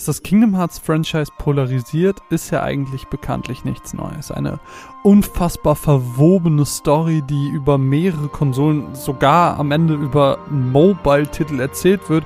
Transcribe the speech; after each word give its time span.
Dass 0.00 0.06
das 0.06 0.22
Kingdom 0.22 0.56
Hearts 0.56 0.78
Franchise 0.78 1.30
polarisiert, 1.36 2.22
ist 2.30 2.50
ja 2.50 2.62
eigentlich 2.62 3.08
bekanntlich 3.08 3.66
nichts 3.66 3.92
Neues. 3.92 4.30
Eine 4.30 4.58
unfassbar 5.02 5.76
verwobene 5.76 6.64
Story, 6.64 7.22
die 7.28 7.50
über 7.50 7.76
mehrere 7.76 8.28
Konsolen, 8.28 8.94
sogar 8.94 9.60
am 9.60 9.72
Ende 9.72 9.92
über 9.92 10.38
Mobile-Titel 10.48 11.60
erzählt 11.60 12.08
wird, 12.08 12.24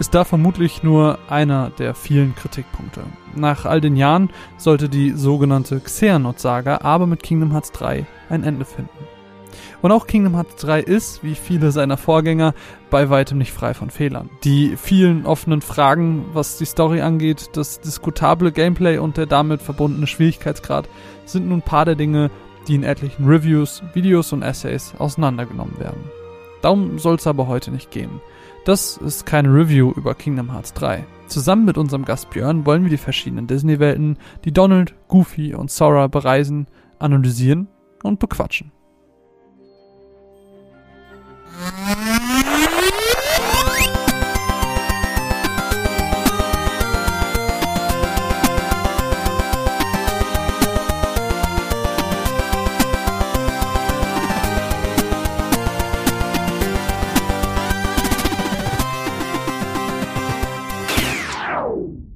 ist 0.00 0.12
da 0.12 0.24
vermutlich 0.24 0.82
nur 0.82 1.20
einer 1.28 1.70
der 1.70 1.94
vielen 1.94 2.34
Kritikpunkte. 2.34 3.04
Nach 3.36 3.64
all 3.64 3.80
den 3.80 3.94
Jahren 3.94 4.30
sollte 4.56 4.88
die 4.88 5.12
sogenannte 5.12 5.78
Xehanort-Saga 5.78 6.78
aber 6.82 7.06
mit 7.06 7.22
Kingdom 7.22 7.52
Hearts 7.52 7.70
3 7.70 8.06
ein 8.28 8.42
Ende 8.42 8.64
finden. 8.64 9.13
Und 9.82 9.92
auch 9.92 10.06
Kingdom 10.06 10.34
Hearts 10.34 10.56
3 10.56 10.80
ist, 10.80 11.22
wie 11.22 11.34
viele 11.34 11.72
seiner 11.72 11.96
Vorgänger, 11.96 12.54
bei 12.90 13.10
weitem 13.10 13.38
nicht 13.38 13.52
frei 13.52 13.74
von 13.74 13.90
Fehlern. 13.90 14.30
Die 14.44 14.76
vielen 14.76 15.26
offenen 15.26 15.62
Fragen, 15.62 16.26
was 16.32 16.58
die 16.58 16.64
Story 16.64 17.00
angeht, 17.00 17.50
das 17.54 17.80
diskutable 17.80 18.52
Gameplay 18.52 18.98
und 18.98 19.16
der 19.16 19.26
damit 19.26 19.62
verbundene 19.62 20.06
Schwierigkeitsgrad 20.06 20.88
sind 21.24 21.48
nun 21.48 21.58
ein 21.58 21.62
paar 21.62 21.84
der 21.84 21.96
Dinge, 21.96 22.30
die 22.68 22.74
in 22.74 22.82
etlichen 22.82 23.26
Reviews, 23.26 23.82
Videos 23.92 24.32
und 24.32 24.42
Essays 24.42 24.94
auseinandergenommen 24.98 25.78
werden. 25.78 26.04
Darum 26.62 26.98
soll 26.98 27.16
es 27.16 27.26
aber 27.26 27.46
heute 27.46 27.70
nicht 27.70 27.90
gehen. 27.90 28.20
Das 28.64 28.96
ist 28.96 29.26
keine 29.26 29.52
Review 29.52 29.92
über 29.94 30.14
Kingdom 30.14 30.50
Hearts 30.50 30.72
3. 30.72 31.04
Zusammen 31.26 31.66
mit 31.66 31.76
unserem 31.76 32.06
Gast 32.06 32.30
Björn 32.30 32.64
wollen 32.64 32.84
wir 32.84 32.90
die 32.90 32.96
verschiedenen 32.96 33.46
Disney-Welten, 33.46 34.16
die 34.46 34.52
Donald, 34.52 34.94
Goofy 35.08 35.54
und 35.54 35.70
Sora 35.70 36.06
bereisen, 36.06 36.66
analysieren 36.98 37.68
und 38.02 38.18
bequatschen. 38.18 38.72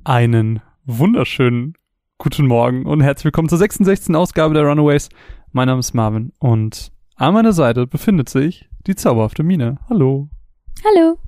Einen 0.04 0.62
wunderschönen 0.84 1.74
guten 2.16 2.46
Morgen 2.46 2.86
und 2.86 3.02
herzlich 3.02 3.26
willkommen 3.26 3.48
zur 3.48 3.58
66. 3.58 4.16
Ausgabe 4.16 4.54
der 4.54 4.64
Runaways. 4.64 5.10
Mein 5.52 5.68
Name 5.68 5.78
ist 5.78 5.94
Marvin 5.94 6.32
und 6.40 6.90
an 7.18 7.34
meiner 7.34 7.52
Seite 7.52 7.86
befindet 7.86 8.28
sich 8.28 8.68
die 8.86 8.94
zauberhafte 8.94 9.42
Mine. 9.42 9.78
Hallo. 9.90 10.28
Hallo. 10.84 11.18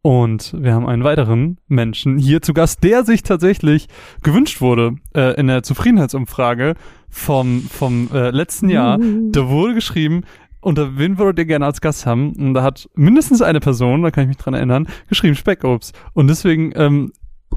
Und 0.00 0.54
wir 0.58 0.74
haben 0.74 0.86
einen 0.86 1.04
weiteren 1.04 1.58
Menschen 1.68 2.18
hier 2.18 2.40
zu 2.40 2.54
Gast, 2.54 2.82
der 2.82 3.04
sich 3.04 3.22
tatsächlich 3.22 3.88
gewünscht 4.22 4.60
wurde 4.60 4.96
äh, 5.14 5.38
in 5.38 5.48
der 5.48 5.62
Zufriedenheitsumfrage 5.62 6.74
vom, 7.08 7.62
vom 7.62 8.10
äh, 8.12 8.30
letzten 8.30 8.68
Jahr. 8.68 8.98
Uh. 8.98 9.30
Da 9.30 9.48
wurde 9.48 9.74
geschrieben, 9.74 10.22
unter 10.60 10.96
wen 10.96 11.18
würdet 11.18 11.40
ihr 11.40 11.46
gerne 11.46 11.66
als 11.66 11.80
Gast 11.80 12.06
haben? 12.06 12.34
Und 12.34 12.54
da 12.54 12.62
hat 12.62 12.88
mindestens 12.94 13.42
eine 13.42 13.60
Person, 13.60 14.02
da 14.02 14.10
kann 14.10 14.24
ich 14.24 14.28
mich 14.28 14.38
dran 14.38 14.54
erinnern, 14.54 14.88
geschrieben 15.08 15.34
Speckobst. 15.34 15.96
Und 16.14 16.28
deswegen 16.28 16.72
ähm, 16.76 17.12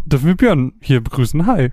dürfen 0.05 0.27
wir 0.27 0.35
Björn 0.35 0.73
hier 0.81 1.01
begrüßen. 1.01 1.45
Hi. 1.45 1.71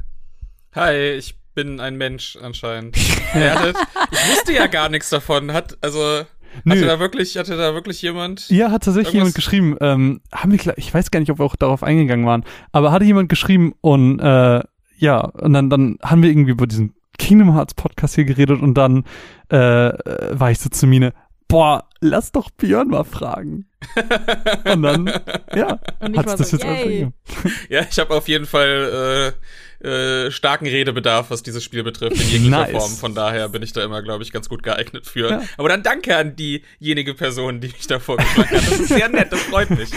Hi, 0.74 1.12
ich 1.18 1.41
bin 1.54 1.80
ein 1.80 1.96
Mensch 1.96 2.36
anscheinend. 2.40 2.96
Er 3.34 3.58
hatte, 3.58 3.74
ich 4.10 4.30
wusste 4.30 4.52
ja 4.52 4.66
gar 4.66 4.90
nichts 4.90 5.08
davon. 5.08 5.52
Hat 5.52 5.78
also 5.80 6.22
Nö. 6.64 6.74
hatte 6.74 6.86
da 6.86 7.00
wirklich 7.00 7.38
hatte 7.38 7.56
da 7.56 7.72
wirklich 7.72 8.02
jemand? 8.02 8.48
Ja, 8.50 8.70
hat 8.70 8.84
tatsächlich 8.84 9.14
jemand 9.14 9.34
geschrieben. 9.34 9.76
Ähm, 9.80 10.20
haben 10.30 10.52
wir, 10.52 10.76
ich 10.76 10.92
weiß 10.92 11.10
gar 11.10 11.20
nicht, 11.20 11.30
ob 11.30 11.38
wir 11.38 11.46
auch 11.46 11.56
darauf 11.56 11.82
eingegangen 11.82 12.26
waren, 12.26 12.44
aber 12.72 12.92
hatte 12.92 13.06
jemand 13.06 13.30
geschrieben 13.30 13.74
und 13.80 14.20
äh, 14.20 14.60
ja, 14.98 15.20
und 15.20 15.54
dann, 15.54 15.70
dann 15.70 15.96
haben 16.02 16.22
wir 16.22 16.30
irgendwie 16.30 16.52
über 16.52 16.66
diesen 16.66 16.94
Kingdom 17.18 17.54
Hearts 17.54 17.74
Podcast 17.74 18.14
hier 18.14 18.24
geredet 18.24 18.60
und 18.60 18.74
dann 18.74 19.04
äh, 19.50 19.88
äh, 19.88 20.38
war 20.38 20.50
ich 20.50 20.58
so 20.58 20.68
zu 20.68 20.86
Mine, 20.86 21.12
boah, 21.52 21.84
lass 22.00 22.32
doch 22.32 22.50
Björn 22.50 22.88
mal 22.88 23.04
fragen. 23.04 23.66
Und 24.64 24.82
dann, 24.82 25.06
ja, 25.54 25.78
war 26.00 26.22
das 26.24 26.50
so, 26.50 26.56
jetzt 26.56 26.64
einfach. 26.64 27.12
Ja, 27.68 27.82
ich 27.88 27.98
habe 27.98 28.14
auf 28.14 28.26
jeden 28.26 28.46
Fall 28.46 29.34
äh, 29.36 29.71
äh, 29.84 30.30
starken 30.30 30.66
Redebedarf, 30.66 31.30
was 31.30 31.42
dieses 31.42 31.64
Spiel 31.64 31.82
betrifft, 31.82 32.20
in 32.20 32.28
jeglicher 32.28 32.50
Nice. 32.66 32.70
Form. 32.72 32.90
Von 32.92 33.14
daher 33.14 33.48
bin 33.48 33.62
ich 33.62 33.72
da 33.72 33.82
immer, 33.84 34.02
glaube 34.02 34.22
ich, 34.22 34.32
ganz 34.32 34.48
gut 34.48 34.62
geeignet 34.62 35.06
für. 35.06 35.30
Ja. 35.30 35.42
Aber 35.56 35.68
dann 35.68 35.82
danke 35.82 36.16
an 36.16 36.36
diejenige 36.36 37.14
Person, 37.14 37.60
die 37.60 37.68
mich 37.68 37.86
da 37.86 37.98
vorgeschlagen 37.98 38.50
hat. 38.50 38.58
Das 38.66 38.80
ist 38.80 38.88
sehr 38.88 39.08
nett, 39.08 39.32
das 39.32 39.40
freut 39.42 39.70
mich. 39.70 39.90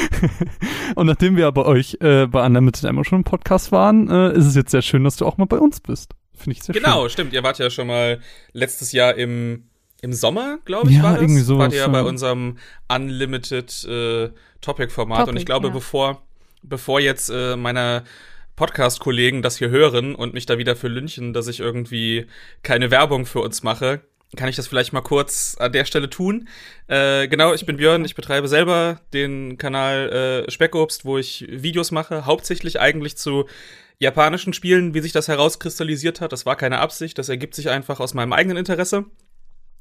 Und 0.95 1.07
nachdem 1.07 1.35
wir 1.37 1.51
bei 1.51 1.63
euch 1.63 1.97
äh, 2.01 2.25
bei 2.27 2.45
Unlimited 2.45 2.85
Ammo 2.85 3.03
schon 3.03 3.19
im 3.19 3.23
Podcast 3.23 3.71
waren, 3.71 4.09
äh, 4.09 4.33
ist 4.37 4.45
es 4.45 4.55
jetzt 4.55 4.71
sehr 4.71 4.81
schön, 4.81 5.03
dass 5.03 5.17
du 5.17 5.25
auch 5.25 5.37
mal 5.37 5.45
bei 5.45 5.57
uns 5.57 5.79
bist. 5.79 6.11
Finde 6.35 6.57
ich 6.57 6.63
sehr 6.63 6.73
Genau, 6.73 7.01
schön. 7.03 7.09
stimmt. 7.11 7.33
Ihr 7.33 7.43
wart 7.43 7.59
ja 7.59 7.69
schon 7.69 7.87
mal 7.87 8.19
letztes 8.53 8.91
Jahr 8.91 9.15
im, 9.15 9.65
im 10.01 10.13
Sommer, 10.13 10.57
glaube 10.65 10.89
ich, 10.89 10.97
Ja, 10.97 11.03
war 11.03 11.13
das. 11.13 11.21
irgendwie 11.21 11.41
sowas, 11.41 11.65
Wart 11.65 11.73
ihr 11.73 11.79
ja 11.79 11.87
bei 11.87 11.99
ja. 11.99 12.03
unserem 12.05 12.57
Unlimited 12.87 13.83
äh, 13.85 14.29
Topic-Format. 14.61 15.19
Und 15.19 15.25
Topic, 15.27 15.39
ich 15.39 15.45
glaube, 15.45 15.67
ja. 15.67 15.73
bevor, 15.73 16.21
bevor 16.63 16.99
jetzt 16.99 17.29
äh, 17.29 17.55
meine 17.55 18.03
Podcast-Kollegen 18.55 19.41
das 19.41 19.57
hier 19.57 19.69
hören 19.69 20.15
und 20.15 20.33
mich 20.33 20.45
da 20.45 20.57
wieder 20.57 20.75
für 20.75 20.87
lynchen, 20.87 21.33
dass 21.33 21.47
ich 21.47 21.59
irgendwie 21.59 22.27
keine 22.63 22.91
Werbung 22.91 23.25
für 23.25 23.39
uns 23.39 23.63
mache, 23.63 24.01
kann 24.35 24.49
ich 24.49 24.55
das 24.55 24.67
vielleicht 24.67 24.93
mal 24.93 25.01
kurz 25.01 25.55
an 25.59 25.71
der 25.71 25.85
Stelle 25.85 26.09
tun. 26.09 26.47
Äh, 26.87 27.27
genau, 27.27 27.53
ich 27.53 27.65
bin 27.65 27.77
Björn, 27.77 28.05
ich 28.05 28.15
betreibe 28.15 28.47
selber 28.47 29.01
den 29.13 29.57
Kanal 29.57 30.45
äh, 30.47 30.51
Speckobst, 30.51 31.05
wo 31.05 31.17
ich 31.17 31.45
Videos 31.49 31.91
mache, 31.91 32.25
hauptsächlich 32.25 32.79
eigentlich 32.79 33.17
zu 33.17 33.45
japanischen 33.99 34.53
Spielen, 34.53 34.93
wie 34.93 34.99
sich 34.99 35.13
das 35.13 35.27
herauskristallisiert 35.27 36.21
hat. 36.21 36.31
Das 36.31 36.45
war 36.45 36.55
keine 36.55 36.79
Absicht, 36.79 37.17
das 37.17 37.29
ergibt 37.29 37.55
sich 37.55 37.69
einfach 37.69 37.99
aus 37.99 38.13
meinem 38.13 38.33
eigenen 38.33 38.57
Interesse. 38.57 39.05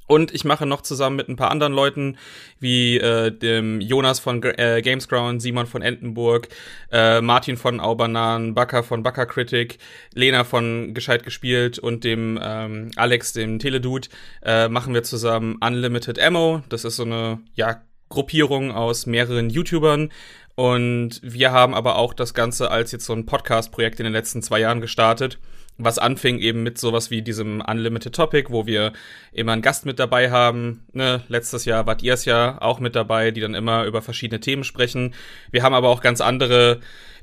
Und 0.06 0.34
ich 0.34 0.44
mache 0.44 0.66
noch 0.66 0.82
zusammen 0.82 1.16
mit 1.16 1.28
ein 1.28 1.37
paar 1.37 1.50
anderen 1.50 1.72
Leuten, 1.72 2.19
wie 2.60 2.98
äh, 2.98 3.31
dem 3.31 3.81
Jonas 3.81 4.20
von 4.20 4.41
G 4.41 4.50
äh, 4.50 4.82
Gamesground, 4.82 5.41
Simon 5.41 5.66
von 5.66 5.82
Entenburg, 5.82 6.48
äh, 6.92 7.20
Martin 7.20 7.56
von 7.56 7.81
Aubanan, 7.81 8.54
Bakker 8.54 8.82
von 8.82 9.03
Bakker 9.03 9.26
Critic, 9.26 9.78
Lena 10.12 10.44
von 10.44 10.93
Gescheit 10.93 11.25
gespielt 11.25 11.78
und 11.78 12.04
dem 12.04 12.38
ähm, 12.43 12.91
Alex, 12.97 13.32
dem 13.32 13.59
Teledude, 13.59 14.09
äh, 14.43 14.69
machen 14.69 14.93
wir 14.93 15.03
zusammen 15.03 15.56
Unlimited 15.60 16.19
Ammo. 16.19 16.62
Das 16.69 16.84
ist 16.84 16.97
so 16.97 17.04
eine, 17.04 17.41
ja, 17.54 17.81
Gruppierung 18.09 18.70
aus 18.70 19.06
mehreren 19.06 19.50
YouTubern. 19.50 20.10
Und 20.54 21.20
wir 21.22 21.50
haben 21.50 21.75
aber 21.75 21.97
auch 21.97 22.14
das 22.14 22.32
Ganze 22.32 22.70
als 22.70 22.93
jetzt 22.93 23.06
so 23.06 23.12
ein 23.12 23.26
Podcast-Projekt 23.26 23.98
in 23.98 24.04
den 24.04 24.12
letzten 24.12 24.41
zwei 24.41 24.60
Jahren 24.60 24.81
gestartet, 24.81 25.38
was 25.77 25.99
anfing 25.99 26.39
eben 26.39 26.62
mit 26.62 26.79
sowas 26.79 27.11
wie 27.11 27.23
diesem 27.23 27.61
Unlimited 27.61 28.15
Topic, 28.15 28.51
wo 28.51 28.67
wir 28.67 28.93
immer 29.33 29.53
einen 29.53 29.62
Gast 29.62 29.87
mit 29.87 29.99
dabei 29.99 30.31
haben. 30.31 30.85
Ne? 30.93 31.23
Letztes 31.29 31.65
Jahr 31.65 31.87
wart 31.87 32.03
ihr 32.03 32.15
es 32.15 32.25
ja 32.25 32.61
auch 32.61 32.79
mit 32.79 32.95
dabei, 32.95 33.33
die 33.33 33.41
dann 33.41 33.55
immer 33.55 33.85
über 33.85 34.01
verschiedene 34.01 34.41
Themen 34.41 34.65
sprechen. 34.65 35.15
Wir 35.51 35.62
haben 35.62 35.75
aber 35.75 35.89
auch 35.89 36.01
ganz 36.01 36.21
andere 36.21 36.81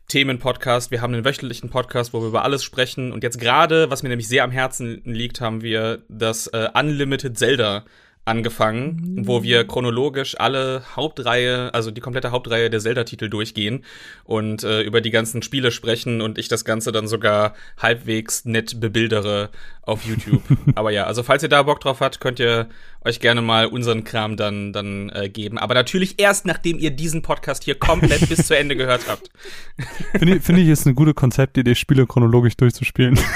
Themen-Podcast. 0.08 0.92
Wir 0.92 1.02
haben 1.02 1.14
einen 1.14 1.24
wöchentlichen 1.24 1.70
Podcast, 1.70 2.14
wo 2.14 2.22
wir 2.22 2.28
über 2.28 2.44
alles 2.44 2.64
sprechen. 2.64 3.14
Und 3.14 3.24
jetzt 3.24 3.40
gerade, 3.40 3.90
was 3.90 4.04
mir 4.04 4.10
nämlich 4.10 4.28
sehr 4.28 4.44
am 4.44 4.52
Herzen 4.52 5.02
liegt, 5.06 5.40
haben 5.40 5.62
wir 5.62 6.04
das 6.10 6.48
äh, 6.48 6.68
Unlimited 6.74 7.38
Zelda 7.38 7.86
angefangen, 8.24 9.26
wo 9.26 9.42
wir 9.42 9.66
chronologisch 9.66 10.40
alle 10.40 10.84
Hauptreihe, 10.96 11.74
also 11.74 11.90
die 11.90 12.02
komplette 12.02 12.32
Hauptreihe 12.32 12.70
der 12.70 12.80
Zelda-Titel 12.80 13.30
durchgehen 13.30 13.84
und 14.24 14.64
äh, 14.64 14.82
über 14.82 15.02
die 15.02 15.10
ganzen 15.10 15.42
Spiele 15.42 15.72
sprechen 15.72 16.22
und 16.22 16.38
ich 16.38 16.48
das 16.48 16.64
Ganze 16.64 16.92
dann 16.92 17.08
sogar 17.08 17.56
halbwegs 17.78 18.46
nett 18.46 18.80
bebildere 18.80 19.50
auf 19.82 20.06
YouTube. 20.06 20.44
Aber 20.76 20.92
ja, 20.92 21.06
also 21.06 21.24
falls 21.24 21.42
ihr 21.42 21.50
da 21.50 21.64
Bock 21.64 21.80
drauf 21.80 22.00
habt, 22.00 22.20
könnt 22.20 22.40
ihr 22.40 22.70
euch 23.04 23.20
gerne 23.20 23.42
mal 23.42 23.66
unseren 23.66 24.04
Kram 24.04 24.38
dann, 24.38 24.72
dann 24.72 25.10
äh, 25.10 25.28
geben. 25.28 25.58
Aber 25.58 25.74
natürlich 25.74 26.20
erst, 26.20 26.46
nachdem 26.46 26.78
ihr 26.78 26.92
diesen 26.92 27.24
Podcast 27.24 27.64
hier 27.64 27.76
komplett 27.76 28.30
bis 28.30 28.46
zu 28.46 28.56
Ende 28.56 28.76
gehört 28.76 29.08
habt. 29.08 29.32
Finde 30.12 30.36
ich, 30.36 30.44
finde 30.44 30.62
ich, 30.62 30.68
ist 30.68 30.86
eine 30.86 30.94
gute 30.94 31.16
Konzeptidee, 31.16 31.74
Spiele 31.74 32.06
chronologisch 32.06 32.56
durchzuspielen. 32.56 33.20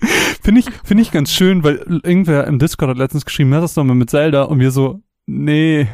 Finde 0.42 0.60
ich, 0.60 0.66
finde 0.84 1.02
ich 1.02 1.10
ganz 1.10 1.32
schön, 1.32 1.64
weil 1.64 1.76
irgendwer 2.04 2.46
im 2.46 2.58
Discord 2.58 2.90
hat 2.90 2.98
letztens 2.98 3.24
geschrieben, 3.24 3.52
hör 3.52 3.60
das 3.60 3.74
doch 3.74 3.84
mal 3.84 3.94
mit 3.94 4.10
Zelda 4.10 4.42
und 4.44 4.60
wir 4.60 4.70
so, 4.70 5.00
nee. 5.26 5.86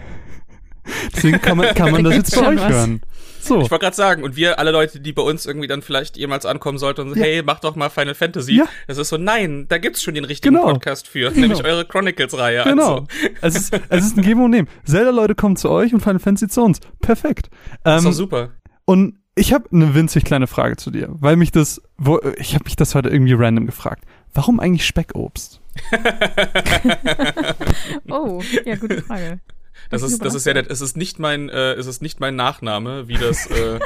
Deswegen 1.15 1.41
kann 1.41 1.57
man, 1.57 1.75
kann 1.75 1.93
man 1.93 2.03
Da 2.03 2.11
das 2.11 2.19
jetzt 2.19 2.35
bei 2.39 2.49
euch 2.49 2.61
was. 2.61 2.69
hören. 2.73 3.01
So. 3.41 3.61
Ich 3.61 3.71
wollte 3.71 3.85
gerade 3.85 3.97
sagen, 3.97 4.23
und 4.25 4.37
wir 4.37 4.59
alle 4.59 4.71
Leute, 4.73 5.01
die 5.01 5.13
bei 5.13 5.23
uns 5.23 5.47
irgendwie 5.47 5.67
dann 5.69 5.83
vielleicht 5.83 6.17
jemals 6.17 6.45
ankommen 6.47 6.79
sollten 6.79 7.03
und 7.03 7.09
so, 7.11 7.15
Ja. 7.17 7.23
hey, 7.23 7.43
mach 7.45 7.61
doch 7.61 7.75
mal 7.77 7.89
Final 7.89 8.15
Fantasy. 8.15 8.57
Ja. 8.57 8.67
Das 8.89 8.99
ist 8.99 9.09
so, 9.09 9.17
nein, 9.17 9.67
da 9.69 9.79
gibt's 9.79 10.03
schon 10.03 10.15
den 10.15 10.25
richtigen 10.25 10.55
Genau. 10.55 10.67
Podcast 10.73 11.09
für, 11.09 11.31
nämlich 11.31 11.65
eure 11.65 11.85
Chronicles-Reihe. 11.85 12.63
Genau. 12.65 13.07
Also. 13.41 13.57
Es 13.57 13.57
ist, 13.57 13.81
es 13.89 14.05
ist 14.07 14.17
ein 14.17 14.23
Geben 14.23 14.43
und 14.45 14.51
Nehmen. 14.51 14.69
Zelda-Leute 14.85 15.35
kommen 15.35 15.57
zu 15.57 15.71
euch 15.71 15.93
und 15.95 16.01
Final 16.01 16.19
Fantasy 16.21 16.49
zu 16.49 16.63
uns. 16.63 16.81
Perfekt. 17.01 17.49
Das 17.85 18.01
ist 18.01 18.05
Ähm, 18.05 18.11
doch 18.11 18.17
super. 18.17 18.51
Und 18.85 19.19
ich 19.35 19.53
habe 19.53 19.69
eine 19.73 19.95
winzig 19.95 20.25
kleine 20.25 20.47
Frage 20.47 20.77
zu 20.77 20.91
dir, 20.91 21.09
weil 21.11 21.37
mich 21.37 21.53
das, 21.53 21.81
wo, 21.97 22.21
ich 22.37 22.55
habe 22.55 22.65
mich 22.65 22.77
das 22.77 22.95
heute 22.95 23.09
irgendwie 23.09 23.33
random 23.33 23.67
gefragt. 23.67 24.05
Warum 24.35 24.61
eigentlich 24.61 24.87
Speckobst? 24.87 25.61
Oh, 28.11 28.43
ja, 28.67 28.77
gute 28.77 29.03
Frage. 29.03 29.41
Das 29.91 30.03
ist, 30.03 30.25
das 30.25 30.35
ist 30.35 30.47
ja, 30.47 30.53
es 30.53 30.81
ist 30.81 30.97
nicht 30.97 31.19
mein, 31.19 31.49
äh, 31.49 31.73
es 31.73 31.87
ist 31.87 32.03
nicht 32.03 32.21
mein 32.21 32.37
Nachname, 32.37 33.09
wie 33.09 33.15
das. 33.15 33.47
Äh, 33.47 33.81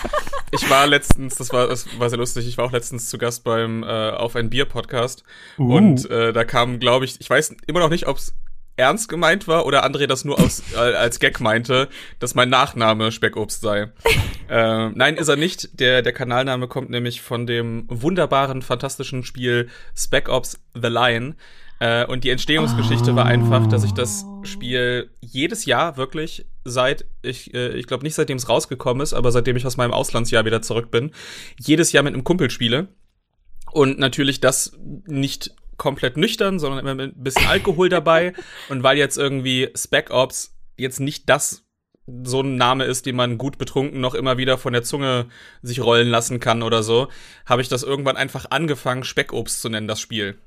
ich 0.50 0.68
war 0.68 0.86
letztens, 0.86 1.36
das 1.36 1.52
war, 1.52 1.68
das 1.68 1.86
war 1.98 2.08
sehr 2.08 2.18
lustig. 2.18 2.46
Ich 2.46 2.58
war 2.58 2.64
auch 2.64 2.72
letztens 2.72 3.08
zu 3.08 3.18
Gast 3.18 3.44
beim 3.44 3.82
äh, 3.82 4.10
auf 4.10 4.36
ein 4.36 4.50
Bier 4.50 4.64
Podcast 4.64 5.24
uh. 5.58 5.76
und 5.76 6.08
äh, 6.10 6.32
da 6.32 6.44
kam, 6.44 6.78
glaube 6.78 7.04
ich, 7.04 7.20
ich 7.20 7.30
weiß 7.30 7.56
immer 7.66 7.80
noch 7.80 7.90
nicht, 7.90 8.06
ob 8.06 8.18
es 8.18 8.34
ernst 8.76 9.08
gemeint 9.08 9.48
war 9.48 9.66
oder 9.66 9.84
André 9.84 10.06
das 10.06 10.24
nur 10.24 10.38
aus, 10.38 10.62
äh, 10.74 10.78
als 10.78 11.18
Gag 11.18 11.40
meinte, 11.40 11.88
dass 12.18 12.34
mein 12.34 12.48
Nachname 12.48 13.10
Speckobst 13.12 13.60
sei. 13.60 13.90
äh, 14.48 14.88
nein, 14.90 15.16
ist 15.16 15.28
er 15.28 15.36
nicht. 15.36 15.80
Der, 15.80 16.02
der 16.02 16.12
Kanalname 16.12 16.68
kommt 16.68 16.90
nämlich 16.90 17.20
von 17.20 17.46
dem 17.46 17.84
wunderbaren, 17.88 18.62
fantastischen 18.62 19.24
Spiel 19.24 19.68
Spec 19.94 20.28
Ops 20.28 20.58
The 20.74 20.88
Lion. 20.88 21.34
Äh, 21.78 22.06
und 22.06 22.24
die 22.24 22.30
Entstehungsgeschichte 22.30 23.12
oh. 23.12 23.16
war 23.16 23.26
einfach, 23.26 23.66
dass 23.66 23.84
ich 23.84 23.92
das 23.92 24.24
Spiel 24.42 25.10
jedes 25.20 25.66
Jahr 25.66 25.96
wirklich 25.96 26.46
seit, 26.64 27.04
ich, 27.22 27.52
äh, 27.54 27.74
ich 27.74 27.86
glaube 27.86 28.04
nicht 28.04 28.14
seitdem 28.14 28.38
es 28.38 28.48
rausgekommen 28.48 29.02
ist, 29.02 29.12
aber 29.12 29.30
seitdem 29.30 29.56
ich 29.56 29.66
aus 29.66 29.76
meinem 29.76 29.92
Auslandsjahr 29.92 30.44
wieder 30.44 30.62
zurück 30.62 30.90
bin, 30.90 31.12
jedes 31.58 31.92
Jahr 31.92 32.02
mit 32.02 32.14
einem 32.14 32.24
Kumpel 32.24 32.50
spiele. 32.50 32.88
Und 33.72 33.98
natürlich 33.98 34.40
das 34.40 34.72
nicht 35.06 35.54
komplett 35.76 36.16
nüchtern, 36.16 36.58
sondern 36.58 36.80
immer 36.80 36.94
mit 36.94 37.16
ein 37.16 37.22
bisschen 37.22 37.46
Alkohol 37.46 37.88
dabei. 37.88 38.32
Und 38.68 38.82
weil 38.82 38.98
jetzt 38.98 39.18
irgendwie 39.18 39.70
Spec 39.76 40.10
Ops 40.10 40.54
jetzt 40.76 41.00
nicht 41.00 41.28
das 41.28 41.66
so 42.24 42.40
ein 42.40 42.56
Name 42.56 42.84
ist, 42.84 43.06
den 43.06 43.16
man 43.16 43.36
gut 43.36 43.58
betrunken 43.58 44.00
noch 44.00 44.14
immer 44.14 44.38
wieder 44.38 44.58
von 44.58 44.72
der 44.72 44.84
Zunge 44.84 45.26
sich 45.62 45.80
rollen 45.80 46.08
lassen 46.08 46.38
kann 46.38 46.62
oder 46.62 46.82
so, 46.82 47.08
habe 47.46 47.62
ich 47.62 47.68
das 47.68 47.82
irgendwann 47.82 48.16
einfach 48.16 48.46
angefangen, 48.50 49.02
Speckobst 49.02 49.60
zu 49.60 49.68
nennen, 49.68 49.88
das 49.88 50.00
Spiel. 50.00 50.38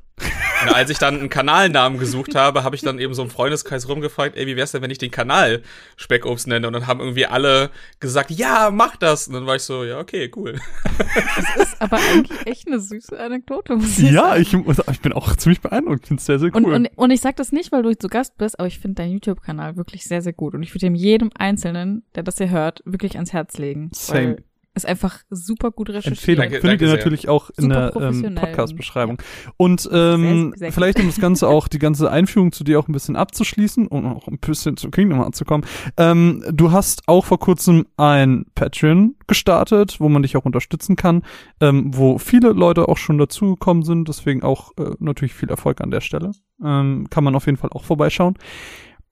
Und 0.61 0.73
als 0.73 0.89
ich 0.89 0.97
dann 0.97 1.19
einen 1.19 1.29
Kanalnamen 1.29 1.99
gesucht 1.99 2.35
habe, 2.35 2.63
habe 2.63 2.75
ich 2.75 2.81
dann 2.81 2.99
eben 2.99 3.13
so 3.13 3.21
im 3.21 3.29
Freundeskreis 3.29 3.87
rumgefragt, 3.87 4.35
ey, 4.35 4.47
wie 4.47 4.55
wär's 4.55 4.71
denn, 4.71 4.81
wenn 4.81 4.91
ich 4.91 4.97
den 4.97 5.11
Kanal 5.11 5.61
Speckobst 5.97 6.47
nenne? 6.47 6.67
Und 6.67 6.73
dann 6.73 6.87
haben 6.87 6.99
irgendwie 6.99 7.25
alle 7.25 7.69
gesagt, 7.99 8.31
ja, 8.31 8.69
mach 8.71 8.95
das. 8.97 9.27
Und 9.27 9.33
dann 9.33 9.45
war 9.45 9.55
ich 9.55 9.63
so, 9.63 9.83
ja, 9.83 9.99
okay, 9.99 10.31
cool. 10.35 10.59
Das 10.97 11.67
ist 11.67 11.81
aber 11.81 11.97
eigentlich 11.97 12.45
echt 12.45 12.67
eine 12.67 12.79
süße 12.79 13.17
Anekdote. 13.19 13.75
Muss 13.75 13.97
ich 13.97 14.11
ja, 14.11 14.35
ich, 14.35 14.53
ich, 14.53 15.01
bin 15.01 15.13
auch 15.13 15.35
ziemlich 15.35 15.61
beeindruckt. 15.61 16.01
Ich 16.03 16.07
finde 16.07 16.23
sehr, 16.23 16.39
sehr 16.39 16.49
cool. 16.55 16.65
Und, 16.65 16.73
und, 16.73 16.89
und 16.95 17.11
ich 17.11 17.21
sag 17.21 17.35
das 17.37 17.51
nicht, 17.51 17.71
weil 17.71 17.83
du 17.83 17.97
zu 17.97 18.07
Gast 18.07 18.37
bist, 18.37 18.59
aber 18.59 18.67
ich 18.67 18.79
finde 18.79 18.95
deinen 18.95 19.13
YouTube-Kanal 19.13 19.77
wirklich 19.77 20.03
sehr, 20.03 20.21
sehr 20.21 20.33
gut. 20.33 20.53
Und 20.53 20.63
ich 20.63 20.71
würde 20.71 20.85
dem 20.85 20.95
jedem 20.95 21.29
Einzelnen, 21.35 22.03
der 22.15 22.23
das 22.23 22.37
hier 22.37 22.49
hört, 22.49 22.81
wirklich 22.85 23.15
ans 23.15 23.33
Herz 23.33 23.57
legen. 23.57 23.89
Same. 23.93 24.37
Ist 24.79 24.85
einfach 24.89 25.19
super 25.29 25.71
gut 25.71 25.89
recherchiert. 25.89 26.17
Empfehlung 26.17 26.43
Danke, 26.43 26.61
findet 26.61 26.81
danke 26.81 26.85
ihr 26.85 26.87
sehr. 26.87 26.97
natürlich 26.97 27.29
auch 27.29 27.49
in 27.49 27.63
Super 27.63 27.73
der 27.75 27.85
ähm, 27.85 27.91
professionell. 27.91 28.45
Podcast-Beschreibung. 28.45 29.21
Und 29.57 29.89
ähm, 29.91 30.51
Sehr, 30.51 30.57
sehr 30.57 30.71
vielleicht 30.71 30.99
um 30.99 31.07
das 31.07 31.19
Ganze 31.19 31.47
auch, 31.49 31.67
die 31.67 31.79
ganze 31.79 32.09
Einführung 32.09 32.51
zu 32.51 32.63
dir 32.63 32.79
auch 32.79 32.87
ein 32.87 32.93
bisschen 32.93 33.15
abzuschließen 33.15 33.87
und 33.87 34.05
auch 34.05 34.27
ein 34.27 34.39
bisschen 34.39 34.77
zu 34.77 34.89
Kingdom 34.89 35.19
Hearts 35.19 35.37
zu 35.37 35.45
kommen. 35.45 35.65
Ähm, 35.97 36.43
du 36.51 36.71
hast 36.71 37.07
auch 37.07 37.25
vor 37.25 37.39
kurzem 37.39 37.85
ein 37.97 38.45
Patreon 38.55 39.15
gestartet, 39.27 39.99
wo 39.99 40.09
man 40.09 40.23
dich 40.23 40.37
auch 40.37 40.45
unterstützen 40.45 40.95
kann, 40.95 41.23
ähm, 41.59 41.91
wo 41.95 42.17
viele 42.17 42.49
Leute 42.53 42.87
auch 42.87 42.97
schon 42.97 43.17
dazugekommen 43.17 43.83
sind. 43.83 44.07
Deswegen 44.07 44.43
auch 44.43 44.71
äh, 44.77 44.91
natürlich 44.99 45.33
viel 45.33 45.49
Erfolg 45.49 45.81
an 45.81 45.91
der 45.91 46.01
Stelle. 46.01 46.31
Ähm, 46.63 47.07
kann 47.09 47.23
man 47.23 47.35
auf 47.35 47.45
jeden 47.45 47.57
Fall 47.57 47.69
auch 47.73 47.83
vorbeischauen. 47.83 48.35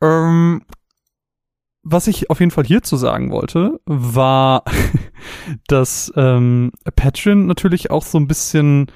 Ähm, 0.02 0.62
was 1.90 2.08
ich 2.08 2.30
auf 2.30 2.40
jeden 2.40 2.52
Fall 2.52 2.66
hierzu 2.66 2.98
sagen 2.98 3.32
wollte, 3.32 3.80
war, 3.86 4.64
dass 5.68 6.12
ähm, 6.16 6.72
Patreon 6.96 7.48
natürlich 7.48 7.92
auch 7.92 8.04
so 8.04 8.18
ein 8.18 8.28
bisschen, 8.28 8.88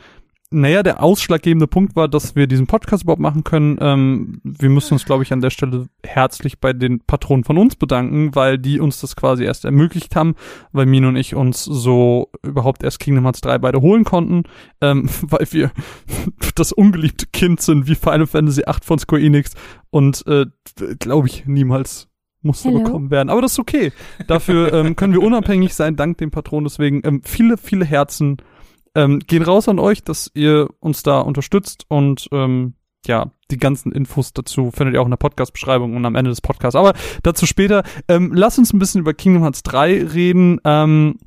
naja, 0.49 0.83
der 0.83 1.01
ausschlaggebende 1.01 1.67
Punkt 1.67 1.95
war, 1.95 2.09
dass 2.09 2.35
wir 2.35 2.47
diesen 2.47 2.67
Podcast 2.67 3.03
überhaupt 3.03 3.21
machen 3.21 3.45
können. 3.45 3.77
Ähm, 3.79 4.41
wir 4.43 4.69
müssen 4.69 4.95
uns, 4.95 5.05
glaube 5.05 5.23
ich, 5.23 5.31
an 5.31 5.39
der 5.39 5.51
Stelle 5.51 5.87
herzlich 6.03 6.59
bei 6.59 6.73
den 6.73 6.99
Patronen 6.99 7.45
von 7.45 7.57
uns 7.57 7.77
bedanken, 7.77 8.35
weil 8.35 8.57
die 8.57 8.81
uns 8.81 8.99
das 8.99 9.15
quasi 9.15 9.45
erst 9.45 9.63
ermöglicht 9.63 10.15
haben, 10.17 10.35
weil 10.73 10.85
Min 10.85 11.05
und 11.05 11.15
ich 11.15 11.33
uns 11.33 11.63
so 11.63 12.29
überhaupt 12.43 12.83
erst 12.83 12.99
Kingdom 12.99 13.23
Hearts 13.23 13.39
3 13.39 13.59
beide 13.59 13.79
holen 13.79 14.03
konnten, 14.03 14.43
ähm, 14.81 15.07
weil 15.21 15.47
wir 15.51 15.71
das 16.55 16.73
ungeliebte 16.73 17.27
Kind 17.27 17.61
sind 17.61 17.87
wie 17.87 17.95
Final 17.95 18.27
Fantasy 18.27 18.63
8 18.65 18.83
von 18.83 18.99
Square 18.99 19.21
Enix 19.21 19.53
und 19.91 20.25
äh, 20.27 20.45
glaube 20.99 21.27
ich 21.27 21.45
niemals 21.45 22.10
musste 22.41 22.69
Hello. 22.69 22.83
bekommen 22.83 23.11
werden. 23.11 23.29
Aber 23.29 23.41
das 23.41 23.53
ist 23.53 23.59
okay. 23.59 23.91
Dafür 24.27 24.73
ähm, 24.73 24.95
können 24.95 25.13
wir 25.13 25.21
unabhängig 25.21 25.73
sein, 25.73 25.95
dank 25.95 26.17
dem 26.17 26.31
Patron. 26.31 26.63
Deswegen 26.63 27.01
ähm, 27.03 27.21
viele, 27.23 27.57
viele 27.57 27.85
Herzen 27.85 28.37
ähm, 28.95 29.19
gehen 29.19 29.43
raus 29.43 29.69
an 29.69 29.79
euch, 29.79 30.03
dass 30.03 30.31
ihr 30.33 30.69
uns 30.79 31.03
da 31.03 31.19
unterstützt 31.19 31.85
und 31.87 32.27
ähm, 32.31 32.73
ja, 33.07 33.31
die 33.49 33.57
ganzen 33.57 33.91
Infos 33.91 34.33
dazu 34.33 34.71
findet 34.71 34.95
ihr 34.95 35.01
auch 35.01 35.05
in 35.05 35.11
der 35.11 35.17
Podcast-Beschreibung 35.17 35.95
und 35.95 36.05
am 36.05 36.15
Ende 36.15 36.29
des 36.29 36.41
Podcasts. 36.41 36.75
Aber 36.75 36.93
dazu 37.23 37.45
später. 37.45 37.83
Ähm, 38.07 38.31
lass 38.33 38.59
uns 38.59 38.73
ein 38.73 38.79
bisschen 38.79 39.01
über 39.01 39.13
Kingdom 39.13 39.41
Hearts 39.41 39.63
3 39.63 40.05
reden. 40.05 40.59
Ähm, 40.65 41.17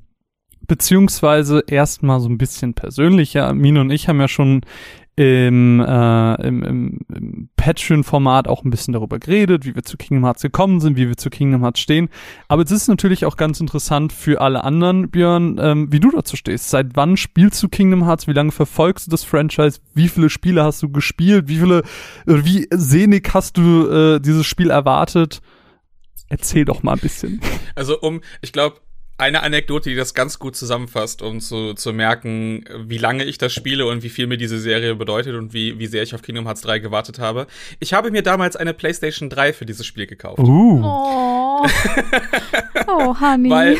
beziehungsweise 0.66 1.64
erstmal 1.66 2.20
so 2.20 2.28
ein 2.28 2.38
bisschen 2.38 2.74
persönlicher. 2.74 3.52
Mine 3.54 3.80
und 3.80 3.90
ich 3.90 4.08
haben 4.08 4.20
ja 4.20 4.28
schon 4.28 4.62
im, 5.16 5.80
äh, 5.80 6.46
im, 6.46 6.62
im, 6.64 7.00
im 7.14 7.48
Patreon-Format 7.56 8.48
auch 8.48 8.64
ein 8.64 8.70
bisschen 8.70 8.92
darüber 8.92 9.20
geredet, 9.20 9.64
wie 9.64 9.74
wir 9.74 9.84
zu 9.84 9.96
Kingdom 9.96 10.24
Hearts 10.24 10.42
gekommen 10.42 10.80
sind, 10.80 10.96
wie 10.96 11.06
wir 11.06 11.16
zu 11.16 11.30
Kingdom 11.30 11.62
Hearts 11.62 11.80
stehen. 11.80 12.08
Aber 12.48 12.62
es 12.62 12.72
ist 12.72 12.88
natürlich 12.88 13.24
auch 13.24 13.36
ganz 13.36 13.60
interessant 13.60 14.12
für 14.12 14.40
alle 14.40 14.64
anderen, 14.64 15.10
Björn, 15.10 15.58
ähm, 15.60 15.92
wie 15.92 16.00
du 16.00 16.10
dazu 16.10 16.36
stehst. 16.36 16.68
Seit 16.70 16.96
wann 16.96 17.16
spielst 17.16 17.62
du 17.62 17.68
Kingdom 17.68 18.06
Hearts? 18.06 18.26
Wie 18.26 18.32
lange 18.32 18.50
verfolgst 18.50 19.06
du 19.06 19.12
das 19.12 19.22
Franchise? 19.22 19.78
Wie 19.94 20.08
viele 20.08 20.30
Spiele 20.30 20.64
hast 20.64 20.82
du 20.82 20.88
gespielt? 20.88 21.46
Wie 21.46 21.58
viele, 21.58 21.82
wie 22.26 22.66
sehnig 22.70 23.30
hast 23.32 23.56
du 23.56 23.88
äh, 23.88 24.20
dieses 24.20 24.46
Spiel 24.46 24.70
erwartet? 24.70 25.40
Erzähl 26.28 26.64
doch 26.64 26.82
mal 26.82 26.94
ein 26.94 27.00
bisschen. 27.00 27.40
Also 27.76 28.00
um, 28.00 28.20
ich 28.40 28.52
glaube, 28.52 28.76
eine 29.16 29.42
Anekdote, 29.42 29.90
die 29.90 29.94
das 29.94 30.14
ganz 30.14 30.38
gut 30.38 30.56
zusammenfasst, 30.56 31.22
um 31.22 31.40
zu, 31.40 31.74
zu 31.74 31.92
merken, 31.92 32.64
wie 32.86 32.98
lange 32.98 33.24
ich 33.24 33.38
das 33.38 33.52
spiele 33.52 33.86
und 33.86 34.02
wie 34.02 34.08
viel 34.08 34.26
mir 34.26 34.36
diese 34.36 34.58
Serie 34.58 34.96
bedeutet 34.96 35.36
und 35.36 35.54
wie, 35.54 35.78
wie 35.78 35.86
sehr 35.86 36.02
ich 36.02 36.14
auf 36.14 36.22
Kingdom 36.22 36.46
Hearts 36.46 36.62
3 36.62 36.80
gewartet 36.80 37.20
habe. 37.20 37.46
Ich 37.78 37.92
habe 37.92 38.10
mir 38.10 38.22
damals 38.22 38.56
eine 38.56 38.74
PlayStation 38.74 39.30
3 39.30 39.52
für 39.52 39.66
dieses 39.66 39.86
Spiel 39.86 40.06
gekauft. 40.06 40.40
Uh. 40.40 40.82
Oh, 40.84 41.66
oh 42.88 43.20
Honey. 43.20 43.50
Weil, 43.50 43.78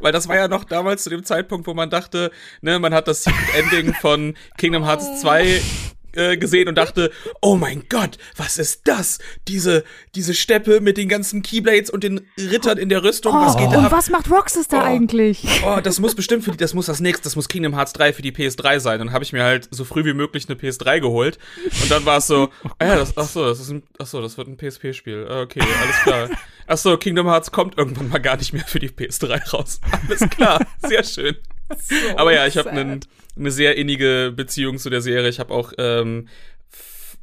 weil 0.00 0.12
das 0.12 0.28
war 0.28 0.36
ja 0.36 0.48
noch 0.48 0.64
damals 0.64 1.04
zu 1.04 1.10
dem 1.10 1.22
Zeitpunkt, 1.22 1.68
wo 1.68 1.74
man 1.74 1.88
dachte, 1.88 2.32
ne, 2.60 2.80
man 2.80 2.92
hat 2.92 3.06
das 3.06 3.22
Secret 3.22 3.54
Ending 3.56 3.94
von 3.94 4.34
Kingdom 4.58 4.84
Hearts 4.84 5.20
2 5.20 5.62
äh, 6.16 6.36
gesehen 6.36 6.68
und 6.68 6.76
dachte, 6.76 7.10
oh 7.40 7.56
mein 7.56 7.84
Gott, 7.88 8.18
was 8.36 8.58
ist 8.58 8.82
das? 8.84 9.18
Diese, 9.48 9.84
diese 10.14 10.34
Steppe 10.34 10.80
mit 10.80 10.96
den 10.96 11.08
ganzen 11.08 11.42
Keyblades 11.42 11.90
und 11.90 12.04
den 12.04 12.20
Rittern 12.38 12.78
in 12.78 12.88
der 12.88 13.02
Rüstung, 13.02 13.34
was 13.34 13.56
geht 13.56 13.72
da 13.72 13.78
und 13.78 13.84
ab? 13.86 13.92
was 13.92 14.10
macht 14.10 14.30
Roxas 14.30 14.68
da 14.68 14.78
Oh. 14.80 14.84
eigentlich? 14.84 15.46
Oh, 15.64 15.80
das 15.82 16.00
muss 16.00 16.14
bestimmt 16.14 16.44
für 16.44 16.50
die, 16.50 16.56
das 16.56 16.74
muss 16.74 16.86
das 16.86 17.00
nächste, 17.00 17.24
das 17.24 17.36
muss 17.36 17.48
Kingdom 17.48 17.74
Hearts 17.74 17.92
3 17.94 18.12
für 18.12 18.22
die 18.22 18.32
PS3 18.32 18.80
sein. 18.80 18.98
Dann 18.98 19.12
habe 19.12 19.24
ich 19.24 19.32
mir 19.32 19.44
halt 19.44 19.68
so 19.70 19.84
früh 19.84 20.04
wie 20.04 20.14
möglich 20.14 20.48
eine 20.48 20.58
PS3 20.58 21.00
geholt. 21.00 21.38
Und 21.82 21.90
dann 21.90 22.04
war 22.06 22.18
es 22.18 22.26
so, 22.26 22.48
ah 22.78 22.84
ja, 22.86 22.96
das, 22.96 23.16
ach 23.16 23.28
so, 23.28 23.44
das 23.46 23.60
ist 23.60 23.70
ein, 23.70 23.82
ach 23.98 24.06
so, 24.06 24.20
das 24.20 24.36
wird 24.36 24.48
ein 24.48 24.56
PSP-Spiel. 24.56 25.26
Ah, 25.30 25.42
Okay, 25.42 25.60
alles 25.60 25.96
klar. 26.02 26.28
Ach 26.66 26.78
so, 26.78 26.96
Kingdom 26.96 27.26
Hearts 27.26 27.52
kommt 27.52 27.76
irgendwann 27.76 28.08
mal 28.08 28.18
gar 28.20 28.38
nicht 28.38 28.54
mehr 28.54 28.64
für 28.64 28.78
die 28.78 28.88
PS3 28.88 29.50
raus. 29.50 29.80
Alles 30.08 30.30
klar, 30.30 30.66
sehr 30.82 31.04
schön. 31.04 31.36
Aber 32.16 32.32
ja, 32.32 32.46
ich 32.46 32.56
habe 32.56 32.70
eine 32.70 33.50
sehr 33.50 33.76
innige 33.76 34.32
Beziehung 34.34 34.78
zu 34.78 34.90
der 34.90 35.00
Serie. 35.00 35.28
Ich 35.28 35.40
habe 35.40 35.52
auch 35.52 35.72
ähm, 35.78 36.28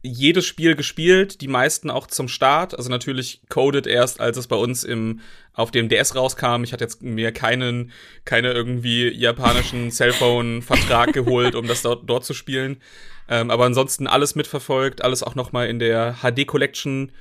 jedes 0.04 0.46
Spiel 0.46 0.76
gespielt, 0.76 1.42
die 1.42 1.48
meisten 1.48 1.90
auch 1.90 2.08
zum 2.08 2.28
Start. 2.28 2.76
Also 2.76 2.90
natürlich 2.90 3.42
coded 3.50 3.86
erst, 3.86 4.20
als 4.20 4.38
es 4.38 4.48
bei 4.48 4.56
uns 4.56 4.84
im 4.84 5.22
auf 5.54 5.70
dem 5.70 5.90
DS 5.90 6.16
rauskam. 6.16 6.64
Ich 6.64 6.74
hatte 6.74 6.84
jetzt 6.84 7.04
mir 7.04 7.32
keinen, 7.32 7.92
keine 8.26 8.52
irgendwie 8.52 9.10
japanischen 9.10 9.92
Cellphone-Vertrag 9.92 11.14
geholt, 11.14 11.56
um 11.56 11.68
das 11.68 11.82
dort, 11.82 12.10
dort 12.10 12.26
zu 12.26 12.34
spielen. 12.34 12.82
Ähm, 13.30 13.52
aber 13.52 13.66
ansonsten 13.66 14.08
alles 14.08 14.36
mitverfolgt, 14.36 15.04
alles 15.04 15.24
auch 15.24 15.36
noch 15.36 15.52
mal 15.52 15.68
in 15.68 15.80
der 15.80 16.18
HD 16.22 16.48
Collection 16.48 17.12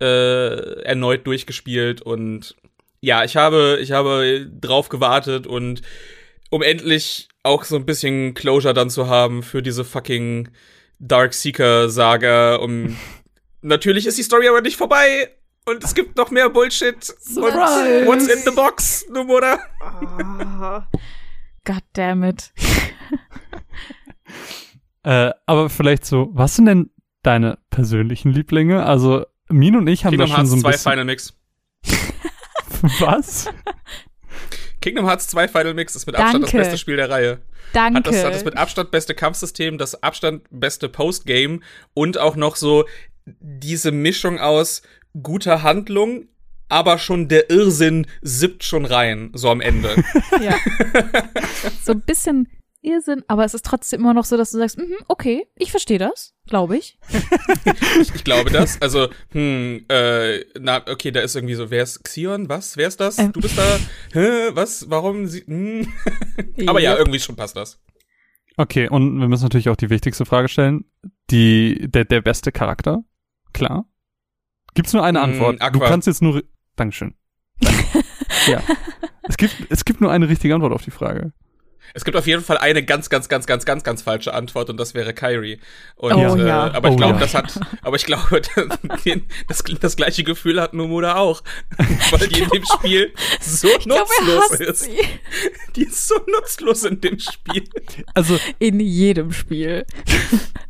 äh, 0.00 0.82
erneut 0.82 1.26
durchgespielt 1.26 2.02
und 2.02 2.54
ja, 3.00 3.24
ich 3.24 3.36
habe, 3.36 3.78
ich 3.80 3.92
habe 3.92 4.48
drauf 4.60 4.88
gewartet 4.88 5.46
und 5.46 5.82
um 6.50 6.62
endlich 6.62 7.28
auch 7.42 7.64
so 7.64 7.76
ein 7.76 7.86
bisschen 7.86 8.34
Closure 8.34 8.74
dann 8.74 8.90
zu 8.90 9.08
haben 9.08 9.42
für 9.42 9.62
diese 9.62 9.84
fucking 9.84 10.48
Dark 10.98 11.34
Seeker 11.34 11.88
Saga. 11.88 12.56
Um 12.56 12.96
natürlich 13.62 14.06
ist 14.06 14.18
die 14.18 14.22
Story 14.22 14.48
aber 14.48 14.60
nicht 14.60 14.76
vorbei 14.76 15.30
und 15.64 15.84
es 15.84 15.94
gibt 15.94 16.16
noch 16.16 16.30
mehr 16.30 16.48
Bullshit. 16.50 17.02
Surprise. 17.02 18.00
Und 18.00 18.06
what's 18.06 18.26
in 18.26 18.40
the 18.44 18.50
box, 18.50 19.06
Nomura? 19.10 19.58
God 21.64 21.82
damn 21.92 22.24
it. 22.24 22.52
Äh, 25.04 25.32
aber 25.46 25.70
vielleicht 25.70 26.04
so, 26.04 26.28
was 26.32 26.56
sind 26.56 26.66
denn 26.66 26.90
deine 27.22 27.58
persönlichen 27.70 28.30
Lieblinge? 28.30 28.84
Also, 28.84 29.24
Min 29.48 29.76
und 29.76 29.86
ich 29.86 30.04
haben 30.04 30.10
Kingdom 30.10 30.28
da 30.28 30.36
schon 30.36 30.36
Hearts 30.36 30.50
so 30.50 30.56
ein 30.56 30.60
2 30.60 30.70
bisschen. 30.70 30.90
Final 30.92 31.04
Mix. 31.06 31.34
Was? 33.00 33.48
Kingdom 34.80 35.06
Hearts 35.06 35.26
2 35.28 35.48
Final 35.48 35.74
Mix 35.74 35.96
ist 35.96 36.06
mit 36.06 36.16
Abstand 36.16 36.44
das 36.44 36.50
Danke. 36.50 36.64
beste 36.64 36.78
Spiel 36.78 36.96
der 36.96 37.10
Reihe. 37.10 37.38
Danke. 37.72 37.98
Hat 37.98 38.06
das, 38.06 38.24
hat 38.24 38.34
das 38.34 38.44
mit 38.44 38.56
Abstand 38.56 38.90
beste 38.90 39.14
Kampfsystem, 39.14 39.78
das 39.78 40.02
Abstand 40.02 40.44
beste 40.50 40.88
Postgame 40.88 41.60
und 41.94 42.18
auch 42.18 42.36
noch 42.36 42.56
so 42.56 42.84
diese 43.26 43.92
Mischung 43.92 44.38
aus 44.38 44.82
guter 45.22 45.62
Handlung, 45.62 46.28
aber 46.68 46.98
schon 46.98 47.28
der 47.28 47.50
Irrsinn 47.50 48.06
sippt 48.22 48.64
schon 48.64 48.84
rein, 48.84 49.30
so 49.34 49.50
am 49.50 49.60
Ende. 49.60 49.94
Ja. 50.40 50.54
so 51.84 51.92
ein 51.92 52.00
bisschen 52.02 52.48
Irrsinn, 52.88 53.22
aber 53.28 53.44
es 53.44 53.54
ist 53.54 53.64
trotzdem 53.64 54.00
immer 54.00 54.14
noch 54.14 54.24
so, 54.24 54.36
dass 54.36 54.50
du 54.50 54.58
sagst, 54.58 54.78
mhm, 54.78 54.96
okay, 55.08 55.46
ich 55.56 55.70
verstehe 55.70 55.98
das, 55.98 56.34
glaube 56.46 56.76
ich. 56.76 56.98
ich, 58.00 58.24
glaube 58.24 58.50
das. 58.50 58.80
Also, 58.80 59.08
hm, 59.30 59.84
äh, 59.88 60.40
na, 60.58 60.82
okay, 60.88 61.10
da 61.10 61.20
ist 61.20 61.36
irgendwie 61.36 61.54
so, 61.54 61.70
wer 61.70 61.82
ist 61.82 62.02
Xion? 62.04 62.48
Was? 62.48 62.76
Wer 62.76 62.88
ist 62.88 63.00
das? 63.00 63.18
Ähm. 63.18 63.32
Du 63.32 63.40
bist 63.40 63.56
da? 63.58 63.78
Hä? 64.12 64.50
Was? 64.52 64.88
Warum? 64.90 65.26
Sie, 65.26 65.40
hm? 65.46 65.92
aber 66.66 66.80
ja, 66.80 66.96
irgendwie 66.96 67.20
schon 67.20 67.36
passt 67.36 67.56
das. 67.56 67.80
Okay, 68.56 68.88
und 68.88 69.20
wir 69.20 69.28
müssen 69.28 69.44
natürlich 69.44 69.68
auch 69.68 69.76
die 69.76 69.90
wichtigste 69.90 70.24
Frage 70.24 70.48
stellen. 70.48 70.84
Die, 71.30 71.86
der, 71.88 72.04
der 72.04 72.22
beste 72.22 72.50
Charakter? 72.50 73.04
Klar. 73.52 73.86
Gibt's 74.74 74.92
nur 74.92 75.04
eine 75.04 75.20
Mm, 75.20 75.22
Antwort? 75.22 75.60
Du 75.60 75.64
Aqua. 75.64 75.88
kannst 75.88 76.06
jetzt 76.08 76.22
nur, 76.22 76.42
Dankeschön. 76.76 77.14
Danke. 77.60 77.84
ja. 78.48 78.62
Es 79.28 79.36
gibt, 79.36 79.54
es 79.68 79.84
gibt 79.84 80.00
nur 80.00 80.10
eine 80.10 80.28
richtige 80.28 80.54
Antwort 80.54 80.72
auf 80.72 80.82
die 80.82 80.90
Frage. 80.90 81.32
Es 81.94 82.04
gibt 82.04 82.16
auf 82.16 82.26
jeden 82.26 82.42
Fall 82.42 82.58
eine 82.58 82.82
ganz, 82.84 83.08
ganz, 83.10 83.28
ganz, 83.28 83.46
ganz, 83.46 83.64
ganz, 83.64 83.84
ganz 83.84 84.02
falsche 84.02 84.34
Antwort 84.34 84.70
und 84.70 84.76
das 84.78 84.94
wäre 84.94 85.14
Kyrie. 85.14 85.58
Und, 85.96 86.12
Oh, 86.14 86.36
äh, 86.36 86.46
ja. 86.46 86.72
Aber 86.72 86.88
ich 86.88 86.94
Oh, 86.94 86.96
glaube, 86.96 87.14
ja. 87.14 87.20
das 87.20 87.34
hat, 87.34 87.58
aber 87.82 87.96
ich 87.96 88.04
glaube, 88.04 88.42
das, 89.48 89.62
das 89.80 89.96
gleiche 89.96 90.24
Gefühl 90.24 90.60
hat 90.60 90.74
Nomura 90.74 91.16
auch. 91.16 91.42
Weil 92.10 92.28
die 92.28 92.40
in 92.42 92.48
dem 92.50 92.64
Spiel 92.64 93.12
so 93.40 93.68
er 93.68 93.78
nutzlos 93.86 94.60
ist. 94.60 94.84
sie. 94.84 94.98
Die 95.76 95.82
ist 95.84 96.08
so 96.08 96.14
nutzlos 96.26 96.84
in 96.84 97.00
dem 97.00 97.18
Spiel. 97.18 97.64
Also, 98.14 98.38
In 98.58 98.80
jedem 98.80 99.32
Spiel. 99.32 99.84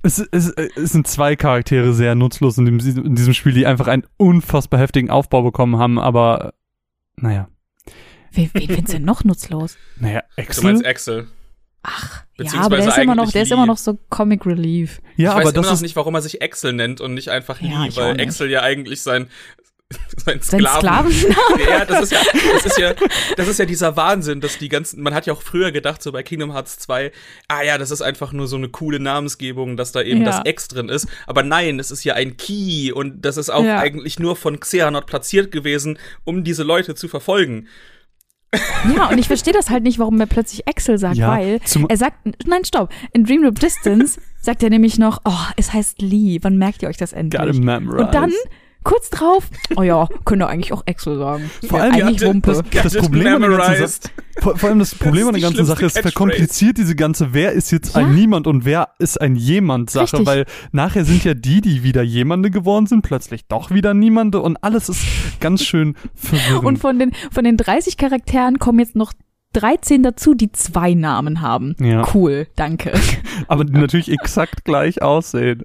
es, 0.02 0.18
es, 0.18 0.48
es 0.50 0.92
sind 0.92 1.06
zwei 1.06 1.36
Charaktere 1.36 1.94
sehr 1.94 2.14
nutzlos 2.14 2.58
in, 2.58 2.66
dem, 2.66 2.78
in 2.78 3.14
diesem 3.14 3.32
Spiel, 3.34 3.52
die 3.52 3.66
einfach 3.66 3.86
einen 3.86 4.06
unfassbar 4.16 4.80
heftigen 4.80 5.10
Aufbau 5.10 5.42
bekommen 5.42 5.78
haben, 5.78 5.98
aber, 5.98 6.52
naja. 7.16 7.48
Wen, 8.32 8.50
wen 8.52 8.66
findest 8.66 8.88
du 8.88 8.92
denn 8.98 9.04
noch 9.04 9.24
nutzlos? 9.24 9.76
Naja, 9.98 10.22
Du 10.36 10.42
Axel? 10.42 10.64
meinst 10.64 10.84
Excel. 10.84 11.26
Ach, 11.82 12.24
ja, 12.38 12.52
aber 12.60 12.76
der 12.78 12.88
ist 12.88 12.98
immer 12.98 13.14
noch, 13.14 13.30
der 13.30 13.42
ist 13.42 13.52
immer 13.52 13.64
noch 13.66 13.78
so 13.78 13.98
Comic 14.10 14.44
Relief. 14.46 15.00
ja, 15.16 15.24
ich 15.24 15.28
aber 15.30 15.36
weiß 15.38 15.42
immer 15.44 15.52
das 15.52 15.66
noch 15.66 15.72
ist, 15.74 15.82
nicht, 15.82 15.96
warum 15.96 16.14
er 16.14 16.22
sich 16.22 16.40
Excel 16.42 16.72
nennt 16.72 17.00
und 17.00 17.14
nicht 17.14 17.28
einfach 17.30 17.60
Ja, 17.60 17.82
Lee, 17.84 17.88
ich 17.88 17.98
auch 17.98 18.02
weil. 18.02 18.20
Excel 18.20 18.50
ja 18.50 18.62
eigentlich 18.62 19.00
sein 19.00 19.28
sein 20.18 20.40
Sein 20.42 20.60
Sklaven. 20.60 21.10
Sklavenname. 21.10 21.70
ja, 21.70 21.84
das 21.86 22.02
ist 22.02 22.12
ja, 22.12 22.18
das 22.52 22.66
ist 22.66 22.78
ja, 22.78 22.94
das 23.38 23.48
ist 23.48 23.58
ja 23.58 23.64
dieser 23.64 23.96
Wahnsinn, 23.96 24.42
dass 24.42 24.58
die 24.58 24.68
ganzen, 24.68 25.00
man 25.02 25.14
hat 25.14 25.24
ja 25.24 25.32
auch 25.32 25.40
früher 25.40 25.72
gedacht, 25.72 26.02
so 26.02 26.12
bei 26.12 26.22
Kingdom 26.22 26.52
Hearts 26.52 26.78
2, 26.80 27.10
ah 27.48 27.62
ja, 27.62 27.78
das 27.78 27.90
ist 27.90 28.02
einfach 28.02 28.32
nur 28.32 28.48
so 28.48 28.56
eine 28.56 28.68
coole 28.68 29.00
Namensgebung, 29.00 29.78
dass 29.78 29.92
da 29.92 30.02
eben 30.02 30.20
Ja. 30.22 30.26
das 30.26 30.40
X 30.44 30.68
drin 30.68 30.90
ist. 30.90 31.06
Aber 31.26 31.42
nein, 31.42 31.78
es 31.78 31.90
ist 31.90 32.04
ja 32.04 32.12
ein 32.14 32.36
Key 32.36 32.92
und 32.92 33.22
das 33.24 33.38
ist 33.38 33.48
auch 33.48 33.64
Ja. 33.64 33.78
eigentlich 33.78 34.18
nur 34.18 34.36
von 34.36 34.60
Xehanort 34.60 35.06
platziert 35.06 35.52
gewesen, 35.52 35.98
um 36.24 36.44
diese 36.44 36.64
Leute 36.64 36.94
zu 36.94 37.08
verfolgen. 37.08 37.68
Ja, 38.96 39.08
und 39.10 39.18
ich 39.18 39.26
verstehe 39.26 39.52
das 39.52 39.68
halt 39.68 39.82
nicht, 39.82 39.98
warum 39.98 40.18
er 40.20 40.26
plötzlich 40.26 40.66
Excel 40.66 40.98
sagt, 40.98 41.16
Ja, 41.16 41.28
weil 41.28 41.60
er 41.88 41.96
sagt, 41.96 42.16
nein, 42.46 42.64
stopp, 42.64 42.90
in 43.12 43.24
Dream 43.24 43.42
Loop 43.42 43.60
Distance 43.60 44.20
sagt 44.40 44.62
er 44.62 44.70
nämlich 44.70 44.98
noch, 44.98 45.20
oh, 45.24 45.32
es 45.56 45.72
heißt 45.72 46.00
Lee, 46.00 46.38
wann 46.42 46.56
merkt 46.56 46.82
ihr 46.82 46.88
euch 46.88 46.96
das 46.96 47.10
gotta 47.10 47.20
endlich? 47.20 47.60
memorize. 47.60 48.04
Und 48.04 48.14
dann, 48.14 48.32
kurz 48.88 49.10
drauf, 49.10 49.50
oh 49.76 49.82
ja, 49.82 50.08
könnt 50.24 50.42
ihr 50.42 50.48
eigentlich 50.48 50.72
auch 50.72 50.82
Excel 50.86 51.18
sagen. 51.18 51.50
Vor 51.68 51.78
ja, 51.78 51.84
allem- 51.84 51.94
eigentlich 51.94 52.20
Got 52.20 52.22
it, 52.22 52.28
Wumpe. 52.28 52.64
Das 52.82 52.94
it 52.94 53.00
Problem 53.00 53.34
an 53.34 53.42
der 53.42 53.50
ganzen 53.50 53.68
memorized. 53.72 54.10
Vor, 54.40 54.56
vor 54.56 54.68
allem 54.70 54.78
das 54.78 54.94
Problem 54.94 55.22
ist 55.22 55.28
an 55.28 55.34
der 55.34 55.42
ganzen 55.42 55.66
Sache 55.66 55.84
ist, 55.86 55.98
verkompliziert 55.98 56.78
diese 56.78 56.96
ganze 56.96 57.34
Wer 57.34 57.52
ist 57.52 57.70
jetzt 57.70 57.96
ein 57.96 58.06
Ja. 58.06 58.12
Niemand 58.14 58.46
und 58.46 58.64
wer 58.64 58.88
ist 58.98 59.20
ein 59.20 59.36
Jemand-Sache, 59.36 60.18
Richtig. 60.18 60.26
weil 60.26 60.46
nachher 60.72 61.04
sind 61.04 61.24
ja 61.24 61.34
die, 61.34 61.60
die 61.60 61.82
wieder 61.82 62.02
Jemande 62.02 62.50
geworden 62.50 62.86
sind, 62.86 63.02
plötzlich 63.02 63.46
doch 63.46 63.70
wieder 63.70 63.92
Niemande 63.92 64.40
und 64.40 64.56
alles 64.62 64.88
ist 64.88 65.04
ganz 65.40 65.64
schön 65.64 65.94
verwirrend. 66.14 66.64
Und 66.64 66.78
von 66.78 66.98
den, 66.98 67.12
von 67.30 67.44
den 67.44 67.58
30 67.58 67.98
Charakteren 67.98 68.58
kommen 68.58 68.78
jetzt 68.78 68.96
noch 68.96 69.12
13 69.52 70.02
dazu, 70.02 70.34
die 70.34 70.50
zwei 70.52 70.94
Namen 70.94 71.42
haben. 71.42 71.74
Ja. 71.80 72.06
Cool, 72.14 72.46
danke. 72.56 72.92
aber 73.48 73.64
die 73.64 73.72
natürlich 73.72 74.10
exakt 74.10 74.64
gleich 74.64 75.02
aussehen. 75.02 75.64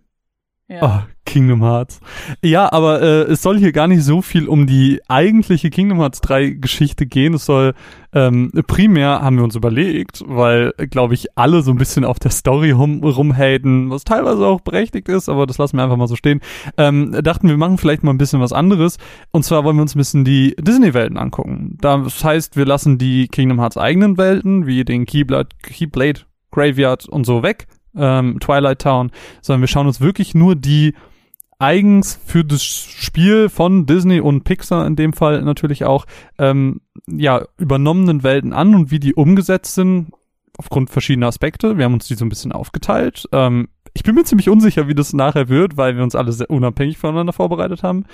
Ja. 0.70 0.79
Oh, 0.82 1.13
Kingdom 1.25 1.62
Hearts. 1.62 2.00
Ja, 2.41 2.72
aber 2.72 3.01
äh, 3.01 3.22
es 3.24 3.41
soll 3.41 3.58
hier 3.58 3.74
gar 3.74 3.88
nicht 3.88 4.03
so 4.03 4.22
viel 4.22 4.48
um 4.48 4.65
die 4.65 5.01
eigentliche 5.08 5.70
Kingdom 5.70 6.00
Hearts 6.00 6.22
3 6.22 6.51
Geschichte 6.51 7.05
gehen. 7.05 7.34
Es 7.34 7.46
soll 7.46 7.74
ähm, 8.13 8.51
primär, 8.67 9.22
haben 9.22 9.38
wir 9.38 9.43
uns 9.43 9.55
überlegt, 9.55 10.24
weil, 10.25 10.72
glaube 10.89 11.15
ich, 11.15 11.38
alle 11.38 11.63
so 11.63 11.72
ein 11.72 11.77
bisschen 11.77 12.05
auf 12.05 12.17
der 12.17 12.32
Story 12.32 12.72
rum, 12.72 13.03
rumhaten, 13.03 13.89
was 13.89 14.05
teilweise 14.05 14.46
auch 14.46 14.62
berechtigt 14.62 15.10
ist, 15.10 15.27
aber 15.27 15.48
das 15.48 15.58
lassen 15.58 15.77
wir 15.77 15.84
einfach 15.84 15.98
mal 15.98 16.08
so 16.08 16.15
stehen. 16.15 16.39
Ähm, 16.77 17.12
dachten 17.24 17.50
wir 17.50 17.58
machen 17.58 17.77
vielleicht 17.77 18.03
mal 18.03 18.12
ein 18.12 18.17
bisschen 18.17 18.39
was 18.39 18.53
anderes. 18.53 18.98
Und 19.32 19.43
zwar 19.43 19.65
wollen 19.65 19.75
wir 19.75 19.82
uns 19.82 19.96
ein 19.96 20.00
bisschen 20.00 20.24
die 20.24 20.55
Disney-Welten 20.60 21.17
angucken. 21.17 21.77
Das 21.82 22.24
heißt, 22.24 22.55
wir 22.55 22.65
lassen 22.65 22.98
die 22.98 23.27
Kingdom 23.27 23.60
Hearts 23.60 23.77
eigenen 23.77 24.17
Welten, 24.17 24.65
wie 24.65 24.86
den 24.86 25.05
Keyblade, 25.05 25.50
Keyblade 25.62 26.22
Graveyard 26.51 27.10
und 27.10 27.25
so 27.25 27.43
weg, 27.43 27.67
ähm, 27.95 28.39
Twilight 28.39 28.79
Town, 28.79 29.12
sondern 29.41 29.62
wir 29.62 29.67
schauen 29.67 29.88
uns 29.88 30.01
wirklich 30.01 30.35
nur 30.35 30.55
die 30.55 30.93
eigens 31.59 32.19
für 32.25 32.43
das 32.43 32.63
Spiel 32.63 33.47
von 33.47 33.85
Disney 33.85 34.19
und 34.19 34.43
Pixar 34.43 34.85
in 34.85 34.95
dem 34.95 35.13
Fall 35.13 35.41
natürlich 35.43 35.85
auch 35.85 36.05
ähm, 36.38 36.81
ja 37.07 37.45
übernommenen 37.57 38.23
Welten 38.23 38.53
an 38.53 38.75
und 38.75 38.91
wie 38.91 39.00
die 39.00 39.13
umgesetzt 39.13 39.75
sind 39.75 40.12
aufgrund 40.57 40.89
verschiedener 40.89 41.27
Aspekte. 41.27 41.77
Wir 41.77 41.85
haben 41.85 41.93
uns 41.93 42.07
die 42.07 42.15
so 42.15 42.25
ein 42.25 42.29
bisschen 42.29 42.51
aufgeteilt. 42.51 43.27
Ähm, 43.31 43.69
ich 43.93 44.03
bin 44.03 44.15
mir 44.15 44.23
ziemlich 44.23 44.50
unsicher, 44.50 44.88
wie 44.88 44.95
das 44.95 45.13
nachher 45.13 45.50
wird, 45.50 45.77
weil 45.77 45.95
wir 45.95 46.03
uns 46.03 46.15
alle 46.15 46.31
sehr 46.31 46.50
unabhängig 46.50 46.97
voneinander 46.97 47.33
vorbereitet 47.33 47.83
haben. 47.83 48.05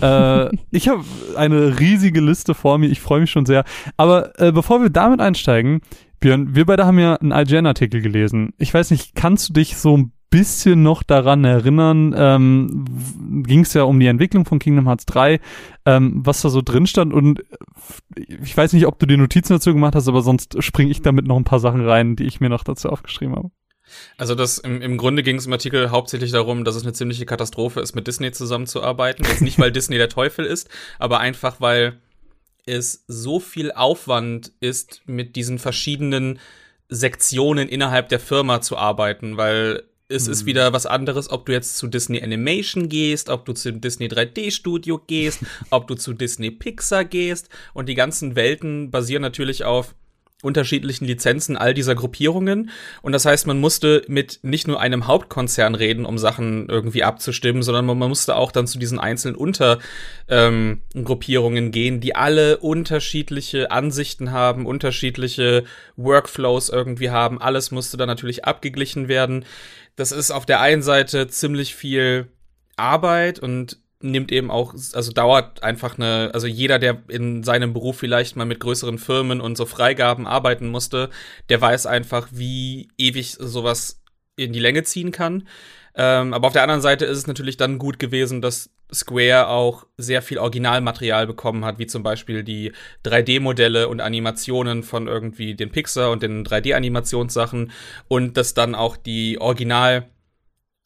Äh, 0.00 0.54
ich 0.70 0.88
habe 0.88 1.04
eine 1.36 1.80
riesige 1.80 2.20
Liste 2.20 2.54
vor 2.54 2.78
mir. 2.78 2.88
Ich 2.88 3.00
freue 3.00 3.20
mich 3.20 3.30
schon 3.30 3.46
sehr. 3.46 3.64
Aber 3.96 4.38
äh, 4.40 4.52
bevor 4.52 4.82
wir 4.82 4.90
damit 4.90 5.20
einsteigen, 5.20 5.80
Björn, 6.22 6.54
wir 6.54 6.64
beide 6.64 6.86
haben 6.86 7.00
ja 7.00 7.16
einen 7.16 7.32
IGN-Artikel 7.32 8.00
gelesen. 8.00 8.54
Ich 8.56 8.72
weiß 8.72 8.92
nicht, 8.92 9.16
kannst 9.16 9.48
du 9.48 9.52
dich 9.54 9.76
so 9.76 9.96
ein 9.96 10.12
bisschen 10.30 10.84
noch 10.84 11.02
daran 11.02 11.44
erinnern? 11.44 12.14
Ähm, 12.16 13.42
Ging 13.44 13.62
es 13.62 13.74
ja 13.74 13.82
um 13.82 13.98
die 13.98 14.06
Entwicklung 14.06 14.44
von 14.44 14.60
Kingdom 14.60 14.86
Hearts 14.86 15.04
3, 15.06 15.40
ähm, 15.84 16.22
was 16.24 16.40
da 16.40 16.48
so 16.48 16.62
drin 16.62 16.86
stand 16.86 17.12
und 17.12 17.42
ich 18.16 18.56
weiß 18.56 18.72
nicht, 18.72 18.86
ob 18.86 19.00
du 19.00 19.06
dir 19.06 19.18
Notizen 19.18 19.54
dazu 19.54 19.74
gemacht 19.74 19.96
hast, 19.96 20.06
aber 20.06 20.22
sonst 20.22 20.62
springe 20.62 20.92
ich 20.92 21.02
damit 21.02 21.26
noch 21.26 21.36
ein 21.36 21.44
paar 21.44 21.58
Sachen 21.58 21.86
rein, 21.86 22.14
die 22.14 22.24
ich 22.24 22.40
mir 22.40 22.48
noch 22.48 22.62
dazu 22.62 22.88
aufgeschrieben 22.88 23.34
habe. 23.34 23.50
Also 24.16 24.36
das 24.36 24.58
im, 24.58 24.80
im 24.80 24.98
Grunde 24.98 25.24
ging 25.24 25.36
es 25.36 25.46
im 25.46 25.52
Artikel 25.52 25.90
hauptsächlich 25.90 26.30
darum, 26.30 26.64
dass 26.64 26.76
es 26.76 26.84
eine 26.84 26.92
ziemliche 26.92 27.26
Katastrophe 27.26 27.80
ist, 27.80 27.96
mit 27.96 28.06
Disney 28.06 28.30
zusammenzuarbeiten. 28.30 29.26
Jetzt 29.26 29.42
nicht, 29.42 29.58
weil 29.58 29.72
Disney 29.72 29.98
der 29.98 30.08
Teufel 30.08 30.44
ist, 30.44 30.70
aber 31.00 31.18
einfach, 31.18 31.60
weil 31.60 31.98
es 32.66 33.04
so 33.08 33.40
viel 33.40 33.72
Aufwand 33.72 34.52
ist, 34.60 35.02
mit 35.06 35.36
diesen 35.36 35.58
verschiedenen 35.58 36.38
Sektionen 36.88 37.68
innerhalb 37.68 38.08
der 38.08 38.20
Firma 38.20 38.60
zu 38.60 38.76
arbeiten, 38.76 39.36
weil 39.36 39.82
es 40.08 40.28
ist 40.28 40.44
wieder 40.44 40.72
was 40.74 40.84
anderes, 40.84 41.30
ob 41.30 41.46
du 41.46 41.52
jetzt 41.52 41.78
zu 41.78 41.86
Disney 41.86 42.22
Animation 42.22 42.88
gehst, 42.90 43.30
ob 43.30 43.46
du 43.46 43.54
zu 43.54 43.72
Disney 43.72 44.08
3D 44.08 44.50
Studio 44.50 45.00
gehst, 45.06 45.40
ob 45.70 45.86
du 45.86 45.94
zu 45.94 46.12
Disney 46.12 46.50
Pixar 46.50 47.04
gehst. 47.04 47.48
Und 47.72 47.88
die 47.88 47.94
ganzen 47.94 48.36
Welten 48.36 48.90
basieren 48.90 49.22
natürlich 49.22 49.64
auf 49.64 49.94
unterschiedlichen 50.42 51.06
Lizenzen 51.06 51.56
all 51.56 51.72
dieser 51.72 51.94
Gruppierungen. 51.94 52.68
Und 53.00 53.12
das 53.12 53.24
heißt, 53.24 53.46
man 53.46 53.60
musste 53.60 54.02
mit 54.08 54.40
nicht 54.42 54.68
nur 54.68 54.78
einem 54.80 55.06
Hauptkonzern 55.06 55.74
reden, 55.74 56.04
um 56.04 56.18
Sachen 56.18 56.68
irgendwie 56.68 57.04
abzustimmen, 57.04 57.62
sondern 57.62 57.86
man, 57.86 57.96
musste 57.96 58.36
auch 58.36 58.52
dann 58.52 58.66
zu 58.66 58.78
diesen 58.78 58.98
einzelnen 58.98 59.36
Untergruppierungen 59.36 61.64
ähm, 61.66 61.70
gehen, 61.70 62.00
die 62.00 62.16
alle 62.16 62.58
unterschiedliche 62.58 63.70
Ansichten 63.70 64.32
haben, 64.32 64.66
unterschiedliche 64.66 65.64
Workflows 65.96 66.68
irgendwie 66.68 67.08
haben. 67.10 67.40
Alles 67.40 67.70
musste 67.70 67.96
dann 67.96 68.08
natürlich 68.08 68.44
abgeglichen 68.44 69.08
werden. 69.08 69.46
Das 69.96 70.12
ist 70.12 70.32
auf 70.32 70.44
der 70.44 70.60
einen 70.60 70.82
Seite 70.82 71.28
ziemlich 71.28 71.74
viel 71.74 72.28
Arbeit 72.76 73.38
und 73.38 73.78
nimmt 74.02 74.32
eben 74.32 74.50
auch, 74.50 74.74
also 74.74 75.12
dauert 75.12 75.62
einfach 75.62 75.96
eine, 75.96 76.30
also 76.34 76.46
jeder, 76.46 76.78
der 76.78 77.02
in 77.08 77.42
seinem 77.42 77.72
Beruf 77.72 77.98
vielleicht 77.98 78.36
mal 78.36 78.44
mit 78.44 78.60
größeren 78.60 78.98
Firmen 78.98 79.40
und 79.40 79.56
so 79.56 79.66
Freigaben 79.66 80.26
arbeiten 80.26 80.68
musste, 80.68 81.10
der 81.48 81.60
weiß 81.60 81.86
einfach, 81.86 82.28
wie 82.30 82.88
ewig 82.98 83.32
sowas 83.38 84.02
in 84.36 84.52
die 84.52 84.60
Länge 84.60 84.82
ziehen 84.82 85.12
kann. 85.12 85.46
Ähm, 85.94 86.32
aber 86.32 86.46
auf 86.46 86.52
der 86.52 86.62
anderen 86.62 86.80
Seite 86.80 87.04
ist 87.04 87.18
es 87.18 87.26
natürlich 87.26 87.56
dann 87.56 87.78
gut 87.78 87.98
gewesen, 87.98 88.40
dass 88.40 88.70
Square 88.92 89.48
auch 89.48 89.86
sehr 89.96 90.22
viel 90.22 90.38
Originalmaterial 90.38 91.26
bekommen 91.26 91.64
hat, 91.64 91.78
wie 91.78 91.86
zum 91.86 92.02
Beispiel 92.02 92.42
die 92.44 92.72
3D-Modelle 93.04 93.88
und 93.88 94.00
Animationen 94.00 94.82
von 94.82 95.08
irgendwie 95.08 95.54
den 95.54 95.70
Pixar 95.70 96.10
und 96.10 96.22
den 96.22 96.44
3D-Animationssachen 96.44 97.72
und 98.08 98.36
dass 98.36 98.54
dann 98.54 98.74
auch 98.74 98.96
die 98.96 99.40
Original 99.40 100.08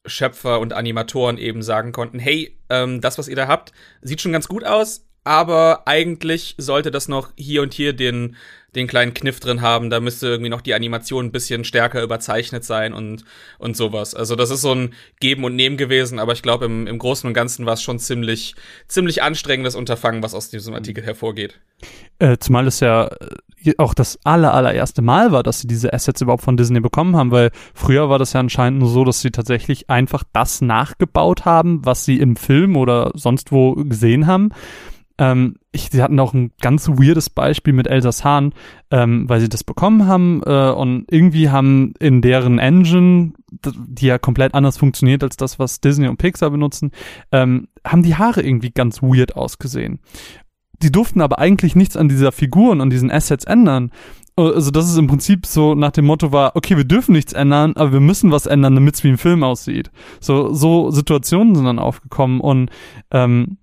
Schöpfer 0.06 0.60
und 0.60 0.72
Animatoren 0.72 1.38
eben 1.38 1.62
sagen 1.62 1.92
konnten, 1.92 2.18
hey, 2.18 2.56
ähm, 2.68 3.00
das, 3.00 3.18
was 3.18 3.28
ihr 3.28 3.36
da 3.36 3.48
habt, 3.48 3.72
sieht 4.02 4.20
schon 4.20 4.32
ganz 4.32 4.48
gut 4.48 4.64
aus, 4.64 5.05
aber 5.26 5.82
eigentlich 5.86 6.54
sollte 6.56 6.92
das 6.92 7.08
noch 7.08 7.32
hier 7.36 7.62
und 7.62 7.74
hier 7.74 7.92
den, 7.94 8.36
den 8.76 8.86
kleinen 8.86 9.12
Kniff 9.12 9.40
drin 9.40 9.60
haben. 9.60 9.90
Da 9.90 9.98
müsste 9.98 10.28
irgendwie 10.28 10.50
noch 10.50 10.60
die 10.60 10.72
Animation 10.72 11.26
ein 11.26 11.32
bisschen 11.32 11.64
stärker 11.64 12.00
überzeichnet 12.00 12.64
sein 12.64 12.94
und, 12.94 13.24
und 13.58 13.76
sowas. 13.76 14.14
Also 14.14 14.36
das 14.36 14.50
ist 14.50 14.60
so 14.60 14.72
ein 14.72 14.94
Geben 15.18 15.42
und 15.42 15.56
Nehmen 15.56 15.76
gewesen, 15.76 16.20
aber 16.20 16.32
ich 16.32 16.42
glaube, 16.42 16.66
im, 16.66 16.86
im 16.86 16.98
Großen 16.98 17.26
und 17.26 17.34
Ganzen 17.34 17.66
war 17.66 17.72
es 17.74 17.82
schon 17.82 17.98
ziemlich, 17.98 18.54
ziemlich 18.86 19.24
anstrengendes 19.24 19.74
Unterfangen, 19.74 20.22
was 20.22 20.32
aus 20.32 20.48
diesem 20.48 20.74
Artikel 20.74 21.02
hervorgeht. 21.04 21.58
Äh, 22.20 22.36
zumal 22.38 22.68
es 22.68 22.78
ja 22.78 23.08
äh, 23.64 23.74
auch 23.78 23.94
das 23.94 24.20
aller, 24.22 24.54
allererste 24.54 25.02
Mal 25.02 25.32
war, 25.32 25.42
dass 25.42 25.58
sie 25.58 25.66
diese 25.66 25.92
Assets 25.92 26.20
überhaupt 26.20 26.44
von 26.44 26.56
Disney 26.56 26.78
bekommen 26.78 27.16
haben, 27.16 27.32
weil 27.32 27.50
früher 27.74 28.08
war 28.08 28.20
das 28.20 28.32
ja 28.32 28.38
anscheinend 28.38 28.78
nur 28.78 28.90
so, 28.90 29.04
dass 29.04 29.22
sie 29.22 29.32
tatsächlich 29.32 29.90
einfach 29.90 30.22
das 30.32 30.60
nachgebaut 30.60 31.44
haben, 31.46 31.84
was 31.84 32.04
sie 32.04 32.20
im 32.20 32.36
Film 32.36 32.76
oder 32.76 33.10
sonst 33.14 33.50
wo 33.50 33.74
gesehen 33.74 34.28
haben. 34.28 34.50
Ähm, 35.18 35.56
ich, 35.72 35.88
sie 35.90 36.02
hatten 36.02 36.20
auch 36.20 36.34
ein 36.34 36.52
ganz 36.60 36.88
weirdes 36.88 37.30
Beispiel 37.30 37.72
mit 37.72 37.86
Elsa 37.86 38.10
Hahn, 38.24 38.52
ähm, 38.90 39.28
weil 39.28 39.40
sie 39.40 39.48
das 39.48 39.64
bekommen 39.64 40.06
haben 40.06 40.42
äh, 40.44 40.70
und 40.70 41.06
irgendwie 41.10 41.50
haben 41.50 41.94
in 41.98 42.20
deren 42.20 42.58
Engine, 42.58 43.32
die 43.50 44.06
ja 44.06 44.18
komplett 44.18 44.54
anders 44.54 44.76
funktioniert 44.76 45.22
als 45.22 45.36
das, 45.36 45.58
was 45.58 45.80
Disney 45.80 46.08
und 46.08 46.18
Pixar 46.18 46.50
benutzen, 46.50 46.90
ähm, 47.32 47.68
haben 47.86 48.02
die 48.02 48.16
Haare 48.16 48.42
irgendwie 48.42 48.70
ganz 48.70 49.02
weird 49.02 49.36
ausgesehen. 49.36 50.00
Die 50.82 50.92
durften 50.92 51.22
aber 51.22 51.38
eigentlich 51.38 51.74
nichts 51.74 51.96
an 51.96 52.08
dieser 52.08 52.32
Figur 52.32 52.72
und 52.72 52.90
diesen 52.90 53.10
Assets 53.10 53.44
ändern. 53.44 53.90
Also 54.38 54.70
das 54.70 54.90
ist 54.90 54.98
im 54.98 55.06
Prinzip 55.06 55.46
so 55.46 55.74
nach 55.74 55.92
dem 55.92 56.04
Motto 56.04 56.30
war, 56.30 56.56
okay, 56.56 56.76
wir 56.76 56.84
dürfen 56.84 57.12
nichts 57.12 57.32
ändern, 57.32 57.72
aber 57.74 57.94
wir 57.94 58.00
müssen 58.00 58.30
was 58.30 58.44
ändern, 58.44 58.74
damit 58.74 58.96
es 58.96 59.04
wie 59.04 59.08
ein 59.08 59.16
Film 59.16 59.42
aussieht. 59.42 59.90
So, 60.20 60.52
so 60.52 60.90
Situationen 60.90 61.54
sind 61.54 61.64
dann 61.64 61.78
aufgekommen 61.78 62.42
und 62.42 62.68
ähm, 63.10 63.56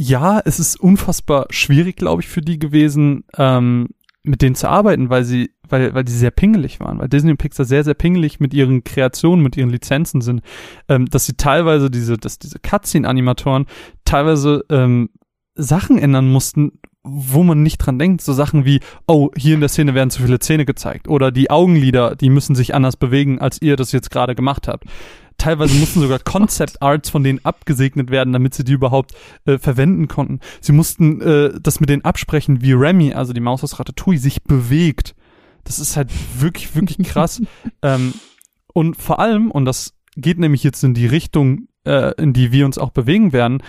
ja, 0.00 0.40
es 0.42 0.58
ist 0.58 0.80
unfassbar 0.80 1.46
schwierig, 1.50 1.96
glaube 1.96 2.22
ich, 2.22 2.28
für 2.28 2.40
die 2.40 2.58
gewesen, 2.58 3.24
ähm, 3.36 3.88
mit 4.22 4.40
denen 4.40 4.54
zu 4.54 4.66
arbeiten, 4.66 5.10
weil 5.10 5.24
sie, 5.24 5.50
weil, 5.68 5.92
weil 5.92 6.04
die 6.04 6.12
sehr 6.12 6.30
pingelig 6.30 6.80
waren, 6.80 6.98
weil 6.98 7.08
Disney 7.08 7.32
und 7.32 7.36
Pixar 7.36 7.66
sehr, 7.66 7.84
sehr 7.84 7.92
pingelig 7.92 8.40
mit 8.40 8.54
ihren 8.54 8.82
Kreationen, 8.82 9.42
mit 9.42 9.58
ihren 9.58 9.68
Lizenzen 9.68 10.22
sind, 10.22 10.40
ähm, 10.88 11.04
dass 11.04 11.26
sie 11.26 11.34
teilweise 11.34 11.90
diese, 11.90 12.16
dass 12.16 12.38
diese 12.38 12.58
Cutscene-Animatoren 12.58 13.66
teilweise 14.06 14.64
ähm, 14.70 15.10
Sachen 15.54 15.98
ändern 15.98 16.30
mussten, 16.30 16.80
wo 17.02 17.42
man 17.42 17.62
nicht 17.62 17.76
dran 17.78 17.98
denkt, 17.98 18.22
so 18.22 18.32
Sachen 18.32 18.64
wie, 18.64 18.80
oh, 19.06 19.28
hier 19.36 19.54
in 19.54 19.60
der 19.60 19.68
Szene 19.68 19.94
werden 19.94 20.10
zu 20.10 20.22
viele 20.22 20.38
Zähne 20.38 20.64
gezeigt. 20.64 21.08
Oder 21.08 21.30
die 21.30 21.50
Augenlider, 21.50 22.16
die 22.16 22.30
müssen 22.30 22.54
sich 22.54 22.74
anders 22.74 22.96
bewegen, 22.96 23.38
als 23.38 23.60
ihr 23.60 23.76
das 23.76 23.92
jetzt 23.92 24.10
gerade 24.10 24.34
gemacht 24.34 24.66
habt 24.66 24.84
teilweise 25.40 25.74
mussten 25.74 26.00
sogar 26.00 26.18
Concept 26.24 26.80
Arts 26.82 27.10
von 27.10 27.24
denen 27.24 27.44
abgesegnet 27.44 28.10
werden, 28.10 28.32
damit 28.32 28.54
sie 28.54 28.64
die 28.64 28.72
überhaupt 28.72 29.14
äh, 29.46 29.58
verwenden 29.58 30.08
konnten. 30.08 30.40
Sie 30.60 30.72
mussten 30.72 31.20
äh, 31.20 31.60
das 31.60 31.80
mit 31.80 31.88
denen 31.88 32.04
absprechen, 32.04 32.62
wie 32.62 32.72
Remy, 32.72 33.14
also 33.14 33.32
die 33.32 33.40
Maus 33.40 33.64
aus 33.64 33.78
Ratatouille, 33.78 34.18
sich 34.18 34.44
bewegt. 34.44 35.14
Das 35.64 35.78
ist 35.78 35.96
halt 35.96 36.10
wirklich, 36.40 36.74
wirklich 36.74 36.98
krass. 37.08 37.42
ähm, 37.82 38.14
und 38.72 38.96
vor 38.96 39.18
allem, 39.18 39.50
und 39.50 39.64
das 39.64 39.94
geht 40.16 40.38
nämlich 40.38 40.62
jetzt 40.62 40.84
in 40.84 40.94
die 40.94 41.06
Richtung, 41.06 41.68
äh, 41.84 42.14
in 42.20 42.32
die 42.32 42.52
wir 42.52 42.66
uns 42.66 42.78
auch 42.78 42.90
bewegen 42.90 43.32
werden, 43.32 43.62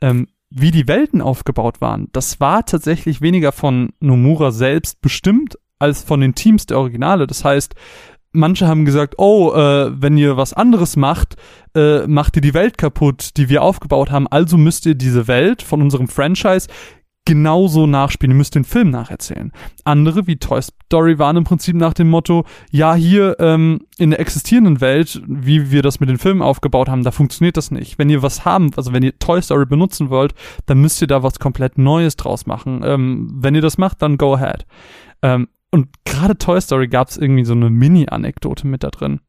ähm, 0.00 0.28
wie 0.50 0.70
die 0.70 0.88
Welten 0.88 1.20
aufgebaut 1.20 1.80
waren. 1.80 2.08
Das 2.12 2.40
war 2.40 2.64
tatsächlich 2.64 3.20
weniger 3.20 3.52
von 3.52 3.90
Nomura 4.00 4.50
selbst 4.50 5.00
bestimmt 5.00 5.58
als 5.78 6.02
von 6.02 6.20
den 6.20 6.34
Teams 6.34 6.66
der 6.66 6.78
Originale. 6.78 7.26
Das 7.26 7.44
heißt, 7.44 7.74
manche 8.38 8.66
haben 8.66 8.84
gesagt, 8.84 9.14
oh, 9.18 9.52
äh, 9.52 9.90
wenn 10.00 10.16
ihr 10.16 10.36
was 10.36 10.52
anderes 10.52 10.96
macht, 10.96 11.36
äh, 11.74 12.06
macht 12.06 12.36
ihr 12.36 12.42
die 12.42 12.54
Welt 12.54 12.78
kaputt, 12.78 13.36
die 13.36 13.48
wir 13.48 13.62
aufgebaut 13.62 14.10
haben. 14.10 14.26
Also 14.28 14.56
müsst 14.56 14.86
ihr 14.86 14.94
diese 14.94 15.28
Welt 15.28 15.62
von 15.62 15.82
unserem 15.82 16.08
Franchise 16.08 16.68
genauso 17.28 17.86
nachspielen. 17.86 18.34
Ihr 18.34 18.38
müsst 18.38 18.54
den 18.54 18.64
Film 18.64 18.88
nacherzählen. 18.88 19.52
Andere, 19.84 20.26
wie 20.26 20.36
Toy 20.36 20.62
Story, 20.62 21.18
waren 21.18 21.36
im 21.36 21.44
Prinzip 21.44 21.76
nach 21.76 21.92
dem 21.92 22.08
Motto, 22.08 22.46
ja, 22.70 22.94
hier 22.94 23.36
ähm, 23.38 23.80
in 23.98 24.10
der 24.10 24.20
existierenden 24.20 24.80
Welt, 24.80 25.20
wie 25.26 25.70
wir 25.70 25.82
das 25.82 26.00
mit 26.00 26.08
den 26.08 26.16
Filmen 26.16 26.40
aufgebaut 26.40 26.88
haben, 26.88 27.04
da 27.04 27.10
funktioniert 27.10 27.58
das 27.58 27.70
nicht. 27.70 27.98
Wenn 27.98 28.08
ihr 28.08 28.22
was 28.22 28.46
haben, 28.46 28.70
also 28.76 28.94
wenn 28.94 29.02
ihr 29.02 29.18
Toy 29.18 29.42
Story 29.42 29.66
benutzen 29.66 30.08
wollt, 30.08 30.32
dann 30.64 30.80
müsst 30.80 31.02
ihr 31.02 31.06
da 31.06 31.22
was 31.22 31.38
komplett 31.38 31.76
Neues 31.76 32.16
draus 32.16 32.46
machen. 32.46 32.80
Ähm, 32.82 33.28
wenn 33.34 33.54
ihr 33.54 33.60
das 33.60 33.76
macht, 33.76 34.00
dann 34.00 34.16
go 34.16 34.34
ahead. 34.34 34.64
Ähm, 35.20 35.48
und 35.70 35.88
gerade 36.04 36.36
Toy 36.38 36.60
Story 36.60 36.88
gab 36.88 37.08
es 37.08 37.16
irgendwie 37.16 37.44
so 37.44 37.52
eine 37.52 37.70
Mini-Anekdote 37.70 38.66
mit 38.66 38.82
da 38.82 38.90
drin. 38.90 39.20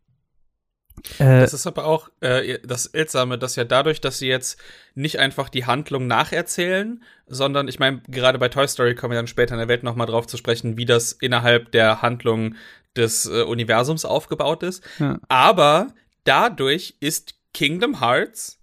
Äh, 1.17 1.41
das 1.41 1.53
ist 1.53 1.67
aber 1.67 1.85
auch 1.85 2.09
äh, 2.21 2.59
das 2.63 2.85
Seltsame, 2.85 3.37
dass 3.37 3.55
ja 3.55 3.63
dadurch, 3.63 4.01
dass 4.01 4.19
sie 4.19 4.27
jetzt 4.27 4.59
nicht 4.95 5.19
einfach 5.19 5.49
die 5.49 5.65
Handlung 5.65 6.07
nacherzählen, 6.07 7.03
sondern 7.27 7.67
ich 7.67 7.79
meine, 7.79 8.01
gerade 8.07 8.39
bei 8.39 8.49
Toy 8.49 8.67
Story 8.67 8.95
kommen 8.95 9.11
wir 9.11 9.17
dann 9.17 9.27
später 9.27 9.53
in 9.53 9.59
der 9.59 9.67
Welt 9.67 9.83
nochmal 9.83 10.07
drauf 10.07 10.27
zu 10.27 10.37
sprechen, 10.37 10.77
wie 10.77 10.85
das 10.85 11.11
innerhalb 11.13 11.71
der 11.71 12.01
Handlung 12.01 12.55
des 12.95 13.25
äh, 13.25 13.43
Universums 13.43 14.05
aufgebaut 14.05 14.63
ist. 14.63 14.83
Ja. 14.99 15.19
Aber 15.29 15.87
dadurch 16.23 16.95
ist 16.99 17.35
Kingdom 17.53 17.99
Hearts 17.99 18.58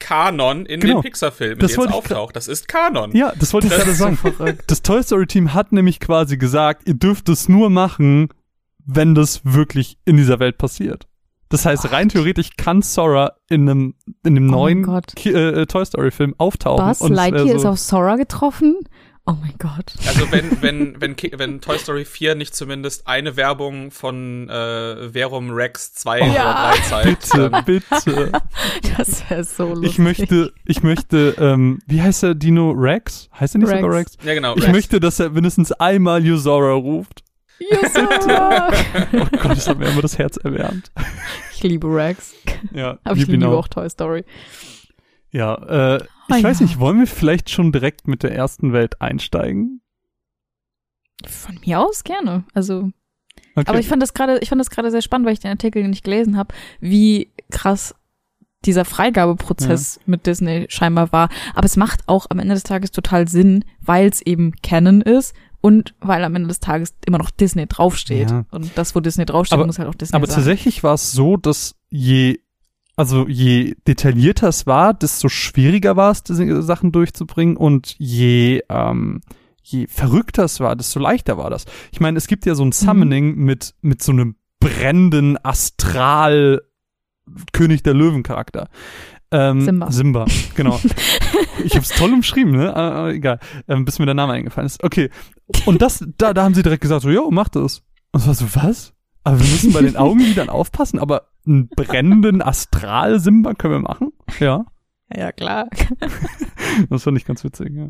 Kanon 0.00 0.66
in 0.66 0.80
genau. 0.80 0.94
den 0.94 1.02
Pixar-Filmen, 1.02 1.58
das 1.60 1.76
jetzt 1.76 1.92
auftaucht. 1.92 2.34
Das 2.34 2.48
ist 2.48 2.66
Kanon. 2.66 3.12
Ja, 3.12 3.32
das 3.38 3.52
wollte 3.52 3.68
ich 3.68 3.72
gerade 3.74 3.94
sagen. 3.94 4.18
das 4.66 4.82
Toy 4.82 5.02
Story-Team 5.02 5.54
hat 5.54 5.72
nämlich 5.72 6.00
quasi 6.00 6.36
gesagt, 6.36 6.88
ihr 6.88 6.94
dürft 6.94 7.28
es 7.28 7.48
nur 7.48 7.70
machen, 7.70 8.28
wenn 8.84 9.14
das 9.14 9.42
wirklich 9.44 9.98
in 10.04 10.16
dieser 10.16 10.40
Welt 10.40 10.58
passiert. 10.58 11.06
Das 11.50 11.66
heißt, 11.66 11.90
rein 11.90 12.08
theoretisch 12.08 12.50
kann 12.56 12.80
Sora 12.80 13.32
in 13.48 13.68
einem, 13.68 13.94
in 14.24 14.36
einem 14.36 14.48
oh 14.50 14.52
neuen 14.52 15.02
Ki 15.16 15.30
äh, 15.30 15.66
Toy 15.66 15.84
Story-Film 15.84 16.34
auftauchen. 16.38 16.86
Was? 16.86 17.00
Lightyear 17.00 17.46
so 17.48 17.54
ist 17.56 17.66
auf 17.66 17.78
Sora 17.78 18.16
getroffen? 18.16 18.76
Oh 19.26 19.34
mein 19.40 19.54
Gott. 19.58 19.92
Also 20.06 20.30
wenn, 20.32 20.50
wenn, 20.62 21.00
wenn, 21.00 21.16
wenn 21.16 21.60
Toy 21.60 21.78
Story 21.78 22.04
4 22.04 22.34
nicht 22.34 22.54
zumindest 22.54 23.06
eine 23.06 23.36
Werbung 23.36 23.90
von 23.90 24.48
äh, 24.48 25.10
Verum 25.10 25.50
Rex 25.50 25.92
2 25.94 26.20
oh, 26.20 26.24
oder 26.24 26.72
3 26.72 26.76
zeigt. 26.88 27.30
Bitte, 27.32 27.62
bitte. 27.64 28.32
Das 28.96 29.28
wäre 29.30 29.44
so 29.44 29.68
lustig. 29.68 29.90
Ich 29.90 29.98
möchte, 29.98 30.52
ich 30.64 30.82
möchte, 30.82 31.36
ähm, 31.38 31.80
wie 31.86 32.02
heißt 32.02 32.22
der 32.22 32.34
Dino 32.34 32.70
Rex? 32.72 33.28
Heißt 33.38 33.54
er 33.54 33.58
nicht 33.58 33.70
Rex. 33.70 33.80
sogar 33.80 33.96
Rex? 33.96 34.18
Ja, 34.24 34.34
genau. 34.34 34.56
Ich 34.56 34.64
Rex. 34.64 34.72
möchte, 34.72 35.00
dass 35.00 35.20
er 35.20 35.30
mindestens 35.30 35.72
einmal 35.72 36.22
Usora 36.22 36.72
ruft. 36.72 37.22
Usora! 37.60 38.72
oh 39.12 39.26
Gott, 39.32 39.50
das 39.50 39.68
hat 39.68 39.78
mir 39.78 39.88
immer 39.88 40.02
das 40.02 40.18
Herz 40.18 40.38
erwärmt. 40.38 40.90
Ich 41.54 41.62
liebe 41.62 41.86
Rex. 41.94 42.34
Ja, 42.72 42.98
Aber 43.04 43.16
ich 43.16 43.26
liebe 43.26 43.48
auch 43.48 43.68
Toy 43.68 43.88
Story. 43.90 44.24
Ja, 45.30 45.96
äh, 45.96 46.04
ich 46.30 46.44
oh, 46.44 46.48
weiß 46.48 46.60
ja. 46.60 46.66
nicht, 46.66 46.78
wollen 46.78 46.98
wir 46.98 47.06
vielleicht 47.06 47.50
schon 47.50 47.72
direkt 47.72 48.08
mit 48.08 48.22
der 48.22 48.32
ersten 48.34 48.72
Welt 48.72 49.00
einsteigen? 49.00 49.80
Von 51.26 51.58
mir 51.64 51.80
aus 51.80 52.04
gerne. 52.04 52.44
Also, 52.54 52.90
okay. 53.54 53.68
aber 53.68 53.78
ich 53.78 53.88
fand 53.88 54.02
das 54.02 54.14
gerade, 54.14 54.38
ich 54.40 54.48
fand 54.48 54.60
das 54.60 54.70
gerade 54.70 54.90
sehr 54.90 55.02
spannend, 55.02 55.26
weil 55.26 55.34
ich 55.34 55.40
den 55.40 55.50
Artikel 55.50 55.86
nicht 55.86 56.04
gelesen 56.04 56.36
habe, 56.36 56.54
wie 56.80 57.30
krass 57.50 57.94
dieser 58.64 58.84
Freigabeprozess 58.84 59.96
ja. 59.96 60.02
mit 60.06 60.26
Disney 60.26 60.66
scheinbar 60.68 61.12
war. 61.12 61.28
Aber 61.54 61.64
es 61.64 61.76
macht 61.76 62.00
auch 62.06 62.26
am 62.28 62.38
Ende 62.38 62.54
des 62.54 62.62
Tages 62.62 62.90
total 62.90 63.28
Sinn, 63.28 63.64
weil 63.80 64.08
es 64.08 64.20
eben 64.20 64.52
Canon 64.62 65.00
ist 65.00 65.34
und 65.60 65.94
weil 66.00 66.24
am 66.24 66.34
Ende 66.34 66.48
des 66.48 66.60
Tages 66.60 66.94
immer 67.06 67.18
noch 67.18 67.30
Disney 67.30 67.66
draufsteht. 67.66 68.30
Ja. 68.30 68.44
Und 68.50 68.76
das, 68.76 68.94
wo 68.94 69.00
Disney 69.00 69.24
draufsteht, 69.24 69.58
aber, 69.58 69.66
muss 69.66 69.78
halt 69.78 69.88
auch 69.88 69.94
Disney 69.94 70.16
Aber 70.16 70.26
sein. 70.26 70.36
tatsächlich 70.36 70.82
war 70.82 70.94
es 70.94 71.12
so, 71.12 71.36
dass 71.36 71.76
je 71.88 72.40
also 73.00 73.26
je 73.26 73.76
detaillierter 73.86 74.48
es 74.48 74.66
war, 74.66 74.92
desto 74.92 75.30
schwieriger 75.30 75.96
war 75.96 76.10
es, 76.10 76.22
diese 76.22 76.62
Sachen 76.62 76.92
durchzubringen 76.92 77.56
und 77.56 77.96
je, 77.98 78.62
ähm, 78.68 79.22
je 79.62 79.86
verrückter 79.86 80.44
es 80.44 80.60
war, 80.60 80.76
desto 80.76 81.00
leichter 81.00 81.38
war 81.38 81.48
das. 81.48 81.64
Ich 81.92 82.00
meine, 82.00 82.18
es 82.18 82.26
gibt 82.26 82.44
ja 82.44 82.54
so 82.54 82.62
ein 82.62 82.68
mhm. 82.68 82.72
Summoning 82.72 83.36
mhm. 83.36 83.44
mit, 83.44 83.74
mit 83.80 84.02
so 84.02 84.12
einem 84.12 84.36
brennenden 84.60 85.42
Astral 85.42 86.60
König 87.54 87.82
der 87.82 87.94
Löwen 87.94 88.22
Charakter. 88.22 88.68
Ähm, 89.30 89.62
Simba. 89.62 89.90
Simba, 89.90 90.26
genau. 90.54 90.78
ich 91.64 91.74
hab's 91.76 91.88
toll 91.88 92.12
umschrieben, 92.12 92.52
ne? 92.52 92.76
Aber, 92.76 92.94
aber 92.96 93.14
egal. 93.14 93.38
Ähm, 93.66 93.86
bis 93.86 93.98
mir 93.98 94.04
der 94.04 94.14
Name 94.14 94.34
eingefallen 94.34 94.66
ist. 94.66 94.84
Okay. 94.84 95.08
Und 95.64 95.80
das, 95.80 96.04
da, 96.18 96.34
da 96.34 96.42
haben 96.44 96.54
sie 96.54 96.62
direkt 96.62 96.82
gesagt, 96.82 97.00
so, 97.00 97.08
jo, 97.08 97.30
mach 97.30 97.48
das. 97.48 97.82
Und 98.12 98.20
es 98.20 98.26
war 98.26 98.34
so, 98.34 98.44
was? 98.56 98.92
Aber 99.24 99.40
wir 99.40 99.46
müssen 99.46 99.72
bei 99.72 99.80
den 99.80 99.96
Augenlidern 99.96 100.50
aufpassen, 100.50 100.98
aber 100.98 101.29
einen 101.46 101.68
brennenden 101.68 102.42
Astral-Simba 102.42 103.54
können 103.54 103.74
wir 103.74 103.80
machen. 103.80 104.12
Ja. 104.38 104.66
Ja, 105.12 105.32
klar. 105.32 105.68
das 106.90 107.02
fand 107.02 107.18
ich 107.18 107.24
ganz 107.24 107.42
witzig, 107.42 107.72
ja. 107.74 107.88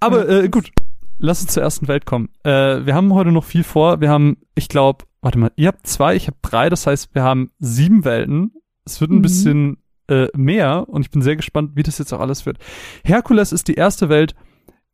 Aber 0.00 0.28
äh, 0.28 0.48
gut, 0.48 0.70
lass 1.18 1.42
uns 1.42 1.52
zur 1.52 1.62
ersten 1.62 1.86
Welt 1.88 2.06
kommen. 2.06 2.30
Äh, 2.42 2.84
wir 2.86 2.94
haben 2.94 3.14
heute 3.14 3.30
noch 3.30 3.44
viel 3.44 3.62
vor. 3.62 4.00
Wir 4.00 4.10
haben, 4.10 4.38
ich 4.54 4.68
glaube, 4.68 5.04
warte 5.20 5.38
mal, 5.38 5.52
ihr 5.56 5.68
habt 5.68 5.86
zwei, 5.86 6.16
ich 6.16 6.26
habe 6.26 6.38
drei, 6.42 6.68
das 6.70 6.86
heißt, 6.86 7.14
wir 7.14 7.22
haben 7.22 7.52
sieben 7.58 8.04
Welten. 8.04 8.52
Es 8.84 9.00
wird 9.00 9.10
ein 9.10 9.18
mhm. 9.18 9.22
bisschen 9.22 9.78
äh, 10.08 10.26
mehr 10.34 10.88
und 10.88 11.02
ich 11.02 11.10
bin 11.10 11.22
sehr 11.22 11.36
gespannt, 11.36 11.72
wie 11.74 11.82
das 11.82 11.98
jetzt 11.98 12.12
auch 12.12 12.20
alles 12.20 12.46
wird. 12.46 12.58
Herkules 13.04 13.52
ist 13.52 13.68
die 13.68 13.74
erste 13.74 14.08
Welt, 14.08 14.34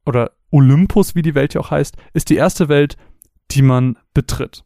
oder 0.07 0.33
Olympus, 0.51 1.15
wie 1.15 1.23
die 1.23 1.35
Welt 1.35 1.55
ja 1.55 1.61
auch 1.61 1.71
heißt, 1.71 1.97
ist 2.15 2.31
die 2.31 2.37
erste 2.37 2.69
Welt, 2.69 2.97
die 3.51 3.63
man 3.63 3.99
betritt 4.15 4.65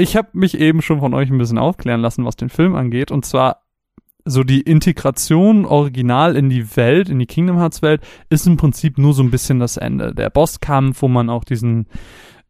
ich 0.00 0.16
habe 0.16 0.28
mich 0.32 0.58
eben 0.58 0.82
schon 0.82 1.00
von 1.00 1.14
euch 1.14 1.30
ein 1.30 1.38
bisschen 1.38 1.58
aufklären 1.58 2.00
lassen, 2.00 2.24
was 2.24 2.36
den 2.36 2.48
Film 2.48 2.74
angeht. 2.74 3.10
Und 3.10 3.24
zwar 3.24 3.62
so 4.24 4.42
die 4.42 4.60
Integration 4.60 5.64
original 5.64 6.36
in 6.36 6.48
die 6.48 6.76
Welt, 6.76 7.08
in 7.08 7.18
die 7.18 7.26
Kingdom 7.26 7.58
Hearts 7.58 7.82
Welt, 7.82 8.02
ist 8.28 8.46
im 8.46 8.56
Prinzip 8.56 8.98
nur 8.98 9.14
so 9.14 9.22
ein 9.22 9.30
bisschen 9.30 9.58
das 9.58 9.76
Ende. 9.76 10.14
Der 10.14 10.30
Bosskampf, 10.30 11.02
wo 11.02 11.08
man 11.08 11.30
auch 11.30 11.44
diesen 11.44 11.86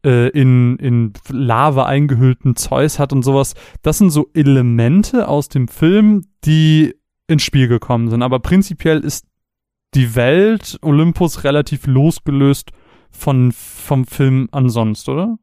äh, 0.03 0.29
in, 0.29 0.77
in 0.77 1.13
Lava 1.29 1.85
eingehüllten 1.85 2.55
Zeus 2.55 2.99
hat 2.99 3.13
und 3.13 3.23
sowas, 3.23 3.53
das 3.81 3.99
sind 3.99 4.09
so 4.09 4.29
Elemente 4.33 5.27
aus 5.27 5.49
dem 5.49 5.67
Film, 5.67 6.25
die 6.43 6.95
ins 7.27 7.43
Spiel 7.43 7.67
gekommen 7.67 8.09
sind. 8.09 8.23
Aber 8.23 8.39
prinzipiell 8.39 8.99
ist 8.99 9.27
die 9.93 10.15
Welt 10.15 10.79
Olympus 10.81 11.43
relativ 11.43 11.85
losgelöst 11.85 12.71
von, 13.11 13.51
vom 13.51 14.05
Film 14.05 14.47
ansonsten, 14.51 15.11
oder? 15.11 15.37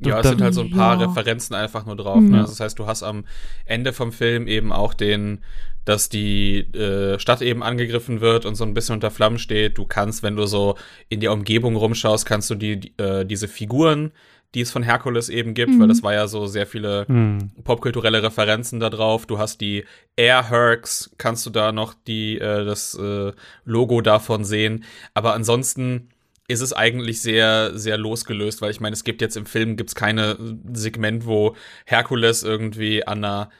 Ja, 0.00 0.20
es 0.20 0.28
sind 0.28 0.40
halt 0.40 0.54
so 0.54 0.60
ein 0.60 0.70
paar 0.70 1.00
ja. 1.00 1.06
Referenzen 1.06 1.54
einfach 1.54 1.84
nur 1.84 1.96
drauf. 1.96 2.20
Mhm. 2.20 2.30
Ne? 2.30 2.38
Also 2.40 2.52
das 2.52 2.60
heißt, 2.60 2.78
du 2.78 2.86
hast 2.86 3.02
am 3.02 3.24
Ende 3.64 3.92
vom 3.92 4.12
Film 4.12 4.46
eben 4.46 4.72
auch 4.72 4.94
den, 4.94 5.40
dass 5.84 6.08
die 6.08 6.58
äh, 6.74 7.18
Stadt 7.18 7.42
eben 7.42 7.62
angegriffen 7.62 8.20
wird 8.20 8.46
und 8.46 8.54
so 8.54 8.64
ein 8.64 8.74
bisschen 8.74 8.94
unter 8.94 9.10
Flammen 9.10 9.38
steht. 9.38 9.78
Du 9.78 9.86
kannst, 9.86 10.22
wenn 10.22 10.36
du 10.36 10.46
so 10.46 10.76
in 11.08 11.20
der 11.20 11.32
Umgebung 11.32 11.76
rumschaust, 11.76 12.26
kannst 12.26 12.50
du 12.50 12.54
die, 12.54 12.78
die 12.78 12.98
äh, 12.98 13.24
diese 13.24 13.48
Figuren, 13.48 14.12
die 14.54 14.60
es 14.60 14.70
von 14.70 14.82
Herkules 14.82 15.28
eben 15.28 15.54
gibt, 15.54 15.72
mhm. 15.72 15.80
weil 15.80 15.88
das 15.88 16.02
war 16.02 16.14
ja 16.14 16.26
so 16.26 16.46
sehr 16.46 16.66
viele 16.66 17.04
mhm. 17.08 17.50
popkulturelle 17.64 18.22
Referenzen 18.22 18.80
da 18.80 18.90
drauf. 18.90 19.26
Du 19.26 19.38
hast 19.38 19.60
die 19.60 19.84
Air 20.16 20.48
Hercs, 20.48 21.10
kannst 21.18 21.44
du 21.44 21.50
da 21.50 21.72
noch 21.72 21.94
die 22.06 22.38
äh, 22.38 22.64
das 22.64 22.94
äh, 22.94 23.32
Logo 23.64 24.00
davon 24.00 24.44
sehen. 24.44 24.84
Aber 25.14 25.34
ansonsten 25.34 26.08
ist 26.48 26.62
es 26.62 26.72
eigentlich 26.72 27.20
sehr, 27.20 27.78
sehr 27.78 27.98
losgelöst, 27.98 28.62
weil 28.62 28.70
ich 28.70 28.80
meine, 28.80 28.94
es 28.94 29.04
gibt 29.04 29.20
jetzt 29.20 29.36
im 29.36 29.46
Film 29.46 29.76
gibt's 29.76 29.94
keine 29.94 30.36
Segment, 30.72 31.26
wo 31.26 31.54
Herkules 31.84 32.42
irgendwie 32.42 33.06
an 33.06 33.22
einer 33.22 33.50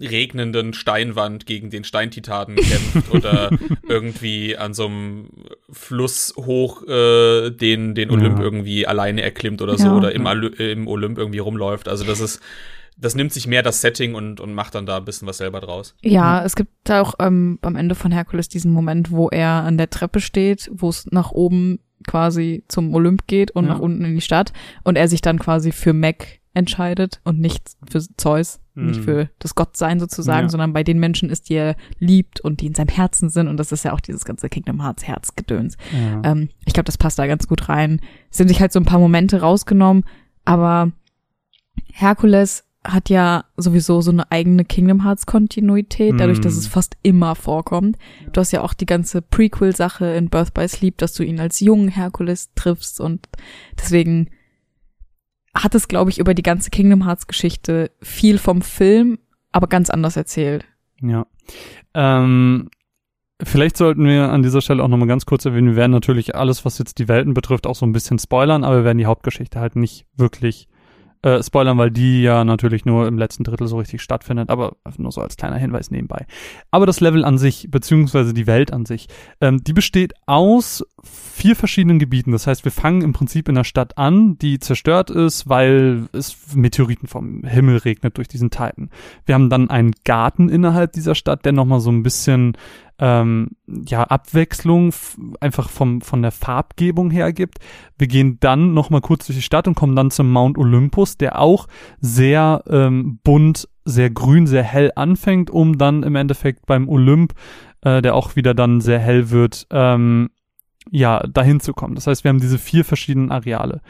regnenden 0.00 0.72
Steinwand 0.72 1.46
gegen 1.46 1.70
den 1.70 1.84
Steintitanen 1.84 2.56
kämpft 2.56 3.10
oder 3.14 3.50
irgendwie 3.88 4.56
an 4.56 4.74
so 4.74 4.86
einem 4.86 5.30
Fluss 5.70 6.34
hoch 6.36 6.86
äh, 6.86 7.50
den, 7.50 7.94
den 7.94 8.10
Olymp 8.10 8.38
ja. 8.38 8.44
irgendwie 8.44 8.86
alleine 8.86 9.22
erklimmt 9.22 9.62
oder 9.62 9.76
so 9.76 9.86
ja. 9.86 9.96
oder 9.96 10.12
im, 10.12 10.26
im 10.26 10.88
Olymp 10.88 11.18
irgendwie 11.18 11.38
rumläuft. 11.38 11.88
Also 11.88 12.04
das 12.04 12.20
ist 12.20 12.40
das 13.00 13.14
nimmt 13.14 13.32
sich 13.32 13.46
mehr 13.46 13.62
das 13.62 13.80
Setting 13.80 14.16
und, 14.16 14.40
und 14.40 14.54
macht 14.54 14.74
dann 14.74 14.84
da 14.84 14.96
ein 14.96 15.04
bisschen 15.04 15.28
was 15.28 15.38
selber 15.38 15.60
draus. 15.60 15.94
Ja, 16.02 16.44
es 16.44 16.56
gibt 16.56 16.90
auch 16.90 17.14
ähm, 17.20 17.60
am 17.62 17.76
Ende 17.76 17.94
von 17.94 18.10
Herkules 18.10 18.48
diesen 18.48 18.72
Moment, 18.72 19.12
wo 19.12 19.28
er 19.28 19.48
an 19.48 19.78
der 19.78 19.88
Treppe 19.88 20.20
steht, 20.20 20.68
wo 20.72 20.88
es 20.88 21.06
nach 21.12 21.30
oben 21.30 21.78
quasi 22.06 22.64
zum 22.68 22.94
Olymp 22.94 23.26
geht 23.26 23.50
und 23.50 23.66
ja. 23.66 23.72
nach 23.72 23.80
unten 23.80 24.04
in 24.04 24.14
die 24.14 24.20
Stadt 24.20 24.52
und 24.84 24.96
er 24.96 25.08
sich 25.08 25.20
dann 25.20 25.38
quasi 25.38 25.72
für 25.72 25.92
Mac 25.92 26.38
entscheidet 26.54 27.20
und 27.24 27.38
nicht 27.38 27.70
für 27.88 28.00
Zeus, 28.16 28.60
mhm. 28.74 28.86
nicht 28.86 29.00
für 29.00 29.30
das 29.38 29.54
Gottsein 29.54 30.00
sozusagen, 30.00 30.46
ja. 30.46 30.48
sondern 30.48 30.72
bei 30.72 30.82
den 30.82 30.98
Menschen 30.98 31.30
ist, 31.30 31.48
die 31.48 31.54
er 31.54 31.76
liebt 31.98 32.40
und 32.40 32.60
die 32.60 32.66
in 32.66 32.74
seinem 32.74 32.88
Herzen 32.88 33.28
sind 33.28 33.48
und 33.48 33.58
das 33.58 33.72
ist 33.72 33.84
ja 33.84 33.92
auch 33.92 34.00
dieses 34.00 34.24
ganze 34.24 34.48
Kingdom 34.48 34.82
Hearts 34.82 35.06
Herzgedöns. 35.06 35.76
Ja. 35.92 36.32
Ähm, 36.32 36.48
ich 36.64 36.72
glaube, 36.72 36.86
das 36.86 36.98
passt 36.98 37.18
da 37.18 37.26
ganz 37.26 37.46
gut 37.46 37.68
rein. 37.68 38.00
Es 38.30 38.38
sind 38.38 38.48
sich 38.48 38.60
halt 38.60 38.72
so 38.72 38.80
ein 38.80 38.86
paar 38.86 38.98
Momente 38.98 39.40
rausgenommen, 39.40 40.04
aber 40.44 40.92
Herkules 41.92 42.64
hat 42.88 43.10
ja 43.10 43.44
sowieso 43.56 44.00
so 44.00 44.10
eine 44.10 44.30
eigene 44.30 44.64
Kingdom 44.64 45.04
Hearts 45.04 45.26
Kontinuität, 45.26 46.18
dadurch, 46.18 46.40
dass 46.40 46.56
es 46.56 46.68
mm. 46.68 46.70
fast 46.70 46.96
immer 47.02 47.34
vorkommt. 47.34 47.98
Du 48.32 48.40
hast 48.40 48.50
ja 48.50 48.62
auch 48.62 48.72
die 48.72 48.86
ganze 48.86 49.20
Prequel-Sache 49.20 50.06
in 50.06 50.30
Birth 50.30 50.54
by 50.54 50.66
Sleep, 50.66 50.96
dass 50.96 51.12
du 51.12 51.22
ihn 51.22 51.38
als 51.38 51.60
jungen 51.60 51.88
Herkules 51.88 52.50
triffst 52.54 53.00
und 53.00 53.28
deswegen 53.78 54.30
hat 55.54 55.74
es, 55.74 55.88
glaube 55.88 56.10
ich, 56.10 56.18
über 56.18 56.34
die 56.34 56.42
ganze 56.42 56.70
Kingdom 56.70 57.04
Hearts 57.04 57.26
Geschichte 57.26 57.90
viel 58.00 58.38
vom 58.38 58.62
Film, 58.62 59.18
aber 59.52 59.66
ganz 59.66 59.90
anders 59.90 60.16
erzählt. 60.16 60.64
Ja. 61.02 61.26
Ähm, 61.94 62.70
vielleicht 63.42 63.76
sollten 63.76 64.06
wir 64.06 64.30
an 64.30 64.42
dieser 64.42 64.62
Stelle 64.62 64.82
auch 64.82 64.88
nochmal 64.88 65.08
ganz 65.08 65.26
kurz 65.26 65.44
erwähnen, 65.44 65.68
wir 65.68 65.76
werden 65.76 65.92
natürlich 65.92 66.34
alles, 66.34 66.64
was 66.64 66.78
jetzt 66.78 66.98
die 66.98 67.08
Welten 67.08 67.34
betrifft, 67.34 67.66
auch 67.66 67.74
so 67.74 67.84
ein 67.84 67.92
bisschen 67.92 68.18
spoilern, 68.18 68.64
aber 68.64 68.78
wir 68.78 68.84
werden 68.84 68.98
die 68.98 69.06
Hauptgeschichte 69.06 69.60
halt 69.60 69.76
nicht 69.76 70.06
wirklich 70.16 70.68
äh, 71.22 71.42
spoilern, 71.42 71.78
weil 71.78 71.90
die 71.90 72.22
ja 72.22 72.44
natürlich 72.44 72.84
nur 72.84 73.06
im 73.08 73.18
letzten 73.18 73.44
Drittel 73.44 73.66
so 73.66 73.78
richtig 73.78 74.02
stattfindet, 74.02 74.50
aber 74.50 74.76
nur 74.96 75.12
so 75.12 75.20
als 75.20 75.36
kleiner 75.36 75.56
Hinweis 75.56 75.90
nebenbei. 75.90 76.26
Aber 76.70 76.86
das 76.86 77.00
Level 77.00 77.24
an 77.24 77.38
sich, 77.38 77.68
beziehungsweise 77.70 78.34
die 78.34 78.46
Welt 78.46 78.72
an 78.72 78.86
sich, 78.86 79.08
ähm, 79.40 79.62
die 79.62 79.72
besteht 79.72 80.14
aus 80.26 80.84
vier 81.02 81.56
verschiedenen 81.56 81.98
Gebieten. 81.98 82.32
Das 82.32 82.46
heißt, 82.46 82.64
wir 82.64 82.72
fangen 82.72 83.02
im 83.02 83.12
Prinzip 83.12 83.48
in 83.48 83.54
der 83.54 83.64
Stadt 83.64 83.98
an, 83.98 84.38
die 84.38 84.58
zerstört 84.58 85.10
ist, 85.10 85.48
weil 85.48 86.08
es 86.12 86.54
Meteoriten 86.54 87.08
vom 87.08 87.44
Himmel 87.44 87.78
regnet 87.78 88.16
durch 88.16 88.28
diesen 88.28 88.50
Titan. 88.50 88.90
Wir 89.26 89.34
haben 89.34 89.50
dann 89.50 89.70
einen 89.70 89.92
Garten 90.04 90.48
innerhalb 90.48 90.92
dieser 90.92 91.14
Stadt, 91.14 91.44
der 91.44 91.52
nochmal 91.52 91.80
so 91.80 91.90
ein 91.90 92.02
bisschen 92.02 92.56
ähm, 92.98 93.50
ja, 93.66 94.02
Abwechslung 94.02 94.92
einfach 95.40 95.68
vom, 95.68 96.00
von 96.00 96.22
der 96.22 96.32
Farbgebung 96.32 97.10
her 97.10 97.32
gibt. 97.32 97.58
Wir 97.96 98.08
gehen 98.08 98.38
dann 98.40 98.74
nochmal 98.74 99.00
kurz 99.00 99.26
durch 99.26 99.38
die 99.38 99.42
Stadt 99.42 99.68
und 99.68 99.74
kommen 99.74 99.94
dann 99.94 100.10
zum 100.10 100.30
Mount 100.30 100.58
Olympus, 100.58 101.16
der 101.16 101.40
auch 101.40 101.68
sehr 102.00 102.62
ähm, 102.68 103.20
bunt, 103.22 103.68
sehr 103.84 104.10
grün, 104.10 104.46
sehr 104.46 104.64
hell 104.64 104.92
anfängt, 104.96 105.50
um 105.50 105.78
dann 105.78 106.02
im 106.02 106.16
Endeffekt 106.16 106.66
beim 106.66 106.88
Olymp, 106.88 107.34
äh, 107.82 108.02
der 108.02 108.14
auch 108.14 108.36
wieder 108.36 108.54
dann 108.54 108.80
sehr 108.80 108.98
hell 108.98 109.30
wird, 109.30 109.66
ähm, 109.70 110.30
ja, 110.90 111.20
dahin 111.20 111.60
zu 111.60 111.74
kommen. 111.74 111.94
Das 111.94 112.06
heißt, 112.06 112.24
wir 112.24 112.30
haben 112.30 112.40
diese 112.40 112.58
vier 112.58 112.84
verschiedenen 112.84 113.30
Areale. 113.30 113.80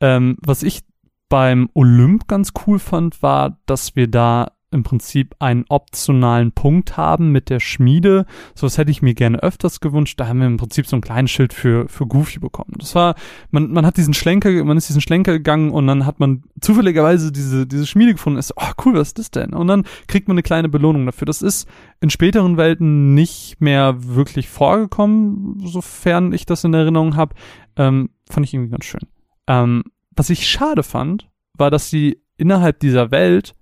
Ähm, 0.00 0.36
was 0.40 0.62
ich 0.62 0.82
beim 1.28 1.68
Olymp 1.74 2.28
ganz 2.28 2.52
cool 2.66 2.78
fand, 2.78 3.22
war, 3.22 3.58
dass 3.66 3.96
wir 3.96 4.08
da 4.08 4.52
im 4.76 4.84
Prinzip 4.84 5.34
einen 5.40 5.64
optionalen 5.68 6.52
Punkt 6.52 6.96
haben 6.96 7.32
mit 7.32 7.50
der 7.50 7.58
Schmiede. 7.58 8.26
So 8.54 8.66
was 8.66 8.78
hätte 8.78 8.92
ich 8.92 9.02
mir 9.02 9.14
gerne 9.14 9.42
öfters 9.42 9.80
gewünscht. 9.80 10.20
Da 10.20 10.28
haben 10.28 10.38
wir 10.38 10.46
im 10.46 10.58
Prinzip 10.58 10.86
so 10.86 10.94
ein 10.94 11.00
kleines 11.00 11.32
Schild 11.32 11.52
für, 11.52 11.88
für 11.88 12.06
Goofy 12.06 12.38
bekommen. 12.38 12.74
Das 12.78 12.94
war, 12.94 13.16
man, 13.50 13.72
man 13.72 13.84
hat 13.84 13.96
diesen 13.96 14.14
Schlenker, 14.14 14.50
man 14.64 14.76
ist 14.76 14.88
diesen 14.88 15.00
Schlenker 15.00 15.32
gegangen 15.32 15.70
und 15.70 15.86
dann 15.88 16.06
hat 16.06 16.20
man 16.20 16.44
zufälligerweise 16.60 17.32
diese, 17.32 17.66
diese 17.66 17.86
Schmiede 17.86 18.12
gefunden. 18.12 18.38
Ist, 18.38 18.54
oh 18.56 18.70
cool, 18.84 18.94
was 18.94 19.08
ist 19.08 19.18
das 19.18 19.30
denn? 19.32 19.52
Und 19.54 19.66
dann 19.66 19.84
kriegt 20.06 20.28
man 20.28 20.34
eine 20.34 20.42
kleine 20.42 20.68
Belohnung 20.68 21.06
dafür. 21.06 21.26
Das 21.26 21.42
ist 21.42 21.68
in 22.00 22.10
späteren 22.10 22.56
Welten 22.56 23.14
nicht 23.14 23.60
mehr 23.60 23.96
wirklich 23.98 24.48
vorgekommen, 24.48 25.60
sofern 25.64 26.32
ich 26.32 26.46
das 26.46 26.62
in 26.62 26.74
Erinnerung 26.74 27.16
habe. 27.16 27.34
Ähm, 27.76 28.10
fand 28.30 28.46
ich 28.46 28.54
irgendwie 28.54 28.70
ganz 28.70 28.84
schön. 28.84 29.08
Ähm, 29.48 29.82
was 30.14 30.30
ich 30.30 30.48
schade 30.48 30.82
fand, 30.82 31.28
war, 31.54 31.70
dass 31.70 31.90
sie 31.90 32.20
innerhalb 32.36 32.80
dieser 32.80 33.10
Welt 33.10 33.54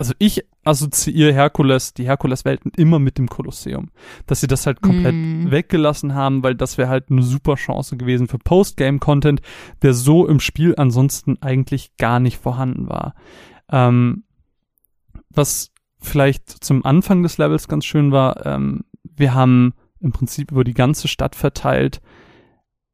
also 0.00 0.14
ich 0.18 0.46
assoziiere 0.64 1.34
Herkules, 1.34 1.92
die 1.92 2.06
Herkules-Welten 2.06 2.72
immer 2.74 2.98
mit 2.98 3.18
dem 3.18 3.28
Kolosseum. 3.28 3.90
Dass 4.24 4.40
sie 4.40 4.46
das 4.46 4.64
halt 4.64 4.80
komplett 4.80 5.14
mm. 5.14 5.50
weggelassen 5.50 6.14
haben, 6.14 6.42
weil 6.42 6.54
das 6.54 6.78
wäre 6.78 6.88
halt 6.88 7.10
eine 7.10 7.22
super 7.22 7.56
Chance 7.56 7.98
gewesen 7.98 8.26
für 8.26 8.38
Postgame-Content, 8.38 9.42
der 9.82 9.92
so 9.92 10.26
im 10.26 10.40
Spiel 10.40 10.74
ansonsten 10.78 11.36
eigentlich 11.42 11.98
gar 11.98 12.18
nicht 12.18 12.38
vorhanden 12.38 12.88
war. 12.88 13.14
Ähm, 13.70 14.24
was 15.28 15.70
vielleicht 15.98 16.48
zum 16.64 16.82
Anfang 16.86 17.22
des 17.22 17.36
Levels 17.36 17.68
ganz 17.68 17.84
schön 17.84 18.10
war, 18.10 18.46
ähm, 18.46 18.84
wir 19.02 19.34
haben 19.34 19.74
im 20.00 20.12
Prinzip 20.12 20.50
über 20.50 20.64
die 20.64 20.72
ganze 20.72 21.08
Stadt 21.08 21.36
verteilt 21.36 22.00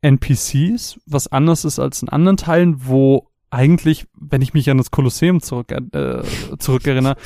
NPCs, 0.00 0.98
was 1.06 1.28
anders 1.28 1.64
ist 1.64 1.78
als 1.78 2.02
in 2.02 2.08
anderen 2.08 2.36
Teilen, 2.36 2.84
wo 2.84 3.28
eigentlich, 3.56 4.06
wenn 4.14 4.42
ich 4.42 4.52
mich 4.52 4.68
an 4.68 4.76
das 4.76 4.90
Kolosseum 4.90 5.40
zurück, 5.40 5.72
äh, 5.72 6.22
zurückerinnere, 6.58 7.16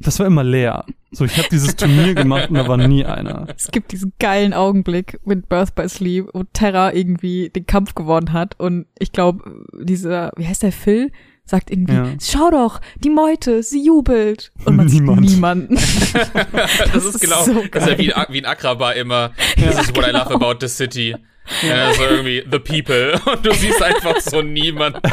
das 0.00 0.18
war 0.18 0.26
immer 0.26 0.42
leer. 0.42 0.84
So, 1.12 1.24
ich 1.24 1.38
habe 1.38 1.48
dieses 1.50 1.76
Turnier 1.76 2.14
gemacht 2.14 2.50
und 2.50 2.56
da 2.56 2.66
war 2.66 2.76
nie 2.76 3.04
einer. 3.04 3.46
Es 3.56 3.70
gibt 3.70 3.92
diesen 3.92 4.12
geilen 4.18 4.52
Augenblick 4.52 5.20
mit 5.24 5.48
Birth 5.48 5.76
by 5.76 5.88
Sleep, 5.88 6.28
wo 6.34 6.42
Terra 6.52 6.92
irgendwie 6.92 7.50
den 7.50 7.66
Kampf 7.66 7.94
gewonnen 7.94 8.32
hat 8.32 8.58
und 8.58 8.86
ich 8.98 9.12
glaube, 9.12 9.64
dieser, 9.80 10.32
wie 10.36 10.46
heißt 10.46 10.62
der 10.62 10.72
Phil? 10.72 11.12
sagt 11.48 11.70
irgendwie, 11.70 11.94
ja. 11.94 12.08
schau 12.20 12.50
doch, 12.50 12.80
die 12.98 13.08
Meute, 13.08 13.62
sie 13.62 13.84
jubelt. 13.84 14.50
Und 14.64 14.74
man 14.74 14.86
Niemand. 14.86 15.20
sieht 15.20 15.36
niemanden. 15.36 15.74
das, 16.12 16.92
das, 16.92 17.04
ist 17.04 17.20
genau, 17.20 17.44
so 17.44 17.62
das 17.70 17.84
ist 17.84 17.90
ja 17.90 17.98
wie, 17.98 18.12
wie 18.34 18.38
ein 18.38 18.46
Akraba 18.46 18.90
immer. 18.90 19.30
Ja, 19.56 19.70
this 19.70 19.78
is 19.78 19.88
what 19.90 20.06
genau. 20.06 20.08
I 20.08 20.10
love 20.10 20.28
genau. 20.30 20.50
about 20.50 20.58
the 20.60 20.66
city. 20.66 21.14
Ja, 21.66 21.92
so 21.94 22.02
irgendwie 22.02 22.44
The 22.50 22.58
People 22.58 23.20
und 23.32 23.44
du 23.44 23.52
siehst 23.54 23.82
einfach 23.82 24.20
so 24.20 24.42
niemand. 24.42 24.96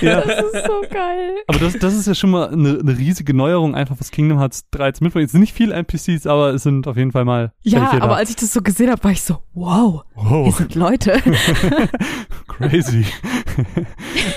Ja. 0.00 0.20
Das 0.20 0.44
ist 0.44 0.66
so 0.66 0.82
geil. 0.90 1.36
Aber 1.46 1.58
das, 1.58 1.78
das 1.78 1.94
ist 1.94 2.06
ja 2.06 2.14
schon 2.14 2.30
mal 2.30 2.50
eine, 2.50 2.78
eine 2.78 2.98
riesige 2.98 3.34
Neuerung, 3.34 3.74
einfach 3.74 3.96
was 3.98 4.10
Kingdom 4.10 4.38
Hearts 4.38 4.68
3 4.70 4.86
jetzt 4.86 5.00
mitbringt. 5.00 5.26
Es 5.26 5.32
sind 5.32 5.40
nicht 5.40 5.54
viele 5.54 5.74
NPCs, 5.74 6.26
aber 6.26 6.54
es 6.54 6.62
sind 6.62 6.86
auf 6.86 6.96
jeden 6.96 7.12
Fall 7.12 7.24
mal. 7.24 7.52
Ja, 7.62 7.90
aber 7.90 7.98
da. 7.98 8.14
als 8.14 8.30
ich 8.30 8.36
das 8.36 8.52
so 8.52 8.62
gesehen 8.62 8.90
habe, 8.90 9.02
war 9.02 9.10
ich 9.10 9.22
so, 9.22 9.42
wow, 9.54 10.04
wow. 10.14 10.44
hier 10.44 10.52
sind 10.52 10.74
Leute. 10.74 11.20
Crazy. 12.48 13.04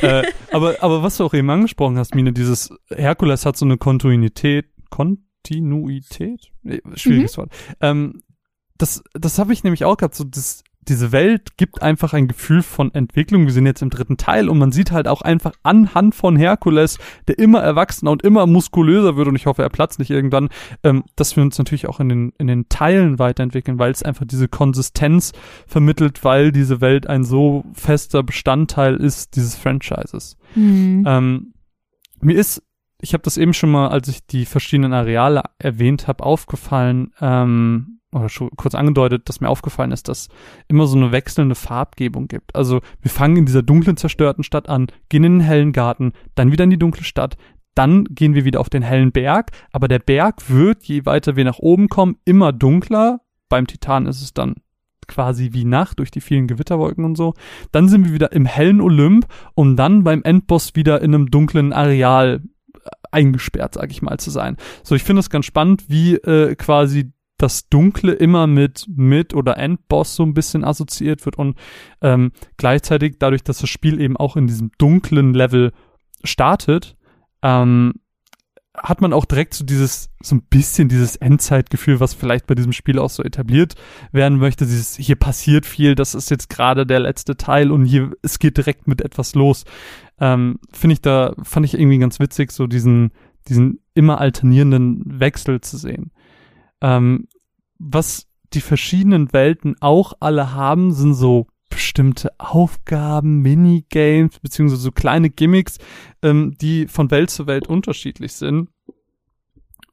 äh, 0.02 0.24
aber, 0.52 0.76
aber 0.82 1.04
was 1.04 1.17
du 1.17 1.26
auch 1.26 1.34
eben 1.34 1.50
angesprochen 1.50 1.97
hast, 1.97 2.15
Mine, 2.15 2.34
dieses 2.34 2.69
Herkules 2.89 3.45
hat 3.45 3.58
so 3.58 3.65
eine 3.65 3.78
Kontinuität, 3.78 4.65
Kontinuität? 4.89 6.52
Schwieriges 6.95 7.38
mhm. 7.38 7.41
Wort. 7.41 7.52
Ähm, 7.82 8.21
das, 8.78 9.04
das 9.13 9.38
habe 9.38 9.54
ich 9.54 9.63
nämlich 9.63 9.86
auch 9.86 9.97
gehabt, 9.97 10.15
so 10.15 10.24
das 10.24 10.63
diese 10.88 11.12
Welt 11.12 11.58
gibt 11.58 11.82
einfach 11.82 12.13
ein 12.13 12.28
Gefühl 12.28 12.63
von 12.63 12.94
Entwicklung. 12.94 13.46
Wir 13.46 13.54
sind 13.54 13.65
jetzt 13.65 13.82
im 13.82 13.89
dritten 13.89 14.17
Teil 14.17 14.50
und 14.50 14.58
man 14.58 14.72
sieht 14.72 14.91
halt 14.91 15.08
auch 15.08 15.22
einfach 15.22 15.54
anhand 15.63 16.15
von 16.15 16.36
Herkules, 16.36 16.98
der 17.28 17.38
immer 17.38 17.62
erwachsener 17.62 18.12
und 18.12 18.24
immer 18.24 18.48
muskulöser 18.48 19.15
wird 19.15 19.28
und 19.28 19.36
ich 19.36 19.46
hoffe, 19.46 19.62
er 19.62 19.70
platzt 19.70 20.00
nicht 20.00 20.10
irgendwann, 20.10 20.50
ähm, 20.84 21.04
dass 21.15 21.36
wir 21.36 21.44
uns 21.44 21.58
natürlich 21.58 21.88
auch 21.88 22.00
in 22.00 22.10
den, 22.10 22.34
in 22.38 22.48
den 22.48 22.67
Teilen 22.70 23.20
weiterentwickeln, 23.20 23.78
weil 23.80 23.91
es 23.91 24.04
einfach 24.04 24.26
diese 24.26 24.48
Konsistenz 24.48 25.34
vermittelt, 25.67 26.24
weil 26.24 26.52
diese 26.52 26.82
Welt 26.82 27.08
ein 27.08 27.24
so 27.24 27.63
fester 27.74 28.24
Bestandteil 28.24 28.96
ist 28.96 29.36
dieses 29.36 29.56
Franchises. 29.56 30.38
Mhm. 30.56 31.04
Ähm, 31.08 31.54
mir 32.22 32.36
ist 32.36 32.63
ich 33.04 33.13
habe 33.13 33.24
das 33.24 33.38
eben 33.38 33.54
schon 33.54 33.72
mal, 33.72 33.88
als 33.89 34.08
ich 34.08 34.26
die 34.28 34.46
verschiedenen 34.46 34.94
Areale 34.94 35.41
erwähnt 35.58 36.08
habe, 36.08 36.24
aufgefallen, 36.24 37.12
ähm, 37.20 38.01
oder 38.12 38.30
schon 38.30 38.50
kurz 38.56 38.76
angedeutet, 38.76 39.30
dass 39.30 39.41
mir 39.41 39.50
aufgefallen 39.50 39.91
ist, 39.91 40.08
dass 40.08 40.30
immer 40.67 40.88
so 40.88 40.97
eine 40.97 41.12
wechselnde 41.12 41.56
Farbgebung 41.56 42.28
gibt. 42.28 42.56
Also 42.56 42.82
wir 43.02 43.12
fangen 43.12 43.38
in 43.38 43.45
dieser 43.45 43.63
dunklen, 43.63 43.97
zerstörten 43.97 44.43
Stadt 44.43 44.69
an, 44.69 44.88
gehen 45.10 45.24
in 45.24 45.39
den 45.39 45.41
hellen 45.41 45.71
Garten, 45.71 46.13
dann 46.36 46.52
wieder 46.52 46.63
in 46.63 46.69
die 46.69 46.80
dunkle 46.80 47.04
Stadt, 47.04 47.38
dann 47.76 48.04
gehen 48.06 48.36
wir 48.36 48.45
wieder 48.45 48.60
auf 48.60 48.69
den 48.69 48.82
hellen 48.82 49.12
Berg, 49.12 49.52
aber 49.71 49.88
der 49.88 50.00
Berg 50.00 50.50
wird, 50.50 50.84
je 50.84 51.06
weiter 51.06 51.36
wir 51.36 51.45
nach 51.45 51.60
oben 51.60 51.88
kommen, 51.88 52.17
immer 52.26 52.52
dunkler. 52.52 53.21
Beim 53.47 53.67
Titan 53.67 54.06
ist 54.08 54.21
es 54.21 54.34
dann 54.34 54.56
quasi 55.08 55.50
wie 55.54 55.65
Nacht 55.65 56.00
durch 56.00 56.12
die 56.12 56.21
vielen 56.21 56.47
Gewitterwolken 56.47 57.06
und 57.06 57.15
so. 57.15 57.34
Dann 57.71 57.88
sind 57.88 58.06
wir 58.06 58.13
wieder 58.13 58.32
im 58.32 58.45
hellen 58.45 58.82
Olymp 58.82 59.26
und 59.54 59.76
dann 59.76 60.04
beim 60.04 60.24
Endboss 60.24 60.76
wieder 60.76 61.02
in 61.02 61.13
einem 61.13 61.32
dunklen 61.32 61.74
Areal 61.74 62.41
äh, 62.74 62.89
eingesperrt, 63.12 63.74
sag 63.76 63.91
ich 63.91 64.02
mal, 64.02 64.17
zu 64.19 64.32
sein. 64.32 64.58
So, 64.84 64.95
ich 64.95 65.04
finde 65.04 65.21
es 65.21 65.30
ganz 65.30 65.45
spannend, 65.45 65.86
wie 65.89 66.15
äh, 66.15 66.56
quasi 66.56 67.12
das 67.42 67.70
Dunkle 67.70 68.14
immer 68.14 68.48
mit 68.48 68.86
mit 68.96 69.34
oder 69.34 69.58
Endboss 69.58 70.16
so 70.16 70.24
ein 70.24 70.34
bisschen 70.34 70.64
assoziiert 70.64 71.26
wird 71.26 71.38
und 71.38 71.58
ähm, 72.02 72.32
gleichzeitig 72.58 73.16
dadurch, 73.20 73.44
dass 73.44 73.60
das 73.60 73.70
Spiel 73.70 74.00
eben 74.00 74.18
auch 74.18 74.36
in 74.36 74.48
diesem 74.48 74.72
dunklen 74.78 75.34
Level 75.34 75.72
startet, 76.24 76.96
ähm, 77.42 77.94
hat 78.76 79.02
man 79.02 79.12
auch 79.12 79.26
direkt 79.26 79.54
so 79.54 79.66
dieses, 79.66 80.10
so 80.22 80.36
ein 80.36 80.44
bisschen 80.44 80.88
dieses 80.88 81.18
Endzeitgefühl, 81.18 82.00
was 82.00 82.14
vielleicht 82.14 82.48
bei 82.48 82.56
diesem 82.56 82.72
Spiel 82.72 83.00
auch 83.00 83.10
so 83.10 83.22
etabliert 83.22 83.76
werden 84.12 84.38
möchte. 84.38 84.66
Dieses, 84.66 84.96
hier 84.96 85.18
passiert 85.18 85.66
viel, 85.66 85.94
das 85.94 86.16
ist 86.16 86.32
jetzt 86.32 86.50
gerade 86.50 86.86
der 86.86 87.02
letzte 87.02 87.36
Teil 87.36 87.72
und 87.72 87.86
hier, 87.86 88.12
es 88.22 88.40
geht 88.40 88.58
direkt 88.58 88.88
mit 88.88 89.02
etwas 89.02 89.36
los. 89.36 89.66
Ähm, 90.20 90.60
Finde 90.72 90.94
ich 90.94 91.02
da, 91.02 91.36
fand 91.44 91.66
ich 91.66 91.74
irgendwie 91.74 91.98
ganz 91.98 92.20
witzig, 92.20 92.52
so 92.52 92.66
diesen, 92.66 93.12
diesen 93.50 93.82
immer 93.94 94.22
alternierenden 94.22 95.20
Wechsel 95.20 95.60
zu 95.60 95.78
sehen. 95.78 96.12
Ähm, 96.80 97.28
was 97.82 98.28
die 98.54 98.62
verschiedenen 98.62 99.34
Welten 99.34 99.76
auch 99.80 100.13
alle 100.20 100.54
haben, 100.54 100.91
sind 100.91 101.13
so 101.13 101.48
bestimmte 101.70 102.30
Aufgaben, 102.38 103.41
Minigames, 103.41 104.39
beziehungsweise 104.39 104.82
so 104.82 104.91
kleine 104.91 105.30
Gimmicks, 105.30 105.78
ähm, 106.22 106.56
die 106.60 106.88
von 106.88 107.10
Welt 107.12 107.30
zu 107.30 107.48
Welt 107.48 107.67
unterschiedlich 107.67 108.34
sind. 108.34 108.70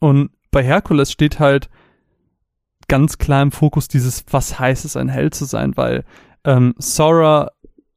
Und 0.01 0.31
bei 0.51 0.62
Herkules 0.62 1.12
steht 1.12 1.38
halt 1.38 1.70
ganz 2.88 3.18
klar 3.18 3.42
im 3.42 3.53
Fokus 3.53 3.88
dieses, 3.88 4.24
was 4.31 4.59
heißt 4.59 4.85
es, 4.85 4.96
ein 4.96 5.09
Held 5.09 5.35
zu 5.35 5.44
sein, 5.44 5.77
weil 5.77 6.05
ähm, 6.44 6.74
Sora 6.79 7.51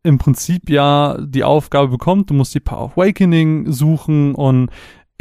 im 0.04 0.18
Prinzip 0.18 0.70
ja 0.70 1.18
die 1.20 1.44
Aufgabe 1.44 1.90
bekommt, 1.90 2.30
du 2.30 2.34
musst 2.34 2.56
die 2.56 2.60
Power 2.60 2.86
of 2.86 2.98
Awakening 2.98 3.72
suchen 3.72 4.36
und 4.36 4.70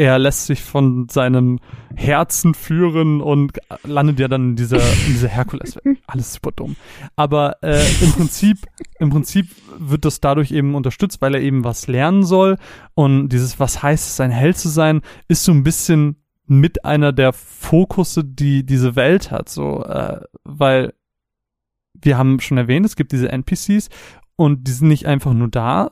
er 0.00 0.18
lässt 0.18 0.46
sich 0.46 0.62
von 0.62 1.10
seinem 1.10 1.58
Herzen 1.94 2.54
führen 2.54 3.20
und 3.20 3.58
landet 3.84 4.18
ja 4.18 4.28
dann 4.28 4.50
in 4.50 4.56
dieser, 4.56 4.78
in 4.78 5.08
dieser 5.08 5.28
Herkules. 5.28 5.78
Alles 6.06 6.32
super 6.32 6.52
dumm. 6.52 6.76
Aber 7.16 7.62
äh, 7.62 7.84
im 8.00 8.12
Prinzip, 8.12 8.66
im 8.98 9.10
Prinzip 9.10 9.50
wird 9.78 10.06
das 10.06 10.22
dadurch 10.22 10.52
eben 10.52 10.74
unterstützt, 10.74 11.20
weil 11.20 11.34
er 11.34 11.42
eben 11.42 11.64
was 11.64 11.86
lernen 11.86 12.22
soll. 12.22 12.56
Und 12.94 13.28
dieses, 13.28 13.60
was 13.60 13.82
heißt 13.82 14.08
es, 14.08 14.20
ein 14.20 14.30
Held 14.30 14.56
zu 14.56 14.70
sein, 14.70 15.02
ist 15.28 15.44
so 15.44 15.52
ein 15.52 15.64
bisschen 15.64 16.16
mit 16.46 16.86
einer 16.86 17.12
der 17.12 17.34
Fokusse, 17.34 18.24
die 18.24 18.64
diese 18.64 18.96
Welt 18.96 19.30
hat. 19.30 19.50
So, 19.50 19.84
äh, 19.84 20.22
weil 20.44 20.94
wir 21.92 22.16
haben 22.16 22.40
schon 22.40 22.56
erwähnt, 22.56 22.86
es 22.86 22.96
gibt 22.96 23.12
diese 23.12 23.30
NPCs 23.30 23.90
und 24.36 24.66
die 24.66 24.72
sind 24.72 24.88
nicht 24.88 25.04
einfach 25.04 25.34
nur 25.34 25.48
da, 25.48 25.90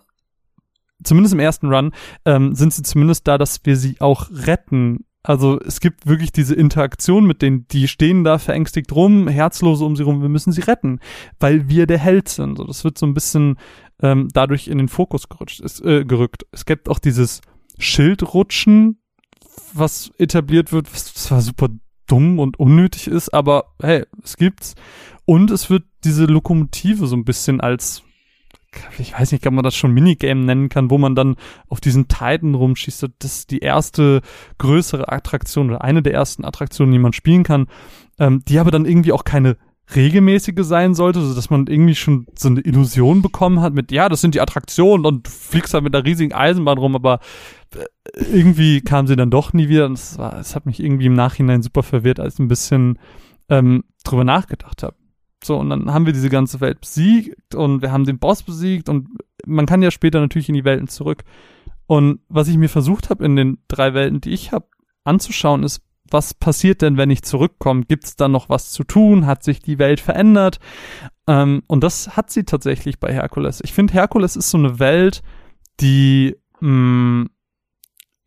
zumindest 1.03 1.35
im 1.35 1.41
ersten 1.41 1.73
Run, 1.73 1.93
ähm, 2.25 2.55
sind 2.55 2.73
sie 2.73 2.83
zumindest 2.83 3.27
da, 3.27 3.39
dass 3.39 3.61
wir 3.65 3.77
sie 3.77 4.01
auch 4.01 4.29
retten. 4.31 5.05
Also 5.23 5.61
es 5.61 5.81
gibt 5.81 6.07
wirklich 6.07 6.33
diese 6.33 6.55
Interaktion 6.55 7.27
mit 7.27 7.43
denen, 7.43 7.67
die 7.69 7.89
stehen 7.89 8.25
da 8.25 8.39
verängstigt 8.39 8.93
rum, 8.93 9.29
herzlose 9.29 9.85
um 9.85 9.97
sie 9.97 10.03
rum, 10.03 10.23
wir 10.23 10.29
müssen 10.29 10.53
sie 10.53 10.63
retten, 10.63 11.01
weil 11.39 11.69
wir 11.69 11.87
der 11.87 11.99
Held 11.99 12.29
sind. 12.29 12.57
So, 12.57 12.65
das 12.65 12.85
wird 12.85 12.99
so 12.99 13.07
ein 13.07 13.15
bisschen 13.15 13.59
ähm, 14.03 14.29
dadurch 14.33 14.69
in 14.69 14.79
den 14.79 14.89
Fokus 14.89 15.29
gerutscht, 15.29 15.61
ist, 15.61 15.85
äh, 15.85 16.05
gerückt. 16.05 16.47
Es 16.53 16.65
gibt 16.65 16.89
auch 16.89 16.99
dieses 16.99 17.41
Schildrutschen, 17.79 19.01
was 19.73 20.11
etabliert 20.19 20.73
wird, 20.73 20.93
was 20.93 21.13
zwar 21.13 21.41
super 21.41 21.69
dumm 22.07 22.39
und 22.39 22.59
unnötig 22.59 23.09
ist, 23.09 23.29
aber 23.35 23.75
hey, 23.81 24.05
es 24.23 24.37
gibt's. 24.37 24.75
Und 25.25 25.51
es 25.51 25.69
wird 25.69 25.85
diese 26.05 26.25
Lokomotive 26.25 27.07
so 27.07 27.17
ein 27.17 27.25
bisschen 27.25 27.61
als 27.61 28.03
ich 28.99 29.19
weiß 29.19 29.33
nicht, 29.33 29.47
ob 29.47 29.53
man 29.53 29.65
das 29.65 29.77
schon 29.77 29.93
Minigame 29.93 30.45
nennen 30.45 30.69
kann, 30.69 30.91
wo 30.91 30.99
man 30.99 31.15
dann 31.15 31.37
auf 31.69 31.81
diesen 31.81 32.09
Titan 32.09 32.55
rumschießt. 32.55 33.07
Das 33.19 33.39
ist 33.39 33.51
die 33.51 33.61
erste 33.61 34.21
größere 34.59 35.11
Attraktion 35.11 35.71
oder 35.71 35.83
eine 35.83 36.03
der 36.03 36.15
ersten 36.15 36.45
Attraktionen, 36.45 36.93
die 36.93 36.99
man 36.99 37.13
spielen 37.13 37.43
kann, 37.43 37.67
ähm, 38.19 38.43
die 38.47 38.59
aber 38.59 38.71
dann 38.71 38.87
irgendwie 38.87 39.13
auch 39.13 39.25
keine 39.25 39.57
regelmäßige 39.95 40.65
sein 40.65 40.95
sollte, 40.95 41.21
so 41.23 41.35
dass 41.35 41.51
man 41.51 41.67
irgendwie 41.67 41.95
schon 41.95 42.27
so 42.37 42.49
eine 42.49 42.61
Illusion 42.61 43.23
bekommen 43.23 43.61
hat 43.61 43.73
mit, 43.73 43.91
ja, 43.91 44.09
das 44.09 44.21
sind 44.21 44.35
die 44.35 44.41
Attraktionen 44.41 45.07
und 45.07 45.27
du 45.27 45.31
fliegst 45.31 45.73
da 45.73 45.81
mit 45.81 45.95
einer 45.95 46.05
riesigen 46.05 46.35
Eisenbahn 46.35 46.79
rum, 46.79 46.95
aber 46.95 47.21
äh, 47.75 47.85
irgendwie 48.33 48.81
kam 48.83 49.07
sie 49.07 49.17
dann 49.17 49.31
doch 49.31 49.53
nie 49.53 49.69
wieder. 49.69 49.87
Und 49.87 49.99
das 50.19 50.55
hat 50.55 50.67
mich 50.67 50.81
irgendwie 50.81 51.07
im 51.07 51.15
Nachhinein 51.15 51.63
super 51.63 51.83
verwirrt, 51.83 52.21
als 52.21 52.35
ich 52.35 52.41
ein 52.41 52.49
bisschen 52.49 52.99
ähm, 53.49 53.85
drüber 54.05 54.25
nachgedacht 54.25 54.83
habe. 54.83 54.97
So, 55.43 55.57
und 55.57 55.71
dann 55.71 55.93
haben 55.93 56.07
wir 56.07 56.13
diese 56.13 56.31
ganze 56.31 56.61
Welt 56.61 56.81
besiegt 56.81 57.55
und 57.55 57.83
wir 57.83 57.93
haben 57.93 58.05
den 58.05 58.19
Boss 58.19 58.43
besiegt 58.43 58.89
und 58.89 59.09
man 59.47 59.67
kann 59.67 59.83
ja 59.83 59.91
später 59.91 60.21
natürlich 60.21 60.49
in 60.49 60.55
die 60.55 60.65
Welten 60.65 60.89
zurück. 60.89 61.25
Und 61.87 62.21
was 62.29 62.49
ich 62.49 62.57
mir 62.57 62.69
versucht 62.69 63.09
habe 63.09 63.25
in 63.25 63.37
den 63.37 63.59
drei 63.69 63.95
Welten, 63.95 64.21
die 64.21 64.31
ich 64.31 64.53
habe, 64.53 64.67
anzuschauen, 65.05 65.63
ist, 65.63 65.83
was 66.11 66.35
passiert 66.35 66.83
denn, 66.83 66.97
wenn 66.97 67.11
ich 67.11 67.23
zurückkomme? 67.23 67.85
Gibt 67.85 68.05
es 68.05 68.17
da 68.17 68.29
noch 68.29 68.49
was 68.49 68.71
zu 68.71 68.85
tun? 68.85 69.27
Hat 69.27 69.43
sich 69.43 69.61
die 69.61 69.79
Welt 69.79 70.01
verändert? 70.01 70.59
Ähm, 71.27 71.63
und 71.67 71.85
das 71.85 72.17
hat 72.17 72.31
sie 72.31 72.45
tatsächlich 72.45 72.99
bei 72.99 73.13
Herkules. 73.13 73.61
Ich 73.63 73.73
finde, 73.73 73.95
Herkules 73.95 74.37
ist 74.37 74.51
so 74.51 74.59
eine 74.59 74.79
Welt, 74.79 75.23
die 75.81 76.37
mh, 76.61 76.71
mm, 76.71 77.31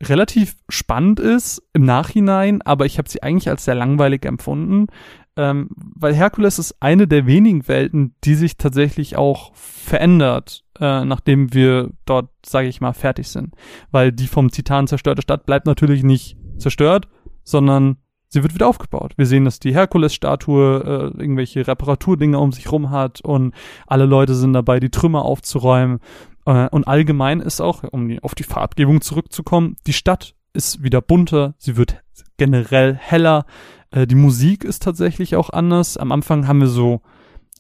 relativ 0.04 0.56
spannend 0.70 1.20
ist 1.20 1.62
im 1.74 1.86
Nachhinein, 1.86 2.62
aber 2.64 2.86
ich 2.86 2.98
habe 2.98 3.10
sie 3.10 3.22
eigentlich 3.22 3.50
als 3.50 3.66
sehr 3.66 3.76
langweilig 3.76 4.26
empfunden 4.26 4.88
ähm, 5.38 5.70
weil 5.76 6.14
Herkules 6.14 6.60
ist 6.60 6.76
eine 6.82 7.08
der 7.08 7.26
wenigen 7.26 7.68
Welten, 7.68 8.16
die 8.24 8.36
sich 8.36 8.58
tatsächlich 8.58 9.16
auch 9.16 9.54
verändert, 9.56 10.64
äh, 10.80 11.06
nachdem 11.06 11.54
wir 11.54 11.92
dort, 12.06 12.30
sage 12.46 12.68
ich 12.68 12.82
mal, 12.82 12.94
fertig 12.94 13.30
sind. 13.30 13.54
Weil 13.92 14.12
die 14.12 14.28
vom 14.28 14.52
Titan 14.52 14.88
zerstörte 14.88 15.22
Stadt 15.22 15.46
bleibt 15.46 15.68
natürlich 15.68 16.04
nicht 16.04 16.38
zerstört, 16.58 17.08
sondern 17.44 17.98
sie 18.28 18.44
wird 18.44 18.54
wieder 18.54 18.68
aufgebaut. 18.68 19.14
Wir 19.16 19.26
sehen, 19.26 19.46
dass 19.46 19.60
die 19.60 19.74
Herkules-Statue 19.74 21.14
äh, 21.16 21.22
irgendwelche 21.22 21.66
Reparaturdinge 21.66 22.38
um 22.38 22.52
sich 22.52 22.72
rum 22.72 22.90
hat 22.90 23.22
und 23.22 23.54
alle 23.88 24.06
Leute 24.06 24.36
sind 24.36 24.54
dabei, 24.54 24.80
die 24.80 24.90
Trümmer 24.90 25.24
aufzuräumen. 25.24 26.00
Äh, 26.46 26.68
und 26.70 26.88
allgemein 26.88 27.40
ist 27.40 27.62
auch, 27.62 27.84
um 27.84 28.18
auf 28.22 28.36
die 28.36 28.44
Farbgebung 28.44 29.02
zurückzukommen, 29.02 29.78
die 29.88 29.94
Stadt 29.94 30.36
ist 30.54 30.84
wieder 30.84 31.02
bunter, 31.02 31.56
sie 31.58 31.78
wird 31.78 32.02
generell 32.38 32.96
heller. 32.96 33.46
Äh, 33.92 34.08
die 34.08 34.16
Musik 34.16 34.64
ist 34.64 34.84
tatsächlich 34.84 35.36
auch 35.36 35.50
anders. 35.50 35.98
Am 35.98 36.12
Anfang 36.12 36.48
haben 36.48 36.62
wir 36.62 36.68
so 36.68 37.02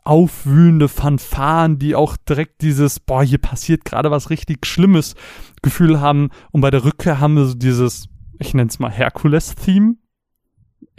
aufwühlende 0.03 0.87
Fanfaren, 0.87 1.77
die 1.77 1.95
auch 1.95 2.17
direkt 2.17 2.61
dieses, 2.61 2.99
boah, 2.99 3.23
hier 3.23 3.37
passiert 3.37 3.85
gerade 3.85 4.09
was 4.09 4.29
richtig 4.29 4.65
Schlimmes 4.65 5.15
Gefühl 5.61 6.01
haben. 6.01 6.29
Und 6.51 6.61
bei 6.61 6.71
der 6.71 6.83
Rückkehr 6.83 7.19
haben 7.19 7.35
wir 7.35 7.45
so 7.45 7.53
dieses, 7.53 8.07
ich 8.39 8.53
nenne 8.53 8.69
es 8.69 8.79
mal 8.79 8.91
Herkules-Theme 8.91 9.95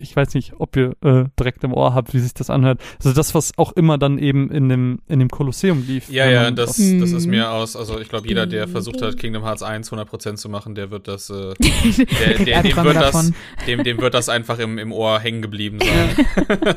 ich 0.02 0.14
weiß 0.14 0.34
nicht, 0.34 0.54
ob 0.58 0.76
ihr 0.76 0.96
äh, 1.02 1.24
direkt 1.38 1.64
im 1.64 1.72
Ohr 1.72 1.94
habt, 1.94 2.12
wie 2.14 2.18
sich 2.18 2.34
das 2.34 2.50
anhört. 2.50 2.80
Also 2.98 3.14
das, 3.14 3.34
was 3.34 3.56
auch 3.56 3.72
immer 3.72 3.98
dann 3.98 4.18
eben 4.18 4.50
in 4.50 4.68
dem, 4.68 5.00
in 5.08 5.18
dem 5.18 5.28
Kolosseum 5.28 5.84
lief. 5.86 6.10
Ja, 6.10 6.28
ja, 6.28 6.50
das, 6.50 6.76
das 6.76 7.12
ist 7.12 7.26
mir 7.26 7.50
aus, 7.50 7.76
also 7.76 7.98
ich 8.00 8.08
glaube, 8.08 8.28
jeder, 8.28 8.46
der 8.46 8.68
versucht 8.68 9.02
hat, 9.02 9.16
Kingdom 9.16 9.44
Hearts 9.44 9.62
1 9.62 9.92
100% 9.92 10.36
zu 10.36 10.48
machen, 10.48 10.74
der 10.74 10.90
wird 10.90 11.08
das, 11.08 11.30
äh, 11.30 11.54
der, 11.58 12.44
der, 12.44 12.62
dem, 12.62 12.76
wird 12.76 12.96
das 12.96 13.32
dem, 13.66 13.84
dem 13.84 14.00
wird 14.00 14.14
das 14.14 14.28
einfach 14.28 14.58
im, 14.58 14.78
im 14.78 14.92
Ohr 14.92 15.20
hängen 15.20 15.42
geblieben 15.42 15.78
sein. 15.80 16.26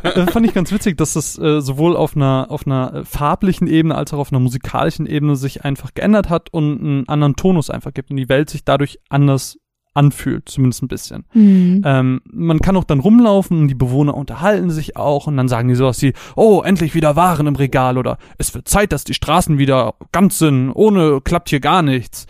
Ja. 0.04 0.28
fand 0.32 0.46
ich 0.46 0.54
ganz 0.54 0.72
witzig, 0.72 0.98
dass 0.98 1.14
das 1.14 1.38
äh, 1.38 1.62
sowohl 1.62 1.96
auf 1.96 2.16
einer, 2.16 2.48
auf 2.50 2.66
einer 2.66 2.94
äh, 2.94 3.06
farblichen 3.06 3.68
Ebene 3.68 3.96
als 3.96 4.14
auch 4.14 4.20
auf 4.20 4.32
einer 4.32 4.40
musikalischen 4.40 5.06
Ebene 5.06 5.36
sich 5.36 5.66
einfach 5.66 5.94
geändert 5.94 6.30
hat 6.30 6.50
und 6.52 6.80
einen 6.80 7.10
anderen 7.10 7.36
Tonus 7.36 7.70
einfach 7.70 7.94
gibt 7.94 8.12
und 8.12 8.18
die 8.18 8.30
Welt 8.30 8.50
sich 8.50 8.64
dadurch 8.64 9.00
anders 9.10 9.58
anfühlt, 9.96 10.48
zumindest 10.50 10.84
ein 10.84 10.88
bisschen. 10.88 11.26
Mhm. 11.34 11.82
Ähm, 11.84 12.22
man 12.32 12.60
kann 12.60 12.78
auch 12.78 12.84
dann 12.84 13.00
rumlaufen 13.00 13.62
und 13.62 13.68
die 13.70 13.76
Bewohner 13.76 14.16
unterhalten 14.16 14.70
sich 14.70 14.98
auch 14.98 15.28
und 15.28 15.38
dann 15.38 15.48
sagen 15.48 15.70
die 15.70 15.76
sowas 15.76 16.02
wie, 16.02 16.14
oh, 16.36 16.62
endlich 16.64 16.94
wieder 16.94 17.16
Waren 17.16 17.48
im 17.48 17.56
Regal 17.56 17.98
oder 17.98 18.18
es 18.38 18.54
wird 18.54 18.68
Zeit, 18.68 18.92
dass 18.92 19.06
die 19.06 19.14
Straßen 19.14 19.58
wieder 19.58 19.96
ganz 20.12 20.38
sind, 20.38 20.72
ohne 20.72 21.22
klappt 21.22 21.50
hier 21.50 21.62
gar 21.62 21.82
nichts. 21.82 22.28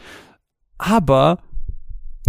Aber 0.77 1.39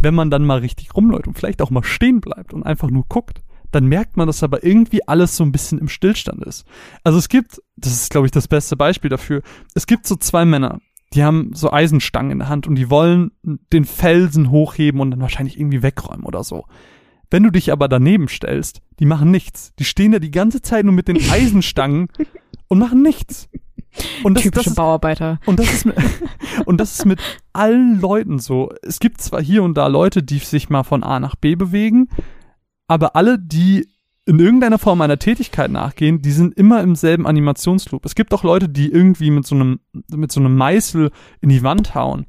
wenn 0.01 0.15
man 0.15 0.31
dann 0.31 0.45
mal 0.45 0.59
richtig 0.59 0.95
rumläuft 0.97 1.27
und 1.27 1.39
vielleicht 1.39 1.63
auch 1.63 1.71
mal 1.71 1.85
stehen 1.85 2.21
bleibt 2.21 2.53
und 2.53 2.65
einfach 2.65 2.91
nur 2.91 3.05
guckt, 3.09 3.43
dann 3.73 3.87
merkt 3.87 4.17
man, 4.17 4.27
dass 4.27 4.43
aber 4.43 4.65
irgendwie 4.65 5.07
alles 5.07 5.37
so 5.37 5.45
ein 5.45 5.53
bisschen 5.53 5.79
im 5.79 5.89
Stillstand 5.89 6.43
ist. 6.45 6.65
Also 7.05 7.19
es 7.19 7.29
gibt, 7.29 7.61
das 7.77 7.93
ist 7.93 8.11
glaube 8.11 8.27
ich 8.27 8.31
das 8.31 8.49
beste 8.49 8.77
Beispiel 8.77 9.11
dafür, 9.11 9.43
es 9.75 9.87
gibt 9.87 10.07
so 10.07 10.17
zwei 10.17 10.45
Männer, 10.47 10.79
die 11.13 11.25
haben 11.25 11.51
so 11.55 11.73
Eisenstangen 11.73 12.33
in 12.33 12.39
der 12.41 12.49
Hand 12.49 12.67
und 12.67 12.75
die 12.75 12.91
wollen 12.91 13.31
den 13.43 13.85
Felsen 13.85 14.51
hochheben 14.51 15.01
und 15.01 15.13
dann 15.13 15.21
wahrscheinlich 15.21 15.59
irgendwie 15.59 15.83
wegräumen 15.83 16.25
oder 16.25 16.43
so. 16.45 16.67
Wenn 17.31 17.43
du 17.43 17.51
dich 17.51 17.73
aber 17.73 17.89
daneben 17.89 18.29
stellst, 18.29 18.83
die 18.99 19.07
machen 19.07 19.31
nichts. 19.31 19.73
Die 19.79 19.85
stehen 19.85 20.13
da 20.13 20.19
die 20.19 20.31
ganze 20.31 20.63
Zeit 20.63 20.85
nur 20.85 20.95
mit 20.95 21.09
den 21.09 21.17
Eisenstangen 21.31 22.09
und 22.69 22.79
machen 22.79 23.03
nichts. 23.03 23.49
Und 24.23 24.35
das, 24.35 24.43
Typische 24.43 24.65
das 24.65 24.73
ist, 24.73 24.77
Bauarbeiter. 24.77 25.41
Und 25.47 25.59
das, 25.59 25.73
ist 25.73 25.87
mit, 25.87 25.97
und 26.67 26.79
das 26.79 26.99
ist 26.99 27.07
mit 27.07 27.21
allen 27.53 28.01
Leuten 28.01 28.39
so. 28.39 28.71
Es 28.83 29.01
gibt 29.01 29.21
zwar 29.21 29.43
hier 29.43 29.63
und 29.63 29.75
da 29.75 29.87
Leute, 29.87 30.23
die 30.23 30.39
sich 30.39 30.69
mal 30.69 30.83
von 30.83 31.03
A 31.03 31.19
nach 31.19 31.35
B 31.37 31.55
bewegen, 31.55 32.09
aber 32.89 33.17
alle, 33.17 33.39
die 33.39 33.89
in 34.27 34.41
irgendeiner 34.41 34.79
Form 34.79 35.01
einer 35.01 35.19
Tätigkeit 35.19 35.71
nachgehen, 35.71 36.21
die 36.21 36.33
sind 36.33 36.55
immer 36.59 36.83
im 36.83 36.97
selben 36.97 37.27
Animationsloop. 37.27 38.05
Es 38.05 38.17
gibt 38.17 38.35
auch 38.35 38.43
Leute, 38.43 38.69
die 38.69 38.91
irgendwie 38.91 39.31
mit 39.31 39.47
so 39.47 39.55
einem, 39.55 39.79
mit 40.11 40.33
so 40.33 40.41
einem 40.41 40.57
Meißel 40.57 41.13
in 41.41 41.49
die 41.49 41.63
Wand 41.63 41.95
hauen. 41.95 42.27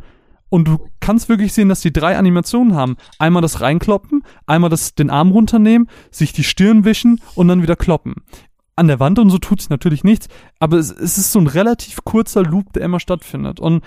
Und 0.49 0.67
du 0.67 0.77
kannst 0.99 1.27
wirklich 1.27 1.53
sehen, 1.53 1.69
dass 1.69 1.81
die 1.81 1.91
drei 1.91 2.15
Animationen 2.15 2.75
haben. 2.75 2.97
Einmal 3.17 3.41
das 3.41 3.62
reinkloppen, 3.62 4.23
einmal 4.45 4.69
das 4.69 4.93
den 4.93 5.10
Arm 5.10 5.31
runternehmen, 5.31 5.89
sich 6.12 6.31
die 6.31 6.43
Stirn 6.43 6.86
wischen 6.86 7.19
und 7.36 7.47
dann 7.47 7.63
wieder 7.63 7.75
kloppen. 7.75 8.15
An 8.75 8.88
der 8.88 8.99
Wand 8.99 9.17
und 9.17 9.31
so 9.31 9.39
tut 9.39 9.60
sich 9.60 9.71
natürlich 9.71 10.03
nichts, 10.03 10.27
aber 10.60 10.77
es, 10.77 10.91
es 10.91 11.17
ist 11.17 11.31
so 11.31 11.39
ein 11.39 11.47
relativ 11.47 12.03
kurzer 12.03 12.43
Loop, 12.43 12.73
der 12.73 12.83
immer 12.83 12.99
stattfindet. 12.99 13.60
Und 13.60 13.83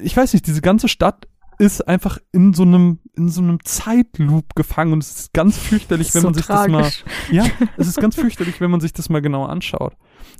ich 0.00 0.14
weiß 0.14 0.34
nicht, 0.34 0.46
diese 0.46 0.60
ganze 0.60 0.88
Stadt 0.88 1.26
ist 1.60 1.86
einfach 1.86 2.16
in 2.32 2.54
so 2.54 2.62
einem 2.62 3.00
in 3.14 3.28
so 3.28 3.42
einem 3.42 3.62
Zeitloop 3.62 4.54
gefangen 4.54 4.94
und 4.94 5.02
es 5.02 5.10
ist 5.10 5.34
ganz 5.34 5.58
fürchterlich, 5.58 6.14
wenn 6.14 6.22
so 6.22 6.28
man 6.28 6.34
sich 6.34 6.46
tragisch. 6.46 7.04
das 7.04 7.30
mal 7.30 7.36
ja, 7.36 7.44
es 7.76 7.86
ist 7.86 8.00
ganz 8.00 8.14
fürchterlich, 8.14 8.62
wenn 8.62 8.70
man 8.70 8.80
sich 8.80 8.94
das 8.94 9.10
mal 9.10 9.20
genauer 9.20 9.50
anschaut. 9.50 9.94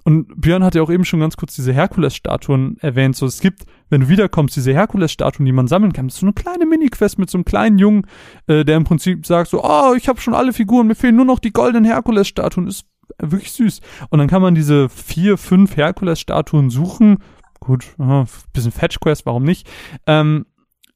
Und 0.04 0.40
Björn 0.40 0.64
hat 0.64 0.74
ja 0.74 0.80
auch 0.80 0.90
eben 0.90 1.04
schon 1.04 1.20
ganz 1.20 1.37
kurz 1.37 1.54
diese 1.54 1.74
Herkules-Statuen 1.74 2.78
erwähnt. 2.80 3.16
So, 3.16 3.26
es 3.26 3.40
gibt, 3.40 3.66
wenn 3.90 4.00
du 4.00 4.09
wiederkommst, 4.09 4.56
diese 4.56 4.72
Herkules-Statuen, 4.72 5.44
die 5.44 5.52
man 5.52 5.68
sammeln 5.68 5.92
kann. 5.92 6.06
Das 6.06 6.14
ist 6.14 6.20
so 6.20 6.26
eine 6.26 6.33
kleine 6.33 6.64
Mini-Quest 6.64 7.18
mit 7.18 7.28
so 7.28 7.37
einem 7.37 7.44
kleinen 7.44 7.78
Jungen, 7.78 8.06
äh, 8.46 8.64
der 8.64 8.78
im 8.78 8.85
Prinzip 8.85 9.26
sagt 9.26 9.50
so, 9.50 9.62
oh, 9.62 9.92
ich 9.94 10.09
habe 10.09 10.22
schon 10.22 10.33
alle 10.33 10.54
Figuren, 10.54 10.87
mir 10.87 10.94
fehlen 10.94 11.16
nur 11.16 11.26
noch 11.26 11.38
die 11.38 11.52
goldenen 11.52 11.85
Herkules-Statuen. 11.85 12.66
Ist 12.66 12.87
wirklich 13.18 13.52
süß. 13.52 13.83
Und 14.09 14.20
dann 14.20 14.28
kann 14.28 14.40
man 14.40 14.54
diese 14.54 14.88
vier, 14.88 15.37
fünf 15.37 15.76
Herkules-Statuen 15.76 16.70
suchen. 16.70 17.18
Gut, 17.61 17.85
aha, 17.98 18.24
bisschen 18.54 18.72
Fetch-Quest, 18.72 19.26
warum 19.26 19.42
nicht? 19.42 19.68
Ähm, 20.06 20.46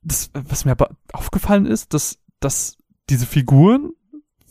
das, 0.05 0.31
was 0.33 0.65
mir 0.65 0.73
aber 0.73 0.91
aufgefallen 1.13 1.67
ist, 1.67 1.95
dass, 1.95 2.19
dass 2.41 2.77
diese 3.11 3.27
Figuren, 3.27 3.93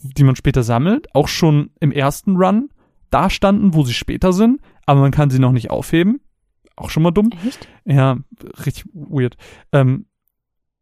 die 0.02 0.24
man 0.24 0.36
später 0.36 0.62
sammelt, 0.62 1.14
auch 1.14 1.28
schon 1.28 1.70
im 1.80 1.92
ersten 1.92 2.36
Run 2.36 2.70
da 3.10 3.30
standen, 3.30 3.74
wo 3.74 3.84
sie 3.84 3.94
später 3.94 4.32
sind, 4.32 4.60
aber 4.86 5.00
man 5.00 5.12
kann 5.12 5.30
sie 5.30 5.38
noch 5.38 5.52
nicht 5.52 5.70
aufheben. 5.70 6.20
Auch 6.76 6.90
schon 6.90 7.04
mal 7.04 7.12
dumm. 7.12 7.30
Echt? 7.46 7.68
Ja, 7.84 8.18
richtig 8.66 8.86
weird. 8.92 9.36
Ähm, 9.72 10.06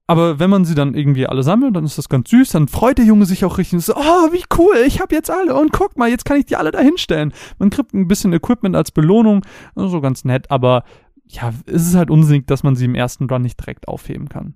aber 0.06 0.38
wenn 0.38 0.50
man 0.50 0.64
sie 0.64 0.74
dann 0.74 0.94
irgendwie 0.94 1.26
alle 1.26 1.42
sammelt, 1.42 1.76
dann 1.76 1.84
ist 1.84 1.96
das 1.96 2.08
ganz 2.08 2.28
süß, 2.30 2.50
dann 2.50 2.68
freut 2.68 2.98
der 2.98 3.04
Junge 3.04 3.24
sich 3.24 3.44
auch 3.44 3.58
richtig 3.58 3.74
und 3.74 3.80
so, 3.80 3.94
oh, 3.96 4.32
wie 4.32 4.42
cool, 4.58 4.76
ich 4.86 5.00
habe 5.00 5.14
jetzt 5.14 5.30
alle 5.30 5.54
und 5.54 5.72
guck 5.72 5.96
mal, 5.96 6.10
jetzt 6.10 6.24
kann 6.24 6.38
ich 6.38 6.46
die 6.46 6.56
alle 6.56 6.70
da 6.70 6.80
hinstellen. 6.80 7.32
Man 7.58 7.70
kriegt 7.70 7.94
ein 7.94 8.08
bisschen 8.08 8.32
Equipment 8.32 8.74
als 8.74 8.90
Belohnung, 8.90 9.44
so 9.74 9.82
also 9.82 10.00
ganz 10.00 10.24
nett, 10.24 10.50
aber 10.50 10.84
ja, 11.24 11.52
es 11.66 11.86
ist 11.86 11.94
halt 11.94 12.10
unsinnig, 12.10 12.46
dass 12.46 12.62
man 12.62 12.76
sie 12.76 12.84
im 12.84 12.94
ersten 12.94 13.24
Run 13.26 13.42
nicht 13.42 13.60
direkt 13.60 13.88
aufheben 13.88 14.28
kann. 14.28 14.54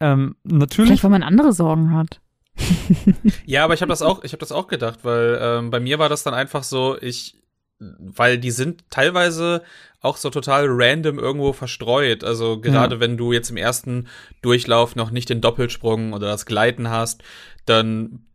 Ähm, 0.00 0.36
natürlich. 0.44 0.88
Vielleicht, 0.88 1.04
weil 1.04 1.10
man 1.10 1.22
andere 1.22 1.52
Sorgen 1.52 1.92
hat. 1.92 2.20
ja, 3.46 3.64
aber 3.64 3.74
ich 3.74 3.82
habe 3.82 3.90
das 3.90 4.02
auch, 4.02 4.24
ich 4.24 4.32
habe 4.32 4.40
das 4.40 4.52
auch 4.52 4.66
gedacht, 4.66 5.00
weil 5.02 5.38
ähm, 5.40 5.70
bei 5.70 5.80
mir 5.80 5.98
war 5.98 6.08
das 6.08 6.22
dann 6.22 6.34
einfach 6.34 6.62
so, 6.62 6.96
ich, 7.00 7.38
weil 7.78 8.38
die 8.38 8.50
sind 8.50 8.84
teilweise 8.90 9.62
auch 10.00 10.16
so 10.16 10.30
total 10.30 10.66
random 10.68 11.18
irgendwo 11.18 11.52
verstreut. 11.52 12.24
Also 12.24 12.60
gerade 12.60 12.96
ja. 12.96 13.00
wenn 13.00 13.16
du 13.16 13.32
jetzt 13.32 13.50
im 13.50 13.56
ersten 13.56 14.08
Durchlauf 14.40 14.96
noch 14.96 15.10
nicht 15.10 15.28
den 15.28 15.40
Doppelsprung 15.40 16.12
oder 16.12 16.28
das 16.28 16.46
Gleiten 16.46 16.88
hast, 16.88 17.22
dann 17.66 18.26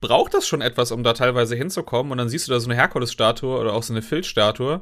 braucht 0.00 0.34
das 0.34 0.46
schon 0.46 0.60
etwas, 0.60 0.92
um 0.92 1.02
da 1.02 1.12
teilweise 1.12 1.56
hinzukommen. 1.56 2.12
Und 2.12 2.18
dann 2.18 2.28
siehst 2.28 2.48
du 2.48 2.52
da 2.52 2.60
so 2.60 2.68
eine 2.68 2.78
Herkules-Statue 2.78 3.58
oder 3.58 3.72
auch 3.72 3.82
so 3.82 3.92
eine 3.92 4.02
Filzstatue. 4.02 4.80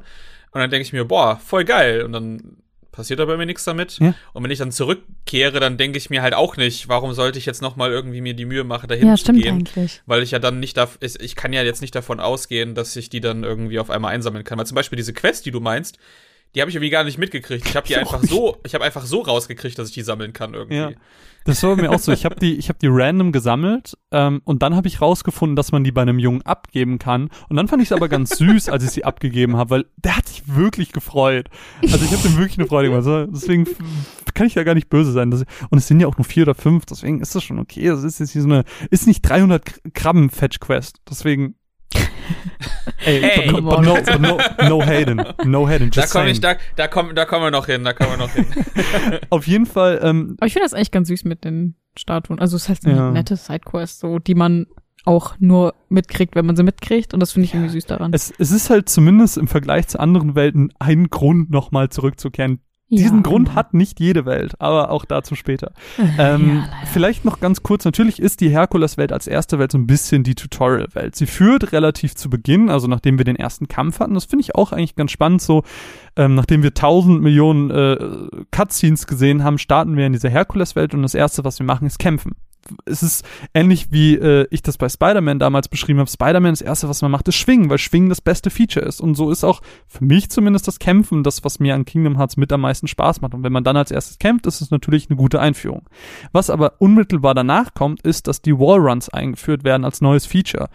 Und 0.51 0.59
dann 0.59 0.71
denke 0.71 0.83
ich 0.83 0.93
mir, 0.93 1.05
boah, 1.05 1.37
voll 1.37 1.63
geil. 1.63 2.03
Und 2.03 2.13
dann 2.13 2.57
passiert 2.91 3.19
aber 3.19 3.37
mir 3.37 3.45
nichts 3.45 3.63
damit. 3.63 3.99
Ja. 3.99 4.13
Und 4.33 4.43
wenn 4.43 4.51
ich 4.51 4.59
dann 4.59 4.71
zurückkehre, 4.71 5.59
dann 5.59 5.77
denke 5.77 5.97
ich 5.97 6.09
mir 6.09 6.21
halt 6.21 6.33
auch 6.33 6.57
nicht, 6.57 6.87
warum 6.87 7.13
sollte 7.13 7.39
ich 7.39 7.45
jetzt 7.45 7.61
noch 7.61 7.75
mal 7.75 7.91
irgendwie 7.91 8.21
mir 8.21 8.33
die 8.33 8.45
Mühe 8.45 8.63
machen, 8.63 8.87
dahin 8.87 9.07
ja, 9.07 9.15
zu 9.15 9.33
gehen, 9.33 9.55
eigentlich. 9.55 10.01
weil 10.05 10.23
ich 10.23 10.31
ja 10.31 10.39
dann 10.39 10.59
nicht 10.59 10.77
darf, 10.77 10.97
ich 11.01 11.35
kann 11.35 11.53
ja 11.53 11.63
jetzt 11.63 11.81
nicht 11.81 11.95
davon 11.95 12.19
ausgehen, 12.19 12.75
dass 12.75 12.95
ich 12.95 13.09
die 13.09 13.21
dann 13.21 13.43
irgendwie 13.43 13.79
auf 13.79 13.89
einmal 13.89 14.13
einsammeln 14.13 14.43
kann, 14.43 14.57
weil 14.57 14.65
zum 14.65 14.75
Beispiel 14.75 14.97
diese 14.97 15.13
Quest, 15.13 15.45
die 15.45 15.51
du 15.51 15.59
meinst, 15.59 15.97
die 16.55 16.61
habe 16.61 16.69
ich 16.69 16.75
irgendwie 16.75 16.89
gar 16.89 17.03
nicht 17.03 17.17
mitgekriegt. 17.17 17.67
Ich 17.67 17.75
habe 17.75 17.87
die 17.87 17.95
einfach 17.97 18.23
so, 18.23 18.57
ich 18.65 18.73
habe 18.73 18.83
einfach 18.83 19.05
so 19.05 19.21
rausgekriegt, 19.21 19.77
dass 19.77 19.89
ich 19.89 19.93
die 19.93 20.01
sammeln 20.01 20.33
kann 20.33 20.53
irgendwie. 20.53 20.77
Ja. 20.77 20.91
Das 21.45 21.63
war 21.63 21.75
mir 21.75 21.91
auch 21.91 21.99
so. 21.99 22.11
Ich 22.11 22.25
habe 22.25 22.35
die, 22.35 22.55
ich 22.55 22.69
habe 22.69 22.79
die 22.79 22.87
random 22.89 23.31
gesammelt 23.31 23.97
ähm, 24.11 24.41
und 24.43 24.61
dann 24.61 24.75
habe 24.75 24.87
ich 24.87 25.01
rausgefunden, 25.01 25.55
dass 25.55 25.71
man 25.71 25.83
die 25.83 25.91
bei 25.91 26.01
einem 26.01 26.19
Jungen 26.19 26.41
abgeben 26.43 26.99
kann. 26.99 27.29
Und 27.49 27.55
dann 27.55 27.67
fand 27.67 27.81
ich 27.81 27.89
es 27.89 27.91
aber 27.91 28.09
ganz 28.09 28.37
süß, 28.37 28.69
als 28.69 28.83
ich 28.83 28.91
sie 28.91 29.03
abgegeben 29.03 29.57
habe, 29.57 29.69
weil 29.69 29.85
der 29.97 30.17
hat 30.17 30.27
sich 30.27 30.43
wirklich 30.47 30.91
gefreut. 30.91 31.49
Also 31.81 32.03
ich 32.03 32.11
habe 32.11 32.21
dem 32.21 32.37
wirklich 32.37 32.59
eine 32.59 32.67
Freude 32.67 32.89
gemacht. 32.89 33.07
Also 33.07 33.25
deswegen 33.25 33.65
kann 34.33 34.47
ich 34.47 34.53
da 34.53 34.63
gar 34.63 34.75
nicht 34.75 34.89
böse 34.89 35.11
sein. 35.11 35.33
Und 35.33 35.77
es 35.77 35.87
sind 35.87 35.99
ja 35.99 36.07
auch 36.07 36.17
nur 36.17 36.25
vier 36.25 36.43
oder 36.43 36.55
fünf, 36.55 36.85
deswegen 36.85 37.21
ist 37.21 37.35
das 37.35 37.43
schon 37.43 37.59
okay. 37.59 37.87
Das 37.87 38.03
ist 38.03 38.19
jetzt 38.19 38.31
hier 38.31 38.41
so 38.41 38.47
eine, 38.47 38.63
ist 38.89 39.07
nicht 39.07 39.21
300 39.21 39.93
Krabben 39.93 40.29
Fetch 40.29 40.59
Quest. 40.59 41.01
Deswegen 41.09 41.55
Ey, 43.05 43.21
hey, 43.21 43.51
no, 43.51 43.81
no, 43.81 44.37
no 44.67 44.85
Hayden. 44.85 45.23
No 45.45 45.67
Hayden. 45.67 45.89
Just 45.91 46.13
da, 46.13 46.19
komm 46.19 46.27
ich, 46.27 46.41
da, 46.41 46.55
da, 46.75 46.87
komm, 46.87 47.15
da 47.15 47.25
kommen 47.25 47.45
wir 47.45 47.51
noch 47.51 47.65
hin, 47.65 47.83
da 47.83 47.93
kommen 47.93 48.11
wir 48.11 48.17
noch 48.17 48.31
hin. 48.31 48.45
Auf 49.29 49.47
jeden 49.47 49.65
Fall. 49.65 49.99
Ähm, 50.03 50.35
Aber 50.39 50.47
ich 50.47 50.53
finde 50.53 50.65
das 50.65 50.73
eigentlich 50.73 50.91
ganz 50.91 51.07
süß 51.07 51.23
mit 51.25 51.43
den 51.45 51.75
Statuen. 51.97 52.39
Also 52.39 52.55
es 52.55 52.63
ist 52.63 52.69
halt 52.69 52.85
eine 52.85 52.95
ja. 52.95 53.11
nette 53.11 53.35
Sidequest, 53.35 53.99
so, 53.99 54.19
die 54.19 54.35
man 54.35 54.67
auch 55.05 55.35
nur 55.39 55.75
mitkriegt, 55.87 56.35
wenn 56.35 56.45
man 56.45 56.55
sie 56.55 56.63
mitkriegt. 56.63 57.13
Und 57.13 57.19
das 57.19 57.31
finde 57.31 57.45
ich 57.45 57.53
irgendwie 57.53 57.71
süß 57.71 57.85
daran. 57.85 58.11
Es, 58.13 58.33
es 58.37 58.51
ist 58.51 58.69
halt 58.69 58.89
zumindest 58.89 59.37
im 59.37 59.47
Vergleich 59.47 59.87
zu 59.87 59.99
anderen 59.99 60.35
Welten 60.35 60.73
ein 60.79 61.09
Grund, 61.09 61.49
nochmal 61.49 61.89
zurückzukehren. 61.89 62.59
Diesen 62.89 63.17
ja, 63.17 63.23
Grund 63.23 63.53
hat 63.53 63.75
nicht 63.75 63.99
jede 63.99 64.25
Welt, 64.25 64.55
aber 64.59 64.89
auch 64.89 65.05
dazu 65.05 65.35
später. 65.35 65.73
ähm, 66.17 66.63
ja, 66.65 66.69
vielleicht 66.91 67.23
noch 67.23 67.39
ganz 67.39 67.61
kurz, 67.61 67.85
natürlich 67.85 68.19
ist 68.19 68.41
die 68.41 68.49
Herkules-Welt 68.49 69.13
als 69.13 69.27
erste 69.27 69.59
Welt 69.59 69.71
so 69.71 69.77
ein 69.77 69.85
bisschen 69.85 70.23
die 70.23 70.33
Tutorial-Welt. 70.33 71.15
Sie 71.15 71.27
führt 71.27 71.71
relativ 71.71 72.15
zu 72.15 72.29
Beginn, 72.29 72.69
also 72.69 72.87
nachdem 72.87 73.19
wir 73.19 73.25
den 73.25 73.35
ersten 73.35 73.67
Kampf 73.67 73.99
hatten, 73.99 74.15
das 74.15 74.25
finde 74.25 74.41
ich 74.41 74.55
auch 74.55 74.71
eigentlich 74.71 74.95
ganz 74.95 75.11
spannend. 75.11 75.41
So, 75.41 75.63
ähm, 76.15 76.33
nachdem 76.33 76.63
wir 76.63 76.73
tausend 76.73 77.21
Millionen 77.21 77.69
äh, 77.69 77.97
Cutscenes 78.51 79.05
gesehen 79.05 79.43
haben, 79.43 79.59
starten 79.59 79.95
wir 79.95 80.07
in 80.07 80.13
dieser 80.13 80.29
Herkules-Welt 80.29 80.95
und 80.95 81.03
das 81.03 81.13
erste, 81.13 81.43
was 81.43 81.59
wir 81.59 81.65
machen, 81.65 81.85
ist 81.85 81.99
kämpfen 81.99 82.35
es 82.85 83.03
ist 83.03 83.25
ähnlich 83.53 83.91
wie 83.91 84.15
äh, 84.15 84.47
ich 84.51 84.61
das 84.61 84.77
bei 84.77 84.89
Spider-Man 84.89 85.39
damals 85.39 85.67
beschrieben 85.67 85.99
habe. 85.99 86.09
Spider-Man, 86.09 86.51
das 86.51 86.61
erste, 86.61 86.89
was 86.89 87.01
man 87.01 87.11
macht, 87.11 87.27
ist 87.27 87.35
Schwingen, 87.35 87.69
weil 87.69 87.77
Schwingen 87.77 88.09
das 88.09 88.21
beste 88.21 88.49
Feature 88.49 88.85
ist. 88.85 89.01
Und 89.01 89.15
so 89.15 89.31
ist 89.31 89.43
auch 89.43 89.61
für 89.87 90.03
mich 90.03 90.29
zumindest 90.29 90.67
das 90.67 90.79
Kämpfen 90.79 91.23
das, 91.23 91.43
was 91.43 91.59
mir 91.59 91.75
an 91.75 91.85
Kingdom 91.85 92.17
Hearts 92.17 92.37
mit 92.37 92.51
am 92.51 92.61
meisten 92.61 92.87
Spaß 92.87 93.21
macht. 93.21 93.33
Und 93.33 93.43
wenn 93.43 93.53
man 93.53 93.63
dann 93.63 93.77
als 93.77 93.91
erstes 93.91 94.19
kämpft, 94.19 94.45
ist 94.45 94.61
es 94.61 94.71
natürlich 94.71 95.09
eine 95.09 95.17
gute 95.17 95.39
Einführung. 95.39 95.89
Was 96.31 96.49
aber 96.49 96.73
unmittelbar 96.79 97.33
danach 97.33 97.73
kommt, 97.73 98.01
ist, 98.01 98.27
dass 98.27 98.41
die 98.41 98.57
Wallruns 98.57 99.09
eingeführt 99.09 99.63
werden 99.63 99.85
als 99.85 100.01
neues 100.01 100.25
Feature 100.25 100.69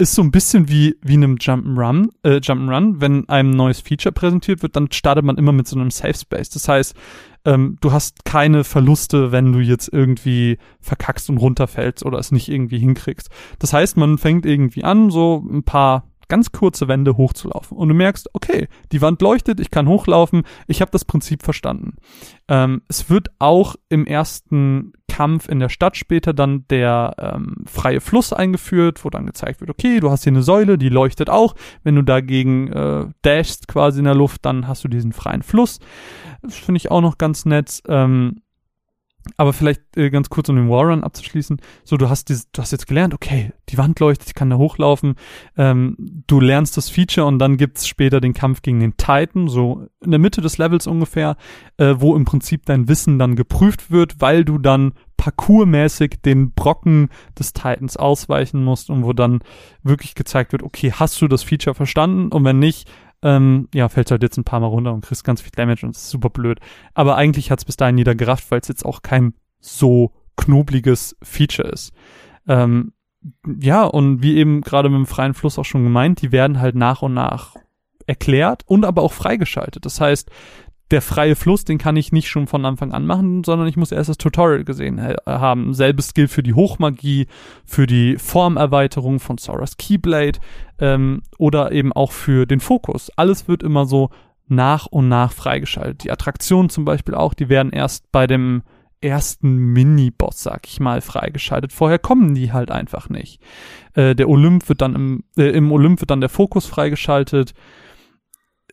ist 0.00 0.14
so 0.14 0.22
ein 0.22 0.30
bisschen 0.30 0.68
wie, 0.70 0.96
wie 1.02 1.12
einem 1.12 1.36
Jump'n'Run, 1.36 2.08
äh, 2.22 2.36
Jump'n'Run. 2.36 3.00
Wenn 3.00 3.28
einem 3.28 3.50
neues 3.50 3.80
Feature 3.80 4.12
präsentiert 4.12 4.62
wird, 4.62 4.74
dann 4.74 4.90
startet 4.90 5.24
man 5.24 5.36
immer 5.36 5.52
mit 5.52 5.68
so 5.68 5.78
einem 5.78 5.90
Safe 5.90 6.14
Space. 6.14 6.48
Das 6.48 6.66
heißt, 6.66 6.96
ähm, 7.44 7.76
du 7.80 7.92
hast 7.92 8.24
keine 8.24 8.64
Verluste, 8.64 9.32
wenn 9.32 9.52
du 9.52 9.60
jetzt 9.60 9.92
irgendwie 9.92 10.58
verkackst 10.80 11.30
und 11.30 11.38
runterfällst 11.38 12.04
oder 12.04 12.18
es 12.18 12.32
nicht 12.32 12.48
irgendwie 12.48 12.78
hinkriegst. 12.78 13.30
Das 13.58 13.72
heißt, 13.72 13.96
man 13.96 14.18
fängt 14.18 14.46
irgendwie 14.46 14.84
an, 14.84 15.10
so 15.10 15.44
ein 15.50 15.62
paar 15.62 16.09
ganz 16.30 16.52
kurze 16.52 16.88
Wände 16.88 17.18
hochzulaufen. 17.18 17.76
Und 17.76 17.88
du 17.88 17.94
merkst, 17.94 18.30
okay, 18.32 18.68
die 18.92 19.02
Wand 19.02 19.20
leuchtet, 19.20 19.60
ich 19.60 19.70
kann 19.70 19.88
hochlaufen, 19.88 20.44
ich 20.66 20.80
habe 20.80 20.90
das 20.90 21.04
Prinzip 21.04 21.42
verstanden. 21.42 21.96
Ähm, 22.48 22.80
es 22.88 23.10
wird 23.10 23.28
auch 23.38 23.76
im 23.90 24.06
ersten 24.06 24.94
Kampf 25.08 25.48
in 25.48 25.58
der 25.58 25.68
Stadt 25.68 25.96
später 25.98 26.32
dann 26.32 26.64
der 26.70 27.14
ähm, 27.18 27.56
freie 27.66 28.00
Fluss 28.00 28.32
eingeführt, 28.32 29.04
wo 29.04 29.10
dann 29.10 29.26
gezeigt 29.26 29.60
wird, 29.60 29.68
okay, 29.68 30.00
du 30.00 30.10
hast 30.10 30.24
hier 30.24 30.32
eine 30.32 30.42
Säule, 30.42 30.78
die 30.78 30.88
leuchtet 30.88 31.28
auch. 31.28 31.54
Wenn 31.82 31.96
du 31.96 32.02
dagegen 32.02 32.72
äh, 32.72 33.06
dashst 33.22 33.68
quasi 33.68 33.98
in 33.98 34.04
der 34.06 34.14
Luft, 34.14 34.46
dann 34.46 34.66
hast 34.66 34.84
du 34.84 34.88
diesen 34.88 35.12
freien 35.12 35.42
Fluss. 35.42 35.78
Das 36.42 36.54
finde 36.54 36.78
ich 36.78 36.90
auch 36.90 37.02
noch 37.02 37.18
ganz 37.18 37.44
nett. 37.44 37.82
Ähm, 37.88 38.40
aber 39.36 39.52
vielleicht 39.52 39.96
äh, 39.96 40.10
ganz 40.10 40.30
kurz, 40.30 40.48
um 40.48 40.56
den 40.56 40.70
Warrun 40.70 41.04
abzuschließen. 41.04 41.60
So, 41.84 41.96
du 41.96 42.08
hast 42.08 42.28
dieses, 42.28 42.50
du 42.52 42.62
hast 42.62 42.72
jetzt 42.72 42.86
gelernt, 42.86 43.14
okay, 43.14 43.52
die 43.68 43.78
Wand 43.78 44.00
leuchtet, 44.00 44.28
ich 44.28 44.34
kann 44.34 44.50
da 44.50 44.56
hochlaufen. 44.56 45.14
Ähm, 45.56 45.96
du 46.26 46.40
lernst 46.40 46.76
das 46.76 46.88
Feature 46.88 47.26
und 47.26 47.38
dann 47.38 47.56
gibt's 47.56 47.86
später 47.86 48.20
den 48.20 48.32
Kampf 48.32 48.62
gegen 48.62 48.80
den 48.80 48.96
Titan, 48.96 49.48
so 49.48 49.86
in 50.02 50.10
der 50.10 50.20
Mitte 50.20 50.40
des 50.40 50.58
Levels 50.58 50.86
ungefähr, 50.86 51.36
äh, 51.76 51.94
wo 51.98 52.16
im 52.16 52.24
Prinzip 52.24 52.64
dein 52.66 52.88
Wissen 52.88 53.18
dann 53.18 53.36
geprüft 53.36 53.90
wird, 53.90 54.20
weil 54.20 54.44
du 54.44 54.58
dann 54.58 54.92
parkourmäßig 55.18 56.22
den 56.24 56.52
Brocken 56.52 57.10
des 57.38 57.52
Titans 57.52 57.98
ausweichen 57.98 58.64
musst 58.64 58.88
und 58.88 59.04
wo 59.04 59.12
dann 59.12 59.40
wirklich 59.82 60.14
gezeigt 60.14 60.52
wird, 60.52 60.62
okay, 60.62 60.92
hast 60.92 61.20
du 61.20 61.28
das 61.28 61.42
Feature 61.42 61.74
verstanden? 61.74 62.28
Und 62.32 62.44
wenn 62.44 62.58
nicht, 62.58 62.88
ähm, 63.22 63.68
ja, 63.74 63.88
fällt 63.88 64.10
halt 64.10 64.22
jetzt 64.22 64.38
ein 64.38 64.44
paar 64.44 64.60
Mal 64.60 64.66
runter 64.66 64.92
und 64.92 65.04
kriegst 65.04 65.24
ganz 65.24 65.40
viel 65.40 65.52
Damage 65.54 65.84
und 65.84 65.94
das 65.94 66.04
ist 66.04 66.10
super 66.10 66.30
blöd. 66.30 66.60
Aber 66.94 67.16
eigentlich 67.16 67.50
hat's 67.50 67.64
bis 67.64 67.76
dahin 67.76 67.98
jeder 67.98 68.14
gerafft, 68.14 68.50
weil 68.50 68.60
es 68.60 68.68
jetzt 68.68 68.84
auch 68.84 69.02
kein 69.02 69.34
so 69.60 70.12
knobliges 70.36 71.16
Feature 71.22 71.68
ist. 71.68 71.92
Ähm, 72.48 72.92
ja, 73.60 73.84
und 73.84 74.22
wie 74.22 74.36
eben 74.36 74.62
gerade 74.62 74.88
mit 74.88 74.96
dem 74.96 75.06
freien 75.06 75.34
Fluss 75.34 75.58
auch 75.58 75.64
schon 75.64 75.84
gemeint, 75.84 76.22
die 76.22 76.32
werden 76.32 76.60
halt 76.60 76.74
nach 76.74 77.02
und 77.02 77.12
nach 77.12 77.54
erklärt 78.06 78.62
und 78.66 78.84
aber 78.84 79.02
auch 79.02 79.12
freigeschaltet. 79.12 79.84
Das 79.84 80.00
heißt, 80.00 80.30
der 80.90 81.02
freie 81.02 81.36
Fluss, 81.36 81.64
den 81.64 81.78
kann 81.78 81.96
ich 81.96 82.12
nicht 82.12 82.28
schon 82.28 82.46
von 82.46 82.64
Anfang 82.64 82.92
an 82.92 83.06
machen, 83.06 83.44
sondern 83.44 83.68
ich 83.68 83.76
muss 83.76 83.92
erst 83.92 84.08
das 84.08 84.18
Tutorial 84.18 84.64
gesehen 84.64 85.00
haben. 85.26 85.72
Selbes 85.74 86.14
gilt 86.14 86.30
für 86.30 86.42
die 86.42 86.54
Hochmagie, 86.54 87.26
für 87.64 87.86
die 87.86 88.16
Formerweiterung 88.16 89.20
von 89.20 89.38
Sora's 89.38 89.76
Keyblade 89.76 90.40
ähm, 90.78 91.22
oder 91.38 91.72
eben 91.72 91.92
auch 91.92 92.12
für 92.12 92.46
den 92.46 92.60
Fokus. 92.60 93.10
Alles 93.16 93.46
wird 93.46 93.62
immer 93.62 93.86
so 93.86 94.10
nach 94.48 94.86
und 94.86 95.08
nach 95.08 95.32
freigeschaltet. 95.32 96.04
Die 96.04 96.10
Attraktionen 96.10 96.70
zum 96.70 96.84
Beispiel 96.84 97.14
auch, 97.14 97.34
die 97.34 97.48
werden 97.48 97.70
erst 97.70 98.10
bei 98.10 98.26
dem 98.26 98.62
ersten 99.00 99.72
Mini-Boss, 99.72 100.42
sag 100.42 100.66
ich 100.66 100.80
mal, 100.80 101.00
freigeschaltet. 101.00 101.72
Vorher 101.72 101.98
kommen 101.98 102.34
die 102.34 102.52
halt 102.52 102.70
einfach 102.70 103.08
nicht. 103.08 103.40
Äh, 103.94 104.14
der 104.14 104.28
Olymp 104.28 104.68
wird 104.68 104.82
dann 104.82 104.94
im, 104.94 105.24
äh, 105.38 105.50
im 105.50 105.72
Olymp 105.72 106.00
wird 106.00 106.10
dann 106.10 106.20
der 106.20 106.28
Fokus 106.28 106.66
freigeschaltet 106.66 107.54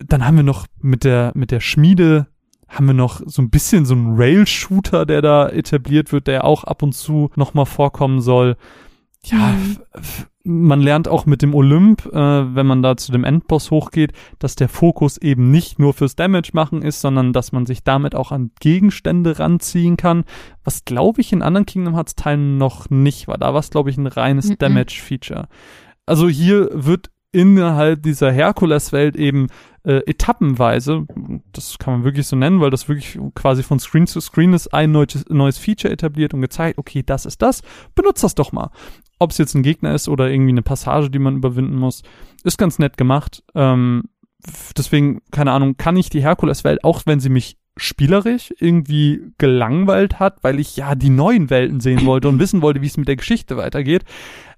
dann 0.06 0.26
haben 0.26 0.38
wir 0.38 0.43
noch 0.43 0.68
mit 0.82 1.04
der, 1.04 1.32
mit 1.36 1.52
der 1.52 1.60
Schmiede 1.60 2.28
haben 2.68 2.88
wir 2.88 2.93
noch 2.93 3.22
so 3.26 3.41
ein 3.41 3.50
bisschen 3.50 3.86
so 3.86 3.93
einen 3.93 4.16
Rail-Shooter, 4.18 5.06
der 5.06 5.22
da 5.22 5.48
etabliert 5.50 6.12
wird, 6.12 6.28
der 6.28 6.43
auch 6.43 6.64
ab 6.66 6.84
und 6.84 6.93
zu 6.93 7.32
nochmal 7.36 7.66
vorkommen 7.66 8.22
soll. 8.22 8.58
Ja, 9.24 9.54
mhm. 9.54 9.78
man 10.43 10.82
lernt 10.82 11.08
auch 11.08 11.26
mit 11.26 11.41
dem 11.41 11.56
Olymp, 11.56 12.06
äh, 12.06 12.56
wenn 12.56 12.66
man 12.66 12.84
da 12.84 12.95
zu 12.95 13.12
dem 13.12 13.24
Endboss 13.24 13.72
hochgeht, 13.72 14.14
dass 14.39 14.56
der 14.56 14.70
Fokus 14.70 15.18
eben 15.18 15.50
nicht 15.50 15.80
nur 15.80 15.93
fürs 15.93 16.16
Damage 16.16 16.52
machen 16.54 16.82
ist, 16.82 17.02
sondern 17.02 17.34
dass 17.34 17.52
man 17.52 17.66
sich 17.66 17.84
damit 17.84 18.16
auch 18.16 18.32
an 18.32 18.52
Gegenstände 18.60 19.39
ranziehen 19.39 19.98
kann, 19.98 20.24
was 20.64 20.86
glaube 20.86 21.22
ich 21.22 21.34
in 21.34 21.41
anderen 21.41 21.66
Kingdom 21.66 21.95
Hearts 21.95 22.16
Teilen 22.16 22.58
noch 22.58 22.89
nicht 22.89 23.28
war. 23.28 23.38
Da 23.38 23.54
war 23.54 23.60
es 23.60 23.70
glaube 23.70 23.89
ich 23.89 23.98
ein 23.98 24.08
reines 24.08 24.50
mhm. 24.50 24.58
Damage-Feature. 24.60 25.48
Also 26.06 26.30
hier 26.30 26.70
wird 26.74 27.10
innerhalb 27.32 28.04
dieser 28.04 28.32
Herkules-Welt 28.32 29.16
eben 29.16 29.48
äh, 29.88 30.02
etappenweise, 30.06 31.08
das 31.54 31.78
kann 31.80 31.94
man 31.94 32.04
wirklich 32.04 32.28
so 32.28 32.36
nennen, 32.36 32.60
weil 32.60 32.72
das 32.72 32.90
wirklich 32.90 33.18
quasi 33.36 33.64
von 33.64 33.80
Screen 33.80 34.06
zu 34.06 34.20
Screen 34.20 34.52
ist, 34.52 34.74
ein 34.74 34.92
neues, 34.92 35.24
neues 35.30 35.58
Feature 35.58 35.94
etabliert 35.94 36.34
und 36.34 36.42
gezeigt, 36.42 36.78
okay, 36.78 37.04
das 37.06 37.26
ist 37.26 37.42
das, 37.42 37.62
benutzt 37.96 38.22
das 38.22 38.36
doch 38.36 38.52
mal. 38.52 38.70
Ob 39.18 39.32
es 39.32 39.38
jetzt 39.38 39.56
ein 39.56 39.64
Gegner 39.64 39.96
ist 39.96 40.10
oder 40.10 40.30
irgendwie 40.30 40.52
eine 40.52 40.62
Passage, 40.62 41.10
die 41.10 41.20
man 41.20 41.38
überwinden 41.38 41.78
muss, 41.78 42.04
ist 42.44 42.58
ganz 42.58 42.80
nett 42.80 42.98
gemacht. 42.98 43.44
Ähm, 43.56 44.10
deswegen, 44.76 45.22
keine 45.32 45.54
Ahnung, 45.54 45.78
kann 45.78 45.96
ich 45.96 46.10
die 46.10 46.22
Herkules-Welt, 46.22 46.84
auch 46.84 47.04
wenn 47.06 47.22
sie 47.22 47.30
mich 47.30 47.58
spielerisch 47.78 48.54
irgendwie 48.60 49.32
gelangweilt 49.38 50.20
hat, 50.20 50.44
weil 50.44 50.60
ich 50.60 50.76
ja 50.76 50.96
die 50.96 51.10
neuen 51.10 51.50
Welten 51.50 51.80
sehen 51.80 52.06
wollte 52.06 52.28
und 52.28 52.40
wissen 52.40 52.62
wollte, 52.62 52.82
wie 52.82 52.88
es 52.88 52.98
mit 52.98 53.08
der 53.08 53.16
Geschichte 53.16 53.56
weitergeht, 53.56 54.04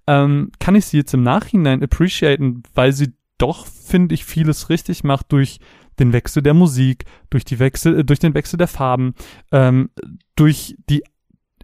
ähm, 0.07 0.51
kann 0.59 0.73
ich 0.73 0.85
sie 0.85 0.97
jetzt 0.97 1.13
im 1.13 1.21
Nachhinein 1.21 1.83
appreciaten, 1.83 2.63
weil 2.73 2.93
sie 2.93 3.13
doch, 3.39 3.65
finde 3.65 4.13
ich, 4.13 4.25
vieles 4.25 4.69
richtig 4.69 5.03
macht 5.03 5.31
durch 5.31 5.59
den 5.97 6.13
Wechsel 6.13 6.43
der 6.43 6.53
Musik, 6.53 7.05
durch 7.29 7.43
die 7.43 7.59
Wechsel, 7.59 7.99
äh, 7.99 8.05
durch 8.05 8.19
den 8.19 8.33
Wechsel 8.33 8.57
der 8.57 8.67
Farben, 8.67 9.15
ähm, 9.51 9.89
durch 10.35 10.75
die 10.89 11.03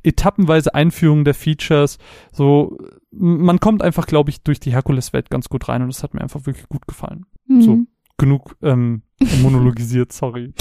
etappenweise 0.03 0.73
Einführung 0.73 1.23
der 1.25 1.33
Features. 1.33 1.97
So, 2.31 2.77
man 3.11 3.59
kommt 3.59 3.81
einfach, 3.81 4.07
glaube 4.07 4.29
ich, 4.29 4.41
durch 4.41 4.59
die 4.59 4.71
Herkules-Welt 4.71 5.29
ganz 5.29 5.49
gut 5.49 5.67
rein 5.67 5.81
und 5.81 5.87
das 5.87 6.03
hat 6.03 6.13
mir 6.13 6.21
einfach 6.21 6.45
wirklich 6.45 6.67
gut 6.69 6.87
gefallen. 6.87 7.25
Mhm. 7.47 7.61
So, 7.61 7.79
genug 8.17 8.55
ähm, 8.61 9.01
monologisiert, 9.41 10.11
sorry. 10.13 10.53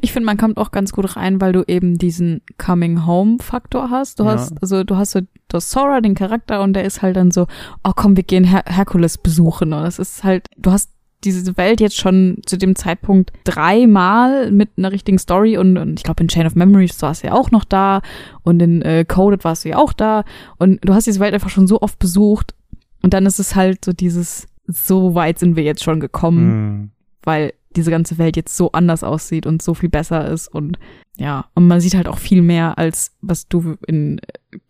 Ich 0.00 0.12
finde, 0.12 0.26
man 0.26 0.36
kommt 0.36 0.56
auch 0.56 0.70
ganz 0.70 0.92
gut 0.92 1.16
rein, 1.16 1.40
weil 1.40 1.52
du 1.52 1.64
eben 1.66 1.98
diesen 1.98 2.42
Coming 2.58 3.06
Home 3.06 3.38
Faktor 3.40 3.90
hast. 3.90 4.20
Du 4.20 4.24
ja. 4.24 4.32
hast, 4.32 4.60
also 4.62 4.84
du 4.84 4.96
hast 4.96 5.12
so 5.12 5.20
das 5.48 5.70
Sora, 5.70 6.00
den 6.00 6.14
Charakter, 6.14 6.62
und 6.62 6.72
der 6.72 6.84
ist 6.84 7.02
halt 7.02 7.16
dann 7.16 7.30
so, 7.30 7.46
oh 7.84 7.92
komm, 7.94 8.16
wir 8.16 8.24
gehen 8.24 8.44
Her 8.44 8.64
Herkules 8.66 9.18
besuchen. 9.18 9.72
Und 9.72 9.82
das 9.82 9.98
ist 9.98 10.24
halt, 10.24 10.46
du 10.56 10.72
hast 10.72 10.90
diese 11.24 11.56
Welt 11.56 11.80
jetzt 11.80 11.96
schon 11.96 12.38
zu 12.46 12.58
dem 12.58 12.74
Zeitpunkt 12.74 13.32
dreimal 13.44 14.50
mit 14.50 14.70
einer 14.76 14.92
richtigen 14.92 15.18
Story 15.18 15.56
und, 15.56 15.78
und 15.78 16.00
ich 16.00 16.04
glaube 16.04 16.22
in 16.22 16.28
Chain 16.28 16.46
of 16.46 16.56
Memories 16.56 17.00
warst 17.00 17.22
du 17.22 17.28
ja 17.28 17.34
auch 17.34 17.50
noch 17.50 17.64
da 17.64 18.02
und 18.42 18.60
in 18.60 18.82
äh, 18.82 19.04
Coded 19.04 19.44
warst 19.44 19.64
du 19.64 19.68
ja 19.68 19.76
auch 19.76 19.92
da 19.92 20.24
und 20.58 20.80
du 20.82 20.94
hast 20.94 21.06
diese 21.06 21.20
Welt 21.20 21.34
einfach 21.34 21.50
schon 21.50 21.68
so 21.68 21.80
oft 21.80 21.98
besucht 21.98 22.54
und 23.02 23.14
dann 23.14 23.26
ist 23.26 23.38
es 23.38 23.54
halt 23.54 23.84
so 23.84 23.92
dieses, 23.92 24.48
so 24.66 25.14
weit 25.14 25.38
sind 25.38 25.56
wir 25.56 25.62
jetzt 25.62 25.82
schon 25.82 26.00
gekommen, 26.00 26.48
mm. 26.48 26.90
weil 27.22 27.52
diese 27.76 27.90
ganze 27.90 28.18
Welt 28.18 28.36
jetzt 28.36 28.56
so 28.56 28.72
anders 28.72 29.04
aussieht 29.04 29.46
und 29.46 29.62
so 29.62 29.74
viel 29.74 29.88
besser 29.88 30.28
ist 30.28 30.48
und 30.48 30.78
ja, 31.16 31.46
und 31.54 31.66
man 31.68 31.80
sieht 31.80 31.94
halt 31.94 32.08
auch 32.08 32.18
viel 32.18 32.40
mehr 32.42 32.78
als 32.78 33.12
was 33.20 33.46
du 33.48 33.76
in 33.86 34.20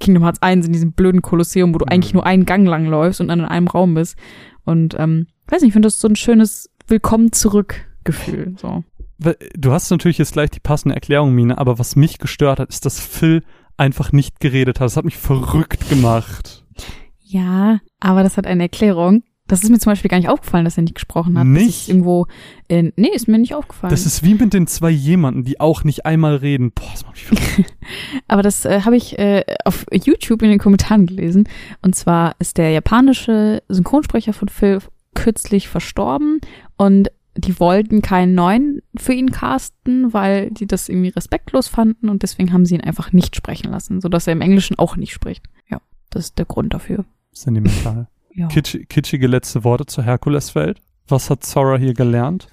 Kingdom 0.00 0.24
Hearts 0.24 0.42
1 0.42 0.66
in 0.66 0.72
diesem 0.72 0.92
blöden 0.92 1.22
Kolosseum, 1.22 1.72
wo 1.74 1.78
du 1.78 1.84
mhm. 1.84 1.92
eigentlich 1.92 2.14
nur 2.14 2.26
einen 2.26 2.46
Gang 2.46 2.66
lang 2.66 2.86
läufst 2.86 3.20
und 3.20 3.28
dann 3.28 3.40
in 3.40 3.44
einem 3.44 3.68
Raum 3.68 3.94
bist. 3.94 4.16
Und 4.64 4.96
ähm, 4.98 5.26
weiß 5.48 5.62
nicht, 5.62 5.68
ich 5.68 5.72
finde 5.72 5.86
das 5.86 6.00
so 6.00 6.08
ein 6.08 6.16
schönes 6.16 6.70
Willkommen 6.88 7.32
zurück 7.32 7.86
Gefühl. 8.04 8.54
So. 8.58 8.84
Du 9.54 9.72
hast 9.72 9.90
natürlich 9.90 10.18
jetzt 10.18 10.32
gleich 10.32 10.50
die 10.50 10.60
passende 10.60 10.94
Erklärung, 10.94 11.32
Mine, 11.32 11.58
aber 11.58 11.78
was 11.78 11.94
mich 11.94 12.18
gestört 12.18 12.58
hat, 12.58 12.70
ist, 12.70 12.84
dass 12.84 12.98
Phil 12.98 13.44
einfach 13.76 14.12
nicht 14.12 14.40
geredet 14.40 14.80
hat. 14.80 14.86
Das 14.86 14.96
hat 14.96 15.04
mich 15.04 15.16
verrückt 15.16 15.88
gemacht. 15.88 16.64
Ja, 17.20 17.80
aber 18.00 18.22
das 18.22 18.36
hat 18.36 18.46
eine 18.46 18.64
Erklärung. 18.64 19.22
Das 19.52 19.62
ist 19.62 19.68
mir 19.68 19.78
zum 19.78 19.92
Beispiel 19.92 20.08
gar 20.08 20.16
nicht 20.16 20.30
aufgefallen, 20.30 20.64
dass 20.64 20.78
er 20.78 20.82
nicht 20.82 20.94
gesprochen 20.94 21.38
hat. 21.38 21.46
Nicht? 21.46 21.90
irgendwo 21.90 22.26
in, 22.68 22.94
nee, 22.96 23.10
ist 23.12 23.28
mir 23.28 23.36
nicht 23.36 23.54
aufgefallen. 23.54 23.90
Das 23.90 24.06
ist 24.06 24.22
wie 24.22 24.32
mit 24.32 24.54
den 24.54 24.66
zwei 24.66 24.88
jemanden, 24.88 25.44
die 25.44 25.60
auch 25.60 25.84
nicht 25.84 26.06
einmal 26.06 26.36
reden. 26.36 26.72
Boah, 26.74 26.88
das 26.90 27.04
macht 27.04 27.30
mich 27.30 27.66
Aber 28.28 28.40
das 28.40 28.64
äh, 28.64 28.80
habe 28.80 28.96
ich 28.96 29.18
äh, 29.18 29.44
auf 29.66 29.84
YouTube 29.92 30.40
in 30.40 30.48
den 30.48 30.58
Kommentaren 30.58 31.04
gelesen. 31.04 31.46
Und 31.82 31.94
zwar 31.94 32.34
ist 32.38 32.56
der 32.56 32.70
japanische 32.70 33.62
Synchronsprecher 33.68 34.32
von 34.32 34.48
Phil 34.48 34.78
kürzlich 35.14 35.68
verstorben 35.68 36.40
und 36.78 37.10
die 37.36 37.60
wollten 37.60 38.00
keinen 38.00 38.34
neuen 38.34 38.80
für 38.96 39.12
ihn 39.12 39.32
casten, 39.32 40.14
weil 40.14 40.50
die 40.50 40.66
das 40.66 40.88
irgendwie 40.88 41.10
respektlos 41.10 41.68
fanden 41.68 42.08
und 42.08 42.22
deswegen 42.22 42.54
haben 42.54 42.64
sie 42.64 42.76
ihn 42.76 42.80
einfach 42.80 43.12
nicht 43.12 43.36
sprechen 43.36 43.70
lassen, 43.70 44.00
sodass 44.00 44.26
er 44.26 44.32
im 44.32 44.40
Englischen 44.40 44.78
auch 44.78 44.96
nicht 44.96 45.12
spricht. 45.12 45.44
Ja, 45.68 45.82
das 46.08 46.24
ist 46.24 46.38
der 46.38 46.46
Grund 46.46 46.72
dafür. 46.72 47.04
Sentimental. 47.32 48.08
Kitsch, 48.48 48.76
kitschige 48.88 49.26
letzte 49.26 49.64
Worte 49.64 49.86
zur 49.86 50.04
Herkuleswelt. 50.04 50.80
Was 51.08 51.30
hat 51.30 51.44
Zora 51.44 51.76
hier 51.76 51.94
gelernt? 51.94 52.48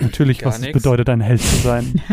Natürlich, 0.00 0.38
Gar 0.38 0.50
was 0.50 0.60
nix. 0.60 0.76
es 0.76 0.82
bedeutet, 0.82 1.08
ein 1.08 1.20
Held 1.20 1.40
zu 1.40 1.56
sein. 1.56 2.02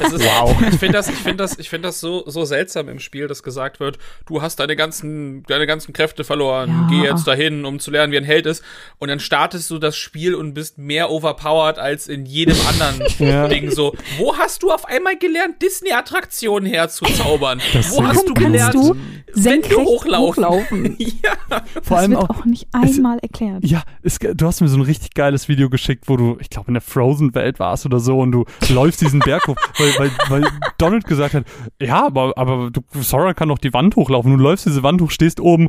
ist, 0.00 0.24
wow. 0.24 0.56
Ich 0.68 0.78
finde 0.78 0.94
das, 0.94 1.08
ich 1.08 1.16
finde 1.16 1.36
das, 1.36 1.58
ich 1.58 1.68
finde 1.68 1.88
das 1.88 2.00
so, 2.00 2.24
so 2.26 2.44
seltsam 2.44 2.88
im 2.88 2.98
Spiel, 2.98 3.28
dass 3.28 3.42
gesagt 3.42 3.80
wird, 3.80 3.98
du 4.26 4.42
hast 4.42 4.60
deine 4.60 4.76
ganzen, 4.76 5.42
deine 5.44 5.66
ganzen 5.66 5.92
Kräfte 5.92 6.24
verloren, 6.24 6.70
ja. 6.70 6.88
geh 6.90 7.08
jetzt 7.08 7.26
dahin, 7.26 7.64
um 7.64 7.78
zu 7.78 7.90
lernen, 7.90 8.12
wie 8.12 8.16
ein 8.16 8.24
Held 8.24 8.46
ist. 8.46 8.62
Und 8.98 9.08
dann 9.08 9.20
startest 9.20 9.70
du 9.70 9.78
das 9.78 9.96
Spiel 9.96 10.34
und 10.34 10.54
bist 10.54 10.78
mehr 10.78 11.10
overpowered 11.10 11.78
als 11.78 12.08
in 12.08 12.26
jedem 12.26 12.56
anderen 12.68 13.02
ja. 13.18 13.48
Ding. 13.48 13.70
So, 13.70 13.94
wo 14.18 14.36
hast 14.36 14.62
du 14.62 14.70
auf 14.70 14.86
einmal 14.86 15.16
gelernt, 15.18 15.60
Disney-Attraktionen 15.62 16.68
herzuzaubern? 16.68 17.60
Das 17.72 17.90
wo 17.90 18.06
hast 18.06 18.28
du 18.28 18.34
gelernt, 18.34 18.74
du 18.74 18.96
wenn 19.34 19.62
du 19.62 19.80
hochlaufen? 19.80 20.44
hochlaufen. 20.44 20.96
ja. 20.98 21.62
Vor 21.82 21.98
allem 21.98 22.16
auch, 22.16 22.30
auch, 22.30 22.44
nicht 22.44 22.66
einmal 22.72 23.18
es, 23.18 23.22
erklärt. 23.22 23.64
Ja, 23.64 23.82
es, 24.02 24.18
du 24.18 24.46
hast 24.46 24.60
mir 24.60 24.68
so 24.68 24.78
ein 24.78 24.82
richtig 24.82 25.14
geiles 25.14 25.48
Video 25.48 25.68
geschickt, 25.68 26.04
wo 26.06 26.16
du, 26.16 26.38
ich 26.40 26.48
glaube, 26.48 26.68
in 26.68 26.74
der 26.76 26.80
Frozen-Welt 26.80 27.58
warst 27.58 27.86
oder 27.86 27.98
so 27.98 28.20
und 28.20 28.32
du 28.32 28.44
läufst 28.68 29.00
diesen 29.00 29.20
Berg 29.20 29.46
hoch, 29.46 29.56
weil, 29.78 29.92
weil, 29.98 30.10
weil 30.28 30.50
Donald 30.78 31.04
gesagt 31.04 31.34
hat, 31.34 31.44
ja, 31.80 32.06
aber, 32.06 32.34
aber 32.36 32.70
du, 32.70 32.82
Sora 33.00 33.34
kann 33.34 33.48
doch 33.48 33.58
die 33.58 33.72
Wand 33.72 33.96
hochlaufen. 33.96 34.36
Du 34.36 34.42
läufst 34.42 34.66
diese 34.66 34.82
Wand 34.82 35.00
hoch, 35.00 35.10
stehst 35.10 35.40
oben, 35.40 35.68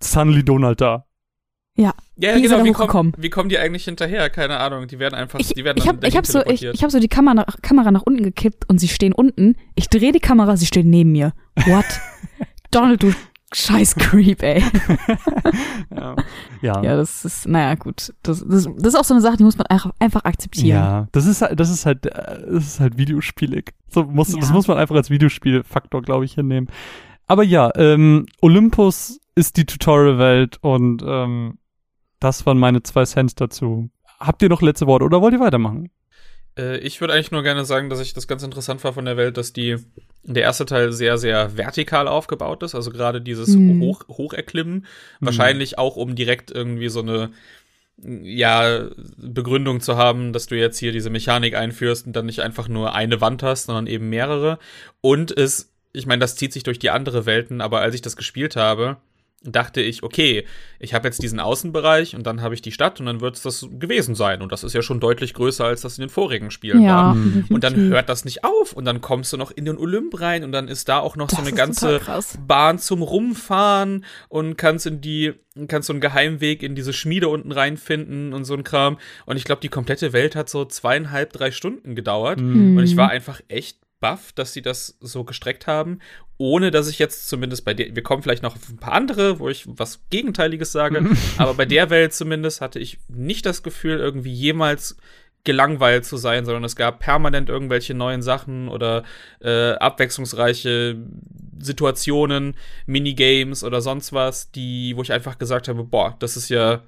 suddenly 0.00 0.44
Donald 0.44 0.80
da. 0.80 1.06
Ja. 1.76 1.94
Ja, 2.16 2.36
wie 2.36 2.42
genau. 2.42 2.64
Wie, 2.64 2.72
komm, 2.72 3.14
wie 3.16 3.30
kommen 3.30 3.48
die 3.48 3.58
eigentlich 3.58 3.84
hinterher? 3.84 4.28
Keine 4.28 4.58
Ahnung. 4.58 4.86
Die 4.86 4.98
werden 4.98 5.14
einfach, 5.14 5.40
ich, 5.40 5.48
die 5.48 5.64
werden 5.64 5.78
ich 5.78 5.88
hab, 5.88 6.04
ich 6.04 6.16
hab 6.16 6.26
so, 6.26 6.44
ich, 6.44 6.62
ich 6.62 6.82
hab 6.84 6.90
so 6.90 7.00
die 7.00 7.08
Kamera, 7.08 7.46
Kamera 7.62 7.90
nach 7.90 8.02
unten 8.02 8.22
gekippt 8.22 8.68
und 8.68 8.78
sie 8.78 8.88
stehen 8.88 9.14
unten. 9.14 9.56
Ich 9.74 9.88
drehe 9.88 10.12
die 10.12 10.20
Kamera, 10.20 10.56
sie 10.56 10.66
stehen 10.66 10.90
neben 10.90 11.12
mir. 11.12 11.32
What? 11.64 11.86
Donald, 12.70 13.02
du 13.02 13.12
Scheiß 13.52 13.96
Creep, 13.96 14.42
ey. 14.42 14.62
ja. 15.94 16.16
ja. 16.62 16.82
Ja, 16.82 16.96
das 16.96 17.24
ist, 17.24 17.46
naja, 17.46 17.74
gut. 17.74 18.14
Das, 18.22 18.44
das, 18.46 18.64
das 18.64 18.94
ist 18.94 18.94
auch 18.94 19.04
so 19.04 19.14
eine 19.14 19.20
Sache, 19.20 19.36
die 19.36 19.44
muss 19.44 19.58
man 19.58 19.66
einfach, 19.98 20.24
akzeptieren. 20.24 20.68
Ja, 20.68 21.08
das 21.12 21.26
ist 21.26 21.42
halt, 21.42 21.58
das 21.60 21.70
ist 21.70 21.86
halt, 21.86 22.06
äh, 22.06 22.46
das 22.50 22.66
ist 22.66 22.80
halt 22.80 22.96
videospielig. 22.96 23.72
So 23.88 24.04
muss, 24.04 24.32
ja. 24.32 24.40
Das 24.40 24.52
muss 24.52 24.68
man 24.68 24.78
einfach 24.78 24.96
als 24.96 25.10
Videospielfaktor, 25.10 26.02
glaube 26.02 26.24
ich, 26.24 26.34
hinnehmen. 26.34 26.68
Aber 27.26 27.44
ja, 27.44 27.70
ähm, 27.76 28.26
Olympus 28.40 29.20
ist 29.34 29.56
die 29.56 29.66
Tutorial-Welt 29.66 30.58
und 30.60 31.02
ähm, 31.06 31.58
das 32.20 32.46
waren 32.46 32.58
meine 32.58 32.82
zwei 32.82 33.04
Cents 33.04 33.34
dazu. 33.34 33.90
Habt 34.18 34.42
ihr 34.42 34.48
noch 34.48 34.62
letzte 34.62 34.86
Worte 34.86 35.04
oder 35.04 35.20
wollt 35.20 35.34
ihr 35.34 35.40
weitermachen? 35.40 35.90
Äh, 36.58 36.78
ich 36.78 37.00
würde 37.00 37.14
eigentlich 37.14 37.30
nur 37.30 37.42
gerne 37.42 37.64
sagen, 37.64 37.90
dass 37.90 38.00
ich 38.00 38.14
das 38.14 38.28
ganz 38.28 38.42
interessant 38.42 38.82
war 38.84 38.92
von 38.92 39.04
der 39.04 39.16
Welt, 39.16 39.36
dass 39.36 39.52
die 39.52 39.76
der 40.24 40.42
erste 40.42 40.66
Teil 40.66 40.92
sehr, 40.92 41.18
sehr 41.18 41.56
vertikal 41.56 42.08
aufgebaut 42.08 42.62
ist. 42.62 42.74
Also 42.74 42.90
gerade 42.90 43.20
dieses 43.20 43.48
mhm. 43.48 43.80
Hoch, 43.80 44.06
Hocherklimmen. 44.08 44.74
Mhm. 44.74 44.86
Wahrscheinlich 45.20 45.78
auch, 45.78 45.96
um 45.96 46.14
direkt 46.14 46.50
irgendwie 46.50 46.88
so 46.88 47.00
eine 47.00 47.30
ja, 47.98 48.88
Begründung 49.16 49.80
zu 49.80 49.96
haben, 49.96 50.32
dass 50.32 50.46
du 50.46 50.56
jetzt 50.56 50.78
hier 50.78 50.92
diese 50.92 51.10
Mechanik 51.10 51.54
einführst 51.54 52.06
und 52.06 52.14
dann 52.14 52.26
nicht 52.26 52.40
einfach 52.40 52.68
nur 52.68 52.94
eine 52.94 53.20
Wand 53.20 53.42
hast, 53.42 53.64
sondern 53.64 53.86
eben 53.86 54.08
mehrere. 54.08 54.58
Und 55.00 55.36
es, 55.36 55.72
ich 55.92 56.06
meine, 56.06 56.20
das 56.20 56.36
zieht 56.36 56.52
sich 56.52 56.62
durch 56.62 56.78
die 56.78 56.90
andere 56.90 57.26
Welten, 57.26 57.60
aber 57.60 57.80
als 57.80 57.94
ich 57.94 58.02
das 58.02 58.16
gespielt 58.16 58.56
habe, 58.56 58.96
dachte 59.44 59.80
ich, 59.80 60.02
okay, 60.02 60.44
ich 60.78 60.94
habe 60.94 61.06
jetzt 61.08 61.22
diesen 61.22 61.40
Außenbereich 61.40 62.14
und 62.14 62.26
dann 62.26 62.42
habe 62.42 62.54
ich 62.54 62.62
die 62.62 62.72
Stadt 62.72 63.00
und 63.00 63.06
dann 63.06 63.20
wird 63.20 63.36
es 63.36 63.42
das 63.42 63.68
gewesen 63.70 64.14
sein. 64.14 64.42
Und 64.42 64.52
das 64.52 64.64
ist 64.64 64.72
ja 64.72 64.82
schon 64.82 65.00
deutlich 65.00 65.34
größer, 65.34 65.64
als 65.64 65.82
das 65.82 65.98
in 65.98 66.02
den 66.02 66.10
vorigen 66.10 66.50
Spielen 66.50 66.82
ja, 66.82 66.96
war. 66.96 67.14
Mhm. 67.14 67.46
Und 67.50 67.64
dann 67.64 67.76
hört 67.76 68.08
das 68.08 68.24
nicht 68.24 68.44
auf 68.44 68.72
und 68.72 68.84
dann 68.84 69.00
kommst 69.00 69.32
du 69.32 69.36
noch 69.36 69.50
in 69.50 69.64
den 69.64 69.76
Olymp 69.76 70.20
rein 70.20 70.44
und 70.44 70.52
dann 70.52 70.68
ist 70.68 70.88
da 70.88 70.98
auch 70.98 71.16
noch 71.16 71.28
das 71.28 71.38
so 71.38 71.44
eine 71.44 71.52
ganze 71.54 72.00
Bahn 72.46 72.78
zum 72.78 73.02
Rumfahren 73.02 74.04
und 74.28 74.56
kannst 74.56 74.86
in 74.86 75.00
die, 75.00 75.34
kannst 75.68 75.86
so 75.86 75.92
einen 75.92 76.00
Geheimweg 76.00 76.62
in 76.62 76.74
diese 76.74 76.92
Schmiede 76.92 77.28
unten 77.28 77.52
reinfinden 77.52 78.32
und 78.32 78.44
so 78.44 78.54
ein 78.54 78.64
Kram. 78.64 78.98
Und 79.26 79.36
ich 79.36 79.44
glaube, 79.44 79.60
die 79.60 79.68
komplette 79.68 80.12
Welt 80.12 80.36
hat 80.36 80.48
so 80.48 80.64
zweieinhalb, 80.64 81.32
drei 81.32 81.50
Stunden 81.50 81.94
gedauert. 81.94 82.40
Mhm. 82.40 82.76
Und 82.76 82.84
ich 82.84 82.96
war 82.96 83.10
einfach 83.10 83.40
echt 83.48 83.81
baff, 84.02 84.32
dass 84.32 84.52
sie 84.52 84.60
das 84.60 84.98
so 85.00 85.24
gestreckt 85.24 85.66
haben, 85.66 86.00
ohne 86.36 86.70
dass 86.70 86.88
ich 86.88 86.98
jetzt 86.98 87.28
zumindest 87.28 87.64
bei 87.64 87.72
der, 87.72 87.94
wir 87.94 88.02
kommen 88.02 88.22
vielleicht 88.22 88.42
noch 88.42 88.56
auf 88.56 88.68
ein 88.68 88.76
paar 88.76 88.92
andere, 88.92 89.38
wo 89.38 89.48
ich 89.48 89.64
was 89.66 90.02
Gegenteiliges 90.10 90.72
sage, 90.72 91.08
aber 91.38 91.54
bei 91.54 91.64
der 91.64 91.88
Welt 91.88 92.12
zumindest 92.12 92.60
hatte 92.60 92.78
ich 92.80 92.98
nicht 93.08 93.46
das 93.46 93.62
Gefühl, 93.62 93.98
irgendwie 93.98 94.32
jemals 94.32 94.96
gelangweilt 95.44 96.04
zu 96.04 96.16
sein, 96.16 96.44
sondern 96.44 96.64
es 96.64 96.76
gab 96.76 97.00
permanent 97.00 97.48
irgendwelche 97.48 97.94
neuen 97.94 98.22
Sachen 98.22 98.68
oder 98.68 99.04
äh, 99.40 99.72
abwechslungsreiche 99.72 100.96
Situationen, 101.58 102.54
Minigames 102.86 103.64
oder 103.64 103.80
sonst 103.80 104.12
was, 104.12 104.50
die, 104.52 104.96
wo 104.96 105.02
ich 105.02 105.12
einfach 105.12 105.38
gesagt 105.38 105.68
habe, 105.68 105.84
boah, 105.84 106.16
das 106.18 106.36
ist 106.36 106.48
ja, 106.48 106.82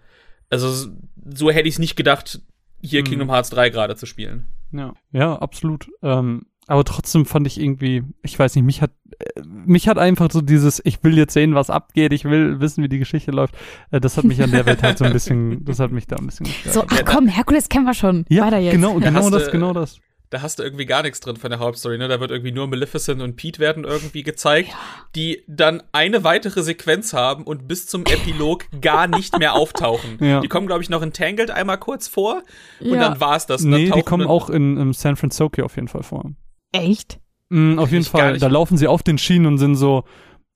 also 0.51 0.91
so 1.33 1.51
hätte 1.51 1.69
ich 1.69 1.75
es 1.75 1.79
nicht 1.81 1.97
gedacht, 1.97 2.41
hier 2.81 3.01
mhm. 3.01 3.07
Kingdom 3.07 3.31
Hearts 3.31 3.51
3 3.51 3.71
gerade 3.71 3.97
zu 3.97 4.07
spielen. 4.07 4.47
Ja, 4.73 4.95
ja, 5.13 5.37
absolut. 5.37 5.89
Ähm, 6.03 6.47
aber 6.67 6.85
trotzdem 6.85 7.27
fand 7.27 7.47
ich 7.47 7.61
irgendwie, 7.61 8.03
ich 8.23 8.39
weiß 8.39 8.55
nicht, 8.55 8.65
mich 8.65 8.83
hat, 8.83 8.91
äh, 9.19 9.43
mich 9.45 9.89
hat 9.89 9.99
einfach 9.99 10.31
so 10.31 10.41
dieses, 10.41 10.81
ich 10.85 11.03
will 11.05 11.17
jetzt 11.17 11.35
sehen, 11.35 11.55
was 11.55 11.71
abgeht, 11.71 12.13
ich 12.13 12.25
will 12.25 12.61
wissen, 12.61 12.83
wie 12.83 12.89
die 12.89 12.99
Geschichte 12.99 13.31
läuft. 13.31 13.55
Äh, 13.91 14.01
das 14.01 14.17
hat 14.17 14.25
mich 14.25 14.43
an 14.43 14.51
der 14.51 14.67
Welt 14.67 14.83
halt 14.83 14.99
so 14.99 15.05
ein 15.05 15.13
bisschen, 15.13 15.65
das 15.67 15.79
hat 15.79 15.93
mich 15.93 16.07
da 16.07 16.17
ein 16.17 16.27
bisschen 16.27 16.47
gestört. 16.47 16.75
So, 16.75 16.85
ach 16.89 17.05
komm, 17.05 17.29
Herkules 17.29 17.69
kennen 17.69 17.85
wir 17.85 17.95
schon. 17.95 18.25
Ja, 18.29 18.47
Weiter 18.47 18.59
jetzt. 18.59 18.73
genau, 18.73 18.95
genau 18.95 19.31
das, 19.31 19.51
genau 19.51 19.73
das 19.73 20.01
da 20.35 20.43
hast 20.43 20.59
du 20.59 20.65
irgendwie 20.65 20.85
gar 20.85 21.03
nichts 21.03 21.21
drin 21.21 21.37
von 21.37 21.51
der 21.51 21.61
Hauptstory, 21.61 21.97
ne? 21.97 22.09
Da 22.09 22.19
wird 22.19 22.33
irgendwie 22.33 22.51
nur 22.51 22.67
Maleficent 22.67 23.23
und 23.23 23.37
Pete 23.37 23.61
werden 23.61 23.85
irgendwie 23.85 24.25
gezeigt, 24.25 24.71
ja. 24.71 24.75
die 25.15 25.45
dann 25.47 25.81
eine 25.93 26.25
weitere 26.25 26.65
Sequenz 26.65 27.13
haben 27.13 27.45
und 27.45 27.69
bis 27.69 27.87
zum 27.87 28.05
Epilog 28.05 28.65
gar 28.81 29.07
nicht 29.07 29.39
mehr 29.39 29.55
auftauchen. 29.55 30.19
Ja. 30.25 30.41
Die 30.41 30.49
kommen, 30.49 30.67
glaube 30.67 30.83
ich, 30.83 30.89
noch 30.89 31.03
in 31.03 31.13
Tangled 31.13 31.51
einmal 31.51 31.79
kurz 31.79 32.09
vor 32.09 32.43
und 32.81 32.95
ja. 32.95 32.97
dann 32.97 33.21
war's 33.21 33.47
das. 33.47 33.63
Nee, 33.63 33.91
die 33.91 34.03
kommen 34.03 34.27
auch 34.27 34.49
in, 34.49 34.79
in 34.79 34.93
San 34.95 35.17
Francisco 35.17 35.63
auf 35.63 35.77
jeden 35.77 35.89
Fall 35.89 36.03
vor. 36.03 36.31
Echt? 36.75 37.21
Mm, 37.51 37.79
auf 37.79 37.93
jeden 37.93 38.05
Fall. 38.05 38.39
Da 38.39 38.49
laufen 38.49 38.77
sie 38.77 38.89
auf 38.89 39.05
den 39.05 39.17
Schienen 39.17 39.47
und 39.47 39.59
sind 39.59 39.77
so, 39.77 40.05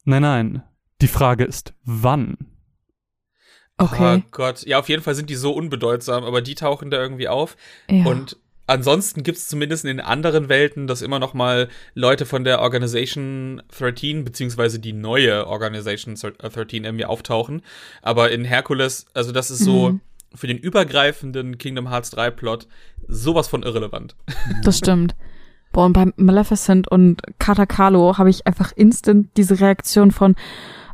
nein, 0.04 0.22
nein. 0.22 0.62
Die 1.00 1.06
Frage 1.06 1.44
ist, 1.44 1.74
wann? 1.84 2.36
Okay. 3.76 4.16
Oh 4.16 4.28
Gott. 4.32 4.66
Ja, 4.66 4.80
auf 4.80 4.88
jeden 4.88 5.04
Fall 5.04 5.14
sind 5.14 5.30
die 5.30 5.36
so 5.36 5.52
unbedeutsam, 5.52 6.24
aber 6.24 6.42
die 6.42 6.56
tauchen 6.56 6.90
da 6.90 7.00
irgendwie 7.00 7.28
auf. 7.28 7.56
Ja. 7.88 8.04
Und 8.04 8.36
ansonsten 8.66 9.22
gibt 9.22 9.38
es 9.38 9.46
zumindest 9.46 9.84
in 9.84 9.96
den 9.96 10.00
anderen 10.04 10.48
Welten, 10.48 10.88
dass 10.88 11.00
immer 11.00 11.20
noch 11.20 11.34
mal 11.34 11.68
Leute 11.94 12.26
von 12.26 12.42
der 12.42 12.60
Organization 12.62 13.62
13, 13.78 14.24
beziehungsweise 14.24 14.80
die 14.80 14.92
neue 14.92 15.46
Organization 15.46 16.16
13 16.16 16.82
irgendwie 16.82 17.04
auftauchen. 17.04 17.62
Aber 18.02 18.32
in 18.32 18.44
Hercules, 18.44 19.06
also 19.14 19.30
das 19.30 19.52
ist 19.52 19.60
so 19.60 19.90
mhm. 19.90 20.00
für 20.34 20.48
den 20.48 20.58
übergreifenden 20.58 21.58
Kingdom 21.58 21.88
Hearts 21.88 22.10
3 22.10 22.32
Plot 22.32 22.66
sowas 23.06 23.46
von 23.46 23.62
irrelevant. 23.62 24.16
Das 24.64 24.78
stimmt. 24.78 25.14
Boah, 25.72 25.86
und 25.86 25.92
bei 25.92 26.06
Maleficent 26.16 26.88
und 26.88 27.20
Katakalo 27.38 28.18
habe 28.18 28.30
ich 28.30 28.46
einfach 28.46 28.72
instant 28.74 29.28
diese 29.36 29.60
Reaktion 29.60 30.10
von, 30.10 30.34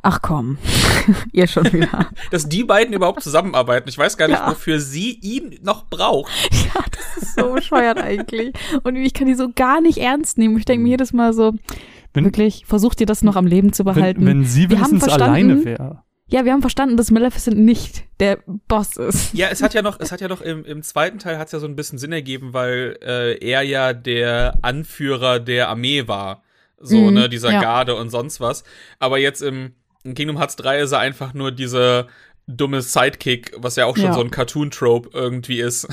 ach 0.03 0.21
komm, 0.23 0.59
ihr 1.33 1.47
schon 1.47 1.73
wieder. 1.73 2.11
Dass 2.31 2.49
die 2.49 2.65
beiden 2.65 2.95
überhaupt 2.95 3.23
zusammenarbeiten. 3.23 3.89
Ich 3.89 3.99
weiß 3.99 4.17
gar 4.17 4.29
nicht, 4.29 4.39
ja. 4.39 4.51
wofür 4.51 4.79
sie 4.81 5.19
ihn 5.21 5.59
noch 5.63 5.87
braucht. 5.87 6.33
Ja, 6.75 6.83
das 6.91 7.23
ist 7.23 7.37
so 7.37 7.53
bescheuert 7.53 7.99
eigentlich. 7.99 8.53
Und 8.83 8.97
ich 8.97 9.15
kann 9.15 9.27
die 9.27 9.35
so 9.35 9.49
gar 9.55 9.81
nicht 9.81 9.99
ernst 9.99 10.39
nehmen. 10.39 10.57
Ich 10.57 10.65
denke 10.65 10.83
mir 10.83 10.91
jedes 10.91 11.13
Mal 11.13 11.33
so, 11.33 11.53
wenn, 12.15 12.25
wirklich, 12.25 12.65
versucht 12.67 13.01
ihr 13.01 13.07
das 13.07 13.23
noch 13.23 13.37
am 13.37 13.47
Leben 13.47 13.73
zu 13.73 13.85
behalten. 13.85 14.25
Wenn, 14.25 14.41
wenn 14.41 14.45
sie 14.45 14.71
wenigstens 14.71 15.05
alleine 15.05 15.65
wäre. 15.65 16.03
Ja, 16.35 16.45
wir 16.45 16.51
haben 16.51 16.63
verstanden, 16.63 16.97
dass 16.97 17.13
Maleficent 17.13 17.57
nicht 17.57 18.03
der 18.19 18.41
Boss 18.67 18.97
ist. 18.97 19.33
Ja, 19.35 19.51
es 19.51 19.63
hat 19.63 19.73
ja 19.73 19.83
noch, 19.83 20.01
es 20.01 20.11
hat 20.11 20.21
ja 20.21 20.27
noch 20.27 20.41
im, 20.41 20.65
im 20.65 20.83
zweiten 20.83 21.21
Teil 21.21 21.39
hat 21.39 21.47
es 21.47 21.53
ja 21.53 21.61
so 21.61 21.69
ein 21.69 21.77
bisschen 21.77 21.97
Sinn 21.97 22.11
ergeben, 22.11 22.53
weil 22.53 22.99
äh, 23.03 23.39
er 23.39 23.63
ja 23.63 23.93
der 23.93 24.59
Anführer 24.63 25.39
der 25.39 25.69
Armee 25.69 26.09
war. 26.09 26.43
So, 26.77 26.97
mhm, 26.97 27.15
ne, 27.15 27.29
dieser 27.29 27.53
ja. 27.53 27.61
Garde 27.61 27.95
und 27.95 28.11
sonst 28.11 28.41
was. 28.41 28.65
Aber 28.99 29.19
jetzt 29.19 29.43
im, 29.43 29.75
im 30.03 30.15
Kingdom 30.15 30.37
Hearts 30.37 30.57
3 30.57 30.81
ist 30.81 30.91
er 30.91 30.99
einfach 30.99 31.35
nur 31.35 31.53
dieser 31.53 32.09
dumme 32.49 32.83
Sidekick, 32.83 33.53
was 33.57 33.77
ja 33.77 33.87
auch 33.87 33.95
schon 33.95 34.07
ja. 34.07 34.15
so 34.15 34.21
ein 34.21 34.33
Cartoon-Trope 34.33 35.11
irgendwie 35.13 35.61
ist. 35.61 35.87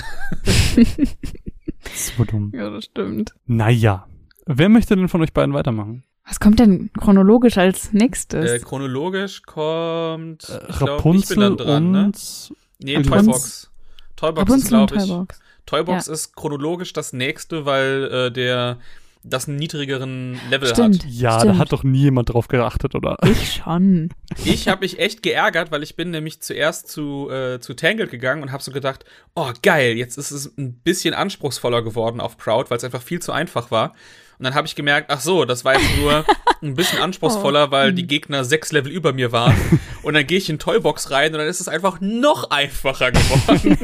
so 1.93 2.23
dumm. 2.23 2.51
Ja, 2.55 2.71
das 2.71 2.85
stimmt. 2.85 3.35
Naja. 3.45 4.07
Wer 4.47 4.69
möchte 4.69 4.95
denn 4.95 5.07
von 5.07 5.21
euch 5.21 5.33
beiden 5.33 5.53
weitermachen? 5.53 6.03
Was 6.25 6.39
kommt 6.39 6.59
denn 6.59 6.91
chronologisch 6.99 7.57
als 7.57 7.93
nächstes? 7.93 8.49
Äh, 8.49 8.59
chronologisch 8.59 9.43
kommt 9.43 10.47
äh, 10.49 10.59
Rapunzel 10.71 11.35
glaub, 11.35 11.57
dran, 11.57 11.91
ne? 11.91 12.03
und 12.05 12.49
ne? 12.49 12.55
Nee, 12.99 13.01
Toybox. 13.01 13.69
Toybox 14.15 14.55
ist, 14.55 14.67
glaube 14.67 14.95
ich. 14.95 15.05
Toybox, 15.05 15.39
Toybox 15.65 16.07
ja. 16.07 16.13
ist 16.13 16.35
chronologisch 16.35 16.93
das 16.93 17.13
nächste, 17.13 17.65
weil 17.65 18.03
äh, 18.11 18.31
der 18.31 18.77
das 19.23 19.47
einen 19.47 19.57
niedrigeren 19.57 20.39
Level 20.49 20.67
stimmt, 20.67 21.03
hat. 21.03 21.11
Ja, 21.11 21.39
stimmt. 21.39 21.55
da 21.55 21.57
hat 21.59 21.71
doch 21.71 21.83
nie 21.83 22.03
jemand 22.03 22.33
drauf 22.33 22.47
geachtet, 22.47 22.95
oder? 22.95 23.17
Ich 23.23 23.53
schon. 23.53 24.09
Ich 24.45 24.67
habe 24.67 24.81
mich 24.81 24.97
echt 24.99 25.21
geärgert, 25.21 25.71
weil 25.71 25.83
ich 25.83 25.95
bin 25.95 26.09
nämlich 26.09 26.41
zuerst 26.41 26.87
zu, 26.87 27.29
äh, 27.29 27.59
zu 27.59 27.75
Tangled 27.75 28.09
gegangen 28.09 28.41
und 28.41 28.51
habe 28.51 28.63
so 28.63 28.71
gedacht, 28.71 29.05
oh 29.35 29.51
geil, 29.61 29.95
jetzt 29.95 30.17
ist 30.17 30.31
es 30.31 30.57
ein 30.57 30.73
bisschen 30.73 31.13
anspruchsvoller 31.13 31.83
geworden 31.83 32.19
auf 32.19 32.37
Proud, 32.37 32.71
weil 32.71 32.77
es 32.77 32.83
einfach 32.83 33.01
viel 33.01 33.21
zu 33.21 33.31
einfach 33.31 33.69
war. 33.69 33.93
Und 34.41 34.45
dann 34.45 34.55
habe 34.55 34.65
ich 34.65 34.73
gemerkt, 34.73 35.11
ach 35.11 35.19
so, 35.19 35.45
das 35.45 35.63
war 35.65 35.79
jetzt 35.79 35.97
nur 35.99 36.25
ein 36.63 36.73
bisschen 36.73 36.97
anspruchsvoller, 36.97 37.67
oh. 37.67 37.71
weil 37.71 37.93
die 37.93 38.07
Gegner 38.07 38.43
sechs 38.43 38.71
Level 38.71 38.91
über 38.91 39.13
mir 39.13 39.31
waren. 39.31 39.55
Und 40.01 40.15
dann 40.15 40.25
gehe 40.25 40.39
ich 40.39 40.49
in 40.49 40.57
Toybox 40.57 41.11
rein 41.11 41.31
und 41.31 41.37
dann 41.37 41.47
ist 41.47 41.61
es 41.61 41.67
einfach 41.67 42.01
noch 42.01 42.49
einfacher 42.49 43.11
geworden. 43.11 43.77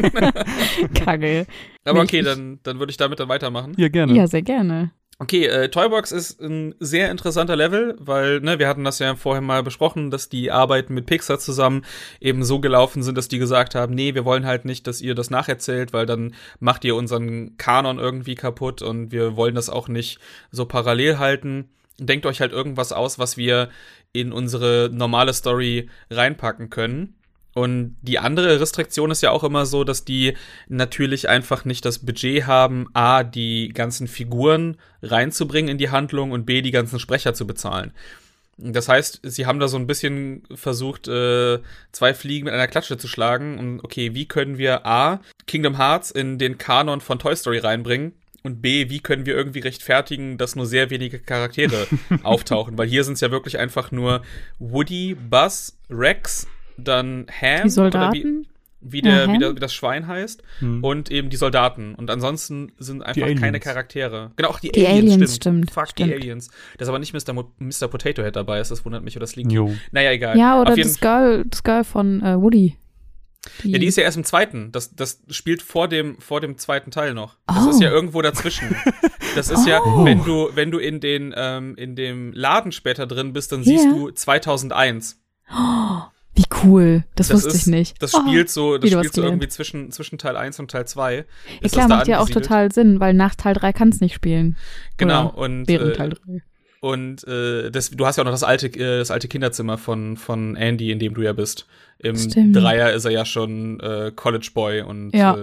Kacke. 0.95 1.45
Aber 1.85 2.01
okay, 2.01 2.23
dann, 2.23 2.57
dann 2.63 2.79
würde 2.79 2.89
ich 2.89 2.97
damit 2.97 3.19
dann 3.19 3.29
weitermachen. 3.29 3.75
Ja, 3.77 3.87
gerne. 3.87 4.13
Ja, 4.13 4.25
sehr 4.25 4.41
gerne. 4.41 4.89
Okay, 5.19 5.47
äh, 5.47 5.69
Toybox 5.69 6.11
ist 6.11 6.39
ein 6.41 6.75
sehr 6.79 7.09
interessanter 7.09 7.55
Level, 7.55 7.95
weil, 7.97 8.39
ne, 8.39 8.59
wir 8.59 8.67
hatten 8.67 8.83
das 8.83 8.99
ja 8.99 9.15
vorher 9.15 9.41
mal 9.41 9.63
besprochen, 9.63 10.11
dass 10.11 10.29
die 10.29 10.51
Arbeiten 10.51 10.93
mit 10.93 11.07
Pixar 11.07 11.39
zusammen 11.39 11.83
eben 12.21 12.43
so 12.43 12.59
gelaufen 12.59 13.01
sind, 13.01 13.17
dass 13.17 13.27
die 13.27 13.39
gesagt 13.39 13.73
haben, 13.73 13.95
nee, 13.95 14.13
wir 14.13 14.25
wollen 14.25 14.45
halt 14.45 14.65
nicht, 14.65 14.85
dass 14.85 15.01
ihr 15.01 15.15
das 15.15 15.31
nacherzählt, 15.31 15.91
weil 15.91 16.05
dann 16.05 16.35
macht 16.59 16.85
ihr 16.85 16.95
unseren 16.95 17.57
Kanon 17.57 17.97
irgendwie 17.97 18.35
kaputt 18.35 18.83
und 18.83 19.11
wir 19.11 19.35
wollen 19.35 19.55
das 19.55 19.71
auch 19.71 19.87
nicht 19.87 20.19
so 20.51 20.65
parallel 20.65 21.17
halten. 21.17 21.69
Denkt 21.97 22.27
euch 22.27 22.39
halt 22.39 22.51
irgendwas 22.51 22.91
aus, 22.91 23.17
was 23.17 23.37
wir 23.37 23.69
in 24.13 24.31
unsere 24.31 24.91
normale 24.93 25.33
Story 25.33 25.89
reinpacken 26.11 26.69
können. 26.69 27.16
Und 27.57 27.97
die 28.03 28.19
andere 28.19 28.59
Restriktion 28.61 29.09
ist 29.09 29.23
ja 29.23 29.31
auch 29.31 29.43
immer 29.43 29.65
so, 29.65 29.83
dass 29.83 30.05
die 30.05 30.37
natürlich 30.67 31.27
einfach 31.27 31.65
nicht 31.65 31.85
das 31.85 31.97
Budget 31.97 32.45
haben, 32.45 32.85
A, 32.93 33.23
die 33.23 33.69
ganzen 33.69 34.07
Figuren 34.07 34.77
reinzubringen 35.01 35.71
in 35.71 35.79
die 35.79 35.89
Handlung 35.89 36.29
und 36.29 36.45
B, 36.45 36.61
die 36.61 36.69
ganzen 36.69 36.99
Sprecher 36.99 37.33
zu 37.33 37.47
bezahlen. 37.47 37.93
Das 38.57 38.87
heißt, 38.87 39.21
sie 39.23 39.47
haben 39.47 39.59
da 39.59 39.67
so 39.67 39.77
ein 39.77 39.87
bisschen 39.87 40.43
versucht, 40.53 41.07
äh, 41.07 41.57
zwei 41.91 42.13
Fliegen 42.13 42.45
mit 42.45 42.53
einer 42.53 42.67
Klatsche 42.67 42.99
zu 42.99 43.07
schlagen. 43.07 43.57
Und 43.57 43.83
okay, 43.83 44.13
wie 44.13 44.27
können 44.27 44.59
wir 44.59 44.85
A, 44.85 45.19
Kingdom 45.47 45.77
Hearts 45.77 46.11
in 46.11 46.37
den 46.37 46.59
Kanon 46.59 47.01
von 47.01 47.17
Toy 47.17 47.35
Story 47.35 47.57
reinbringen 47.57 48.13
Und 48.43 48.61
B, 48.61 48.91
wie 48.91 48.99
können 48.99 49.25
wir 49.25 49.35
irgendwie 49.35 49.61
rechtfertigen, 49.61 50.37
dass 50.37 50.55
nur 50.55 50.67
sehr 50.67 50.91
wenige 50.91 51.17
Charaktere 51.17 51.87
auftauchen? 52.21 52.77
Weil 52.77 52.87
hier 52.87 53.03
sind 53.03 53.15
es 53.15 53.21
ja 53.21 53.31
wirklich 53.31 53.57
einfach 53.57 53.91
nur 53.91 54.21
Woody, 54.59 55.15
Buzz, 55.15 55.75
Rex, 55.89 56.45
dann 56.77 57.27
Ham. 57.41 57.63
Die 57.63 57.69
Soldaten? 57.69 58.47
wie, 58.79 59.01
der, 59.01 59.25
ja, 59.25 59.33
wie, 59.33 59.37
der, 59.37 59.55
wie 59.55 59.59
das 59.59 59.73
Schwein 59.73 60.07
heißt 60.07 60.43
hm. 60.59 60.83
und 60.83 61.11
eben 61.11 61.29
die 61.29 61.37
Soldaten. 61.37 61.95
Und 61.95 62.09
ansonsten 62.09 62.71
sind 62.77 63.01
einfach 63.01 63.27
keine 63.39 63.59
Charaktere. 63.59 64.31
Genau, 64.35 64.49
auch 64.49 64.59
die, 64.59 64.71
die 64.71 64.85
Aliens, 64.85 65.13
Aliens, 65.13 65.35
stimmt. 65.35 65.71
Fuck 65.71 65.89
stimmt. 65.89 66.09
die 66.09 66.13
Aliens. 66.15 66.49
Dass 66.77 66.87
aber 66.87 66.99
nicht 66.99 67.13
Mr. 67.13 67.33
Mo 67.33 67.51
Mr. 67.59 67.87
Potato 67.87 68.21
Head 68.23 68.35
dabei 68.35 68.59
ist, 68.59 68.71
das 68.71 68.85
wundert 68.85 69.03
mich 69.03 69.15
oder 69.15 69.23
das 69.23 69.35
liegt. 69.35 69.51
Jo. 69.51 69.75
Naja, 69.91 70.11
egal. 70.11 70.37
Ja, 70.37 70.61
oder 70.61 70.75
das 70.75 70.99
Girl, 70.99 71.45
das 71.45 71.63
Girl 71.63 71.83
von 71.83 72.21
äh, 72.21 72.39
Woody. 72.39 72.77
Die 73.63 73.71
ja, 73.71 73.79
die 73.79 73.85
ist 73.85 73.95
ja 73.95 74.03
erst 74.03 74.17
im 74.17 74.25
zweiten. 74.25 74.71
Das, 74.73 74.93
das 74.93 75.21
spielt 75.29 75.61
vor 75.61 75.87
dem, 75.87 76.19
vor 76.19 76.41
dem 76.41 76.57
zweiten 76.57 76.91
Teil 76.91 77.13
noch. 77.13 77.37
Das 77.47 77.65
oh. 77.65 77.69
ist 77.69 77.81
ja 77.81 77.89
irgendwo 77.89 78.21
dazwischen. 78.21 78.75
Das 79.35 79.49
ist 79.49 79.59
oh. 79.65 79.69
ja, 79.69 79.81
wenn 80.03 80.23
du, 80.23 80.49
wenn 80.53 80.69
du 80.69 80.79
in 80.79 80.99
den, 80.99 81.33
ähm, 81.35 81.75
in 81.75 81.95
dem 81.95 82.33
Laden 82.33 82.71
später 82.71 83.07
drin 83.07 83.33
bist, 83.33 83.51
dann 83.51 83.63
siehst 83.63 83.85
yeah. 83.85 83.93
du 83.93 84.11
2001. 84.11 85.19
Oh. 85.51 86.01
Wie 86.37 86.45
cool. 86.63 87.03
Das, 87.15 87.29
das 87.29 87.37
wusste 87.37 87.49
ist, 87.49 87.61
ich 87.61 87.67
nicht. 87.67 88.01
Das 88.01 88.11
spielt 88.11 88.51
so, 88.51 88.73
oh, 88.73 88.77
das 88.77 88.91
spielt 88.91 89.13
so 89.13 89.23
irgendwie 89.23 89.47
zwischen, 89.47 89.91
zwischen 89.91 90.19
Teil 90.19 90.37
1 90.37 90.59
und 90.59 90.69
Teil 90.69 90.87
2. 90.87 91.25
Ja 91.61 91.69
klar, 91.69 91.87
macht 91.87 92.07
ja 92.07 92.19
auch 92.19 92.29
total 92.29 92.71
Sinn, 92.71 92.99
weil 92.99 93.15
nach 93.15 93.33
Teil 93.33 93.55
3 93.55 93.73
kann 93.73 93.89
es 93.89 94.01
nicht 94.01 94.13
spielen. 94.13 94.55
Genau, 94.97 95.29
Oder 95.29 95.37
und 95.39 95.67
während 95.67 95.93
äh, 95.93 95.93
Teil 95.93 96.09
3. 96.09 96.41
Und 96.79 97.27
äh, 97.27 97.71
das, 97.71 97.89
du 97.89 98.05
hast 98.05 98.17
ja 98.17 98.21
auch 98.21 98.25
noch 98.25 98.31
das 98.33 98.43
alte, 98.43 98.67
äh, 98.67 98.99
das 98.99 99.09
alte 99.09 99.27
Kinderzimmer 99.27 99.79
von, 99.79 100.15
von 100.15 100.55
Andy, 100.55 100.91
in 100.91 100.99
dem 100.99 101.15
du 101.15 101.23
ja 101.23 101.33
bist. 101.33 101.65
Im 101.97 102.15
Stimmt. 102.15 102.55
Dreier 102.55 102.93
ist 102.93 103.05
er 103.05 103.11
ja 103.11 103.25
schon 103.25 103.79
äh, 103.79 104.11
College 104.15 104.51
Boy 104.53 104.81
und 104.81 105.15
ja. 105.15 105.37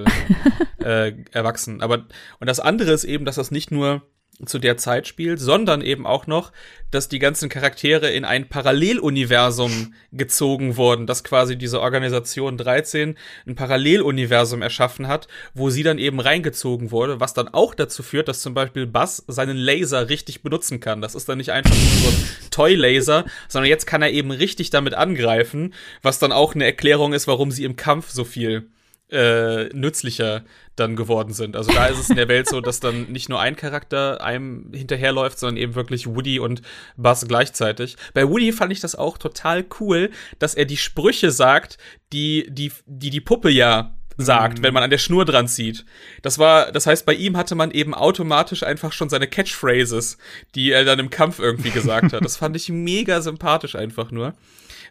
äh, 0.80 1.09
äh, 1.09 1.14
erwachsen. 1.32 1.82
Aber 1.82 2.05
und 2.38 2.47
das 2.47 2.61
andere 2.61 2.92
ist 2.92 3.03
eben, 3.03 3.24
dass 3.24 3.34
das 3.34 3.51
nicht 3.51 3.72
nur 3.72 4.03
zu 4.45 4.59
der 4.59 4.76
Zeit 4.76 5.07
spielt, 5.07 5.41
sondern 5.41 5.80
eben 5.80 6.07
auch 6.07 6.26
noch, 6.26 6.53
dass 6.91 7.09
die 7.09 7.18
ganzen 7.18 7.49
Charaktere 7.49 8.11
in 8.11 8.24
ein 8.24 8.49
Paralleluniversum 8.49 9.95
gezogen 10.12 10.76
wurden, 10.76 11.07
dass 11.07 11.24
quasi 11.24 11.57
diese 11.57 11.80
Organisation 11.80 12.57
13 12.57 13.16
ein 13.47 13.55
Paralleluniversum 13.55 14.62
erschaffen 14.62 15.09
hat, 15.09 15.28
wo 15.55 15.70
sie 15.70 15.82
dann 15.82 15.99
eben 15.99 16.20
reingezogen 16.20 16.91
wurde, 16.91 17.20
was 17.20 17.35
dann 17.35 17.49
auch 17.49 17.74
dazu 17.74 18.03
führt, 18.03 18.28
dass 18.28 18.43
zum 18.43 18.55
Beispiel 18.55 18.87
Buzz 18.87 19.24
seinen 19.26 19.57
Laser 19.57 20.09
richtig 20.09 20.43
benutzen 20.43 20.80
kann. 20.80 21.01
Das 21.01 21.14
ist 21.14 21.28
dann 21.28 21.39
nicht 21.39 21.53
einfach 21.53 21.74
so 21.74 22.09
ein 22.09 22.51
Toy-Laser, 22.51 23.24
sondern 23.49 23.68
jetzt 23.68 23.87
kann 23.87 24.03
er 24.03 24.11
eben 24.11 24.30
richtig 24.30 24.70
damit 24.70 24.95
angreifen, 24.95 25.74
was 26.03 26.18
dann 26.18 26.32
auch 26.32 26.55
eine 26.55 26.64
Erklärung 26.64 27.12
ist, 27.12 27.26
warum 27.26 27.51
sie 27.51 27.64
im 27.64 27.76
Kampf 27.76 28.11
so 28.11 28.24
viel 28.24 28.68
äh, 29.11 29.65
nützlicher 29.75 30.45
dann 30.77 30.97
geworden 30.97 31.33
sind. 31.33 31.57
Also 31.57 31.73
da 31.73 31.87
ist 31.87 31.99
es 31.99 32.11
in 32.11 32.17
der 32.17 32.29
Welt 32.29 32.49
so, 32.49 32.61
dass 32.61 32.81
dann 32.81 33.13
nicht 33.13 33.29
nur 33.29 33.41
ein 33.41 33.55
Charakter 33.55 34.23
einem 34.23 34.73
hinterherläuft, 34.73 35.39
sondern 35.39 35.57
eben 35.57 35.75
wirklich 35.75 36.07
Woody 36.07 36.39
und 36.39 36.63
Buzz 36.97 37.27
gleichzeitig. 37.27 37.97
Bei 38.13 38.29
Woody 38.29 38.53
fand 38.53 38.73
ich 38.73 38.81
das 38.81 38.97
auch 38.97 39.19
total 39.19 39.65
cool, 39.81 40.11
dass 40.39 40.55
er 40.55 40.65
die 40.65 40.77
Sprüche 40.77 41.31
sagt, 41.31 41.79
die 42.13 42.47
die, 42.49 42.73
die, 42.87 43.11
die 43.11 43.21
Puppe 43.21 43.51
ja 43.51 43.95
sagt, 44.17 44.59
mhm. 44.59 44.63
wenn 44.63 44.75
man 44.75 44.83
an 44.83 44.91
der 44.91 44.99
Schnur 44.99 45.25
dran 45.25 45.49
zieht. 45.49 45.85
Das 46.23 46.39
war, 46.39 46.73
das 46.73 46.87
heißt, 46.87 47.07
bei 47.07 47.15
ihm 47.15 47.37
hatte 47.37 47.55
man 47.55 47.71
eben 47.71 47.95
automatisch 47.95 48.63
einfach 48.63 48.93
schon 48.93 49.09
seine 49.09 49.27
Catchphrases, 49.27 50.19
die 50.55 50.71
er 50.71 50.85
dann 50.85 50.99
im 50.99 51.11
Kampf 51.11 51.39
irgendwie 51.39 51.71
gesagt 51.71 52.13
hat. 52.13 52.25
Das 52.25 52.37
fand 52.37 52.57
ich 52.57 52.69
mega 52.69 53.21
sympathisch 53.21 53.75
einfach 53.75 54.11
nur. 54.11 54.35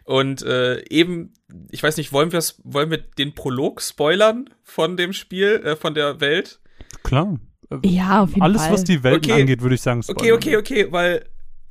Und 0.04 0.42
äh, 0.42 0.84
eben, 0.88 1.32
ich 1.70 1.82
weiß 1.82 1.96
nicht, 1.96 2.12
wollen 2.12 2.32
wir 2.32 2.42
wollen 2.62 2.90
wir 2.90 2.98
den 2.98 3.34
Prolog 3.34 3.80
spoilern 3.80 4.50
von 4.62 4.96
dem 4.96 5.12
Spiel, 5.12 5.62
äh, 5.64 5.76
von 5.76 5.94
der 5.94 6.20
Welt? 6.20 6.60
Klar. 7.02 7.38
Ja, 7.82 8.22
auf 8.22 8.30
jeden 8.30 8.42
Alles, 8.42 8.62
Fall. 8.62 8.72
was 8.72 8.84
die 8.84 9.02
Welt 9.02 9.26
okay. 9.26 9.40
angeht, 9.40 9.62
würde 9.62 9.74
ich 9.74 9.82
sagen, 9.82 10.02
spoilern. 10.02 10.36
Okay, 10.36 10.56
okay, 10.56 10.56
okay, 10.56 10.92
weil 10.92 11.24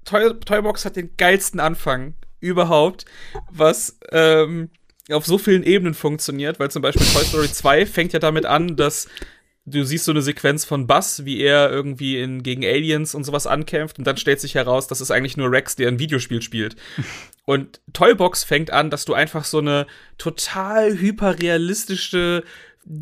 Toy 0.06 0.34
Toybox 0.40 0.86
hat 0.86 0.96
den 0.96 1.16
geilsten 1.18 1.60
Anfang 1.60 2.16
überhaupt, 2.40 3.06
was 3.52 4.00
ähm, 4.12 4.70
auf 5.12 5.26
so 5.26 5.38
vielen 5.38 5.64
Ebenen 5.64 5.94
funktioniert, 5.94 6.60
weil 6.60 6.72
zum 6.72 6.82
Beispiel 6.82 7.06
Toy 7.06 7.24
Story 7.24 7.52
2 7.52 7.86
fängt 7.86 8.14
ja 8.14 8.20
damit 8.20 8.46
an, 8.46 8.76
dass 8.76 9.08
du 9.66 9.84
siehst 9.84 10.06
so 10.06 10.12
eine 10.12 10.22
Sequenz 10.22 10.66
von 10.66 10.88
Buzz, 10.88 11.22
wie 11.24 11.40
er 11.40 11.72
irgendwie 11.72 12.20
in, 12.20 12.44
gegen 12.44 12.66
Aliens 12.66 13.16
und 13.16 13.24
sowas 13.24 13.48
ankämpft 13.48 13.98
und 13.98 14.06
dann 14.06 14.18
stellt 14.18 14.42
sich 14.42 14.56
heraus, 14.56 14.88
das 14.88 15.02
ist 15.02 15.12
eigentlich 15.12 15.38
nur 15.38 15.52
Rex, 15.52 15.76
der 15.76 15.88
ein 15.88 16.00
Videospiel 16.00 16.42
spielt. 16.42 16.76
Und 17.46 17.82
Toybox 17.92 18.46
fängt 18.46 18.72
an, 18.72 18.90
dass 18.90 19.04
du 19.04 19.14
einfach 19.14 19.44
so 19.44 19.58
eine 19.58 19.86
total 20.18 20.98
hyperrealistische 20.98 22.46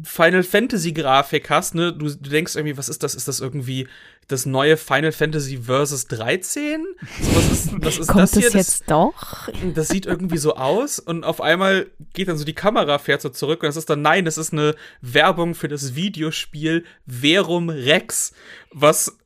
Final 0.03 0.41
Fantasy 0.41 0.93
Grafik 0.93 1.51
hast, 1.51 1.76
ne? 1.76 1.93
Du, 1.93 2.07
du 2.07 2.30
denkst 2.30 2.55
irgendwie, 2.55 2.76
was 2.76 2.89
ist 2.89 3.03
das? 3.03 3.14
Ist 3.14 3.28
das 3.28 3.39
irgendwie 3.39 3.88
das 4.28 4.45
neue 4.45 4.78
Final 4.78 5.11
Fantasy 5.11 5.57
Versus 5.57 6.07
13? 6.07 6.86
So, 7.22 7.36
was 7.36 7.51
ist, 7.51 7.86
was 7.86 7.97
ist 7.97 8.07
Kommt 8.07 8.22
das 8.22 8.34
hier? 8.34 8.43
Das 8.43 8.53
jetzt 8.53 8.84
doch? 8.89 9.49
Das 9.76 9.89
sieht 9.89 10.05
irgendwie 10.05 10.38
so 10.38 10.55
aus 10.55 10.99
und 10.99 11.24
auf 11.24 11.41
einmal 11.41 11.88
geht 12.13 12.28
dann 12.28 12.38
so 12.38 12.45
die 12.45 12.53
Kamera 12.53 12.97
fährt 12.97 13.22
so 13.22 13.30
zurück 13.30 13.63
und 13.63 13.67
das 13.67 13.78
ist 13.78 13.89
dann 13.89 14.01
nein, 14.01 14.26
das 14.26 14.38
ist 14.38 14.53
eine 14.53 14.76
Werbung 15.01 15.55
für 15.55 15.67
das 15.67 15.95
Videospiel 15.95 16.86
Verum 17.05 17.69
Rex, 17.69 18.34
was 18.72 19.17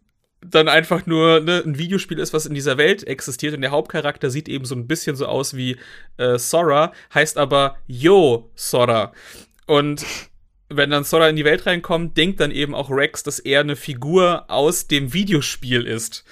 dann 0.41 0.67
einfach 0.67 1.05
nur 1.05 1.39
ne, 1.39 1.63
ein 1.65 1.77
Videospiel 1.77 2.19
ist, 2.19 2.33
was 2.33 2.45
in 2.45 2.53
dieser 2.53 2.77
Welt 2.77 3.05
existiert 3.07 3.53
und 3.55 3.61
der 3.61 3.71
Hauptcharakter 3.71 4.29
sieht 4.29 4.47
eben 4.47 4.65
so 4.65 4.75
ein 4.75 4.87
bisschen 4.87 5.15
so 5.15 5.25
aus 5.25 5.55
wie 5.55 5.77
äh, 6.17 6.37
Sora, 6.37 6.93
heißt 7.13 7.37
aber 7.37 7.77
Yo 7.87 8.51
Sora. 8.55 9.13
Und 9.65 10.05
wenn 10.69 10.89
dann 10.89 11.03
Sora 11.03 11.29
in 11.29 11.35
die 11.35 11.45
Welt 11.45 11.65
reinkommt, 11.65 12.17
denkt 12.17 12.39
dann 12.39 12.51
eben 12.51 12.73
auch 12.73 12.89
Rex, 12.89 13.23
dass 13.23 13.39
er 13.39 13.61
eine 13.61 13.75
Figur 13.75 14.45
aus 14.47 14.87
dem 14.87 15.13
Videospiel 15.13 15.85
ist. 15.85 16.23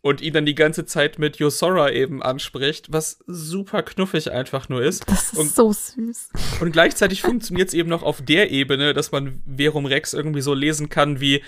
Und 0.00 0.20
ihn 0.20 0.34
dann 0.34 0.44
die 0.44 0.54
ganze 0.54 0.84
Zeit 0.84 1.18
mit 1.18 1.38
Yo 1.38 1.48
Sora 1.48 1.90
eben 1.90 2.22
anspricht, 2.22 2.92
was 2.92 3.20
super 3.26 3.82
knuffig 3.82 4.30
einfach 4.30 4.68
nur 4.68 4.82
ist. 4.82 5.08
Das 5.08 5.32
ist 5.32 5.38
und, 5.38 5.54
so 5.54 5.72
süß. 5.72 6.28
Und 6.60 6.72
gleichzeitig 6.72 7.22
funktioniert 7.22 7.68
es 7.68 7.74
eben 7.74 7.88
noch 7.88 8.02
auf 8.02 8.20
der 8.20 8.50
Ebene, 8.50 8.92
dass 8.92 9.12
man 9.12 9.42
Verum 9.56 9.86
Rex 9.86 10.12
irgendwie 10.12 10.42
so 10.42 10.52
lesen 10.52 10.90
kann 10.90 11.20
wie, 11.20 11.42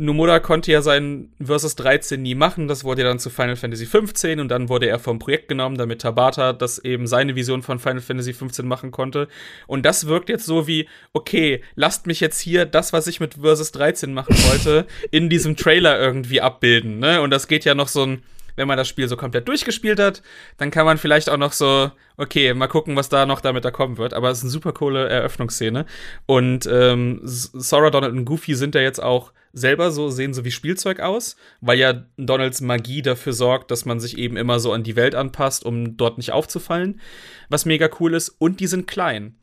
Nomura 0.00 0.38
konnte 0.38 0.70
ja 0.70 0.80
sein 0.80 1.32
Versus 1.42 1.74
13 1.74 2.22
nie 2.22 2.36
machen, 2.36 2.68
das 2.68 2.84
wurde 2.84 3.02
ja 3.02 3.08
dann 3.08 3.18
zu 3.18 3.30
Final 3.30 3.56
Fantasy 3.56 3.84
15 3.84 4.38
und 4.38 4.48
dann 4.48 4.68
wurde 4.68 4.86
er 4.86 5.00
vom 5.00 5.18
Projekt 5.18 5.48
genommen, 5.48 5.76
damit 5.76 6.02
Tabata 6.02 6.52
das 6.52 6.78
eben 6.78 7.08
seine 7.08 7.34
Vision 7.34 7.62
von 7.62 7.80
Final 7.80 8.00
Fantasy 8.00 8.32
15 8.32 8.66
machen 8.66 8.92
konnte. 8.92 9.26
Und 9.66 9.84
das 9.84 10.06
wirkt 10.06 10.28
jetzt 10.28 10.46
so 10.46 10.68
wie, 10.68 10.88
okay, 11.12 11.64
lasst 11.74 12.06
mich 12.06 12.20
jetzt 12.20 12.38
hier 12.38 12.64
das, 12.64 12.92
was 12.92 13.08
ich 13.08 13.18
mit 13.18 13.34
Versus 13.34 13.72
13 13.72 14.14
machen 14.14 14.36
wollte, 14.48 14.86
in 15.10 15.28
diesem 15.28 15.56
Trailer 15.56 15.98
irgendwie 15.98 16.40
abbilden, 16.40 17.00
ne? 17.00 17.20
Und 17.20 17.30
das 17.30 17.48
geht 17.48 17.64
ja 17.64 17.74
noch 17.74 17.88
so 17.88 18.04
ein, 18.06 18.22
wenn 18.54 18.68
man 18.68 18.76
das 18.76 18.86
Spiel 18.86 19.08
so 19.08 19.16
komplett 19.16 19.48
durchgespielt 19.48 19.98
hat, 19.98 20.22
dann 20.58 20.70
kann 20.70 20.86
man 20.86 20.98
vielleicht 20.98 21.28
auch 21.28 21.36
noch 21.36 21.52
so, 21.52 21.90
okay, 22.16 22.54
mal 22.54 22.68
gucken, 22.68 22.94
was 22.94 23.08
da 23.08 23.26
noch 23.26 23.40
damit 23.40 23.64
da 23.64 23.72
kommen 23.72 23.98
wird. 23.98 24.14
Aber 24.14 24.30
es 24.30 24.38
ist 24.38 24.44
eine 24.44 24.50
super 24.50 24.72
coole 24.72 25.08
Eröffnungsszene. 25.08 25.86
Und 26.26 26.68
ähm, 26.70 27.20
Sora, 27.24 27.90
Donald 27.90 28.12
und 28.12 28.24
Goofy 28.24 28.54
sind 28.54 28.74
da 28.76 28.80
jetzt 28.80 29.02
auch 29.02 29.32
selber 29.58 29.90
so, 29.90 30.10
sehen 30.10 30.34
so 30.34 30.44
wie 30.44 30.50
Spielzeug 30.50 31.00
aus, 31.00 31.36
weil 31.60 31.78
ja 31.78 32.04
Donalds 32.16 32.60
Magie 32.60 33.02
dafür 33.02 33.32
sorgt, 33.32 33.70
dass 33.70 33.84
man 33.84 34.00
sich 34.00 34.18
eben 34.18 34.36
immer 34.36 34.60
so 34.60 34.72
an 34.72 34.82
die 34.82 34.96
Welt 34.96 35.14
anpasst, 35.14 35.64
um 35.64 35.96
dort 35.96 36.18
nicht 36.18 36.32
aufzufallen. 36.32 37.00
Was 37.48 37.66
mega 37.66 37.88
cool 38.00 38.14
ist. 38.14 38.30
Und 38.30 38.60
die 38.60 38.66
sind 38.66 38.86
klein. 38.86 39.34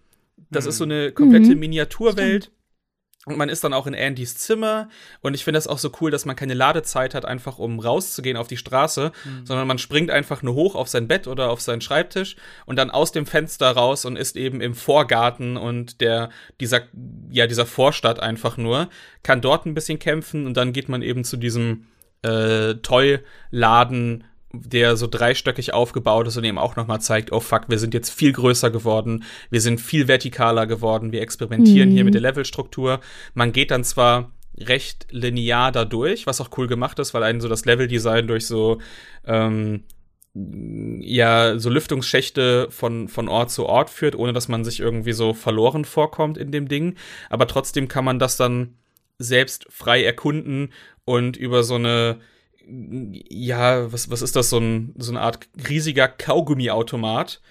Das 0.49 0.65
mhm. 0.65 0.69
ist 0.69 0.77
so 0.77 0.83
eine 0.85 1.11
komplette 1.11 1.53
mhm. 1.53 1.59
Miniaturwelt. 1.59 2.45
Stimmt. 2.45 2.55
Und 3.25 3.37
man 3.37 3.49
ist 3.49 3.63
dann 3.63 3.73
auch 3.73 3.87
in 3.87 3.95
Andys 3.95 4.37
Zimmer. 4.37 4.87
Und 5.21 5.33
ich 5.33 5.43
finde 5.43 5.57
das 5.57 5.67
auch 5.67 5.79
so 5.79 5.91
cool, 5.99 6.11
dass 6.11 6.25
man 6.25 6.35
keine 6.35 6.53
Ladezeit 6.53 7.15
hat, 7.15 7.25
einfach 7.25 7.57
um 7.57 7.79
rauszugehen 7.79 8.37
auf 8.37 8.47
die 8.47 8.57
Straße, 8.57 9.11
mhm. 9.23 9.45
sondern 9.45 9.67
man 9.67 9.79
springt 9.79 10.11
einfach 10.11 10.43
nur 10.43 10.53
hoch 10.53 10.75
auf 10.75 10.89
sein 10.89 11.07
Bett 11.07 11.27
oder 11.27 11.49
auf 11.49 11.59
seinen 11.59 11.81
Schreibtisch 11.81 12.35
und 12.67 12.77
dann 12.77 12.91
aus 12.91 13.11
dem 13.11 13.25
Fenster 13.25 13.71
raus 13.71 14.05
und 14.05 14.15
ist 14.15 14.35
eben 14.35 14.61
im 14.61 14.75
Vorgarten 14.75 15.57
und 15.57 16.01
der, 16.01 16.29
dieser, 16.59 16.81
ja, 17.31 17.47
dieser 17.47 17.65
Vorstadt 17.65 18.19
einfach 18.19 18.57
nur, 18.57 18.89
kann 19.23 19.41
dort 19.41 19.65
ein 19.65 19.73
bisschen 19.73 19.97
kämpfen 19.97 20.45
und 20.45 20.55
dann 20.55 20.71
geht 20.71 20.87
man 20.87 21.01
eben 21.01 21.23
zu 21.23 21.37
diesem 21.37 21.87
äh, 22.21 22.75
Toy-Laden 22.75 24.23
der 24.63 24.97
so 24.97 25.07
dreistöckig 25.07 25.73
aufgebaut 25.73 26.27
ist 26.27 26.37
und 26.37 26.43
eben 26.43 26.57
auch 26.57 26.75
nochmal 26.75 27.01
zeigt, 27.01 27.31
oh 27.31 27.39
fuck, 27.39 27.63
wir 27.67 27.79
sind 27.79 27.93
jetzt 27.93 28.09
viel 28.09 28.31
größer 28.31 28.71
geworden, 28.71 29.23
wir 29.49 29.61
sind 29.61 29.81
viel 29.81 30.07
vertikaler 30.07 30.67
geworden, 30.67 31.11
wir 31.11 31.21
experimentieren 31.21 31.89
mhm. 31.89 31.93
hier 31.93 32.03
mit 32.03 32.13
der 32.13 32.21
Levelstruktur. 32.21 32.99
Man 33.33 33.51
geht 33.51 33.71
dann 33.71 33.83
zwar 33.83 34.31
recht 34.57 35.07
linear 35.11 35.71
dadurch, 35.71 36.27
was 36.27 36.41
auch 36.41 36.49
cool 36.57 36.67
gemacht 36.67 36.99
ist, 36.99 37.13
weil 37.13 37.23
einen 37.23 37.41
so 37.41 37.47
das 37.47 37.65
Leveldesign 37.65 38.27
durch 38.27 38.47
so 38.47 38.79
ähm, 39.25 39.83
ja 40.33 41.57
so 41.57 41.69
Lüftungsschächte 41.69 42.67
von 42.69 43.07
von 43.07 43.29
Ort 43.29 43.51
zu 43.51 43.65
Ort 43.65 43.89
führt, 43.89 44.15
ohne 44.15 44.33
dass 44.33 44.47
man 44.47 44.63
sich 44.65 44.79
irgendwie 44.79 45.13
so 45.13 45.33
verloren 45.33 45.85
vorkommt 45.85 46.37
in 46.37 46.51
dem 46.51 46.67
Ding. 46.67 46.95
Aber 47.29 47.47
trotzdem 47.47 47.87
kann 47.87 48.05
man 48.05 48.19
das 48.19 48.37
dann 48.37 48.75
selbst 49.17 49.65
frei 49.69 50.03
erkunden 50.03 50.73
und 51.05 51.37
über 51.37 51.63
so 51.63 51.75
eine 51.75 52.19
ja, 52.67 53.91
was, 53.91 54.09
was 54.09 54.21
ist 54.21 54.35
das, 54.35 54.49
so, 54.49 54.59
ein, 54.59 54.93
so 54.97 55.11
eine 55.11 55.21
Art 55.21 55.47
riesiger 55.69 56.07
Kaugummiautomat, 56.07 57.41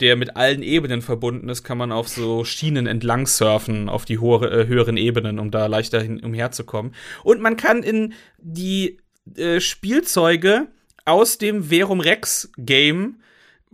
der 0.00 0.16
mit 0.16 0.36
allen 0.36 0.62
Ebenen 0.62 1.02
verbunden 1.02 1.48
ist, 1.48 1.62
kann 1.62 1.78
man 1.78 1.92
auf 1.92 2.08
so 2.08 2.44
Schienen 2.44 2.86
entlang 2.86 3.26
surfen, 3.26 3.88
auf 3.88 4.04
die 4.04 4.18
hohe, 4.18 4.46
äh, 4.50 4.66
höheren 4.66 4.96
Ebenen, 4.96 5.38
um 5.38 5.50
da 5.50 5.66
leichter 5.66 6.00
hin, 6.00 6.20
umherzukommen. 6.20 6.94
Und 7.22 7.40
man 7.40 7.56
kann 7.56 7.82
in 7.82 8.14
die 8.38 8.98
äh, 9.36 9.60
Spielzeuge 9.60 10.68
aus 11.04 11.38
dem 11.38 11.64
Verum 11.64 12.00
Rex 12.00 12.50
Game 12.58 13.20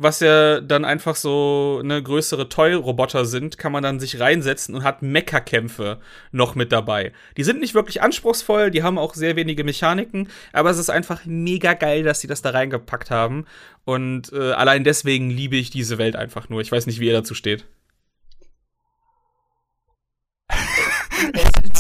was 0.03 0.21
ja 0.21 0.63
dann 0.63 0.87
einfach 0.87 1.15
so 1.15 1.79
eine 1.83 2.03
größere 2.03 2.49
Toy-Roboter 2.49 3.27
sind, 3.27 3.59
kann 3.59 3.71
man 3.71 3.83
dann 3.83 4.01
sich 4.01 4.19
reinsetzen 4.19 4.75
und 4.75 4.83
hat 4.83 5.03
Mecha-Kämpfe 5.03 6.01
noch 6.33 6.55
mit 6.55 6.73
dabei. 6.73 7.13
Die 7.37 7.45
sind 7.45 7.61
nicht 7.61 7.75
wirklich 7.75 8.01
anspruchsvoll, 8.01 8.71
die 8.71 8.83
haben 8.83 8.97
auch 8.97 9.13
sehr 9.15 9.37
wenige 9.37 9.63
Mechaniken, 9.63 10.29
aber 10.55 10.71
es 10.71 10.79
ist 10.79 10.89
einfach 10.89 11.27
mega 11.27 11.75
geil, 11.75 12.03
dass 12.03 12.23
sie 12.23 12.29
das 12.29 12.41
da 12.41 12.49
reingepackt 12.49 13.11
haben. 13.11 13.45
Und 13.85 14.33
äh, 14.33 14.53
allein 14.53 14.85
deswegen 14.85 15.29
liebe 15.29 15.57
ich 15.57 15.69
diese 15.69 15.99
Welt 15.99 16.17
einfach 16.17 16.49
nur. 16.49 16.63
Ich 16.63 16.73
weiß 16.73 16.87
nicht, 16.87 17.01
wie 17.01 17.09
ihr 17.09 17.13
dazu 17.13 17.35
steht. 17.35 17.67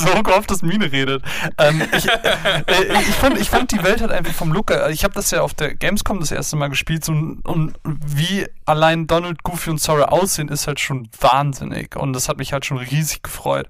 So 0.00 0.22
gehofft, 0.22 0.50
dass 0.50 0.62
Mine 0.62 0.90
redet. 0.90 1.22
Ähm, 1.58 1.82
ich, 1.96 2.08
äh, 2.08 3.00
ich, 3.00 3.14
fand, 3.16 3.38
ich 3.38 3.50
fand 3.50 3.72
die 3.72 3.82
Welt 3.82 4.00
halt 4.00 4.10
einfach 4.10 4.32
vom 4.32 4.52
Look. 4.52 4.72
Ich 4.90 5.04
habe 5.04 5.14
das 5.14 5.30
ja 5.30 5.42
auf 5.42 5.54
der 5.54 5.74
Gamescom 5.74 6.20
das 6.20 6.32
erste 6.32 6.56
Mal 6.56 6.68
gespielt 6.68 7.04
so, 7.04 7.12
und 7.12 7.74
wie 7.84 8.46
allein 8.64 9.06
Donald, 9.06 9.42
Goofy 9.42 9.70
und 9.70 9.80
Sora 9.80 10.06
aussehen, 10.06 10.48
ist 10.48 10.66
halt 10.66 10.80
schon 10.80 11.08
wahnsinnig. 11.20 11.96
Und 11.96 12.12
das 12.12 12.28
hat 12.28 12.38
mich 12.38 12.52
halt 12.52 12.64
schon 12.64 12.78
riesig 12.78 13.22
gefreut. 13.22 13.68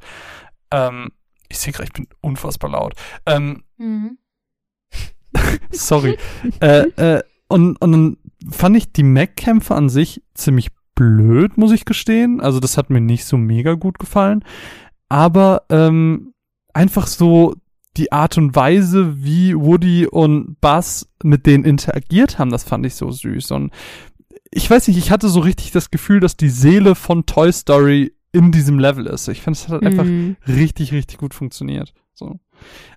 Ähm, 0.70 1.10
ich 1.48 1.58
sehe 1.58 1.72
gerade, 1.72 1.84
ich 1.84 1.92
bin 1.92 2.06
unfassbar 2.20 2.70
laut. 2.70 2.94
Ähm, 3.26 3.64
mhm. 3.76 4.18
sorry. 5.70 6.16
äh, 6.60 6.86
äh, 6.96 7.22
und, 7.48 7.76
und 7.82 7.92
dann 7.92 8.16
fand 8.50 8.76
ich 8.76 8.92
die 8.92 9.02
Mac-Kämpfe 9.02 9.74
an 9.74 9.88
sich 9.88 10.22
ziemlich 10.34 10.68
blöd, 10.94 11.56
muss 11.56 11.72
ich 11.72 11.84
gestehen. 11.84 12.40
Also 12.40 12.60
das 12.60 12.76
hat 12.76 12.90
mir 12.90 13.00
nicht 13.00 13.24
so 13.24 13.36
mega 13.36 13.74
gut 13.74 13.98
gefallen 13.98 14.44
aber 15.10 15.64
ähm, 15.68 16.32
einfach 16.72 17.06
so 17.06 17.56
die 17.98 18.12
Art 18.12 18.38
und 18.38 18.54
Weise, 18.54 19.22
wie 19.22 19.54
Woody 19.54 20.06
und 20.06 20.58
Buzz 20.60 21.08
mit 21.22 21.44
denen 21.44 21.64
interagiert 21.64 22.38
haben, 22.38 22.50
das 22.50 22.64
fand 22.64 22.86
ich 22.86 22.94
so 22.94 23.10
süß. 23.10 23.50
Und 23.50 23.72
ich 24.50 24.70
weiß 24.70 24.88
nicht, 24.88 24.96
ich 24.96 25.10
hatte 25.10 25.28
so 25.28 25.40
richtig 25.40 25.72
das 25.72 25.90
Gefühl, 25.90 26.20
dass 26.20 26.36
die 26.36 26.48
Seele 26.48 26.94
von 26.94 27.26
Toy 27.26 27.52
Story 27.52 28.14
in 28.32 28.52
diesem 28.52 28.78
Level 28.78 29.06
ist. 29.06 29.28
Ich 29.28 29.42
finde, 29.42 29.58
es 29.58 29.68
hat 29.68 29.82
einfach 29.82 30.04
mhm. 30.04 30.36
richtig, 30.46 30.92
richtig 30.92 31.18
gut 31.18 31.34
funktioniert. 31.34 31.92
So. 32.14 32.38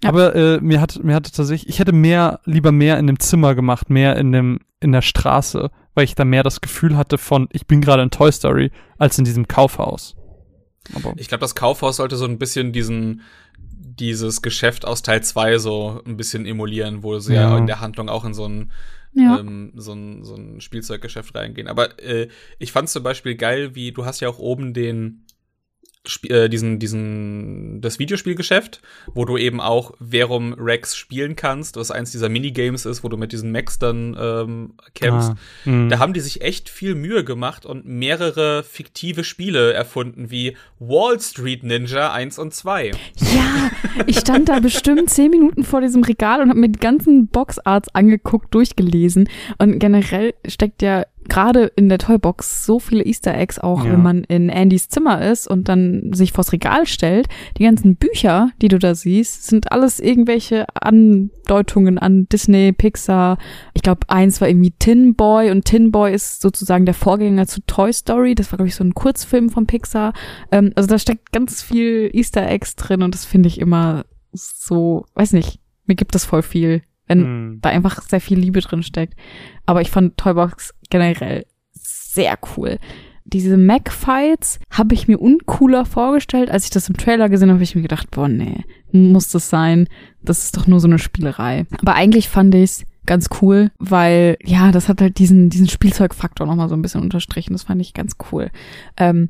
Ja. 0.04 0.10
Aber 0.10 0.36
äh, 0.36 0.62
mir 0.62 0.80
hat 0.80 1.04
mir 1.04 1.16
hatte 1.16 1.32
tatsächlich, 1.32 1.70
ich 1.70 1.80
hätte 1.80 1.94
mehr, 1.94 2.42
lieber 2.46 2.72
mehr 2.72 3.00
in 3.00 3.08
dem 3.08 3.20
Zimmer 3.20 3.56
gemacht, 3.56 3.90
mehr 3.90 4.16
in 4.18 4.32
dem 4.32 4.60
in 4.80 4.92
der 4.92 5.02
Straße, 5.02 5.72
weil 5.96 6.04
ich 6.04 6.14
da 6.14 6.26
mehr 6.26 6.44
das 6.44 6.62
Gefühl 6.62 6.98
hatte 6.98 7.18
von, 7.18 7.48
ich 7.52 7.66
bin 7.66 7.82
gerade 7.82 8.04
in 8.04 8.12
Toy 8.12 8.32
Story, 8.32 8.72
als 8.98 9.18
in 9.18 9.26
diesem 9.26 9.48
Kaufhaus. 9.48 10.16
Aber 10.94 11.14
ich 11.18 11.28
glaube, 11.28 11.42
das 11.42 11.56
Kaufhaus 11.56 11.98
sollte 11.98 12.16
so 12.16 12.26
ein 12.26 12.38
bisschen 12.38 12.74
diesen 12.74 13.22
dieses 14.00 14.42
Geschäft 14.42 14.86
aus 14.86 15.04
Teil 15.04 15.24
2 15.24 15.60
so 15.60 16.02
ein 16.06 16.18
bisschen 16.18 16.46
emulieren, 16.46 17.04
wo 17.04 17.20
sie 17.20 17.36
ja, 17.36 17.52
ja 17.52 17.58
in 17.58 17.68
der 17.68 17.80
Handlung 17.80 18.10
auch 18.10 18.26
in 18.26 18.34
so 18.34 18.48
ein 18.48 18.72
ja. 19.14 19.40
ähm, 19.40 19.72
so 19.76 19.94
ein, 19.94 20.24
so 20.24 20.36
ein 20.36 20.62
Spielzeuggeschäft 20.62 21.36
reingehen. 21.36 21.68
Aber 21.68 22.00
äh, 22.04 22.28
ich 22.60 22.72
fand 22.72 22.90
zum 22.90 23.04
Beispiel 23.04 23.36
geil, 23.36 23.76
wie 23.76 23.92
du 23.92 24.06
hast 24.06 24.20
ja 24.20 24.30
auch 24.30 24.40
oben 24.40 24.74
den 24.74 25.23
äh, 26.28 26.50
diesen, 26.50 26.80
diesen, 26.80 27.80
das 27.80 27.98
Videospielgeschäft, 27.98 28.82
wo 29.14 29.24
du 29.24 29.38
eben 29.38 29.62
auch 29.62 29.94
Verum 30.00 30.54
Rex 30.54 30.98
spielen 30.98 31.38
kannst, 31.38 31.78
was 31.78 31.92
eins 31.92 32.12
dieser 32.12 32.28
Minigames 32.28 32.86
ist, 32.86 33.06
wo 33.06 33.10
du 33.10 33.16
mit 33.16 33.32
diesen 33.32 33.54
Max 33.54 33.80
dann 33.80 34.18
ähm, 34.20 34.74
kämpfst. 34.96 35.32
Ah, 35.32 35.38
hm. 35.64 35.90
da 35.90 36.00
haben 36.00 36.14
die 36.14 36.20
sich 36.20 36.42
echt 36.42 36.68
viel 36.68 36.96
Mühe 36.96 37.24
gemacht 37.24 37.66
und 37.66 37.86
mehrere 37.86 38.64
fiktive 38.64 39.24
Spiele 39.24 39.72
erfunden, 39.72 40.30
wie 40.30 40.58
Wall 40.80 41.20
Street 41.22 41.64
Ninja 41.64 42.12
1 42.12 42.38
und 42.38 42.54
2. 42.54 42.92
Ja, 43.34 43.72
ich 44.06 44.20
stand 44.20 44.50
da 44.50 44.60
bestimmt 44.60 45.10
zehn 45.10 45.32
Minuten 45.32 45.64
vor 45.64 45.80
diesem 45.80 46.04
Regal 46.04 46.42
und 46.42 46.50
habe 46.50 46.60
mir 46.60 46.70
die 46.70 46.80
ganzen 46.80 47.28
Boxarts 47.28 47.88
angeguckt, 47.96 48.54
durchgelesen. 48.54 49.30
Und 49.58 49.80
generell 49.80 50.34
steckt 50.46 50.82
ja 50.82 51.06
gerade 51.30 51.72
in 51.76 51.90
der 51.90 51.98
Toybox 51.98 52.66
so 52.66 52.80
viele 52.80 53.04
Easter 53.06 53.36
Eggs 53.36 53.60
auch, 53.60 53.86
ja. 53.86 53.92
wenn 53.92 54.02
man 54.02 54.24
in 54.24 54.50
Andys 54.50 54.90
Zimmer 54.90 55.22
ist 55.22 55.48
und 55.48 55.70
dann 55.70 56.12
sich 56.14 56.32
vors 56.32 56.52
Regal 56.52 56.86
stellt. 56.86 57.28
Die 57.58 57.64
ganzen 57.64 57.96
Bücher, 57.96 58.52
die 58.62 58.68
du 58.68 58.80
da 58.80 58.96
siehst, 58.96 59.48
sind 59.48 59.72
alles 59.72 60.00
irgendwelche 60.00 60.66
Andeutungen 60.74 61.98
an 61.98 62.28
Disney, 62.30 62.72
Pixar. 62.72 63.38
Ich 63.74 63.82
glaube, 63.82 64.02
eins 64.10 64.42
war 64.42 64.48
irgendwie 64.48 64.74
Tin 64.78 65.16
Boy 65.16 65.52
und 65.52 65.66
Tin 65.66 65.92
Boy 65.92 66.14
ist 66.14 66.42
sozusagen 66.42 66.86
der 66.86 66.94
Vorgänger 66.94 67.48
zu 67.48 67.62
Toy 67.66 67.92
Story. 67.94 68.36
Das 68.36 68.52
war, 68.52 68.58
glaube 68.58 68.70
ich, 68.70 68.76
so 68.76 68.84
ein 68.84 68.94
Kurzfilm 68.94 69.50
von 69.50 69.68
Pixar. 69.68 70.14
Ähm, 70.52 70.72
also 70.76 70.88
da 70.88 71.00
steckt 71.00 71.32
ganz 71.32 71.62
viel 71.62 72.10
Easter 72.14 72.48
Eggs 72.48 72.76
drin 72.76 73.02
und 73.02 73.14
das 73.14 73.26
finde 73.26 73.48
ich 73.48 73.60
immer 73.60 74.06
so, 74.32 75.06
weiß 75.16 75.34
nicht, 75.34 75.60
mir 75.86 75.96
gibt 75.96 76.16
das 76.16 76.26
voll 76.26 76.42
viel 76.42 76.82
wenn 77.08 77.24
hm. 77.24 77.60
da 77.62 77.70
einfach 77.70 78.02
sehr 78.02 78.22
viel 78.22 78.40
Liebe 78.40 78.62
drin 78.62 78.84
steckt. 78.84 79.16
Aber 79.66 79.82
ich 79.82 79.92
fand 79.92 80.18
Toybox 80.18 80.74
generell 80.94 81.46
sehr 81.74 82.38
cool. 82.56 82.78
Diese 83.26 83.58
Mac-Fights 83.58 84.60
habe 84.70 84.94
ich 84.94 85.08
mir 85.08 85.20
uncooler 85.20 85.86
vorgestellt. 85.86 86.52
Als 86.52 86.66
ich 86.66 86.70
das 86.70 86.88
im 86.88 86.98
Trailer 86.98 87.30
gesehen 87.30 87.50
habe, 87.50 87.56
habe 87.56 87.64
ich 87.64 87.76
mir 87.76 87.82
gedacht, 87.82 88.12
boah, 88.12 88.28
nee, 88.28 88.64
muss 88.92 89.30
das 89.30 89.50
sein? 89.50 89.88
Das 90.22 90.44
ist 90.44 90.56
doch 90.56 90.68
nur 90.68 90.80
so 90.80 90.88
eine 90.88 91.00
Spielerei. 91.00 91.66
Aber 91.82 91.96
eigentlich 91.96 92.30
fand 92.30 92.54
ich's 92.54 92.86
ganz 93.08 93.30
cool, 93.42 93.72
weil, 93.80 94.38
ja, 94.44 94.72
das 94.72 94.88
hat 94.88 95.02
halt 95.02 95.18
diesen, 95.18 95.50
diesen 95.50 95.68
Spielzeugfaktor 95.68 96.46
nochmal 96.46 96.70
so 96.70 96.76
ein 96.76 96.82
bisschen 96.82 97.02
unterstrichen. 97.02 97.54
Das 97.54 97.64
fand 97.64 97.82
ich 97.82 97.94
ganz 97.94 98.18
cool. 98.32 98.52
Ähm, 98.98 99.30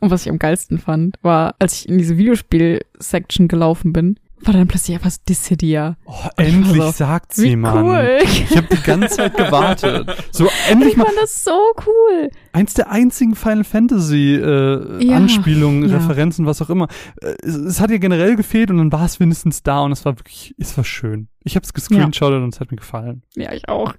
und 0.00 0.10
was 0.10 0.22
ich 0.22 0.30
am 0.30 0.38
geilsten 0.38 0.78
fand, 0.78 1.16
war, 1.22 1.54
als 1.58 1.74
ich 1.74 1.88
in 1.88 1.98
diese 1.98 2.16
Videospiel-Section 2.16 3.48
gelaufen 3.48 3.92
bin, 3.92 4.18
war 4.46 4.54
dann 4.54 4.68
plötzlich 4.68 4.96
einfach 4.96 5.12
Dissidia. 5.28 5.96
Oh, 6.04 6.28
endlich 6.36 6.82
so, 6.82 6.90
sagt 6.90 7.34
sie, 7.34 7.56
Mann. 7.56 7.84
Cool. 7.84 8.18
Ich 8.22 8.56
habe 8.56 8.68
die 8.70 8.82
ganze 8.82 9.16
Zeit 9.16 9.36
gewartet. 9.36 10.08
So 10.30 10.48
endlich 10.68 10.92
ich 10.92 10.96
mal. 10.96 11.04
Ich 11.04 11.08
fand 11.10 11.22
das 11.22 11.44
so 11.44 11.58
cool. 11.86 12.30
Eins 12.52 12.74
der 12.74 12.90
einzigen 12.90 13.34
Final 13.34 13.64
Fantasy 13.64 14.34
äh, 14.34 15.04
ja, 15.04 15.16
Anspielungen, 15.16 15.88
ja. 15.88 15.96
Referenzen, 15.96 16.46
was 16.46 16.60
auch 16.62 16.70
immer. 16.70 16.88
Es, 17.20 17.54
es, 17.54 17.80
hat 17.80 17.90
ihr 17.90 17.98
generell 17.98 18.36
gefehlt 18.36 18.70
und 18.70 18.78
dann 18.78 18.92
war 18.92 19.04
es 19.04 19.20
wenigstens 19.20 19.62
da 19.62 19.80
und 19.80 19.92
es 19.92 20.04
war 20.04 20.18
wirklich, 20.18 20.54
es 20.58 20.76
war 20.76 20.84
schön. 20.84 21.28
Ich 21.44 21.56
habe 21.56 21.64
es 21.64 21.72
gescreenshottet 21.72 22.38
ja. 22.38 22.44
und 22.44 22.54
es 22.54 22.60
hat 22.60 22.70
mir 22.70 22.76
gefallen. 22.76 23.22
Ja, 23.34 23.52
ich 23.52 23.68
auch. 23.68 23.94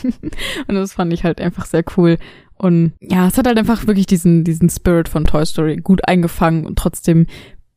und 0.68 0.74
das 0.74 0.94
fand 0.94 1.12
ich 1.12 1.24
halt 1.24 1.40
einfach 1.40 1.66
sehr 1.66 1.84
cool. 1.96 2.18
Und 2.54 2.94
ja, 3.00 3.28
es 3.28 3.38
hat 3.38 3.46
halt 3.46 3.58
einfach 3.58 3.86
wirklich 3.86 4.06
diesen, 4.06 4.42
diesen 4.42 4.68
Spirit 4.68 5.08
von 5.08 5.24
Toy 5.24 5.46
Story 5.46 5.76
gut 5.76 6.08
eingefangen 6.08 6.66
und 6.66 6.76
trotzdem 6.76 7.26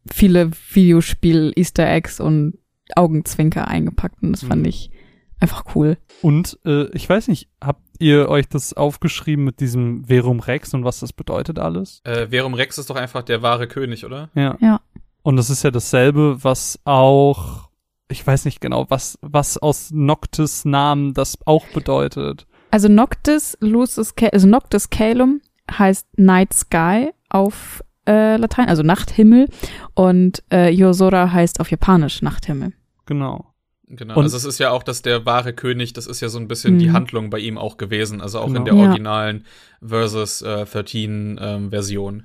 viele 0.09 0.51
Videospiel-Easter 0.73 1.87
Eggs 1.87 2.19
und 2.19 2.57
Augenzwinker 2.95 3.67
eingepackt 3.67 4.21
und 4.21 4.31
das 4.33 4.43
fand 4.43 4.61
mhm. 4.61 4.69
ich 4.69 4.91
einfach 5.39 5.63
cool. 5.75 5.97
Und 6.21 6.59
äh, 6.65 6.85
ich 6.95 7.09
weiß 7.09 7.27
nicht, 7.27 7.49
habt 7.61 7.81
ihr 7.99 8.29
euch 8.29 8.47
das 8.47 8.73
aufgeschrieben 8.73 9.43
mit 9.43 9.59
diesem 9.59 10.05
Verum 10.05 10.39
Rex 10.39 10.73
und 10.73 10.83
was 10.83 10.99
das 10.99 11.13
bedeutet 11.13 11.59
alles? 11.59 12.01
Äh, 12.03 12.27
Verum 12.27 12.53
Rex 12.53 12.77
ist 12.77 12.89
doch 12.89 12.95
einfach 12.95 13.23
der 13.23 13.41
wahre 13.41 13.67
König, 13.67 14.05
oder? 14.05 14.29
Ja. 14.35 14.57
Ja. 14.61 14.81
Und 15.23 15.35
das 15.35 15.49
ist 15.49 15.63
ja 15.63 15.71
dasselbe, 15.71 16.43
was 16.43 16.79
auch, 16.83 17.69
ich 18.09 18.25
weiß 18.25 18.45
nicht 18.45 18.61
genau, 18.61 18.87
was, 18.89 19.17
was 19.21 19.57
aus 19.57 19.91
Noctis 19.91 20.65
Namen 20.65 21.13
das 21.13 21.37
auch 21.45 21.65
bedeutet. 21.67 22.47
Also 22.71 22.87
Noctis, 22.87 23.57
Lucis, 23.59 24.13
also 24.31 24.47
Noctis 24.47 24.89
Calum 24.89 25.41
heißt 25.69 26.07
Night 26.17 26.53
Sky 26.53 27.11
auf 27.29 27.83
äh, 28.07 28.37
Latein, 28.37 28.67
also 28.69 28.83
Nachthimmel. 28.83 29.47
Und 29.93 30.43
äh, 30.51 30.69
Yosora 30.69 31.31
heißt 31.31 31.59
auf 31.59 31.71
Japanisch 31.71 32.21
Nachthimmel. 32.21 32.73
Genau. 33.05 33.51
Genau, 33.93 34.15
und 34.15 34.23
also 34.23 34.37
es 34.37 34.45
ist 34.45 34.57
ja 34.57 34.71
auch, 34.71 34.83
dass 34.83 35.01
der 35.01 35.25
wahre 35.25 35.51
König, 35.51 35.91
das 35.91 36.07
ist 36.07 36.21
ja 36.21 36.29
so 36.29 36.39
ein 36.39 36.47
bisschen 36.47 36.75
mhm. 36.75 36.79
die 36.79 36.91
Handlung 36.91 37.29
bei 37.29 37.39
ihm 37.39 37.57
auch 37.57 37.75
gewesen, 37.75 38.21
also 38.21 38.39
auch 38.39 38.47
genau. 38.47 38.59
in 38.59 38.65
der 38.65 38.75
originalen 38.75 39.43
ja. 39.81 39.87
Versus 39.89 40.41
äh, 40.41 40.65
13 40.65 41.37
ähm, 41.41 41.69
Version. 41.71 42.23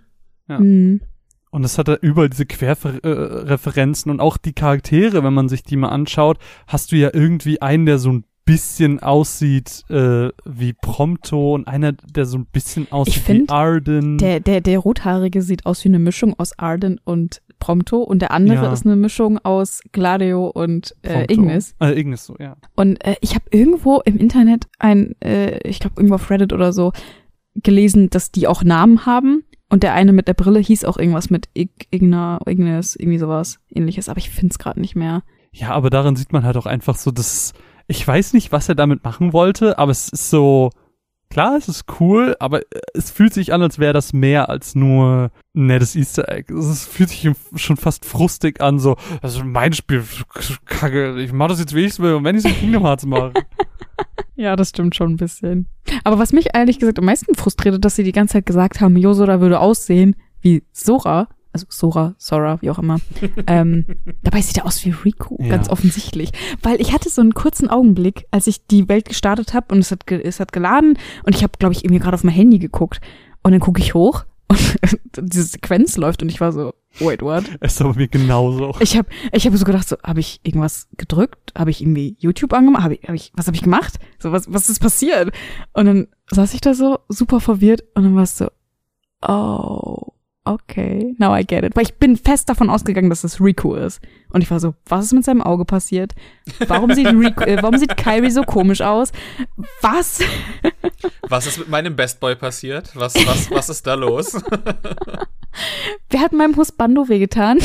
Ja. 0.49 0.61
Mhm. 0.61 1.01
Und 1.51 1.65
es 1.65 1.77
hat 1.77 1.89
da 1.89 1.95
überall 1.95 2.29
diese 2.29 2.47
Querreferenzen 2.47 4.13
und 4.13 4.21
auch 4.21 4.37
die 4.37 4.53
Charaktere, 4.53 5.25
wenn 5.25 5.35
man 5.35 5.49
sich 5.49 5.65
die 5.65 5.77
mal 5.77 5.89
anschaut, 5.89 6.39
hast 6.69 6.93
du 6.93 6.97
ja 6.97 7.11
irgendwie 7.13 7.61
einen, 7.61 7.87
der 7.87 7.99
so 7.99 8.13
ein 8.13 8.25
bisschen 8.47 9.01
aussieht 9.01 9.85
äh, 9.91 10.31
wie 10.47 10.73
Prompto 10.73 11.55
und 11.55 11.69
einer, 11.69 11.93
der 11.93 12.25
so 12.25 12.39
ein 12.39 12.47
bisschen 12.47 12.91
aussieht 12.91 13.23
find, 13.23 13.51
wie 13.51 13.53
Arden. 13.53 14.19
Der, 14.19 14.41
der, 14.41 14.63
der 14.63 14.79
Rothaarige 14.79 15.43
sieht 15.43 15.67
aus 15.67 15.85
wie 15.85 15.89
eine 15.89 15.99
Mischung 15.99 16.39
aus 16.39 16.59
Arden 16.59 17.01
und 17.05 17.43
Prompto 17.59 17.99
und 17.99 18.21
der 18.21 18.31
andere 18.31 18.65
ja. 18.65 18.73
ist 18.73 18.87
eine 18.87 18.97
Mischung 18.97 19.39
aus 19.39 19.81
Gladio 19.93 20.47
und 20.47 20.95
äh, 21.03 21.25
Ignis. 21.25 21.75
Äh, 21.81 21.99
Ignis, 21.99 22.25
so, 22.25 22.37
ja. 22.39 22.57
Und 22.77 23.05
äh, 23.05 23.17
ich 23.21 23.35
habe 23.35 23.47
irgendwo 23.51 24.01
im 24.05 24.17
Internet 24.17 24.67
ein, 24.79 25.21
äh, 25.21 25.59
ich 25.69 25.81
glaube 25.81 25.97
irgendwo 25.97 26.15
auf 26.15 26.31
Reddit 26.31 26.53
oder 26.53 26.73
so, 26.73 26.93
gelesen, 27.55 28.11
dass 28.11 28.31
die 28.31 28.47
auch 28.47 28.63
Namen 28.63 29.07
haben. 29.07 29.45
Und 29.69 29.83
der 29.83 29.95
eine 29.95 30.13
mit 30.13 30.29
der 30.29 30.35
Brille 30.35 30.61
hieß 30.61 30.85
auch 30.85 30.97
irgendwas 30.97 31.31
mit 31.31 31.49
Ig 31.57 31.71
Igna, 31.91 32.39
Ignis, 32.47 32.95
irgendwie 32.95 33.19
sowas 33.19 33.59
ähnliches, 33.69 34.09
aber 34.09 34.19
ich 34.19 34.31
find's 34.31 34.61
gerade 34.61 34.81
nicht 34.81 34.95
mehr. 34.95 35.25
Ja, 35.51 35.71
aber 35.71 35.91
daran 35.91 36.15
sieht 36.15 36.33
man 36.33 36.45
halt 36.45 36.57
auch 36.57 36.67
einfach 36.67 36.97
so, 36.97 37.11
dass 37.11 37.53
ich 37.89 38.07
weiß 38.07 38.33
nicht, 38.33 38.53
was 38.53 38.69
er 38.69 38.75
damit 38.75 39.05
machen 39.05 39.33
wollte, 39.33 39.79
aber 39.79 39.93
es 39.93 40.09
ist 40.09 40.31
so, 40.31 40.71
klar, 41.31 41.57
es 41.57 41.69
ist 41.69 41.85
cool, 42.01 42.37
aber 42.41 42.61
es 42.95 43.11
fühlt 43.11 43.35
sich 43.35 43.53
an, 43.53 43.63
als 43.63 43.79
wäre 43.79 43.93
das 43.93 44.13
mehr 44.13 44.49
als 44.49 44.75
nur 44.75 45.31
ein 45.55 45.67
nettes 45.67 45.95
Easter 45.97 46.29
Egg. 46.29 46.53
Es 46.53 46.87
fühlt 46.87 47.11
sich 47.11 47.29
schon 47.57 47.77
fast 47.77 48.05
frustig 48.05 48.61
an, 48.61 48.79
so, 48.79 48.97
das 49.23 49.37
ist 49.37 49.45
mein 49.45 49.73
Spiel, 49.73 50.05
kacke, 50.65 51.21
ich 51.21 51.33
mach 51.33 51.49
das 51.49 51.61
jetzt, 51.61 51.75
wie 51.75 51.85
ich 51.85 51.99
will, 51.99 52.15
und 52.15 52.25
wenn 52.25 52.37
ich 52.37 52.45
es 52.45 52.51
in 52.51 52.59
Kingdom 52.59 52.85
Hearts 52.85 53.07
mache. 53.07 53.33
Ja, 54.39 54.55
das 54.55 54.69
stimmt 54.69 54.95
schon 54.95 55.13
ein 55.13 55.17
bisschen. 55.17 55.67
Aber 56.05 56.19
was 56.19 56.35
mich 56.35 56.49
ehrlich 56.53 56.79
gesagt 56.79 56.99
am 56.99 57.07
meisten 57.07 57.35
frustriert, 57.35 57.83
dass 57.83 57.97
sie 57.97 58.05
die 58.05 58.13
ganze 58.13 58.35
Zeit 58.35 58.45
gesagt 58.45 58.83
haben, 58.83 58.95
Yosora 58.95 59.41
würde 59.41 59.61
aussehen 59.61 60.15
wie 60.43 60.63
Sora, 60.73 61.29
also 61.57 61.67
Sora, 61.71 62.15
Sora, 62.19 62.61
wie 62.61 62.71
auch 62.71 62.79
immer. 62.79 62.99
ähm, 63.47 63.87
dabei 64.23 64.43
sieht 64.43 64.59
er 64.59 64.67
aus 64.67 64.85
wie 64.85 64.91
Rico, 64.91 65.39
ja. 65.41 65.49
ganz 65.49 65.69
offensichtlich. 65.69 66.31
Weil 66.63 66.81
ich 66.81 66.93
hatte 66.93 67.09
so 67.09 67.23
einen 67.23 67.35
kurzen 67.35 67.69
Augenblick, 67.69 68.27
als 68.31 68.47
ich 68.47 68.67
die 68.67 68.89
Welt 68.89 69.09
gestartet 69.09 69.55
habe 69.55 69.75
und 69.75 69.81
es 69.81 69.91
hat, 69.91 70.11
es 70.11 70.41
hat 70.41 70.53
geladen 70.53 70.99
und 71.25 71.35
ich 71.35 71.43
habe, 71.43 71.55
glaube 71.59 71.75
ich, 71.75 71.85
irgendwie 71.85 72.01
gerade 72.01 72.15
auf 72.15 72.25
mein 72.25 72.35
Handy 72.35 72.59
geguckt. 72.59 73.01
Und 73.43 73.53
dann 73.53 73.61
gucke 73.61 73.81
ich 73.81 73.95
hoch 73.95 74.25
und 74.49 74.61
diese 75.17 75.45
Sequenz 75.45 75.97
läuft 75.97 76.23
und 76.23 76.29
ich 76.29 76.41
war 76.41 76.53
so, 76.53 76.75
wait, 77.01 77.23
what? 77.23 77.45
Es 77.61 77.75
ist 77.75 77.81
aber 77.81 77.95
mir 77.95 78.09
genauso. 78.09 78.75
Ich 78.81 78.97
habe 78.97 79.09
ich 79.33 79.47
hab 79.47 79.57
so 79.57 79.65
gedacht, 79.65 79.89
so, 79.89 79.97
habe 80.03 80.21
ich 80.21 80.41
irgendwas 80.43 80.89
gedrückt? 80.97 81.53
Habe 81.57 81.71
ich 81.71 81.81
irgendwie 81.81 82.17
YouTube 82.19 82.53
angemacht? 82.53 82.85
Hab 82.85 82.93
ich, 82.93 83.03
hab 83.07 83.15
ich, 83.15 83.33
was 83.35 83.47
habe 83.47 83.57
ich 83.57 83.63
gemacht? 83.63 83.99
So, 84.19 84.33
was, 84.33 84.53
was 84.53 84.69
ist 84.69 84.81
passiert? 84.81 85.33
Und 85.73 85.87
dann 85.87 86.09
saß 86.31 86.55
ich 86.55 86.61
da 86.61 86.75
so 86.75 86.99
super 87.09 87.41
verwirrt 87.41 87.85
und 87.95 88.05
dann 88.05 88.15
war 88.15 88.25
es 88.25 88.39
so, 88.39 88.49
oh, 89.23 90.06
okay, 90.47 91.15
now 91.19 91.37
I 91.37 91.45
get 91.45 91.65
it. 91.65 91.77
Weil 91.77 91.85
ich 91.85 91.97
bin 91.97 92.17
fest 92.17 92.49
davon 92.49 92.71
ausgegangen, 92.71 93.11
dass 93.11 93.25
es 93.25 93.41
Riku 93.41 93.75
ist. 93.75 94.01
Und 94.31 94.43
ich 94.43 94.51
war 94.51 94.61
so, 94.61 94.75
was 94.87 95.07
ist 95.07 95.13
mit 95.13 95.25
seinem 95.25 95.43
Auge 95.43 95.65
passiert? 95.65 96.15
Warum 96.67 96.95
sieht 96.95 97.07
Riku, 97.07 97.45
äh, 97.45 97.63
warum 97.63 97.79
sieht 97.79 97.97
Kyrie 97.97 98.31
so 98.31 98.43
komisch 98.43 98.81
aus? 98.81 99.13
Was? 99.83 100.21
Was 101.29 101.47
ist 101.47 101.59
mit 101.59 101.69
meinem 101.69 101.97
Best 101.97 102.21
Boy 102.21 102.37
passiert? 102.37 102.95
Was, 102.95 103.15
was, 103.27 103.51
was 103.51 103.69
ist 103.69 103.87
da 103.87 103.95
los? 103.95 104.33
Wer 106.11 106.21
hat 106.21 106.33
meinem 106.33 106.57
Husbando 106.57 107.09
wehgetan? 107.09 107.59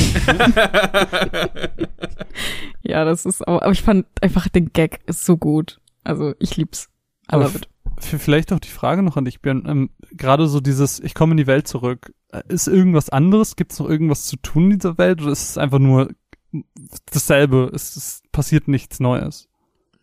ja, 2.82 3.06
das 3.06 3.26
ist 3.26 3.48
auch, 3.48 3.62
aber 3.62 3.72
ich 3.72 3.84
fand 3.84 4.08
einfach 4.22 4.50
den 4.50 4.74
Gag 4.74 5.00
ist 5.06 5.26
so 5.26 5.38
gut. 5.38 5.80
Also, 6.04 6.34
ich 6.40 6.58
lieb's. 6.58 6.90
Love 7.32 7.58
it. 7.58 7.70
Vielleicht 8.00 8.52
auch 8.52 8.60
die 8.60 8.70
Frage 8.70 9.04
noch 9.04 9.18
an 9.18 9.26
dich, 9.26 9.42
Björn. 9.42 9.64
Ähm, 9.68 9.90
Gerade 10.12 10.48
so 10.48 10.60
dieses, 10.60 11.00
ich 11.00 11.14
komme 11.14 11.32
in 11.32 11.38
die 11.38 11.48
Welt 11.48 11.68
zurück. 11.68 12.14
Ist 12.48 12.68
irgendwas 12.68 13.10
anderes? 13.10 13.56
Gibt 13.56 13.74
es 13.74 13.80
noch 13.80 13.90
irgendwas 13.90 14.26
zu 14.26 14.38
tun 14.38 14.72
in 14.72 14.80
dieser 14.80 14.98
Welt? 14.98 15.22
Oder 15.22 15.32
ist 15.32 15.50
es 15.50 15.58
einfach 15.58 15.80
nur 15.80 16.10
dasselbe? 17.12 17.72
Es, 17.74 17.96
es 17.96 18.24
passiert 18.32 18.68
nichts 18.68 19.00
Neues? 19.00 19.50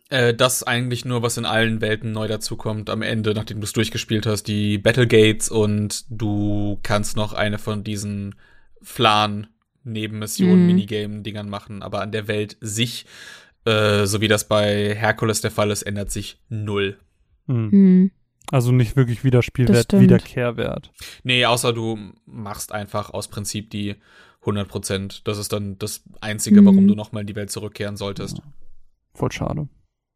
Äh, 0.09 0.33
das 0.33 0.63
eigentlich 0.63 1.05
nur, 1.05 1.21
was 1.21 1.37
in 1.37 1.45
allen 1.45 1.81
Welten 1.81 2.11
neu 2.11 2.27
dazukommt 2.27 2.89
am 2.89 3.03
Ende, 3.03 3.33
nachdem 3.33 3.61
du 3.61 3.65
es 3.65 3.73
durchgespielt 3.73 4.25
hast, 4.25 4.43
die 4.43 4.79
Battlegates 4.79 5.49
und 5.49 6.05
du 6.09 6.79
kannst 6.81 7.15
noch 7.15 7.33
eine 7.33 7.59
von 7.59 7.83
diesen 7.83 8.35
Flan 8.81 9.47
Nebenmissionen, 9.83 10.61
mhm. 10.61 10.67
Minigame-Dingern 10.67 11.49
machen, 11.49 11.83
aber 11.83 12.01
an 12.01 12.11
der 12.11 12.27
Welt 12.27 12.57
sich, 12.59 13.05
äh, 13.65 14.05
so 14.05 14.19
wie 14.19 14.27
das 14.27 14.47
bei 14.47 14.95
Herkules 14.95 15.41
der 15.41 15.51
Fall 15.51 15.71
ist, 15.71 15.83
ändert 15.83 16.11
sich 16.11 16.39
null. 16.49 16.97
Mhm. 17.45 17.69
Mhm. 17.71 18.11
Also 18.51 18.71
nicht 18.71 18.95
wirklich 18.95 19.23
Wiederspielwert, 19.23 19.93
Wiederkehrwert. 19.93 20.91
Nee, 21.23 21.45
außer 21.45 21.73
du 21.73 21.97
machst 22.25 22.71
einfach 22.71 23.11
aus 23.11 23.27
Prinzip 23.27 23.69
die 23.69 23.95
100 24.41 24.67
Prozent. 24.67 25.27
Das 25.27 25.37
ist 25.37 25.53
dann 25.53 25.77
das 25.77 26.03
Einzige, 26.21 26.63
warum 26.65 26.83
mhm. 26.83 26.87
du 26.89 26.95
nochmal 26.95 27.21
in 27.21 27.27
die 27.27 27.35
Welt 27.35 27.51
zurückkehren 27.51 27.97
solltest. 27.97 28.37
Ja. 28.37 28.43
Voll 29.13 29.31
schade. 29.31 29.67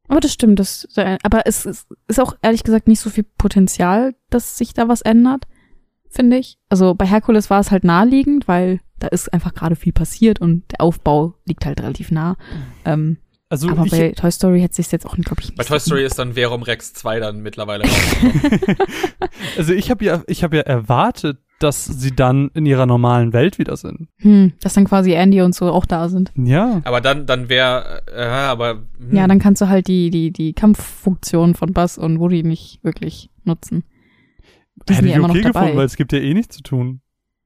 Aber 0.08 0.20
das 0.20 0.34
stimmt, 0.34 0.60
das, 0.60 0.88
aber 1.24 1.46
es 1.46 1.66
ist, 1.66 1.88
ist 2.08 2.20
auch 2.20 2.36
ehrlich 2.42 2.64
gesagt 2.64 2.88
nicht 2.88 3.00
so 3.00 3.10
viel 3.10 3.24
Potenzial, 3.24 4.16
dass 4.30 4.58
sich 4.58 4.74
da 4.74 4.88
was 4.90 5.02
ändert, 5.02 5.46
finde 6.10 6.38
ich. 6.38 6.58
Also 6.70 6.94
bei 6.94 7.06
Herkules 7.06 7.50
war 7.50 7.60
es 7.60 7.72
halt 7.72 7.84
naheliegend, 7.84 8.48
weil 8.48 8.82
da 9.00 9.08
ist 9.08 9.32
einfach 9.34 9.54
gerade 9.54 9.76
viel 9.76 9.94
passiert 9.94 10.42
und 10.42 10.64
der 10.72 10.82
Aufbau 10.82 11.36
liegt 11.46 11.66
halt 11.66 11.82
relativ 11.82 12.12
nah. 12.12 12.32
Mhm. 12.32 12.36
Ähm, 12.86 13.18
also 13.54 13.70
aber 13.70 13.86
bei 13.86 14.14
Toy 14.14 14.32
Story 14.32 14.62
hätte 14.62 14.74
sich 14.74 14.92
jetzt 14.92 15.06
auch, 15.06 15.16
glaube 15.16 15.42
ich, 15.42 15.50
nicht 15.50 15.58
Bei 15.58 15.64
Toy 15.64 15.80
Story 15.80 16.04
ist 16.04 16.18
dann 16.18 16.34
Verum 16.34 16.64
Rex 16.64 16.92
2 16.94 17.20
dann 17.20 17.44
mittlerweile 17.44 17.84
Also 19.58 19.74
ich 19.74 19.92
habe 19.92 20.04
ja, 20.04 20.24
ich 20.26 20.44
habe 20.44 20.56
ja 20.58 20.64
erwartet, 20.64 21.38
dass 21.60 21.86
sie 21.86 22.16
dann 22.16 22.50
in 22.56 22.66
ihrer 22.66 22.88
normalen 22.88 23.32
Welt 23.32 23.60
wieder 23.60 23.78
sind. 23.78 24.08
Hm, 24.18 24.54
dass 24.60 24.74
dann 24.74 24.86
quasi 24.86 25.12
Andy 25.14 25.44
und 25.44 25.54
so 25.54 25.72
auch 25.72 25.86
da 25.86 26.10
sind. 26.10 26.32
Ja. 26.36 26.82
Aber 26.84 27.00
dann, 27.00 27.28
dann 27.28 27.48
wäre, 27.48 28.02
äh, 28.12 28.24
aber. 28.24 28.82
Hm. 28.98 29.16
Ja, 29.16 29.28
dann 29.28 29.38
kannst 29.38 29.62
du 29.62 29.70
halt 29.70 29.88
die, 29.88 30.10
die, 30.10 30.32
die 30.32 30.54
Kampffunktion 30.54 31.54
von 31.54 31.74
Buzz 31.74 32.00
und 32.00 32.20
Woody 32.20 32.42
nicht 32.42 32.84
wirklich 32.84 33.30
nutzen. 33.44 33.84
Die 34.90 34.96
Hätte 34.96 35.08
ich 35.08 35.20
okay 35.20 35.42
gefunden, 35.42 35.78
weil 35.78 35.86
es 35.86 35.96
gibt 35.96 36.12
ja 36.12 36.18
eh 36.18 36.34
nichts 36.34 36.56
zu 36.58 36.64
tun. 36.64 37.02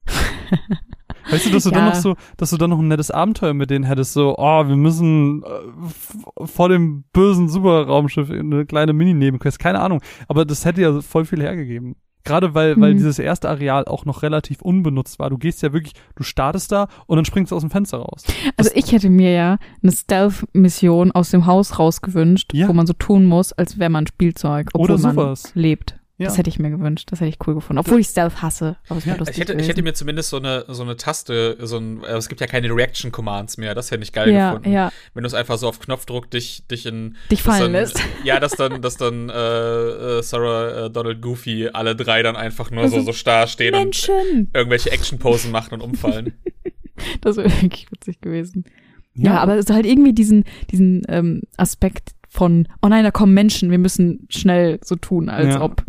Weißt 1.30 1.46
du, 1.46 1.50
dass 1.52 1.64
du 1.64 1.70
ja. 1.70 1.76
dann 1.76 1.86
noch 1.90 1.96
so, 1.96 2.16
dass 2.38 2.50
du 2.50 2.58
dann 2.58 2.70
noch 2.70 2.80
ein 2.80 2.88
nettes 2.88 3.12
Abenteuer 3.12 3.54
mit 3.54 3.70
denen 3.70 3.86
hättest, 3.86 4.14
so, 4.14 4.36
oh, 4.38 4.68
wir 4.68 4.76
müssen 4.76 5.44
äh, 5.44 6.46
vor 6.46 6.70
dem 6.70 7.04
bösen 7.14 7.50
Superraumschiff 7.50 8.30
eine 8.30 8.66
kleine 8.66 8.94
Mini-Nebenquest, 8.94 9.60
keine 9.60 9.80
Ahnung. 9.80 10.02
Aber 10.28 10.46
das 10.46 10.66
hätte 10.66 10.82
ja 10.82 11.02
voll 11.02 11.26
viel 11.26 11.42
hergegeben. 11.42 11.96
Gerade 12.28 12.54
weil, 12.54 12.76
mhm. 12.76 12.82
weil 12.82 12.94
dieses 12.94 13.20
erste 13.20 13.48
Areal 13.50 13.86
auch 13.86 14.04
noch 14.04 14.22
relativ 14.22 14.62
unbenutzt 14.62 15.18
war. 15.18 15.30
Du 15.30 15.38
gehst 15.38 15.62
ja 15.62 15.72
wirklich, 15.72 15.94
du 16.16 16.24
startest 16.24 16.72
da 16.74 16.88
und 17.06 17.16
dann 17.16 17.24
springst 17.24 17.52
du 17.52 17.56
aus 17.56 17.62
dem 17.62 17.72
Fenster 17.72 18.00
raus. 18.00 18.26
Also 18.58 18.70
ich 18.76 18.92
hätte 18.92 19.10
mir 19.10 19.32
ja 19.32 19.58
eine 19.82 19.92
Stealth-Mission 19.94 21.12
aus 21.14 21.30
dem 21.30 21.46
Haus 21.46 21.80
rausgewünscht, 21.80 22.54
ja. 22.54 22.68
wo 22.68 22.74
man 22.74 22.86
so 22.86 22.94
tun 22.94 23.24
muss, 23.26 23.54
als 23.54 23.80
wäre 23.80 23.90
man 23.90 24.08
Spielzeug, 24.08 24.70
obwohl 24.74 24.92
Oder 24.92 24.98
sowas. 24.98 25.54
man 25.56 25.62
lebt. 25.64 25.97
Ja. 26.20 26.26
Das 26.26 26.38
hätte 26.40 26.50
ich 26.50 26.58
mir 26.58 26.72
gewünscht. 26.72 27.10
Das 27.12 27.20
hätte 27.22 27.30
ich 27.30 27.38
cool 27.46 27.54
gefunden. 27.54 27.80
Obwohl 27.80 28.00
ich 28.00 28.08
Stealth 28.08 28.42
hasse. 28.42 28.78
Aber 28.90 28.98
es 28.98 29.06
ja. 29.06 29.16
ich, 29.22 29.38
hätte, 29.38 29.54
ich 29.54 29.68
hätte 29.68 29.84
mir 29.84 29.94
zumindest 29.94 30.30
so 30.30 30.38
eine, 30.38 30.66
so 30.68 30.82
eine 30.82 30.98
Taste, 30.98 31.58
so 31.62 31.78
ein, 31.78 32.04
äh, 32.04 32.18
es 32.18 32.28
gibt 32.28 32.42
ja 32.42 32.48
keine 32.48 32.70
Reaction-Commands 32.70 33.58
mehr. 33.58 33.76
Das 33.76 33.92
hätte 33.92 34.02
ich 34.02 34.14
geil 34.14 34.32
ja, 34.32 34.50
gefunden. 34.50 34.72
Ja. 34.72 34.92
Wenn 35.14 35.24
du 35.24 35.28
es 35.28 35.36
einfach 35.36 35.60
so 35.60 35.68
auf 35.68 35.80
Knopfdruck 35.80 36.32
dich, 36.32 36.66
dich 36.68 36.88
in. 36.88 37.18
Dich 37.30 37.44
fallen 37.44 37.62
dann, 37.62 37.72
lässt. 37.74 38.02
Ja, 38.24 38.40
dass 38.40 38.54
dann, 38.54 38.82
dass 38.82 38.98
dann 38.98 39.30
äh, 39.30 39.34
äh, 39.34 40.24
Sarah, 40.24 40.86
äh, 40.86 40.90
Donald, 40.90 41.22
Goofy, 41.22 41.70
alle 41.72 41.96
drei 41.96 42.24
dann 42.24 42.36
einfach 42.36 42.72
nur 42.72 42.88
so, 42.88 43.02
so 43.02 43.14
starr 43.14 43.46
stehen 43.46 43.74
Menschen. 43.74 44.16
und 44.16 44.56
irgendwelche 44.56 44.92
Action-Posen 44.92 45.52
machen 45.52 45.76
und 45.76 45.82
umfallen. 45.82 46.34
das 47.22 47.38
wäre 47.38 47.52
wirklich 47.62 47.92
witzig 47.92 48.22
gewesen. 48.22 48.66
Ja, 49.14 49.34
ja 49.34 49.40
aber 49.40 49.54
es 49.54 49.66
ist 49.66 49.72
halt 49.72 49.86
irgendwie 49.86 50.14
diesen, 50.14 50.46
diesen 50.72 51.04
ähm, 51.10 51.44
Aspekt 51.58 52.14
von, 52.28 52.68
oh 52.82 52.88
nein, 52.88 53.04
da 53.04 53.12
kommen 53.12 53.36
Menschen, 53.36 53.70
wir 53.70 53.78
müssen 53.78 54.28
schnell 54.30 54.80
so 54.84 54.96
tun, 54.96 55.30
als 55.30 55.56
ja. 55.56 55.62
ob 55.62 55.84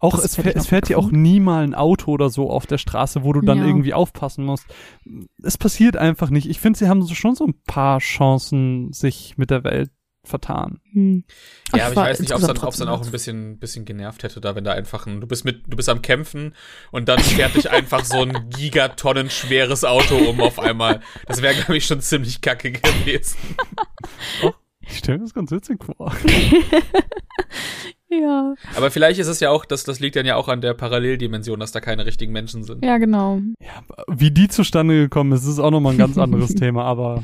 auch 0.00 0.18
es, 0.18 0.36
fährt, 0.36 0.56
es 0.56 0.66
fährt 0.66 0.88
ja 0.88 0.96
auch 0.96 1.10
nie 1.10 1.40
mal 1.40 1.62
ein 1.62 1.74
Auto 1.74 2.10
oder 2.10 2.30
so 2.30 2.50
auf 2.50 2.66
der 2.66 2.78
Straße, 2.78 3.22
wo 3.22 3.34
du 3.34 3.42
dann 3.42 3.58
ja. 3.58 3.66
irgendwie 3.66 3.92
aufpassen 3.92 4.44
musst. 4.44 4.64
Es 5.42 5.58
passiert 5.58 5.96
einfach 5.96 6.30
nicht. 6.30 6.48
Ich 6.48 6.58
finde, 6.58 6.78
sie 6.78 6.88
haben 6.88 7.02
so 7.02 7.14
schon 7.14 7.34
so 7.34 7.44
ein 7.46 7.54
paar 7.66 7.98
Chancen, 7.98 8.92
sich 8.94 9.36
mit 9.36 9.50
der 9.50 9.62
Welt 9.62 9.90
vertan. 10.24 10.80
Hm. 10.92 11.24
Ja, 11.74 11.86
aber 11.86 11.92
ich 11.92 11.96
weiß 11.96 12.20
nicht, 12.20 12.32
ob 12.32 12.40
es 12.40 12.46
dann, 12.46 12.56
dann 12.56 12.88
auch 12.88 13.04
ein 13.04 13.10
bisschen, 13.10 13.58
bisschen 13.58 13.84
genervt 13.84 14.22
hätte, 14.22 14.40
da 14.40 14.54
wenn 14.54 14.64
da 14.64 14.72
einfach 14.72 15.06
ein, 15.06 15.20
du 15.20 15.26
bist 15.26 15.44
mit, 15.44 15.64
du 15.66 15.76
bist 15.76 15.88
am 15.88 16.02
Kämpfen 16.02 16.54
und 16.90 17.08
dann 17.08 17.18
fährt 17.20 17.54
dich 17.54 17.70
einfach 17.70 18.04
so 18.04 18.22
ein 18.22 18.50
Gigatonnen 18.56 19.30
schweres 19.30 19.84
Auto 19.84 20.16
um 20.16 20.40
auf 20.40 20.58
einmal. 20.58 21.00
Das 21.26 21.42
wäre, 21.42 21.54
glaube 21.54 21.76
ich, 21.76 21.86
schon 21.86 22.00
ziemlich 22.00 22.40
kacke 22.40 22.72
gewesen. 22.72 23.38
oh, 24.42 24.52
ich 24.80 24.98
stelle 24.98 25.18
mir 25.18 25.24
das 25.24 25.34
ganz 25.34 25.50
witzig 25.50 25.82
vor. 25.84 26.14
Ja. 28.10 28.54
Aber 28.76 28.90
vielleicht 28.90 29.20
ist 29.20 29.28
es 29.28 29.40
ja 29.40 29.50
auch, 29.50 29.64
das, 29.64 29.84
das 29.84 30.00
liegt 30.00 30.16
dann 30.16 30.26
ja 30.26 30.34
auch 30.36 30.48
an 30.48 30.60
der 30.60 30.74
Paralleldimension, 30.74 31.60
dass 31.60 31.70
da 31.70 31.80
keine 31.80 32.06
richtigen 32.06 32.32
Menschen 32.32 32.64
sind. 32.64 32.84
Ja, 32.84 32.98
genau. 32.98 33.40
Ja, 33.60 33.82
wie 34.08 34.32
die 34.32 34.48
zustande 34.48 34.96
gekommen 34.96 35.32
ist, 35.32 35.46
ist 35.46 35.60
auch 35.60 35.70
nochmal 35.70 35.92
ein 35.92 35.98
ganz 35.98 36.18
anderes 36.18 36.54
Thema, 36.54 36.84
aber. 36.84 37.22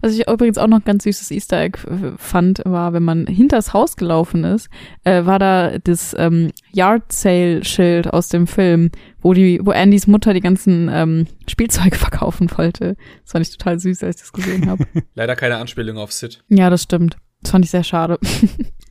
Was 0.00 0.14
ich 0.14 0.26
übrigens 0.26 0.56
auch 0.56 0.66
noch 0.66 0.82
ganz 0.82 1.04
süßes 1.04 1.30
Easter 1.30 1.60
Egg 1.60 1.78
fand, 2.16 2.62
war, 2.64 2.94
wenn 2.94 3.02
man 3.02 3.26
hinters 3.26 3.74
Haus 3.74 3.96
gelaufen 3.96 4.44
ist, 4.44 4.70
äh, 5.04 5.26
war 5.26 5.38
da 5.38 5.78
das 5.78 6.16
ähm, 6.18 6.50
Yard 6.72 7.12
Sale 7.12 7.62
Schild 7.62 8.10
aus 8.10 8.28
dem 8.28 8.46
Film, 8.46 8.90
wo 9.20 9.34
die, 9.34 9.60
wo 9.62 9.72
Andys 9.72 10.06
Mutter 10.06 10.32
die 10.32 10.40
ganzen 10.40 10.88
ähm, 10.90 11.26
Spielzeuge 11.46 11.96
verkaufen 11.96 12.50
wollte. 12.56 12.96
Das 13.22 13.32
fand 13.32 13.46
ich 13.46 13.54
total 13.54 13.78
süß, 13.78 14.02
als 14.02 14.16
ich 14.16 14.22
das 14.22 14.32
gesehen 14.32 14.70
habe. 14.70 14.86
Leider 15.14 15.36
keine 15.36 15.58
Anspielung 15.58 15.98
auf 15.98 16.12
Sid. 16.12 16.42
Ja, 16.48 16.70
das 16.70 16.82
stimmt. 16.82 17.18
Das 17.42 17.52
fand 17.52 17.64
ich 17.64 17.70
sehr 17.70 17.84
schade. 17.84 18.18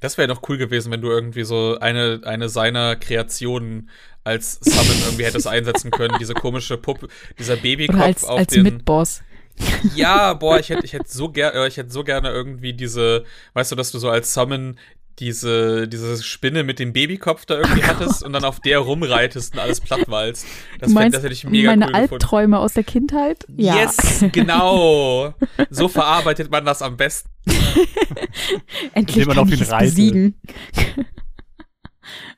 Das 0.01 0.17
wäre 0.17 0.29
doch 0.29 0.41
cool 0.47 0.57
gewesen, 0.57 0.93
wenn 0.93 1.01
du 1.01 1.09
irgendwie 1.09 1.43
so 1.43 1.77
eine, 1.77 2.21
eine 2.23 2.47
seiner 2.47 2.95
Kreationen 2.95 3.89
als 4.23 4.59
Summon 4.61 4.97
irgendwie 5.05 5.25
hättest 5.25 5.45
einsetzen 5.45 5.91
können. 5.91 6.15
Diese 6.19 6.33
komische 6.33 6.77
Puppe, 6.77 7.09
dieser 7.37 7.57
Babykopf 7.57 7.99
als, 7.99 8.23
auf 8.23 8.39
als 8.39 8.53
den. 8.53 8.63
Mitboss. 8.63 9.21
Ja, 9.95 10.33
boah, 10.35 10.57
ich 10.57 10.69
hätte, 10.69 10.85
ich 10.85 10.93
hätte 10.93 11.09
so 11.09 11.29
gerne, 11.29 11.67
ich 11.67 11.75
hätte 11.75 11.91
so 11.91 12.05
gerne 12.05 12.29
irgendwie 12.29 12.73
diese, 12.73 13.25
weißt 13.53 13.73
du, 13.73 13.75
dass 13.75 13.91
du 13.91 13.99
so 13.99 14.09
als 14.09 14.33
Summon 14.33 14.79
diese, 15.19 15.87
diese 15.87 16.21
Spinne 16.23 16.63
mit 16.63 16.79
dem 16.79 16.93
Babykopf 16.93 17.45
da 17.45 17.59
irgendwie 17.59 17.83
hattest 17.83 18.23
und 18.23 18.33
dann 18.33 18.43
auf 18.43 18.59
der 18.59 18.79
rumreitest 18.79 19.53
und 19.53 19.59
alles 19.59 19.81
plattwalzt. 19.81 20.45
Das, 20.79 20.93
fänd, 20.93 21.13
das 21.13 21.23
hätte 21.23 21.33
ich 21.33 21.43
mega 21.45 21.71
meine 21.71 21.87
cool 21.87 21.95
Albträume 21.95 22.47
gefunden. 22.47 22.53
aus 22.55 22.73
der 22.73 22.83
Kindheit? 22.83 23.45
Ja. 23.55 23.75
Yes, 23.75 24.25
genau. 24.31 25.33
So 25.69 25.87
verarbeitet 25.87 26.49
man 26.51 26.65
das 26.65 26.81
am 26.81 26.97
besten. 26.97 27.29
Endlich 28.93 29.25
man 29.25 29.35
kann 29.35 29.51
ich 29.51 29.61
es 29.61 29.69
besiegen. 29.69 30.39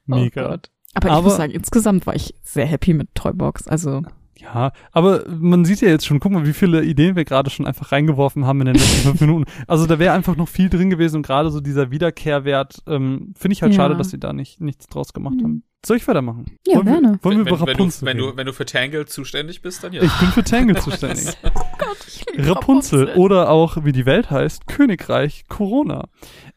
Mega. 0.05 0.55
Oh 0.55 0.57
aber 0.93 1.07
ich 1.07 1.13
aber, 1.13 1.21
muss 1.21 1.37
sagen, 1.37 1.53
insgesamt 1.53 2.05
war 2.05 2.15
ich 2.15 2.33
sehr 2.41 2.65
happy 2.65 2.93
mit 2.93 3.13
Toybox. 3.15 3.67
Also 3.67 4.03
ja, 4.41 4.71
aber 4.91 5.23
man 5.27 5.65
sieht 5.65 5.81
ja 5.81 5.89
jetzt 5.89 6.05
schon, 6.05 6.19
guck 6.19 6.31
mal, 6.31 6.45
wie 6.45 6.53
viele 6.53 6.83
Ideen 6.83 7.15
wir 7.15 7.25
gerade 7.25 7.49
schon 7.49 7.67
einfach 7.67 7.91
reingeworfen 7.91 8.45
haben 8.45 8.59
in 8.61 8.67
den 8.67 8.75
letzten 8.75 9.09
fünf 9.09 9.21
Minuten. 9.21 9.45
Also 9.67 9.85
da 9.85 9.99
wäre 9.99 10.13
einfach 10.13 10.35
noch 10.35 10.47
viel 10.47 10.69
drin 10.69 10.89
gewesen 10.89 11.17
und 11.17 11.25
gerade 11.25 11.51
so 11.51 11.61
dieser 11.61 11.91
Wiederkehrwert, 11.91 12.81
ähm, 12.87 13.33
finde 13.37 13.53
ich 13.53 13.61
halt 13.61 13.73
ja. 13.73 13.77
schade, 13.77 13.95
dass 13.95 14.09
sie 14.09 14.19
da 14.19 14.33
nicht 14.33 14.59
nichts 14.59 14.87
draus 14.87 15.13
gemacht 15.13 15.35
mhm. 15.35 15.43
haben. 15.43 15.63
Soll 15.85 15.97
ich 15.97 16.07
weitermachen? 16.07 16.57
Ja, 16.65 16.75
wollen 16.75 16.85
gerne. 16.85 17.07
Wir, 17.13 17.23
wollen 17.23 17.37
wir 17.45 17.51
über 17.51 17.67
Rapunzel 17.67 18.05
wenn 18.05 18.17
du, 18.17 18.25
wenn 18.25 18.31
du, 18.31 18.37
wenn 18.37 18.45
du 18.45 18.53
für 18.53 18.65
Tangle 18.65 19.05
zuständig 19.07 19.61
bist, 19.61 19.83
dann 19.83 19.93
ja. 19.93 20.03
Ich 20.03 20.13
bin 20.19 20.29
für 20.29 20.43
Tangle 20.43 20.75
zuständig. 20.81 21.27
oh 21.43 21.49
Gott, 21.77 21.97
ich 22.07 22.25
Rapunzel, 22.47 23.05
Rapunzel 23.05 23.13
oder 23.15 23.49
auch, 23.49 23.83
wie 23.83 23.91
die 23.91 24.05
Welt 24.05 24.29
heißt, 24.29 24.67
Königreich 24.67 25.45
Corona. 25.47 26.07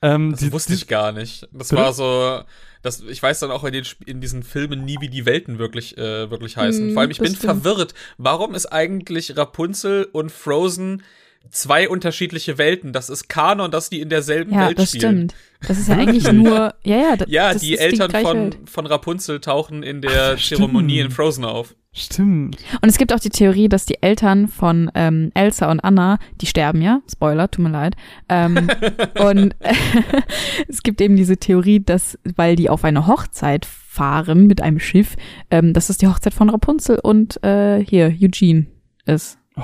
Ähm, 0.03 0.33
das 0.33 0.41
die, 0.41 0.53
wusste 0.53 0.73
die, 0.73 0.79
ich 0.79 0.89
gar 0.89 1.13
nicht. 1.13 1.49
Das 1.53 1.73
war 1.73 1.93
so 1.95 2.41
das, 2.85 3.01
ich 3.01 3.23
weiß 3.23 3.41
dann 3.41 3.51
auch 3.51 3.65
in, 3.65 3.73
den, 3.73 3.87
in 4.05 4.21
diesen 4.21 4.43
Filmen 4.43 4.85
nie, 4.85 4.99
wie 5.01 5.09
die 5.09 5.25
Welten 5.25 5.59
wirklich, 5.59 5.97
äh, 5.97 6.31
wirklich 6.31 6.59
heißen. 6.59 6.91
Mm, 6.91 6.93
Vor 6.93 7.01
allem, 7.01 7.11
ich 7.11 7.19
bin 7.19 7.35
stimmt. 7.35 7.63
verwirrt. 7.63 7.95
Warum 8.19 8.55
ist 8.55 8.67
eigentlich 8.67 9.35
Rapunzel 9.39 10.07
und 10.13 10.31
Frozen 10.31 11.03
zwei 11.51 11.89
unterschiedliche 11.89 12.59
Welten? 12.59 12.93
Das 12.93 13.09
ist 13.11 13.29
Kanon, 13.29 13.71
dass 13.71 13.91
die 13.91 14.01
in 14.01 14.09
derselben 14.09 14.53
ja, 14.53 14.69
Welt 14.69 14.81
spielen. 14.81 14.81
Ja, 14.81 14.83
das 14.83 14.91
stimmt. 14.91 15.35
Das 15.69 15.79
ist 15.79 15.89
ja 15.89 15.97
eigentlich 15.97 16.31
nur, 16.33 16.75
ja, 16.83 16.97
ja. 16.97 17.17
Das, 17.17 17.31
ja, 17.31 17.55
die 17.55 17.79
Eltern 17.79 18.11
die 18.11 18.23
von, 18.23 18.55
von 18.67 18.87
Rapunzel 18.87 19.41
tauchen 19.41 19.83
in 19.83 20.03
der 20.03 20.35
Ach, 20.37 20.41
Zeremonie 20.41 21.01
in 21.01 21.11
Frozen 21.11 21.45
auf. 21.45 21.75
Stimmt. 21.97 22.57
Und 22.83 22.89
es 22.89 22.99
gibt 22.99 23.13
auch 23.13 23.21
die 23.21 23.31
Theorie, 23.31 23.69
dass 23.69 23.87
die 23.87 24.03
Eltern 24.03 24.49
von 24.49 24.91
ähm, 24.97 25.31
Elsa 25.35 25.71
und 25.71 25.79
Anna, 25.79 26.19
die 26.41 26.47
sterben 26.47 26.83
ja, 26.83 27.01
Spoiler, 27.11 27.49
tut 27.49 27.65
mir 27.65 27.71
leid. 27.71 27.95
Ähm, 28.29 28.69
und 29.21 29.55
äh, 29.61 29.75
es 30.69 30.83
gibt 30.83 31.01
eben 31.01 31.15
diese 31.15 31.37
Theorie, 31.37 31.79
dass, 31.79 32.19
weil 32.25 32.57
die 32.57 32.69
auf 32.69 32.85
eine 32.85 33.07
Hochzeit 33.07 33.65
fahren 33.65 34.49
mit 34.49 34.61
einem 34.61 34.81
Schiff, 34.81 35.15
ähm, 35.53 35.73
dass 35.73 35.89
es 35.89 35.99
die 35.99 36.09
Hochzeit 36.09 36.35
von 36.35 36.51
Rapunzel 36.51 36.99
und 36.99 37.43
äh, 37.45 37.79
hier 37.85 38.13
Eugene 38.21 38.67
ist. 39.07 39.39
Oh. 39.57 39.63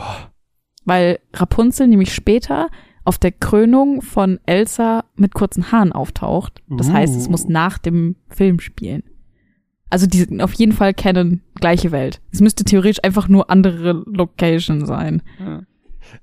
Weil 0.85 1.21
Rapunzel 1.35 1.89
nämlich 1.89 2.15
später 2.15 2.69
auf 3.05 3.19
der 3.19 3.33
Krönung 3.33 4.03
von 4.03 4.39
Elsa 4.47 5.05
mit 5.17 5.35
kurzen 5.35 5.73
Haaren 5.73 5.93
auftaucht. 5.93 6.63
Das 6.69 6.89
uh. 6.89 6.93
heißt, 6.93 7.17
es 7.17 7.29
muss 7.29 7.45
uh. 7.45 7.51
nach 7.51 7.79
dem 7.79 8.17
Film 8.29 8.61
spielen. 8.61 9.03
Also 9.89 10.07
die 10.07 10.19
sind 10.19 10.41
auf 10.41 10.53
jeden 10.53 10.73
Fall 10.73 10.95
kennen 10.95 11.43
gleiche 11.57 11.91
Welt. 11.91 12.21
Es 12.31 12.41
müsste 12.41 12.65
theoretisch 12.65 13.03
einfach 13.03 13.29
nur 13.29 13.51
andere 13.51 14.05
Location 14.07 14.87
sein. 14.87 15.23
Ja. 15.41 15.63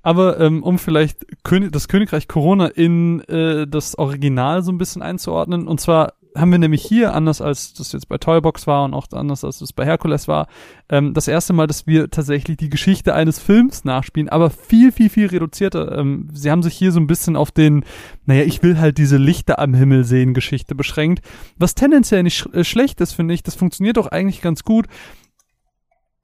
Aber 0.02 0.40
ähm, 0.40 0.62
um 0.62 0.78
vielleicht 0.78 1.44
König, 1.44 1.72
das 1.72 1.88
Königreich 1.88 2.28
Corona 2.28 2.66
in 2.66 3.20
äh, 3.22 3.66
das 3.66 3.96
Original 3.98 4.62
so 4.62 4.72
ein 4.72 4.78
bisschen 4.78 5.02
einzuordnen, 5.02 5.68
und 5.68 5.80
zwar 5.80 6.14
haben 6.34 6.50
wir 6.50 6.58
nämlich 6.58 6.82
hier, 6.82 7.14
anders 7.14 7.40
als 7.40 7.74
das 7.74 7.92
jetzt 7.92 8.08
bei 8.08 8.18
Toybox 8.18 8.66
war 8.66 8.84
und 8.84 8.94
auch 8.94 9.06
anders 9.12 9.44
als 9.44 9.58
das 9.58 9.72
bei 9.72 9.84
Herkules 9.84 10.28
war, 10.28 10.46
ähm, 10.88 11.14
das 11.14 11.28
erste 11.28 11.52
Mal, 11.52 11.66
dass 11.66 11.86
wir 11.86 12.10
tatsächlich 12.10 12.56
die 12.56 12.68
Geschichte 12.68 13.14
eines 13.14 13.38
Films 13.38 13.84
nachspielen, 13.84 14.28
aber 14.28 14.50
viel, 14.50 14.92
viel, 14.92 15.10
viel 15.10 15.26
reduzierter. 15.26 15.98
Ähm, 15.98 16.28
sie 16.32 16.50
haben 16.50 16.62
sich 16.62 16.74
hier 16.74 16.92
so 16.92 17.00
ein 17.00 17.06
bisschen 17.06 17.36
auf 17.36 17.50
den, 17.50 17.84
naja, 18.26 18.42
ich 18.42 18.62
will 18.62 18.78
halt 18.78 18.98
diese 18.98 19.16
Lichter 19.16 19.58
am 19.58 19.74
Himmel 19.74 20.04
sehen 20.04 20.34
Geschichte 20.34 20.74
beschränkt, 20.74 21.24
was 21.56 21.74
tendenziell 21.74 22.22
nicht 22.22 22.36
sch 22.36 22.48
äh, 22.52 22.64
schlecht 22.64 23.00
ist, 23.00 23.12
finde 23.12 23.34
ich. 23.34 23.42
Das 23.42 23.54
funktioniert 23.54 23.96
doch 23.96 24.08
eigentlich 24.08 24.40
ganz 24.40 24.62
gut. 24.62 24.86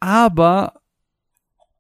Aber 0.00 0.74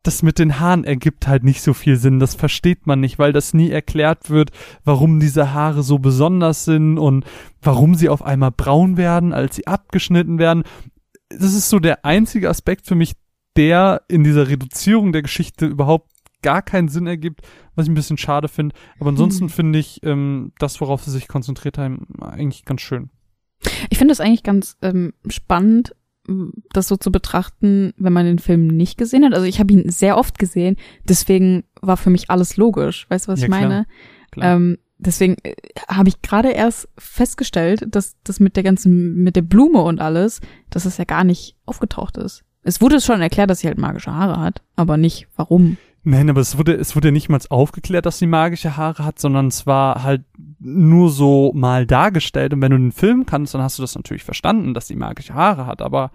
das 0.04 0.22
mit 0.22 0.38
den 0.38 0.60
Haaren 0.60 0.84
ergibt 0.84 1.26
halt 1.26 1.42
nicht 1.42 1.62
so 1.62 1.72
viel 1.72 1.96
Sinn. 1.96 2.20
Das 2.20 2.34
versteht 2.34 2.86
man 2.86 3.00
nicht, 3.00 3.18
weil 3.18 3.32
das 3.32 3.54
nie 3.54 3.70
erklärt 3.70 4.30
wird, 4.30 4.50
warum 4.84 5.18
diese 5.18 5.52
Haare 5.52 5.82
so 5.82 5.98
besonders 5.98 6.64
sind 6.64 6.98
und 6.98 7.24
warum 7.62 7.94
sie 7.94 8.10
auf 8.10 8.22
einmal 8.22 8.52
braun 8.52 8.96
werden, 8.96 9.32
als 9.32 9.56
sie 9.56 9.66
abgeschnitten 9.66 10.38
werden. 10.38 10.62
Das 11.30 11.54
ist 11.54 11.70
so 11.70 11.78
der 11.80 12.04
einzige 12.04 12.50
Aspekt 12.50 12.86
für 12.86 12.94
mich, 12.94 13.14
der 13.56 14.02
in 14.08 14.24
dieser 14.24 14.48
Reduzierung 14.48 15.12
der 15.12 15.22
Geschichte 15.22 15.66
überhaupt 15.66 16.10
gar 16.42 16.60
keinen 16.60 16.88
Sinn 16.88 17.06
ergibt, 17.06 17.40
was 17.74 17.86
ich 17.86 17.90
ein 17.90 17.94
bisschen 17.94 18.18
schade 18.18 18.48
finde. 18.48 18.76
Aber 19.00 19.08
ansonsten 19.08 19.44
hm. 19.44 19.48
finde 19.50 19.78
ich 19.78 20.00
ähm, 20.02 20.52
das, 20.58 20.80
worauf 20.82 21.02
sie 21.02 21.10
sich 21.10 21.28
konzentriert 21.28 21.78
haben, 21.78 22.06
eigentlich 22.20 22.66
ganz 22.66 22.82
schön. 22.82 23.08
Ich 23.88 23.96
finde 23.96 24.12
es 24.12 24.20
eigentlich 24.20 24.42
ganz 24.42 24.76
ähm, 24.82 25.14
spannend, 25.28 25.96
das 26.72 26.88
so 26.88 26.96
zu 26.96 27.12
betrachten, 27.12 27.92
wenn 27.96 28.12
man 28.12 28.26
den 28.26 28.38
Film 28.38 28.66
nicht 28.66 28.96
gesehen 28.96 29.24
hat. 29.24 29.34
Also 29.34 29.46
ich 29.46 29.60
habe 29.60 29.72
ihn 29.72 29.90
sehr 29.90 30.16
oft 30.16 30.38
gesehen, 30.38 30.76
deswegen 31.06 31.64
war 31.80 31.96
für 31.96 32.10
mich 32.10 32.30
alles 32.30 32.56
logisch. 32.56 33.06
Weißt 33.10 33.26
du, 33.26 33.32
was 33.32 33.40
ja, 33.40 33.46
ich 33.46 33.50
meine? 33.50 33.86
Klar, 34.30 34.46
klar. 34.46 34.56
Ähm, 34.56 34.78
deswegen 34.98 35.36
äh, 35.42 35.54
habe 35.88 36.08
ich 36.08 36.22
gerade 36.22 36.50
erst 36.50 36.88
festgestellt, 36.98 37.86
dass 37.88 38.16
das 38.24 38.40
mit 38.40 38.56
der 38.56 38.62
ganzen, 38.62 39.22
mit 39.22 39.36
der 39.36 39.42
Blume 39.42 39.82
und 39.82 40.00
alles, 40.00 40.40
dass 40.70 40.84
es 40.84 40.96
ja 40.96 41.04
gar 41.04 41.24
nicht 41.24 41.56
aufgetaucht 41.66 42.16
ist. 42.16 42.42
Es 42.62 42.80
wurde 42.80 43.00
schon 43.00 43.20
erklärt, 43.20 43.50
dass 43.50 43.60
sie 43.60 43.68
halt 43.68 43.78
magische 43.78 44.12
Haare 44.12 44.40
hat, 44.40 44.62
aber 44.74 44.96
nicht 44.96 45.28
warum. 45.36 45.76
Nein, 46.06 46.28
aber 46.28 46.42
es 46.42 46.58
wurde, 46.58 46.74
es 46.74 46.94
wurde 46.94 47.12
nicht 47.12 47.30
mal 47.30 47.40
aufgeklärt, 47.48 48.04
dass 48.04 48.18
sie 48.18 48.26
magische 48.26 48.76
Haare 48.76 49.06
hat, 49.06 49.18
sondern 49.18 49.46
es 49.46 49.66
war 49.66 50.02
halt 50.02 50.22
nur 50.60 51.10
so 51.10 51.50
mal 51.54 51.86
dargestellt. 51.86 52.52
Und 52.52 52.60
wenn 52.60 52.72
du 52.72 52.76
den 52.76 52.92
Film 52.92 53.24
kannst, 53.24 53.54
dann 53.54 53.62
hast 53.62 53.78
du 53.78 53.82
das 53.82 53.94
natürlich 53.94 54.22
verstanden, 54.22 54.74
dass 54.74 54.86
sie 54.86 54.96
magische 54.96 55.32
Haare 55.32 55.66
hat, 55.66 55.80
aber 55.80 56.10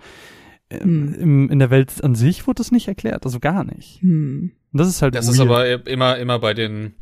hm. 0.72 1.14
im, 1.16 1.50
in 1.50 1.60
der 1.60 1.72
Welt 1.72 2.04
an 2.04 2.14
sich 2.14 2.46
wurde 2.46 2.60
das 2.60 2.72
nicht 2.72 2.88
erklärt, 2.88 3.26
also 3.26 3.40
gar 3.40 3.64
nicht. 3.64 4.02
Hm. 4.02 4.52
Und 4.72 4.78
das 4.78 4.88
ist 4.88 5.02
halt 5.02 5.16
Das 5.16 5.26
weird. 5.26 5.36
ist 5.36 5.42
aber 5.42 5.88
immer, 5.88 6.18
immer 6.18 6.38
bei 6.38 6.54
den, 6.54 6.94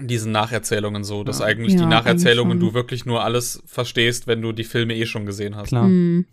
diesen 0.00 0.30
Nacherzählungen 0.30 1.02
so, 1.02 1.24
dass 1.24 1.40
ja. 1.40 1.46
eigentlich 1.46 1.72
ja, 1.72 1.80
die 1.80 1.86
Nacherzählungen 1.86 2.60
du 2.60 2.72
wirklich 2.72 3.04
nur 3.04 3.24
alles 3.24 3.64
verstehst, 3.66 4.28
wenn 4.28 4.40
du 4.40 4.52
die 4.52 4.64
Filme 4.64 4.94
eh 4.94 5.06
schon 5.06 5.26
gesehen 5.26 5.56
hast. 5.56 5.68
Klar. 5.70 5.86
Hm. 5.86 6.26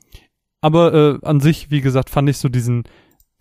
Aber 0.61 0.93
äh, 0.93 1.25
an 1.25 1.39
sich, 1.39 1.71
wie 1.71 1.81
gesagt, 1.81 2.11
fand 2.11 2.29
ich 2.29 2.37
so 2.37 2.47
diesen, 2.47 2.83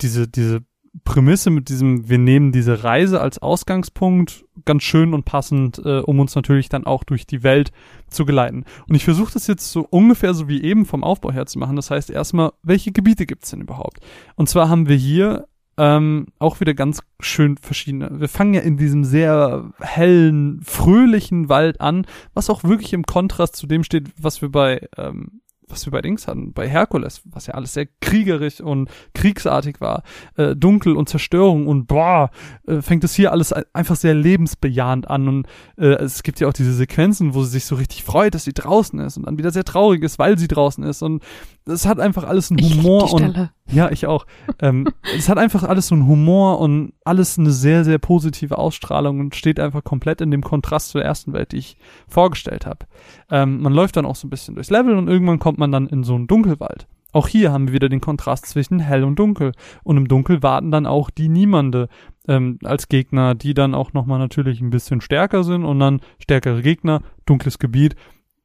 diese, 0.01 0.29
diese 0.29 0.61
Prämisse 1.05 1.51
mit 1.51 1.69
diesem, 1.69 2.09
wir 2.09 2.19
nehmen 2.19 2.53
diese 2.53 2.85
Reise 2.85 3.21
als 3.21 3.41
Ausgangspunkt 3.41 4.45
ganz 4.65 4.83
schön 4.83 5.15
und 5.15 5.25
passend, 5.25 5.79
äh, 5.85 6.01
um 6.01 6.21
uns 6.21 6.35
natürlich 6.35 6.69
dann 6.69 6.85
auch 6.85 7.05
durch 7.05 7.27
die 7.27 7.43
Welt 7.43 7.71
zu 8.09 8.25
geleiten. 8.25 8.65
Und 8.89 8.95
ich 8.95 9.05
versuche 9.05 9.33
das 9.33 9.47
jetzt 9.47 9.71
so 9.71 9.87
ungefähr 9.89 10.35
so 10.35 10.49
wie 10.49 10.63
eben 10.63 10.87
vom 10.87 11.05
Aufbau 11.05 11.33
her 11.33 11.47
zu 11.47 11.59
machen. 11.59 11.77
Das 11.77 11.91
heißt 11.91 12.11
erstmal, 12.11 12.53
welche 12.63 12.93
Gebiete 12.93 13.27
gibt's 13.27 13.51
denn 13.51 13.61
überhaupt? 13.61 14.01
Und 14.37 14.49
zwar 14.49 14.69
haben 14.69 14.89
wir 14.89 14.97
hier 14.97 15.47
ähm, 15.79 16.27
auch 16.41 16.61
wieder 16.61 16.75
ganz 16.75 17.01
schön 17.21 17.57
verschiedene. 17.57 18.21
Wir 18.21 18.29
fangen 18.29 18.55
ja 18.55 18.61
in 18.61 18.77
diesem 18.77 19.05
sehr 19.05 19.71
hellen, 19.81 20.61
fröhlichen 20.65 21.49
Wald 21.49 21.81
an, 21.81 22.05
was 22.35 22.51
auch 22.51 22.65
wirklich 22.65 22.93
im 22.93 23.05
Kontrast 23.05 23.55
zu 23.57 23.67
dem 23.67 23.85
steht, 23.85 24.11
was 24.21 24.43
wir 24.43 24.51
bei 24.51 24.89
ähm, 24.97 25.41
was 25.69 25.87
wir 25.87 25.91
bei 25.91 26.01
Dings 26.01 26.27
hatten, 26.27 26.53
bei 26.53 26.69
Herkules, 26.69 27.23
was 27.25 27.47
ja 27.47 27.55
alles 27.55 27.75
sehr 27.75 27.87
kriegerisch 28.01 28.61
und 28.61 28.91
kriegsartig 29.15 29.81
war, 29.81 30.03
äh, 30.37 30.55
dunkel 30.57 30.97
und 30.97 31.09
Zerstörung 31.09 31.67
und 31.67 31.87
boah, 31.87 32.31
äh, 32.67 32.83
fängt 32.83 33.05
es 33.05 33.15
hier 33.15 33.33
alles 33.33 33.53
einfach 33.53 33.97
sehr 33.97 34.15
lebensbejahend 34.15 35.09
an 35.09 35.29
und 35.29 35.47
äh, 35.77 35.95
es 35.95 36.23
gibt 36.23 36.41
ja 36.41 36.49
auch 36.49 36.53
diese 36.53 36.75
Sequenzen, 36.75 37.35
wo 37.35 37.43
sie 37.43 37.51
sich 37.51 37.65
so 37.65 37.77
richtig 37.77 38.05
freut, 38.05 38.35
dass 38.35 38.45
sie 38.45 38.53
draußen 38.53 38.99
ist 39.01 39.17
und 39.17 39.27
dann 39.27 39.39
wieder 39.39 39.51
sehr 39.51 39.65
traurig 39.65 40.03
ist, 40.03 40.19
weil 40.19 40.39
sie 40.39 40.49
draußen 40.49 40.85
ist 40.85 41.03
und 41.03 41.23
es 41.67 41.87
hat 41.87 42.01
einfach 42.01 42.25
alles 42.25 42.51
einen 42.51 42.61
Humor 42.61 43.13
und 43.13 43.51
ja, 43.71 43.91
ich 43.91 44.07
auch. 44.07 44.27
ähm, 44.61 44.89
es 45.17 45.29
hat 45.29 45.39
einfach 45.39 45.63
alles 45.63 45.89
so 45.89 45.95
einen 45.95 46.07
Humor 46.07 46.61
und 46.61 46.93
alles 47.05 47.39
eine 47.39 47.51
sehr 47.51 47.85
sehr 47.85 47.99
positive 47.99 48.59
Ausstrahlung 48.59 49.21
und 49.21 49.35
steht 49.35 49.61
einfach 49.61 49.85
komplett 49.85 50.21
in 50.21 50.31
dem 50.31 50.43
Kontrast 50.43 50.91
zur 50.91 51.03
ersten 51.03 51.33
Welt, 51.33 51.53
die 51.53 51.59
ich 51.59 51.77
vorgestellt 52.09 52.67
habe. 52.67 52.87
Ähm, 53.31 53.61
man 53.61 53.73
läuft 53.73 53.97
dann 53.97 54.07
auch 54.07 54.17
so 54.17 54.27
ein 54.27 54.31
bisschen 54.31 54.55
durchs 54.55 54.71
Level 54.71 54.97
und 54.97 55.09
irgendwann 55.09 55.39
kommt 55.39 55.59
man 55.59 55.73
dann 55.73 55.87
in 55.87 56.05
so 56.05 56.15
einen 56.15 56.27
Dunkelwald. 56.27 56.87
Auch 57.13 57.27
hier 57.27 57.53
haben 57.53 57.69
wir 57.69 57.75
wieder 57.75 57.89
den 57.89 58.03
Kontrast 58.03 58.47
zwischen 58.47 58.81
hell 58.81 59.03
und 59.03 59.19
dunkel. 59.19 59.53
Und 59.83 59.97
im 59.97 60.09
Dunkel 60.09 60.43
warten 60.43 60.71
dann 60.71 60.87
auch 60.87 61.09
die 61.09 61.29
Niemande 61.29 61.89
ähm, 62.27 62.59
als 62.65 62.89
Gegner, 62.89 63.35
die 63.35 63.55
dann 63.55 63.75
auch 63.75 63.95
nochmal 63.95 64.19
natürlich 64.19 64.61
ein 64.61 64.71
bisschen 64.71 65.01
stärker 65.01 65.43
sind 65.43 65.65
und 65.65 65.81
dann 65.81 66.01
stärkere 66.19 66.61
Gegner, 66.61 67.01
dunkles 67.25 67.59
Gebiet 67.59 67.97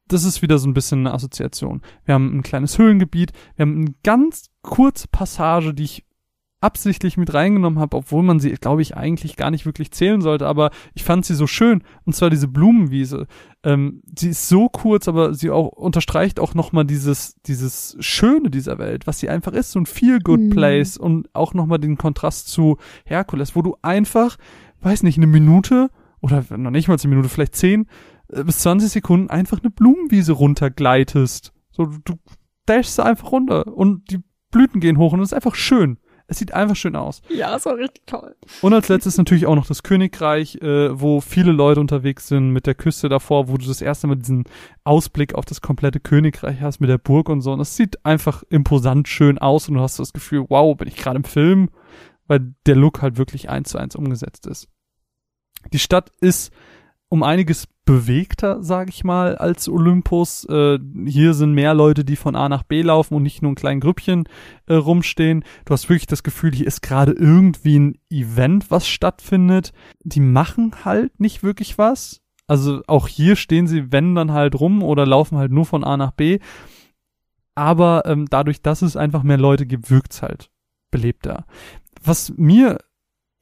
das 0.08 0.24
ist 0.24 0.42
wieder 0.42 0.58
so 0.58 0.68
ein 0.68 0.74
bisschen 0.74 1.00
eine 1.00 1.14
Assoziation. 1.14 1.82
Wir 2.04 2.14
haben 2.14 2.36
ein 2.36 2.42
kleines 2.42 2.78
Höhlengebiet, 2.78 3.32
wir 3.56 3.64
haben 3.64 3.76
eine 3.76 3.94
ganz 4.02 4.50
kurze 4.62 5.08
Passage, 5.08 5.74
die 5.74 5.84
ich 5.84 6.04
absichtlich 6.64 7.18
mit 7.18 7.34
reingenommen 7.34 7.78
habe, 7.78 7.98
obwohl 7.98 8.22
man 8.22 8.40
sie, 8.40 8.52
glaube 8.52 8.80
ich, 8.80 8.96
eigentlich 8.96 9.36
gar 9.36 9.50
nicht 9.50 9.66
wirklich 9.66 9.90
zählen 9.90 10.22
sollte, 10.22 10.46
aber 10.46 10.70
ich 10.94 11.04
fand 11.04 11.26
sie 11.26 11.34
so 11.34 11.46
schön, 11.46 11.82
und 12.06 12.16
zwar 12.16 12.30
diese 12.30 12.48
Blumenwiese. 12.48 13.26
Ähm, 13.62 14.00
sie 14.18 14.30
ist 14.30 14.48
so 14.48 14.70
kurz, 14.70 15.06
aber 15.06 15.34
sie 15.34 15.50
auch 15.50 15.68
unterstreicht 15.68 16.40
auch 16.40 16.54
nochmal 16.54 16.86
dieses, 16.86 17.36
dieses 17.42 17.98
Schöne 18.00 18.48
dieser 18.48 18.78
Welt, 18.78 19.06
was 19.06 19.18
sie 19.18 19.28
einfach 19.28 19.52
ist, 19.52 19.72
so 19.72 19.78
ein 19.78 19.84
Feel-Good-Place 19.84 20.98
mhm. 20.98 21.04
und 21.04 21.34
auch 21.34 21.52
nochmal 21.52 21.78
den 21.78 21.98
Kontrast 21.98 22.48
zu 22.48 22.78
Herkules, 23.04 23.54
wo 23.54 23.60
du 23.60 23.76
einfach, 23.82 24.38
weiß 24.80 25.02
nicht, 25.02 25.18
eine 25.18 25.26
Minute 25.26 25.90
oder 26.22 26.42
noch 26.56 26.70
nicht 26.70 26.88
mal 26.88 26.96
eine 26.98 27.10
Minute, 27.10 27.28
vielleicht 27.28 27.56
zehn 27.56 27.86
bis 28.28 28.60
20 28.60 28.90
Sekunden 28.90 29.30
einfach 29.30 29.60
eine 29.60 29.70
Blumenwiese 29.70 30.32
runtergleitest. 30.32 31.52
So, 31.70 31.86
du 31.86 32.14
dashst 32.66 33.00
einfach 33.00 33.32
runter 33.32 33.66
und 33.76 34.10
die 34.10 34.22
Blüten 34.50 34.80
gehen 34.80 34.98
hoch 34.98 35.12
und 35.12 35.20
es 35.20 35.30
ist 35.30 35.34
einfach 35.34 35.54
schön. 35.54 35.98
Es 36.26 36.38
sieht 36.38 36.54
einfach 36.54 36.76
schön 36.76 36.96
aus. 36.96 37.20
Ja, 37.28 37.54
es 37.54 37.66
war 37.66 37.76
richtig 37.76 38.06
toll. 38.06 38.34
Und 38.62 38.72
als 38.72 38.88
letztes 38.88 39.18
natürlich 39.18 39.44
auch 39.44 39.56
noch 39.56 39.66
das 39.66 39.82
Königreich, 39.82 40.56
äh, 40.56 40.98
wo 40.98 41.20
viele 41.20 41.52
Leute 41.52 41.80
unterwegs 41.80 42.28
sind 42.28 42.50
mit 42.50 42.66
der 42.66 42.74
Küste 42.74 43.10
davor, 43.10 43.48
wo 43.48 43.58
du 43.58 43.66
das 43.66 43.82
erste 43.82 44.06
Mal 44.06 44.16
diesen 44.16 44.44
Ausblick 44.84 45.34
auf 45.34 45.44
das 45.44 45.60
komplette 45.60 46.00
Königreich 46.00 46.62
hast 46.62 46.80
mit 46.80 46.88
der 46.88 46.96
Burg 46.96 47.28
und 47.28 47.42
so. 47.42 47.52
Und 47.52 47.60
es 47.60 47.76
sieht 47.76 48.06
einfach 48.06 48.42
imposant 48.48 49.06
schön 49.06 49.36
aus 49.36 49.68
und 49.68 49.74
du 49.74 49.80
hast 49.80 49.98
das 49.98 50.14
Gefühl, 50.14 50.46
wow, 50.48 50.74
bin 50.74 50.88
ich 50.88 50.96
gerade 50.96 51.16
im 51.16 51.24
Film, 51.24 51.68
weil 52.26 52.54
der 52.64 52.76
Look 52.76 53.02
halt 53.02 53.18
wirklich 53.18 53.50
eins 53.50 53.68
zu 53.68 53.78
eins 53.78 53.94
umgesetzt 53.94 54.46
ist. 54.46 54.68
Die 55.74 55.78
Stadt 55.78 56.10
ist 56.20 56.54
um 57.10 57.22
einiges 57.22 57.68
bewegter, 57.84 58.62
sag 58.62 58.88
ich 58.88 59.04
mal, 59.04 59.36
als 59.36 59.68
Olympus. 59.68 60.44
Äh, 60.46 60.78
hier 61.06 61.34
sind 61.34 61.52
mehr 61.52 61.74
Leute, 61.74 62.04
die 62.04 62.16
von 62.16 62.36
A 62.36 62.48
nach 62.48 62.62
B 62.62 62.82
laufen 62.82 63.14
und 63.14 63.22
nicht 63.22 63.42
nur 63.42 63.52
ein 63.52 63.56
kleinen 63.56 63.80
Grüppchen 63.80 64.28
äh, 64.66 64.74
rumstehen. 64.74 65.44
Du 65.64 65.72
hast 65.72 65.88
wirklich 65.88 66.06
das 66.06 66.22
Gefühl, 66.22 66.52
hier 66.52 66.66
ist 66.66 66.82
gerade 66.82 67.12
irgendwie 67.12 67.78
ein 67.78 67.98
Event, 68.10 68.70
was 68.70 68.88
stattfindet. 68.88 69.72
Die 70.02 70.20
machen 70.20 70.84
halt 70.84 71.20
nicht 71.20 71.42
wirklich 71.42 71.78
was. 71.78 72.22
Also 72.46 72.82
auch 72.86 73.08
hier 73.08 73.36
stehen 73.36 73.66
sie, 73.66 73.92
wenn 73.92 74.14
dann 74.14 74.32
halt 74.32 74.58
rum 74.58 74.82
oder 74.82 75.06
laufen 75.06 75.38
halt 75.38 75.52
nur 75.52 75.64
von 75.64 75.84
A 75.84 75.96
nach 75.96 76.12
B. 76.12 76.38
Aber 77.54 78.02
ähm, 78.06 78.26
dadurch, 78.28 78.62
dass 78.62 78.82
es 78.82 78.96
einfach 78.96 79.22
mehr 79.22 79.38
Leute 79.38 79.66
gibt, 79.66 79.90
wirkt's 79.90 80.22
halt 80.22 80.50
belebter. 80.90 81.46
Was 82.02 82.32
mir 82.36 82.78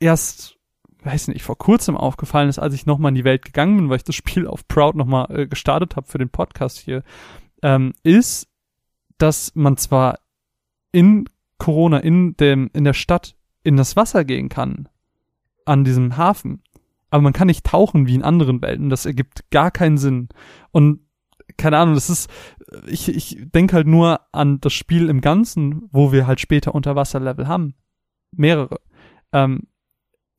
erst 0.00 0.58
weiß 1.04 1.28
nicht, 1.28 1.42
vor 1.42 1.58
kurzem 1.58 1.96
aufgefallen 1.96 2.48
ist, 2.48 2.58
als 2.58 2.74
ich 2.74 2.86
nochmal 2.86 3.10
in 3.10 3.16
die 3.16 3.24
Welt 3.24 3.44
gegangen 3.44 3.76
bin, 3.76 3.88
weil 3.88 3.96
ich 3.96 4.04
das 4.04 4.14
Spiel 4.14 4.46
auf 4.46 4.66
Proud 4.68 4.94
nochmal 4.94 5.26
äh, 5.30 5.46
gestartet 5.46 5.96
habe 5.96 6.06
für 6.06 6.18
den 6.18 6.30
Podcast 6.30 6.78
hier, 6.78 7.02
ähm, 7.62 7.92
ist, 8.02 8.48
dass 9.18 9.54
man 9.54 9.76
zwar 9.76 10.18
in 10.92 11.28
Corona, 11.58 11.98
in 11.98 12.36
dem, 12.36 12.70
in 12.72 12.84
der 12.84 12.92
Stadt 12.92 13.36
in 13.62 13.76
das 13.76 13.96
Wasser 13.96 14.24
gehen 14.24 14.48
kann, 14.48 14.88
an 15.64 15.84
diesem 15.84 16.16
Hafen, 16.16 16.62
aber 17.12 17.22
man 17.22 17.34
kann 17.34 17.46
nicht 17.46 17.66
tauchen 17.66 18.06
wie 18.06 18.14
in 18.14 18.22
anderen 18.22 18.62
Welten. 18.62 18.88
Das 18.88 19.04
ergibt 19.04 19.50
gar 19.50 19.70
keinen 19.70 19.98
Sinn. 19.98 20.30
Und 20.70 21.00
keine 21.58 21.76
Ahnung, 21.76 21.94
das 21.94 22.08
ist, 22.08 22.30
ich, 22.86 23.08
ich 23.08 23.36
denke 23.54 23.76
halt 23.76 23.86
nur 23.86 24.20
an 24.32 24.60
das 24.60 24.72
Spiel 24.72 25.10
im 25.10 25.20
Ganzen, 25.20 25.88
wo 25.92 26.10
wir 26.10 26.26
halt 26.26 26.40
später 26.40 26.74
Unterwasserlevel 26.74 27.46
haben. 27.46 27.74
Mehrere. 28.32 28.80
Ähm, 29.32 29.64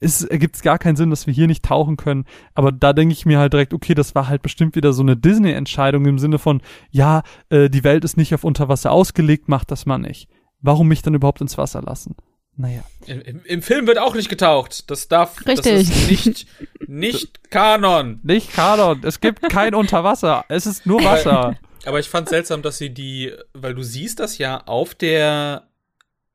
es 0.04 0.24
ergibt 0.24 0.62
gar 0.62 0.78
keinen 0.78 0.96
Sinn, 0.96 1.10
dass 1.10 1.28
wir 1.28 1.34
hier 1.34 1.48
nicht 1.48 1.64
tauchen 1.64 1.98
können. 1.98 2.26
Aber 2.54 2.72
da 2.72 2.94
denke 2.94 3.14
ich 3.14 3.26
mir 3.26 3.40
halt 3.40 3.54
direkt, 3.54 3.74
okay, 3.74 3.94
das 3.94 4.16
war 4.16 4.28
halt 4.28 4.42
bestimmt 4.42 4.76
wieder 4.76 4.94
so 4.94 5.02
eine 5.02 5.16
Disney-Entscheidung 5.16 6.06
im 6.06 6.20
Sinne 6.20 6.40
von, 6.40 6.62
ja, 6.92 7.24
äh, 7.50 7.70
die 7.70 7.84
Welt 7.84 8.04
ist 8.04 8.18
nicht 8.18 8.34
auf 8.34 8.44
Unterwasser 8.44 8.92
ausgelegt, 8.92 9.48
macht 9.48 9.72
das 9.72 9.86
mal 9.86 9.98
nicht. 9.98 10.30
Warum 10.62 10.88
mich 10.88 11.02
dann 11.02 11.14
überhaupt 11.14 11.42
ins 11.42 11.58
Wasser 11.58 11.82
lassen? 11.82 12.16
Naja. 12.56 12.84
Im, 13.08 13.42
Im, 13.44 13.62
Film 13.62 13.88
wird 13.88 13.98
auch 13.98 14.14
nicht 14.14 14.30
getaucht. 14.30 14.90
Das 14.92 15.08
darf. 15.08 15.46
Richtig. 15.46 15.88
Das 15.88 15.98
ist 15.98 16.10
nicht, 16.10 16.48
nicht 16.88 17.40
Kanon. 17.50 18.20
Nicht 18.24 18.54
Kanon. 18.54 19.02
Es 19.04 19.20
gibt 19.20 19.50
kein 19.50 19.74
Unterwasser. 19.74 20.46
Es 20.50 20.68
ist 20.68 20.86
nur 20.86 21.04
Wasser. 21.04 21.58
Aber 21.86 22.00
ich 22.00 22.10
fand 22.10 22.30
seltsam, 22.30 22.62
dass 22.62 22.78
sie 22.78 22.92
die, 22.94 23.34
weil 23.54 23.74
du 23.74 23.84
siehst 23.84 24.20
das 24.20 24.38
ja 24.38 24.64
auf 24.68 24.94
der, 24.94 25.68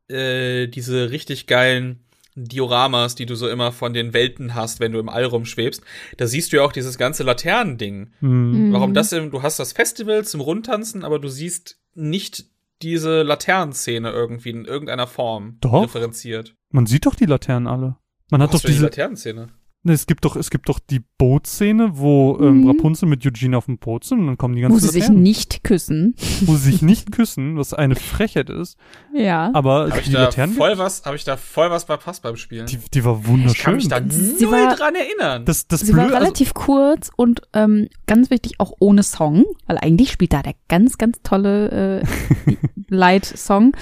äh, 0.09 0.67
diese 0.67 1.11
richtig 1.11 1.47
geilen 1.47 2.01
Dioramas, 2.45 3.15
die 3.15 3.27
du 3.27 3.35
so 3.35 3.49
immer 3.49 3.73
von 3.73 3.93
den 3.93 4.13
Welten 4.13 4.55
hast, 4.55 4.81
wenn 4.81 4.93
du 4.93 4.99
im 4.99 5.09
All 5.09 5.25
rumschwebst, 5.25 5.83
da 6.17 6.27
siehst 6.27 6.53
du 6.53 6.57
ja 6.57 6.63
auch 6.63 6.73
dieses 6.73 6.99
ganze 6.99 7.23
Laternending. 7.23 8.11
Mhm. 8.21 8.73
Warum 8.73 8.95
das 8.95 9.13
im, 9.13 9.31
du 9.31 9.43
hast 9.43 9.59
das 9.59 9.73
Festival 9.73 10.25
zum 10.25 10.41
Rundtanzen, 10.41 11.05
aber 11.05 11.19
du 11.19 11.29
siehst 11.29 11.81
nicht 11.95 12.47
diese 12.83 13.23
Laternenszene 13.23 14.11
irgendwie 14.11 14.51
in 14.51 14.65
irgendeiner 14.65 15.07
Form 15.07 15.59
doch. 15.61 15.83
differenziert. 15.83 16.55
Man 16.71 16.87
sieht 16.87 17.07
doch 17.07 17.15
die 17.15 17.27
Laternen 17.27 17.67
alle. 17.67 17.97
Man 18.31 18.43
hat 18.43 18.55
doch 18.55 18.61
diese 18.61 18.75
die 18.75 18.83
Laternenszene. 18.83 19.49
Ne, 19.89 19.95
es 19.95 20.07
gibt 20.07 20.25
doch, 20.25 20.37
es 20.37 20.51
gibt 20.51 20.69
doch 20.69 20.79
die 20.79 21.01
Bootszene, 21.17 21.93
wo 21.99 22.39
ähm, 22.41 22.61
mhm. 22.61 22.67
Rapunzel 22.69 23.09
mit 23.09 23.25
Eugene 23.27 23.57
auf 23.57 23.65
dem 23.65 23.79
Boot 23.79 24.05
sind 24.05 24.21
und 24.21 24.27
dann 24.27 24.37
kommen 24.37 24.55
die 24.55 24.61
ganzen 24.61 24.77
Wo 24.77 24.79
sie 24.79 24.99
Laternen. 25.01 25.17
sich 25.17 25.23
nicht 25.25 25.65
küssen. 25.65 26.15
Wo 26.43 26.57
sie 26.57 26.71
sich 26.73 26.83
nicht 26.83 27.11
küssen, 27.11 27.57
was 27.57 27.73
eine 27.73 27.97
Frechheit 27.97 28.51
ist. 28.51 28.77
Ja. 29.15 29.51
Aber 29.55 29.89
hab 29.89 29.95
die 30.03 30.09
ich 30.11 30.13
da 30.13 30.25
Laternen, 30.25 30.55
voll 30.55 30.77
was, 30.77 31.05
habe 31.07 31.17
ich 31.17 31.25
da 31.25 31.37
voll 31.39 31.71
was 31.71 31.85
verpasst 31.85 32.23
beim 32.23 32.37
Spielen. 32.37 32.67
die, 32.67 32.79
die 32.93 33.05
war 33.05 33.27
wunderschön. 33.27 33.53
ich 33.57 33.63
kann 33.63 33.75
mich 33.77 33.89
da 33.89 34.01
Sie 34.07 34.45
null 34.45 34.53
war- 34.53 34.77
dran 34.77 34.95
erinnern. 34.95 35.45
das, 35.47 35.67
das 35.67 35.81
Sie 35.81 35.93
war 35.95 36.01
Blöde, 36.05 36.15
also, 36.17 36.25
relativ 36.25 36.53
kurz 36.55 37.11
und 37.17 37.41
ähm, 37.55 37.89
ganz 38.07 38.31
wichtig 38.31 38.61
auch 38.61 38.73
ohne 38.79 39.03
Song, 39.03 39.45
weil 39.67 39.79
eigentlich 39.79 40.13
spielt 40.13 40.35
da 40.35 40.43
der 40.43 40.55
ganz, 40.69 40.99
ganz 40.99 41.19
tolle 41.23 42.03
äh, 42.03 42.57
Light-Song, 42.89 43.73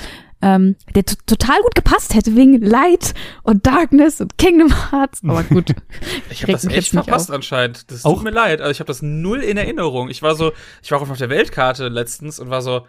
ähm, 0.43 0.77
der 0.95 1.05
total 1.05 1.61
gut 1.63 1.75
gepasst 1.75 2.15
hätte 2.15 2.37
wegen 2.37 2.61
Light 2.61 3.15
und 3.43 3.67
Darkness 3.67 4.21
und 4.21 4.37
Kingdom 4.39 4.73
Hearts. 4.91 5.23
Aber 5.25 5.43
gut, 5.45 5.75
Ich 6.31 6.43
habe 6.43 6.53
das 6.53 6.65
mich 6.65 6.77
echt 6.77 6.91
verpasst 6.91 7.31
auf. 7.31 7.37
anscheinend. 7.37 7.91
Das 7.91 8.05
Auch- 8.05 8.17
tut 8.17 8.25
mir 8.25 8.31
leid. 8.31 8.61
Also 8.61 8.71
ich 8.73 8.81
habe 8.81 8.89
das 8.89 9.03
null 9.03 9.41
in 9.41 9.57
Erinnerung. 9.57 10.09
Ich 10.11 10.23
war 10.23 10.35
so, 10.35 10.53
ich 10.83 10.91
war 10.91 11.01
auch 11.01 11.09
auf 11.09 11.19
der 11.19 11.31
Weltkarte 11.31 11.89
letztens 11.89 12.39
und 12.39 12.51
war 12.51 12.61
so, 12.63 12.83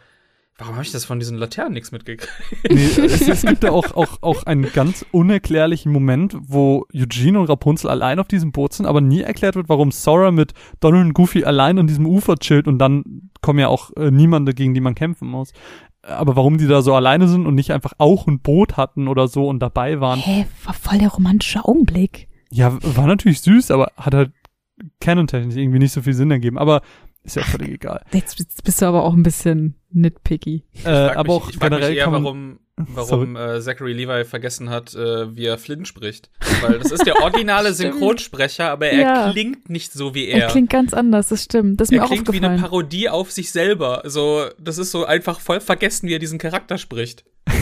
warum 0.59 0.73
habe 0.75 0.83
ich 0.83 0.91
das 0.91 1.05
von 1.05 1.19
diesen 1.19 1.37
Laternen 1.37 1.73
nichts 1.73 1.91
mitgekriegt? 1.91 2.29
nee, 2.69 2.83
es, 3.05 3.21
es 3.27 3.41
gibt 3.43 3.63
da 3.63 3.71
auch, 3.71 3.95
auch, 3.95 4.17
auch 4.21 4.43
einen 4.43 4.71
ganz 4.73 5.05
unerklärlichen 5.11 5.91
Moment, 5.91 6.35
wo 6.39 6.85
Eugene 6.93 7.39
und 7.39 7.47
Rapunzel 7.47 7.89
allein 7.89 8.19
auf 8.19 8.27
diesem 8.27 8.51
Boot 8.51 8.73
sind, 8.73 8.87
aber 8.87 8.99
nie 8.99 9.21
erklärt 9.21 9.55
wird, 9.55 9.69
warum 9.69 9.91
Sora 9.91 10.31
mit 10.31 10.53
Donald 10.79 11.05
und 11.05 11.13
Goofy 11.13 11.43
allein 11.45 11.77
an 11.79 11.87
diesem 11.87 12.05
Ufer 12.07 12.35
chillt 12.37 12.67
und 12.67 12.79
dann 12.79 13.29
kommen 13.41 13.59
ja 13.59 13.67
auch 13.67 13.91
äh, 13.95 14.09
niemande, 14.11 14.53
gegen 14.53 14.73
die 14.73 14.81
man 14.81 14.95
kämpfen 14.95 15.27
muss. 15.27 15.51
Aber 16.07 16.35
warum 16.35 16.57
die 16.57 16.67
da 16.67 16.81
so 16.81 16.95
alleine 16.95 17.27
sind 17.27 17.45
und 17.45 17.55
nicht 17.55 17.71
einfach 17.71 17.93
auch 17.97 18.27
ein 18.27 18.39
Boot 18.39 18.77
hatten 18.77 19.07
oder 19.07 19.27
so 19.27 19.47
und 19.47 19.59
dabei 19.59 19.99
waren, 19.99 20.19
Hä, 20.19 20.45
war 20.63 20.73
voll 20.73 20.97
der 20.99 21.09
romantische 21.09 21.65
Augenblick. 21.65 22.27
ja, 22.49 22.77
war 22.81 23.07
natürlich 23.07 23.41
süß, 23.41 23.71
aber 23.71 23.91
hat 23.97 24.13
halt 24.13 24.31
canon-technisch 25.01 25.55
irgendwie 25.55 25.79
nicht 25.79 25.91
so 25.91 26.01
viel 26.01 26.13
Sinn 26.13 26.31
ergeben. 26.31 26.57
Aber 26.57 26.81
ist 27.23 27.35
ja 27.35 27.43
völlig 27.43 27.69
egal. 27.71 28.03
Jetzt, 28.13 28.63
bist 28.63 28.81
du 28.81 28.85
aber 28.85 29.03
auch 29.03 29.13
ein 29.13 29.23
bisschen 29.23 29.75
nitpicky. 29.91 30.63
Äh, 30.75 30.81
frag 30.83 31.17
aber 31.17 31.33
mich, 31.33 31.43
auch 31.43 31.49
ich 31.49 31.55
frag 31.57 31.69
mich 31.71 31.79
generell 31.79 31.97
eher, 31.97 32.03
kann 32.05 32.13
man, 32.13 32.23
warum, 32.23 32.59
warum 32.77 33.35
äh, 33.35 33.59
Zachary 33.61 33.93
Levi 33.93 34.23
vergessen 34.25 34.69
hat, 34.69 34.93
äh, 34.93 35.35
wie 35.35 35.45
er 35.45 35.57
Flynn 35.57 35.85
spricht. 35.85 36.29
Weil 36.61 36.79
das 36.79 36.91
ist 36.91 37.05
der 37.05 37.21
originale. 37.21 37.73
Synchronsprecher, 37.73 38.69
aber 38.69 38.87
er 38.87 38.99
Ja. 39.01 39.31
klingt 39.31 39.69
nicht 39.69 39.91
so 39.93 40.13
wie 40.13 40.27
Er 40.27 40.43
er. 40.43 40.47
klingt 40.49 40.69
ganz 40.69 40.93
anders, 40.93 41.29
das 41.29 41.43
stimmt. 41.43 41.81
Das 41.81 41.89
ist 41.89 41.93
er 41.93 41.99
mir 41.99 42.05
auch 42.05 42.09
klingt 42.09 42.31
wie 42.31 42.45
eine. 42.45 42.59
Parodie 42.61 43.09
auf 43.09 43.31
sich 43.31 43.51
selber. 43.51 44.03
So, 44.05 44.45
das 44.59 44.77
ist 44.77 44.91
so 44.91 45.05
einfach 45.05 45.39
voll 45.39 45.59
vergessen, 45.59 46.07
wie 46.07 46.13
er 46.15 46.19
diesen 46.19 46.37
Charakter 46.39 46.77
spricht. 46.77 47.25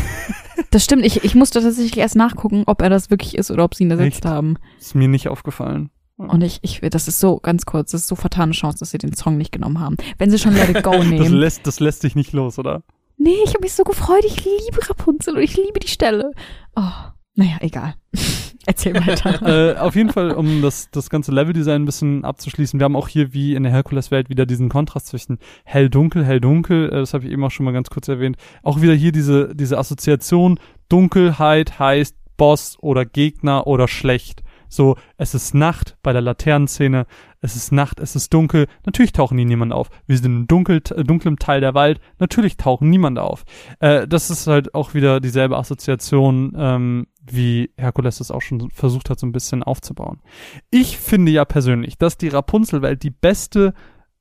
Das 0.72 0.84
stimmt. 0.84 1.05
Ich, 1.05 1.24
ich 1.24 1.36
musste 1.36 1.61
tatsächlich 1.61 1.97
erst 1.97 2.16
nachgucken, 2.16 2.63
ob 2.66 2.82
er 2.82 2.89
das 2.89 3.09
wirklich 3.09 3.38
ist 3.38 3.49
oder 3.51 3.63
ob 3.63 3.76
sie 3.76 3.84
ihn 3.84 3.91
ersetzt 3.91 4.18
Echt? 4.18 4.26
haben. 4.26 4.57
ist 4.80 4.95
mir 4.95 5.07
nicht 5.07 5.28
aufgefallen. 5.30 5.89
Und 6.18 6.43
ich, 6.43 6.59
ich, 6.63 6.80
das 6.82 7.07
ist 7.09 7.20
so, 7.20 7.38
ganz 7.39 7.66
kurz, 7.66 7.91
das 7.91 8.01
ist 8.01 8.07
so 8.07 8.16
vertane 8.16 8.51
Chance, 8.53 8.80
dass 8.80 8.91
sie 8.91 8.97
den 8.97 9.13
Song 9.13 9.38
nicht 9.38 9.51
genommen 9.51 9.80
haben. 9.80 9.95
Wenn 10.18 10.32
sie 10.32 10.39
schon 10.39 10.53
Let 10.53 10.70
It 10.70 10.84
Go 10.84 10.91
Das 10.97 11.05
nehmen. 11.05 11.34
lässt, 11.34 11.68
das 11.68 11.80
lässt 11.82 12.03
dich 12.03 12.16
nicht 12.16 12.32
los, 12.34 12.57
oder? 12.57 12.84
Nee, 13.18 13.38
ich 13.43 13.49
habe 13.49 13.61
mich 13.61 13.74
so 13.74 13.84
gefreut. 13.84 14.24
Ich 14.26 14.43
liebe 14.43 14.89
Rapunzel 14.89 15.36
und 15.36 15.43
ich 15.43 15.55
liebe 15.57 15.80
die 15.80 15.88
Stelle. 15.88 16.32
Oh, 16.76 16.91
naja, 17.36 17.57
egal. 17.59 17.95
Erzähl 18.66 18.95
weiter. 18.95 19.76
äh, 19.76 19.78
auf 19.78 19.95
jeden 19.95 20.09
Fall, 20.09 20.32
um 20.32 20.61
das, 20.61 20.89
das 20.89 21.09
ganze 21.09 21.32
Leveldesign 21.32 21.84
ein 21.84 21.86
bisschen 21.86 22.26
abzuschließen, 22.26 22.80
wir 22.80 22.86
haben 22.86 22.95
auch 22.95 23.07
hier 23.07 23.34
wie 23.34 23.53
in 23.53 23.63
der 23.63 23.72
Herkules-Welt 23.72 24.30
wieder 24.30 24.45
diesen 24.45 24.70
Kontrast 24.70 25.07
zwischen 25.07 25.38
hell-dunkel, 25.66 26.26
hell-dunkel, 26.26 26.88
äh, 26.88 26.91
das 26.91 27.13
habe 27.13 27.26
ich 27.26 27.32
eben 27.32 27.43
auch 27.43 27.51
schon 27.51 27.66
mal 27.66 27.74
ganz 27.74 27.89
kurz 27.89 28.07
erwähnt. 28.07 28.38
Auch 28.63 28.82
wieder 28.82 28.93
hier 28.93 29.11
diese, 29.11 29.53
diese 29.53 29.78
Assoziation, 29.78 30.59
Dunkelheit 30.89 31.78
heißt 31.78 32.16
Boss 32.38 32.78
oder 32.82 33.05
Gegner 33.05 33.68
oder 33.68 33.88
schlecht. 33.88 34.41
So, 34.76 34.97
es 35.17 35.34
ist 35.34 35.53
Nacht 35.53 35.97
bei 36.03 36.13
der 36.13 36.21
Laternenszene, 36.21 37.05
es 37.41 37.55
ist 37.55 37.71
Nacht, 37.71 37.99
es 37.99 38.15
ist 38.15 38.34
dunkel, 38.34 38.67
natürlich 38.86 39.13
tauchen 39.13 39.38
hier 39.38 39.47
niemand 39.47 39.71
auf. 39.73 39.89
Wir 40.05 40.17
sind 40.17 40.26
im 40.26 40.47
dunkel, 40.47 40.82
dunklen 40.82 41.38
Teil 41.38 41.61
der 41.61 41.73
Wald, 41.73 41.99
natürlich 42.19 42.57
tauchen 42.57 42.89
niemand 42.89 43.17
auf. 43.19 43.45
Äh, 43.80 44.07
das 44.07 44.30
ist 44.30 44.47
halt 44.47 44.76
auch 44.76 44.93
wieder 44.93 45.19
dieselbe 45.19 45.57
Assoziation, 45.57 46.53
ähm, 46.57 47.07
wie 47.23 47.71
Herkules 47.78 48.19
es 48.19 48.32
auch 48.32 48.41
schon 48.41 48.69
versucht 48.71 49.09
hat, 49.09 49.19
so 49.19 49.26
ein 49.26 49.32
bisschen 49.32 49.63
aufzubauen. 49.63 50.21
Ich 50.69 50.97
finde 50.97 51.32
ja 51.32 51.45
persönlich, 51.45 51.97
dass 51.97 52.17
die 52.17 52.28
Rapunzel-Welt 52.28 53.01
die 53.03 53.11
beste 53.11 53.73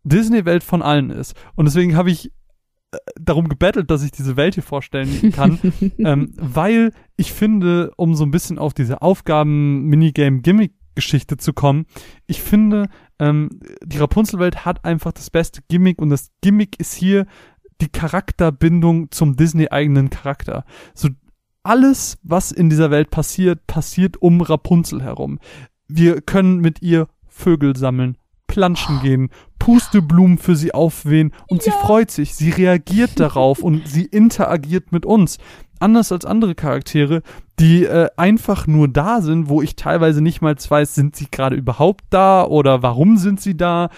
Disney-Welt 0.05 0.63
von 0.63 0.83
allen 0.83 1.11
ist. 1.11 1.35
Und 1.55 1.65
deswegen 1.65 1.97
habe 1.97 2.11
ich 2.11 2.31
darum 3.21 3.49
gebettelt, 3.49 3.91
dass 3.91 4.03
ich 4.03 4.11
diese 4.11 4.37
Welt 4.37 4.55
hier 4.55 4.63
vorstellen 4.63 5.33
kann, 5.33 5.59
ähm, 5.99 6.33
weil 6.37 6.93
ich 7.17 7.33
finde, 7.33 7.93
um 7.97 8.15
so 8.15 8.25
ein 8.25 8.31
bisschen 8.31 8.59
auf 8.59 8.75
diese 8.75 9.03
Aufgaben-Minigame-Gimmick-Geschichte 9.03 11.37
zu 11.37 11.53
kommen, 11.53 11.87
ich 12.27 12.43
finde, 12.43 12.89
ähm, 13.19 13.51
die 13.85 13.99
Rapunzel-Welt 13.99 14.65
hat 14.65 14.85
einfach 14.85 15.13
das 15.13 15.31
beste 15.31 15.61
Gimmick 15.69 16.01
und 16.01 16.11
das 16.11 16.31
Gimmick 16.41 16.81
ist 16.81 16.95
hier 16.95 17.27
die 17.81 17.89
Charakterbindung 17.89 19.11
zum 19.11 19.37
Disney-eigenen 19.37 20.11
Charakter. 20.11 20.65
So 20.95 21.09
alles, 21.63 22.19
was 22.23 22.53
in 22.53 22.69
dieser 22.69 22.91
Welt 22.91 23.11
passiert, 23.11 23.67
passiert 23.67 24.21
um 24.21 24.41
Rapunzel 24.41 25.03
herum. 25.03 25.39
Wir 25.89 26.21
können 26.21 26.61
mit 26.61 26.83
ihr 26.83 27.09
Vögel 27.27 27.77
sammeln, 27.77 28.17
planschen 28.47 29.01
gehen, 29.01 29.31
Pusteblumen 29.65 30.37
für 30.37 30.57
sie 30.57 30.75
aufwehen 30.75 31.33
und 31.49 31.65
ja. 31.65 31.73
sie 31.73 31.79
freut 31.79 32.11
sich, 32.11 32.35
sie 32.35 32.51
reagiert 32.51 33.13
darauf 33.19 33.63
und 33.63 33.89
sie 33.89 34.05
interagiert 34.05 34.93
mit 34.93 35.07
uns. 35.07 35.39
Anders 35.81 36.13
als 36.13 36.27
andere 36.27 36.55
Charaktere, 36.55 37.23
die 37.59 37.85
äh, 37.85 38.11
einfach 38.19 38.67
nur 38.67 38.89
da 38.89 39.23
sind, 39.23 39.49
wo 39.49 39.63
ich 39.63 39.75
teilweise 39.75 40.21
nicht 40.21 40.43
mal 40.43 40.55
weiß, 40.55 40.95
sind 40.95 41.17
sie 41.17 41.29
gerade 41.31 41.57
überhaupt 41.57 42.05
da 42.11 42.45
oder 42.45 42.83
warum 42.83 43.17
sind 43.17 43.41
sie 43.41 43.57
da? 43.57 43.89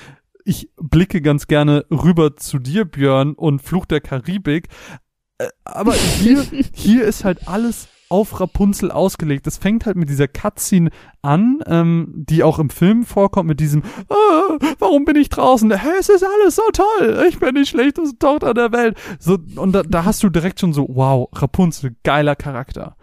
Ich 0.44 0.70
blicke 0.76 1.20
ganz 1.20 1.48
gerne 1.48 1.84
rüber 1.90 2.36
zu 2.36 2.60
dir, 2.60 2.84
Björn, 2.84 3.32
und 3.32 3.60
Fluch 3.60 3.86
der 3.86 4.00
Karibik. 4.00 4.68
Äh, 5.38 5.48
aber 5.64 5.94
hier, 5.94 6.44
hier 6.74 7.04
ist 7.04 7.24
halt 7.24 7.48
alles 7.48 7.88
auf 8.08 8.40
Rapunzel 8.40 8.90
ausgelegt. 8.90 9.46
Das 9.46 9.58
fängt 9.58 9.86
halt 9.86 9.96
mit 9.96 10.08
dieser 10.08 10.28
Cutscene 10.28 10.90
an, 11.22 11.60
ähm, 11.66 12.12
die 12.16 12.42
auch 12.42 12.58
im 12.58 12.70
Film 12.70 13.04
vorkommt, 13.04 13.48
mit 13.48 13.60
diesem, 13.60 13.82
ah, 14.08 14.58
warum 14.78 15.04
bin 15.04 15.16
ich 15.16 15.28
draußen? 15.28 15.70
Hey, 15.72 15.94
es 15.98 16.08
ist 16.08 16.24
alles 16.24 16.56
so 16.56 16.62
toll. 16.72 17.26
Ich 17.28 17.38
bin 17.38 17.54
die 17.54 17.66
schlechteste 17.66 18.18
Tochter 18.18 18.54
der 18.54 18.72
Welt. 18.72 18.96
So, 19.18 19.38
und 19.56 19.72
da, 19.72 19.82
da 19.82 20.04
hast 20.04 20.22
du 20.22 20.28
direkt 20.28 20.60
schon 20.60 20.72
so, 20.72 20.86
wow, 20.88 21.28
Rapunzel, 21.32 21.96
geiler 22.02 22.36
Charakter. 22.36 22.96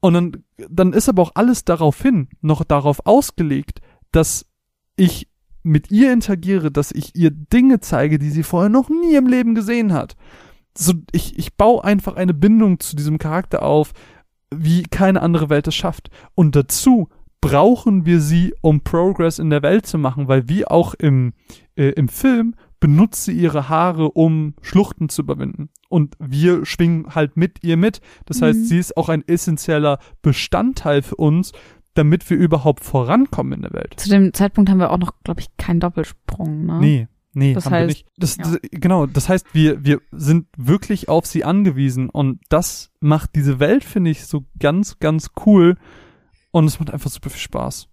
Und 0.00 0.14
dann, 0.14 0.44
dann 0.68 0.92
ist 0.92 1.08
aber 1.08 1.22
auch 1.22 1.32
alles 1.34 1.64
daraufhin 1.64 2.28
noch 2.40 2.62
darauf 2.62 3.06
ausgelegt, 3.06 3.80
dass 4.12 4.46
ich 4.96 5.28
mit 5.62 5.90
ihr 5.90 6.12
interagiere, 6.12 6.70
dass 6.70 6.92
ich 6.92 7.16
ihr 7.16 7.30
Dinge 7.30 7.80
zeige, 7.80 8.18
die 8.18 8.30
sie 8.30 8.42
vorher 8.42 8.68
noch 8.68 8.90
nie 8.90 9.14
im 9.16 9.26
Leben 9.26 9.54
gesehen 9.54 9.92
hat. 9.92 10.14
So, 10.76 10.92
ich, 11.12 11.38
ich 11.38 11.56
baue 11.56 11.82
einfach 11.84 12.16
eine 12.16 12.34
Bindung 12.34 12.80
zu 12.80 12.96
diesem 12.96 13.18
Charakter 13.18 13.62
auf, 13.62 13.92
wie 14.58 14.82
keine 14.82 15.22
andere 15.22 15.50
Welt 15.50 15.66
es 15.66 15.74
schafft. 15.74 16.10
Und 16.34 16.56
dazu 16.56 17.08
brauchen 17.40 18.06
wir 18.06 18.20
sie, 18.20 18.54
um 18.62 18.80
Progress 18.80 19.38
in 19.38 19.50
der 19.50 19.62
Welt 19.62 19.86
zu 19.86 19.98
machen, 19.98 20.28
weil 20.28 20.48
wie 20.48 20.66
auch 20.66 20.94
im, 20.94 21.34
äh, 21.76 21.90
im 21.90 22.08
Film 22.08 22.54
benutzt 22.80 23.24
sie 23.24 23.32
ihre 23.32 23.68
Haare, 23.68 24.10
um 24.10 24.54
Schluchten 24.62 25.08
zu 25.08 25.22
überwinden. 25.22 25.70
Und 25.88 26.16
wir 26.18 26.66
schwingen 26.66 27.14
halt 27.14 27.36
mit 27.36 27.62
ihr 27.62 27.76
mit. 27.76 28.00
Das 28.26 28.40
mhm. 28.40 28.44
heißt, 28.46 28.68
sie 28.68 28.78
ist 28.78 28.96
auch 28.96 29.08
ein 29.08 29.26
essentieller 29.26 29.98
Bestandteil 30.22 31.02
für 31.02 31.16
uns, 31.16 31.52
damit 31.94 32.28
wir 32.28 32.36
überhaupt 32.36 32.84
vorankommen 32.84 33.52
in 33.52 33.62
der 33.62 33.72
Welt. 33.72 33.94
Zu 33.96 34.10
dem 34.10 34.32
Zeitpunkt 34.32 34.70
haben 34.70 34.78
wir 34.78 34.90
auch 34.90 34.98
noch, 34.98 35.12
glaube 35.22 35.40
ich, 35.40 35.56
keinen 35.56 35.80
Doppelsprung, 35.80 36.66
ne? 36.66 36.78
Nee. 36.80 37.08
Nee, 37.34 37.54
das 37.54 37.66
haben 37.66 37.72
heißt, 37.72 37.82
wir 37.82 37.86
nicht. 37.88 38.06
Das, 38.16 38.36
ja. 38.36 38.44
das, 38.44 38.58
genau, 38.70 39.06
das 39.06 39.28
heißt, 39.28 39.46
wir, 39.52 39.84
wir 39.84 40.00
sind 40.12 40.46
wirklich 40.56 41.08
auf 41.08 41.26
sie 41.26 41.44
angewiesen 41.44 42.08
und 42.08 42.40
das 42.48 42.90
macht 43.00 43.34
diese 43.34 43.58
Welt, 43.58 43.84
finde 43.84 44.10
ich, 44.10 44.26
so 44.26 44.44
ganz, 44.58 44.98
ganz 45.00 45.30
cool 45.44 45.76
und 46.52 46.64
es 46.66 46.78
macht 46.78 46.92
einfach 46.92 47.10
super 47.10 47.30
viel 47.30 47.40
Spaß. 47.40 47.88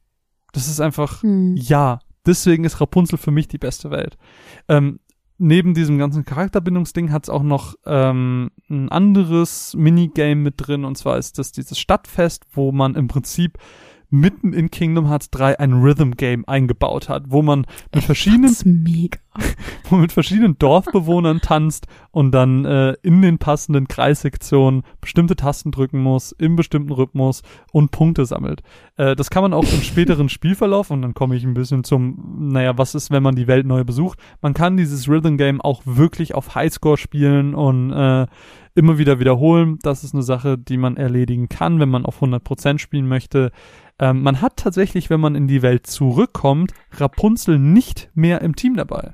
Das 0.54 0.68
ist 0.68 0.80
einfach, 0.80 1.24
hm. 1.24 1.56
ja, 1.58 2.00
deswegen 2.26 2.64
ist 2.64 2.80
Rapunzel 2.80 3.18
für 3.18 3.32
mich 3.32 3.48
die 3.48 3.58
beste 3.58 3.90
Welt. 3.90 4.18
Ähm, 4.68 5.00
neben 5.40 5.74
diesem 5.74 5.98
ganzen 5.98 6.24
Charakterbindungsding 6.24 7.12
hat 7.12 7.24
es 7.24 7.30
auch 7.30 7.42
noch 7.42 7.74
ähm, 7.86 8.52
ein 8.70 8.90
anderes 8.90 9.74
Minigame 9.76 10.36
mit 10.36 10.56
drin 10.58 10.86
und 10.86 10.98
zwar 10.98 11.18
ist 11.18 11.40
das 11.40 11.52
dieses 11.52 11.80
Stadtfest, 11.80 12.46
wo 12.52 12.72
man 12.72 12.94
im 12.94 13.08
Prinzip 13.08 13.58
mitten 14.12 14.54
in 14.54 14.70
Kingdom 14.70 15.08
Hearts 15.08 15.32
3 15.32 15.60
ein 15.60 15.74
Rhythm 15.74 16.12
Game 16.12 16.46
eingebaut 16.46 17.10
hat, 17.10 17.24
wo 17.30 17.42
man 17.42 17.66
mit 17.96 18.04
verschiedenen 18.04 18.54
wo 19.90 19.96
mit 19.96 20.12
verschiedenen 20.12 20.58
Dorfbewohnern 20.58 21.42
tanzt 21.42 21.88
und 22.12 22.32
dann 22.32 22.66
äh, 22.66 22.96
in 23.02 23.22
den 23.22 23.38
passenden 23.38 23.88
Kreissektionen 23.88 24.84
bestimmte 25.00 25.36
Tasten 25.36 25.72
drücken 25.72 26.02
muss, 26.02 26.34
im 26.34 26.56
bestimmten 26.56 26.92
Rhythmus 26.92 27.42
und 27.72 27.92
Punkte 27.92 28.26
sammelt. 28.26 28.62
Äh, 28.98 29.16
das 29.16 29.30
kann 29.30 29.44
man 29.44 29.54
auch 29.54 29.64
im 29.64 29.82
späteren 29.82 30.30
Spielverlauf 30.30 30.92
und 30.92 31.02
dann 31.02 31.14
komme 31.14 31.36
ich 31.36 31.44
ein 31.44 31.54
bisschen 31.54 31.84
zum, 31.84 32.50
naja, 32.52 32.78
was 32.78 32.94
ist, 32.96 33.12
wenn 33.12 33.24
man 33.24 33.36
die 33.36 33.48
Welt 33.48 33.66
neu 33.66 33.84
besucht? 33.84 34.20
Man 34.42 34.54
kann 34.54 34.78
dieses 34.78 35.08
Rhythm 35.08 35.38
Game 35.38 35.62
auch 35.62 35.82
wirklich 35.86 36.36
auf 36.36 36.56
Highscore 36.56 36.98
spielen 36.98 37.56
und 37.56 37.92
äh, 37.92 38.28
immer 38.76 38.98
wieder 38.98 39.20
wiederholen. 39.20 39.80
Das 39.82 40.04
ist 40.04 40.14
eine 40.14 40.24
Sache, 40.24 40.58
die 40.58 40.78
man 40.78 40.98
erledigen 40.98 41.48
kann, 41.50 41.80
wenn 41.80 41.90
man 41.90 42.06
auf 42.06 42.22
100% 42.22 42.80
spielen 42.80 43.08
möchte. 43.08 43.52
Ähm, 44.00 44.24
man 44.24 44.42
hat 44.42 44.58
tatsächlich, 44.58 45.10
wenn 45.10 45.20
man 45.20 45.36
in 45.36 45.48
die 45.48 45.62
Welt 45.62 45.88
zurückkommt, 45.88 46.74
Rapunzel 46.92 47.60
nicht 47.60 48.10
mehr 48.14 48.42
im 48.42 48.56
Team 48.56 48.76
dabei 48.76 49.14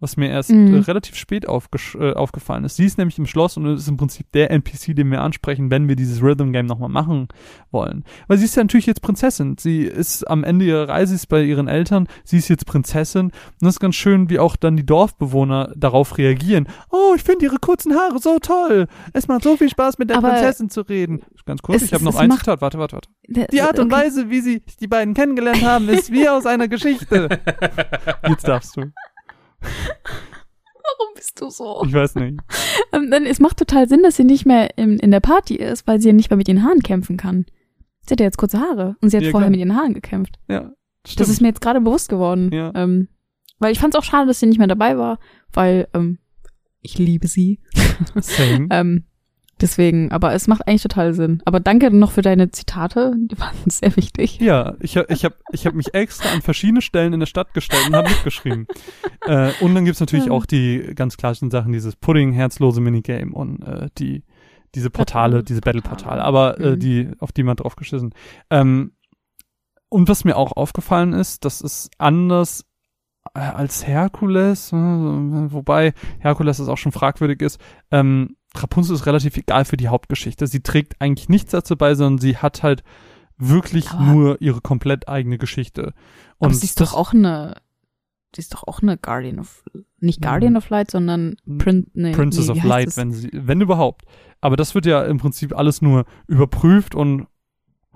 was 0.00 0.16
mir 0.16 0.30
erst 0.30 0.50
mhm. 0.50 0.74
äh, 0.74 0.78
relativ 0.78 1.16
spät 1.16 1.44
äh, 1.44 2.12
aufgefallen 2.12 2.64
ist. 2.64 2.76
Sie 2.76 2.84
ist 2.84 2.98
nämlich 2.98 3.18
im 3.18 3.26
Schloss 3.26 3.56
und 3.56 3.66
ist 3.66 3.88
im 3.88 3.96
Prinzip 3.96 4.30
der 4.32 4.50
NPC, 4.50 4.94
den 4.94 5.10
wir 5.10 5.22
ansprechen, 5.22 5.70
wenn 5.70 5.88
wir 5.88 5.96
dieses 5.96 6.22
Rhythm 6.22 6.52
Game 6.52 6.66
nochmal 6.66 6.88
machen 6.88 7.28
wollen. 7.72 8.04
Weil 8.28 8.38
sie 8.38 8.44
ist 8.44 8.56
ja 8.56 8.62
natürlich 8.62 8.86
jetzt 8.86 9.02
Prinzessin. 9.02 9.56
Sie 9.58 9.82
ist 9.82 10.24
am 10.24 10.44
Ende 10.44 10.64
ihrer 10.66 10.88
Reise, 10.88 11.14
ist 11.14 11.26
bei 11.26 11.42
ihren 11.42 11.66
Eltern, 11.66 12.06
sie 12.24 12.38
ist 12.38 12.48
jetzt 12.48 12.66
Prinzessin. 12.66 13.26
Und 13.26 13.32
das 13.60 13.74
ist 13.74 13.80
ganz 13.80 13.96
schön, 13.96 14.30
wie 14.30 14.38
auch 14.38 14.56
dann 14.56 14.76
die 14.76 14.86
Dorfbewohner 14.86 15.72
darauf 15.76 16.16
reagieren. 16.16 16.68
Oh, 16.90 17.14
ich 17.16 17.24
finde 17.24 17.46
ihre 17.46 17.58
kurzen 17.58 17.94
Haare 17.94 18.18
so 18.20 18.38
toll. 18.38 18.86
Es 19.12 19.26
macht 19.26 19.42
so 19.42 19.56
viel 19.56 19.68
Spaß, 19.68 19.98
mit 19.98 20.10
der 20.10 20.18
Aber 20.18 20.30
Prinzessin 20.30 20.70
zu 20.70 20.82
reden. 20.82 21.22
Ganz 21.44 21.60
kurz, 21.62 21.82
ich 21.82 21.92
habe 21.92 22.04
noch 22.04 22.16
ein 22.16 22.30
Zitat. 22.30 22.60
Warte, 22.60 22.78
warte, 22.78 22.94
warte. 22.94 23.08
Die 23.26 23.60
Art 23.62 23.78
und 23.78 23.92
okay. 23.92 24.04
Weise, 24.04 24.30
wie 24.30 24.40
sie 24.40 24.62
die 24.80 24.86
beiden 24.86 25.14
kennengelernt 25.14 25.64
haben, 25.64 25.88
ist 25.88 26.12
wie 26.12 26.28
aus 26.28 26.46
einer 26.46 26.68
Geschichte. 26.68 27.28
Jetzt 28.28 28.46
darfst 28.46 28.76
du. 28.76 28.92
Warum 29.60 31.14
bist 31.14 31.40
du 31.40 31.50
so? 31.50 31.82
Ich 31.86 31.92
weiß 31.92 32.16
nicht. 32.16 32.40
Ähm, 32.90 33.10
denn 33.10 33.26
es 33.26 33.38
macht 33.38 33.58
total 33.58 33.86
Sinn, 33.86 34.02
dass 34.02 34.16
sie 34.16 34.24
nicht 34.24 34.46
mehr 34.46 34.78
in, 34.78 34.98
in 34.98 35.10
der 35.10 35.20
Party 35.20 35.56
ist, 35.56 35.86
weil 35.86 36.00
sie 36.00 36.08
ja 36.08 36.14
nicht 36.14 36.30
mehr 36.30 36.38
mit 36.38 36.48
ihren 36.48 36.62
Haaren 36.64 36.82
kämpfen 36.82 37.18
kann. 37.18 37.44
Sie 38.00 38.12
hat 38.12 38.20
ja 38.20 38.24
jetzt 38.24 38.38
kurze 38.38 38.60
Haare 38.60 38.96
und 39.02 39.10
sie 39.10 39.18
hat 39.18 39.24
ja, 39.24 39.30
vorher 39.30 39.48
klar. 39.48 39.50
mit 39.50 39.60
ihren 39.60 39.76
Haaren 39.76 39.92
gekämpft. 39.92 40.38
Ja, 40.48 40.72
stimmt. 41.04 41.20
Das 41.20 41.28
ist 41.28 41.42
mir 41.42 41.48
jetzt 41.48 41.60
gerade 41.60 41.82
bewusst 41.82 42.08
geworden. 42.08 42.50
Ja. 42.50 42.72
Ähm, 42.74 43.08
weil 43.58 43.72
ich 43.72 43.78
fand 43.78 43.94
es 43.94 43.98
auch 43.98 44.04
schade, 44.04 44.26
dass 44.26 44.40
sie 44.40 44.46
nicht 44.46 44.56
mehr 44.56 44.68
dabei 44.68 44.96
war, 44.96 45.18
weil 45.52 45.88
ähm, 45.92 46.18
ich 46.80 46.96
liebe 46.98 47.28
sie. 47.28 47.60
Same. 48.20 48.68
ähm, 48.70 49.04
Deswegen, 49.60 50.12
aber 50.12 50.34
es 50.34 50.46
macht 50.46 50.66
eigentlich 50.66 50.82
total 50.82 51.14
Sinn. 51.14 51.42
Aber 51.44 51.60
danke 51.60 51.90
noch 51.90 52.12
für 52.12 52.22
deine 52.22 52.50
Zitate, 52.50 53.14
die 53.16 53.38
waren 53.38 53.56
sehr 53.66 53.96
wichtig. 53.96 54.38
Ja, 54.40 54.74
ich 54.80 54.96
habe 54.96 55.12
ich 55.12 55.24
hab, 55.24 55.34
ich 55.52 55.66
hab 55.66 55.74
mich 55.74 55.94
extra 55.94 56.30
an 56.30 56.42
verschiedene 56.42 56.82
Stellen 56.82 57.12
in 57.12 57.20
der 57.20 57.26
Stadt 57.26 57.54
gestellt 57.54 57.88
und 57.88 57.96
habe 57.96 58.08
mitgeschrieben. 58.08 58.66
äh, 59.26 59.50
und 59.60 59.74
dann 59.74 59.84
gibt's 59.84 60.00
natürlich 60.00 60.26
ja. 60.26 60.32
auch 60.32 60.46
die 60.46 60.92
ganz 60.94 61.16
klassischen 61.16 61.50
Sachen, 61.50 61.72
dieses 61.72 61.96
Pudding, 61.96 62.32
herzlose 62.32 62.80
Minigame 62.80 63.32
und 63.32 63.62
äh, 63.62 63.88
die 63.98 64.22
diese 64.74 64.90
Portale, 64.90 65.42
diese 65.42 65.60
Battle-Portale, 65.60 66.22
aber 66.22 66.60
äh, 66.60 66.70
mhm. 66.72 66.78
die, 66.78 67.10
auf 67.20 67.32
die 67.32 67.42
man 67.42 67.56
drauf 67.56 67.76
geschissen. 67.76 68.14
Ähm, 68.50 68.92
und 69.88 70.08
was 70.08 70.24
mir 70.24 70.36
auch 70.36 70.52
aufgefallen 70.52 71.12
ist, 71.12 71.44
das 71.44 71.60
ist 71.60 71.90
anders 71.98 72.66
äh, 73.34 73.40
als 73.40 73.86
Herkules, 73.86 74.72
äh, 74.72 74.76
wobei 74.76 75.94
Herkules 76.18 76.60
ist 76.60 76.68
auch 76.68 76.76
schon 76.76 76.92
fragwürdig 76.92 77.40
ist, 77.40 77.60
ähm, 77.90 78.36
Rapunzel 78.62 78.94
ist 78.94 79.06
relativ 79.06 79.36
egal 79.36 79.64
für 79.64 79.76
die 79.76 79.88
Hauptgeschichte. 79.88 80.46
Sie 80.46 80.60
trägt 80.60 81.00
eigentlich 81.00 81.28
nichts 81.28 81.52
dazu 81.52 81.76
bei, 81.76 81.94
sondern 81.94 82.18
sie 82.18 82.36
hat 82.36 82.62
halt 82.62 82.82
wirklich 83.36 83.90
aber 83.90 84.04
nur 84.04 84.42
ihre 84.42 84.60
komplett 84.60 85.08
eigene 85.08 85.38
Geschichte. 85.38 85.94
Und 86.38 86.46
aber 86.46 86.54
sie 86.54 86.66
ist 86.66 86.80
doch 86.80 86.94
auch 86.94 87.12
eine, 87.12 87.56
sie 88.34 88.40
ist 88.40 88.54
doch 88.54 88.64
auch 88.66 88.82
eine 88.82 88.96
Guardian 88.96 89.38
of, 89.38 89.64
nicht 90.00 90.20
Guardian 90.20 90.56
of 90.56 90.68
Light, 90.70 90.90
sondern 90.90 91.36
Prin 91.58 91.86
nee, 91.94 92.12
Princess 92.12 92.46
nee, 92.46 92.52
of 92.52 92.64
Light, 92.64 92.96
wenn 92.96 93.12
sie, 93.12 93.30
wenn 93.32 93.60
überhaupt. 93.60 94.04
Aber 94.40 94.56
das 94.56 94.74
wird 94.74 94.86
ja 94.86 95.04
im 95.04 95.18
Prinzip 95.18 95.56
alles 95.56 95.82
nur 95.82 96.04
überprüft 96.26 96.94
und 96.94 97.26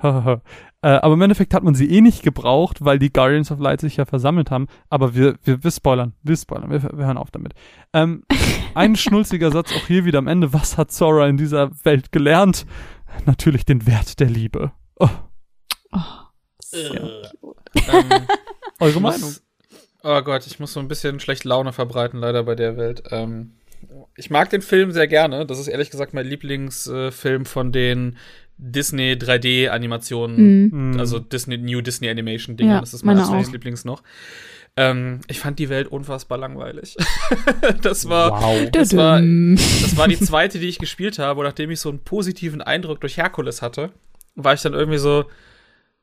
äh, 0.82 0.88
aber 0.88 1.14
im 1.14 1.22
Endeffekt 1.22 1.54
hat 1.54 1.62
man 1.62 1.74
sie 1.74 1.90
eh 1.90 2.00
nicht 2.00 2.22
gebraucht, 2.22 2.84
weil 2.84 2.98
die 2.98 3.12
Guardians 3.12 3.52
of 3.52 3.60
Light 3.60 3.80
sich 3.80 3.96
ja 3.96 4.04
versammelt 4.04 4.50
haben. 4.50 4.66
Aber 4.90 5.14
wir, 5.14 5.36
wir, 5.44 5.62
wir 5.62 5.70
spoilern, 5.70 6.14
wir 6.22 6.36
spoilern, 6.36 6.70
wir, 6.70 6.82
wir 6.82 7.06
hören 7.06 7.18
auf 7.18 7.30
damit. 7.30 7.54
Ähm, 7.92 8.24
ein 8.74 8.96
schnulziger 8.96 9.50
Satz 9.50 9.72
auch 9.72 9.86
hier 9.86 10.04
wieder 10.04 10.18
am 10.18 10.28
Ende. 10.28 10.52
Was 10.52 10.76
hat 10.78 10.92
Sora 10.92 11.28
in 11.28 11.36
dieser 11.36 11.70
Welt 11.84 12.12
gelernt? 12.12 12.66
Natürlich 13.26 13.64
den 13.64 13.86
Wert 13.86 14.18
der 14.20 14.30
Liebe. 14.30 14.72
Oh. 14.96 15.08
Oh, 15.92 15.98
ja. 16.72 17.22
ähm, 17.74 18.26
Eure 18.80 19.00
Meinung? 19.00 19.34
oh 20.02 20.20
Gott, 20.22 20.46
ich 20.46 20.58
muss 20.58 20.72
so 20.72 20.80
ein 20.80 20.88
bisschen 20.88 21.20
schlechte 21.20 21.48
Laune 21.48 21.72
verbreiten, 21.72 22.18
leider 22.18 22.42
bei 22.42 22.54
der 22.54 22.76
Welt. 22.76 23.04
Ähm, 23.10 23.52
ich 24.16 24.30
mag 24.30 24.50
den 24.50 24.62
Film 24.62 24.92
sehr 24.92 25.08
gerne. 25.08 25.46
Das 25.46 25.58
ist 25.58 25.68
ehrlich 25.68 25.90
gesagt 25.90 26.14
mein 26.14 26.26
Lieblingsfilm 26.26 27.42
äh, 27.42 27.46
von 27.46 27.72
den 27.72 28.16
Disney 28.64 29.12
3D-Animationen, 29.12 30.70
mhm. 30.70 31.00
also 31.00 31.18
Disney, 31.18 31.58
New 31.58 31.80
Disney 31.80 32.08
Animation 32.08 32.56
Dinger. 32.56 32.74
Ja, 32.74 32.80
das 32.80 32.94
ist 32.94 33.04
mein 33.04 33.18
Lieblings 33.18 33.84
noch. 33.84 34.02
Ähm, 34.76 35.20
ich 35.28 35.40
fand 35.40 35.58
die 35.58 35.68
Welt 35.68 35.88
unfassbar 35.88 36.38
langweilig. 36.38 36.96
das 37.82 38.08
war, 38.08 38.40
wow. 38.40 38.70
das 38.70 38.96
war, 38.96 39.20
das 39.20 39.96
war 39.96 40.08
die 40.08 40.18
zweite, 40.18 40.58
die 40.58 40.68
ich 40.68 40.78
gespielt 40.78 41.18
habe, 41.18 41.40
und 41.40 41.46
nachdem 41.46 41.70
ich 41.70 41.80
so 41.80 41.90
einen 41.90 41.98
positiven 41.98 42.62
Eindruck 42.62 43.00
durch 43.00 43.18
Herkules 43.18 43.60
hatte, 43.60 43.90
war 44.34 44.54
ich 44.54 44.62
dann 44.62 44.72
irgendwie 44.72 44.98
so, 44.98 45.26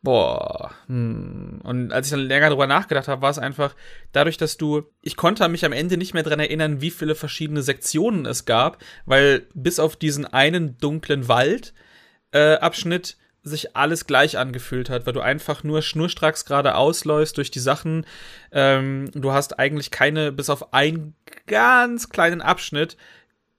boah. 0.04 0.72
Hm. 0.88 1.62
Und 1.64 1.92
als 1.92 2.08
ich 2.08 2.12
dann 2.12 2.20
länger 2.20 2.50
drüber 2.50 2.68
nachgedacht 2.68 3.08
habe, 3.08 3.22
war 3.22 3.32
es 3.32 3.40
einfach 3.40 3.74
dadurch, 4.12 4.38
dass 4.38 4.58
du, 4.58 4.84
ich 5.02 5.16
konnte 5.16 5.48
mich 5.48 5.66
am 5.66 5.74
Ende 5.74 5.98
nicht 5.98 6.14
mehr 6.14 6.24
dran 6.24 6.40
erinnern, 6.40 6.82
wie 6.82 6.92
viele 6.92 7.16
verschiedene 7.16 7.64
Sektionen 7.64 8.26
es 8.26 8.46
gab, 8.46 8.84
weil 9.06 9.48
bis 9.56 9.80
auf 9.80 9.96
diesen 9.96 10.26
einen 10.26 10.78
dunklen 10.78 11.28
Wald 11.28 11.74
äh, 12.32 12.56
Abschnitt 12.56 13.18
sich 13.44 13.76
alles 13.76 14.06
gleich 14.06 14.38
angefühlt 14.38 14.90
hat, 14.90 15.06
weil 15.06 15.14
du 15.14 15.22
einfach 15.22 15.64
nur 15.64 15.82
schnurstracks 15.82 16.46
gerade 16.46 16.76
ausläufst 16.76 17.38
durch 17.38 17.52
die 17.52 17.60
Sachen. 17.60 18.06
Ähm, 18.52 19.10
du 19.14 19.32
hast 19.32 19.60
eigentlich 19.60 19.92
keine, 19.92 20.32
bis 20.32 20.50
auf 20.50 20.74
einen 20.74 21.16
ganz 21.48 22.10
kleinen 22.10 22.42
Abschnitt, 22.42 22.98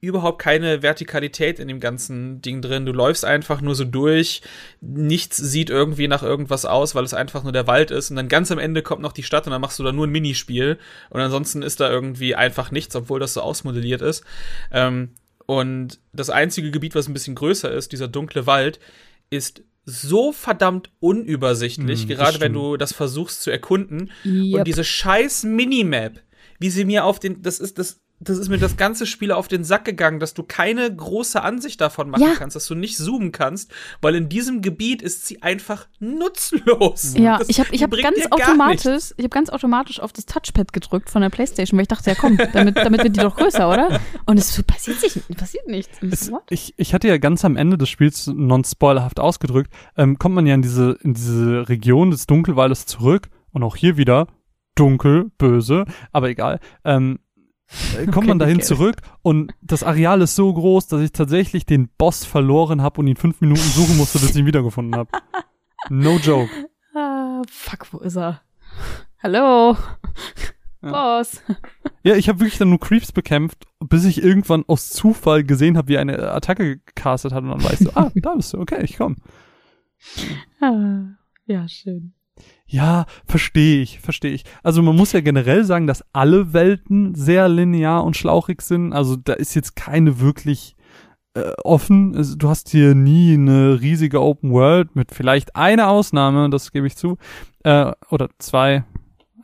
überhaupt 0.00 0.40
keine 0.40 0.82
Vertikalität 0.82 1.58
in 1.58 1.68
dem 1.68 1.78
ganzen 1.78 2.40
Ding 2.40 2.62
drin. 2.62 2.86
Du 2.86 2.92
läufst 2.92 3.24
einfach 3.24 3.60
nur 3.60 3.74
so 3.74 3.84
durch. 3.84 4.40
Nichts 4.80 5.36
sieht 5.36 5.68
irgendwie 5.68 6.08
nach 6.08 6.22
irgendwas 6.22 6.64
aus, 6.64 6.94
weil 6.94 7.04
es 7.04 7.12
einfach 7.12 7.42
nur 7.42 7.52
der 7.52 7.66
Wald 7.66 7.90
ist. 7.90 8.10
Und 8.10 8.16
dann 8.16 8.28
ganz 8.28 8.50
am 8.50 8.58
Ende 8.58 8.82
kommt 8.82 9.02
noch 9.02 9.12
die 9.12 9.22
Stadt 9.22 9.46
und 9.46 9.52
dann 9.52 9.60
machst 9.60 9.78
du 9.78 9.82
da 9.82 9.92
nur 9.92 10.06
ein 10.06 10.10
Minispiel. 10.10 10.78
Und 11.10 11.20
ansonsten 11.20 11.62
ist 11.62 11.80
da 11.80 11.90
irgendwie 11.90 12.34
einfach 12.34 12.70
nichts, 12.70 12.96
obwohl 12.96 13.20
das 13.20 13.34
so 13.34 13.42
ausmodelliert 13.42 14.00
ist. 14.00 14.24
Ähm, 14.72 15.10
und 15.50 15.98
das 16.12 16.30
einzige 16.30 16.70
Gebiet, 16.70 16.94
was 16.94 17.08
ein 17.08 17.12
bisschen 17.12 17.34
größer 17.34 17.72
ist, 17.72 17.90
dieser 17.90 18.06
dunkle 18.06 18.46
Wald, 18.46 18.78
ist 19.30 19.64
so 19.84 20.30
verdammt 20.30 20.92
unübersichtlich, 21.00 22.06
mm, 22.06 22.08
gerade 22.08 22.38
wenn 22.38 22.52
du 22.52 22.76
das 22.76 22.92
versuchst 22.92 23.42
zu 23.42 23.50
erkunden. 23.50 24.12
Yep. 24.24 24.54
Und 24.60 24.68
diese 24.68 24.84
scheiß 24.84 25.42
Minimap, 25.42 26.22
wie 26.60 26.70
sie 26.70 26.84
mir 26.84 27.04
auf 27.04 27.18
den, 27.18 27.42
das 27.42 27.58
ist, 27.58 27.78
das, 27.78 28.00
das 28.22 28.36
ist 28.36 28.50
mir 28.50 28.58
das 28.58 28.76
ganze 28.76 29.06
Spiel 29.06 29.32
auf 29.32 29.48
den 29.48 29.64
Sack 29.64 29.86
gegangen, 29.86 30.20
dass 30.20 30.34
du 30.34 30.42
keine 30.42 30.94
große 30.94 31.42
Ansicht 31.42 31.80
davon 31.80 32.10
machen 32.10 32.22
ja. 32.22 32.34
kannst, 32.36 32.54
dass 32.54 32.66
du 32.66 32.74
nicht 32.74 32.98
zoomen 32.98 33.32
kannst, 33.32 33.72
weil 34.02 34.14
in 34.14 34.28
diesem 34.28 34.60
Gebiet 34.60 35.00
ist 35.00 35.26
sie 35.26 35.40
einfach 35.42 35.88
nutzlos. 36.00 37.14
Ja, 37.16 37.38
das, 37.38 37.48
ich 37.48 37.58
habe 37.60 37.70
ich 37.72 37.82
hab 37.82 37.90
ganz 37.90 38.18
automatisch, 38.30 39.14
ich 39.16 39.24
habe 39.24 39.30
ganz 39.30 39.48
automatisch 39.48 40.00
auf 40.00 40.12
das 40.12 40.26
Touchpad 40.26 40.72
gedrückt 40.74 41.08
von 41.08 41.22
der 41.22 41.30
PlayStation, 41.30 41.78
weil 41.78 41.82
ich 41.82 41.88
dachte, 41.88 42.10
ja 42.10 42.16
komm, 42.16 42.36
damit, 42.52 42.76
damit 42.76 43.02
wird 43.02 43.16
die 43.16 43.20
doch 43.20 43.36
größer, 43.36 43.68
oder? 43.68 44.00
Und 44.26 44.38
es 44.38 44.62
passiert, 44.64 45.00
sich, 45.00 45.18
passiert 45.36 45.66
nichts. 45.66 45.98
Es, 46.02 46.30
ich, 46.50 46.74
ich 46.76 46.92
hatte 46.92 47.08
ja 47.08 47.16
ganz 47.16 47.44
am 47.46 47.56
Ende 47.56 47.78
des 47.78 47.88
Spiels 47.88 48.26
non-spoilerhaft 48.26 49.18
ausgedrückt, 49.18 49.72
ähm, 49.96 50.18
kommt 50.18 50.34
man 50.34 50.46
ja 50.46 50.54
in 50.54 50.62
diese, 50.62 50.98
in 51.02 51.14
diese 51.14 51.68
Region 51.70 52.10
des 52.10 52.26
Dunkelwaldes 52.26 52.84
zurück 52.84 53.28
und 53.52 53.62
auch 53.62 53.76
hier 53.76 53.96
wieder 53.96 54.26
dunkel, 54.74 55.30
böse, 55.36 55.84
aber 56.12 56.28
egal. 56.28 56.60
Ähm, 56.84 57.18
äh, 57.96 58.04
kommt 58.06 58.18
okay, 58.18 58.26
man 58.28 58.38
dahin 58.38 58.62
zurück 58.62 58.96
und 59.22 59.52
das 59.62 59.82
Areal 59.82 60.22
ist 60.22 60.34
so 60.34 60.52
groß, 60.52 60.88
dass 60.88 61.00
ich 61.00 61.12
tatsächlich 61.12 61.66
den 61.66 61.88
Boss 61.98 62.24
verloren 62.24 62.82
habe 62.82 63.00
und 63.00 63.06
ihn 63.06 63.16
fünf 63.16 63.40
Minuten 63.40 63.60
suchen 63.60 63.96
musste, 63.96 64.18
bis 64.18 64.30
ich 64.30 64.36
ihn 64.36 64.46
wiedergefunden 64.46 64.96
habe. 64.96 65.10
No 65.88 66.16
joke. 66.18 66.50
Ah, 66.94 67.42
fuck, 67.48 67.92
wo 67.92 67.98
ist 67.98 68.16
er? 68.16 68.42
Hallo? 69.22 69.76
Ja. 70.82 70.90
Boss. 70.90 71.42
Ja, 72.02 72.16
ich 72.16 72.28
habe 72.28 72.40
wirklich 72.40 72.58
dann 72.58 72.70
nur 72.70 72.80
Creeps 72.80 73.12
bekämpft, 73.12 73.66
bis 73.80 74.04
ich 74.04 74.22
irgendwann 74.22 74.64
aus 74.66 74.88
Zufall 74.88 75.44
gesehen 75.44 75.76
habe, 75.76 75.88
wie 75.88 75.98
eine 75.98 76.32
Attacke 76.32 76.78
gecastet 76.78 77.32
hat 77.32 77.42
und 77.42 77.50
dann 77.50 77.62
weißt 77.62 77.86
du, 77.86 77.90
ah, 77.94 78.10
da 78.14 78.34
bist 78.34 78.54
du, 78.54 78.58
okay, 78.58 78.82
ich 78.82 78.96
komm. 78.96 79.16
Ah, 80.60 81.02
ja, 81.46 81.68
schön. 81.68 82.14
Ja, 82.66 83.06
verstehe 83.24 83.82
ich, 83.82 83.98
verstehe 84.00 84.32
ich. 84.32 84.44
Also 84.62 84.82
man 84.82 84.94
muss 84.94 85.12
ja 85.12 85.20
generell 85.20 85.64
sagen, 85.64 85.86
dass 85.86 86.04
alle 86.12 86.52
Welten 86.52 87.14
sehr 87.14 87.48
linear 87.48 88.04
und 88.04 88.16
schlauchig 88.16 88.62
sind. 88.62 88.92
Also 88.92 89.16
da 89.16 89.32
ist 89.32 89.54
jetzt 89.54 89.74
keine 89.74 90.20
wirklich 90.20 90.76
äh, 91.34 91.52
offen. 91.62 92.16
Also, 92.16 92.36
du 92.36 92.48
hast 92.48 92.68
hier 92.70 92.94
nie 92.94 93.34
eine 93.34 93.80
riesige 93.80 94.20
Open 94.20 94.50
World 94.50 94.96
mit 94.96 95.12
vielleicht 95.12 95.56
einer 95.56 95.88
Ausnahme, 95.88 96.50
das 96.50 96.72
gebe 96.72 96.86
ich 96.86 96.96
zu, 96.96 97.18
äh, 97.62 97.92
oder 98.10 98.28
zwei, 98.38 98.84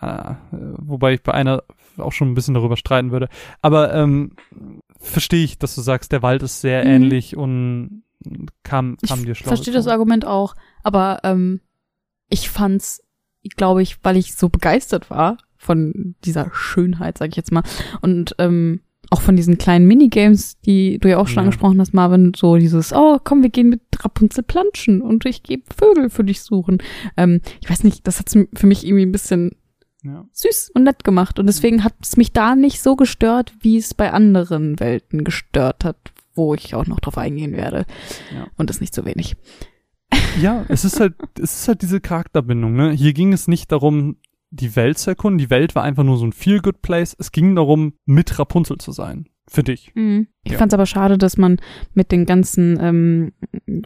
äh, 0.00 0.34
wobei 0.50 1.14
ich 1.14 1.22
bei 1.22 1.32
einer 1.32 1.62
auch 1.98 2.12
schon 2.12 2.30
ein 2.30 2.34
bisschen 2.34 2.54
darüber 2.54 2.76
streiten 2.76 3.10
würde. 3.10 3.28
Aber 3.62 3.94
ähm, 3.94 4.32
verstehe 4.98 5.44
ich, 5.44 5.58
dass 5.58 5.74
du 5.74 5.80
sagst, 5.80 6.12
der 6.12 6.22
Wald 6.22 6.42
ist 6.42 6.60
sehr 6.60 6.84
mhm. 6.84 6.90
ähnlich 6.90 7.36
und 7.36 8.02
kam, 8.64 8.96
kam 9.06 9.20
ich 9.20 9.24
dir 9.26 9.34
schlau. 9.34 9.44
Ich 9.44 9.56
verstehe 9.56 9.74
das 9.74 9.86
Argument 9.86 10.26
auch, 10.26 10.54
aber 10.82 11.20
ähm, 11.22 11.60
ich 12.28 12.50
fand's 12.50 13.02
glaube 13.54 13.82
ich, 13.82 13.98
weil 14.02 14.16
ich 14.16 14.34
so 14.34 14.48
begeistert 14.48 15.10
war 15.10 15.38
von 15.56 16.16
dieser 16.24 16.50
Schönheit, 16.52 17.18
sag 17.18 17.30
ich 17.30 17.36
jetzt 17.36 17.52
mal. 17.52 17.62
Und 18.00 18.34
ähm, 18.38 18.80
auch 19.10 19.20
von 19.20 19.36
diesen 19.36 19.56
kleinen 19.58 19.86
Minigames, 19.86 20.60
die 20.60 20.98
du 20.98 21.08
ja 21.08 21.18
auch 21.18 21.28
schon 21.28 21.36
ja. 21.36 21.42
angesprochen 21.42 21.80
hast, 21.80 21.94
Marvin, 21.94 22.32
so 22.34 22.56
dieses, 22.56 22.92
oh, 22.92 23.18
komm, 23.22 23.42
wir 23.42 23.50
gehen 23.50 23.68
mit 23.68 23.80
Rapunzel 24.00 24.42
planschen 24.42 25.00
und 25.00 25.24
ich 25.26 25.44
gebe 25.44 25.62
Vögel 25.72 26.10
für 26.10 26.24
dich 26.24 26.42
suchen. 26.42 26.78
Ähm, 27.16 27.40
ich 27.60 27.70
weiß 27.70 27.84
nicht, 27.84 28.06
das 28.06 28.18
hat's 28.18 28.36
für 28.54 28.66
mich 28.66 28.84
irgendwie 28.84 29.06
ein 29.06 29.12
bisschen 29.12 29.52
ja. 30.02 30.26
süß 30.32 30.72
und 30.74 30.82
nett 30.84 31.04
gemacht. 31.04 31.38
Und 31.38 31.46
deswegen 31.46 31.84
hat 31.84 31.94
es 32.02 32.16
mich 32.16 32.32
da 32.32 32.56
nicht 32.56 32.82
so 32.82 32.96
gestört, 32.96 33.54
wie 33.60 33.76
es 33.76 33.94
bei 33.94 34.12
anderen 34.12 34.80
Welten 34.80 35.22
gestört 35.22 35.84
hat, 35.84 35.96
wo 36.34 36.54
ich 36.54 36.74
auch 36.74 36.86
noch 36.86 37.00
drauf 37.00 37.16
eingehen 37.16 37.52
werde. 37.52 37.86
Ja. 38.34 38.48
Und 38.56 38.70
das 38.70 38.80
nicht 38.80 38.94
so 38.94 39.04
wenig. 39.04 39.36
Ja, 40.40 40.64
es 40.68 40.84
ist 40.84 41.00
halt, 41.00 41.14
es 41.38 41.60
ist 41.60 41.68
halt 41.68 41.82
diese 41.82 42.00
Charakterbindung, 42.00 42.74
ne? 42.74 42.90
Hier 42.92 43.12
ging 43.12 43.32
es 43.32 43.48
nicht 43.48 43.72
darum, 43.72 44.16
die 44.50 44.76
Welt 44.76 44.98
zu 44.98 45.10
erkunden. 45.10 45.38
Die 45.38 45.50
Welt 45.50 45.74
war 45.74 45.82
einfach 45.82 46.04
nur 46.04 46.18
so 46.18 46.26
ein 46.26 46.32
Feel-Good-Place. 46.32 47.16
Es 47.18 47.32
ging 47.32 47.54
darum, 47.54 47.94
mit 48.04 48.38
Rapunzel 48.38 48.78
zu 48.78 48.92
sein. 48.92 49.28
Für 49.48 49.62
dich. 49.62 49.92
Mhm. 49.94 50.26
Ich 50.42 50.52
ja. 50.52 50.58
fand's 50.58 50.74
aber 50.74 50.86
schade, 50.86 51.18
dass 51.18 51.36
man 51.36 51.58
mit 51.94 52.10
den 52.10 52.26
ganzen 52.26 52.78
ähm, 52.80 53.32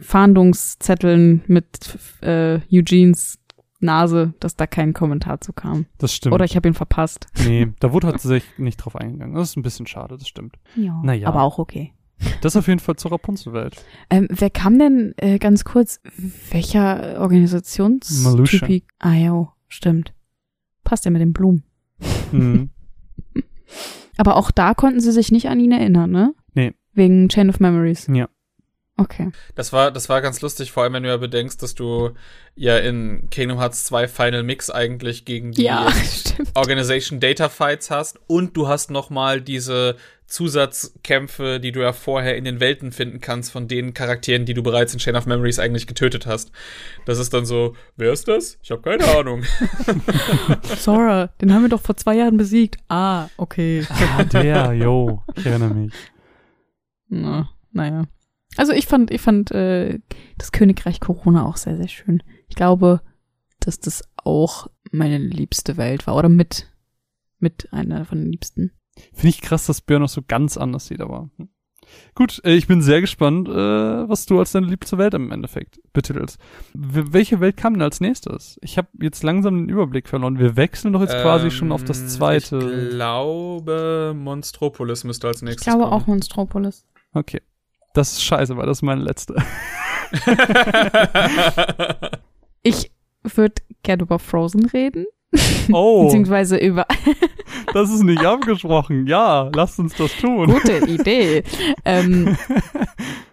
Fahndungszetteln 0.01 1.43
mit 1.45 1.99
äh, 2.21 2.59
Eugenes 2.71 3.37
Nase, 3.79 4.33
dass 4.39 4.55
da 4.55 4.65
kein 4.65 4.93
Kommentar 4.93 5.41
zu 5.41 5.53
kam. 5.53 5.85
Das 5.97 6.13
stimmt. 6.13 6.33
Oder 6.33 6.45
ich 6.45 6.55
habe 6.55 6.67
ihn 6.67 6.73
verpasst. 6.73 7.27
Nee, 7.45 7.67
da 7.79 7.93
wurde 7.93 8.11
tatsächlich 8.11 8.57
nicht 8.57 8.77
drauf 8.77 8.95
eingegangen. 8.95 9.35
Das 9.35 9.49
ist 9.49 9.57
ein 9.57 9.63
bisschen 9.63 9.87
schade, 9.87 10.17
das 10.17 10.27
stimmt. 10.27 10.57
Ja, 10.75 10.99
naja. 11.03 11.27
aber 11.27 11.43
auch 11.43 11.59
okay. 11.59 11.93
Das 12.41 12.55
auf 12.55 12.67
jeden 12.67 12.79
Fall 12.79 12.95
zur 12.95 13.11
Rapunzelwelt. 13.11 13.83
Ähm, 14.09 14.27
wer 14.29 14.49
kam 14.49 14.77
denn, 14.79 15.13
äh, 15.17 15.39
ganz 15.39 15.63
kurz, 15.63 15.99
welcher 16.51 17.19
Organisationstyp? 17.19 18.83
Ah 18.99 19.13
ja, 19.13 19.53
stimmt. 19.67 20.13
Passt 20.83 21.05
ja 21.05 21.11
mit 21.11 21.21
den 21.21 21.33
Blumen. 21.33 21.63
Mhm. 22.31 22.69
Aber 24.17 24.35
auch 24.35 24.51
da 24.51 24.73
konnten 24.73 24.99
sie 24.99 25.11
sich 25.11 25.31
nicht 25.31 25.47
an 25.49 25.59
ihn 25.59 25.71
erinnern, 25.71 26.11
ne? 26.11 26.33
Nee. 26.53 26.73
Wegen 26.93 27.29
Chain 27.29 27.49
of 27.49 27.59
Memories. 27.59 28.07
Ja. 28.11 28.27
Okay. 29.01 29.31
Das 29.55 29.73
war, 29.73 29.89
das 29.89 30.09
war 30.09 30.21
ganz 30.21 30.41
lustig, 30.41 30.71
vor 30.71 30.83
allem 30.83 30.93
wenn 30.93 31.01
du 31.01 31.09
ja 31.09 31.17
bedenkst, 31.17 31.63
dass 31.63 31.73
du 31.73 32.11
ja 32.55 32.77
in 32.77 33.31
Kingdom 33.31 33.57
Hearts 33.57 33.83
2 33.85 34.07
Final 34.07 34.43
Mix 34.43 34.69
eigentlich 34.69 35.25
gegen 35.25 35.53
die 35.53 35.63
ja, 35.63 35.91
Organization 36.53 37.19
Data 37.19 37.49
Fights 37.49 37.89
hast 37.89 38.19
und 38.27 38.55
du 38.55 38.67
hast 38.67 38.91
noch 38.91 39.09
mal 39.09 39.41
diese 39.41 39.95
Zusatzkämpfe, 40.27 41.59
die 41.59 41.71
du 41.71 41.81
ja 41.81 41.93
vorher 41.93 42.37
in 42.37 42.43
den 42.43 42.59
Welten 42.59 42.91
finden 42.91 43.21
kannst 43.21 43.51
von 43.51 43.67
den 43.67 43.95
Charakteren, 43.95 44.45
die 44.45 44.53
du 44.53 44.61
bereits 44.61 44.93
in 44.93 44.99
Chain 44.99 45.15
of 45.15 45.25
Memories 45.25 45.57
eigentlich 45.57 45.87
getötet 45.87 46.27
hast. 46.27 46.51
Das 47.07 47.17
ist 47.17 47.33
dann 47.33 47.47
so, 47.47 47.75
wer 47.97 48.13
ist 48.13 48.27
das? 48.27 48.59
Ich 48.61 48.69
habe 48.69 48.83
keine 48.83 49.03
Ahnung. 49.17 49.43
Sora, 50.77 51.27
den 51.41 51.51
haben 51.51 51.63
wir 51.63 51.69
doch 51.69 51.81
vor 51.81 51.97
zwei 51.97 52.17
Jahren 52.17 52.37
besiegt. 52.37 52.77
Ah, 52.87 53.29
okay. 53.37 53.83
Ah, 53.89 54.23
der, 54.23 54.73
yo, 54.73 55.23
ich 55.35 55.45
erinnere 55.47 55.73
mich. 55.73 55.93
Na, 57.09 57.49
naja. 57.71 58.03
Also 58.57 58.73
ich 58.73 58.85
fand, 58.85 59.11
ich 59.11 59.21
fand 59.21 59.51
äh, 59.51 59.99
das 60.37 60.51
Königreich 60.51 60.99
Corona 60.99 61.45
auch 61.45 61.57
sehr, 61.57 61.77
sehr 61.77 61.87
schön. 61.87 62.21
Ich 62.47 62.55
glaube, 62.55 63.01
dass 63.59 63.79
das 63.79 64.03
auch 64.17 64.67
meine 64.91 65.17
liebste 65.17 65.77
Welt 65.77 66.07
war 66.07 66.15
oder 66.15 66.29
mit 66.29 66.67
mit 67.41 67.71
einer 67.71 68.05
von 68.05 68.19
den 68.19 68.31
liebsten. 68.31 68.71
Finde 69.13 69.29
ich 69.29 69.41
krass, 69.41 69.65
dass 69.65 69.81
Björn 69.81 70.01
noch 70.01 70.09
so 70.09 70.21
ganz 70.25 70.57
anders 70.57 70.87
sieht, 70.87 71.01
aber 71.01 71.29
hm. 71.37 71.49
gut. 72.13 72.41
Äh, 72.45 72.55
ich 72.55 72.67
bin 72.67 72.81
sehr 72.81 73.01
gespannt, 73.01 73.49
äh, 73.49 73.53
was 73.53 74.25
du 74.25 74.39
als 74.39 74.51
deine 74.51 74.67
liebste 74.67 74.97
Welt 74.97 75.13
im 75.13 75.31
Endeffekt 75.31 75.79
betitelst. 75.93 76.37
W 76.73 77.03
welche 77.09 77.39
Welt 77.39 77.57
kam 77.57 77.73
denn 77.73 77.81
als 77.81 77.99
nächstes? 77.99 78.59
Ich 78.61 78.77
habe 78.77 78.89
jetzt 79.01 79.23
langsam 79.23 79.57
den 79.57 79.69
Überblick 79.69 80.07
verloren. 80.07 80.39
Wir 80.39 80.55
wechseln 80.55 80.93
doch 80.93 81.01
jetzt 81.01 81.15
ähm, 81.15 81.21
quasi 81.23 81.51
schon 81.51 81.71
auf 81.71 81.83
das 81.83 82.01
ähm, 82.01 82.07
zweite. 82.07 82.57
Ich 82.57 82.89
glaube, 82.95 84.13
Monstropolis 84.15 85.03
müsste 85.03 85.27
als 85.27 85.41
nächstes. 85.41 85.61
Ich 85.65 85.71
glaube 85.71 85.89
kommen. 85.89 85.93
auch 85.93 86.07
Monstropolis. 86.07 86.85
Okay. 87.13 87.41
Das 87.93 88.13
ist 88.13 88.23
scheiße, 88.23 88.57
weil 88.57 88.65
das 88.65 88.77
ist 88.77 88.83
meine 88.83 89.01
letzte. 89.01 89.35
ich 92.63 92.91
würde 93.23 93.61
gerne 93.83 94.03
über 94.03 94.19
Frozen 94.19 94.65
reden. 94.65 95.05
Oh. 95.71 96.03
Beziehungsweise 96.05 96.57
über. 96.57 96.85
das 97.73 97.91
ist 97.91 98.03
nicht 98.03 98.23
abgesprochen. 98.23 99.07
Ja, 99.07 99.49
lasst 99.53 99.79
uns 99.79 99.95
das 99.95 100.15
tun. 100.17 100.47
Gute 100.47 100.85
Idee. 100.87 101.43
ähm, 101.85 102.37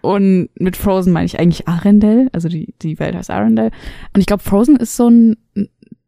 und 0.01 0.49
mit 0.55 0.77
Frozen 0.77 1.13
meine 1.13 1.25
ich 1.25 1.39
eigentlich 1.39 1.67
Arendelle. 1.67 2.29
Also 2.33 2.49
die, 2.49 2.73
die 2.81 2.99
Welt 2.99 3.15
heißt 3.15 3.29
Arendelle. 3.29 3.71
Und 4.13 4.21
ich 4.21 4.27
glaube, 4.27 4.43
Frozen 4.43 4.77
ist 4.77 4.95
so 4.95 5.09
ein 5.09 5.37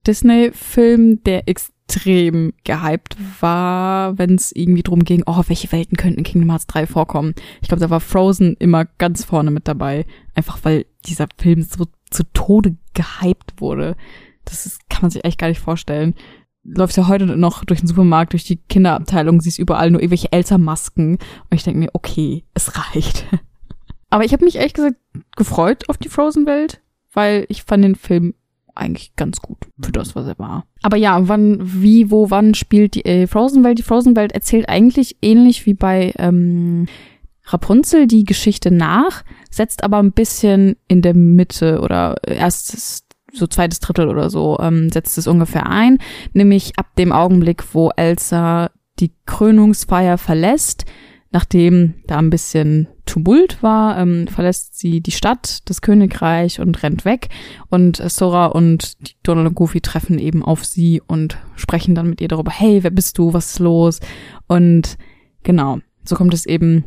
Disney-Film, 0.08 1.24
der 1.24 1.48
extrem 1.48 1.81
gehypt 2.00 3.18
war, 3.40 4.18
wenn 4.18 4.36
es 4.36 4.52
irgendwie 4.52 4.84
drum 4.84 5.04
ging, 5.04 5.24
oh, 5.26 5.44
welche 5.48 5.72
Welten 5.72 5.98
könnten 5.98 6.20
in 6.20 6.24
Kingdom 6.24 6.50
Hearts 6.50 6.68
3 6.68 6.88
vorkommen. 6.88 7.34
Ich 7.62 7.68
glaube, 7.68 7.82
da 7.82 7.90
war 7.90 8.00
Frozen 8.00 8.56
immer 8.60 8.86
ganz 8.86 9.24
vorne 9.24 9.52
mit 9.52 9.68
dabei. 9.68 10.06
Einfach 10.36 10.60
weil 10.64 10.86
dieser 11.06 11.28
Film 11.38 11.62
so 11.62 11.86
zu 12.10 12.24
Tode 12.34 12.76
gehypt 12.94 13.54
wurde. 13.58 13.96
Das 14.46 14.66
ist, 14.66 14.90
kann 14.90 15.02
man 15.04 15.12
sich 15.12 15.24
echt 15.26 15.38
gar 15.40 15.48
nicht 15.48 15.60
vorstellen. 15.60 16.16
Läufst 16.64 16.98
ja 16.98 17.08
heute 17.08 17.26
noch 17.26 17.66
durch 17.66 17.80
den 17.80 17.88
Supermarkt, 17.88 18.34
durch 18.34 18.44
die 18.44 18.58
Kinderabteilung, 18.58 19.42
siehst 19.42 19.60
überall 19.60 19.90
nur 19.90 20.02
irgendwelche 20.02 20.32
Elsa-Masken. 20.32 21.14
Und 21.14 21.20
ich 21.52 21.64
denke 21.64 21.80
mir, 21.80 21.90
okay, 21.94 22.44
es 22.54 22.78
reicht. 22.78 23.26
Aber 24.10 24.26
ich 24.26 24.34
habe 24.34 24.46
mich 24.46 24.58
ehrlich 24.58 24.74
gesagt 24.74 24.98
gefreut 25.36 25.90
auf 25.90 25.98
die 25.98 26.10
Frozen-Welt. 26.10 26.82
weil 27.14 27.46
ich 27.50 27.64
fand 27.64 27.84
den 27.84 27.96
Film 27.96 28.34
eigentlich 28.76 29.16
ganz 29.16 29.42
gut 29.42 29.58
für 29.82 29.92
das, 29.92 30.16
was 30.16 30.28
er 30.28 30.38
war. 30.40 30.66
Aber 30.82 30.98
ja, 30.98 31.28
wann, 31.28 31.60
wie, 31.62 32.12
wo, 32.12 32.30
wann 32.30 32.54
spielt 32.54 32.96
die 32.96 33.06
äh, 33.06 33.28
Frozen-Welt? 33.28 33.80
Die 33.80 33.84
Frozen-Welt 33.84 34.32
erzählt 34.32 34.70
eigentlich 34.70 35.18
ähnlich 35.22 35.66
wie 35.66 35.74
bei 35.74 36.14
ähm, 36.18 36.88
Rapunzel 37.46 38.08
die 38.08 38.24
Geschichte 38.24 38.72
nach, 38.72 39.24
setzt 39.50 39.84
aber 39.84 39.98
ein 39.98 40.12
bisschen 40.12 40.76
in 40.88 41.02
der 41.02 41.14
Mitte 41.14 41.82
oder 41.82 42.16
erstes 42.26 43.06
so 43.34 43.48
zweites 43.48 43.80
Drittel 43.80 44.10
oder 44.10 44.30
so 44.30 44.58
ähm, 44.60 44.90
setzt 44.92 45.18
es 45.18 45.28
ungefähr 45.28 45.68
ein, 45.68 46.00
nämlich 46.34 46.78
ab 46.78 46.88
dem 46.98 47.12
Augenblick, 47.12 47.74
wo 47.74 47.90
Elsa 47.96 48.72
die 49.00 49.14
Krönungsfeier 49.26 50.18
verlässt, 50.18 50.86
nachdem 51.32 51.96
da 52.08 52.18
ein 52.18 52.30
bisschen 52.30 52.88
Tumult 53.06 53.64
war, 53.64 53.98
ähm, 53.98 54.28
verlässt 54.28 54.78
sie 54.78 55.02
die 55.02 55.12
Stadt, 55.12 55.60
das 55.66 55.82
Königreich 55.82 56.60
und 56.60 56.84
rennt 56.84 57.06
weg. 57.06 57.30
Und 57.70 57.98
Sora 57.98 58.48
und 58.48 58.98
Donald 59.24 59.48
und 59.48 59.56
Goofy 59.56 59.82
treffen 59.82 60.20
eben 60.20 60.44
auf 60.44 60.66
sie 60.66 61.02
und 61.06 61.38
sprechen 61.56 61.96
dann 61.96 62.10
mit 62.10 62.22
ihr 62.22 62.28
darüber, 62.28 62.52
hey, 62.52 62.84
wer 62.84 62.92
bist 62.92 63.18
du, 63.18 63.34
was 63.34 63.52
ist 63.52 63.60
los? 63.60 64.00
Und 64.48 64.98
genau, 65.44 65.80
so 66.04 66.16
kommt 66.16 66.34
es 66.34 66.46
eben 66.46 66.86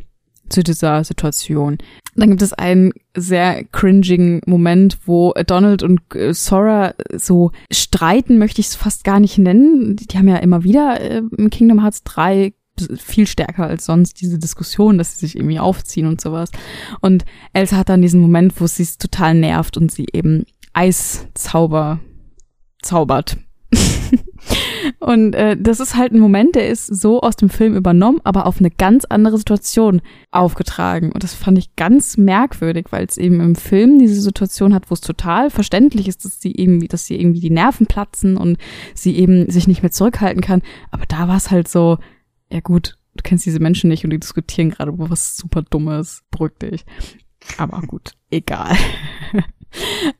zu 0.49 0.63
dieser 0.63 1.03
Situation. 1.03 1.79
Dann 2.15 2.29
gibt 2.29 2.41
es 2.41 2.53
einen 2.53 2.93
sehr 3.15 3.63
cringigen 3.65 4.41
Moment, 4.45 4.99
wo 5.05 5.33
Donald 5.47 5.83
und 5.83 6.01
äh, 6.13 6.33
Sora 6.33 6.93
so 7.13 7.51
streiten, 7.71 8.37
möchte 8.37 8.61
ich 8.61 8.67
es 8.67 8.75
fast 8.75 9.03
gar 9.03 9.19
nicht 9.19 9.37
nennen. 9.37 9.95
Die 9.95 10.17
haben 10.17 10.27
ja 10.27 10.37
immer 10.37 10.63
wieder 10.63 11.01
äh, 11.01 11.23
im 11.37 11.49
Kingdom 11.49 11.81
Hearts 11.81 12.03
3 12.03 12.53
viel 12.97 13.27
stärker 13.27 13.67
als 13.67 13.85
sonst 13.85 14.21
diese 14.21 14.39
Diskussion, 14.39 14.97
dass 14.97 15.13
sie 15.13 15.25
sich 15.25 15.35
irgendwie 15.37 15.59
aufziehen 15.59 16.07
und 16.07 16.21
sowas. 16.21 16.51
Und 17.01 17.25
Elsa 17.53 17.77
hat 17.77 17.89
dann 17.89 18.01
diesen 18.01 18.21
Moment, 18.21 18.59
wo 18.59 18.67
sie 18.67 18.83
es 18.83 18.97
total 18.97 19.33
nervt 19.33 19.77
und 19.77 19.91
sie 19.91 20.07
eben 20.11 20.45
Eiszauber 20.73 21.99
zaubert. 22.81 23.37
Und 24.99 25.33
äh, 25.33 25.57
das 25.59 25.79
ist 25.79 25.95
halt 25.95 26.13
ein 26.13 26.19
Moment, 26.19 26.55
der 26.55 26.69
ist 26.69 26.87
so 26.87 27.21
aus 27.21 27.35
dem 27.35 27.49
Film 27.49 27.75
übernommen, 27.75 28.21
aber 28.23 28.45
auf 28.45 28.59
eine 28.59 28.71
ganz 28.71 29.05
andere 29.05 29.37
Situation 29.37 30.01
aufgetragen. 30.31 31.11
Und 31.11 31.23
das 31.23 31.33
fand 31.33 31.57
ich 31.57 31.75
ganz 31.75 32.17
merkwürdig, 32.17 32.87
weil 32.91 33.05
es 33.05 33.17
eben 33.17 33.39
im 33.41 33.55
Film 33.55 33.99
diese 33.99 34.21
Situation 34.21 34.73
hat, 34.73 34.89
wo 34.89 34.93
es 34.93 35.01
total 35.01 35.49
verständlich 35.49 36.07
ist, 36.07 36.25
dass 36.25 36.39
sie 36.39 36.51
irgendwie, 36.51 36.87
dass 36.87 37.05
sie 37.05 37.19
irgendwie 37.19 37.39
die 37.39 37.49
Nerven 37.49 37.87
platzen 37.87 38.37
und 38.37 38.57
sie 38.93 39.15
eben 39.17 39.49
sich 39.49 39.67
nicht 39.67 39.81
mehr 39.81 39.91
zurückhalten 39.91 40.41
kann. 40.41 40.61
Aber 40.91 41.05
da 41.07 41.27
war 41.27 41.37
es 41.37 41.51
halt 41.51 41.67
so, 41.67 41.97
ja 42.51 42.59
gut, 42.59 42.97
du 43.15 43.21
kennst 43.23 43.45
diese 43.45 43.59
Menschen 43.59 43.89
nicht 43.89 44.03
und 44.03 44.11
die 44.11 44.19
diskutieren 44.19 44.69
gerade 44.69 44.91
über 44.91 45.09
was 45.09 45.37
super 45.37 45.61
Dummes, 45.61 46.23
beruhig 46.31 46.53
dich. 46.61 46.85
Aber 47.57 47.81
gut, 47.81 48.11
egal. 48.29 48.75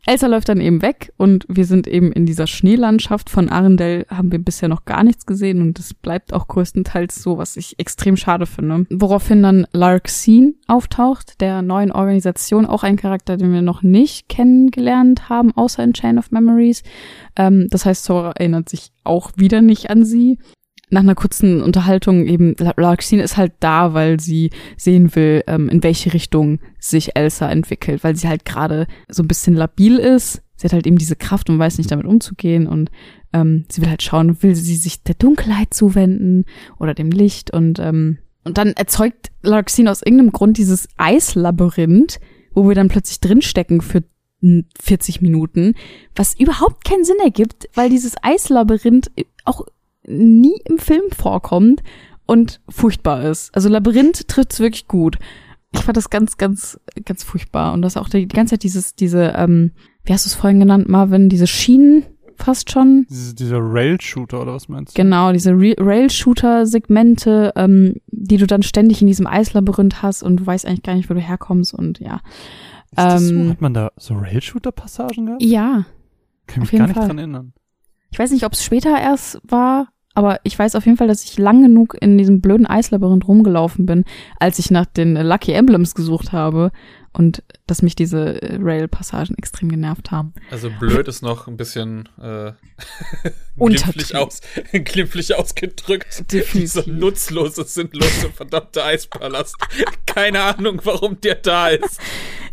Elsa 0.05 0.27
läuft 0.27 0.49
dann 0.49 0.59
eben 0.59 0.81
weg 0.81 1.13
und 1.17 1.45
wir 1.47 1.65
sind 1.65 1.87
eben 1.87 2.11
in 2.11 2.25
dieser 2.25 2.47
Schneelandschaft. 2.47 3.29
Von 3.29 3.49
Arendelle 3.49 4.05
haben 4.09 4.31
wir 4.31 4.39
bisher 4.39 4.69
noch 4.69 4.85
gar 4.85 5.03
nichts 5.03 5.25
gesehen 5.25 5.61
und 5.61 5.79
es 5.79 5.93
bleibt 5.93 6.33
auch 6.33 6.47
größtenteils 6.47 7.21
so, 7.21 7.37
was 7.37 7.55
ich 7.55 7.79
extrem 7.79 8.17
schade 8.17 8.45
finde. 8.45 8.85
Woraufhin 8.89 9.43
dann 9.43 9.67
Larxene 9.71 10.55
auftaucht, 10.67 11.39
der 11.41 11.61
neuen 11.61 11.91
Organisation, 11.91 12.65
auch 12.65 12.83
ein 12.83 12.97
Charakter, 12.97 13.37
den 13.37 13.53
wir 13.53 13.61
noch 13.61 13.81
nicht 13.81 14.29
kennengelernt 14.29 15.29
haben, 15.29 15.55
außer 15.55 15.83
in 15.83 15.93
Chain 15.93 16.19
of 16.19 16.31
Memories. 16.31 16.83
Ähm, 17.35 17.67
das 17.69 17.85
heißt, 17.85 18.03
Sora 18.03 18.31
erinnert 18.31 18.69
sich 18.69 18.91
auch 19.03 19.31
wieder 19.35 19.61
nicht 19.61 19.89
an 19.89 20.03
sie 20.03 20.37
nach 20.95 21.01
einer 21.01 21.13
kurzen 21.13 21.61
Unterhaltung 21.61 22.25
eben, 22.25 22.55
Larxene 22.57 23.21
ist 23.21 23.35
halt 23.35 23.51
da, 23.59 23.93
weil 23.93 24.17
sie 24.19 24.49
sehen 24.77 25.13
will, 25.13 25.43
ähm, 25.45 25.67
in 25.67 25.83
welche 25.83 26.13
Richtung 26.13 26.59
sich 26.79 27.17
Elsa 27.17 27.49
entwickelt, 27.49 28.03
weil 28.05 28.15
sie 28.15 28.29
halt 28.29 28.45
gerade 28.45 28.87
so 29.09 29.21
ein 29.21 29.27
bisschen 29.27 29.55
labil 29.55 29.97
ist. 29.97 30.41
Sie 30.55 30.65
hat 30.65 30.71
halt 30.71 30.87
eben 30.87 30.97
diese 30.97 31.17
Kraft 31.17 31.49
und 31.49 31.59
weiß 31.59 31.77
nicht 31.77 31.91
damit 31.91 32.05
umzugehen 32.05 32.65
und 32.65 32.91
ähm, 33.33 33.65
sie 33.69 33.81
will 33.81 33.89
halt 33.89 34.03
schauen, 34.03 34.41
will 34.41 34.55
sie 34.55 34.77
sich 34.77 35.03
der 35.03 35.15
Dunkelheit 35.15 35.73
zuwenden 35.73 36.45
oder 36.79 36.93
dem 36.93 37.11
Licht 37.11 37.51
und 37.51 37.77
ähm, 37.79 38.19
und 38.45 38.59
dann 38.59 38.73
erzeugt 38.73 39.31
Larxene 39.41 39.89
aus 39.89 40.03
irgendeinem 40.03 40.31
Grund 40.31 40.57
dieses 40.57 40.87
Eislabyrinth, 40.97 42.19
wo 42.53 42.67
wir 42.67 42.75
dann 42.75 42.89
plötzlich 42.89 43.19
drinstecken 43.19 43.81
für 43.81 44.03
40 44.79 45.21
Minuten, 45.21 45.73
was 46.15 46.39
überhaupt 46.39 46.85
keinen 46.85 47.03
Sinn 47.03 47.17
ergibt, 47.23 47.67
weil 47.73 47.89
dieses 47.89 48.13
Eislabyrinth 48.21 49.09
auch 49.45 49.65
nie 50.07 50.59
im 50.65 50.77
Film 50.77 51.03
vorkommt 51.15 51.81
und 52.25 52.61
furchtbar 52.69 53.23
ist. 53.23 53.53
Also 53.55 53.69
Labyrinth 53.69 54.27
trifft's 54.27 54.59
wirklich 54.59 54.87
gut. 54.87 55.17
Ich 55.73 55.81
fand 55.81 55.97
das 55.97 56.09
ganz, 56.09 56.37
ganz, 56.37 56.79
ganz 57.03 57.23
furchtbar. 57.23 57.73
Und 57.73 57.81
das 57.81 57.97
auch 57.97 58.09
die, 58.09 58.27
ganze 58.27 58.53
Zeit 58.53 58.63
dieses, 58.63 58.95
diese, 58.95 59.33
ähm, 59.35 59.71
wie 60.03 60.13
hast 60.13 60.25
du 60.25 60.29
es 60.29 60.35
vorhin 60.35 60.59
genannt, 60.59 60.87
Marvin, 60.87 61.29
diese 61.29 61.47
Schienen 61.47 62.05
fast 62.37 62.71
schon. 62.71 63.05
Diese, 63.09 63.35
dieser 63.35 63.59
Rail-Shooter 63.59 64.41
oder 64.41 64.53
was 64.53 64.67
meinst 64.67 64.97
du? 64.97 65.01
Genau, 65.01 65.31
diese 65.31 65.51
Rail-Shooter-Segmente, 65.51 67.53
ähm, 67.55 67.95
die 68.07 68.37
du 68.37 68.47
dann 68.47 68.63
ständig 68.63 69.01
in 69.01 69.07
diesem 69.07 69.27
Eislabyrinth 69.27 70.01
hast 70.01 70.23
und 70.23 70.37
du 70.37 70.45
weißt 70.45 70.65
eigentlich 70.65 70.83
gar 70.83 70.95
nicht, 70.95 71.09
wo 71.09 71.13
du 71.13 71.21
herkommst 71.21 71.73
und 71.73 71.99
ja. 71.99 72.21
Ist 72.91 72.97
das 72.97 73.29
ähm, 73.29 73.45
so? 73.45 73.49
Hat 73.51 73.61
man 73.61 73.73
da 73.73 73.91
so 73.97 74.15
Rail-Shooter-Passagen 74.15 75.25
gehabt? 75.25 75.43
Ja. 75.43 75.85
Kann 76.47 76.61
mich 76.61 76.71
gar 76.71 76.87
nicht 76.87 76.95
Fall. 76.95 77.07
dran 77.07 77.17
erinnern. 77.17 77.53
Ich 78.11 78.19
weiß 78.19 78.31
nicht, 78.31 78.45
ob 78.45 78.53
es 78.53 78.63
später 78.63 78.97
erst 78.97 79.41
war, 79.43 79.89
aber 80.15 80.39
ich 80.43 80.57
weiß 80.57 80.75
auf 80.75 80.85
jeden 80.85 80.97
Fall, 80.97 81.07
dass 81.07 81.23
ich 81.23 81.37
lang 81.37 81.61
genug 81.61 81.95
in 81.99 82.17
diesem 82.17 82.41
blöden 82.41 82.65
Eislabyrinth 82.65 83.27
rumgelaufen 83.27 83.85
bin, 83.85 84.05
als 84.39 84.59
ich 84.59 84.71
nach 84.71 84.85
den 84.85 85.15
Lucky 85.15 85.51
Emblems 85.51 85.93
gesucht 85.93 86.31
habe 86.31 86.71
und 87.11 87.43
dass 87.67 87.81
mich 87.81 87.95
diese 87.95 88.41
äh, 88.41 88.57
Rail-Passagen 88.59 89.37
extrem 89.37 89.69
genervt 89.69 90.11
haben. 90.11 90.33
Also 90.51 90.69
blöd 90.79 91.07
ist 91.07 91.21
noch 91.21 91.47
ein 91.47 91.57
bisschen 91.57 92.09
äh, 92.21 92.51
glimpflich, 93.57 94.15
aus, 94.15 94.41
glimpflich 94.71 95.35
ausgedrückt. 95.35 96.31
Definitiv. 96.31 96.73
Dieser 96.73 96.91
nutzlose, 96.91 97.63
sinnlose, 97.63 98.29
verdammte 98.33 98.83
Eispalast. 98.83 99.55
Keine 100.05 100.41
Ahnung, 100.41 100.81
warum 100.83 101.19
der 101.21 101.35
da 101.35 101.69
ist. 101.69 101.99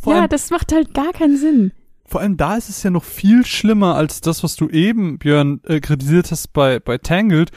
ja, 0.04 0.28
das 0.28 0.50
macht 0.50 0.72
halt 0.72 0.94
gar 0.94 1.12
keinen 1.12 1.36
Sinn 1.36 1.72
vor 2.12 2.20
allem 2.20 2.36
da 2.36 2.56
ist 2.56 2.68
es 2.68 2.82
ja 2.82 2.90
noch 2.90 3.04
viel 3.04 3.46
schlimmer 3.46 3.94
als 3.94 4.20
das, 4.20 4.42
was 4.44 4.54
du 4.54 4.68
eben, 4.68 5.18
Björn, 5.18 5.62
äh, 5.64 5.80
kritisiert 5.80 6.30
hast 6.30 6.52
bei, 6.52 6.78
bei 6.78 6.98
Tangled. 6.98 7.50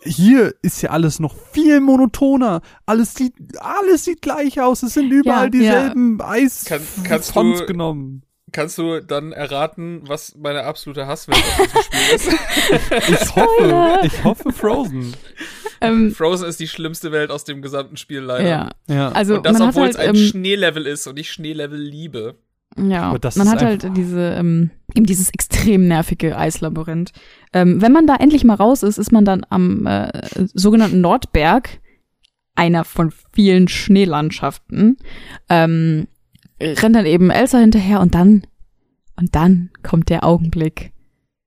Hier 0.00 0.54
ist 0.62 0.80
ja 0.80 0.90
alles 0.90 1.18
noch 1.18 1.34
viel 1.50 1.80
monotoner. 1.80 2.60
Alles 2.86 3.14
sieht, 3.14 3.34
alles 3.58 4.04
sieht 4.04 4.22
gleich 4.22 4.60
aus. 4.60 4.84
Es 4.84 4.94
sind 4.94 5.10
überall 5.10 5.46
ja, 5.46 5.50
dieselben 5.50 6.18
ja. 6.20 6.28
Eis 6.28 6.66
Kann, 6.66 6.82
kannst 7.02 7.34
du, 7.34 7.66
genommen. 7.66 8.22
Kannst 8.52 8.78
du 8.78 9.00
dann 9.00 9.32
erraten, 9.32 10.02
was 10.04 10.36
meine 10.36 10.62
absolute 10.62 11.08
Hasswelt 11.08 11.42
auf 11.42 11.66
diesem 11.66 11.82
Spiel 11.82 12.14
ist? 12.14 12.28
ich 13.20 13.36
hoffe, 13.36 14.00
ich 14.04 14.24
hoffe 14.24 14.52
Frozen. 14.52 15.16
Ähm, 15.80 16.12
Frozen 16.12 16.46
ist 16.46 16.60
die 16.60 16.68
schlimmste 16.68 17.10
Welt 17.10 17.32
aus 17.32 17.42
dem 17.42 17.60
gesamten 17.60 17.96
Spiel 17.96 18.20
leider. 18.20 18.48
Ja, 18.48 18.70
ja. 18.88 19.08
Also 19.10 19.38
und 19.38 19.46
das, 19.46 19.60
obwohl 19.60 19.82
halt, 19.82 19.94
es 19.94 20.00
ein 20.00 20.14
ähm, 20.14 20.16
Schneelevel 20.16 20.86
ist 20.86 21.08
und 21.08 21.18
ich 21.18 21.32
Schneelevel 21.32 21.80
liebe. 21.80 22.36
Ja, 22.78 23.16
man 23.36 23.50
hat 23.50 23.62
halt 23.62 23.96
diese, 23.96 24.34
ähm, 24.38 24.70
eben 24.94 25.06
dieses 25.06 25.30
extrem 25.30 25.88
nervige 25.88 26.36
Eislabyrinth. 26.36 27.12
Ähm, 27.52 27.80
wenn 27.80 27.92
man 27.92 28.06
da 28.06 28.16
endlich 28.16 28.44
mal 28.44 28.54
raus 28.54 28.82
ist, 28.82 28.98
ist 28.98 29.12
man 29.12 29.24
dann 29.24 29.46
am 29.48 29.86
äh, 29.86 30.10
sogenannten 30.52 31.00
Nordberg, 31.00 31.80
einer 32.54 32.84
von 32.84 33.12
vielen 33.32 33.68
Schneelandschaften, 33.68 34.98
ähm, 35.48 36.06
rennt 36.60 36.96
dann 36.96 37.06
eben 37.06 37.30
Elsa 37.30 37.58
hinterher 37.58 38.00
und 38.00 38.14
dann, 38.14 38.46
und 39.16 39.34
dann 39.34 39.70
kommt 39.82 40.10
der 40.10 40.24
Augenblick. 40.24 40.92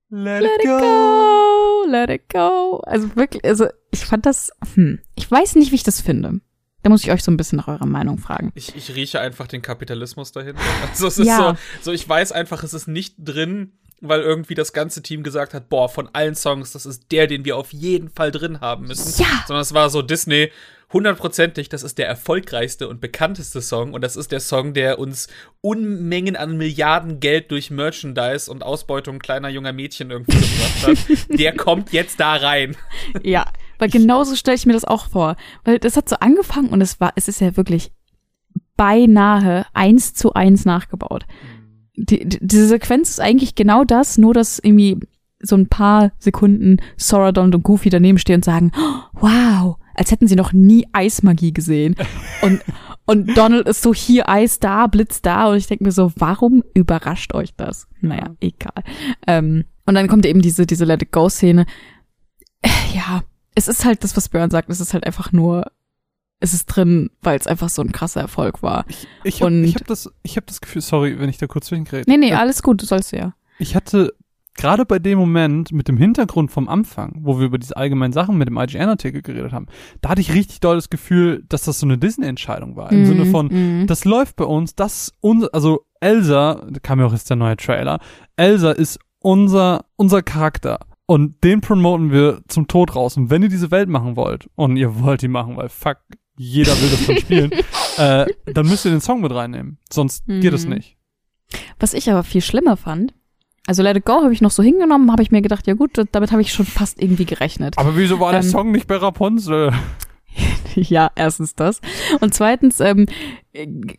Let, 0.08 0.42
let 0.42 0.50
it 0.58 0.66
go. 0.66 0.78
go, 0.78 1.90
let 1.90 2.10
it 2.10 2.28
go. 2.28 2.82
Also 2.84 3.14
wirklich, 3.14 3.44
also 3.44 3.66
ich 3.92 4.04
fand 4.04 4.26
das, 4.26 4.50
hm, 4.74 4.98
ich 5.14 5.30
weiß 5.30 5.54
nicht, 5.54 5.70
wie 5.70 5.76
ich 5.76 5.84
das 5.84 6.00
finde. 6.00 6.40
Da 6.82 6.90
muss 6.90 7.02
ich 7.04 7.10
euch 7.10 7.22
so 7.22 7.30
ein 7.30 7.36
bisschen 7.36 7.58
nach 7.58 7.68
eurer 7.68 7.86
Meinung 7.86 8.18
fragen. 8.18 8.52
Ich, 8.54 8.74
ich 8.74 8.94
rieche 8.94 9.20
einfach 9.20 9.46
den 9.46 9.62
Kapitalismus 9.62 10.32
dahinter. 10.32 10.62
Also 10.90 11.06
es 11.06 11.18
ist 11.18 11.26
ja. 11.26 11.56
so, 11.82 11.84
so, 11.90 11.92
ich 11.92 12.08
weiß 12.08 12.32
einfach, 12.32 12.62
es 12.62 12.74
ist 12.74 12.88
nicht 12.88 13.14
drin, 13.18 13.72
weil 14.00 14.20
irgendwie 14.22 14.54
das 14.54 14.72
ganze 14.72 15.02
Team 15.02 15.22
gesagt 15.22 15.54
hat, 15.54 15.68
boah, 15.68 15.88
von 15.88 16.08
allen 16.12 16.34
Songs, 16.34 16.72
das 16.72 16.86
ist 16.86 17.12
der, 17.12 17.26
den 17.26 17.44
wir 17.44 17.56
auf 17.56 17.72
jeden 17.72 18.08
Fall 18.08 18.30
drin 18.30 18.60
haben 18.60 18.86
müssen. 18.86 19.22
Ja. 19.22 19.44
Sondern 19.46 19.62
es 19.62 19.74
war 19.74 19.90
so 19.90 20.02
Disney, 20.02 20.50
hundertprozentig, 20.92 21.68
das 21.68 21.82
ist 21.82 21.98
der 21.98 22.08
erfolgreichste 22.08 22.88
und 22.88 23.00
bekannteste 23.00 23.62
Song 23.62 23.92
und 23.92 24.02
das 24.02 24.16
ist 24.16 24.32
der 24.32 24.40
Song, 24.40 24.74
der 24.74 24.98
uns 24.98 25.28
Unmengen 25.60 26.36
an 26.36 26.56
Milliarden 26.56 27.20
Geld 27.20 27.50
durch 27.50 27.70
Merchandise 27.70 28.50
und 28.50 28.62
Ausbeutung 28.62 29.18
kleiner 29.18 29.48
junger 29.48 29.72
Mädchen 29.72 30.10
irgendwie 30.10 30.38
gebracht 30.38 30.86
hat. 30.86 31.28
der 31.38 31.54
kommt 31.54 31.92
jetzt 31.92 32.18
da 32.18 32.34
rein. 32.34 32.76
Ja, 33.22 33.46
weil 33.80 33.90
genauso 33.90 34.36
stelle 34.36 34.56
ich 34.56 34.66
mir 34.66 34.72
das 34.72 34.84
auch 34.84 35.06
vor. 35.06 35.36
Weil 35.64 35.78
das 35.78 35.96
hat 35.96 36.08
so 36.08 36.16
angefangen 36.16 36.68
und 36.68 36.80
es 36.80 37.00
war, 37.00 37.12
es 37.16 37.28
ist 37.28 37.40
ja 37.40 37.56
wirklich 37.56 37.92
beinahe 38.76 39.66
eins 39.74 40.14
zu 40.14 40.34
eins 40.34 40.64
nachgebaut. 40.64 41.26
Die, 41.96 42.24
die, 42.26 42.38
diese 42.40 42.68
Sequenz 42.68 43.10
ist 43.10 43.20
eigentlich 43.20 43.54
genau 43.54 43.84
das, 43.84 44.16
nur 44.16 44.32
dass 44.34 44.58
irgendwie 44.58 44.98
so 45.42 45.56
ein 45.56 45.68
paar 45.68 46.12
Sekunden 46.18 46.78
Sora, 46.96 47.32
Donald 47.32 47.54
und 47.56 47.62
Goofy 47.62 47.88
daneben 47.88 48.18
stehen 48.18 48.36
und 48.36 48.44
sagen, 48.44 48.72
oh, 48.76 49.20
wow, 49.20 49.76
als 49.94 50.10
hätten 50.10 50.28
sie 50.28 50.36
noch 50.36 50.52
nie 50.52 50.86
Eismagie 50.92 51.52
gesehen. 51.52 51.96
und, 52.42 52.62
Und 53.06 53.36
Donald 53.36 53.66
ist 53.66 53.82
so 53.82 53.92
hier 53.92 54.28
Eis 54.28 54.60
da, 54.60 54.86
Blitz 54.86 55.20
da 55.20 55.48
und 55.48 55.56
ich 55.56 55.66
denke 55.66 55.82
mir 55.82 55.90
so, 55.90 56.12
warum 56.16 56.62
überrascht 56.74 57.34
euch 57.34 57.54
das? 57.56 57.88
Naja, 58.00 58.36
egal. 58.40 58.84
Ähm, 59.26 59.64
und 59.84 59.94
dann 59.96 60.06
kommt 60.06 60.26
eben 60.26 60.42
diese, 60.42 60.64
diese 60.64 60.84
Let 60.84 61.02
It 61.02 61.10
Go 61.10 61.28
Szene. 61.28 61.66
Ja, 62.94 63.22
es 63.54 63.68
ist 63.68 63.84
halt 63.84 64.04
das, 64.04 64.16
was 64.16 64.28
Björn 64.28 64.50
sagt, 64.50 64.70
es 64.70 64.80
ist 64.80 64.94
halt 64.94 65.04
einfach 65.04 65.32
nur 65.32 65.70
es 66.40 66.54
ist 66.54 66.66
drin, 66.66 67.10
weil 67.20 67.38
es 67.38 67.46
einfach 67.46 67.68
so 67.68 67.82
ein 67.82 67.92
krasser 67.92 68.22
Erfolg 68.22 68.62
war. 68.62 68.86
Ich, 68.88 69.06
ich 69.24 69.42
habe 69.42 69.66
hab 69.74 69.86
das, 69.86 70.10
ich 70.22 70.36
hab 70.38 70.46
das 70.46 70.62
Gefühl, 70.62 70.80
sorry, 70.80 71.20
wenn 71.20 71.28
ich 71.28 71.36
da 71.36 71.46
kurz 71.46 71.66
zwischengerät. 71.66 72.08
Nee, 72.08 72.16
nee, 72.16 72.32
alles 72.32 72.62
gut, 72.62 72.80
du 72.80 72.86
sollst 72.86 73.12
ja. 73.12 73.34
Ich 73.58 73.76
hatte 73.76 74.14
gerade 74.54 74.84
bei 74.84 74.98
dem 74.98 75.18
Moment 75.18 75.72
mit 75.72 75.88
dem 75.88 75.96
Hintergrund 75.96 76.50
vom 76.50 76.68
Anfang, 76.68 77.20
wo 77.22 77.38
wir 77.38 77.46
über 77.46 77.58
diese 77.58 77.76
allgemeinen 77.76 78.12
Sachen 78.12 78.36
mit 78.36 78.48
dem 78.48 78.56
IGN-Artikel 78.56 79.22
geredet 79.22 79.52
haben, 79.52 79.66
da 80.00 80.10
hatte 80.10 80.20
ich 80.20 80.34
richtig 80.34 80.60
doll 80.60 80.76
das 80.76 80.90
Gefühl, 80.90 81.44
dass 81.48 81.62
das 81.62 81.78
so 81.78 81.86
eine 81.86 81.98
Disney-Entscheidung 81.98 82.76
war. 82.76 82.90
Im 82.90 83.02
mm, 83.02 83.06
Sinne 83.06 83.26
von, 83.26 83.46
mm. 83.82 83.86
das 83.86 84.04
läuft 84.04 84.36
bei 84.36 84.44
uns, 84.44 84.74
das 84.74 85.12
unser, 85.20 85.52
also 85.54 85.86
Elsa, 86.00 86.66
da 86.68 86.80
kam 86.80 87.00
ja 87.00 87.06
auch 87.06 87.12
jetzt 87.12 87.30
der 87.30 87.36
neue 87.36 87.56
Trailer, 87.56 88.00
Elsa 88.36 88.72
ist 88.72 88.98
unser, 89.20 89.84
unser 89.96 90.22
Charakter. 90.22 90.80
Und 91.10 91.42
den 91.42 91.60
promoten 91.60 92.12
wir 92.12 92.40
zum 92.46 92.68
Tod 92.68 92.94
raus. 92.94 93.16
Und 93.16 93.30
wenn 93.30 93.42
ihr 93.42 93.48
diese 93.48 93.72
Welt 93.72 93.88
machen 93.88 94.14
wollt, 94.14 94.48
und 94.54 94.76
ihr 94.76 95.00
wollt 95.00 95.22
die 95.22 95.26
machen, 95.26 95.56
weil 95.56 95.68
fuck, 95.68 95.96
jeder 96.36 96.70
will 96.80 96.88
das 96.88 97.04
dann 97.04 97.16
spielen, 97.16 97.50
äh, 97.96 98.26
dann 98.54 98.68
müsst 98.68 98.84
ihr 98.84 98.92
den 98.92 99.00
Song 99.00 99.20
mit 99.20 99.34
reinnehmen. 99.34 99.78
Sonst 99.92 100.28
mhm. 100.28 100.40
geht 100.40 100.52
es 100.52 100.66
nicht. 100.66 100.96
Was 101.80 101.94
ich 101.94 102.08
aber 102.12 102.22
viel 102.22 102.42
schlimmer 102.42 102.76
fand, 102.76 103.12
also 103.66 103.82
Let 103.82 103.96
It 103.96 104.04
Go 104.04 104.22
habe 104.22 104.32
ich 104.32 104.40
noch 104.40 104.52
so 104.52 104.62
hingenommen, 104.62 105.10
habe 105.10 105.24
ich 105.24 105.32
mir 105.32 105.42
gedacht, 105.42 105.66
ja 105.66 105.74
gut, 105.74 106.00
damit 106.12 106.30
habe 106.30 106.42
ich 106.42 106.52
schon 106.52 106.64
fast 106.64 107.02
irgendwie 107.02 107.24
gerechnet. 107.24 107.76
Aber 107.76 107.96
wieso 107.96 108.20
war 108.20 108.32
ähm, 108.32 108.42
der 108.42 108.48
Song 108.48 108.70
nicht 108.70 108.86
bei 108.86 108.94
Rapunzel? 108.94 109.72
ja, 110.74 111.10
erstens 111.14 111.54
das. 111.54 111.80
Und 112.20 112.34
zweitens, 112.34 112.80
ähm, 112.80 113.06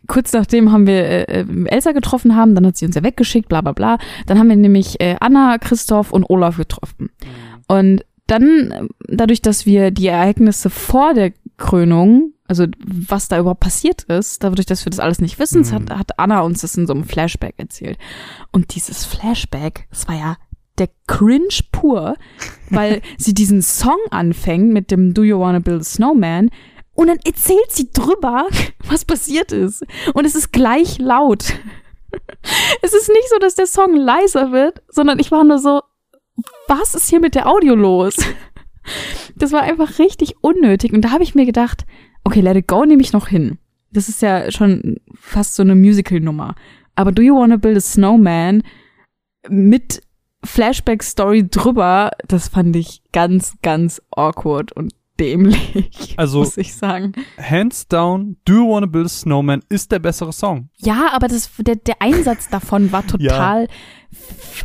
kurz 0.06 0.32
nachdem 0.32 0.72
haben 0.72 0.86
wir 0.86 1.04
äh, 1.04 1.40
äh, 1.40 1.66
Elsa 1.66 1.92
getroffen 1.92 2.36
haben, 2.36 2.54
dann 2.54 2.66
hat 2.66 2.76
sie 2.76 2.86
uns 2.86 2.94
ja 2.94 3.02
weggeschickt, 3.02 3.48
bla 3.48 3.60
bla 3.60 3.72
bla. 3.72 3.98
Dann 4.26 4.38
haben 4.38 4.48
wir 4.48 4.56
nämlich 4.56 5.00
äh, 5.00 5.16
Anna, 5.20 5.58
Christoph 5.58 6.12
und 6.12 6.28
Olaf 6.28 6.56
getroffen. 6.56 7.10
Mhm. 7.22 7.64
Und 7.68 8.04
dann, 8.26 8.88
dadurch, 9.08 9.42
dass 9.42 9.66
wir 9.66 9.90
die 9.90 10.06
Ereignisse 10.06 10.70
vor 10.70 11.12
der 11.14 11.32
Krönung, 11.58 12.32
also 12.46 12.66
was 12.84 13.28
da 13.28 13.38
überhaupt 13.38 13.60
passiert 13.60 14.04
ist, 14.04 14.42
dadurch, 14.42 14.66
dass 14.66 14.84
wir 14.84 14.90
das 14.90 15.00
alles 15.00 15.20
nicht 15.20 15.38
wissen, 15.38 15.62
mhm. 15.62 15.72
hat, 15.72 15.98
hat 15.98 16.18
Anna 16.18 16.40
uns 16.40 16.62
das 16.62 16.76
in 16.76 16.86
so 16.86 16.94
einem 16.94 17.04
Flashback 17.04 17.54
erzählt. 17.58 17.98
Und 18.50 18.74
dieses 18.74 19.04
Flashback, 19.04 19.86
das 19.90 20.08
war 20.08 20.16
ja 20.16 20.36
der 20.78 20.88
Cringe 21.06 21.60
pur, 21.70 22.16
weil 22.70 23.02
sie 23.18 23.34
diesen 23.34 23.62
Song 23.62 23.98
anfängt 24.10 24.72
mit 24.72 24.90
dem 24.90 25.14
Do 25.14 25.22
You 25.22 25.38
Wanna 25.38 25.58
Build 25.58 25.80
a 25.80 25.84
Snowman 25.84 26.50
und 26.94 27.06
dann 27.08 27.18
erzählt 27.24 27.70
sie 27.70 27.90
drüber, 27.92 28.46
was 28.88 29.04
passiert 29.04 29.52
ist. 29.52 29.84
Und 30.14 30.24
es 30.24 30.34
ist 30.34 30.52
gleich 30.52 30.98
laut. 30.98 31.54
Es 32.82 32.92
ist 32.92 33.08
nicht 33.08 33.28
so, 33.30 33.38
dass 33.38 33.54
der 33.54 33.66
Song 33.66 33.96
leiser 33.96 34.52
wird, 34.52 34.82
sondern 34.88 35.18
ich 35.18 35.30
war 35.30 35.44
nur 35.44 35.58
so, 35.58 35.80
was 36.68 36.94
ist 36.94 37.08
hier 37.08 37.20
mit 37.20 37.34
der 37.34 37.48
Audio 37.48 37.74
los? 37.74 38.16
Das 39.34 39.52
war 39.52 39.62
einfach 39.62 39.98
richtig 39.98 40.34
unnötig. 40.42 40.92
Und 40.92 41.02
da 41.02 41.10
habe 41.10 41.22
ich 41.22 41.34
mir 41.34 41.46
gedacht, 41.46 41.86
okay, 42.24 42.40
Let 42.42 42.56
It 42.56 42.66
Go 42.66 42.84
nehme 42.84 43.00
ich 43.00 43.14
noch 43.14 43.28
hin. 43.28 43.56
Das 43.92 44.10
ist 44.10 44.20
ja 44.20 44.50
schon 44.50 44.96
fast 45.14 45.54
so 45.54 45.62
eine 45.62 45.74
Musical-Nummer. 45.74 46.54
Aber 46.94 47.12
Do 47.12 47.22
You 47.22 47.36
Wanna 47.36 47.56
Build 47.56 47.78
a 47.78 47.80
Snowman 47.80 48.62
mit 49.48 50.02
Flashback-Story 50.44 51.48
drüber, 51.48 52.10
das 52.26 52.48
fand 52.48 52.74
ich 52.76 53.02
ganz, 53.12 53.56
ganz 53.62 54.02
awkward 54.10 54.72
und 54.72 54.92
dämlich, 55.20 56.14
also, 56.16 56.40
muss 56.40 56.56
ich 56.56 56.74
sagen. 56.74 57.12
Hands 57.38 57.86
down, 57.88 58.36
Do 58.44 58.54
You 58.54 58.68
Wanna 58.68 58.86
Build 58.86 59.06
a 59.06 59.08
Snowman 59.08 59.62
ist 59.68 59.92
der 59.92 59.98
bessere 59.98 60.32
Song. 60.32 60.68
Ja, 60.78 61.10
aber 61.12 61.28
das, 61.28 61.50
der, 61.58 61.76
der 61.76 62.00
Einsatz 62.00 62.48
davon 62.48 62.92
war 62.92 63.06
total, 63.06 63.62
ja. 63.62 63.68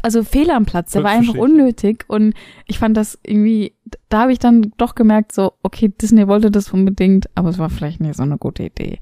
also 0.02 0.24
Fehler 0.24 0.56
am 0.56 0.66
Platz, 0.66 0.92
der 0.92 1.04
war 1.04 1.12
einfach 1.12 1.36
unnötig 1.36 2.06
und 2.08 2.34
ich 2.66 2.80
fand 2.80 2.98
das 2.98 3.20
irgendwie, 3.24 3.76
da 4.10 4.22
habe 4.22 4.34
ich 4.34 4.40
dann 4.40 4.72
doch 4.78 4.96
gemerkt, 4.96 5.32
so, 5.32 5.54
okay, 5.64 5.90
Disney 5.90 6.28
wollte 6.28 6.50
das 6.50 6.72
unbedingt, 6.74 7.30
aber 7.36 7.50
es 7.50 7.60
war 7.60 7.70
vielleicht 7.70 8.00
nicht 8.00 8.16
so 8.16 8.24
eine 8.24 8.38
gute 8.38 8.64
Idee. 8.64 9.00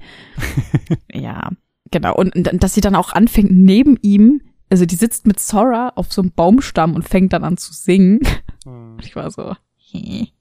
ja, 1.12 1.50
genau. 1.90 2.14
Und, 2.14 2.34
und 2.34 2.62
dass 2.62 2.74
sie 2.74 2.80
dann 2.80 2.94
auch 2.94 3.12
anfängt, 3.12 3.50
neben 3.50 3.96
ihm 4.02 4.42
also 4.70 4.84
die 4.86 4.96
sitzt 4.96 5.26
mit 5.26 5.40
Sora 5.40 5.92
auf 5.96 6.12
so 6.12 6.22
einem 6.22 6.32
Baumstamm 6.32 6.94
und 6.94 7.08
fängt 7.08 7.32
dann 7.32 7.44
an 7.44 7.56
zu 7.56 7.72
singen. 7.72 8.20
Hm. 8.64 8.96
Ich 9.02 9.14
war 9.14 9.30
so, 9.30 9.54
hey. 9.92 10.32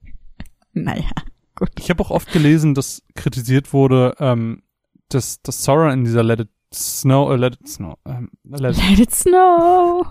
naja, 0.73 1.11
gut. 1.56 1.69
Ich 1.77 1.89
habe 1.89 2.03
auch 2.03 2.10
oft 2.10 2.31
gelesen, 2.31 2.73
dass 2.73 3.03
kritisiert 3.14 3.73
wurde, 3.73 4.15
ähm, 4.19 4.64
dass, 5.10 5.41
dass 5.41 5.64
Sora 5.64 5.93
in 5.93 6.06
dieser 6.06 6.23
Let 6.23 6.39
It 6.39 6.49
Snow, 6.73 7.31
äh, 7.31 7.35
Let 7.35 7.56
It 7.61 7.68
Snow, 7.68 7.97
ähm, 8.06 8.30
let, 8.43 8.61
let 8.61 8.99
It 8.99 9.14
Snow, 9.14 10.06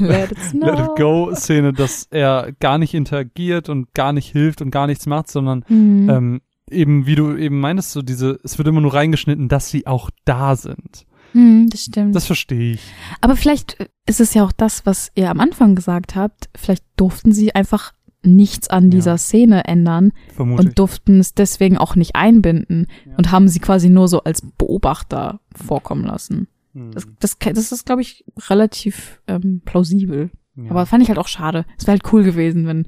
Let 0.00 0.32
It 0.32 0.38
Snow, 0.38 0.66
Let 0.66 0.80
It 0.80 0.96
Go 0.96 1.34
Szene, 1.34 1.72
dass 1.72 2.08
er 2.10 2.52
gar 2.58 2.78
nicht 2.78 2.94
interagiert 2.94 3.68
und 3.68 3.94
gar 3.94 4.12
nicht 4.12 4.30
hilft 4.30 4.60
und 4.62 4.70
gar 4.70 4.86
nichts 4.86 5.06
macht, 5.06 5.30
sondern 5.30 5.64
mhm. 5.68 6.10
ähm, 6.10 6.40
eben, 6.70 7.06
wie 7.06 7.14
du 7.14 7.36
eben 7.36 7.60
meinst, 7.60 7.92
so 7.92 8.02
diese, 8.02 8.38
es 8.42 8.58
wird 8.58 8.68
immer 8.68 8.80
nur 8.80 8.94
reingeschnitten, 8.94 9.48
dass 9.48 9.70
sie 9.70 9.86
auch 9.86 10.10
da 10.24 10.56
sind. 10.56 11.06
Hm, 11.32 11.68
das 11.70 11.84
stimmt. 11.84 12.14
Das 12.14 12.26
verstehe 12.26 12.74
ich. 12.74 12.80
Aber 13.20 13.36
vielleicht 13.36 13.78
ist 14.06 14.20
es 14.20 14.34
ja 14.34 14.44
auch 14.44 14.52
das, 14.52 14.86
was 14.86 15.12
ihr 15.14 15.30
am 15.30 15.40
Anfang 15.40 15.74
gesagt 15.74 16.16
habt. 16.16 16.50
Vielleicht 16.56 16.84
durften 16.96 17.32
sie 17.32 17.54
einfach 17.54 17.92
nichts 18.22 18.68
an 18.68 18.90
dieser 18.90 19.12
ja. 19.12 19.18
Szene 19.18 19.64
ändern 19.64 20.12
Vermutlich. 20.34 20.68
und 20.68 20.78
durften 20.78 21.20
es 21.20 21.34
deswegen 21.34 21.78
auch 21.78 21.96
nicht 21.96 22.16
einbinden 22.16 22.86
ja. 23.06 23.16
und 23.16 23.30
haben 23.30 23.48
sie 23.48 23.60
quasi 23.60 23.88
nur 23.88 24.08
so 24.08 24.22
als 24.24 24.42
Beobachter 24.42 25.40
vorkommen 25.54 26.04
lassen. 26.04 26.48
Hm. 26.74 26.92
Das, 26.92 27.06
das, 27.18 27.38
das 27.38 27.72
ist, 27.72 27.86
glaube 27.86 28.02
ich, 28.02 28.24
relativ 28.48 29.22
ähm, 29.26 29.62
plausibel. 29.64 30.30
Ja. 30.56 30.70
Aber 30.70 30.86
fand 30.86 31.02
ich 31.02 31.08
halt 31.08 31.18
auch 31.18 31.28
schade. 31.28 31.64
Es 31.78 31.86
wäre 31.86 31.98
halt 31.98 32.12
cool 32.12 32.22
gewesen, 32.22 32.66
wenn. 32.66 32.86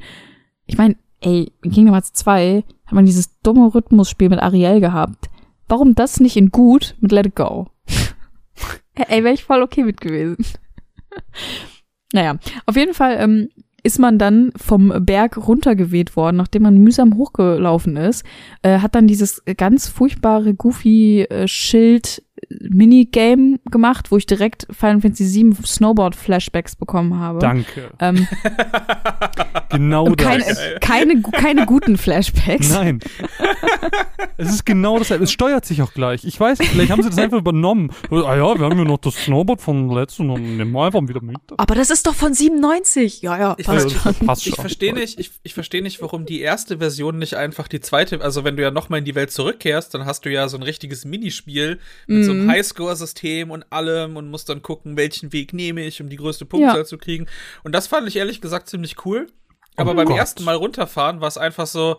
Ich 0.66 0.76
meine, 0.78 0.96
ey, 1.20 1.52
in 1.62 1.70
Kingdom 1.70 1.94
Hearts 1.94 2.12
2 2.12 2.64
hat 2.86 2.92
man 2.92 3.06
dieses 3.06 3.40
dumme 3.40 3.74
Rhythmusspiel 3.74 4.28
mit 4.28 4.40
Ariel 4.40 4.80
gehabt. 4.80 5.30
Warum 5.68 5.94
das 5.94 6.20
nicht 6.20 6.36
in 6.36 6.50
gut 6.50 6.96
mit 7.00 7.12
Let 7.12 7.26
It 7.26 7.36
Go? 7.36 7.68
Ey, 8.94 9.24
wäre 9.24 9.34
ich 9.34 9.44
voll 9.44 9.62
okay 9.62 9.84
mit 9.84 10.00
gewesen. 10.00 10.44
naja, 12.12 12.36
auf 12.66 12.76
jeden 12.76 12.94
Fall 12.94 13.16
ähm, 13.18 13.48
ist 13.82 13.98
man 13.98 14.18
dann 14.18 14.52
vom 14.56 14.92
Berg 15.04 15.36
runtergeweht 15.36 16.16
worden, 16.16 16.36
nachdem 16.36 16.62
man 16.62 16.78
mühsam 16.78 17.16
hochgelaufen 17.16 17.96
ist, 17.96 18.24
äh, 18.62 18.78
hat 18.78 18.94
dann 18.94 19.06
dieses 19.06 19.42
ganz 19.56 19.88
furchtbare 19.88 20.54
Goofy-Schild 20.54 22.22
Minigame 22.60 23.58
gemacht, 23.70 24.10
wo 24.10 24.16
ich 24.16 24.26
direkt 24.26 24.66
Final 24.70 25.00
Fantasy 25.00 25.42
VII 25.42 25.54
Snowboard 25.64 26.14
Flashbacks 26.16 26.76
bekommen 26.76 27.18
habe. 27.18 27.38
Danke. 27.38 27.90
Ähm, 27.98 28.26
genau 29.70 30.12
keine, 30.12 30.44
das. 30.44 30.60
Keine, 30.80 31.22
keine 31.22 31.66
guten 31.66 31.96
Flashbacks. 31.96 32.70
Nein. 32.70 33.00
es 34.36 34.50
ist 34.50 34.66
genau 34.66 34.98
das. 34.98 35.10
Es 35.10 35.32
steuert 35.32 35.64
sich 35.64 35.82
auch 35.82 35.92
gleich. 35.92 36.24
Ich 36.24 36.38
weiß, 36.38 36.58
vielleicht 36.58 36.90
haben 36.90 37.02
sie 37.02 37.10
das 37.10 37.18
einfach 37.18 37.38
übernommen. 37.38 37.90
Ah 38.10 38.36
ja, 38.36 38.58
wir 38.58 38.66
haben 38.66 38.78
ja 38.78 38.84
noch 38.84 38.98
das 38.98 39.14
Snowboard 39.14 39.60
von 39.60 39.90
letzten 39.90 40.30
und 40.30 40.56
nehmen 40.56 40.72
wir 40.72 40.84
einfach 40.84 41.00
wieder 41.02 41.22
mit. 41.22 41.38
Aber 41.56 41.74
das 41.74 41.90
ist 41.90 42.06
doch 42.06 42.14
von 42.14 42.34
97. 42.34 43.22
Ja, 43.22 43.38
ja, 43.38 43.54
ich 43.58 43.66
passt 43.66 43.90
schon. 43.90 44.14
Passt 44.26 44.46
ich 44.46 44.56
verstehe 44.56 44.92
nicht, 44.92 45.18
ich, 45.18 45.30
ich 45.42 45.54
verstehe 45.54 45.82
nicht, 45.82 46.02
warum 46.02 46.26
die 46.26 46.40
erste 46.40 46.78
Version 46.78 47.18
nicht 47.18 47.34
einfach 47.34 47.68
die 47.68 47.80
zweite, 47.80 48.20
also 48.20 48.44
wenn 48.44 48.56
du 48.56 48.62
ja 48.62 48.70
nochmal 48.70 48.98
in 49.00 49.04
die 49.04 49.14
Welt 49.14 49.30
zurückkehrst, 49.30 49.94
dann 49.94 50.06
hast 50.06 50.24
du 50.24 50.30
ja 50.30 50.48
so 50.48 50.56
ein 50.56 50.62
richtiges 50.62 51.04
Minispiel 51.04 51.78
mit 52.06 52.22
mm. 52.22 52.24
so 52.24 52.31
einem 52.32 52.44
mhm. 52.44 52.50
Highscore-System 52.50 53.50
und 53.50 53.64
allem 53.70 54.16
und 54.16 54.30
musst 54.30 54.48
dann 54.48 54.62
gucken, 54.62 54.96
welchen 54.96 55.32
Weg 55.32 55.52
nehme 55.52 55.82
ich, 55.82 56.00
um 56.00 56.08
die 56.08 56.16
größte 56.16 56.44
Punktzahl 56.44 56.78
ja. 56.78 56.84
zu 56.84 56.98
kriegen. 56.98 57.26
Und 57.62 57.72
das 57.72 57.86
fand 57.86 58.08
ich 58.08 58.16
ehrlich 58.16 58.40
gesagt 58.40 58.68
ziemlich 58.68 59.04
cool. 59.04 59.28
Aber 59.76 59.92
oh 59.92 59.94
beim 59.94 60.08
Gott. 60.08 60.18
ersten 60.18 60.44
Mal 60.44 60.56
runterfahren 60.56 61.20
war 61.20 61.28
es 61.28 61.38
einfach 61.38 61.66
so, 61.66 61.98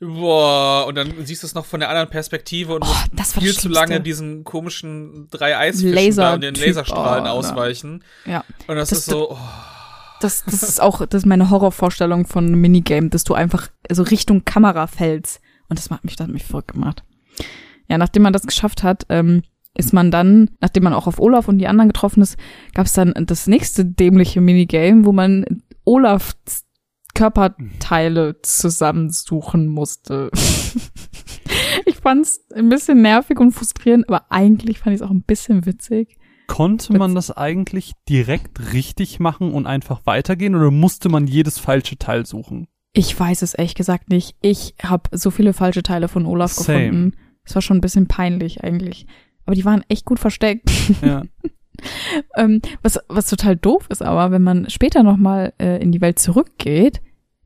boah, 0.00 0.86
und 0.86 0.96
dann 0.96 1.24
siehst 1.24 1.42
du 1.42 1.46
es 1.46 1.54
noch 1.54 1.64
von 1.64 1.80
der 1.80 1.88
anderen 1.88 2.10
Perspektive 2.10 2.74
und 2.74 2.84
oh, 2.84 2.94
musst 3.12 3.38
viel 3.38 3.54
zu 3.54 3.68
lange 3.68 4.00
diesen 4.00 4.44
komischen 4.44 5.28
drei 5.30 5.56
Eisfischen 5.56 5.94
Laser 5.94 6.22
da 6.22 6.34
und 6.34 6.40
den 6.42 6.54
Laserstrahlen 6.54 7.24
oh, 7.24 7.30
ausweichen. 7.30 8.04
Ja. 8.26 8.44
Und 8.66 8.76
das, 8.76 8.90
das 8.90 8.98
ist 9.00 9.06
so, 9.06 9.32
oh. 9.32 9.38
Das, 10.20 10.44
das 10.44 10.62
ist 10.62 10.82
auch, 10.82 11.04
das 11.06 11.22
ist 11.22 11.26
meine 11.26 11.48
Horrorvorstellung 11.48 12.26
von 12.26 12.46
einem 12.46 12.60
Minigame, 12.60 13.08
dass 13.08 13.24
du 13.24 13.32
einfach 13.32 13.68
so 13.90 14.02
Richtung 14.02 14.44
Kamera 14.44 14.86
fällst. 14.86 15.40
Und 15.68 15.78
das 15.78 15.88
macht 15.88 16.04
mich, 16.04 16.16
das 16.16 16.26
hat 16.26 16.34
mich 16.34 16.44
verrückt 16.44 16.72
gemacht. 16.72 17.04
Ja, 17.90 17.98
nachdem 17.98 18.22
man 18.22 18.32
das 18.32 18.46
geschafft 18.46 18.84
hat, 18.84 19.04
ähm, 19.08 19.42
ist 19.74 19.92
man 19.92 20.12
dann, 20.12 20.50
nachdem 20.60 20.84
man 20.84 20.94
auch 20.94 21.08
auf 21.08 21.18
Olaf 21.18 21.48
und 21.48 21.58
die 21.58 21.66
anderen 21.66 21.90
getroffen 21.90 22.22
ist, 22.22 22.38
gab 22.72 22.86
es 22.86 22.92
dann 22.92 23.12
das 23.26 23.48
nächste 23.48 23.84
dämliche 23.84 24.40
Minigame, 24.40 25.04
wo 25.04 25.12
man 25.12 25.44
Olafs 25.84 26.66
Körperteile 27.14 28.40
zusammensuchen 28.42 29.66
musste. 29.66 30.30
ich 31.86 31.96
fand's 31.96 32.46
ein 32.54 32.68
bisschen 32.68 33.02
nervig 33.02 33.40
und 33.40 33.50
frustrierend, 33.50 34.08
aber 34.08 34.26
eigentlich 34.30 34.78
fand 34.78 34.94
ich 34.94 35.00
es 35.00 35.06
auch 35.06 35.10
ein 35.10 35.22
bisschen 35.22 35.66
witzig. 35.66 36.16
Konnte 36.46 36.92
man 36.92 37.16
das 37.16 37.36
eigentlich 37.36 37.92
direkt 38.08 38.72
richtig 38.72 39.18
machen 39.18 39.52
und 39.52 39.66
einfach 39.66 40.02
weitergehen 40.04 40.54
oder 40.54 40.70
musste 40.70 41.08
man 41.08 41.26
jedes 41.26 41.58
falsche 41.58 41.96
Teil 41.96 42.24
suchen? 42.24 42.68
Ich 42.92 43.18
weiß 43.18 43.42
es 43.42 43.54
ehrlich 43.54 43.74
gesagt 43.74 44.10
nicht. 44.10 44.36
Ich 44.42 44.74
habe 44.82 45.16
so 45.16 45.30
viele 45.30 45.52
falsche 45.52 45.82
Teile 45.82 46.06
von 46.06 46.26
Olaf 46.26 46.52
Same. 46.52 46.78
gefunden 46.78 47.16
Es 47.44 47.54
war 47.54 47.62
schon 47.62 47.78
ein 47.78 47.82
bisschen 47.82 48.06
peinlich 48.06 48.62
eigentlich. 48.62 49.06
Aber 49.46 49.54
die 49.54 49.64
waren 49.64 49.84
echt 49.88 50.04
gut 50.04 50.18
versteckt. 50.18 50.70
Ja. 51.02 51.22
ähm, 52.36 52.60
was, 52.82 52.98
was 53.08 53.30
total 53.30 53.56
doof 53.56 53.86
ist 53.88 54.02
aber, 54.02 54.30
wenn 54.32 54.42
man 54.42 54.68
später 54.68 55.02
nochmal 55.02 55.54
äh, 55.58 55.82
in 55.82 55.92
die 55.92 56.00
Welt 56.02 56.18
zurückgeht, 56.18 57.00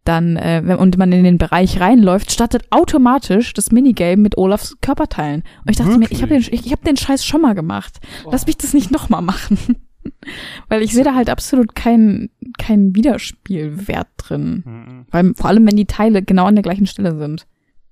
dann, 0.04 0.36
äh, 0.36 0.62
wenn, 0.64 0.76
und 0.76 0.98
man 0.98 1.12
in 1.12 1.24
den 1.24 1.38
Bereich 1.38 1.80
reinläuft, 1.80 2.30
startet 2.30 2.66
automatisch 2.70 3.52
das 3.54 3.72
Minigame 3.72 4.18
mit 4.18 4.36
Olafs 4.36 4.76
Körperteilen. 4.80 5.42
Und 5.64 5.70
ich 5.70 5.76
dachte 5.76 5.92
Wirklich? 5.92 6.10
mir, 6.10 6.16
ich 6.16 6.22
habe 6.22 6.34
den, 6.34 6.40
ich, 6.40 6.66
ich 6.66 6.72
hab 6.72 6.84
den 6.84 6.96
Scheiß 6.96 7.24
schon 7.24 7.40
mal 7.40 7.54
gemacht. 7.54 7.98
Oh. 8.24 8.30
Lass 8.30 8.46
mich 8.46 8.58
das 8.58 8.74
nicht 8.74 8.90
nochmal 8.90 9.22
machen. 9.22 9.58
Weil 10.68 10.82
ich 10.82 10.92
sehe 10.92 11.04
da 11.04 11.14
halt 11.14 11.30
absolut 11.30 11.74
keinen 11.74 12.28
keinen 12.58 12.94
Widerspielwert 12.94 14.08
drin. 14.18 14.62
Mhm. 14.66 15.06
Weil, 15.10 15.34
vor 15.34 15.46
allem, 15.46 15.66
wenn 15.66 15.76
die 15.76 15.86
Teile 15.86 16.22
genau 16.22 16.44
an 16.44 16.56
der 16.56 16.62
gleichen 16.62 16.86
Stelle 16.86 17.16
sind. 17.16 17.46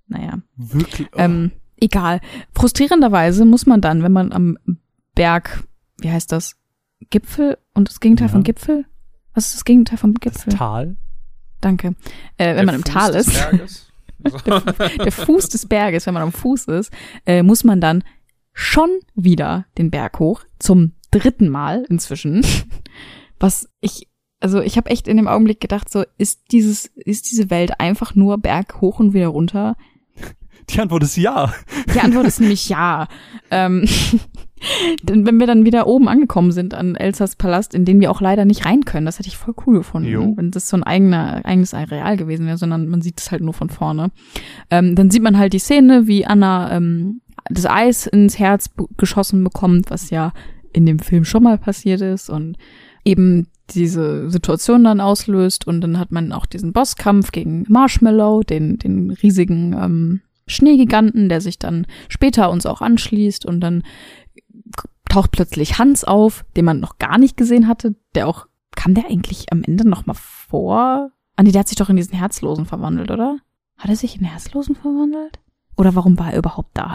Naja. 0.09 0.43
Wirklich? 0.57 1.09
Oh. 1.15 1.19
Ähm, 1.19 1.53
egal. 1.83 2.21
Frustrierenderweise 2.55 3.45
muss 3.45 3.67
man 3.67 3.81
dann, 3.81 4.03
wenn 4.03 4.13
man 4.13 4.33
am 4.33 4.59
Berg, 5.15 5.65
wie 5.99 6.11
heißt 6.11 6.33
das? 6.33 6.57
Gipfel 7.11 7.59
und 7.75 7.89
das 7.89 8.01
Gegenteil 8.01 8.29
ja. 8.29 8.33
von 8.33 8.45
Gipfel? 8.45 8.87
Was 9.35 9.47
ist 9.47 9.57
das 9.57 9.65
Gegenteil 9.65 9.99
vom 9.99 10.15
Gipfel? 10.15 10.51
Das 10.51 10.59
Tal. 10.59 10.97
Danke. 11.61 11.95
Äh, 12.37 12.49
wenn 12.49 12.57
der 12.57 12.65
man 12.67 12.75
im 12.77 12.83
Fuß 12.83 12.93
Tal 12.93 13.15
ist. 13.15 13.89
der, 14.47 14.61
der, 14.61 15.13
Fuß 15.13 15.49
des 15.49 15.67
Berges, 15.67 16.07
wenn 16.07 16.15
man 16.15 16.23
am 16.23 16.33
Fuß 16.33 16.67
ist, 16.67 16.93
äh, 17.27 17.43
muss 17.43 17.65
man 17.65 17.81
dann 17.81 18.05
schon 18.53 18.91
wieder 19.15 19.67
den 19.79 19.91
Berg 19.91 20.19
hoch 20.19 20.43
zum 20.59 20.93
dritten 21.11 21.49
Mal 21.49 21.85
inzwischen. 21.89 22.45
Was 23.41 23.69
ich, 23.81 24.09
also 24.41 24.61
ich 24.61 24.77
habe 24.77 24.91
echt 24.91 25.09
in 25.09 25.17
dem 25.17 25.29
Augenblick 25.29 25.61
gedacht, 25.61 25.91
so 25.91 26.05
ist 26.19 26.53
dieses, 26.53 26.87
ist 26.87 27.31
diese 27.31 27.51
Welt 27.51 27.81
einfach 27.81 28.15
nur 28.15 28.39
Berg 28.39 28.81
hoch 28.81 29.01
und 29.01 29.13
wieder 29.15 29.29
runter? 29.29 29.77
Die 30.71 30.81
Antwort 30.81 31.03
ist 31.03 31.17
ja. 31.17 31.53
Die 31.95 32.01
Antwort 32.01 32.27
ist 32.27 32.41
nämlich 32.41 32.69
ja. 32.69 33.09
Ähm, 33.51 33.87
wenn 35.03 35.41
wir 35.41 35.47
dann 35.47 35.65
wieder 35.65 35.87
oben 35.87 36.09
angekommen 36.09 36.53
sind 36.53 36.75
an 36.75 36.95
Elsas 36.95 37.37
Palast, 37.37 37.75
in 37.75 37.85
den 37.85 38.01
wir 38.01 38.11
auch 38.11 38.21
leider 38.21 38.45
nicht 38.45 38.65
rein 38.65 38.85
können, 38.85 39.07
das 39.07 39.19
hätte 39.19 39.29
ich 39.29 39.37
voll 39.37 39.55
cool 39.67 39.79
gefunden, 39.79 40.09
jo. 40.09 40.33
wenn 40.37 40.51
das 40.51 40.69
so 40.69 40.77
ein 40.77 40.85
eigener, 40.85 41.45
eigenes 41.45 41.75
Areal 41.75 42.17
gewesen 42.17 42.47
wäre, 42.47 42.59
sondern 42.59 42.89
man 42.89 43.03
sieht 43.03 43.21
es 43.21 43.31
halt 43.31 43.43
nur 43.43 43.55
von 43.55 43.71
vorne. 43.71 44.11
Ähm, 44.71 44.95
dann 44.95 45.11
sieht 45.11 45.23
man 45.23 45.39
halt 45.39 45.53
die 45.53 45.59
Szene, 45.59 46.07
wie 46.07 46.27
Anna 46.27 46.77
ähm, 46.77 47.21
das 47.51 47.67
Eis 47.67 48.07
ins 48.07 48.39
Herz 48.39 48.71
geschossen 48.97 49.43
bekommt, 49.43 49.91
was 49.91 50.11
ja 50.11 50.33
in 50.73 50.87
dem 50.87 51.01
Film 51.01 51.25
schon 51.25 51.43
mal 51.43 51.59
passiert 51.59 52.01
ist 52.01 52.31
und 52.31 52.57
eben 53.05 53.49
diese 53.71 54.31
Situation 54.31 54.85
dann 54.85 55.01
auslöst 55.01 55.67
und 55.67 55.81
dann 55.81 55.99
hat 55.99 56.13
man 56.13 56.33
auch 56.33 56.47
diesen 56.47 56.73
Bosskampf 56.73 57.33
gegen 57.33 57.65
Marshmallow, 57.69 58.43
den, 58.43 58.79
den 58.79 59.11
riesigen 59.11 59.73
ähm, 59.73 60.21
Schneegiganten, 60.53 61.29
der 61.29 61.41
sich 61.41 61.59
dann 61.59 61.87
später 62.09 62.51
uns 62.51 62.67
auch 62.67 62.81
anschließt 62.81 63.45
und 63.47 63.61
dann 63.61 63.83
taucht 65.09 65.33
plötzlich 65.33 65.79
Hans 65.79 66.05
auf, 66.05 66.45
den 66.57 66.65
man 66.65 66.81
noch 66.81 66.99
gar 66.99 67.19
nicht 67.19 67.37
gesehen 67.37 67.69
hatte, 67.69 67.95
der 68.15 68.29
auch, 68.29 68.47
kam 68.75 68.95
der 68.95 69.07
eigentlich 69.07 69.53
am 69.53 69.63
Ende 69.63 69.87
noch 69.87 70.07
mal 70.07 70.15
vor? 70.15 71.11
Ah 71.37 71.43
nee, 71.43 71.53
der 71.53 71.61
hat 71.61 71.69
sich 71.69 71.77
doch 71.77 71.91
in 71.91 71.97
diesen 71.97 72.15
Herzlosen 72.17 72.67
verwandelt, 72.67 73.11
oder? 73.11 73.39
Hat 73.77 73.91
er 73.91 73.97
sich 73.97 74.17
in 74.17 74.25
Herzlosen 74.25 74.75
verwandelt? 74.75 75.41
Oder 75.77 75.95
warum 75.95 76.19
war 76.19 76.33
er 76.33 76.39
überhaupt 76.39 76.71
da? 76.75 76.95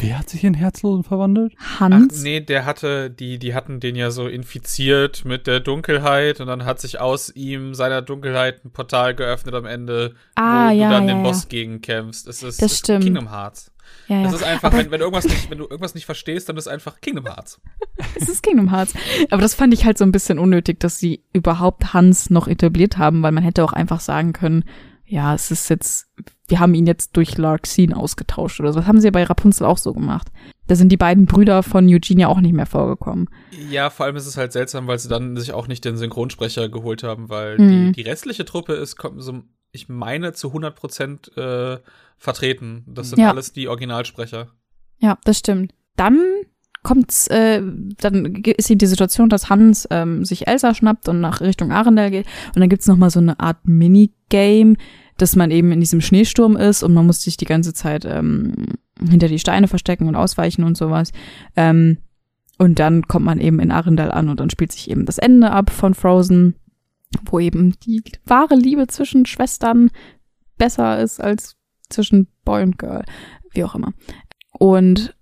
Wer 0.00 0.18
hat 0.18 0.30
sich 0.30 0.44
in 0.44 0.54
Herzlosen 0.54 1.04
verwandelt? 1.04 1.54
Hans. 1.78 2.14
Ach, 2.18 2.22
nee, 2.22 2.40
der 2.40 2.64
hatte, 2.64 3.10
die, 3.10 3.38
die 3.38 3.54
hatten 3.54 3.80
den 3.80 3.96
ja 3.96 4.10
so 4.10 4.26
infiziert 4.28 5.24
mit 5.24 5.46
der 5.46 5.60
Dunkelheit 5.60 6.40
und 6.40 6.46
dann 6.46 6.64
hat 6.64 6.80
sich 6.80 7.00
aus 7.00 7.34
ihm, 7.34 7.74
seiner 7.74 8.02
Dunkelheit, 8.02 8.64
ein 8.64 8.70
Portal 8.70 9.14
geöffnet 9.14 9.54
am 9.54 9.66
Ende, 9.66 10.14
ah, 10.36 10.70
wo 10.70 10.74
ja, 10.74 10.88
du 10.88 10.94
dann 10.94 11.08
ja, 11.08 11.14
den 11.14 11.24
ja. 11.24 11.30
Boss 11.30 11.48
gegen 11.48 11.80
kämpfst. 11.80 12.26
Das 12.26 12.42
ist, 12.42 12.62
das 12.62 12.78
stimmt. 12.78 13.04
Kingdom 13.04 13.30
Hearts. 13.30 13.70
Ja, 14.08 14.16
ja. 14.16 14.22
Das 14.24 14.34
ist 14.34 14.42
einfach, 14.42 14.72
wenn, 14.72 14.90
wenn, 14.90 15.00
du 15.00 15.06
irgendwas 15.06 15.24
nicht, 15.24 15.50
wenn 15.50 15.58
du 15.58 15.64
irgendwas 15.64 15.94
nicht 15.94 16.06
verstehst, 16.06 16.48
dann 16.48 16.56
ist 16.56 16.66
es 16.66 16.72
einfach 16.72 17.00
Kingdom 17.00 17.26
Hearts. 17.26 17.60
es 18.14 18.28
ist 18.28 18.42
Kingdom 18.42 18.70
Hearts. 18.70 18.94
Aber 19.30 19.42
das 19.42 19.54
fand 19.54 19.74
ich 19.74 19.84
halt 19.84 19.98
so 19.98 20.04
ein 20.04 20.12
bisschen 20.12 20.38
unnötig, 20.38 20.80
dass 20.80 20.98
sie 20.98 21.24
überhaupt 21.32 21.92
Hans 21.92 22.30
noch 22.30 22.48
etabliert 22.48 22.98
haben, 22.98 23.22
weil 23.22 23.32
man 23.32 23.44
hätte 23.44 23.64
auch 23.64 23.72
einfach 23.72 24.00
sagen 24.00 24.32
können, 24.32 24.64
ja, 25.04 25.34
es 25.34 25.50
ist 25.50 25.68
jetzt, 25.68 26.08
wir 26.50 26.60
haben 26.60 26.74
ihn 26.74 26.86
jetzt 26.86 27.16
durch 27.16 27.38
Larxene 27.38 27.96
ausgetauscht 27.96 28.60
oder 28.60 28.72
so. 28.72 28.80
Das 28.80 28.88
haben 28.88 29.00
sie 29.00 29.06
ja 29.06 29.12
bei 29.12 29.24
Rapunzel 29.24 29.64
auch 29.64 29.78
so 29.78 29.92
gemacht. 29.92 30.28
Da 30.66 30.74
sind 30.74 30.90
die 30.90 30.96
beiden 30.96 31.26
Brüder 31.26 31.62
von 31.62 31.86
Eugenia 31.88 32.28
auch 32.28 32.40
nicht 32.40 32.52
mehr 32.52 32.66
vorgekommen. 32.66 33.28
Ja, 33.70 33.90
vor 33.90 34.06
allem 34.06 34.16
ist 34.16 34.26
es 34.26 34.36
halt 34.36 34.52
seltsam, 34.52 34.86
weil 34.86 34.98
sie 34.98 35.08
dann 35.08 35.36
sich 35.36 35.52
auch 35.52 35.68
nicht 35.68 35.84
den 35.84 35.96
Synchronsprecher 35.96 36.68
geholt 36.68 37.02
haben, 37.02 37.28
weil 37.28 37.58
mhm. 37.58 37.92
die, 37.92 38.02
die 38.02 38.08
restliche 38.08 38.44
Truppe 38.44 38.74
ist, 38.74 38.96
so, 39.16 39.42
ich 39.72 39.88
meine, 39.88 40.32
zu 40.32 40.48
100 40.48 40.74
Prozent 40.74 41.36
äh, 41.36 41.78
vertreten. 42.18 42.84
Das 42.86 43.10
sind 43.10 43.18
ja. 43.18 43.30
alles 43.30 43.52
die 43.52 43.68
Originalsprecher. 43.68 44.48
Ja, 44.98 45.18
das 45.24 45.38
stimmt. 45.38 45.72
Dann 45.96 46.20
kommt's, 46.82 47.26
äh, 47.28 47.62
dann 47.98 48.36
ist 48.44 48.68
hier 48.68 48.78
die 48.78 48.86
Situation, 48.86 49.28
dass 49.28 49.50
Hans 49.50 49.86
ähm, 49.90 50.24
sich 50.24 50.46
Elsa 50.46 50.74
schnappt 50.74 51.08
und 51.08 51.20
nach 51.20 51.40
Richtung 51.40 51.72
Arendelle 51.72 52.10
geht. 52.10 52.26
Und 52.54 52.60
dann 52.60 52.68
gibt's 52.68 52.86
noch 52.86 52.96
mal 52.96 53.10
so 53.10 53.20
eine 53.20 53.38
Art 53.40 53.66
Minigame, 53.66 54.76
dass 55.20 55.36
man 55.36 55.50
eben 55.50 55.72
in 55.72 55.80
diesem 55.80 56.00
Schneesturm 56.00 56.56
ist 56.56 56.82
und 56.82 56.94
man 56.94 57.06
muss 57.06 57.22
sich 57.22 57.36
die 57.36 57.44
ganze 57.44 57.74
Zeit 57.74 58.04
ähm, 58.04 58.54
hinter 59.08 59.28
die 59.28 59.38
Steine 59.38 59.68
verstecken 59.68 60.08
und 60.08 60.16
ausweichen 60.16 60.64
und 60.64 60.76
sowas. 60.76 61.12
Ähm, 61.56 61.98
und 62.58 62.78
dann 62.78 63.06
kommt 63.08 63.24
man 63.24 63.40
eben 63.40 63.58
in 63.60 63.70
Arendelle 63.70 64.12
an 64.12 64.28
und 64.28 64.40
dann 64.40 64.50
spielt 64.50 64.72
sich 64.72 64.90
eben 64.90 65.06
das 65.06 65.18
Ende 65.18 65.50
ab 65.50 65.70
von 65.70 65.94
Frozen, 65.94 66.56
wo 67.24 67.38
eben 67.38 67.74
die 67.80 68.02
wahre 68.24 68.54
Liebe 68.54 68.86
zwischen 68.86 69.26
Schwestern 69.26 69.90
besser 70.58 71.00
ist 71.00 71.20
als 71.20 71.56
zwischen 71.88 72.28
Boy 72.44 72.62
und 72.62 72.78
Girl, 72.78 73.04
wie 73.52 73.64
auch 73.64 73.74
immer. 73.74 73.92
Und 74.52 75.14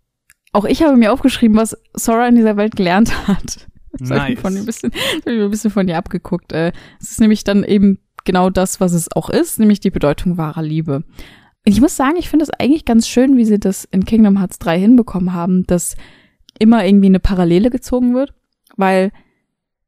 auch 0.53 0.65
ich 0.65 0.83
habe 0.83 0.97
mir 0.97 1.13
aufgeschrieben, 1.13 1.57
was 1.57 1.77
Sora 1.95 2.27
in 2.27 2.37
dieser 2.37 2.57
Welt 2.57 2.77
gelernt 2.77 3.29
hat. 3.29 3.67
Das 3.91 4.11
nice. 4.11 4.21
habe 4.21 4.33
ich, 4.35 4.39
von 4.39 4.55
ein 4.55 4.67
bisschen, 4.67 4.93
hab 4.93 5.27
ich 5.27 5.41
ein 5.41 5.51
bisschen 5.51 5.71
von 5.71 5.89
ihr 5.89 5.97
abgeguckt. 5.97 6.53
Äh, 6.53 6.73
es 7.01 7.11
ist 7.11 7.21
nämlich 7.21 7.43
dann 7.43 7.65
eben 7.65 7.99
genau 8.29 8.51
das, 8.51 8.79
was 8.79 8.93
es 8.93 9.11
auch 9.17 9.31
ist, 9.31 9.59
nämlich 9.59 9.81
die 9.81 9.91
Bedeutung 9.91 10.37
wahrer 10.37 10.61
Liebe. 10.61 10.97
Und 10.97 11.73
ich 11.73 11.81
muss 11.81 11.97
sagen, 11.97 12.17
ich 12.19 12.29
finde 12.29 12.43
es 12.43 12.51
eigentlich 12.51 12.85
ganz 12.85 13.09
schön, 13.09 13.39
wie 13.39 13.47
sie 13.47 13.59
das 13.59 13.87
in 13.87 14.05
Kingdom 14.05 14.39
Hearts 14.39 14.59
3 14.59 14.79
hinbekommen 14.79 15.33
haben, 15.33 15.65
dass 15.67 15.97
immer 16.59 16.85
irgendwie 16.85 17.07
eine 17.07 17.21
Parallele 17.21 17.71
gezogen 17.71 18.15
wird, 18.15 18.35
weil 18.77 19.13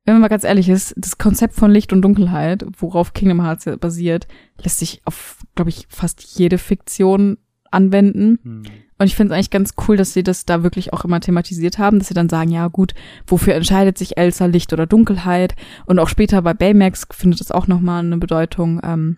wenn 0.06 0.14
man 0.14 0.22
mal 0.22 0.28
ganz 0.28 0.44
ehrlich 0.44 0.70
ist, 0.70 0.94
das 0.96 1.18
Konzept 1.18 1.54
von 1.54 1.70
Licht 1.70 1.92
und 1.92 2.00
Dunkelheit, 2.00 2.64
worauf 2.78 3.12
Kingdom 3.12 3.42
Hearts 3.42 3.66
basiert, 3.78 4.26
lässt 4.62 4.78
sich 4.78 5.02
auf, 5.04 5.36
glaube 5.54 5.68
ich, 5.68 5.86
fast 5.90 6.22
jede 6.38 6.56
Fiktion 6.56 7.36
anwenden. 7.70 8.38
Hm. 8.42 8.62
Und 9.00 9.06
ich 9.06 9.16
finde 9.16 9.32
es 9.32 9.36
eigentlich 9.36 9.48
ganz 9.48 9.72
cool, 9.88 9.96
dass 9.96 10.12
sie 10.12 10.22
das 10.22 10.44
da 10.44 10.62
wirklich 10.62 10.92
auch 10.92 11.06
immer 11.06 11.20
thematisiert 11.20 11.78
haben, 11.78 11.98
dass 11.98 12.08
sie 12.08 12.14
dann 12.14 12.28
sagen, 12.28 12.50
ja 12.50 12.68
gut, 12.68 12.92
wofür 13.26 13.54
entscheidet 13.54 13.96
sich 13.96 14.18
Elsa, 14.18 14.44
Licht 14.44 14.74
oder 14.74 14.86
Dunkelheit? 14.86 15.54
Und 15.86 15.98
auch 15.98 16.08
später 16.08 16.42
bei 16.42 16.52
Baymax 16.52 17.06
findet 17.10 17.40
das 17.40 17.50
auch 17.50 17.66
nochmal 17.66 18.04
eine 18.04 18.18
Bedeutung. 18.18 18.78
Ähm, 18.84 19.16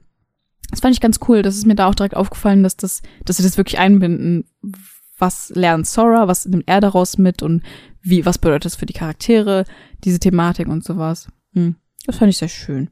das 0.70 0.78
fand 0.78 0.94
ich 0.94 1.00
ganz 1.00 1.18
cool. 1.26 1.42
Das 1.42 1.56
ist 1.56 1.66
mir 1.66 1.74
da 1.74 1.88
auch 1.88 1.96
direkt 1.96 2.14
aufgefallen, 2.14 2.62
dass 2.62 2.76
das, 2.76 3.02
dass 3.24 3.38
sie 3.38 3.42
das 3.42 3.56
wirklich 3.56 3.80
einbinden. 3.80 4.44
Was 5.18 5.50
lernt 5.50 5.88
Sora, 5.88 6.28
was 6.28 6.46
nimmt 6.46 6.68
er 6.68 6.80
daraus 6.80 7.18
mit 7.18 7.42
und 7.42 7.64
wie, 8.02 8.24
was 8.24 8.38
bedeutet 8.38 8.66
das 8.66 8.76
für 8.76 8.86
die 8.86 8.92
Charaktere, 8.92 9.64
diese 10.04 10.20
Thematik 10.20 10.68
und 10.68 10.84
sowas. 10.84 11.26
Hm. 11.54 11.74
Das 12.06 12.18
fand 12.18 12.30
ich 12.30 12.38
sehr 12.38 12.46
schön. 12.46 12.88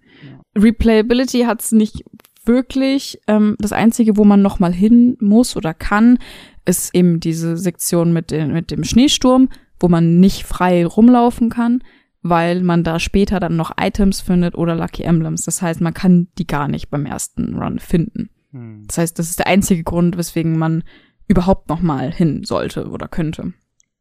Replayability 0.59 1.43
hat's 1.43 1.71
nicht 1.71 2.03
wirklich. 2.45 3.21
Ähm, 3.27 3.57
das 3.59 3.73
Einzige, 3.73 4.17
wo 4.17 4.25
man 4.25 4.43
noch 4.43 4.59
mal 4.59 4.73
hin 4.73 5.17
muss 5.21 5.57
oder 5.57 5.75
kann, 5.75 6.19
ist 6.65 6.95
eben 6.95 7.21
diese 7.21 7.57
Sektion 7.57 8.13
mit, 8.13 8.31
den, 8.31 8.53
mit 8.53 8.71
dem 8.71 8.85
Schneesturm, 8.85 9.49
wo 9.79 9.89
man 9.89 10.21
nicht 10.21 10.45
frei 10.45 10.85
rumlaufen 10.87 11.51
kann, 11.51 11.83
weil 12.23 12.63
man 12.63 12.85
da 12.85 12.99
später 12.99 13.41
dann 13.41 13.57
noch 13.57 13.73
Items 13.81 14.21
findet 14.21 14.55
oder 14.55 14.75
Lucky 14.75 15.03
Emblems. 15.03 15.45
Das 15.45 15.63
heißt, 15.63 15.81
man 15.81 15.95
kann 15.95 16.29
die 16.39 16.47
gar 16.47 16.69
nicht 16.69 16.91
beim 16.91 17.07
ersten 17.07 17.57
Run 17.57 17.79
finden. 17.79 18.31
Hm. 18.53 18.85
Das 18.87 18.99
heißt, 18.99 19.19
das 19.19 19.31
ist 19.31 19.39
der 19.39 19.47
einzige 19.47 19.83
Grund, 19.83 20.17
weswegen 20.17 20.59
man 20.59 20.85
überhaupt 21.29 21.69
noch 21.69 21.81
mal 21.81 22.13
hin 22.13 22.45
sollte 22.45 22.89
oder 22.89 23.09
könnte. 23.09 23.53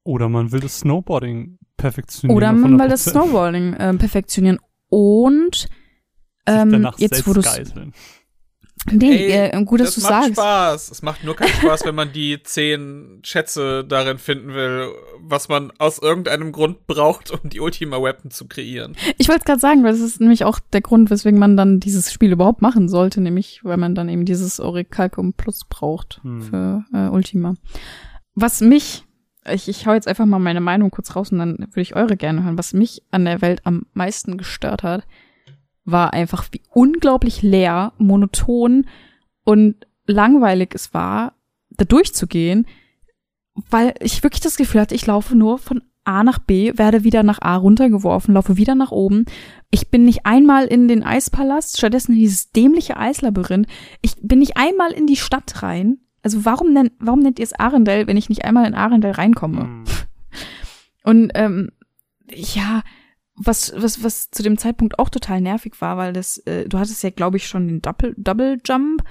Oder 0.03 0.29
man 0.29 0.51
will 0.51 0.59
das 0.59 0.79
Snowboarding 0.79 1.59
perfektionieren. 1.77 2.35
Oder 2.35 2.51
man 2.53 2.79
will 2.79 2.87
das 2.87 3.05
Snowboarding 3.05 3.73
äh, 3.73 3.93
perfektionieren 3.93 4.59
und 4.89 5.69
ähm, 6.47 6.89
jetzt 6.97 7.27
wo 7.27 7.33
du 7.33 7.41
Nee, 8.89 9.27
Ey, 9.27 9.49
äh, 9.49 9.63
gut, 9.65 9.81
dass 9.81 9.95
du 9.95 10.01
sagst. 10.01 10.31
Es 10.31 10.37
macht 10.37 10.47
Spaß. 10.47 10.91
Es 10.91 11.01
macht 11.01 11.23
nur 11.23 11.35
keinen 11.35 11.49
Spaß, 11.49 11.85
wenn 11.85 11.95
man 11.95 12.11
die 12.13 12.41
zehn 12.43 13.19
Schätze 13.23 13.83
darin 13.83 14.17
finden 14.17 14.53
will, 14.53 14.89
was 15.19 15.49
man 15.49 15.71
aus 15.77 15.99
irgendeinem 15.99 16.51
Grund 16.51 16.87
braucht, 16.87 17.31
um 17.31 17.49
die 17.49 17.59
Ultima 17.59 18.01
Weapon 18.01 18.31
zu 18.31 18.47
kreieren. 18.47 18.95
Ich 19.17 19.27
wollte 19.27 19.45
gerade 19.45 19.59
sagen, 19.59 19.83
weil 19.83 19.91
das 19.91 20.01
ist 20.01 20.21
nämlich 20.21 20.45
auch 20.45 20.59
der 20.59 20.81
Grund, 20.81 21.09
weswegen 21.09 21.39
man 21.39 21.57
dann 21.57 21.79
dieses 21.79 22.11
Spiel 22.11 22.31
überhaupt 22.31 22.61
machen 22.61 22.87
sollte, 22.87 23.21
nämlich 23.21 23.61
weil 23.63 23.77
man 23.77 23.95
dann 23.95 24.09
eben 24.09 24.25
dieses 24.25 24.59
Oricalcum 24.59 25.33
Plus 25.33 25.65
braucht 25.69 26.21
hm. 26.23 26.41
für 26.41 26.85
äh, 26.93 27.09
Ultima. 27.09 27.55
Was 28.33 28.61
mich, 28.61 29.03
ich, 29.51 29.67
ich 29.67 29.87
hau 29.87 29.93
jetzt 29.93 30.07
einfach 30.07 30.25
mal 30.25 30.39
meine 30.39 30.61
Meinung 30.61 30.89
kurz 30.89 31.15
raus 31.15 31.31
und 31.31 31.39
dann 31.39 31.57
würde 31.57 31.81
ich 31.81 31.95
eure 31.95 32.15
gerne 32.15 32.43
hören, 32.43 32.57
was 32.57 32.73
mich 32.73 33.03
an 33.11 33.25
der 33.25 33.41
Welt 33.41 33.61
am 33.65 33.85
meisten 33.93 34.37
gestört 34.37 34.83
hat, 34.83 35.03
war 35.85 36.13
einfach 36.13 36.47
wie 36.51 36.61
unglaublich 36.69 37.41
leer, 37.41 37.93
monoton 37.97 38.85
und 39.43 39.75
langweilig 40.05 40.71
es 40.73 40.93
war, 40.93 41.33
da 41.69 41.85
durchzugehen, 41.85 42.67
weil 43.69 43.93
ich 43.99 44.23
wirklich 44.23 44.41
das 44.41 44.57
Gefühl 44.57 44.81
hatte, 44.81 44.95
ich 44.95 45.05
laufe 45.05 45.35
nur 45.35 45.57
von 45.57 45.81
A 46.03 46.23
nach 46.23 46.39
B, 46.39 46.73
werde 46.75 47.03
wieder 47.03 47.23
nach 47.23 47.41
A 47.41 47.55
runtergeworfen, 47.55 48.33
laufe 48.33 48.57
wieder 48.57 48.73
nach 48.73 48.91
oben. 48.91 49.25
Ich 49.69 49.89
bin 49.89 50.05
nicht 50.05 50.25
einmal 50.25 50.65
in 50.65 50.87
den 50.87 51.03
Eispalast, 51.03 51.77
stattdessen 51.77 52.13
in 52.13 52.19
dieses 52.19 52.51
dämliche 52.51 52.97
Eislabyrinth. 52.97 53.67
Ich 54.01 54.15
bin 54.21 54.39
nicht 54.39 54.57
einmal 54.57 54.91
in 54.91 55.05
die 55.07 55.17
Stadt 55.17 55.61
rein. 55.61 55.99
Also 56.23 56.45
warum, 56.45 56.73
nennt, 56.73 56.93
warum 56.99 57.19
nennt 57.19 57.39
ihr 57.39 57.43
es 57.43 57.53
Arendelle, 57.53 58.07
wenn 58.07 58.17
ich 58.17 58.29
nicht 58.29 58.43
einmal 58.43 58.65
in 58.65 58.73
Arendelle 58.75 59.17
reinkomme? 59.17 59.63
Mhm. 59.63 59.83
Und 61.03 61.31
ähm, 61.35 61.71
ja, 62.33 62.81
was, 63.39 63.73
was, 63.75 64.03
was 64.03 64.29
zu 64.31 64.43
dem 64.43 64.57
Zeitpunkt 64.57 64.99
auch 64.99 65.09
total 65.09 65.41
nervig 65.41 65.79
war, 65.79 65.97
weil 65.97 66.13
das, 66.13 66.37
äh, 66.39 66.67
du 66.67 66.77
hattest 66.77 67.01
ja, 67.03 67.09
glaube 67.09 67.37
ich, 67.37 67.47
schon 67.47 67.67
den 67.67 67.81
Double, 67.81 68.13
Double 68.17 68.57
Jump, 68.65 69.03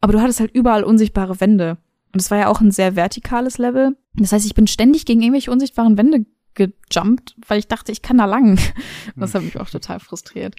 aber 0.00 0.14
du 0.14 0.20
hattest 0.20 0.40
halt 0.40 0.54
überall 0.54 0.82
unsichtbare 0.82 1.40
Wände. 1.40 1.76
Und 2.12 2.20
es 2.20 2.30
war 2.30 2.38
ja 2.38 2.48
auch 2.48 2.60
ein 2.60 2.72
sehr 2.72 2.96
vertikales 2.96 3.58
Level. 3.58 3.96
Das 4.14 4.32
heißt, 4.32 4.46
ich 4.46 4.54
bin 4.54 4.66
ständig 4.66 5.04
gegen 5.04 5.20
irgendwelche 5.20 5.50
unsichtbaren 5.50 5.96
Wände 5.96 6.24
gejumpt, 6.54 7.36
weil 7.46 7.58
ich 7.58 7.68
dachte, 7.68 7.92
ich 7.92 8.02
kann 8.02 8.18
da 8.18 8.24
lang. 8.24 8.58
Das 9.16 9.34
hat 9.34 9.42
mich 9.42 9.60
auch 9.60 9.68
total 9.68 10.00
frustriert. 10.00 10.56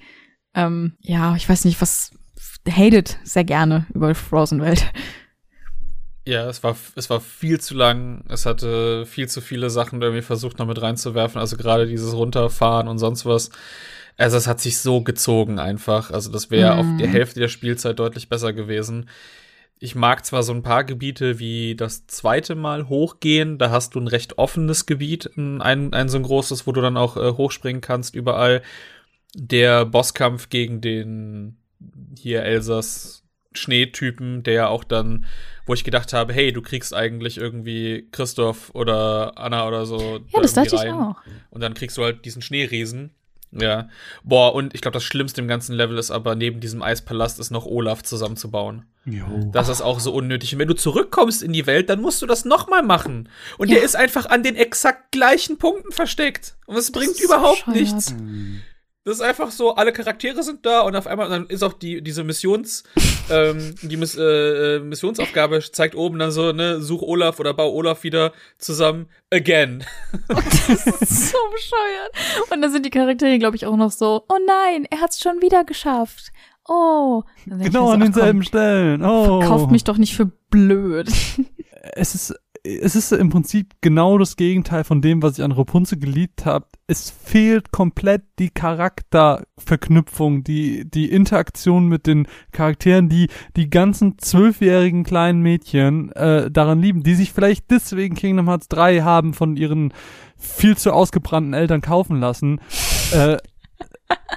Ähm, 0.54 0.94
ja, 1.02 1.36
ich 1.36 1.50
weiß 1.50 1.66
nicht, 1.66 1.82
was 1.82 2.12
hated 2.70 3.18
sehr 3.24 3.44
gerne 3.44 3.88
über 3.94 4.14
Frozen 4.14 4.62
Welt. 4.62 4.92
Ja, 6.26 6.48
es 6.48 6.64
war, 6.64 6.78
es 6.96 7.10
war 7.10 7.20
viel 7.20 7.60
zu 7.60 7.74
lang. 7.74 8.24
Es 8.30 8.46
hatte 8.46 9.06
viel 9.06 9.28
zu 9.28 9.42
viele 9.42 9.70
Sachen 9.70 10.02
irgendwie 10.02 10.22
versucht, 10.22 10.60
noch 10.60 10.68
mit 10.68 10.82
reinzuwerfen. 10.82 11.40
Also 11.40 11.58
gerade 11.58 11.88
dieses 11.88 12.14
Runterfahren 12.14 12.88
und 12.88 13.00
sonst 13.00 13.26
was. 13.26 13.50
Also 14.18 14.38
es 14.38 14.46
hat 14.46 14.60
sich 14.60 14.78
so 14.78 15.02
gezogen 15.02 15.58
einfach. 15.58 16.12
Also 16.12 16.32
das 16.32 16.52
wäre 16.52 16.76
mm. 16.76 16.80
auf 16.80 16.86
der 17.00 17.08
Hälfte 17.08 17.40
der 17.40 17.48
Spielzeit 17.48 17.98
deutlich 17.98 18.30
besser 18.30 18.54
gewesen. 18.54 19.10
Ich 19.80 19.96
mag 19.96 20.24
zwar 20.24 20.44
so 20.44 20.54
ein 20.54 20.62
paar 20.62 20.84
Gebiete 20.84 21.40
wie 21.40 21.76
das 21.76 22.06
zweite 22.06 22.54
Mal 22.54 22.88
hochgehen, 22.88 23.58
da 23.58 23.72
hast 23.72 23.96
du 23.96 24.00
ein 24.00 24.08
recht 24.08 24.38
offenes 24.38 24.86
Gebiet, 24.86 25.32
ein, 25.36 25.60
ein 25.92 26.08
so 26.08 26.18
ein 26.18 26.24
großes, 26.24 26.68
wo 26.68 26.72
du 26.72 26.82
dann 26.82 26.98
auch 26.98 27.18
äh, 27.18 27.32
hochspringen 27.32 27.82
kannst 27.82 28.14
überall. 28.14 28.62
Der 29.34 29.86
Bosskampf 29.86 30.50
gegen 30.50 30.82
den 30.82 31.58
hier 32.16 32.44
Elsas 32.44 33.24
Schneetypen, 33.54 34.44
der 34.44 34.70
auch 34.70 34.84
dann, 34.84 35.26
wo 35.66 35.74
ich 35.74 35.84
gedacht 35.84 36.14
habe, 36.14 36.34
hey, 36.34 36.52
du 36.52 36.62
kriegst 36.62 36.94
eigentlich 36.94 37.38
irgendwie 37.38 38.08
Christoph 38.12 38.72
oder 38.74 39.38
Anna 39.38 39.68
oder 39.68 39.86
so. 39.86 40.20
Ja, 40.30 40.42
das 40.42 40.54
dachte 40.54 40.78
rein. 40.78 40.88
ich 40.88 40.94
auch. 40.94 41.16
Und 41.50 41.62
dann 41.62 41.74
kriegst 41.74 41.98
du 41.98 42.04
halt 42.04 42.26
diesen 42.26 42.42
Schneeriesen. 42.42 43.12
Ja. 43.52 43.90
Boah, 44.24 44.56
und 44.56 44.74
ich 44.74 44.82
glaube, 44.82 44.94
das 44.94 45.04
Schlimmste 45.04 45.42
im 45.42 45.48
ganzen 45.48 45.76
Level 45.76 45.98
ist 45.98 46.10
aber, 46.10 46.36
neben 46.36 46.62
diesem 46.62 46.82
Eispalast 46.82 47.40
ist 47.40 47.52
noch 47.52 47.66
Olaf 47.66 48.02
zusammenzubauen. 48.02 48.86
Jo. 49.06 49.50
Das 49.52 49.68
ist 49.68 49.82
auch 49.82 50.00
so 50.00 50.14
unnötig. 50.14 50.54
Und 50.54 50.60
wenn 50.60 50.68
du 50.68 50.76
zurückkommst 50.76 51.44
in 51.44 51.52
die 51.52 51.66
Welt, 51.66 51.90
dann 51.90 52.02
musst 52.02 52.22
du 52.22 52.28
das 52.28 52.46
nochmal 52.46 52.84
machen. 52.84 53.30
Und 53.58 53.70
ja. 53.70 53.76
der 53.76 53.84
ist 53.84 53.96
einfach 53.96 54.28
an 54.28 54.44
den 54.44 54.56
exakt 54.56 55.12
gleichen 55.12 55.58
Punkten 55.58 55.92
versteckt. 55.92 56.56
Und 56.66 56.78
es 56.78 56.92
bringt 56.92 57.20
überhaupt 57.20 57.66
bescheuert. 57.66 57.76
nichts. 57.76 58.14
Mhm. 58.14 58.62
Das 59.04 59.16
ist 59.16 59.22
einfach 59.22 59.50
so, 59.50 59.74
alle 59.74 59.94
Charaktere 59.94 60.44
sind 60.44 60.64
da 60.64 60.82
und 60.82 60.96
auf 60.96 61.08
einmal 61.08 61.28
dann 61.28 61.48
ist 61.48 61.64
auch 61.64 61.74
die 61.74 62.04
diese 62.04 62.24
Missions 62.24 62.84
ähm, 63.32 63.74
die 63.82 63.98
Miss, 63.98 64.16
äh, 64.16 64.76
äh, 64.76 64.80
Missionsaufgabe 64.80 65.60
zeigt 65.72 65.96
oben 65.96 66.20
dann 66.20 66.32
so 66.32 66.52
ne 66.52 66.82
such 66.82 67.02
Olaf 67.02 67.40
oder 67.40 67.56
bau 67.56 67.74
Olaf 67.74 68.04
wieder 68.04 68.32
zusammen 68.60 69.08
again. 69.32 69.84
das 70.28 70.70
ist 70.70 71.32
so 71.32 71.38
bescheuert. 71.52 72.52
Und 72.52 72.62
dann 72.62 72.72
sind 72.72 72.86
die 72.86 72.92
Charaktere 72.92 73.40
glaube 73.40 73.56
ich 73.56 73.66
auch 73.66 73.76
noch 73.76 73.92
so, 73.92 74.24
oh 74.30 74.38
nein, 74.46 74.86
er 74.92 75.02
hat's 75.02 75.20
schon 75.20 75.42
wieder 75.42 75.64
geschafft. 75.64 76.32
Oh, 76.68 77.24
genau 77.48 77.88
so, 77.88 77.92
an 77.94 78.02
denselben 78.02 78.44
Stellen. 78.44 79.04
Oh, 79.04 79.42
verkauft 79.42 79.72
mich 79.72 79.84
doch 79.84 79.98
nicht 79.98 80.16
für 80.16 80.28
blöd. 80.52 81.10
Es 81.94 82.14
ist 82.14 82.36
es 82.64 82.96
ist 82.96 83.12
im 83.12 83.30
Prinzip 83.30 83.74
genau 83.82 84.18
das 84.20 84.36
Gegenteil 84.36 84.84
von 84.84 85.02
dem, 85.02 85.24
was 85.24 85.38
ich 85.38 85.44
an 85.44 85.52
Rapunzel 85.52 85.98
geliebt 85.98 86.46
habe. 86.46 86.68
Es 86.86 87.10
fehlt 87.10 87.72
komplett 87.72 88.24
die 88.38 88.50
Charakterverknüpfung, 88.50 90.44
die, 90.44 90.90
die 90.90 91.12
Interaktion 91.12 91.88
mit 91.88 92.06
den 92.06 92.28
Charakteren, 92.52 93.10
die 93.10 93.30
die 93.56 93.70
ganzen 93.70 94.20
zwölfjährigen 94.20 95.04
kleinen 95.04 95.42
Mädchen 95.42 96.12
äh, 96.12 96.52
daran 96.52 96.80
lieben, 96.82 97.02
die 97.02 97.16
sich 97.16 97.34
vielleicht 97.34 97.72
deswegen 97.72 98.16
Kingdom 98.16 98.48
Hearts 98.48 98.68
3 98.68 99.02
haben 99.02 99.34
von 99.34 99.58
ihren 99.58 99.92
viel 100.38 100.78
zu 100.78 100.94
ausgebrannten 100.94 101.54
Eltern 101.54 101.82
kaufen 101.82 102.20
lassen. 102.20 102.62
äh, 103.12 103.38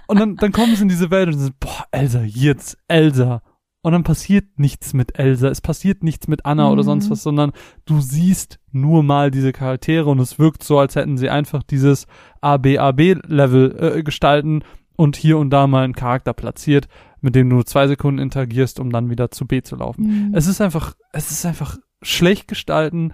und 0.07 0.19
dann, 0.19 0.37
dann 0.37 0.53
kommen 0.53 0.77
sie 0.77 0.83
in 0.83 0.89
diese 0.89 1.11
Welt 1.11 1.29
und 1.29 1.39
sind, 1.39 1.61
boah, 1.61 1.85
Elsa, 1.91 2.23
jetzt 2.23 2.79
Elsa 2.89 3.43
und 3.85 3.93
dann 3.93 4.02
passiert 4.02 4.59
nichts 4.59 4.94
mit 4.94 5.19
Elsa, 5.19 5.48
es 5.48 5.61
passiert 5.61 6.02
nichts 6.02 6.27
mit 6.27 6.47
Anna 6.47 6.66
mhm. 6.66 6.73
oder 6.73 6.85
sonst 6.85 7.11
was, 7.11 7.23
sondern 7.23 7.52
du 7.85 8.01
siehst 8.01 8.59
nur 8.73 9.02
mal 9.02 9.31
diese 9.31 9.52
Charaktere 9.52 10.09
und 10.09 10.19
es 10.20 10.39
wirkt 10.39 10.65
so, 10.65 10.78
als 10.78 10.97
hätten 10.97 11.19
sie 11.19 11.28
einfach 11.28 11.62
dieses 11.62 12.06
ABAB-Level 12.40 13.97
äh, 13.98 14.02
gestalten 14.02 14.62
und 14.97 15.16
hier 15.16 15.36
und 15.36 15.51
da 15.51 15.66
mal 15.66 15.85
einen 15.85 15.93
Charakter 15.93 16.32
platziert, 16.32 16.89
mit 17.20 17.35
dem 17.35 17.51
du 17.51 17.62
zwei 17.62 17.86
Sekunden 17.86 18.20
interagierst, 18.20 18.81
um 18.81 18.90
dann 18.90 19.11
wieder 19.11 19.31
zu 19.31 19.47
B 19.47 19.61
zu 19.61 19.77
laufen. 19.77 20.28
Mhm. 20.28 20.35
Es 20.35 20.47
ist 20.47 20.62
einfach, 20.62 20.94
es 21.12 21.31
ist 21.31 21.44
einfach 21.44 21.77
schlecht 22.01 22.48
gestalten, 22.48 23.12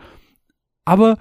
aber 0.84 1.16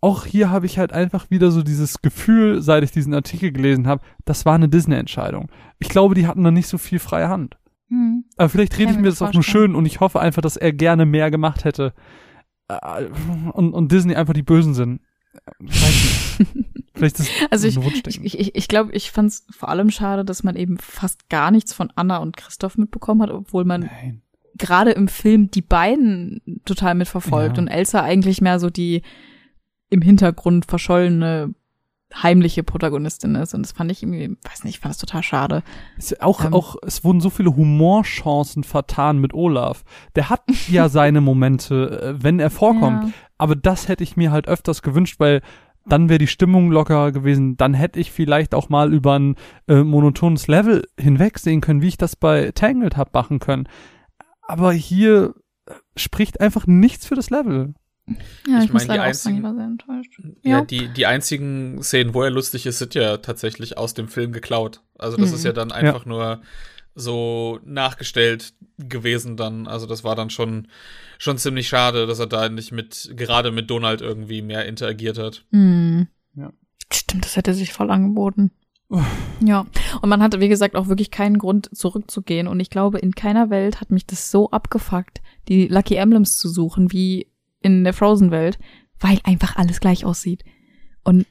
auch 0.00 0.24
hier 0.24 0.48
habe 0.48 0.64
ich 0.64 0.78
halt 0.78 0.94
einfach 0.94 1.28
wieder 1.28 1.50
so 1.50 1.62
dieses 1.62 2.00
Gefühl, 2.00 2.62
seit 2.62 2.82
ich 2.82 2.92
diesen 2.92 3.12
Artikel 3.12 3.52
gelesen 3.52 3.86
habe, 3.86 4.02
das 4.24 4.46
war 4.46 4.54
eine 4.54 4.70
Disney-Entscheidung. 4.70 5.50
Ich 5.78 5.90
glaube, 5.90 6.14
die 6.14 6.26
hatten 6.26 6.42
da 6.42 6.50
nicht 6.50 6.66
so 6.66 6.78
viel 6.78 6.98
freie 6.98 7.28
Hand. 7.28 7.58
Hm. 7.90 8.24
Aber 8.36 8.48
vielleicht 8.48 8.78
rede 8.78 8.92
ich 8.92 8.98
mir 8.98 9.08
das 9.08 9.20
auch 9.20 9.32
nur 9.32 9.42
schön 9.42 9.74
und 9.74 9.84
ich 9.84 10.00
hoffe 10.00 10.20
einfach, 10.20 10.42
dass 10.42 10.56
er 10.56 10.72
gerne 10.72 11.04
mehr 11.06 11.30
gemacht 11.30 11.64
hätte. 11.64 11.92
Äh, 12.68 13.04
und, 13.52 13.74
und 13.74 13.92
Disney 13.92 14.14
einfach 14.14 14.32
die 14.32 14.42
Bösen 14.42 14.74
sind. 14.74 15.00
Vielleicht 16.94 17.20
ist 17.20 17.30
also 17.50 17.68
ich, 17.68 17.78
ich, 18.06 18.38
ich, 18.38 18.54
ich 18.56 18.68
glaube, 18.68 18.92
ich 18.92 19.10
fand 19.12 19.28
es 19.28 19.46
vor 19.50 19.68
allem 19.68 19.90
schade, 19.90 20.24
dass 20.24 20.42
man 20.42 20.56
eben 20.56 20.76
fast 20.78 21.28
gar 21.28 21.50
nichts 21.50 21.72
von 21.72 21.92
Anna 21.94 22.18
und 22.18 22.36
Christoph 22.36 22.76
mitbekommen 22.76 23.22
hat, 23.22 23.30
obwohl 23.30 23.64
man 23.64 23.88
gerade 24.58 24.90
im 24.90 25.08
Film 25.08 25.50
die 25.50 25.62
beiden 25.62 26.42
total 26.64 26.94
mitverfolgt 26.96 27.56
ja. 27.56 27.62
und 27.62 27.68
Elsa 27.68 28.02
eigentlich 28.02 28.40
mehr 28.40 28.58
so 28.58 28.70
die 28.70 29.02
im 29.88 30.02
Hintergrund 30.02 30.66
verschollene 30.66 31.54
heimliche 32.14 32.62
Protagonistin 32.62 33.34
ist. 33.34 33.54
Und 33.54 33.62
das 33.62 33.72
fand 33.72 33.90
ich 33.90 34.02
irgendwie, 34.02 34.36
weiß 34.42 34.64
nicht, 34.64 34.74
ich 34.74 34.80
fand 34.80 34.94
das 34.94 34.98
total 34.98 35.22
schade. 35.22 35.62
Es, 35.96 36.18
auch, 36.20 36.44
ähm, 36.44 36.54
auch, 36.54 36.76
es 36.82 37.04
wurden 37.04 37.20
so 37.20 37.30
viele 37.30 37.54
Humorchancen 37.54 38.64
vertan 38.64 39.18
mit 39.18 39.34
Olaf. 39.34 39.84
Der 40.16 40.30
hat 40.30 40.42
ja 40.68 40.88
seine 40.88 41.20
Momente, 41.20 42.16
äh, 42.18 42.22
wenn 42.22 42.40
er 42.40 42.50
vorkommt. 42.50 43.04
Ja. 43.04 43.12
Aber 43.38 43.56
das 43.56 43.88
hätte 43.88 44.04
ich 44.04 44.16
mir 44.16 44.32
halt 44.32 44.48
öfters 44.48 44.82
gewünscht, 44.82 45.16
weil 45.18 45.40
dann 45.86 46.08
wäre 46.08 46.18
die 46.18 46.26
Stimmung 46.26 46.70
lockerer 46.70 47.10
gewesen. 47.10 47.56
Dann 47.56 47.74
hätte 47.74 47.98
ich 47.98 48.12
vielleicht 48.12 48.54
auch 48.54 48.68
mal 48.68 48.92
über 48.92 49.18
ein 49.18 49.36
äh, 49.66 49.82
monotones 49.82 50.46
Level 50.46 50.86
hinwegsehen 50.98 51.60
können, 51.60 51.80
wie 51.80 51.88
ich 51.88 51.96
das 51.96 52.16
bei 52.16 52.50
Tangled 52.52 52.96
hab 52.96 53.14
machen 53.14 53.38
können. 53.38 53.68
Aber 54.42 54.72
hier 54.72 55.34
spricht 55.96 56.40
einfach 56.40 56.66
nichts 56.66 57.06
für 57.06 57.14
das 57.14 57.30
Level. 57.30 57.74
Ja, 58.46 58.58
ich, 58.58 58.64
ich 58.64 58.72
meine, 58.72 58.92
die 58.92 58.98
einzigen, 58.98 59.42
sagen, 59.42 59.56
sehr 59.56 59.66
enttäuscht. 59.66 60.20
Ja, 60.42 60.50
ja, 60.50 60.64
die, 60.64 60.88
die 60.88 61.06
einzigen 61.06 61.82
Szenen, 61.82 62.14
wo 62.14 62.22
er 62.22 62.30
lustig 62.30 62.66
ist, 62.66 62.78
sind 62.78 62.94
ja 62.94 63.18
tatsächlich 63.18 63.78
aus 63.78 63.94
dem 63.94 64.08
Film 64.08 64.32
geklaut. 64.32 64.82
Also 64.98 65.16
das 65.16 65.30
mhm. 65.30 65.34
ist 65.36 65.44
ja 65.44 65.52
dann 65.52 65.72
einfach 65.72 66.04
ja. 66.04 66.08
nur 66.08 66.42
so 66.94 67.60
nachgestellt 67.64 68.54
gewesen 68.78 69.36
dann. 69.36 69.66
Also 69.66 69.86
das 69.86 70.02
war 70.02 70.16
dann 70.16 70.30
schon, 70.30 70.68
schon 71.18 71.38
ziemlich 71.38 71.68
schade, 71.68 72.06
dass 72.06 72.18
er 72.18 72.26
da 72.26 72.48
nicht 72.48 72.72
mit, 72.72 73.12
gerade 73.14 73.52
mit 73.52 73.70
Donald 73.70 74.00
irgendwie 74.00 74.42
mehr 74.42 74.66
interagiert 74.66 75.18
hat. 75.18 75.44
Mhm. 75.50 76.08
Ja. 76.34 76.52
Stimmt, 76.92 77.24
das 77.24 77.36
hätte 77.36 77.54
sich 77.54 77.72
voll 77.72 77.90
angeboten. 77.90 78.50
Ja, 79.40 79.66
und 80.02 80.08
man 80.08 80.20
hatte, 80.20 80.40
wie 80.40 80.48
gesagt, 80.48 80.74
auch 80.74 80.88
wirklich 80.88 81.12
keinen 81.12 81.38
Grund 81.38 81.70
zurückzugehen. 81.72 82.48
Und 82.48 82.58
ich 82.58 82.70
glaube, 82.70 82.98
in 82.98 83.14
keiner 83.14 83.48
Welt 83.48 83.80
hat 83.80 83.92
mich 83.92 84.04
das 84.04 84.32
so 84.32 84.50
abgefuckt, 84.50 85.22
die 85.48 85.68
Lucky 85.68 85.94
Emblems 85.94 86.38
zu 86.38 86.48
suchen, 86.48 86.90
wie 86.90 87.28
in 87.60 87.84
der 87.84 87.92
Frozen-Welt, 87.92 88.58
weil 88.98 89.18
einfach 89.24 89.56
alles 89.56 89.80
gleich 89.80 90.04
aussieht. 90.04 90.44
Und 91.02 91.26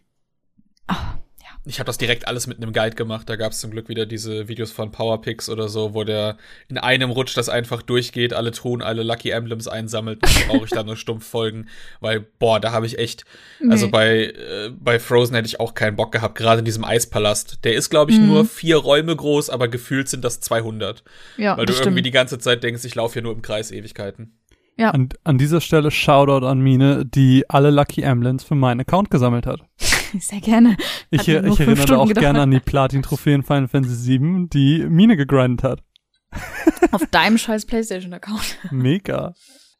ach, 0.87 1.17
ja. 1.41 1.47
Ich 1.65 1.79
habe 1.79 1.85
das 1.87 1.97
direkt 1.97 2.27
alles 2.27 2.47
mit 2.47 2.57
einem 2.57 2.73
Guide 2.73 2.95
gemacht. 2.95 3.29
Da 3.29 3.35
gab 3.35 3.51
es 3.51 3.59
zum 3.59 3.71
Glück 3.71 3.89
wieder 3.89 4.05
diese 4.05 4.47
Videos 4.47 4.71
von 4.71 4.91
Powerpix 4.91 5.49
oder 5.49 5.69
so, 5.69 5.93
wo 5.93 6.03
der 6.03 6.37
in 6.67 6.77
einem 6.77 7.11
Rutsch 7.11 7.37
das 7.37 7.49
einfach 7.49 7.81
durchgeht, 7.81 8.33
alle 8.33 8.51
Truhen, 8.51 8.81
alle 8.81 9.03
Lucky 9.03 9.29
Emblems 9.29 9.67
einsammelt. 9.67 10.19
Da 10.23 10.27
brauche 10.47 10.65
ich 10.65 10.71
dann 10.71 10.87
nur 10.87 10.95
stumpf 10.95 11.27
folgen, 11.27 11.67
weil 11.99 12.19
boah, 12.19 12.59
da 12.59 12.71
habe 12.71 12.85
ich 12.85 12.97
echt, 12.97 13.25
also 13.59 13.65
nee. 13.65 13.71
also 13.71 13.89
bei 13.89 14.23
äh, 14.25 14.71
bei 14.79 14.99
Frozen 14.99 15.35
hätte 15.35 15.47
ich 15.47 15.59
auch 15.59 15.73
keinen 15.73 15.95
Bock 15.95 16.11
gehabt. 16.11 16.37
Gerade 16.37 16.59
in 16.59 16.65
diesem 16.65 16.83
Eispalast. 16.83 17.63
Der 17.63 17.73
ist 17.73 17.89
glaube 17.89 18.11
ich 18.11 18.19
mhm. 18.19 18.27
nur 18.27 18.45
vier 18.45 18.77
Räume 18.77 19.15
groß, 19.15 19.49
aber 19.49 19.67
gefühlt 19.67 20.09
sind 20.09 20.23
das 20.23 20.39
200. 20.41 21.03
Ja, 21.37 21.57
weil 21.57 21.65
du 21.65 21.73
irgendwie 21.73 21.91
stimmt. 21.91 22.05
die 22.05 22.11
ganze 22.11 22.39
Zeit 22.39 22.63
denkst, 22.63 22.83
ich 22.85 22.95
laufe 22.95 23.13
hier 23.13 23.21
nur 23.21 23.33
im 23.33 23.41
Kreis 23.41 23.71
Ewigkeiten. 23.71 24.38
Ja. 24.79 24.91
An, 24.91 25.09
an 25.25 25.37
dieser 25.37 25.59
Stelle 25.59 25.91
Shoutout 25.91 26.47
an 26.47 26.61
Mine, 26.61 27.05
die 27.05 27.43
alle 27.49 27.69
Lucky 27.69 28.01
Emblems 28.01 28.45
für 28.45 28.55
meinen 28.55 28.79
Account 28.79 29.11
gesammelt 29.11 29.45
hat. 29.45 29.59
Sehr 29.77 30.39
gerne. 30.39 30.77
Ich, 31.09 31.27
ich 31.27 31.29
erinnere 31.29 31.53
Stunden 31.53 31.93
auch 31.95 32.07
gedauert. 32.07 32.17
gerne 32.17 32.41
an 32.41 32.51
die 32.51 32.61
Platin-Trophäen 32.61 33.43
Final 33.43 33.67
Fantasy 33.67 34.21
VII, 34.21 34.47
die 34.47 34.85
Mine 34.87 35.17
gegrindet 35.17 35.63
hat. 35.63 35.83
Auf 36.93 37.05
deinem 37.07 37.37
scheiß 37.37 37.65
Playstation-Account. 37.65 38.57
Mega. 38.71 39.33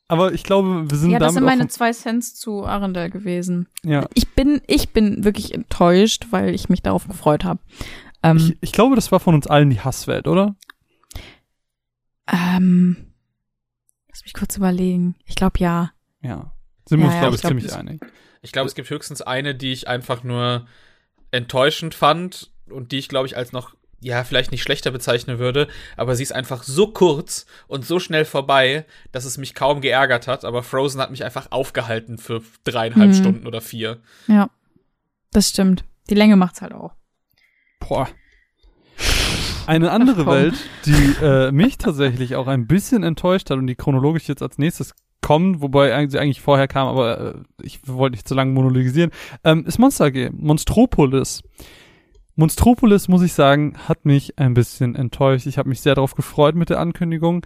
aber 0.10 0.34
ich 0.34 0.44
glaube, 0.44 0.92
wir 0.92 0.98
sind 0.98 1.12
ja, 1.12 1.20
damit 1.20 1.30
das 1.30 1.34
sind 1.36 1.46
meine 1.46 1.68
zwei 1.70 1.94
Cents 1.94 2.36
zu 2.36 2.66
Arendelle 2.66 3.10
gewesen. 3.10 3.70
Ja. 3.86 4.06
Ich 4.16 4.28
bin, 4.36 4.60
ich 4.68 4.90
bin 4.90 5.24
wirklich 5.24 5.54
enttäuscht, 5.54 6.28
weil 6.32 6.54
ich 6.54 6.68
mich 6.68 6.82
darauf 6.82 7.08
gefreut 7.08 7.46
habe. 7.46 7.62
Ähm, 8.22 8.36
ich, 8.36 8.58
ich 8.60 8.72
glaube, 8.74 8.96
das 8.96 9.14
war 9.14 9.22
von 9.22 9.34
uns 9.34 9.48
allen 9.48 9.70
die 9.70 9.80
Hasswelt, 9.80 10.28
oder? 10.28 10.58
Ähm, 12.28 13.09
lass 14.20 14.26
mich 14.26 14.34
kurz 14.34 14.58
überlegen. 14.58 15.16
Ich 15.26 15.36
glaube 15.36 15.60
ja. 15.60 15.92
Ja. 16.22 16.52
Sind 16.86 17.00
wir 17.00 17.08
ja, 17.08 17.12
uns, 17.12 17.20
glaube 17.20 17.36
ich, 17.36 17.42
glaub, 17.42 17.52
ziemlich 17.52 17.74
einig. 17.74 18.06
Ich 18.42 18.52
glaube, 18.52 18.68
es 18.68 18.76
gibt 18.76 18.90
höchstens 18.90 19.22
eine, 19.22 19.56
die 19.56 19.72
ich 19.72 19.88
einfach 19.88 20.24
nur 20.24 20.68
enttäuschend 21.32 21.96
fand 21.96 22.52
und 22.70 22.92
die 22.92 22.98
ich, 22.98 23.08
glaube 23.08 23.28
ich, 23.28 23.38
als 23.38 23.54
noch 23.54 23.76
ja, 24.02 24.24
vielleicht 24.24 24.52
nicht 24.52 24.64
schlechter 24.64 24.92
bezeichnen 24.92 25.40
würde, 25.40 25.68
aber 25.98 26.16
sie 26.16 26.24
ist 26.24 26.32
einfach 26.32 26.64
so 26.64 26.88
kurz 26.88 27.46
und 27.68 27.86
so 27.86 28.00
schnell 28.00 28.24
vorbei, 28.24 28.86
dass 29.12 29.26
es 29.26 29.38
mich 29.38 29.56
kaum 29.56 29.82
geärgert 29.82 30.26
hat. 30.28 30.46
Aber 30.46 30.64
Frozen 30.64 31.02
hat 31.02 31.12
mich 31.12 31.26
einfach 31.26 31.52
aufgehalten 31.52 32.18
für 32.18 32.42
dreieinhalb 32.64 33.10
mhm. 33.10 33.14
Stunden 33.14 33.48
oder 33.48 33.60
vier. 33.60 34.00
Ja, 34.28 34.50
das 35.32 35.50
stimmt. 35.50 35.84
Die 36.10 36.16
Länge 36.16 36.38
macht's 36.38 36.62
halt 36.62 36.74
auch. 36.74 36.94
Boah. 37.82 38.10
Eine 39.70 39.92
andere 39.92 40.24
Ach, 40.24 40.32
Welt, 40.32 40.56
die 40.88 41.24
äh, 41.24 41.52
mich 41.52 41.78
tatsächlich 41.78 42.36
auch 42.36 42.48
ein 42.48 42.66
bisschen 42.66 43.04
enttäuscht 43.04 43.52
hat 43.52 43.60
und 43.60 43.68
die 43.68 43.76
chronologisch 43.76 44.28
jetzt 44.28 44.42
als 44.42 44.58
nächstes 44.58 44.96
kommt, 45.22 45.62
wobei 45.62 46.08
sie 46.08 46.18
eigentlich 46.18 46.42
vorher 46.42 46.68
kam, 46.68 46.88
aber 46.88 47.20
äh, 47.20 47.34
ich 47.62 47.80
wollte 47.86 48.16
nicht 48.16 48.28
zu 48.28 48.34
lange 48.34 48.52
monologisieren, 48.52 49.12
ähm, 49.44 49.66
ist 49.68 49.78
Monster 49.78 50.06
AG, 50.06 50.32
Monstropolis. 50.32 51.44
Monstropolis, 52.36 53.10
muss 53.10 53.22
ich 53.22 53.34
sagen, 53.34 53.76
hat 53.88 54.06
mich 54.06 54.40
ein 54.40 54.56
bisschen 54.56 54.96
enttäuscht. 54.96 55.46
Ich 55.46 55.60
habe 55.60 55.70
mich 55.70 55.82
sehr 55.82 55.94
darauf 55.94 56.16
gefreut 56.16 56.56
mit 56.56 56.72
der 56.72 56.80
Ankündigung. 56.80 57.46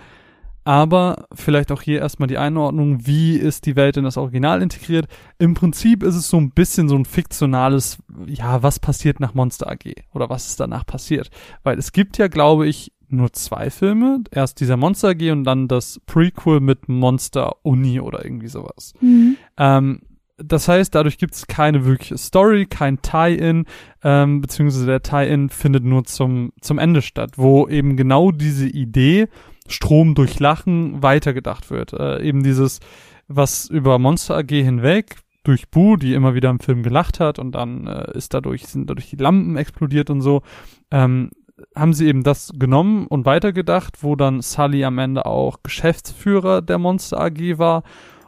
Aber 0.64 1.28
vielleicht 1.34 1.72
auch 1.72 1.82
hier 1.82 2.00
erstmal 2.00 2.28
die 2.28 2.38
Einordnung, 2.38 3.06
wie 3.06 3.36
ist 3.36 3.66
die 3.66 3.76
Welt 3.76 3.98
in 3.98 4.06
das 4.06 4.18
Original 4.18 4.62
integriert? 4.62 5.08
Im 5.38 5.54
Prinzip 5.54 6.04
ist 6.04 6.16
es 6.16 6.30
so 6.30 6.38
ein 6.38 6.52
bisschen 6.52 6.88
so 6.88 6.96
ein 6.96 7.06
fiktionales, 7.06 7.98
ja, 8.26 8.64
was 8.64 8.80
passiert 8.80 9.20
nach 9.20 9.34
Monster 9.34 9.70
AG 9.70 9.94
oder 10.14 10.30
was 10.30 10.48
ist 10.48 10.60
danach 10.60 10.86
passiert? 10.86 11.30
Weil 11.64 11.78
es 11.78 11.92
gibt 11.92 12.18
ja, 12.18 12.28
glaube 12.28 12.68
ich, 12.68 12.94
nur 13.10 13.32
zwei 13.34 13.70
Filme. 13.70 14.24
Erst 14.32 14.60
dieser 14.60 14.78
Monster 14.78 15.10
AG 15.10 15.32
und 15.32 15.44
dann 15.44 15.68
das 15.68 16.02
Prequel 16.06 16.60
mit 16.60 16.90
Monster 16.90 17.54
Uni 17.64 18.00
oder 18.00 18.24
irgendwie 18.26 18.48
sowas. 18.48 18.94
Mhm. 19.02 19.38
Ähm, 19.58 20.02
das 20.38 20.68
heißt, 20.68 20.94
dadurch 20.96 21.18
gibt 21.18 21.36
es 21.36 21.48
keine 21.48 21.86
wirkliche 21.86 22.18
Story, 22.18 22.66
kein 22.66 23.02
Tie-In, 23.02 23.66
ähm, 24.04 24.42
beziehungsweise 24.42 24.86
der 24.86 25.04
Tie-In 25.04 25.50
findet 25.50 25.84
nur 25.84 26.06
zum, 26.06 26.52
zum 26.60 26.80
Ende 26.80 27.02
statt, 27.02 27.34
wo 27.38 27.68
eben 27.68 27.96
genau 27.98 28.32
diese 28.32 28.68
Idee, 28.68 29.28
Strom 29.68 30.16
durch 30.16 30.40
Lachen, 30.40 31.02
weitergedacht 31.02 31.70
wird. 31.70 31.94
Äh, 31.94 32.22
eben 32.22 32.44
dieses, 32.44 32.80
was 33.28 33.70
über 33.70 34.00
Monster 34.00 34.38
AG 34.38 34.50
hinweg, 34.50 35.18
durch 35.44 35.70
Boo, 35.70 35.98
die 35.98 36.14
immer 36.14 36.36
wieder 36.36 36.50
im 36.50 36.60
Film 36.60 36.84
gelacht 36.84 37.20
hat 37.20 37.38
und 37.38 37.54
dann 37.54 37.88
äh, 37.88 38.18
ist 38.18 38.34
dadurch, 38.34 38.66
sind 38.68 38.90
dadurch 38.90 39.10
die 39.10 39.18
Lampen 39.18 39.58
explodiert 39.58 40.10
und 40.10 40.22
so, 40.22 40.42
ähm, 40.90 41.32
haben 41.76 41.94
sie 41.94 42.08
eben 42.08 42.24
das 42.24 42.52
genommen 42.56 43.08
und 43.08 43.26
weitergedacht, 43.26 44.04
wo 44.04 44.16
dann 44.16 44.42
Sully 44.42 44.84
am 44.86 44.98
Ende 44.98 45.26
auch 45.26 45.62
Geschäftsführer 45.64 46.62
der 46.62 46.78
Monster 46.78 47.20
AG 47.20 47.58
war 47.58 47.84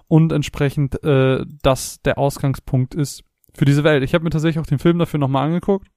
und 0.07 0.31
entsprechend 0.31 1.03
äh, 1.03 1.43
das 1.61 2.01
der 2.01 2.17
Ausgangspunkt 2.17 2.93
ist 2.93 3.23
für 3.53 3.65
diese 3.65 3.83
Welt. 3.83 4.03
Ich 4.03 4.13
habe 4.13 4.23
mir 4.23 4.29
tatsächlich 4.29 4.59
auch 4.59 4.67
den 4.67 4.79
Film 4.79 4.99
dafür 4.99 5.19
nochmal 5.19 5.47
angeguckt. 5.47 5.87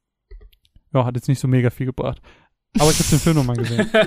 Ja, 0.94 1.04
hat 1.04 1.16
jetzt 1.16 1.28
nicht 1.28 1.40
so 1.40 1.48
mega 1.48 1.70
viel 1.70 1.86
gebracht. 1.86 2.22
Aber 2.78 2.90
ich 2.90 2.98
habe 2.98 3.08
den 3.08 3.18
Film 3.18 3.36
nochmal 3.36 3.56
gesehen. 3.56 3.90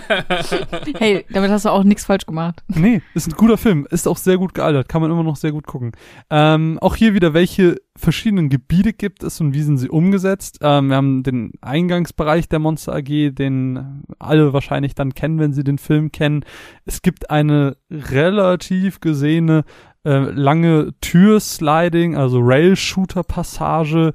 Hey, 0.97 1.25
damit 1.29 1.49
hast 1.49 1.65
du 1.65 1.69
auch 1.69 1.83
nichts 1.83 2.05
falsch 2.05 2.25
gemacht. 2.25 2.61
Nee, 2.67 3.01
ist 3.15 3.27
ein 3.27 3.33
guter 3.33 3.57
Film. 3.57 3.87
Ist 3.89 4.07
auch 4.07 4.17
sehr 4.17 4.37
gut 4.37 4.53
gealtert. 4.53 4.87
Kann 4.87 5.01
man 5.01 5.09
immer 5.09 5.23
noch 5.23 5.35
sehr 5.35 5.51
gut 5.51 5.65
gucken. 5.65 5.91
Ähm, 6.29 6.77
auch 6.79 6.95
hier 6.95 7.13
wieder, 7.13 7.33
welche 7.33 7.77
verschiedenen 7.95 8.49
Gebiete 8.49 8.93
gibt 8.93 9.23
es 9.23 9.41
und 9.41 9.53
wie 9.53 9.61
sind 9.61 9.77
sie 9.77 9.89
umgesetzt? 9.89 10.59
Ähm, 10.61 10.89
wir 10.89 10.95
haben 10.95 11.23
den 11.23 11.53
Eingangsbereich 11.61 12.49
der 12.49 12.59
Monster 12.59 12.95
AG, 12.95 13.31
den 13.31 14.03
alle 14.19 14.53
wahrscheinlich 14.53 14.95
dann 14.95 15.13
kennen, 15.13 15.39
wenn 15.39 15.53
sie 15.53 15.63
den 15.63 15.77
Film 15.77 16.11
kennen. 16.11 16.45
Es 16.85 17.01
gibt 17.01 17.29
eine 17.29 17.77
relativ 17.89 18.99
gesehene 18.99 19.63
äh, 20.03 20.17
lange 20.19 20.93
Tür-Sliding, 21.01 22.15
also 22.15 22.39
Rail-Shooter-Passage, 22.39 24.13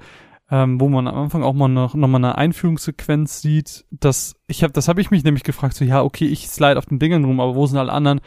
ähm, 0.51 0.81
wo 0.81 0.89
man 0.89 1.09
am 1.09 1.17
Anfang 1.17 1.43
auch 1.43 1.55
mal 1.55 1.69
noch, 1.69 1.95
noch 1.95 2.09
mal 2.09 2.19
eine 2.19 2.39
Einführungssequenz 2.39 3.41
sieht. 3.41 3.85
Das, 3.91 4.35
ich 4.47 4.63
hab, 4.63 4.73
das 4.73 4.89
habe 4.89 5.01
ich 5.01 5.11
mich 5.11 5.25
nämlich 5.25 5.45
gefragt, 5.45 5.75
so 5.75 5.85
ja, 5.85 6.03
okay, 6.03 6.27
ich 6.27 6.49
slide 6.49 6.79
auf 6.79 6.87
den 6.87 6.99
Dingern 6.99 7.25
rum, 7.25 7.41
aber 7.41 7.55
wo 7.55 7.67
sind 7.67 7.79
alle 7.79 7.93
anderen? 7.93 8.21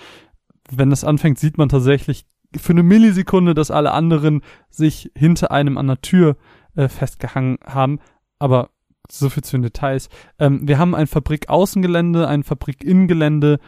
Wenn 0.69 0.89
das 0.89 1.03
anfängt, 1.03 1.39
sieht 1.39 1.57
man 1.57 1.69
tatsächlich 1.69 2.25
für 2.55 2.73
eine 2.73 2.83
Millisekunde, 2.83 3.53
dass 3.53 3.71
alle 3.71 3.91
anderen 3.91 4.41
sich 4.69 5.11
hinter 5.15 5.51
einem 5.51 5.77
an 5.77 5.87
der 5.87 6.01
Tür 6.01 6.35
äh, 6.75 6.89
festgehangen 6.89 7.57
haben. 7.65 7.99
Aber 8.39 8.69
so 9.11 9.29
viel 9.29 9.43
zu 9.43 9.57
den 9.57 9.63
Details. 9.63 10.09
Ähm, 10.39 10.67
wir 10.67 10.77
haben 10.77 10.95
ein 10.95 11.07
Fabrik-Außengelände, 11.07 12.27
ein 12.27 12.43
Fabrik-Innengelände, 12.43 13.59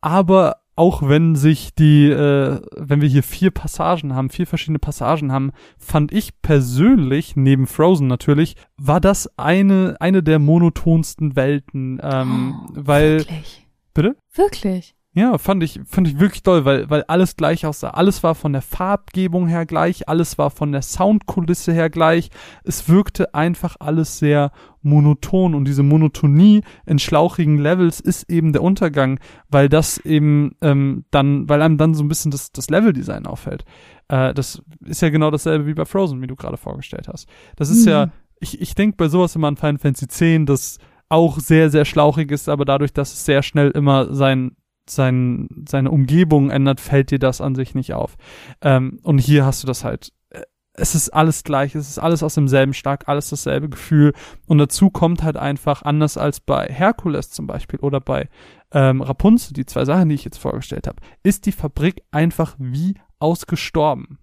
aber 0.00 0.59
auch 0.80 1.06
wenn 1.06 1.36
sich 1.36 1.74
die, 1.74 2.08
äh, 2.08 2.58
wenn 2.74 3.02
wir 3.02 3.08
hier 3.10 3.22
vier 3.22 3.50
Passagen 3.50 4.14
haben, 4.14 4.30
vier 4.30 4.46
verschiedene 4.46 4.78
Passagen 4.78 5.30
haben, 5.30 5.52
fand 5.78 6.10
ich 6.10 6.40
persönlich, 6.40 7.36
neben 7.36 7.66
Frozen 7.66 8.06
natürlich, 8.06 8.56
war 8.78 8.98
das 8.98 9.30
eine, 9.36 9.98
eine 10.00 10.22
der 10.22 10.38
monotonsten 10.38 11.36
Welten, 11.36 12.00
ähm, 12.02 12.54
oh, 12.62 12.70
weil, 12.76 13.18
wirklich? 13.18 13.66
bitte? 13.92 14.16
Wirklich? 14.32 14.94
Ja, 15.12 15.38
fand 15.38 15.64
ich, 15.64 15.80
fand 15.86 16.06
ich 16.06 16.20
wirklich 16.20 16.44
toll, 16.44 16.64
weil, 16.64 16.88
weil 16.88 17.02
alles 17.08 17.34
gleich 17.34 17.66
aussah. 17.66 17.90
Alles 17.90 18.22
war 18.22 18.36
von 18.36 18.52
der 18.52 18.62
Farbgebung 18.62 19.48
her 19.48 19.66
gleich, 19.66 20.08
alles 20.08 20.38
war 20.38 20.50
von 20.50 20.70
der 20.70 20.82
Soundkulisse 20.82 21.72
her 21.72 21.90
gleich. 21.90 22.30
Es 22.62 22.88
wirkte 22.88 23.34
einfach 23.34 23.74
alles 23.80 24.20
sehr 24.20 24.52
monoton 24.82 25.56
und 25.56 25.64
diese 25.64 25.82
Monotonie 25.82 26.62
in 26.86 27.00
schlauchigen 27.00 27.58
Levels 27.58 27.98
ist 27.98 28.30
eben 28.30 28.52
der 28.52 28.62
Untergang, 28.62 29.18
weil 29.48 29.68
das 29.68 29.98
eben 29.98 30.54
ähm, 30.60 31.04
dann, 31.10 31.48
weil 31.48 31.60
einem 31.60 31.76
dann 31.76 31.94
so 31.94 32.04
ein 32.04 32.08
bisschen 32.08 32.30
das, 32.30 32.52
das 32.52 32.70
Leveldesign 32.70 33.26
auffällt. 33.26 33.64
Äh, 34.06 34.32
das 34.32 34.62
ist 34.84 35.02
ja 35.02 35.10
genau 35.10 35.32
dasselbe 35.32 35.66
wie 35.66 35.74
bei 35.74 35.86
Frozen, 35.86 36.22
wie 36.22 36.28
du 36.28 36.36
gerade 36.36 36.56
vorgestellt 36.56 37.08
hast. 37.08 37.28
Das 37.56 37.68
ist 37.68 37.84
mhm. 37.84 37.90
ja, 37.90 38.08
ich, 38.38 38.60
ich 38.60 38.76
denke 38.76 38.96
bei 38.96 39.08
sowas 39.08 39.34
immer 39.34 39.48
an 39.48 39.56
Final 39.56 39.78
Fantasy 39.78 40.04
X, 40.04 40.46
das 40.46 40.78
auch 41.08 41.40
sehr, 41.40 41.70
sehr 41.70 41.84
schlauchig 41.84 42.30
ist, 42.30 42.48
aber 42.48 42.64
dadurch, 42.64 42.92
dass 42.92 43.12
es 43.12 43.24
sehr 43.24 43.42
schnell 43.42 43.72
immer 43.72 44.14
sein 44.14 44.52
sein, 44.90 45.48
seine 45.68 45.90
Umgebung 45.90 46.50
ändert, 46.50 46.80
fällt 46.80 47.10
dir 47.10 47.18
das 47.18 47.40
an 47.40 47.54
sich 47.54 47.74
nicht 47.74 47.94
auf. 47.94 48.16
Ähm, 48.60 49.00
und 49.02 49.18
hier 49.18 49.44
hast 49.44 49.62
du 49.62 49.66
das 49.66 49.84
halt. 49.84 50.12
Äh, 50.30 50.42
es 50.74 50.94
ist 50.94 51.10
alles 51.10 51.44
gleich, 51.44 51.74
es 51.74 51.88
ist 51.88 51.98
alles 51.98 52.22
aus 52.22 52.34
demselben 52.34 52.74
Schlag, 52.74 53.08
alles 53.08 53.30
dasselbe 53.30 53.68
Gefühl. 53.68 54.12
Und 54.46 54.58
dazu 54.58 54.90
kommt 54.90 55.22
halt 55.22 55.36
einfach, 55.36 55.82
anders 55.82 56.16
als 56.16 56.40
bei 56.40 56.66
Herkules 56.66 57.30
zum 57.30 57.46
Beispiel 57.46 57.80
oder 57.80 58.00
bei 58.00 58.28
ähm, 58.72 59.02
Rapunzel, 59.02 59.52
die 59.52 59.66
zwei 59.66 59.84
Sachen, 59.84 60.08
die 60.08 60.14
ich 60.14 60.24
jetzt 60.24 60.38
vorgestellt 60.38 60.86
habe, 60.86 61.02
ist 61.22 61.46
die 61.46 61.52
Fabrik 61.52 62.02
einfach 62.10 62.56
wie 62.58 62.94
ausgestorben. 63.18 64.18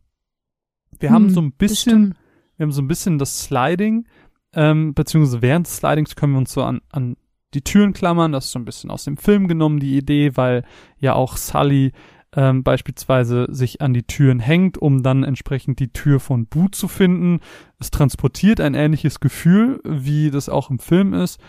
Wir 0.99 1.09
hm, 1.09 1.15
haben 1.15 1.29
so 1.29 1.41
ein 1.41 1.51
bisschen, 1.51 2.15
wir 2.55 2.65
haben 2.65 2.71
so 2.71 2.81
ein 2.81 2.87
bisschen 2.87 3.19
das 3.19 3.41
Sliding, 3.41 4.07
ähm, 4.53 4.93
beziehungsweise 4.93 5.41
während 5.41 5.67
des 5.67 5.77
Slidings 5.77 6.15
können 6.15 6.33
wir 6.33 6.39
uns 6.39 6.53
so 6.53 6.63
an, 6.63 6.81
an 6.89 7.17
die 7.53 7.61
Türen 7.61 7.93
klammern. 7.93 8.31
Das 8.31 8.45
ist 8.45 8.51
so 8.51 8.59
ein 8.59 8.65
bisschen 8.65 8.91
aus 8.91 9.03
dem 9.03 9.17
Film 9.17 9.47
genommen, 9.47 9.79
die 9.79 9.97
Idee, 9.97 10.35
weil 10.35 10.63
ja 10.97 11.13
auch 11.13 11.37
Sully 11.37 11.91
ähm, 12.35 12.63
beispielsweise 12.63 13.47
sich 13.49 13.81
an 13.81 13.93
die 13.93 14.03
Türen 14.03 14.39
hängt, 14.39 14.77
um 14.77 15.01
dann 15.01 15.23
entsprechend 15.23 15.79
die 15.79 15.93
Tür 15.93 16.19
von 16.19 16.47
Boo 16.47 16.67
zu 16.69 16.87
finden. 16.87 17.39
Es 17.79 17.89
transportiert 17.89 18.59
ein 18.59 18.73
ähnliches 18.73 19.19
Gefühl, 19.19 19.79
wie 19.83 20.29
das 20.29 20.49
auch 20.49 20.69
im 20.69 20.79
Film 20.79 21.13
ist. 21.13 21.39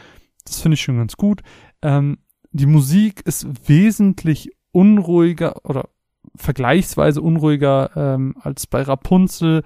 Das 0.45 0.61
finde 0.61 0.75
ich 0.75 0.83
schon 0.83 0.97
ganz 0.97 1.17
gut. 1.17 1.43
Ähm, 1.83 2.19
die 2.53 2.67
Musik 2.67 3.23
ist 3.27 3.47
wesentlich 3.69 4.51
unruhiger 4.73 5.65
oder 5.65 5.89
vergleichsweise 6.37 7.21
unruhiger 7.21 7.91
ähm, 7.97 8.37
als 8.41 8.67
bei 8.67 8.83
Rapunzel 8.83 9.65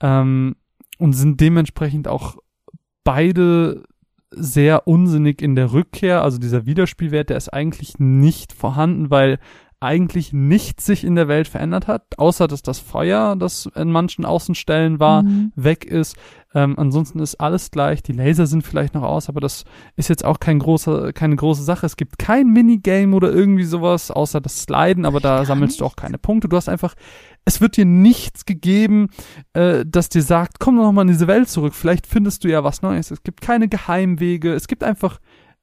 ähm, 0.00 0.56
und 0.98 1.12
sind 1.14 1.40
dementsprechend 1.40 2.06
auch 2.06 2.36
beide 3.04 3.82
sehr 4.34 4.86
unsinnig 4.86 5.42
in 5.42 5.54
der 5.54 5.72
Rückkehr. 5.72 6.22
Also 6.22 6.38
dieser 6.38 6.66
Wiederspielwert, 6.66 7.30
der 7.30 7.36
ist 7.36 7.52
eigentlich 7.52 7.98
nicht 7.98 8.52
vorhanden, 8.52 9.10
weil 9.10 9.38
eigentlich 9.82 10.32
nichts 10.32 10.86
sich 10.86 11.02
in 11.02 11.16
der 11.16 11.26
Welt 11.26 11.48
verändert 11.48 11.88
hat, 11.88 12.16
außer 12.16 12.46
dass 12.46 12.62
das 12.62 12.78
Feuer, 12.78 13.34
das 13.34 13.68
in 13.74 13.90
manchen 13.90 14.24
Außenstellen 14.24 15.00
war, 15.00 15.24
mhm. 15.24 15.52
weg 15.56 15.84
ist. 15.84 16.16
Ähm, 16.54 16.78
ansonsten 16.78 17.18
ist 17.18 17.36
alles 17.36 17.72
gleich. 17.72 18.00
Die 18.02 18.12
Laser 18.12 18.46
sind 18.46 18.62
vielleicht 18.62 18.94
noch 18.94 19.02
aus, 19.02 19.28
aber 19.28 19.40
das 19.40 19.64
ist 19.96 20.08
jetzt 20.08 20.24
auch 20.24 20.38
kein 20.38 20.60
großer, 20.60 21.12
keine 21.12 21.34
große 21.34 21.64
Sache. 21.64 21.84
Es 21.84 21.96
gibt 21.96 22.18
kein 22.18 22.52
Minigame 22.52 23.16
oder 23.16 23.32
irgendwie 23.32 23.64
sowas, 23.64 24.12
außer 24.12 24.40
das 24.40 24.62
Sliden, 24.62 25.04
aber 25.04 25.18
da 25.18 25.44
sammelst 25.44 25.80
du 25.80 25.84
auch 25.84 25.96
keine 25.96 26.18
Punkte. 26.18 26.48
Du 26.48 26.56
hast 26.56 26.68
einfach 26.68 26.94
es 27.44 27.60
wird 27.60 27.76
dir 27.76 27.84
nichts 27.84 28.44
gegeben, 28.44 29.08
äh, 29.52 29.84
das 29.86 30.08
dir 30.08 30.22
sagt, 30.22 30.60
komm 30.60 30.76
doch 30.76 30.84
noch 30.84 30.92
mal 30.92 31.02
in 31.02 31.08
diese 31.08 31.26
Welt 31.26 31.48
zurück, 31.48 31.74
vielleicht 31.74 32.06
findest 32.06 32.44
du 32.44 32.48
ja 32.48 32.64
was 32.64 32.82
Neues. 32.82 33.10
Es 33.10 33.22
gibt 33.22 33.40
keine 33.40 33.68
Geheimwege, 33.68 34.52
es 34.52 34.68
gibt 34.68 34.84
einfach 34.84 35.20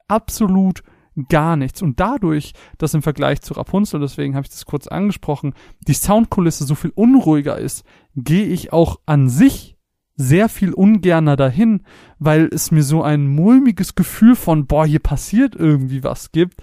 absolut 0.08 0.84
gar 1.28 1.56
nichts. 1.56 1.82
Und 1.82 2.00
dadurch, 2.00 2.54
dass 2.78 2.94
im 2.94 3.02
Vergleich 3.02 3.42
zu 3.42 3.54
Rapunzel, 3.54 4.00
deswegen 4.00 4.36
habe 4.36 4.46
ich 4.46 4.52
das 4.52 4.66
kurz 4.66 4.88
angesprochen, 4.88 5.54
die 5.88 5.94
Soundkulisse 5.94 6.64
so 6.64 6.76
viel 6.76 6.92
unruhiger 6.96 7.58
ist, 7.58 7.84
gehe 8.16 8.46
ich 8.46 8.72
auch 8.72 9.00
an 9.06 9.30
sich 9.30 9.76
sehr 10.16 10.50
viel 10.50 10.74
ungerner 10.74 11.38
dahin, 11.38 11.84
weil 12.20 12.50
es 12.52 12.72
mir 12.72 12.84
so 12.84 13.02
ein 13.04 13.28
mulmiges 13.28 13.96
Gefühl 13.96 14.36
von, 14.36 14.68
boah, 14.68 14.86
hier 14.86 15.00
passiert 15.00 15.56
irgendwie 15.56 16.04
was 16.04 16.34
gibt. 16.34 16.62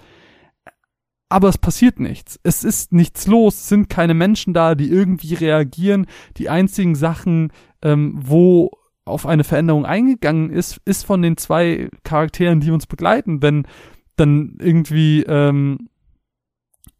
Aber 1.29 1.49
es 1.49 1.57
passiert 1.57 1.99
nichts. 1.99 2.39
Es 2.43 2.63
ist 2.63 2.93
nichts 2.93 3.27
los. 3.27 3.55
Es 3.55 3.69
sind 3.69 3.89
keine 3.89 4.13
Menschen 4.13 4.53
da, 4.53 4.75
die 4.75 4.89
irgendwie 4.89 5.33
reagieren. 5.33 6.05
Die 6.37 6.49
einzigen 6.49 6.95
Sachen, 6.95 7.51
ähm, 7.81 8.13
wo 8.17 8.71
auf 9.03 9.25
eine 9.25 9.43
Veränderung 9.43 9.85
eingegangen 9.85 10.49
ist, 10.49 10.79
ist 10.85 11.05
von 11.05 11.21
den 11.21 11.37
zwei 11.37 11.89
Charakteren, 12.03 12.61
die 12.61 12.71
uns 12.71 12.87
begleiten. 12.87 13.41
Wenn 13.41 13.67
dann 14.15 14.57
irgendwie 14.59 15.23
ähm, 15.23 15.89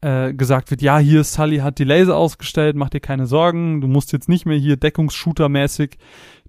äh, 0.02 0.34
gesagt 0.34 0.72
wird, 0.72 0.82
ja, 0.82 1.00
hier 1.00 1.24
Sully 1.24 1.58
hat 1.58 1.80
die 1.80 1.84
Laser 1.84 2.16
ausgestellt, 2.16 2.76
mach 2.76 2.90
dir 2.90 3.00
keine 3.00 3.28
Sorgen, 3.28 3.82
du 3.82 3.88
musst 3.88 4.12
jetzt 4.12 4.30
nicht 4.30 4.46
mehr 4.46 4.58
hier 4.58 4.78
Deckungsshooter-mäßig 4.78 5.98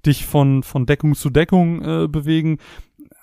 dich 0.04 0.26
von, 0.26 0.62
von 0.62 0.86
Deckung 0.86 1.14
zu 1.14 1.30
Deckung 1.30 1.82
äh, 1.82 2.08
bewegen. 2.08 2.58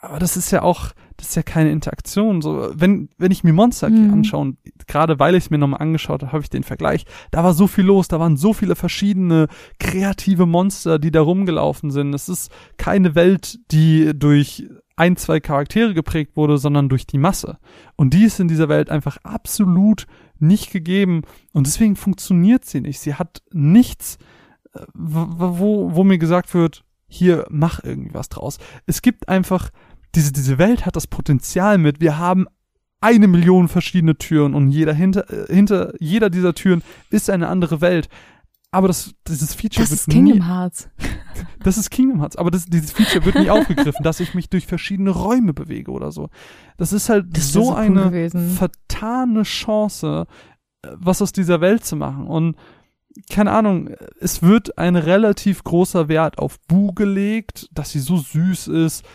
Aber 0.02 0.20
das 0.20 0.38
ist 0.38 0.52
ja 0.52 0.62
auch, 0.62 0.92
das 1.18 1.30
ist 1.30 1.36
ja 1.36 1.44
keine 1.44 1.72
Interaktion. 1.72 2.42
So, 2.42 2.72
wenn, 2.74 3.10
wenn 3.18 3.32
ich 3.32 3.44
mir 3.44 3.54
Monster 3.54 3.90
mhm. 3.90 4.12
anschaue, 4.14 4.54
gerade 4.88 5.20
weil 5.20 5.36
ich 5.36 5.46
es 5.46 5.50
mir 5.50 5.58
nochmal 5.58 5.82
angeschaut 5.82 6.22
habe, 6.22 6.32
habe 6.34 6.44
ich 6.44 6.50
den 6.50 6.64
Vergleich. 6.64 7.06
Da 7.32 7.44
war 7.44 7.54
so 7.54 7.68
viel 7.68 7.86
los, 7.86 8.08
da 8.08 8.20
waren 8.20 8.38
so 8.38 8.54
viele 8.54 8.76
verschiedene 8.76 9.48
kreative 9.80 10.46
Monster, 10.46 11.00
die 11.00 11.12
da 11.12 11.22
rumgelaufen 11.22 11.92
sind. 11.92 12.14
Es 12.14 12.30
ist 12.30 12.52
keine 12.78 13.16
Welt, 13.16 13.60
die 13.72 14.12
durch 14.14 14.68
ein, 14.98 15.18
zwei 15.18 15.40
Charaktere 15.40 15.94
geprägt 15.94 16.38
wurde, 16.38 16.58
sondern 16.58 16.90
durch 16.90 17.06
die 17.06 17.18
Masse. 17.18 17.58
Und 17.96 18.14
die 18.14 18.24
ist 18.24 18.40
in 18.40 18.48
dieser 18.48 18.70
Welt 18.70 18.90
einfach 18.90 19.18
absolut 19.24 20.08
nicht 20.40 20.72
gegeben. 20.72 21.24
Und 21.54 21.68
deswegen 21.68 21.96
funktioniert 21.96 22.66
sie 22.66 22.82
nicht. 22.82 23.00
Sie 23.00 23.16
hat 23.16 23.42
nichts, 23.52 24.18
äh, 24.74 24.80
wo, 24.94 25.96
wo 25.96 26.04
mir 26.04 26.18
gesagt 26.18 26.54
wird, 26.54 26.84
hier 27.08 27.46
mach 27.50 27.84
irgendwas 27.84 28.30
draus. 28.30 28.58
Es 28.86 29.02
gibt 29.02 29.30
einfach, 29.30 29.70
diese, 30.16 30.32
diese 30.32 30.58
Welt 30.58 30.86
hat 30.86 30.96
das 30.96 31.08
Potenzial 31.08 31.78
mit, 31.78 32.00
wir 32.00 32.18
haben 32.18 32.48
eine 33.02 33.28
Million 33.28 33.68
verschiedene 33.68 34.18
Türen 34.18 34.54
und 34.54 34.72
jeder 34.72 34.94
hinter, 34.94 35.30
äh, 35.32 35.54
hinter 35.54 35.94
jeder 36.00 36.30
dieser 36.30 36.54
Türen 36.56 36.82
ist 37.10 37.30
eine 37.30 37.48
andere 37.50 37.82
Welt. 37.82 38.10
Aber 38.72 38.88
das, 38.88 39.14
dieses 39.28 39.54
Feature 39.54 39.84
das 39.84 39.92
wird 39.92 40.00
ist 40.02 40.10
Kingdom 40.10 40.40
nie, 40.40 40.44
Hearts. 40.46 40.90
Das 41.60 41.78
ist 41.78 41.90
Kingdom 41.90 42.20
Hearts, 42.20 42.36
aber 42.38 42.52
das, 42.52 42.66
dieses 42.66 42.92
Feature 42.92 43.26
wird 43.26 43.36
nie 43.36 43.50
aufgegriffen, 43.50 44.04
dass 44.04 44.20
ich 44.20 44.34
mich 44.34 44.50
durch 44.50 44.68
verschiedene 44.68 45.10
Räume 45.10 45.54
bewege 45.54 45.92
oder 45.92 46.12
so. 46.12 46.30
Das 46.78 46.94
ist 46.94 47.10
halt 47.10 47.36
das 47.36 47.52
so, 47.52 47.66
so 47.66 47.72
cool 47.72 47.78
eine 47.78 48.04
gewesen. 48.06 48.52
vertane 48.52 49.44
Chance, 49.44 50.28
äh, 50.82 50.90
was 50.94 51.22
aus 51.22 51.32
dieser 51.32 51.62
Welt 51.62 51.86
zu 51.86 51.96
machen. 51.96 52.28
Und 52.28 52.56
keine 53.30 53.52
Ahnung, 53.52 53.90
es 54.20 54.42
wird 54.42 54.78
ein 54.78 54.96
relativ 54.96 55.64
großer 55.64 56.08
Wert 56.08 56.38
auf 56.38 56.60
Bu 56.68 56.94
gelegt, 56.94 57.70
dass 57.74 57.92
sie 57.92 58.00
so 58.00 58.18
süß 58.18 58.68
ist, 58.68 59.06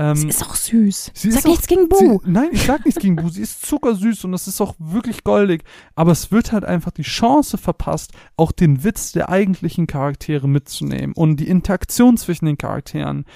ähm, 0.00 0.16
sie 0.16 0.28
ist 0.28 0.42
auch 0.42 0.54
süß. 0.54 1.10
Sie 1.12 1.30
sag 1.30 1.44
nichts 1.44 1.66
gegen 1.66 1.86
Bu. 1.90 2.20
Sie, 2.24 2.30
nein, 2.30 2.48
ich 2.52 2.62
sag 2.62 2.86
nichts 2.86 2.98
gegen 3.02 3.16
Bu. 3.16 3.28
Sie 3.28 3.42
ist 3.42 3.66
zuckersüß 3.66 4.24
und 4.24 4.32
das 4.32 4.48
ist 4.48 4.62
auch 4.62 4.74
wirklich 4.78 5.24
goldig. 5.24 5.62
Aber 5.94 6.10
es 6.10 6.32
wird 6.32 6.52
halt 6.52 6.64
einfach 6.64 6.90
die 6.90 7.02
Chance 7.02 7.58
verpasst, 7.58 8.12
auch 8.38 8.50
den 8.50 8.82
Witz 8.82 9.12
der 9.12 9.28
eigentlichen 9.28 9.86
Charaktere 9.86 10.48
mitzunehmen 10.48 11.12
und 11.14 11.36
die 11.36 11.48
Interaktion 11.48 12.16
zwischen 12.16 12.46
den 12.46 12.56
Charakteren. 12.56 13.26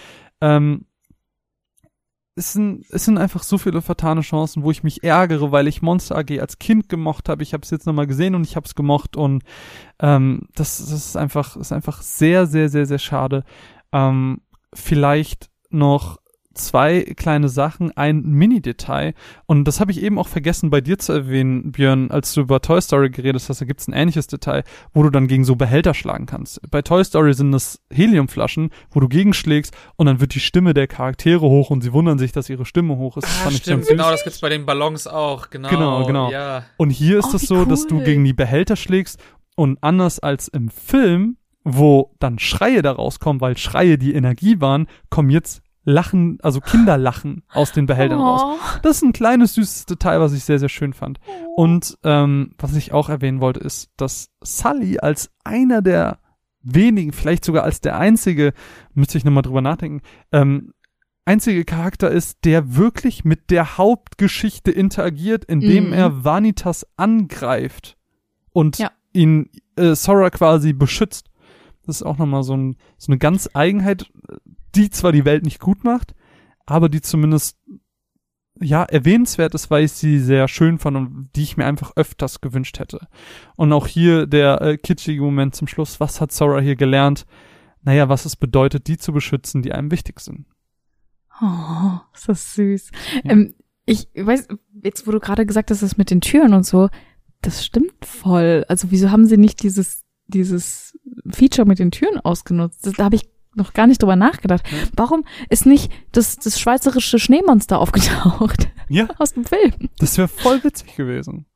Ähm, 0.41 0.87
es 2.35 2.55
sind, 2.55 2.87
es 2.89 3.05
sind 3.05 3.19
einfach 3.19 3.43
so 3.43 3.59
viele 3.59 3.83
vertane 3.83 4.23
Chancen, 4.23 4.63
wo 4.63 4.71
ich 4.71 4.83
mich 4.83 5.05
ärgere, 5.05 5.53
weil 5.53 5.69
ich 5.69 5.83
Monster 5.83 6.17
AG 6.17 6.41
als 6.41 6.59
Kind 6.59 6.89
gemocht 6.89 7.29
habe. 7.29 7.43
Ich 7.43 7.53
habe 7.53 7.63
es 7.63 7.71
jetzt 7.71 7.87
nochmal 7.87 8.07
gesehen 8.07 8.35
und 8.35 8.45
ich 8.45 8.57
habe 8.57 8.65
es 8.65 8.75
gemocht 8.75 9.19
und 9.19 9.43
ähm, 10.01 10.49
das, 10.55 10.79
das 10.79 10.91
ist 10.93 11.17
einfach, 11.17 11.57
ist 11.57 11.73
einfach 11.73 12.01
sehr, 12.01 12.47
sehr, 12.47 12.71
sehr, 12.71 12.87
sehr 12.87 12.99
schade. 12.99 13.45
Ähm, 13.93 14.41
vielleicht 14.73 15.51
noch 15.69 16.24
zwei 16.55 17.03
kleine 17.17 17.49
Sachen, 17.49 17.97
ein 17.97 18.23
Mini-Detail. 18.23 19.15
Und 19.47 19.65
das 19.65 19.81
habe 19.81 19.93
ich 19.93 20.03
eben 20.03 20.19
auch 20.19 20.29
vergessen 20.29 20.71
bei 20.71 20.81
dir 20.81 20.99
zu 20.99 21.13
erwähnen, 21.13 21.73
Björn, 21.73 22.11
als 22.11 22.35
du 22.35 22.43
über 22.43 22.61
Toy 22.61 22.81
Story 22.81 23.11
geredet 23.11 23.45
hast, 23.49 23.61
da 23.61 23.65
gibt 23.65 23.81
es 23.81 23.89
ein 23.89 23.93
ähnliches 23.93 24.27
Detail, 24.27 24.65
wo 24.93 25.03
du 25.03 25.11
dann 25.11 25.29
gegen 25.29 25.45
so 25.45 25.57
Behälter 25.57 25.95
schlagen 25.95 26.27
kannst. 26.27 26.61
Bei 26.71 26.83
Toy 26.83 27.05
Story 27.05 27.35
sind 27.35 27.53
das 27.53 27.81
Heliumflaschen, 27.93 28.71
wo 28.91 29.01
du 29.01 29.09
gegenschlägst 29.09 29.75
und 29.97 30.07
dann 30.07 30.21
wird 30.21 30.35
die 30.35 30.41
Stimme 30.41 30.75
der 30.75 30.87
Charaktere 30.87 31.43
hoch 31.43 31.71
und 31.71 31.83
sie 31.83 31.93
wundern 31.93 32.19
sich, 32.19 32.33
dass 32.33 32.49
ihre 32.49 32.65
Stimme 32.65 32.97
hoch 32.97 33.17
ist. 33.17 33.25
Das 33.25 33.47
ah, 33.47 33.51
stimmt, 33.51 33.87
genau, 33.87 34.11
das 34.11 34.25
gibt's 34.25 34.41
bei 34.41 34.49
den 34.49 34.67
Ballons 34.67 35.07
auch, 35.07 35.51
genau. 35.51 35.69
Genau, 35.69 36.07
genau. 36.07 36.31
Ja. 36.31 36.65
Und 36.77 36.91
hier 36.91 37.19
ist 37.19 37.33
oh, 37.33 37.37
es 37.37 37.43
so, 37.43 37.57
cool. 37.57 37.67
dass 37.67 37.87
du 37.87 38.01
gegen 38.01 38.25
die 38.25 38.33
Behälter 38.33 38.77
schlägst 38.77 39.21
und 39.57 39.83
anders 39.83 40.21
als 40.21 40.49
im 40.49 40.69
Film, 40.69 41.37
wo 41.65 42.15
dann 42.19 42.39
Schreie 42.39 42.83
daraus 42.83 43.19
kommen, 43.19 43.41
weil 43.41 43.57
Schreie 43.57 43.99
die 43.99 44.15
Energie 44.15 44.61
waren, 44.61 44.87
kommen 45.11 45.31
jetzt 45.31 45.63
Lachen, 45.85 46.39
also 46.43 46.61
Kinderlachen 46.61 47.43
aus 47.53 47.73
den 47.73 47.87
Behältern 47.87 48.19
oh. 48.19 48.25
raus. 48.25 48.59
Das 48.83 48.97
ist 48.97 49.03
ein 49.03 49.13
kleines 49.13 49.55
süßes 49.55 49.87
Detail, 49.87 50.21
was 50.21 50.33
ich 50.33 50.45
sehr, 50.45 50.59
sehr 50.59 50.69
schön 50.69 50.93
fand. 50.93 51.21
Oh. 51.27 51.63
Und 51.63 51.99
ähm, 52.03 52.55
was 52.59 52.75
ich 52.75 52.93
auch 52.93 53.09
erwähnen 53.09 53.41
wollte, 53.41 53.61
ist, 53.61 53.91
dass 53.97 54.31
Sully 54.43 54.99
als 54.99 55.31
einer 55.45 55.83
der 55.83 56.19
wenigen, 56.63 57.13
vielleicht 57.13 57.45
sogar 57.45 57.65
als 57.65 57.81
der 57.81 57.99
einzige, 57.99 58.55
müsste 58.95 59.19
ich 59.19 59.25
nochmal 59.25 59.43
drüber 59.43 59.61
nachdenken, 59.61 60.01
ähm, 60.33 60.73
einzige 61.27 61.65
Charakter 61.65 62.11
ist, 62.11 62.45
der 62.45 62.77
wirklich 62.77 63.25
mit 63.25 63.51
der 63.51 63.79
Hauptgeschichte 63.79 64.71
interagiert, 64.71 65.45
indem 65.45 65.89
mhm. 65.89 65.93
er 65.93 66.25
Vanitas 66.25 66.87
angreift 66.97 67.97
und 68.53 68.79
ja. 68.79 68.91
ihn 69.13 69.51
äh, 69.77 69.95
Sora 69.95 70.31
quasi 70.31 70.73
beschützt. 70.73 71.31
Das 71.87 71.97
ist 71.97 72.03
auch 72.03 72.17
nochmal 72.17 72.43
so, 72.43 72.57
ein, 72.57 72.77
so 72.97 73.13
eine 73.13 73.19
ganz 73.19 73.51
Eigenheit, 73.53 74.11
die 74.75 74.91
zwar 74.91 75.13
die 75.13 75.25
Welt 75.25 75.45
nicht 75.45 75.61
gut 75.61 75.85
macht, 75.85 76.15
aber 76.67 76.89
die 76.89 77.01
zumindest 77.01 77.59
ja 78.61 78.85
erwähnenswert 78.85 79.55
ist, 79.55 79.71
weil 79.71 79.85
ich 79.85 79.93
sie 79.93 80.19
sehr 80.19 80.47
schön 80.49 80.79
fand 80.79 80.97
und 80.97 81.31
die 81.35 81.43
ich 81.43 81.57
mir 81.57 81.67
einfach 81.67 81.93
öfters 81.97 82.41
gewünscht 82.41 82.79
hätte. 82.79 83.09
Und 83.57 83.73
auch 83.73 83.87
hier 83.87 84.27
der 84.27 84.61
äh, 84.63 84.77
kitschige 84.77 85.23
Moment 85.23 85.55
zum 85.55 85.67
Schluss. 85.67 86.01
Was 86.01 86.21
hat 86.21 86.33
Sora 86.33 86.61
hier 86.61 86.77
gelernt? 86.77 87.27
Naja, 87.83 88.09
was 88.09 88.25
es 88.25 88.37
bedeutet, 88.37 88.87
die 88.87 88.97
zu 88.97 89.13
beschützen, 89.13 89.63
die 89.63 89.73
einem 89.73 89.91
wichtig 89.91 90.21
sind. 90.21 90.47
Oh, 91.43 91.99
ist 92.15 92.29
das 92.29 92.55
süß. 92.55 92.91
Ja. 93.25 93.33
Ähm, 93.33 93.55
ich 93.87 94.09
weiß, 94.15 94.49
jetzt 94.83 95.07
wo 95.07 95.11
du 95.11 95.21
gerade 95.21 95.45
gesagt 95.45 95.71
hast, 95.71 95.83
das 95.83 95.97
mit 95.97 96.11
den 96.11 96.21
Türen 96.21 96.55
und 96.55 96.65
so, 96.65 96.89
das 97.43 97.67
stimmt 97.67 98.07
voll. 98.07 98.65
Also 98.69 98.91
wieso 98.91 99.11
haben 99.11 99.27
sie 99.27 99.37
nicht 99.37 99.63
dieses 99.63 100.05
dieses 100.27 100.99
Feature 101.31 101.67
mit 101.67 101.79
den 101.79 101.91
Türen 101.91 102.19
ausgenutzt? 102.21 102.99
Da 102.99 103.05
habe 103.05 103.17
ich 103.17 103.29
noch 103.57 103.73
gar 103.73 103.87
nicht 103.87 104.03
drüber 104.03 104.17
nachgedacht. 104.17 104.65
Ja. 104.71 104.79
Warum 104.97 105.25
ist 105.49 105.67
nicht 105.67 105.91
das, 106.13 106.37
das 106.37 106.61
schweizerische 106.61 107.19
Schneemonster 107.19 107.79
aufgetaucht? 107.79 108.69
Ja. 108.89 109.09
Aus 109.19 109.35
dem 109.35 109.45
Film. 109.45 109.73
Das 109.99 110.19
wäre 110.19 110.29
voll 110.29 110.63
witzig 110.65 110.97
gewesen. 110.97 111.47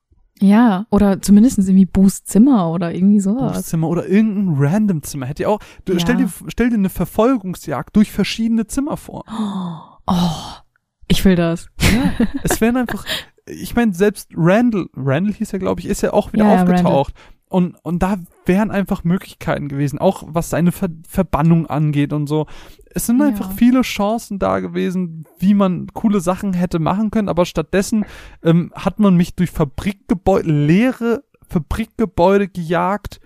Ja, 0.41 0.87
oder 0.91 1.21
zumindest 1.21 1.59
irgendwie 1.59 1.87
Boos 1.87 2.23
Zimmer 2.23 2.71
oder 2.71 2.95
irgendwie 2.95 3.21
sowas. 3.21 3.55
Boos 3.55 3.67
Zimmer 3.67 3.89
oder 3.89 4.07
irgendein 4.07 4.55
random 4.57 5.03
Zimmer. 5.03 5.27
Hätte 5.27 5.45
ja 5.45 5.49
auch, 5.49 5.61
du, 5.85 5.95
ja. 5.95 5.99
Stell, 5.99 6.17
dir, 6.17 6.29
stell 6.47 6.71
dir 6.71 6.77
eine 6.77 6.91
Verfolgungsjagd 6.91 7.97
durch 7.97 8.13
verschiedene 8.13 8.67
Zimmer 8.67 8.97
vor. 8.97 9.25
Oh, 10.11 10.55
ich 11.07 11.23
will 11.27 11.37
das. 11.37 11.69
Ja, 11.83 12.27
es 12.43 12.63
wären 12.63 12.79
einfach, 12.79 13.05
ich 13.45 13.77
meine, 13.77 13.93
selbst 13.93 14.31
Randall, 14.35 14.87
Randall 14.97 15.35
hieß 15.35 15.53
er, 15.53 15.59
glaube 15.59 15.83
ich, 15.83 15.87
ist 15.87 16.01
ja 16.01 16.15
auch 16.15 16.33
wieder 16.33 16.47
ja, 16.47 16.63
aufgetaucht. 16.63 17.13
Randall. 17.15 17.38
Und, 17.49 17.77
und 17.83 18.03
da 18.03 18.17
wären 18.45 18.71
einfach 18.71 19.05
Möglichkeiten 19.05 19.69
gewesen, 19.69 19.99
auch 19.99 20.25
was 20.27 20.51
seine 20.51 20.73
Ver 20.73 20.89
Verbannung 21.09 21.67
angeht 21.67 22.13
und 22.13 22.27
so. 22.27 22.47
Es 22.95 23.07
sind 23.07 23.21
ja. 23.21 23.27
einfach 23.27 23.53
viele 23.53 23.83
Chancen 23.83 24.39
da 24.39 24.61
gewesen, 24.61 25.25
wie 25.39 25.55
man 25.55 25.87
coole 25.95 26.21
Sachen 26.21 26.53
hätte 26.53 26.79
machen 26.79 27.11
können, 27.11 27.29
aber 27.29 27.47
stattdessen 27.47 28.05
ähm, 28.43 28.73
hat 28.75 28.99
man 28.99 29.17
mich 29.17 29.35
durch 29.35 29.51
Fabrikgebäude, 29.51 30.51
leere 30.51 31.25
Fabrikgebäude 31.49 32.49
gejagt, 32.49 33.21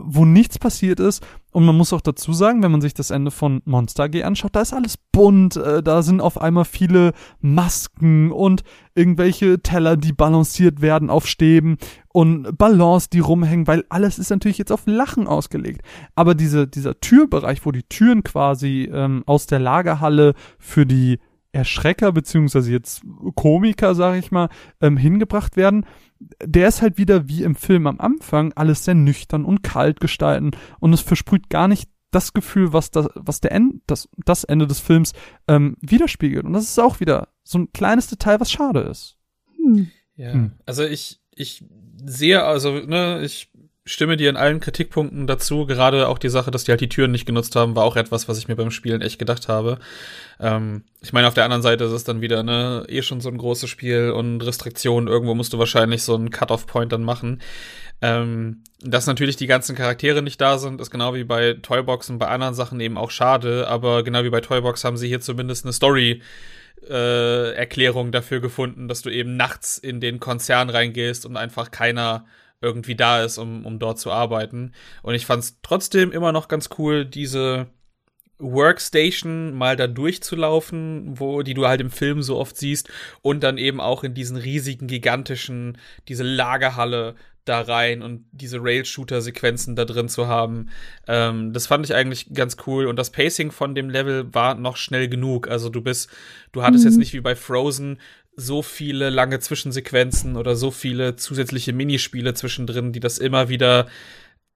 wo 0.00 0.24
nichts 0.24 0.58
passiert 0.58 1.00
ist. 1.00 1.24
Und 1.50 1.64
man 1.64 1.76
muss 1.76 1.92
auch 1.92 2.00
dazu 2.00 2.32
sagen, 2.32 2.62
wenn 2.62 2.70
man 2.70 2.80
sich 2.80 2.94
das 2.94 3.10
Ende 3.10 3.30
von 3.30 3.62
Monster 3.64 4.04
AG 4.04 4.22
anschaut, 4.22 4.54
da 4.54 4.60
ist 4.60 4.72
alles 4.74 4.96
bunt, 5.12 5.56
äh, 5.56 5.82
da 5.82 6.02
sind 6.02 6.20
auf 6.20 6.40
einmal 6.40 6.64
viele 6.64 7.12
Masken 7.40 8.30
und 8.30 8.62
irgendwelche 8.94 9.60
Teller, 9.62 9.96
die 9.96 10.12
balanciert 10.12 10.82
werden 10.82 11.08
auf 11.08 11.26
Stäben 11.26 11.78
und 12.08 12.58
Ballons, 12.58 13.08
die 13.08 13.20
rumhängen, 13.20 13.66
weil 13.66 13.84
alles 13.88 14.18
ist 14.18 14.30
natürlich 14.30 14.58
jetzt 14.58 14.72
auf 14.72 14.82
Lachen 14.86 15.26
ausgelegt. 15.26 15.82
Aber 16.14 16.34
diese, 16.34 16.66
dieser 16.66 17.00
Türbereich, 17.00 17.64
wo 17.64 17.72
die 17.72 17.84
Türen 17.84 18.22
quasi 18.22 18.90
ähm, 18.92 19.22
aus 19.26 19.46
der 19.46 19.58
Lagerhalle 19.58 20.34
für 20.58 20.84
die 20.84 21.18
Erschrecker 21.52 22.12
beziehungsweise 22.12 22.70
jetzt 22.70 23.02
Komiker, 23.34 23.94
sag 23.94 24.18
ich 24.18 24.30
mal, 24.30 24.48
ähm, 24.80 24.96
hingebracht 24.96 25.56
werden, 25.56 25.86
der 26.44 26.68
ist 26.68 26.82
halt 26.82 26.98
wieder 26.98 27.28
wie 27.28 27.42
im 27.42 27.54
Film 27.54 27.86
am 27.86 28.00
Anfang 28.00 28.52
alles 28.54 28.84
sehr 28.84 28.94
nüchtern 28.94 29.44
und 29.44 29.62
kalt 29.62 30.00
gestalten 30.00 30.50
und 30.80 30.92
es 30.92 31.00
versprüht 31.00 31.48
gar 31.48 31.68
nicht 31.68 31.88
das 32.10 32.32
Gefühl, 32.32 32.72
was 32.72 32.90
das, 32.90 33.08
was 33.14 33.40
der 33.40 33.52
End, 33.52 33.82
das, 33.86 34.08
das 34.24 34.44
Ende 34.44 34.66
des 34.66 34.80
Films 34.80 35.12
ähm, 35.46 35.76
widerspiegelt. 35.80 36.44
Und 36.44 36.54
das 36.54 36.64
ist 36.64 36.78
auch 36.78 37.00
wieder 37.00 37.28
so 37.44 37.58
ein 37.58 37.72
kleines 37.72 38.08
Detail, 38.08 38.40
was 38.40 38.50
schade 38.50 38.80
ist. 38.80 39.16
Hm. 39.56 39.90
Ja, 40.16 40.32
hm. 40.32 40.52
also 40.64 40.84
ich, 40.84 41.20
ich 41.34 41.64
sehe, 42.04 42.44
also, 42.44 42.72
ne, 42.72 43.22
ich 43.24 43.50
stimme 43.88 44.16
dir 44.16 44.28
in 44.30 44.36
allen 44.36 44.60
Kritikpunkten 44.60 45.26
dazu. 45.26 45.66
Gerade 45.66 46.08
auch 46.08 46.18
die 46.18 46.28
Sache, 46.28 46.50
dass 46.50 46.64
die 46.64 46.70
halt 46.70 46.80
die 46.80 46.88
Türen 46.88 47.10
nicht 47.10 47.26
genutzt 47.26 47.56
haben, 47.56 47.74
war 47.74 47.84
auch 47.84 47.96
etwas, 47.96 48.28
was 48.28 48.38
ich 48.38 48.46
mir 48.46 48.56
beim 48.56 48.70
Spielen 48.70 49.00
echt 49.00 49.18
gedacht 49.18 49.48
habe. 49.48 49.78
Ähm, 50.38 50.84
ich 51.00 51.12
meine, 51.12 51.26
auf 51.26 51.34
der 51.34 51.44
anderen 51.44 51.62
Seite 51.62 51.84
ist 51.84 51.92
es 51.92 52.04
dann 52.04 52.20
wieder, 52.20 52.42
ne, 52.42 52.84
eh 52.88 53.02
schon 53.02 53.20
so 53.20 53.30
ein 53.30 53.38
großes 53.38 53.68
Spiel 53.68 54.10
und 54.10 54.42
Restriktionen. 54.42 55.08
Irgendwo 55.08 55.34
musst 55.34 55.52
du 55.52 55.58
wahrscheinlich 55.58 56.02
so 56.02 56.14
einen 56.14 56.30
Cut-off-Point 56.30 56.92
dann 56.92 57.02
machen. 57.02 57.40
Ähm, 58.00 58.62
dass 58.80 59.06
natürlich 59.06 59.36
die 59.36 59.48
ganzen 59.48 59.74
Charaktere 59.74 60.22
nicht 60.22 60.40
da 60.40 60.58
sind, 60.58 60.80
ist 60.80 60.90
genau 60.90 61.14
wie 61.14 61.24
bei 61.24 61.54
Toybox 61.54 62.10
und 62.10 62.18
bei 62.18 62.28
anderen 62.28 62.54
Sachen 62.54 62.78
eben 62.80 62.98
auch 62.98 63.10
schade. 63.10 63.66
Aber 63.68 64.04
genau 64.04 64.22
wie 64.22 64.30
bei 64.30 64.40
Toybox 64.40 64.84
haben 64.84 64.98
sie 64.98 65.08
hier 65.08 65.20
zumindest 65.20 65.64
eine 65.64 65.72
Story 65.72 66.22
äh, 66.88 67.54
Erklärung 67.54 68.12
dafür 68.12 68.40
gefunden, 68.40 68.86
dass 68.86 69.02
du 69.02 69.10
eben 69.10 69.36
nachts 69.36 69.78
in 69.78 70.00
den 70.00 70.20
Konzern 70.20 70.70
reingehst 70.70 71.26
und 71.26 71.36
einfach 71.36 71.70
keiner 71.70 72.26
irgendwie 72.60 72.96
da 72.96 73.22
ist, 73.22 73.38
um, 73.38 73.64
um 73.64 73.78
dort 73.78 73.98
zu 73.98 74.10
arbeiten. 74.10 74.72
Und 75.02 75.14
ich 75.14 75.26
fand 75.26 75.44
es 75.44 75.58
trotzdem 75.62 76.12
immer 76.12 76.32
noch 76.32 76.48
ganz 76.48 76.70
cool, 76.78 77.04
diese 77.04 77.68
Workstation 78.38 79.54
mal 79.54 79.76
da 79.76 79.86
durchzulaufen, 79.86 81.18
wo 81.18 81.42
die 81.42 81.54
du 81.54 81.66
halt 81.66 81.80
im 81.80 81.90
Film 81.90 82.22
so 82.22 82.36
oft 82.36 82.56
siehst 82.56 82.88
und 83.20 83.42
dann 83.42 83.58
eben 83.58 83.80
auch 83.80 84.04
in 84.04 84.14
diesen 84.14 84.36
riesigen 84.36 84.86
gigantischen 84.86 85.78
diese 86.06 86.22
Lagerhalle 86.22 87.16
da 87.48 87.60
rein 87.62 88.02
und 88.02 88.26
diese 88.30 88.62
Rail-Shooter-Sequenzen 88.62 89.74
da 89.74 89.84
drin 89.84 90.08
zu 90.08 90.28
haben. 90.28 90.68
Ähm, 91.06 91.52
das 91.52 91.66
fand 91.66 91.84
ich 91.86 91.94
eigentlich 91.94 92.32
ganz 92.34 92.56
cool. 92.66 92.86
Und 92.86 92.96
das 92.96 93.10
Pacing 93.10 93.50
von 93.50 93.74
dem 93.74 93.88
Level 93.90 94.32
war 94.34 94.54
noch 94.54 94.76
schnell 94.76 95.08
genug. 95.08 95.48
Also 95.48 95.70
du 95.70 95.80
bist, 95.80 96.10
du 96.52 96.62
hattest 96.62 96.84
mhm. 96.84 96.90
jetzt 96.90 96.98
nicht 96.98 97.12
wie 97.14 97.20
bei 97.20 97.34
Frozen 97.34 97.98
so 98.40 98.62
viele 98.62 99.10
lange 99.10 99.40
Zwischensequenzen 99.40 100.36
oder 100.36 100.54
so 100.54 100.70
viele 100.70 101.16
zusätzliche 101.16 101.72
Minispiele 101.72 102.34
zwischendrin, 102.34 102.92
die 102.92 103.00
das 103.00 103.18
immer 103.18 103.48
wieder 103.48 103.88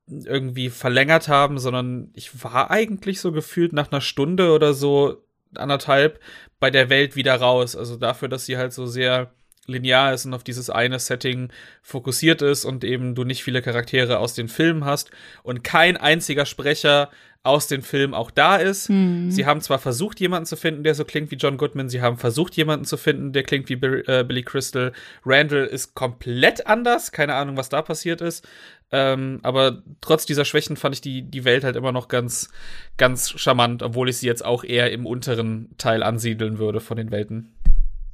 irgendwie 0.07 0.71
verlängert 0.71 1.27
haben, 1.27 1.59
sondern 1.59 2.11
ich 2.15 2.45
war 2.45 2.71
eigentlich 2.71 3.21
so 3.21 3.33
gefühlt 3.33 3.73
nach 3.73 3.91
einer 3.91 4.01
Stunde 4.01 4.53
oder 4.53 4.73
so 4.73 5.25
anderthalb 5.57 6.21
bei 6.61 6.71
der 6.71 6.91
Welt 6.91 7.17
wieder 7.17 7.35
raus. 7.35 7.75
Also 7.75 7.97
dafür, 7.97 8.29
dass 8.29 8.47
sie 8.47 8.57
halt 8.57 8.73
so 8.73 8.87
sehr 8.87 9.33
linear 9.67 10.15
ist 10.15 10.27
und 10.27 10.35
auf 10.35 10.45
dieses 10.45 10.71
eine 10.71 11.01
Setting 11.01 11.51
fokussiert 11.83 12.41
ist 12.41 12.65
und 12.65 12.85
eben 12.85 13.17
du 13.17 13.25
nicht 13.25 13.43
viele 13.43 13.63
Charaktere 13.63 14.19
aus 14.19 14.35
den 14.35 14.49
Filmen 14.49 14.85
hast 14.85 15.11
und 15.43 15.65
kein 15.65 15.97
einziger 15.97 16.47
Sprecher 16.47 17.11
aus 17.45 17.67
den 17.67 17.83
Filmen 17.83 18.15
auch 18.15 18.31
da 18.31 18.57
ist. 18.57 18.89
Mhm. 18.89 19.31
Sie 19.31 19.47
haben 19.47 19.61
zwar 19.61 19.79
versucht, 19.79 20.21
jemanden 20.21 20.47
zu 20.47 20.57
finden, 20.57 20.85
der 20.85 20.95
so 20.95 21.05
klingt 21.05 21.31
wie 21.33 21.37
John 21.37 21.57
Goodman, 21.57 21.89
sie 21.89 22.01
haben 22.01 22.17
versucht, 22.17 22.57
jemanden 22.57 22.85
zu 22.85 22.97
finden, 22.97 23.33
der 23.33 23.43
klingt 23.43 23.69
wie 23.69 23.77
Bill, 23.77 24.05
äh, 24.07 24.23
Billy 24.23 24.43
Crystal. 24.43 24.93
Randall 25.25 25.67
ist 25.67 25.95
komplett 25.95 26.67
anders, 26.67 27.11
keine 27.11 27.35
Ahnung, 27.35 27.57
was 27.57 27.69
da 27.69 27.83
passiert 27.83 28.21
ist. 28.21 28.47
Ähm, 28.93 29.41
aber 29.43 29.83
trotz 30.01 30.25
dieser 30.27 30.45
Schwächen 30.45 30.77
fand 30.77 30.95
ich 30.95 31.01
die, 31.01 31.23
die 31.23 31.45
Welt 31.45 31.65
halt 31.65 31.77
immer 31.77 31.93
noch 31.93 32.09
ganz, 32.09 32.51
ganz 32.97 33.31
charmant, 33.31 33.83
obwohl 33.83 34.09
ich 34.09 34.19
sie 34.19 34.27
jetzt 34.27 34.45
auch 34.45 34.63
eher 34.63 34.93
im 34.93 35.07
unteren 35.07 35.71
Teil 35.79 36.03
ansiedeln 36.03 36.59
würde 36.59 36.81
von 36.81 36.97
den 36.97 37.11
Welten. 37.11 37.55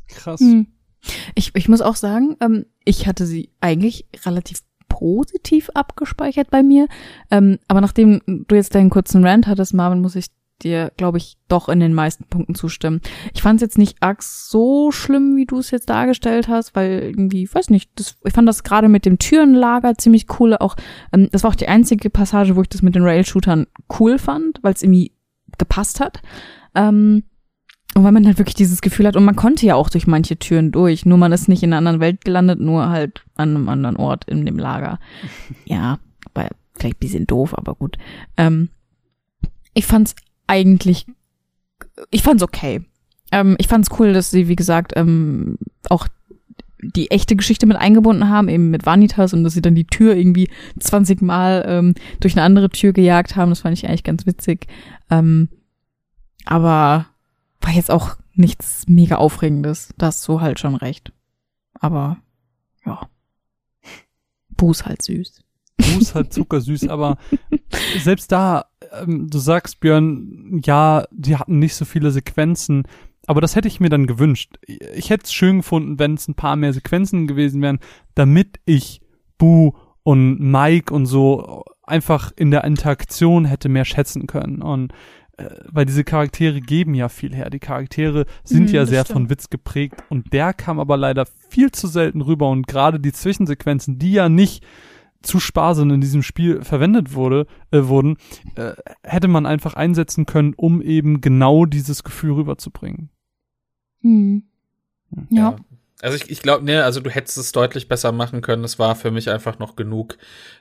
Krass. 0.09 0.41
Mhm. 0.41 0.69
Ich, 1.35 1.55
ich 1.55 1.69
muss 1.69 1.81
auch 1.81 1.97
sagen, 1.97 2.37
ähm, 2.41 2.67
ich 2.85 3.07
hatte 3.07 3.27
sie 3.27 3.51
eigentlich 3.61 4.07
relativ 4.25 4.63
positiv 4.99 5.71
abgespeichert 5.75 6.51
bei 6.51 6.63
mir. 6.63 6.87
Ähm, 7.31 7.59
aber 7.69 7.81
nachdem 7.81 8.21
du 8.27 8.55
jetzt 8.55 8.75
deinen 8.75 8.91
kurzen 8.91 9.25
Rant 9.25 9.47
hattest, 9.47 9.75
Marvin, 9.75 10.01
muss 10.01 10.17
ich 10.17 10.27
dir, 10.63 10.91
glaube 10.97 11.19
ich, 11.19 11.37
doch 11.47 11.69
in 11.69 11.79
den 11.79 11.95
meisten 11.95 12.25
Punkten 12.25 12.57
zustimmen. 12.57 13.01
Ich 13.33 13.43
fand 13.43 13.59
es 13.59 13.63
jetzt 13.63 13.79
nicht 13.79 14.03
arg 14.03 14.25
so 14.25 14.91
schlimm, 14.91 15.37
wie 15.37 15.47
du 15.47 15.59
es 15.59 15.71
jetzt 15.71 15.89
dargestellt 15.89 16.49
hast, 16.49 16.75
weil 16.75 16.99
irgendwie, 17.01 17.49
weiß 17.53 17.71
nicht, 17.71 17.91
das, 17.95 18.17
ich 18.25 18.33
fand 18.33 18.49
das 18.49 18.65
gerade 18.65 18.89
mit 18.89 19.07
dem 19.07 19.19
Türenlager 19.19 19.97
ziemlich 19.97 20.27
cool. 20.41 20.57
Auch 20.57 20.75
ähm, 21.13 21.29
das 21.31 21.45
war 21.45 21.51
auch 21.51 21.55
die 21.57 21.69
einzige 21.69 22.11
Passage, 22.11 22.57
wo 22.57 22.63
ich 22.63 22.69
das 22.69 22.83
mit 22.83 22.97
den 22.97 23.05
Rail-Shootern 23.05 23.69
cool 24.01 24.19
fand, 24.19 24.59
weil 24.63 24.75
es 24.75 24.83
irgendwie 24.83 25.13
gepasst 25.59 26.01
hat. 26.01 26.23
Ähm, 26.75 27.23
und 27.95 28.05
weil 28.05 28.13
man 28.13 28.27
halt 28.27 28.39
wirklich 28.39 28.55
dieses 28.55 28.81
Gefühl 28.81 29.07
hat, 29.07 29.17
und 29.17 29.25
man 29.25 29.37
konnte 29.37 29.67
ja 29.67 29.75
auch 29.75 29.91
durch 29.91 30.07
manche 30.07 30.39
Türen 30.39 30.71
durch, 30.73 31.07
nur 31.07 31.19
man 31.19 31.33
ist 31.33 31.49
nicht 31.49 31.63
in 31.63 31.73
einer 31.73 31.79
anderen 31.79 32.01
Welt 32.01 32.25
gelandet, 32.25 32.61
nur 32.61 32.89
halt 32.89 33.25
an 33.37 33.57
einem 33.57 33.69
anderen 33.69 33.97
Ort 33.97 34.25
in 34.29 34.47
dem 34.47 34.59
Lager. 34.59 34.99
Ja, 35.65 35.99
weil 36.35 36.51
vielleicht 36.75 36.97
ein 36.97 37.01
bisschen 37.01 37.27
doof, 37.27 37.57
aber 37.57 37.75
gut. 37.75 37.99
Ähm, 38.37 38.71
ich 39.75 39.87
fand's 39.87 40.15
eigentlich, 40.47 41.07
ich 42.11 42.23
fand's 42.23 42.43
okay. 42.43 42.83
Ähm, 43.33 43.57
ich 43.59 43.69
fand's 43.69 43.91
cool, 43.99 44.13
dass 44.13 44.31
sie, 44.31 44.49
wie 44.49 44.57
gesagt, 44.57 44.93
ähm, 44.97 45.59
auch 45.91 46.09
die 46.81 47.11
echte 47.11 47.37
Geschichte 47.37 47.67
mit 47.67 47.77
eingebunden 47.77 48.29
haben, 48.29 48.49
eben 48.49 48.71
mit 48.71 48.87
Vanitas 48.87 49.33
und 49.35 49.45
dass 49.45 49.55
sie 49.55 49.63
dann 49.63 49.75
die 49.75 49.87
Tür 49.87 50.15
irgendwie 50.15 50.49
20 50.79 51.23
Mal 51.23 51.65
ähm, 51.67 51.95
durch 52.21 52.35
eine 52.35 52.45
andere 52.45 52.71
Tür 52.71 52.93
gejagt 52.93 53.37
haben. 53.37 53.51
Das 53.51 53.61
fand 53.61 53.77
ich 53.77 53.87
eigentlich 53.87 54.05
ganz 54.05 54.27
witzig. 54.27 54.67
Ähm, 55.11 55.49
aber 56.45 57.07
war 57.69 57.75
jetzt 57.75 57.91
auch 57.91 58.17
nichts 58.33 58.85
mega 58.89 59.17
Aufregendes. 59.17 59.93
Da 59.99 60.07
hast 60.07 60.27
du 60.27 60.41
halt 60.41 60.59
schon 60.59 60.75
recht. 60.75 61.13
Aber 61.75 62.17
ja. 62.87 63.09
Buß 64.57 64.87
halt 64.87 65.03
süß. 65.03 65.45
Buß 65.77 66.15
halt 66.15 66.33
zuckersüß, 66.33 66.89
aber 66.89 67.19
selbst 68.01 68.33
da, 68.33 68.65
ähm, 69.03 69.29
du 69.29 69.39
sagst, 69.39 69.81
Björn, 69.81 70.63
ja, 70.65 71.05
die 71.13 71.37
hatten 71.37 71.59
nicht 71.59 71.75
so 71.75 71.85
viele 71.85 72.11
Sequenzen, 72.11 72.85
aber 73.27 73.43
das 73.43 73.55
hätte 73.55 73.69
ich 73.69 73.81
mir 73.81 73.91
dann 73.91 74.07
gewünscht. 74.07 74.59
Ich 74.67 75.11
hätte 75.11 75.25
es 75.25 75.33
schön 75.35 75.59
gefunden, 75.59 75.99
wenn 75.99 76.15
es 76.15 76.27
ein 76.27 76.35
paar 76.35 76.57
mehr 76.57 76.73
Sequenzen 76.73 77.27
gewesen 77.27 77.61
wären, 77.61 77.81
damit 78.15 78.61
ich 78.65 79.03
Bu 79.37 79.73
und 80.03 80.41
Mike 80.41 80.93
und 80.93 81.05
so 81.05 81.65
einfach 81.83 82.33
in 82.35 82.51
der 82.51 82.65
Interaktion 82.65 83.45
hätte 83.45 83.69
mehr 83.69 83.85
schätzen 83.85 84.27
können. 84.27 84.63
Und 84.63 84.93
weil 85.71 85.87
diese 85.87 86.05
Charaktere 86.05 86.61
geben 86.61 86.95
ja 86.95 87.09
viel 87.09 87.35
her. 87.35 87.51
Die 87.51 87.61
Charaktere 87.61 88.27
sind 88.45 88.69
mhm, 88.69 88.75
ja 88.75 88.87
sehr 88.87 89.05
stimmt. 89.05 89.15
von 89.15 89.31
Witz 89.31 89.51
geprägt 89.51 90.03
und 90.09 90.33
der 90.33 90.53
kam 90.53 90.81
aber 90.81 90.97
leider 90.97 91.27
viel 91.49 91.71
zu 91.71 91.87
selten 91.87 92.21
rüber 92.21 92.51
und 92.51 92.67
gerade 92.67 92.99
die 92.99 93.13
Zwischensequenzen, 93.13 93.99
die 93.99 94.13
ja 94.13 94.29
nicht 94.29 94.65
zu 95.23 95.41
sparsam 95.41 95.91
in 95.91 96.01
diesem 96.01 96.23
Spiel 96.23 96.63
verwendet 96.63 97.15
wurde, 97.15 97.47
äh, 97.71 97.83
wurden, 97.85 98.17
äh, 98.55 98.73
hätte 99.03 99.29
man 99.29 99.47
einfach 99.47 99.75
einsetzen 99.75 100.27
können, 100.27 100.55
um 100.57 100.81
eben 100.81 101.21
genau 101.21 101.65
dieses 101.65 102.05
Gefühl 102.05 102.33
rüberzubringen. 102.35 103.11
Mhm. 104.03 104.45
Ja. 105.31 105.51
ja. 105.51 105.57
Also 106.01 106.17
ich, 106.17 106.31
ich 106.31 106.43
glaube, 106.43 106.65
ne, 106.65 106.85
also 106.85 107.01
du 107.01 107.11
hättest 107.11 107.39
es 107.39 107.51
deutlich 107.51 107.89
besser 107.89 108.13
machen 108.13 108.41
können. 108.41 108.63
Es 108.63 108.79
war 108.79 108.95
für 108.95 109.11
mich 109.11 109.31
einfach 109.31 109.59
noch 109.59 109.75
genug, 109.75 110.17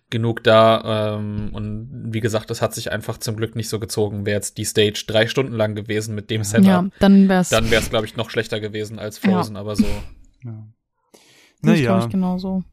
genug 0.09 0.43
da. 0.43 1.18
Ähm, 1.18 1.49
und 1.53 1.89
wie 2.11 2.22
gesagt, 2.22 2.49
es 2.49 2.61
hat 2.61 2.73
sich 2.73 2.91
einfach 2.91 3.18
zum 3.19 3.35
Glück 3.35 3.55
nicht 3.55 3.69
so 3.69 3.80
gezogen. 3.80 4.26
Wäre 4.26 4.38
jetzt 4.38 4.57
die 4.57 4.65
Stage 4.65 5.03
drei 5.05 5.27
Stunden 5.27 5.53
lang 5.53 5.76
gewesen 5.76 6.15
mit 6.15 6.31
dem 6.31 6.43
Setup, 6.43 6.65
ja, 6.65 6.88
dann 6.99 7.30
wäre 7.30 7.41
es, 7.41 7.49
dann 7.49 7.69
wäre 7.69 7.84
es, 7.84 7.89
glaube 7.89 8.07
ich, 8.07 8.15
noch 8.15 8.31
schlechter 8.31 8.59
gewesen 8.59 8.97
als 8.97 9.19
Frozen. 9.19 9.55
Ja. 9.55 9.61
Aber 9.61 9.76
so. 9.76 9.85
Ja. 10.43 10.68
Naja. 11.61 11.99
Ich 11.99 12.09
genau 12.09 12.39
so. 12.39 12.64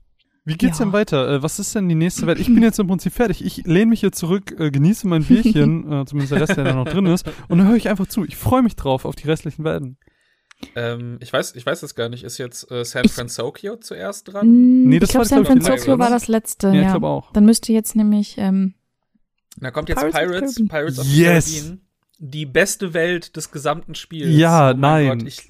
Wie 0.46 0.56
geht's 0.56 0.78
ja. 0.78 0.84
denn 0.84 0.92
weiter? 0.92 1.34
Äh, 1.34 1.42
was 1.42 1.58
ist 1.58 1.74
denn 1.74 1.88
die 1.88 1.94
nächste 1.94 2.26
Welt? 2.26 2.38
Ich 2.38 2.46
bin 2.46 2.62
jetzt 2.62 2.78
im 2.78 2.86
Prinzip 2.86 3.12
fertig. 3.12 3.44
Ich 3.44 3.66
lehne 3.66 3.86
mich 3.86 4.00
hier 4.00 4.12
zurück, 4.12 4.54
äh, 4.58 4.70
genieße 4.70 5.06
mein 5.06 5.24
Bierchen, 5.26 5.90
äh, 5.90 6.04
zumindest 6.06 6.32
der 6.32 6.40
Rest, 6.40 6.56
der 6.56 6.64
da 6.64 6.74
noch 6.74 6.86
drin 6.86 7.06
ist, 7.06 7.26
und 7.48 7.58
dann 7.58 7.68
höre 7.68 7.76
ich 7.76 7.88
einfach 7.88 8.06
zu. 8.06 8.24
Ich 8.24 8.36
freue 8.36 8.62
mich 8.62 8.76
drauf 8.76 9.04
auf 9.04 9.16
die 9.16 9.26
restlichen 9.26 9.64
Welten. 9.64 9.98
Ähm, 10.76 11.18
ich 11.20 11.32
weiß, 11.32 11.54
ich 11.56 11.66
weiß 11.66 11.82
es 11.82 11.94
gar 11.94 12.08
nicht. 12.08 12.24
Ist 12.24 12.38
jetzt 12.38 12.70
äh, 12.70 12.84
San 12.84 13.08
Francisco 13.08 13.76
zuerst 13.76 14.32
dran? 14.32 14.84
Nee, 14.84 14.98
das 14.98 15.10
ich 15.10 15.12
glaube, 15.12 15.26
San 15.26 15.44
Francisco 15.44 15.98
war 15.98 16.10
das 16.10 16.28
letzte. 16.28 16.68
Ja, 16.68 16.74
ja. 16.74 16.82
ich 16.82 16.88
glaube 16.88 17.08
auch. 17.08 17.32
Dann 17.32 17.44
müsste 17.44 17.72
jetzt 17.72 17.96
nämlich. 17.96 18.36
Ähm, 18.38 18.74
da 19.56 19.70
kommt 19.70 19.88
jetzt 19.88 20.00
Pirates, 20.00 20.14
Pirates, 20.56 20.68
Pirates 20.68 20.98
of 20.98 21.06
the 21.06 21.22
yes. 21.22 21.52
Caribbean. 21.52 21.80
Die 22.18 22.46
beste 22.46 22.94
Welt 22.94 23.36
des 23.36 23.50
gesamten 23.50 23.94
Spiels. 23.94 24.34
Ja, 24.36 24.70
oh 24.70 24.74
nein. 24.74 25.18
Gott, 25.18 25.28
ich, 25.28 25.46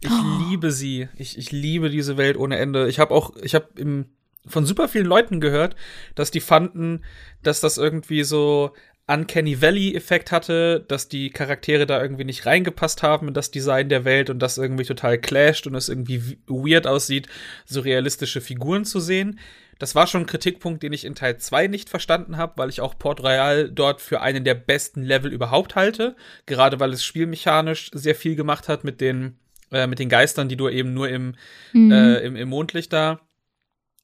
ich 0.00 0.10
oh. 0.10 0.48
liebe 0.48 0.70
sie. 0.70 1.08
Ich, 1.16 1.38
ich 1.38 1.50
liebe 1.52 1.90
diese 1.90 2.16
Welt 2.16 2.36
ohne 2.36 2.58
Ende. 2.58 2.88
Ich 2.88 2.98
habe 2.98 3.14
auch, 3.14 3.34
ich 3.42 3.54
habe 3.54 3.68
im 3.76 4.06
von 4.46 4.66
super 4.66 4.88
vielen 4.88 5.06
Leuten 5.06 5.40
gehört, 5.40 5.76
dass 6.14 6.30
die 6.30 6.40
fanden, 6.40 7.02
dass 7.42 7.60
das 7.60 7.78
irgendwie 7.78 8.24
so 8.24 8.72
Uncanny 9.12 9.60
Valley-Effekt 9.60 10.32
hatte, 10.32 10.84
dass 10.86 11.08
die 11.08 11.30
Charaktere 11.30 11.86
da 11.86 12.00
irgendwie 12.00 12.24
nicht 12.24 12.46
reingepasst 12.46 13.02
haben 13.02 13.28
in 13.28 13.34
das 13.34 13.50
Design 13.50 13.88
der 13.88 14.04
Welt 14.04 14.30
und 14.30 14.38
das 14.38 14.58
irgendwie 14.58 14.84
total 14.84 15.18
clasht 15.18 15.66
und 15.66 15.74
es 15.74 15.88
irgendwie 15.88 16.38
weird 16.46 16.86
aussieht, 16.86 17.28
so 17.64 17.80
realistische 17.80 18.40
Figuren 18.40 18.84
zu 18.84 19.00
sehen. 19.00 19.38
Das 19.78 19.94
war 19.94 20.06
schon 20.06 20.22
ein 20.22 20.26
Kritikpunkt, 20.26 20.82
den 20.82 20.92
ich 20.92 21.04
in 21.04 21.14
Teil 21.14 21.38
2 21.38 21.66
nicht 21.66 21.90
verstanden 21.90 22.36
habe, 22.36 22.52
weil 22.56 22.68
ich 22.68 22.80
auch 22.80 22.98
Port 22.98 23.20
Royal 23.20 23.68
dort 23.68 24.00
für 24.00 24.20
einen 24.20 24.44
der 24.44 24.54
besten 24.54 25.02
Level 25.02 25.32
überhaupt 25.32 25.74
halte. 25.74 26.14
Gerade 26.46 26.78
weil 26.78 26.92
es 26.92 27.04
spielmechanisch 27.04 27.90
sehr 27.92 28.14
viel 28.14 28.36
gemacht 28.36 28.68
hat 28.68 28.84
mit 28.84 29.00
den, 29.00 29.38
äh, 29.72 29.86
mit 29.86 29.98
den 29.98 30.08
Geistern, 30.08 30.48
die 30.48 30.56
du 30.56 30.68
eben 30.68 30.94
nur 30.94 31.08
im, 31.08 31.34
mhm. 31.72 31.90
äh, 31.90 32.18
im, 32.18 32.36
im 32.36 32.48
Mondlicht 32.48 32.92
da 32.92 33.20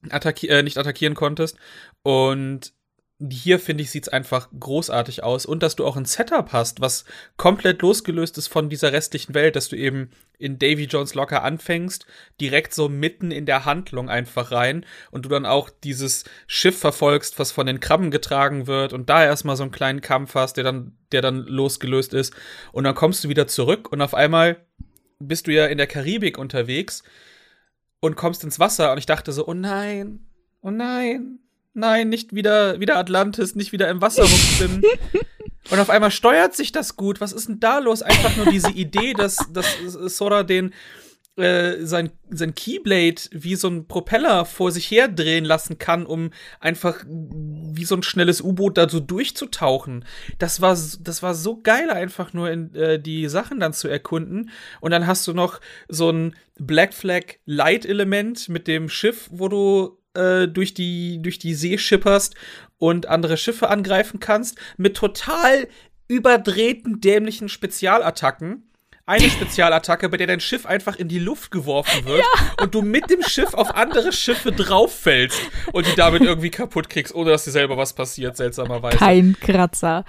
attacki 0.09 0.47
äh, 0.47 0.63
nicht 0.63 0.77
attackieren 0.77 1.15
konntest. 1.15 1.57
Und 2.03 2.73
hier 3.19 3.59
finde 3.59 3.83
ich, 3.83 3.91
sieht's 3.91 4.07
einfach 4.07 4.47
großartig 4.57 5.23
aus. 5.23 5.45
Und 5.45 5.61
dass 5.61 5.75
du 5.75 5.85
auch 5.85 5.97
ein 5.97 6.05
Setup 6.05 6.53
hast, 6.53 6.79
was 6.79 7.03
komplett 7.35 7.81
losgelöst 7.81 8.37
ist 8.37 8.47
von 8.47 8.69
dieser 8.69 8.93
restlichen 8.93 9.33
Welt, 9.33 9.57
dass 9.57 9.67
du 9.67 9.75
eben 9.75 10.11
in 10.37 10.57
Davy 10.57 10.85
Jones 10.85 11.15
Locker 11.15 11.43
anfängst, 11.43 12.05
direkt 12.39 12.73
so 12.73 12.87
mitten 12.87 13.31
in 13.31 13.45
der 13.45 13.65
Handlung 13.65 14.09
einfach 14.09 14.51
rein 14.51 14.85
und 15.11 15.25
du 15.25 15.29
dann 15.29 15.45
auch 15.45 15.69
dieses 15.69 16.23
Schiff 16.47 16.79
verfolgst, 16.79 17.39
was 17.39 17.51
von 17.51 17.67
den 17.67 17.81
Krabben 17.81 18.09
getragen 18.09 18.67
wird 18.67 18.93
und 18.93 19.09
da 19.09 19.25
erstmal 19.25 19.57
so 19.57 19.63
einen 19.63 19.73
kleinen 19.73 19.99
Kampf 19.99 20.35
hast, 20.35 20.55
der 20.55 20.63
dann, 20.63 20.95
der 21.11 21.21
dann 21.21 21.39
losgelöst 21.39 22.13
ist. 22.13 22.33
Und 22.71 22.85
dann 22.85 22.95
kommst 22.95 23.25
du 23.25 23.29
wieder 23.29 23.47
zurück 23.47 23.91
und 23.91 24.01
auf 24.01 24.13
einmal 24.13 24.65
bist 25.19 25.47
du 25.47 25.51
ja 25.51 25.65
in 25.65 25.77
der 25.77 25.87
Karibik 25.87 26.37
unterwegs 26.37 27.03
und 27.99 28.15
kommst 28.15 28.45
ins 28.45 28.59
Wasser 28.59 28.93
und 28.93 28.97
ich 28.97 29.05
dachte 29.05 29.33
so, 29.33 29.45
oh 29.45 29.53
nein, 29.53 30.21
oh 30.61 30.71
nein, 30.71 31.39
nein, 31.79 32.09
nicht 32.09 32.33
wieder, 32.33 32.79
wieder 32.79 32.97
Atlantis, 32.97 33.55
nicht 33.55 33.71
wieder 33.71 33.89
im 33.89 34.01
Wasser 34.01 34.23
rumschwimmen. 34.23 34.83
Und 35.71 35.79
auf 35.79 35.89
einmal 35.89 36.11
steuert 36.11 36.55
sich 36.55 36.71
das 36.71 36.95
gut. 36.95 37.21
Was 37.21 37.31
ist 37.31 37.47
denn 37.47 37.59
da 37.59 37.79
los? 37.79 38.01
Einfach 38.01 38.35
nur 38.37 38.47
diese 38.47 38.71
Idee, 38.71 39.13
dass, 39.13 39.37
dass 39.53 39.67
Sora 39.93 40.43
den 40.43 40.73
äh, 41.39 41.85
sein, 41.85 42.11
sein 42.29 42.53
Keyblade 42.53 43.21
wie 43.31 43.55
so 43.55 43.69
ein 43.69 43.87
Propeller 43.87 44.43
vor 44.43 44.71
sich 44.71 44.91
her 44.91 45.07
drehen 45.07 45.45
lassen 45.45 45.77
kann, 45.77 46.05
um 46.05 46.31
einfach 46.59 47.05
wie 47.07 47.85
so 47.85 47.95
ein 47.95 48.03
schnelles 48.03 48.41
U-Boot 48.41 48.77
da 48.77 48.89
so 48.89 48.99
durchzutauchen. 48.99 50.03
Das 50.37 50.59
war, 50.59 50.77
das 50.99 51.23
war 51.23 51.35
so 51.35 51.61
geil, 51.61 51.91
einfach 51.91 52.33
nur 52.33 52.51
in, 52.51 52.75
äh, 52.75 52.99
die 52.99 53.29
Sachen 53.29 53.59
dann 53.61 53.71
zu 53.71 53.87
erkunden. 53.87 54.49
Und 54.81 54.91
dann 54.91 55.07
hast 55.07 55.27
du 55.27 55.33
noch 55.33 55.61
so 55.87 56.09
ein 56.09 56.35
Black 56.57 56.93
Flag 56.93 57.35
Light 57.45 57.85
Element 57.85 58.49
mit 58.49 58.67
dem 58.67 58.89
Schiff, 58.89 59.29
wo 59.31 59.47
du 59.47 59.98
äh, 60.13 60.47
durch, 60.47 60.73
die, 60.73 61.21
durch 61.21 61.39
die 61.39 61.53
See 61.53 61.77
schipperst 61.77 62.35
und 62.77 63.07
andere 63.07 63.37
Schiffe 63.37 63.69
angreifen 63.69 64.19
kannst, 64.19 64.57
mit 64.77 64.95
total 64.97 65.67
überdrehten, 66.07 67.01
dämlichen 67.01 67.49
Spezialattacken. 67.49 68.65
Eine 69.05 69.29
Spezialattacke, 69.29 70.07
bei 70.09 70.17
der 70.17 70.27
dein 70.27 70.39
Schiff 70.39 70.65
einfach 70.65 70.95
in 70.95 71.07
die 71.07 71.19
Luft 71.19 71.51
geworfen 71.51 72.05
wird 72.05 72.19
ja. 72.19 72.63
und 72.63 72.75
du 72.75 72.81
mit 72.81 73.09
dem 73.09 73.23
Schiff 73.23 73.53
auf 73.53 73.75
andere 73.75 74.11
Schiffe 74.11 74.51
drauffällst 74.51 75.41
und 75.73 75.87
die 75.87 75.95
damit 75.95 76.21
irgendwie 76.21 76.51
kaputt 76.51 76.89
kriegst, 76.89 77.15
ohne 77.15 77.31
dass 77.31 77.43
dir 77.43 77.51
selber 77.51 77.75
was 77.75 77.93
passiert, 77.93 78.37
seltsamerweise. 78.37 78.97
Kein 78.97 79.35
Kratzer. 79.39 80.05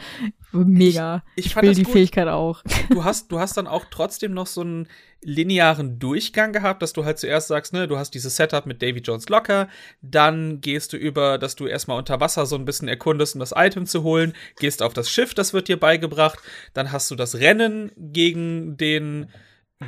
Mega. 0.52 1.22
Ich, 1.34 1.46
ich, 1.46 1.56
ich 1.56 1.62
will 1.62 1.74
die 1.74 1.82
gut. 1.84 1.92
Fähigkeit 1.92 2.28
auch. 2.28 2.62
Du 2.90 3.04
hast, 3.04 3.32
du 3.32 3.38
hast 3.38 3.56
dann 3.56 3.66
auch 3.66 3.86
trotzdem 3.90 4.34
noch 4.34 4.46
so 4.46 4.60
einen 4.62 4.88
linearen 5.22 5.98
Durchgang 5.98 6.52
gehabt, 6.52 6.82
dass 6.82 6.92
du 6.92 7.04
halt 7.04 7.18
zuerst 7.18 7.48
sagst, 7.48 7.72
ne, 7.72 7.86
du 7.86 7.98
hast 7.98 8.12
dieses 8.14 8.36
Setup 8.36 8.66
mit 8.66 8.82
Davy 8.82 9.00
Jones 9.00 9.28
Locker, 9.28 9.68
dann 10.00 10.60
gehst 10.60 10.92
du 10.92 10.96
über, 10.96 11.38
dass 11.38 11.56
du 11.56 11.66
erstmal 11.66 11.98
unter 11.98 12.20
Wasser 12.20 12.46
so 12.46 12.56
ein 12.56 12.64
bisschen 12.64 12.88
erkundest, 12.88 13.34
um 13.34 13.40
das 13.40 13.52
Item 13.54 13.86
zu 13.86 14.02
holen, 14.02 14.32
gehst 14.58 14.82
auf 14.82 14.94
das 14.94 15.10
Schiff, 15.10 15.34
das 15.34 15.52
wird 15.52 15.68
dir 15.68 15.78
beigebracht, 15.78 16.38
dann 16.72 16.90
hast 16.92 17.10
du 17.10 17.16
das 17.16 17.36
Rennen 17.36 17.92
gegen 17.96 18.76
den 18.76 19.28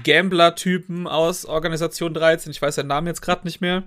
Gambler-Typen 0.04 1.06
aus 1.06 1.46
Organisation 1.46 2.14
13, 2.14 2.50
ich 2.50 2.60
weiß 2.60 2.76
seinen 2.76 2.88
Namen 2.88 3.06
jetzt 3.06 3.22
gerade 3.22 3.44
nicht 3.44 3.60
mehr. 3.60 3.84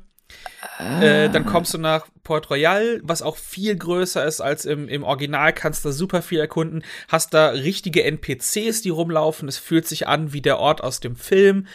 Äh, 0.80 1.30
dann 1.30 1.46
kommst 1.46 1.74
du 1.74 1.78
nach 1.78 2.08
Port 2.24 2.50
Royal, 2.50 3.00
was 3.04 3.22
auch 3.22 3.38
viel 3.38 3.76
größer 3.76 4.26
ist 4.26 4.42
als 4.42 4.66
im, 4.66 4.90
im 4.90 5.04
Original, 5.04 5.54
kannst 5.54 5.86
da 5.86 5.92
super 5.92 6.22
viel 6.22 6.40
erkunden, 6.40 6.84
hast 7.08 7.34
da 7.34 7.50
richtige 7.50 8.04
NPCs, 8.04 8.82
die 8.82 8.90
rumlaufen, 8.90 9.48
es 9.48 9.58
fühlt 9.58 9.88
sich 9.88 10.08
an 10.08 10.34
wie 10.34 10.42
der 10.42 10.58
Ort 10.60 10.84
aus 10.84 11.00
dem 11.00 11.16
Film. 11.16 11.68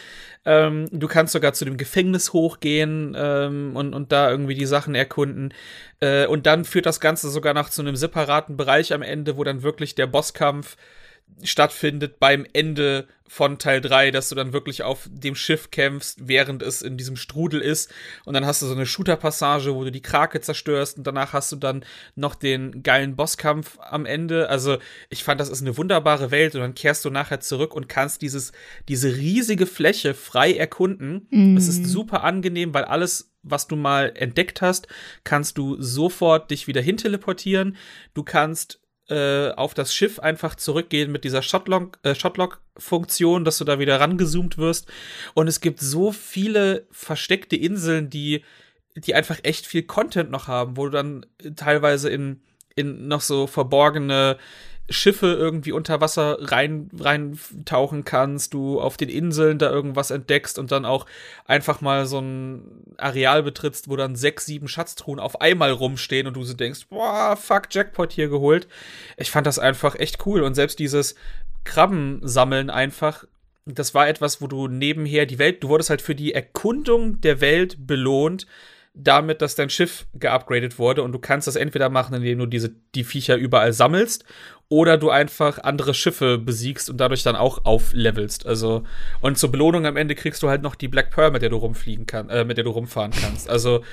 Ähm, 0.43 0.87
du 0.91 1.07
kannst 1.07 1.33
sogar 1.33 1.53
zu 1.53 1.65
dem 1.65 1.77
Gefängnis 1.77 2.33
hochgehen 2.33 3.15
ähm, 3.17 3.75
und, 3.75 3.93
und 3.93 4.11
da 4.11 4.29
irgendwie 4.29 4.55
die 4.55 4.65
Sachen 4.65 4.93
erkunden. 4.95 5.53
Äh, 5.99 6.25
und 6.27 6.45
dann 6.45 6.65
führt 6.65 6.85
das 6.85 6.99
Ganze 6.99 7.29
sogar 7.29 7.53
noch 7.53 7.69
zu 7.69 7.81
einem 7.81 7.95
separaten 7.95 8.57
Bereich 8.57 8.93
am 8.93 9.01
Ende, 9.01 9.37
wo 9.37 9.43
dann 9.43 9.63
wirklich 9.63 9.95
der 9.95 10.07
Bosskampf 10.07 10.77
stattfindet 11.43 12.19
beim 12.19 12.45
Ende 12.53 13.07
von 13.31 13.57
Teil 13.57 13.79
3, 13.79 14.11
dass 14.11 14.27
du 14.27 14.35
dann 14.35 14.51
wirklich 14.51 14.83
auf 14.83 15.07
dem 15.09 15.35
Schiff 15.35 15.71
kämpfst, 15.71 16.17
während 16.27 16.61
es 16.61 16.81
in 16.81 16.97
diesem 16.97 17.15
Strudel 17.15 17.61
ist. 17.61 17.89
Und 18.25 18.33
dann 18.33 18.45
hast 18.45 18.61
du 18.61 18.65
so 18.65 18.75
eine 18.75 18.85
Shooter-Passage, 18.85 19.73
wo 19.73 19.85
du 19.85 19.91
die 19.91 20.01
Krake 20.01 20.41
zerstörst 20.41 20.97
und 20.97 21.07
danach 21.07 21.31
hast 21.31 21.49
du 21.53 21.55
dann 21.55 21.85
noch 22.15 22.35
den 22.35 22.83
geilen 22.83 23.15
Bosskampf 23.15 23.79
am 23.79 24.05
Ende. 24.05 24.49
Also 24.49 24.79
ich 25.09 25.23
fand, 25.23 25.39
das 25.39 25.47
ist 25.47 25.61
eine 25.61 25.77
wunderbare 25.77 26.29
Welt 26.29 26.55
und 26.55 26.61
dann 26.61 26.75
kehrst 26.75 27.05
du 27.05 27.09
nachher 27.09 27.39
zurück 27.39 27.73
und 27.73 27.87
kannst 27.87 28.21
dieses, 28.21 28.51
diese 28.89 29.15
riesige 29.15 29.65
Fläche 29.65 30.13
frei 30.13 30.51
erkunden. 30.51 31.27
Mhm. 31.29 31.55
Es 31.55 31.69
ist 31.69 31.85
super 31.85 32.25
angenehm, 32.25 32.73
weil 32.73 32.83
alles 32.83 33.29
was 33.43 33.67
du 33.67 33.75
mal 33.75 34.11
entdeckt 34.15 34.61
hast, 34.61 34.87
kannst 35.23 35.57
du 35.57 35.81
sofort 35.81 36.51
dich 36.51 36.67
wieder 36.67 36.81
hinteleportieren. 36.81 37.75
Du 38.13 38.23
kannst 38.23 38.80
äh, 39.11 39.51
auf 39.51 39.73
das 39.73 39.93
Schiff 39.93 40.19
einfach 40.19 40.55
zurückgehen 40.55 41.11
mit 41.11 41.25
dieser 41.25 41.41
Shotlock-Funktion, 41.41 43.41
äh, 43.41 43.45
dass 43.45 43.57
du 43.57 43.65
da 43.65 43.77
wieder 43.77 43.99
rangezoomt 43.99 44.57
wirst. 44.57 44.87
Und 45.33 45.47
es 45.47 45.59
gibt 45.59 45.81
so 45.81 46.11
viele 46.11 46.87
versteckte 46.91 47.57
Inseln, 47.57 48.09
die, 48.09 48.43
die 48.95 49.13
einfach 49.13 49.39
echt 49.43 49.67
viel 49.67 49.83
Content 49.83 50.31
noch 50.31 50.47
haben, 50.47 50.77
wo 50.77 50.85
du 50.85 50.91
dann 50.91 51.25
teilweise 51.57 52.09
in, 52.09 52.39
in 52.75 53.09
noch 53.09 53.21
so 53.21 53.47
verborgene 53.47 54.37
Schiffe 54.89 55.27
irgendwie 55.27 55.71
unter 55.71 56.01
Wasser 56.01 56.37
rein 56.39 56.89
reintauchen 56.97 58.03
kannst, 58.03 58.53
du 58.53 58.81
auf 58.81 58.97
den 58.97 59.09
Inseln 59.09 59.57
da 59.57 59.69
irgendwas 59.69 60.11
entdeckst 60.11 60.59
und 60.59 60.71
dann 60.71 60.85
auch 60.85 61.05
einfach 61.45 61.81
mal 61.81 62.05
so 62.05 62.19
ein 62.19 62.83
Areal 62.97 63.43
betrittst, 63.43 63.89
wo 63.89 63.95
dann 63.95 64.15
sechs, 64.15 64.45
sieben 64.45 64.67
Schatztruhen 64.67 65.19
auf 65.19 65.39
einmal 65.39 65.71
rumstehen 65.71 66.27
und 66.27 66.35
du 66.35 66.43
so 66.43 66.53
denkst, 66.53 66.87
boah, 66.89 67.37
fuck, 67.37 67.67
Jackpot 67.69 68.11
hier 68.11 68.27
geholt. 68.27 68.67
Ich 69.17 69.31
fand 69.31 69.47
das 69.47 69.59
einfach 69.59 69.95
echt 69.95 70.25
cool 70.25 70.41
und 70.41 70.55
selbst 70.55 70.79
dieses 70.79 71.15
Krabben 71.63 72.19
sammeln 72.23 72.69
einfach 72.69 73.25
das 73.65 73.93
war 73.93 74.07
etwas, 74.07 74.41
wo 74.41 74.47
du 74.47 74.67
nebenher 74.67 75.25
die 75.25 75.39
Welt, 75.39 75.63
du 75.63 75.69
wurdest 75.69 75.91
halt 75.91 76.01
für 76.01 76.15
die 76.15 76.33
Erkundung 76.33 77.21
der 77.21 77.41
Welt 77.41 77.85
belohnt, 77.85 78.47
damit, 78.93 79.41
dass 79.41 79.55
dein 79.55 79.69
Schiff 79.69 80.05
geupgradet 80.13 80.77
wurde 80.77 81.03
und 81.03 81.11
du 81.13 81.19
kannst 81.19 81.47
das 81.47 81.55
entweder 81.55 81.89
machen, 81.89 82.15
indem 82.15 82.39
du 82.39 82.45
diese 82.45 82.75
die 82.93 83.03
Viecher 83.03 83.37
überall 83.37 83.71
sammelst 83.71 84.25
oder 84.71 84.97
du 84.97 85.09
einfach 85.09 85.59
andere 85.59 85.93
Schiffe 85.93 86.37
besiegst 86.37 86.89
und 86.89 86.95
dadurch 86.95 87.23
dann 87.23 87.35
auch 87.35 87.65
auflevelst. 87.65 88.45
Also 88.45 88.83
und 89.19 89.37
zur 89.37 89.51
Belohnung 89.51 89.85
am 89.85 89.97
Ende 89.97 90.15
kriegst 90.15 90.41
du 90.43 90.47
halt 90.47 90.61
noch 90.61 90.75
die 90.75 90.87
Black 90.87 91.11
Pearl, 91.11 91.31
mit 91.31 91.41
der 91.41 91.49
du 91.49 91.57
rumfliegen 91.57 92.05
kannst, 92.05 92.31
äh, 92.31 92.45
mit 92.45 92.55
der 92.55 92.63
du 92.63 92.71
rumfahren 92.71 93.11
kannst. 93.11 93.49
Also 93.49 93.83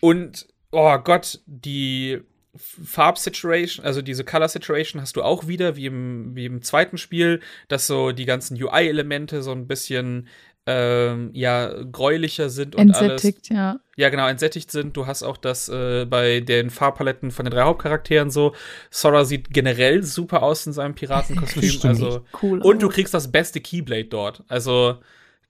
und 0.00 0.48
oh 0.72 0.98
Gott, 0.98 1.38
die 1.46 2.20
Farbsituation, 2.56 3.84
also 3.84 4.02
diese 4.02 4.24
Color 4.24 4.48
Situation 4.48 5.00
hast 5.00 5.14
du 5.14 5.22
auch 5.22 5.46
wieder, 5.46 5.76
wie 5.76 5.86
im, 5.86 6.34
wie 6.34 6.46
im 6.46 6.62
zweiten 6.62 6.98
Spiel, 6.98 7.40
dass 7.68 7.86
so 7.86 8.10
die 8.10 8.24
ganzen 8.24 8.60
UI-Elemente 8.60 9.42
so 9.42 9.52
ein 9.52 9.68
bisschen 9.68 10.26
ähm, 10.70 11.30
ja 11.32 11.72
gräulicher 11.90 12.50
sind 12.50 12.76
und 12.76 12.82
entsättigt, 12.82 13.50
alles. 13.50 13.58
ja. 13.58 13.80
Ja, 13.96 14.10
genau, 14.10 14.28
entsättigt 14.28 14.70
sind. 14.70 14.96
Du 14.96 15.06
hast 15.06 15.22
auch 15.22 15.38
das 15.38 15.70
äh, 15.70 16.04
bei 16.04 16.40
den 16.40 16.68
Farbpaletten 16.68 17.30
von 17.30 17.46
den 17.46 17.52
drei 17.52 17.62
Hauptcharakteren 17.62 18.30
so. 18.30 18.54
Sora 18.90 19.24
sieht 19.24 19.50
generell 19.50 20.04
super 20.04 20.42
aus 20.42 20.66
in 20.66 20.74
seinem 20.74 20.94
Piratenkostüm. 20.94 21.80
also 21.84 22.20
cool. 22.42 22.60
Und 22.60 22.82
du 22.82 22.90
kriegst 22.90 23.14
das 23.14 23.32
beste 23.32 23.62
Keyblade 23.62 24.04
dort. 24.04 24.44
Also 24.46 24.98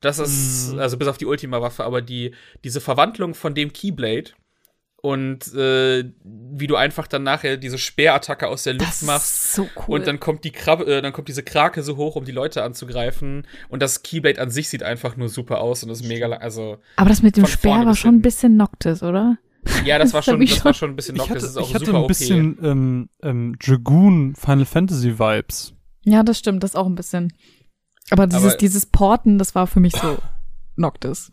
das 0.01 0.21
ist 0.21 0.75
mm. 0.75 0.79
also 0.79 0.97
bis 0.97 1.09
auf 1.09 1.19
die 1.19 1.27
Ultima 1.27 1.61
Waffe, 1.61 1.85
aber 1.85 2.01
die 2.01 2.33
diese 2.63 2.81
Verwandlung 2.81 3.35
von 3.35 3.55
dem 3.55 3.73
Keyblade 3.73 4.31
und 5.01 5.55
äh, 5.55 6.05
wie 6.25 6.67
du 6.67 6.75
einfach 6.75 7.07
dann 7.07 7.23
nachher 7.23 7.57
diese 7.57 7.79
Speerattacke 7.79 8.49
aus 8.49 8.65
der 8.65 8.75
Luft 8.75 8.89
das 8.89 9.03
machst 9.03 9.55
so 9.55 9.69
cool. 9.77 9.99
und 9.99 10.07
dann 10.07 10.19
kommt 10.19 10.45
die 10.45 10.51
Krabbe, 10.51 10.87
äh, 10.87 11.03
dann 11.03 11.13
kommt 11.13 11.29
diese 11.29 11.45
Krake 11.45 11.83
so 11.83 11.97
hoch, 11.97 12.17
um 12.17 12.25
die 12.25 12.33
Leute 12.33 12.65
anzugreifen 12.65 13.47
und 13.69 13.81
das 13.81 14.03
Keyblade 14.03 14.41
an 14.41 14.51
sich 14.51 14.69
sieht 14.69 14.83
einfach 14.83 15.17
nur 15.17 15.29
super 15.29 15.61
aus 15.61 15.85
und 15.85 15.91
ist 15.91 16.05
mega 16.05 16.27
lang, 16.27 16.41
also 16.41 16.79
Aber 16.97 17.09
das 17.09 17.23
mit 17.23 17.37
dem 17.37 17.47
Speer 17.47 17.87
war 17.87 17.95
schon 17.95 18.17
ein 18.17 18.23
bisschen 18.23 18.57
Noctis, 18.57 19.03
oder? 19.03 19.39
Ja, 19.85 19.99
das, 19.99 20.07
das 20.13 20.15
war 20.15 20.23
schon, 20.23 20.45
das 20.45 20.65
war 20.65 20.75
schon 20.75 20.91
ein 20.91 20.97
bisschen 20.97 21.17
Noctis, 21.17 21.45
ich 21.45 21.57
hatte, 21.57 21.61
ich 21.63 21.75
hatte 21.75 21.97
ein 21.97 22.07
bisschen 22.07 22.59
ähm, 22.63 23.09
ähm, 23.23 23.57
Dragoon 23.59 24.35
Final 24.35 24.65
Fantasy 24.65 25.19
Vibes. 25.19 25.75
Ja, 26.03 26.23
das 26.25 26.39
stimmt, 26.39 26.63
das 26.63 26.75
auch 26.75 26.87
ein 26.87 26.95
bisschen. 26.95 27.33
Aber 28.11 28.27
dieses 28.27 28.45
Aber 28.45 28.57
dieses 28.57 28.87
Porten, 28.87 29.39
das 29.39 29.55
war 29.55 29.67
für 29.67 29.81
mich 29.81 29.95
so 29.95 30.19
Noctis. 30.77 31.31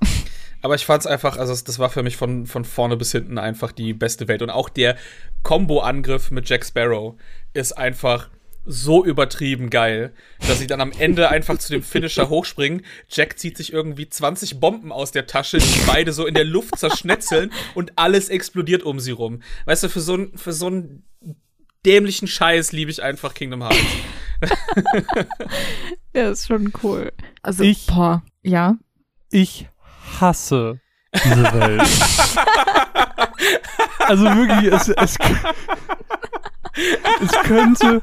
Aber 0.66 0.74
ich 0.74 0.84
fand 0.84 1.02
es 1.02 1.06
einfach, 1.06 1.38
also 1.38 1.54
das 1.54 1.78
war 1.78 1.92
für 1.92 2.02
mich 2.02 2.18
von, 2.18 2.48
von 2.48 2.66
vorne 2.66 2.98
bis 2.98 3.12
hinten 3.12 3.38
einfach 3.38 3.72
die 3.72 3.94
beste 3.94 4.28
Welt. 4.28 4.42
Und 4.42 4.50
auch 4.50 4.68
der 4.68 4.98
Combo-Angriff 5.44 6.32
mit 6.32 6.50
Jack 6.50 6.66
Sparrow 6.66 7.14
ist 7.54 7.74
einfach 7.74 8.32
so 8.66 9.06
übertrieben 9.06 9.70
geil, 9.70 10.12
dass 10.40 10.58
sie 10.58 10.66
dann 10.66 10.82
am 10.82 10.92
Ende 10.92 11.30
einfach 11.30 11.60
zu 11.60 11.72
dem 11.72 11.84
Finisher 11.84 12.30
hochspringen. 12.30 12.84
Jack 13.08 13.38
zieht 13.38 13.58
sich 13.58 13.74
irgendwie 13.74 14.10
20 14.10 14.60
Bomben 14.60 14.92
aus 14.92 15.12
der 15.12 15.28
Tasche, 15.28 15.60
die 15.60 15.82
beide 15.86 16.12
so 16.14 16.26
in 16.26 16.34
der 16.34 16.46
Luft 16.46 16.80
zerschnetzeln 16.80 17.52
und 17.76 17.94
alles 17.96 18.30
explodiert 18.30 18.82
um 18.82 19.00
sie 19.00 19.12
rum. 19.12 19.44
Weißt 19.66 19.84
du, 19.84 19.90
für 19.90 20.02
so, 20.02 20.16
ein, 20.16 20.36
für 20.36 20.52
so 20.52 20.66
einen 20.66 21.04
dämlichen 21.86 22.28
Scheiß 22.28 22.72
liebe 22.72 22.90
ich 22.90 23.04
einfach 23.04 23.36
Kingdom 23.36 23.62
Hearts. 23.62 23.78
ja, 26.16 26.32
ist 26.32 26.48
schon 26.48 26.74
cool. 26.82 27.14
Also, 27.44 27.64
ich, 27.64 27.86
boah, 27.86 28.24
ja. 28.42 28.80
Ich 29.30 29.68
hasse 30.20 30.80
diese 31.14 31.44
Welt. 31.54 31.82
also 34.08 34.26
wirklich, 34.26 34.72
es, 34.74 34.90
es, 34.90 35.18
es 37.22 37.32
könnte, 37.44 38.02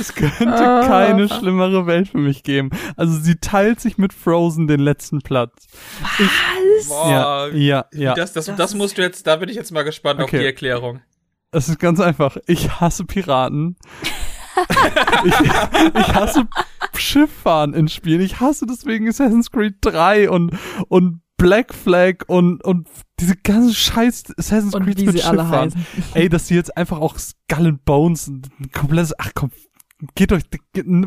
es 0.00 0.14
könnte 0.14 0.46
oh. 0.46 0.86
keine 0.86 1.28
schlimmere 1.28 1.86
Welt 1.86 2.08
für 2.08 2.18
mich 2.18 2.42
geben. 2.42 2.70
Also 2.96 3.18
sie 3.18 3.36
teilt 3.36 3.80
sich 3.80 3.98
mit 3.98 4.12
Frozen 4.12 4.66
den 4.66 4.80
letzten 4.80 5.20
Platz. 5.20 5.68
Was? 6.00 6.20
Ich, 6.20 6.88
Boah, 6.88 7.10
ja, 7.10 7.46
ja, 7.48 7.84
ja. 7.92 8.14
Das, 8.14 8.32
das, 8.32 8.46
das, 8.46 8.56
das 8.56 8.74
musst 8.74 8.98
du 8.98 9.02
jetzt, 9.02 9.26
da 9.26 9.36
bin 9.36 9.48
ich 9.48 9.56
jetzt 9.56 9.72
mal 9.72 9.82
gespannt 9.82 10.20
okay. 10.20 10.36
auf 10.36 10.40
die 10.40 10.46
Erklärung. 10.46 11.00
Es 11.52 11.68
ist 11.68 11.78
ganz 11.78 12.00
einfach. 12.00 12.36
Ich 12.46 12.80
hasse 12.80 13.04
Piraten. 13.04 13.76
ich, 15.24 15.34
ich 15.40 16.14
hasse 16.14 16.46
Schifffahren 16.98 17.74
in 17.74 17.88
Spielen. 17.88 18.20
Ich 18.20 18.40
hasse 18.40 18.66
deswegen 18.66 19.08
Assassin's 19.08 19.50
Creed 19.50 19.76
3 19.80 20.30
und, 20.30 20.52
und 20.88 21.20
Black 21.36 21.74
Flag 21.74 22.24
und, 22.28 22.64
und 22.64 22.88
diese 23.20 23.36
ganzen 23.36 23.74
scheiß 23.74 24.24
Assassin's 24.38 24.74
und 24.74 24.84
Creed 24.84 25.04
mit 25.04 25.20
Schifffahren. 25.20 25.74
Ey, 26.14 26.28
dass 26.28 26.46
die 26.46 26.54
jetzt 26.54 26.76
einfach 26.76 27.00
auch 27.00 27.18
Skull 27.18 27.66
and 27.66 27.84
Bones 27.84 28.28
ein 28.28 28.42
komplettes, 28.72 29.12
ach 29.18 29.32
komm, 29.34 29.50
geht 30.14 30.32
euch, 30.32 30.44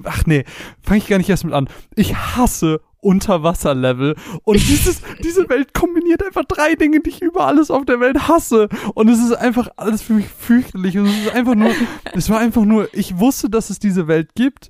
ach 0.04 0.26
nee, 0.26 0.46
fange 0.82 1.00
ich 1.00 1.08
gar 1.08 1.18
nicht 1.18 1.30
erst 1.30 1.46
mit 1.46 1.54
an. 1.54 1.68
Ich 1.96 2.16
hasse 2.16 2.82
Unterwasserlevel. 3.02 4.16
Und 4.44 4.56
dieses, 4.68 5.02
diese 5.24 5.50
Welt 5.50 5.74
kombiniert 5.74 6.24
einfach 6.24 6.46
drei 6.46 6.76
Dinge, 6.76 7.00
die 7.00 7.10
ich 7.10 7.22
über 7.22 7.46
alles 7.46 7.72
auf 7.72 7.86
der 7.86 8.00
Welt 8.00 8.28
hasse. 8.28 8.70
Und 8.94 9.10
es 9.10 9.20
ist 9.20 9.34
einfach 9.34 9.70
alles 9.78 10.02
für 10.02 10.14
mich 10.14 10.28
fürchterlich. 10.28 10.98
Und 10.98 11.06
es 11.06 11.26
ist 11.26 11.34
einfach 11.34 11.56
nur, 11.56 11.72
es 12.14 12.30
war 12.30 12.40
einfach 12.40 12.66
nur, 12.66 12.94
ich 12.94 13.18
wusste, 13.18 13.50
dass 13.50 13.70
es 13.70 13.80
diese 13.80 14.08
Welt 14.08 14.36
gibt. 14.36 14.70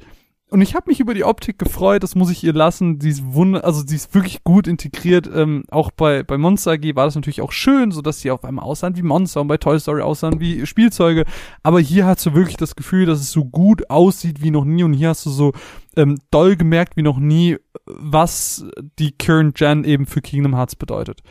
Und 0.52 0.62
ich 0.62 0.74
habe 0.74 0.90
mich 0.90 1.00
über 1.00 1.14
die 1.14 1.24
Optik 1.24 1.60
gefreut, 1.60 2.02
das 2.02 2.16
muss 2.16 2.32
ich 2.32 2.44
ihr 2.44 2.54
lassen. 2.54 3.00
Sie 3.00 3.10
ist 3.10 3.24
wunder, 3.24 3.64
also 3.64 3.84
sie 3.86 3.96
ist 3.96 4.16
wirklich 4.16 4.44
gut 4.44 4.68
integriert. 4.68 5.30
Ähm, 5.32 5.64
auch 5.70 5.92
bei, 5.92 6.24
bei 6.24 6.40
Monster 6.40 6.72
AG 6.72 6.96
war 6.96 7.06
das 7.06 7.14
natürlich 7.14 7.42
auch 7.42 7.52
schön, 7.52 7.92
so 7.92 8.02
dass 8.02 8.22
sie 8.22 8.32
auf 8.32 8.44
einmal 8.44 8.66
aussahen 8.66 8.96
wie 8.96 9.04
Monster 9.04 9.42
und 9.42 9.48
bei 9.48 9.58
Toy 9.58 9.80
Story 9.80 10.02
aussahen 10.02 10.40
wie 10.40 10.66
Spielzeuge. 10.66 11.26
Aber 11.62 11.80
hier 11.80 12.08
hast 12.08 12.26
du 12.26 12.34
wirklich 12.34 12.58
das 12.58 12.76
Gefühl, 12.76 13.06
dass 13.06 13.20
es 13.20 13.32
so 13.32 13.46
gut 13.46 13.92
aussieht 13.92 14.42
wie 14.42 14.50
noch 14.50 14.66
nie. 14.66 14.84
Und 14.84 14.94
hier 14.94 15.10
hast 15.10 15.24
du 15.28 15.30
so 15.30 15.54
ähm, 15.96 16.18
doll 16.32 16.56
gemerkt 16.56 16.98
wie 16.98 17.04
noch 17.04 17.20
nie, 17.20 17.58
was 17.86 18.66
die 18.98 19.12
Current 19.12 19.56
Gen 19.56 19.84
eben 19.84 20.08
für 20.08 20.22
Kingdom 20.22 20.56
Hearts 20.56 20.76
bedeutet. 20.76 21.22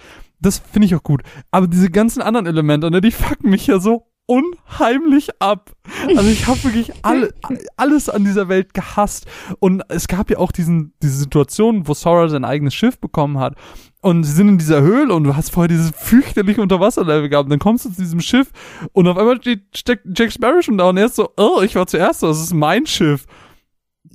Das 0.40 0.59
finde 0.59 0.86
ich 0.86 0.95
auch 0.95 1.03
gut. 1.03 1.23
Aber 1.51 1.66
diese 1.66 1.90
ganzen 1.90 2.23
anderen 2.23 2.47
Elemente, 2.47 2.89
ne, 2.89 3.01
die 3.01 3.11
fucken 3.11 3.51
mich 3.51 3.66
ja 3.66 3.81
so 3.81 4.07
unheimlich 4.28 5.30
ab. 5.40 5.72
Also 6.06 6.28
ich 6.28 6.46
habe 6.46 6.62
wirklich 6.62 6.92
alle, 7.02 7.32
alles 7.76 8.10
an 8.10 8.24
dieser 8.24 8.48
Welt 8.48 8.74
gehasst. 8.74 9.26
Und 9.59 9.82
es 9.88 10.06
gab 10.06 10.30
ja 10.30 10.38
auch 10.38 10.52
diesen, 10.52 10.92
diese 11.02 11.16
Situation, 11.16 11.88
wo 11.88 11.94
Sora 11.94 12.28
sein 12.28 12.44
eigenes 12.44 12.74
Schiff 12.74 12.98
bekommen 12.98 13.38
hat. 13.38 13.55
Und 14.02 14.24
sie 14.24 14.32
sind 14.32 14.48
in 14.48 14.59
dieser 14.59 14.82
Höhle 14.82 15.14
und 15.14 15.24
du 15.24 15.34
hast 15.34 15.50
vorher 15.50 15.68
dieses 15.68 15.92
fürchterliche 15.96 16.60
Unterwasserlevel 16.60 17.30
gehabt. 17.30 17.46
Und 17.46 17.50
dann 17.50 17.59
kommst 17.59 17.86
du 17.86 17.90
zu 17.90 18.00
diesem 18.00 18.20
Schiff 18.20 18.50
und 18.92 19.09
auf 19.09 19.16
einmal 19.16 19.40
steckt 19.74 20.06
Jack 20.16 20.30
Sparrow 20.30 20.62
schon 20.62 20.78
da 20.78 20.90
und 20.90 20.98
er 20.98 21.06
ist 21.06 21.16
so, 21.16 21.30
oh, 21.36 21.62
ich 21.62 21.74
war 21.74 21.86
zuerst, 21.86 22.22
das 22.22 22.40
ist 22.40 22.52
mein 22.52 22.86
Schiff. 22.86 23.24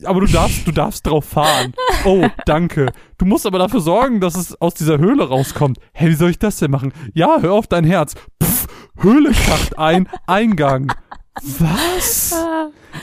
Aber 0.05 0.21
du 0.21 0.27
darfst, 0.27 0.67
du 0.67 0.71
darfst 0.71 1.05
drauf 1.05 1.25
fahren. 1.25 1.73
Oh, 2.05 2.27
danke. 2.45 2.91
Du 3.17 3.25
musst 3.25 3.45
aber 3.45 3.59
dafür 3.59 3.79
sorgen, 3.79 4.19
dass 4.19 4.35
es 4.35 4.59
aus 4.59 4.73
dieser 4.73 4.97
Höhle 4.97 5.27
rauskommt. 5.27 5.77
Hey, 5.93 6.09
wie 6.09 6.15
soll 6.15 6.31
ich 6.31 6.39
das 6.39 6.57
denn 6.57 6.71
machen? 6.71 6.93
Ja, 7.13 7.37
hör 7.39 7.53
auf 7.53 7.67
dein 7.67 7.85
Herz. 7.85 8.15
Pff, 8.41 8.67
Höhle 8.97 9.31
kracht 9.31 9.77
ein, 9.77 10.09
Eingang. 10.27 10.93
Was? 11.41 12.35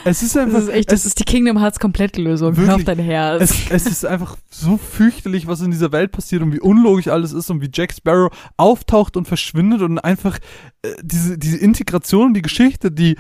Es 0.05 0.23
ist 0.23 0.37
einfach. 0.37 0.59
Das 0.59 0.69
ist 0.69 0.73
echt, 0.73 0.93
das 0.93 1.05
ist 1.05 1.19
die 1.19 1.25
Kingdom 1.25 1.59
Hearts 1.59 1.81
Komplettlösung. 1.81 2.57
Hör 2.57 2.77
auf 2.77 2.85
dein 2.85 3.01
Herz. 3.01 3.43
Es, 3.43 3.71
es 3.71 3.87
ist 3.87 4.07
einfach 4.07 4.37
so 4.49 4.77
fürchterlich, 4.77 5.49
was 5.49 5.61
in 5.63 5.73
dieser 5.73 5.91
Welt 5.91 6.13
passiert 6.13 6.43
und 6.43 6.53
wie 6.53 6.61
unlogisch 6.61 7.09
alles 7.09 7.33
ist 7.33 7.51
und 7.51 7.61
wie 7.61 7.71
Jack 7.73 7.93
Sparrow 7.93 8.31
auftaucht 8.57 9.17
und 9.17 9.27
verschwindet 9.27 9.83
und 9.83 9.99
einfach 9.99 10.39
äh, 10.83 10.91
diese, 11.03 11.39
diese 11.39 11.57
Integration, 11.57 12.33
die 12.33 12.43
Geschichte, 12.43 12.93
die 12.93 13.17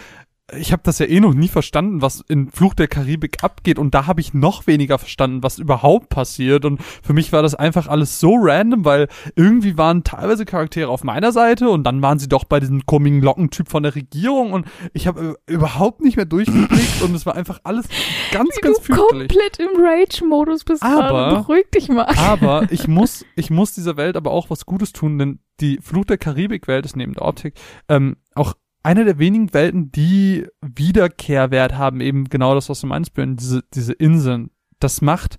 ich 0.56 0.72
habe 0.72 0.82
das 0.84 0.98
ja 0.98 1.06
eh 1.06 1.20
noch 1.20 1.34
nie 1.34 1.48
verstanden, 1.48 2.02
was 2.02 2.24
in 2.28 2.50
Fluch 2.50 2.74
der 2.74 2.88
Karibik 2.88 3.42
abgeht. 3.42 3.78
Und 3.78 3.94
da 3.94 4.06
habe 4.06 4.20
ich 4.20 4.34
noch 4.34 4.66
weniger 4.66 4.98
verstanden, 4.98 5.42
was 5.42 5.58
überhaupt 5.58 6.08
passiert. 6.08 6.64
Und 6.64 6.80
für 6.82 7.12
mich 7.12 7.32
war 7.32 7.42
das 7.42 7.54
einfach 7.54 7.86
alles 7.88 8.20
so 8.20 8.34
random, 8.38 8.84
weil 8.84 9.08
irgendwie 9.36 9.78
waren 9.78 10.04
teilweise 10.04 10.44
Charaktere 10.44 10.88
auf 10.88 11.04
meiner 11.04 11.32
Seite 11.32 11.70
und 11.70 11.84
dann 11.84 12.02
waren 12.02 12.18
sie 12.18 12.28
doch 12.28 12.44
bei 12.44 12.60
diesem 12.60 12.86
komischen 12.86 13.22
Lockentyp 13.22 13.68
von 13.68 13.82
der 13.82 13.94
Regierung. 13.94 14.52
Und 14.52 14.66
ich 14.92 15.06
habe 15.06 15.36
überhaupt 15.46 16.00
nicht 16.00 16.16
mehr 16.16 16.26
durchgeblickt 16.26 17.02
und 17.02 17.14
es 17.14 17.26
war 17.26 17.34
einfach 17.34 17.60
alles 17.64 17.86
ganz 18.32 18.56
Wie 18.56 18.60
ganz 18.60 18.82
du 18.82 18.94
komplett 18.94 19.58
im 19.58 19.70
Rage 19.76 20.24
Modus 20.24 20.64
bist. 20.64 20.82
Aber 20.82 21.42
beruhig 21.42 21.70
dich 21.74 21.88
mal. 21.88 22.06
Aber 22.16 22.66
ich 22.70 22.88
muss 22.88 23.24
ich 23.36 23.50
muss 23.50 23.74
dieser 23.74 23.96
Welt 23.96 24.16
aber 24.16 24.30
auch 24.30 24.50
was 24.50 24.66
Gutes 24.66 24.92
tun, 24.92 25.18
denn 25.18 25.38
die 25.60 25.78
Fluch 25.82 26.06
der 26.06 26.18
Karibik 26.18 26.68
Welt 26.68 26.86
ist 26.86 26.96
neben 26.96 27.12
der 27.12 27.24
Optik 27.24 27.54
ähm, 27.88 28.16
auch 28.34 28.54
eine 28.82 29.04
der 29.04 29.18
wenigen 29.18 29.52
Welten, 29.52 29.92
die 29.92 30.46
Wiederkehrwert 30.62 31.74
haben, 31.74 32.00
eben 32.00 32.24
genau 32.24 32.54
das, 32.54 32.68
was 32.68 32.80
du 32.80 32.86
meinst, 32.86 33.14
Björn, 33.14 33.36
diese, 33.36 33.62
diese 33.74 33.92
Inseln. 33.92 34.50
Das 34.78 35.02
macht 35.02 35.38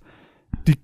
die, 0.68 0.78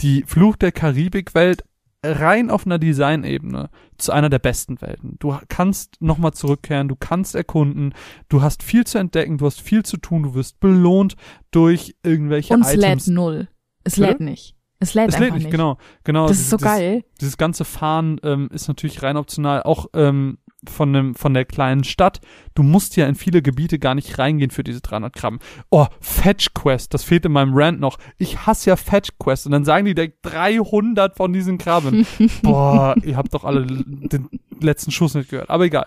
die 0.00 0.24
Fluch 0.26 0.56
der 0.56 0.72
Karibik-Welt 0.72 1.64
rein 2.02 2.50
auf 2.50 2.66
einer 2.66 2.78
Designebene 2.78 3.68
zu 3.98 4.12
einer 4.12 4.30
der 4.30 4.38
besten 4.38 4.80
Welten. 4.80 5.16
Du 5.18 5.36
kannst 5.48 6.00
nochmal 6.00 6.32
zurückkehren, 6.32 6.88
du 6.88 6.96
kannst 6.96 7.34
erkunden, 7.34 7.94
du 8.28 8.42
hast 8.42 8.62
viel 8.62 8.86
zu 8.86 8.98
entdecken, 8.98 9.38
du 9.38 9.46
hast 9.46 9.60
viel 9.60 9.84
zu 9.84 9.98
tun, 9.98 10.22
du 10.22 10.34
wirst 10.34 10.60
belohnt 10.60 11.16
durch 11.50 11.96
irgendwelche 12.02 12.54
Und 12.54 12.62
es 12.62 12.74
lädt 12.74 13.06
null. 13.06 13.48
Es 13.84 13.96
lädt 13.96 14.20
nicht. 14.20 14.56
Es 14.82 14.94
lädt, 14.94 15.10
es 15.10 15.18
lädt 15.18 15.34
nicht, 15.34 15.44
nicht, 15.44 15.50
genau. 15.50 15.76
genau. 16.04 16.26
Das 16.26 16.38
ist 16.38 16.48
so 16.48 16.56
dieses, 16.56 16.72
geil. 16.72 17.04
Dieses 17.20 17.36
ganze 17.36 17.66
Fahren 17.66 18.18
ähm, 18.22 18.48
ist 18.50 18.66
natürlich 18.66 19.02
rein 19.02 19.18
optional. 19.18 19.62
Auch 19.62 19.88
ähm, 19.92 20.38
von 20.68 20.92
dem, 20.92 21.14
von 21.14 21.34
der 21.34 21.44
kleinen 21.44 21.84
Stadt. 21.84 22.20
Du 22.54 22.62
musst 22.62 22.96
ja 22.96 23.06
in 23.06 23.14
viele 23.14 23.42
Gebiete 23.42 23.78
gar 23.78 23.94
nicht 23.94 24.18
reingehen 24.18 24.50
für 24.50 24.64
diese 24.64 24.80
300 24.80 25.14
Gramm. 25.14 25.38
Oh, 25.70 25.86
Fetch 26.00 26.52
Quest, 26.54 26.94
das 26.94 27.04
fehlt 27.04 27.24
in 27.24 27.32
meinem 27.32 27.52
Rant 27.54 27.80
noch. 27.80 27.98
Ich 28.18 28.46
hasse 28.46 28.70
ja 28.70 28.76
Fetch 28.76 29.10
Quest 29.18 29.46
und 29.46 29.52
dann 29.52 29.64
sagen 29.64 29.86
die 29.86 29.94
direkt 29.94 30.18
300 30.22 31.16
von 31.16 31.32
diesen 31.32 31.58
Krabben. 31.58 32.06
Boah, 32.42 32.94
ihr 33.02 33.16
habt 33.16 33.34
doch 33.34 33.44
alle 33.44 33.66
den 33.66 34.28
letzten 34.60 34.90
Schuss 34.90 35.14
nicht 35.14 35.30
gehört. 35.30 35.50
Aber 35.50 35.64
egal. 35.64 35.86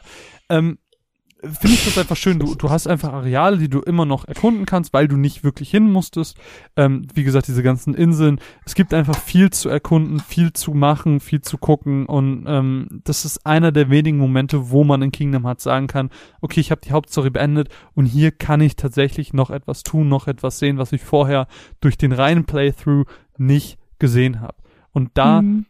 Ähm, 0.50 0.78
finde 1.44 1.76
ich 1.76 1.86
das 1.86 1.98
einfach 1.98 2.16
schön. 2.16 2.40
Du, 2.40 2.56
du 2.56 2.70
hast 2.70 2.88
einfach 2.88 3.12
Areale, 3.12 3.58
die 3.58 3.70
du 3.70 3.82
immer 3.82 4.06
noch 4.06 4.26
erkunden 4.26 4.66
kannst, 4.66 4.94
weil 4.94 5.08
du 5.08 5.18
nicht 5.18 5.44
wirklich 5.44 5.70
hin 5.70 5.92
musstest. 5.92 6.38
Ähm, 6.76 7.08
wie 7.14 7.24
gesagt, 7.24 7.48
diese 7.48 7.64
ganzen 7.64 7.94
Inseln. 7.94 8.40
Es 8.66 8.76
gibt 8.76 8.94
einfach 8.94 9.18
viel 9.18 9.50
zu 9.50 9.70
erkunden, 9.70 10.20
viel 10.20 10.54
zu 10.54 10.74
machen, 10.74 11.20
viel 11.20 11.42
zu 11.42 11.58
gucken. 11.58 12.06
Und 12.06 12.46
ähm, 12.48 13.02
das 13.04 13.26
ist 13.26 13.46
einer 13.46 13.72
der 13.72 13.90
wenigen 13.90 14.18
Momente, 14.18 14.70
wo 14.70 14.84
man 14.84 15.02
in 15.02 15.12
Kingdom 15.12 15.46
Hearts 15.46 15.64
sagen 15.64 15.88
kann, 15.88 16.10
okay, 16.42 16.60
ich 16.60 16.72
habe 16.72 16.82
die 16.82 16.92
Hauptstory 16.92 17.30
beendet 17.30 17.70
und 17.94 18.06
hier 18.06 18.32
kann 18.32 18.62
ich 18.62 18.76
tatsächlich 18.76 19.34
noch 19.34 19.50
etwas 19.50 19.84
tun, 19.84 20.08
noch 20.08 20.28
etwas 20.28 20.60
sehen, 20.60 20.78
was 20.78 20.94
ich 20.94 21.04
vorher 21.04 21.48
durch 21.82 21.98
den 21.98 22.14
reinen 22.14 22.46
Playthrough 22.46 23.06
nicht 23.38 23.78
gesehen 24.00 24.40
habe. 24.40 24.56
Und 24.92 25.12
da 25.16 25.42
mhm 25.42 25.66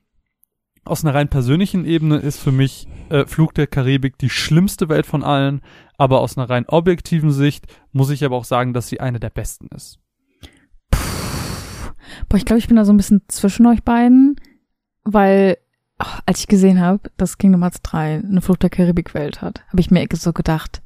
aus 0.85 1.03
einer 1.03 1.13
rein 1.13 1.29
persönlichen 1.29 1.85
Ebene 1.85 2.17
ist 2.17 2.39
für 2.39 2.51
mich 2.51 2.87
äh, 3.09 3.25
Flug 3.25 3.53
der 3.53 3.67
Karibik 3.67 4.17
die 4.17 4.29
schlimmste 4.29 4.89
Welt 4.89 5.05
von 5.05 5.23
allen, 5.23 5.61
aber 5.97 6.19
aus 6.19 6.37
einer 6.37 6.49
rein 6.49 6.65
objektiven 6.67 7.31
Sicht 7.31 7.67
muss 7.91 8.09
ich 8.09 8.25
aber 8.25 8.35
auch 8.35 8.45
sagen, 8.45 8.73
dass 8.73 8.87
sie 8.87 8.99
eine 8.99 9.19
der 9.19 9.29
besten 9.29 9.67
ist. 9.75 9.99
Puh. 10.91 10.99
Boah, 12.27 12.37
ich 12.37 12.45
glaube, 12.45 12.59
ich 12.59 12.67
bin 12.67 12.75
da 12.75 12.85
so 12.85 12.93
ein 12.93 12.97
bisschen 12.97 13.21
zwischen 13.27 13.65
euch 13.65 13.83
beiden, 13.83 14.35
weil 15.03 15.57
ach, 15.97 16.21
als 16.25 16.41
ich 16.41 16.47
gesehen 16.47 16.81
habe, 16.81 17.09
dass 17.17 17.37
Kingdom 17.37 17.61
Hearts 17.61 17.81
3 17.81 18.15
eine 18.15 18.41
Flug 18.41 18.59
der 18.59 18.69
Karibik 18.69 19.13
Welt 19.13 19.41
hat, 19.41 19.63
habe 19.67 19.79
ich 19.79 19.91
mir 19.91 20.05
so 20.13 20.33
gedacht, 20.33 20.81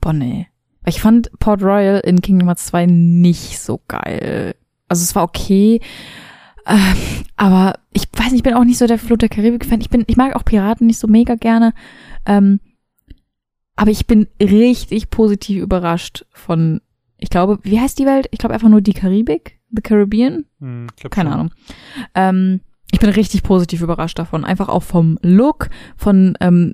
boah 0.00 0.12
nee. 0.12 0.48
Ich 0.84 1.00
fand 1.00 1.30
Port 1.40 1.62
Royal 1.62 2.00
in 2.00 2.20
Kingdom 2.20 2.48
Hearts 2.48 2.66
2 2.66 2.86
nicht 2.86 3.58
so 3.58 3.80
geil. 3.88 4.54
Also 4.88 5.02
es 5.02 5.14
war 5.16 5.24
okay, 5.24 5.80
äh, 6.66 6.94
aber 7.36 7.74
ich 7.92 8.08
weiß 8.12 8.32
nicht, 8.32 8.40
ich 8.40 8.42
bin 8.42 8.54
auch 8.54 8.64
nicht 8.64 8.78
so 8.78 8.86
der 8.86 8.98
Flut 8.98 9.22
der 9.22 9.28
Karibik-Fan. 9.28 9.80
Ich 9.80 9.90
bin, 9.90 10.04
ich 10.06 10.16
mag 10.16 10.34
auch 10.34 10.44
Piraten 10.44 10.86
nicht 10.86 10.98
so 10.98 11.06
mega 11.06 11.34
gerne. 11.34 11.72
Ähm, 12.26 12.60
aber 13.76 13.90
ich 13.90 14.06
bin 14.06 14.26
richtig 14.40 15.10
positiv 15.10 15.62
überrascht 15.62 16.24
von, 16.32 16.80
ich 17.18 17.30
glaube, 17.30 17.58
wie 17.62 17.78
heißt 17.78 17.98
die 17.98 18.06
Welt? 18.06 18.26
Ich 18.30 18.38
glaube 18.38 18.54
einfach 18.54 18.68
nur 18.68 18.80
die 18.80 18.94
Karibik, 18.94 19.58
the 19.70 19.82
Caribbean. 19.82 20.46
Hm, 20.60 20.88
Keine 21.10 21.30
schon. 21.30 21.38
Ahnung. 21.38 21.50
Ähm, 22.14 22.60
ich 22.90 23.00
bin 23.00 23.10
richtig 23.10 23.42
positiv 23.42 23.82
überrascht 23.82 24.18
davon. 24.18 24.44
Einfach 24.44 24.68
auch 24.68 24.82
vom 24.82 25.18
Look, 25.22 25.68
von 25.96 26.36
ähm, 26.40 26.72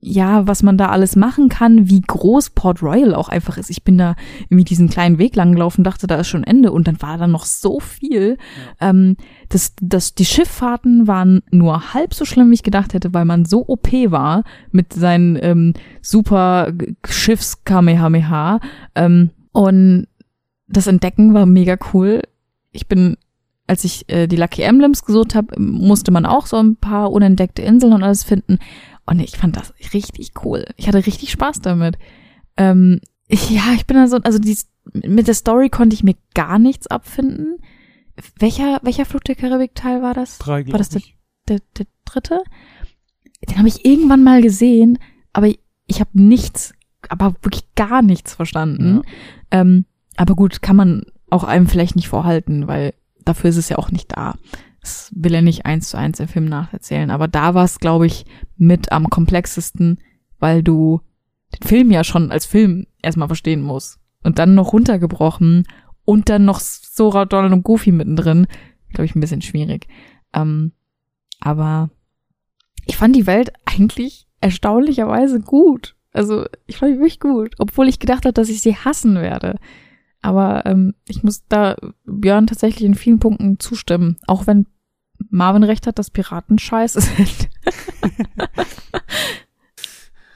ja, 0.00 0.46
was 0.46 0.62
man 0.62 0.78
da 0.78 0.90
alles 0.90 1.16
machen 1.16 1.48
kann, 1.48 1.88
wie 1.90 2.00
groß 2.00 2.50
Port 2.50 2.82
Royal 2.82 3.14
auch 3.14 3.28
einfach 3.28 3.58
ist. 3.58 3.68
Ich 3.68 3.82
bin 3.82 3.98
da 3.98 4.14
irgendwie 4.44 4.64
diesen 4.64 4.88
kleinen 4.88 5.18
Weg 5.18 5.34
lang 5.34 5.52
gelaufen, 5.52 5.82
dachte, 5.82 6.06
da 6.06 6.16
ist 6.16 6.28
schon 6.28 6.44
Ende 6.44 6.70
und 6.70 6.86
dann 6.86 7.02
war 7.02 7.18
da 7.18 7.26
noch 7.26 7.44
so 7.44 7.80
viel. 7.80 8.38
Ja. 8.80 8.90
Ähm, 8.90 9.16
das, 9.48 9.74
das, 9.80 10.14
die 10.14 10.24
Schifffahrten 10.24 11.08
waren 11.08 11.42
nur 11.50 11.94
halb 11.94 12.14
so 12.14 12.24
schlimm, 12.24 12.50
wie 12.50 12.54
ich 12.54 12.62
gedacht 12.62 12.94
hätte, 12.94 13.12
weil 13.12 13.24
man 13.24 13.44
so 13.44 13.64
OP 13.66 13.88
war 13.92 14.44
mit 14.70 14.92
seinen 14.92 15.36
ähm, 15.42 15.74
super 16.00 16.72
Schiffs-Kamehameha. 17.04 18.60
Ähm, 18.94 19.30
und 19.50 20.06
das 20.68 20.86
Entdecken 20.86 21.34
war 21.34 21.46
mega 21.46 21.76
cool. 21.92 22.22
Ich 22.70 22.86
bin 22.86 23.16
als 23.68 23.84
ich 23.84 24.08
äh, 24.08 24.26
die 24.26 24.36
Lucky 24.36 24.62
Emblems 24.62 25.04
gesucht 25.04 25.34
habe, 25.34 25.60
musste 25.60 26.10
man 26.10 26.24
auch 26.24 26.46
so 26.46 26.56
ein 26.56 26.76
paar 26.76 27.12
unentdeckte 27.12 27.60
Inseln 27.60 27.92
und 27.92 28.02
alles 28.02 28.24
finden. 28.24 28.58
Und 29.08 29.20
ich 29.20 29.38
fand 29.38 29.56
das 29.56 29.72
richtig 29.94 30.32
cool. 30.44 30.66
Ich 30.76 30.86
hatte 30.86 31.06
richtig 31.06 31.30
Spaß 31.30 31.62
damit. 31.62 31.96
Ähm, 32.58 33.00
ich, 33.26 33.48
ja, 33.48 33.72
ich 33.74 33.86
bin 33.86 33.96
da 33.96 34.06
so, 34.06 34.18
also 34.18 34.38
die, 34.38 34.54
mit 34.92 35.26
der 35.26 35.34
Story 35.34 35.70
konnte 35.70 35.94
ich 35.94 36.04
mir 36.04 36.14
gar 36.34 36.58
nichts 36.58 36.86
abfinden. 36.88 37.56
Welcher, 38.38 38.80
welcher 38.82 39.06
Flug 39.06 39.24
der 39.24 39.34
Karibik-Teil 39.34 40.02
war 40.02 40.12
das? 40.12 40.36
Drei, 40.36 40.66
war 40.66 40.76
das 40.76 40.90
der, 40.90 41.00
der, 41.48 41.60
der 41.78 41.86
dritte? 42.04 42.42
Den 43.48 43.56
habe 43.56 43.68
ich 43.68 43.86
irgendwann 43.86 44.22
mal 44.22 44.42
gesehen, 44.42 44.98
aber 45.32 45.46
ich, 45.46 45.58
ich 45.86 46.00
habe 46.00 46.10
nichts, 46.12 46.74
aber 47.08 47.34
wirklich 47.40 47.74
gar 47.76 48.02
nichts 48.02 48.34
verstanden. 48.34 49.02
Ja. 49.50 49.60
Ähm, 49.62 49.86
aber 50.16 50.34
gut, 50.34 50.60
kann 50.60 50.76
man 50.76 51.06
auch 51.30 51.44
einem 51.44 51.66
vielleicht 51.66 51.96
nicht 51.96 52.08
vorhalten, 52.08 52.68
weil 52.68 52.92
dafür 53.24 53.48
ist 53.48 53.56
es 53.56 53.70
ja 53.70 53.78
auch 53.78 53.90
nicht 53.90 54.12
da. 54.14 54.34
Das 54.80 55.12
will 55.14 55.34
er 55.34 55.42
nicht 55.42 55.66
eins 55.66 55.90
zu 55.90 55.98
eins 55.98 56.20
im 56.20 56.28
Film 56.28 56.46
nacherzählen. 56.46 57.10
Aber 57.10 57.28
da 57.28 57.54
war 57.54 57.64
es, 57.64 57.78
glaube 57.78 58.06
ich, 58.06 58.24
mit 58.56 58.92
am 58.92 59.10
komplexesten, 59.10 59.98
weil 60.38 60.62
du 60.62 61.00
den 61.54 61.66
Film 61.66 61.90
ja 61.90 62.04
schon 62.04 62.30
als 62.30 62.46
Film 62.46 62.86
erstmal 63.02 63.28
verstehen 63.28 63.62
musst. 63.62 63.98
Und 64.22 64.38
dann 64.38 64.54
noch 64.54 64.72
runtergebrochen 64.72 65.66
und 66.04 66.28
dann 66.28 66.44
noch 66.44 66.60
Sora, 66.60 67.24
Donald 67.24 67.52
und 67.52 67.62
Goofy 67.62 67.92
mittendrin. 67.92 68.46
Glaube 68.90 69.04
ich, 69.04 69.14
ein 69.14 69.20
bisschen 69.20 69.42
schwierig. 69.42 69.86
Ähm, 70.32 70.72
aber 71.40 71.90
ich 72.86 72.96
fand 72.96 73.14
die 73.14 73.26
Welt 73.26 73.52
eigentlich 73.64 74.26
erstaunlicherweise 74.40 75.40
gut. 75.40 75.96
Also 76.12 76.46
ich 76.66 76.78
fand 76.78 76.94
die 76.94 76.98
wirklich 76.98 77.20
gut, 77.20 77.54
obwohl 77.58 77.88
ich 77.88 77.98
gedacht 77.98 78.24
habe, 78.24 78.32
dass 78.32 78.48
ich 78.48 78.60
sie 78.62 78.76
hassen 78.76 79.16
werde. 79.16 79.58
Aber 80.20 80.66
ähm, 80.66 80.94
ich 81.06 81.22
muss 81.22 81.46
da 81.48 81.76
Björn 82.04 82.46
tatsächlich 82.46 82.84
in 82.84 82.94
vielen 82.94 83.20
Punkten 83.20 83.60
zustimmen, 83.60 84.18
auch 84.26 84.46
wenn 84.46 84.66
Marvin 85.30 85.62
recht 85.62 85.86
hat, 85.86 85.98
dass 85.98 86.10
Piraten 86.10 86.58
scheiße 86.58 87.00
sind. 87.00 87.48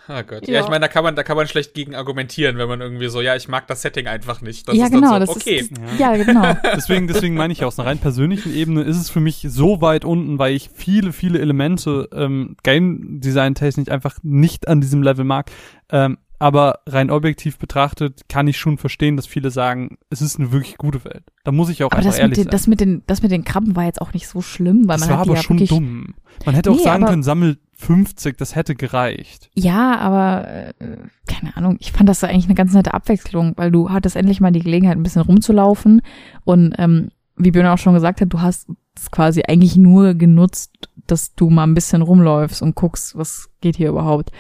Oh 0.09 0.23
Gott. 0.27 0.47
Ja, 0.47 0.55
ja 0.55 0.61
ich 0.61 0.69
meine, 0.69 0.81
da 0.81 0.89
kann 0.89 1.05
man, 1.05 1.17
da 1.17 1.23
kann 1.23 1.37
man 1.37 1.47
schlecht 1.47 1.75
gegen 1.75 1.95
argumentieren, 1.95 2.59
wenn 2.59 2.69
man 2.69 2.81
irgendwie 2.81 3.09
so, 3.09 3.21
ja, 3.21 3.37
ich 3.37 3.49
mag 3.49 3.67
das 3.67 3.83
Setting 3.83 4.07
einfach 4.07 4.41
nicht. 4.41 4.69
Das 4.69 4.77
ja, 4.77 4.89
genau, 4.89 5.15
so, 5.15 5.19
das 5.21 5.29
okay. 5.31 5.57
Ist, 5.57 5.73
das, 5.73 5.99
ja. 5.99 6.15
ja. 6.15 6.25
genau. 6.25 6.57
deswegen, 6.77 7.07
deswegen 7.07 7.35
meine 7.35 7.53
ich 7.53 7.65
aus 7.65 7.79
einer 7.79 7.89
rein 7.89 7.99
persönlichen 7.99 8.55
Ebene 8.55 8.83
ist 8.83 8.97
es 8.97 9.11
für 9.11 9.21
mich 9.21 9.47
so 9.49 9.81
weit 9.81 10.05
unten, 10.05 10.39
weil 10.39 10.55
ich 10.55 10.71
viele, 10.75 11.13
viele 11.13 11.39
Elemente 11.39 12.09
ähm, 12.13 12.57
Game 12.63 13.21
Design 13.21 13.55
technisch 13.55 13.89
einfach 13.89 14.19
nicht 14.23 14.69
an 14.69 14.81
diesem 14.81 15.03
Level 15.03 15.25
mag. 15.25 15.51
Ähm, 15.91 16.19
aber 16.43 16.81
rein 16.87 17.11
objektiv 17.11 17.57
betrachtet 17.57 18.23
kann 18.29 18.49
ich 18.49 18.59
schon 18.59 18.77
verstehen, 18.77 19.17
dass 19.17 19.27
viele 19.27 19.53
sagen, 19.53 19.97
es 20.11 20.21
ist 20.21 20.41
eine 20.41 20.51
wirklich 20.51 20.77
gute 20.77 21.05
Welt. 21.05 21.23
Da 21.45 21.53
muss 21.53 21.69
ich 21.69 21.85
auch 21.85 21.93
aber 21.93 21.99
einfach 21.99 22.11
das 22.11 22.19
ehrlich 22.19 22.35
den, 22.35 22.45
sein. 22.45 22.51
Das 22.51 22.67
mit, 22.67 22.81
den, 22.81 23.03
das 23.07 23.23
mit 23.23 23.31
den 23.31 23.45
Krabben 23.45 23.77
war 23.77 23.85
jetzt 23.85 24.03
auch 24.03 24.13
nicht 24.13 24.27
so 24.27 24.43
schlimm, 24.43 24.89
weil 24.89 24.99
das 24.99 25.07
man 25.07 25.11
war 25.11 25.19
hat 25.21 25.29
aber 25.29 25.37
ja 25.37 25.43
schon 25.43 25.59
dumm. 25.59 26.15
Man 26.45 26.57
hätte 26.57 26.73
auch 26.73 26.77
nee, 26.77 26.83
sagen 26.83 27.05
können, 27.05 27.23
sammel 27.23 27.59
50, 27.75 28.37
das 28.37 28.57
hätte 28.57 28.75
gereicht. 28.75 29.51
Ja, 29.55 29.97
aber 29.99 30.49
äh, 30.49 30.97
keine 31.29 31.57
Ahnung, 31.57 31.77
ich 31.79 31.93
fand 31.93 32.09
das 32.09 32.25
eigentlich 32.25 32.47
eine 32.47 32.55
ganz 32.55 32.75
nette 32.75 32.93
Abwechslung, 32.93 33.53
weil 33.57 33.71
du 33.71 33.91
hattest 33.91 34.17
endlich 34.17 34.41
mal 34.41 34.51
die 34.51 34.65
Gelegenheit, 34.65 34.97
ein 34.97 35.05
bisschen 35.05 35.23
rumzulaufen 35.23 36.03
und 36.43 36.75
ähm, 36.77 37.11
wie 37.37 37.53
Björn 37.53 37.69
auch 37.69 37.79
schon 37.79 37.95
gesagt 37.95 38.21
hat, 38.21 38.33
du 38.33 38.41
hast 38.41 38.69
es 38.97 39.11
quasi 39.13 39.43
eigentlich 39.47 39.77
nur 39.77 40.15
genutzt, 40.15 40.91
dass 41.07 41.35
du 41.35 41.51
mal 41.51 41.65
ein 41.65 41.75
bisschen 41.75 42.03
rumläufst 42.03 42.63
und 42.63 42.75
guckst, 42.75 43.17
was 43.17 43.51
geht 43.61 43.77
hier 43.77 43.89
überhaupt. 43.89 44.31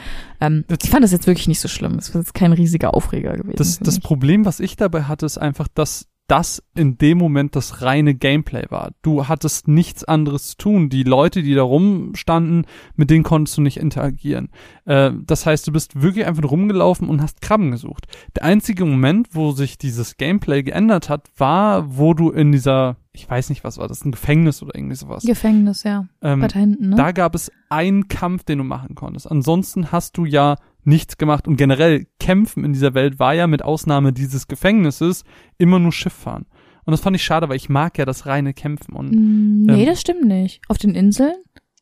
Ähm, 0.41 0.65
ich 0.83 0.91
fand 0.91 1.05
das 1.05 1.13
jetzt 1.13 1.27
wirklich 1.27 1.49
nicht 1.49 1.61
so 1.61 1.69
schlimm. 1.69 1.95
Es 1.97 2.15
war 2.15 2.21
jetzt 2.21 2.35
kein 2.35 2.53
riesiger 2.53 2.95
Aufreger 2.95 3.33
gewesen. 3.33 3.57
Das, 3.57 3.79
das 3.79 4.01
Problem, 4.01 4.45
was 4.45 4.61
ich 4.61 4.77
dabei 4.77 5.05
hatte, 5.05 5.27
ist 5.27 5.39
einfach, 5.39 5.69
dass 5.69 6.09
das 6.27 6.63
in 6.75 6.97
dem 6.99 7.19
Moment 7.19 7.57
das 7.57 7.83
reine 7.83 8.15
Gameplay 8.15 8.65
war. 8.71 8.93
Du 9.03 9.29
hattest 9.29 9.69
nichts 9.69 10.05
anderes 10.05 10.49
zu 10.49 10.57
tun. 10.57 10.89
Die 10.89 11.03
Leute, 11.03 11.43
die 11.43 11.55
da 11.55 11.63
rumstanden, 11.63 12.67
mit 12.97 13.11
denen 13.11 13.23
konntest 13.25 13.59
du 13.59 13.63
nicht 13.63 13.79
interagieren. 13.79 14.49
Äh, 14.85 15.11
das 15.25 15.45
heißt, 15.47 15.67
du 15.67 15.73
bist 15.73 16.01
wirklich 16.01 16.27
einfach 16.27 16.51
rumgelaufen 16.51 17.09
und 17.09 17.21
hast 17.21 17.43
Krabben 17.43 17.71
gesucht. 17.71 18.07
Der 18.37 18.45
einzige 18.45 18.85
Moment, 18.85 19.29
wo 19.33 19.53
sich 19.53 19.79
dieses 19.79 20.17
Gameplay 20.17 20.63
geändert 20.63 21.09
hat, 21.09 21.29
war, 21.37 21.97
wo 21.99 22.15
du 22.15 22.31
in 22.31 22.53
dieser 22.53 22.97
ich 23.15 23.29
weiß 23.29 23.51
nicht, 23.51 23.63
was 23.63 23.77
war 23.77 23.89
das, 23.89 24.07
ein 24.07 24.13
Gefängnis 24.13 24.63
oder 24.63 24.75
irgendwie 24.75 24.97
sowas. 24.97 25.23
Gefängnis, 25.23 25.83
ja. 25.83 26.07
Ähm, 26.23 26.49
hinten, 26.49 26.91
ne? 26.91 26.97
Da 26.97 27.13
gab 27.13 27.35
es 27.35 27.53
einen 27.69 28.09
Kampf, 28.09 28.45
den 28.45 28.57
du 28.57 28.65
machen 28.65 28.95
konntest. 28.95 29.31
Ansonsten 29.31 29.93
hast 29.93 30.17
du 30.17 30.25
ja 30.25 30.57
nichts 30.85 31.17
gemacht 31.17 31.47
und 31.47 31.57
generell 31.57 32.07
Kämpfen 32.19 32.65
in 32.65 32.73
dieser 32.73 32.95
Welt 32.95 33.19
war 33.19 33.35
ja 33.35 33.47
mit 33.47 33.63
Ausnahme 33.63 34.13
dieses 34.13 34.49
Gefängnisses 34.49 35.25
immer 35.59 35.79
nur 35.79 35.93
Schiff 35.93 36.13
fahren. 36.13 36.47
Und 36.85 36.91
das 36.91 37.01
fand 37.01 37.15
ich 37.15 37.23
schade, 37.23 37.49
weil 37.49 37.57
ich 37.57 37.69
mag 37.69 37.97
ja 37.99 38.05
das 38.05 38.27
reine 38.27 38.55
Kämpfen 38.55 38.95
und 38.95 39.13
mm, 39.13 39.63
Nee, 39.67 39.83
ähm, 39.83 39.87
das 39.87 40.01
stimmt 40.01 40.25
nicht. 40.25 40.61
Auf 40.69 40.79
den 40.79 40.95
Inseln? 40.95 41.35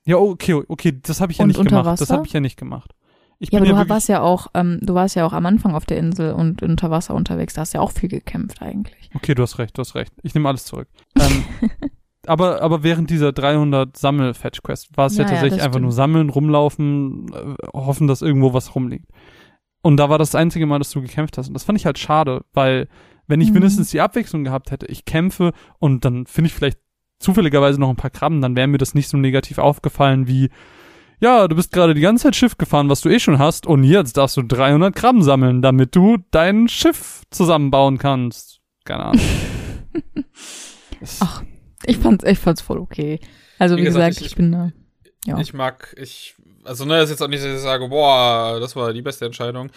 Ja, 0.05 0.16
okay, 0.16 0.62
okay, 0.68 0.98
das 1.01 1.20
habe 1.20 1.32
ich 1.32 1.39
ja 1.39 1.47
nicht 1.47 1.56
gemacht. 1.56 1.86
Wasser? 1.86 2.05
Das 2.05 2.10
habe 2.10 2.27
ich 2.27 2.32
ja 2.32 2.40
nicht 2.40 2.59
gemacht. 2.59 2.94
Ich 3.39 3.51
ja, 3.51 3.59
aber 3.59 3.66
ja 3.66 3.85
du 3.85 3.89
warst 3.89 4.09
ja 4.10 4.20
auch, 4.20 4.48
ähm, 4.52 4.78
du 4.82 4.93
warst 4.93 5.16
ja 5.16 5.24
auch 5.24 5.32
am 5.32 5.47
Anfang 5.47 5.74
auf 5.74 5.86
der 5.86 5.97
Insel 5.97 6.35
und 6.35 6.62
unter 6.62 6.90
Wasser 6.90 7.14
unterwegs. 7.14 7.55
Da 7.55 7.62
hast 7.62 7.72
du 7.72 7.78
ja 7.78 7.82
auch 7.82 7.93
viel 7.93 8.10
gekämpft 8.10 8.60
eigentlich. 8.60 9.10
Okay, 9.14 9.35
du 9.35 9.43
hast 9.43 9.59
recht, 9.59 9.78
du 9.78 9.81
hast 9.81 9.94
recht. 9.94 10.12
Ich 10.22 10.35
nehme 10.35 10.47
alles 10.47 10.64
zurück. 10.66 10.89
Ähm, 11.18 11.44
aber, 12.31 12.62
aber 12.62 12.85
während 12.85 13.11
dieser 13.11 13.32
300 13.32 13.97
Sammel-Fetch-Quest 13.97 14.97
war 14.97 15.07
es 15.07 15.16
ja, 15.16 15.24
ja 15.24 15.31
tatsächlich 15.31 15.62
einfach 15.62 15.73
stimmt. 15.73 15.82
nur 15.82 15.93
sammeln, 15.93 16.31
rumlaufen, 16.31 17.27
äh, 17.32 17.66
hoffen, 17.74 18.07
dass 18.07 18.23
irgendwo 18.23 18.55
was 18.55 18.77
rumliegt. 18.77 19.11
Und 19.82 19.97
da 19.97 20.09
war 20.09 20.19
das 20.19 20.36
einzige 20.36 20.65
Mal, 20.65 20.78
dass 20.78 20.93
du 20.93 21.02
gekämpft 21.02 21.39
hast. 21.39 21.48
Und 21.48 21.55
das 21.55 21.65
fand 21.65 21.77
ich 21.77 21.86
halt 21.86 21.98
schade, 21.98 22.44
weil 22.52 22.86
wenn 23.27 23.40
ich 23.40 23.48
mhm. 23.48 23.55
mindestens 23.55 23.90
die 23.90 24.01
Abwechslung 24.01 24.44
gehabt 24.44 24.70
hätte, 24.70 24.86
ich 24.86 25.05
kämpfe 25.05 25.52
und 25.81 26.05
dann 26.05 26.24
finde 26.27 26.47
ich 26.47 26.55
vielleicht 26.55 26.78
zufälligerweise 27.19 27.81
noch 27.81 27.90
ein 27.90 27.97
paar 27.97 28.11
Krabben, 28.11 28.40
dann 28.40 28.55
wäre 28.55 28.69
mir 28.69 28.78
das 28.78 28.94
nicht 28.94 29.09
so 29.09 29.16
negativ 29.16 29.59
aufgefallen 29.59 30.28
wie, 30.28 30.51
ja, 31.19 31.48
du 31.48 31.57
bist 31.57 31.73
gerade 31.73 31.94
die 31.94 32.01
ganze 32.01 32.24
Zeit 32.24 32.36
Schiff 32.36 32.59
gefahren, 32.59 32.89
was 32.89 33.01
du 33.01 33.09
eh 33.09 33.19
schon 33.19 33.40
hast, 33.40 33.66
und 33.66 33.82
jetzt 33.82 34.16
darfst 34.19 34.36
du 34.36 34.43
300 34.43 34.94
Gramm 34.94 35.23
sammeln, 35.23 35.62
damit 35.62 35.97
du 35.97 36.19
dein 36.31 36.69
Schiff 36.69 37.23
zusammenbauen 37.31 37.98
kannst. 37.98 38.61
Keine 38.85 39.07
Ahnung. 39.07 39.24
Ach, 41.20 41.43
ich 41.90 41.98
fand's, 41.98 42.24
ich 42.24 42.38
fand's 42.38 42.60
voll 42.60 42.78
okay. 42.78 43.20
Also 43.58 43.76
wie, 43.76 43.80
wie 43.80 43.84
gesagt, 43.84 44.08
gesagt, 44.08 44.20
ich, 44.20 44.32
ich 44.32 44.36
bin 44.36 44.52
da. 44.52 44.72
Ja. 45.26 45.38
Ich 45.38 45.52
mag, 45.52 45.94
ich, 45.98 46.34
also 46.64 46.84
ne, 46.84 47.02
ist 47.02 47.10
jetzt 47.10 47.22
auch 47.22 47.28
nicht, 47.28 47.44
dass 47.44 47.54
ich 47.54 47.60
sage, 47.60 47.88
boah, 47.88 48.58
das 48.60 48.74
war 48.76 48.92
die 48.92 49.02
beste 49.02 49.26
Entscheidung. 49.26 49.70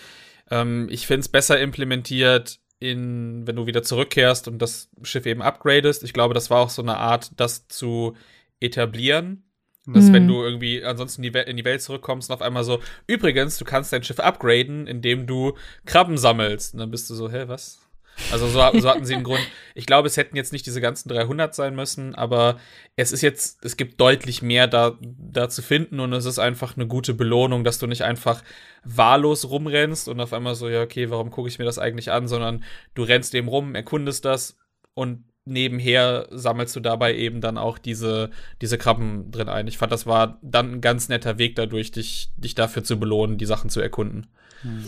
Ähm, 0.49 0.87
ich 0.89 1.07
find's 1.07 1.27
besser 1.27 1.59
implementiert 1.59 2.59
in, 2.79 3.45
wenn 3.45 3.55
du 3.55 3.65
wieder 3.65 3.83
zurückkehrst 3.83 4.47
und 4.47 4.59
das 4.59 4.89
Schiff 5.03 5.25
eben 5.25 5.41
upgradest. 5.41 6.03
Ich 6.03 6.13
glaube, 6.13 6.33
das 6.33 6.49
war 6.49 6.59
auch 6.59 6.69
so 6.69 6.81
eine 6.81 6.97
Art, 6.97 7.31
das 7.37 7.67
zu 7.67 8.15
etablieren 8.59 9.43
dass 9.85 10.05
mhm. 10.05 10.13
wenn 10.13 10.27
du 10.27 10.41
irgendwie 10.43 10.83
ansonsten 10.83 11.23
in 11.23 11.33
die, 11.33 11.39
in 11.39 11.57
die 11.57 11.65
Welt 11.65 11.81
zurückkommst 11.81 12.29
und 12.29 12.35
auf 12.35 12.41
einmal 12.41 12.63
so, 12.63 12.79
übrigens, 13.05 13.57
du 13.57 13.65
kannst 13.65 13.91
dein 13.91 14.03
Schiff 14.03 14.19
upgraden, 14.19 14.87
indem 14.87 15.27
du 15.27 15.57
Krabben 15.85 16.17
sammelst. 16.17 16.73
Und 16.73 16.79
dann 16.79 16.91
bist 16.91 17.09
du 17.09 17.15
so, 17.15 17.29
hä, 17.29 17.45
was? 17.47 17.82
Also 18.31 18.47
so, 18.47 18.59
so 18.79 18.89
hatten 18.89 19.05
sie 19.05 19.15
einen 19.15 19.23
Grund. 19.23 19.45
Ich 19.75 19.85
glaube, 19.85 20.07
es 20.07 20.17
hätten 20.17 20.35
jetzt 20.35 20.53
nicht 20.53 20.65
diese 20.65 20.81
ganzen 20.81 21.09
300 21.09 21.53
sein 21.53 21.75
müssen, 21.75 22.15
aber 22.15 22.59
es 22.95 23.11
ist 23.11 23.21
jetzt, 23.21 23.63
es 23.65 23.75
gibt 23.77 23.99
deutlich 23.99 24.41
mehr 24.41 24.67
da, 24.67 24.97
da 25.01 25.49
zu 25.49 25.61
finden 25.61 25.99
und 25.99 26.13
es 26.13 26.25
ist 26.25 26.39
einfach 26.39 26.77
eine 26.77 26.87
gute 26.87 27.13
Belohnung, 27.13 27.63
dass 27.63 27.79
du 27.79 27.87
nicht 27.87 28.03
einfach 28.03 28.43
wahllos 28.83 29.49
rumrennst 29.49 30.07
und 30.09 30.19
auf 30.19 30.33
einmal 30.33 30.55
so, 30.55 30.69
ja, 30.69 30.81
okay, 30.81 31.09
warum 31.09 31.31
gucke 31.31 31.49
ich 31.49 31.59
mir 31.59 31.65
das 31.65 31.79
eigentlich 31.79 32.11
an, 32.11 32.27
sondern 32.27 32.63
du 32.93 33.03
rennst 33.03 33.33
eben 33.35 33.47
rum, 33.47 33.75
erkundest 33.75 34.25
das 34.25 34.57
und 34.93 35.23
nebenher 35.45 36.27
sammelst 36.31 36.75
du 36.75 36.79
dabei 36.79 37.15
eben 37.15 37.41
dann 37.41 37.57
auch 37.57 37.77
diese, 37.77 38.29
diese 38.61 38.77
Krabben 38.77 39.31
drin 39.31 39.49
ein. 39.49 39.67
Ich 39.67 39.77
fand, 39.77 39.91
das 39.91 40.05
war 40.05 40.39
dann 40.41 40.75
ein 40.75 40.81
ganz 40.81 41.09
netter 41.09 41.37
Weg 41.37 41.55
dadurch, 41.55 41.91
dich, 41.91 42.31
dich 42.37 42.55
dafür 42.55 42.83
zu 42.83 42.99
belohnen, 42.99 43.37
die 43.37 43.45
Sachen 43.45 43.69
zu 43.69 43.81
erkunden. 43.81 44.27
Hm. 44.61 44.85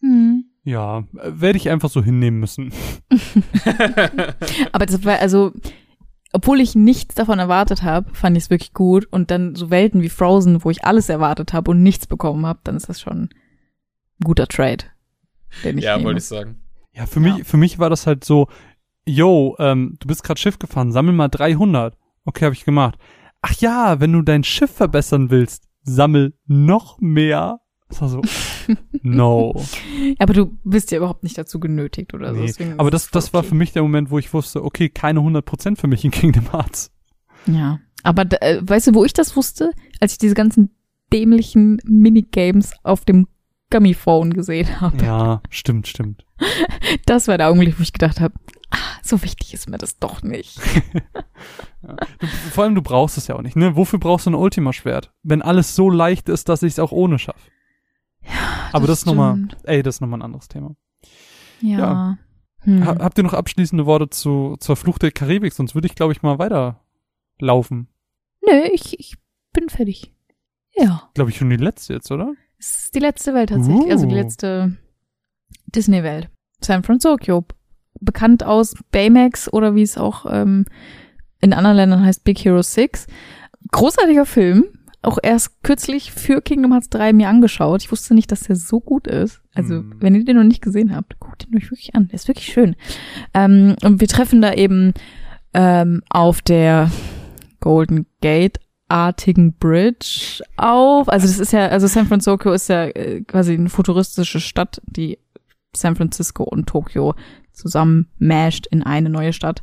Hm. 0.00 0.41
Ja, 0.64 1.04
werde 1.12 1.56
ich 1.56 1.70
einfach 1.70 1.90
so 1.90 2.02
hinnehmen 2.02 2.38
müssen. 2.38 2.72
Aber 4.72 4.86
das 4.86 5.04
war, 5.04 5.18
also, 5.18 5.52
obwohl 6.32 6.60
ich 6.60 6.74
nichts 6.74 7.14
davon 7.16 7.38
erwartet 7.38 7.82
habe, 7.82 8.14
fand 8.14 8.36
ich 8.36 8.44
es 8.44 8.50
wirklich 8.50 8.72
gut. 8.72 9.06
Und 9.10 9.30
dann 9.30 9.56
so 9.56 9.70
Welten 9.70 10.02
wie 10.02 10.08
Frozen, 10.08 10.64
wo 10.64 10.70
ich 10.70 10.84
alles 10.84 11.08
erwartet 11.08 11.52
habe 11.52 11.70
und 11.72 11.82
nichts 11.82 12.06
bekommen 12.06 12.46
habe, 12.46 12.60
dann 12.62 12.76
ist 12.76 12.88
das 12.88 13.00
schon 13.00 13.24
ein 13.24 13.30
guter 14.24 14.46
Trade. 14.46 14.84
Den 15.64 15.78
ich 15.78 15.84
ja, 15.84 16.02
wollte 16.02 16.18
ich 16.18 16.26
sagen. 16.26 16.62
Ja, 16.92 17.06
für 17.06 17.20
ja. 17.20 17.34
mich, 17.34 17.46
für 17.46 17.56
mich 17.56 17.78
war 17.78 17.90
das 17.90 18.06
halt 18.06 18.24
so, 18.24 18.48
yo, 19.04 19.56
ähm, 19.58 19.96
du 19.98 20.06
bist 20.06 20.22
gerade 20.22 20.40
Schiff 20.40 20.58
gefahren, 20.58 20.92
sammel 20.92 21.12
mal 21.12 21.28
300. 21.28 21.96
Okay, 22.24 22.44
habe 22.44 22.54
ich 22.54 22.64
gemacht. 22.64 22.98
Ach 23.40 23.54
ja, 23.54 23.98
wenn 23.98 24.12
du 24.12 24.22
dein 24.22 24.44
Schiff 24.44 24.70
verbessern 24.70 25.30
willst, 25.30 25.68
sammel 25.82 26.34
noch 26.46 27.00
mehr. 27.00 27.58
Das 27.88 28.00
war 28.00 28.08
so, 28.08 28.22
no. 29.02 29.54
aber 30.18 30.32
du 30.32 30.58
bist 30.64 30.90
ja 30.90 30.98
überhaupt 30.98 31.22
nicht 31.22 31.36
dazu 31.38 31.60
genötigt 31.60 32.14
oder 32.14 32.32
nee. 32.32 32.48
so. 32.48 32.64
aber 32.76 32.90
das, 32.90 33.10
das 33.10 33.32
war 33.32 33.42
für 33.42 33.54
mich 33.54 33.72
der 33.72 33.82
Moment, 33.82 34.10
wo 34.10 34.18
ich 34.18 34.32
wusste, 34.32 34.64
okay, 34.64 34.88
keine 34.88 35.20
100% 35.20 35.76
für 35.76 35.86
mich 35.86 36.04
in 36.04 36.10
Kingdom 36.10 36.52
Hearts. 36.52 36.90
Ja, 37.46 37.80
aber 38.02 38.24
äh, 38.42 38.60
weißt 38.62 38.88
du, 38.88 38.94
wo 38.94 39.04
ich 39.04 39.12
das 39.12 39.36
wusste? 39.36 39.72
Als 40.00 40.12
ich 40.12 40.18
diese 40.18 40.34
ganzen 40.34 40.70
dämlichen 41.12 41.78
Minigames 41.84 42.72
auf 42.82 43.04
dem 43.04 43.26
Gummy-Phone 43.70 44.34
gesehen 44.34 44.80
habe. 44.80 45.04
Ja, 45.04 45.42
stimmt, 45.50 45.88
stimmt. 45.88 46.24
Das 47.06 47.26
war 47.26 47.38
der 47.38 47.48
Augenblick, 47.48 47.78
wo 47.78 47.82
ich 47.82 47.92
gedacht 47.92 48.20
habe, 48.20 48.34
ah, 48.70 48.76
so 49.02 49.22
wichtig 49.22 49.54
ist 49.54 49.68
mir 49.68 49.78
das 49.78 49.98
doch 49.98 50.22
nicht. 50.22 50.60
Du, 52.20 52.26
vor 52.52 52.62
allem, 52.62 52.76
du 52.76 52.82
brauchst 52.82 53.18
es 53.18 53.26
ja 53.26 53.34
auch 53.34 53.42
nicht, 53.42 53.56
ne? 53.56 53.74
Wofür 53.74 53.98
brauchst 53.98 54.26
du 54.26 54.30
ein 54.30 54.36
Ultima-Schwert? 54.36 55.12
Wenn 55.24 55.42
alles 55.42 55.74
so 55.74 55.90
leicht 55.90 56.28
ist, 56.28 56.48
dass 56.48 56.62
ich 56.62 56.74
es 56.74 56.78
auch 56.78 56.92
ohne 56.92 57.18
schaffe. 57.18 57.40
Ja, 58.24 58.68
Aber 58.72 58.86
das, 58.86 58.88
das 58.88 58.98
ist 59.00 59.06
nochmal, 59.06 59.48
ey, 59.64 59.82
das 59.82 59.96
ist 59.96 60.00
nochmal 60.00 60.20
ein 60.20 60.24
anderes 60.24 60.48
Thema. 60.48 60.74
Ja. 61.60 61.78
ja. 61.78 62.18
Hm. 62.60 62.86
Ha 62.86 62.96
habt 63.00 63.18
ihr 63.18 63.24
noch 63.24 63.32
abschließende 63.32 63.86
Worte 63.86 64.08
zu, 64.10 64.56
zur 64.60 64.76
Flucht 64.76 65.02
der 65.02 65.10
Karibik? 65.10 65.52
Sonst 65.52 65.74
würde 65.74 65.86
ich, 65.86 65.94
glaube 65.94 66.12
ich, 66.12 66.22
mal 66.22 66.38
weiterlaufen. 66.38 67.88
Nö, 68.46 68.62
ich, 68.72 68.98
ich 68.98 69.16
bin 69.52 69.68
fertig. 69.68 70.14
Ja. 70.74 71.10
Glaube 71.14 71.30
ich 71.30 71.36
schon 71.36 71.50
die 71.50 71.56
letzte 71.56 71.94
jetzt, 71.94 72.10
oder? 72.10 72.32
Das 72.58 72.84
ist 72.84 72.94
die 72.94 73.00
letzte 73.00 73.34
Welt 73.34 73.50
tatsächlich. 73.50 73.86
Uh. 73.86 73.90
Also 73.90 74.06
die 74.06 74.14
uh. 74.14 74.18
letzte 74.18 74.76
Disney-Welt. 75.66 76.30
San 76.60 76.82
Francisco. 76.82 77.44
Bekannt 78.00 78.44
aus 78.44 78.74
Baymax 78.90 79.52
oder 79.52 79.74
wie 79.74 79.82
es 79.82 79.98
auch 79.98 80.26
ähm, 80.28 80.64
in 81.40 81.52
anderen 81.52 81.76
Ländern 81.76 82.04
heißt 82.04 82.24
Big 82.24 82.44
Hero 82.44 82.62
6. 82.62 83.06
Großartiger 83.70 84.26
Film. 84.26 84.64
Auch 85.02 85.18
erst 85.22 85.62
kürzlich 85.62 86.12
für 86.12 86.40
Kingdom 86.40 86.72
Hearts 86.72 86.88
3 86.90 87.12
mir 87.12 87.28
angeschaut. 87.28 87.82
Ich 87.82 87.90
wusste 87.90 88.14
nicht, 88.14 88.30
dass 88.30 88.40
der 88.40 88.56
so 88.56 88.80
gut 88.80 89.06
ist. 89.06 89.40
Also, 89.54 89.82
mm. 89.82 89.94
wenn 89.98 90.14
ihr 90.14 90.24
den 90.24 90.36
noch 90.36 90.44
nicht 90.44 90.62
gesehen 90.62 90.94
habt, 90.94 91.18
guckt 91.18 91.46
ihn 91.46 91.56
euch 91.56 91.70
wirklich 91.70 91.94
an. 91.94 92.08
Der 92.08 92.14
ist 92.14 92.28
wirklich 92.28 92.46
schön. 92.46 92.76
Ähm, 93.34 93.76
und 93.82 94.00
wir 94.00 94.08
treffen 94.08 94.40
da 94.40 94.52
eben 94.54 94.94
ähm, 95.54 96.02
auf 96.08 96.40
der 96.40 96.90
Golden 97.60 98.06
Gate 98.20 98.60
artigen 98.88 99.54
Bridge 99.54 100.42
auf. 100.56 101.08
Also 101.08 101.26
das 101.26 101.38
ist 101.38 101.52
ja, 101.52 101.68
also 101.68 101.86
San 101.86 102.06
Francisco 102.06 102.52
ist 102.52 102.68
ja 102.68 102.84
äh, 102.84 103.22
quasi 103.22 103.54
eine 103.54 103.70
futuristische 103.70 104.38
Stadt, 104.38 104.82
die 104.84 105.18
San 105.74 105.96
Francisco 105.96 106.42
und 106.44 106.68
Tokio 106.68 107.14
zusammen 107.52 108.08
mashed 108.18 108.66
in 108.66 108.82
eine 108.82 109.10
neue 109.10 109.32
Stadt. 109.32 109.60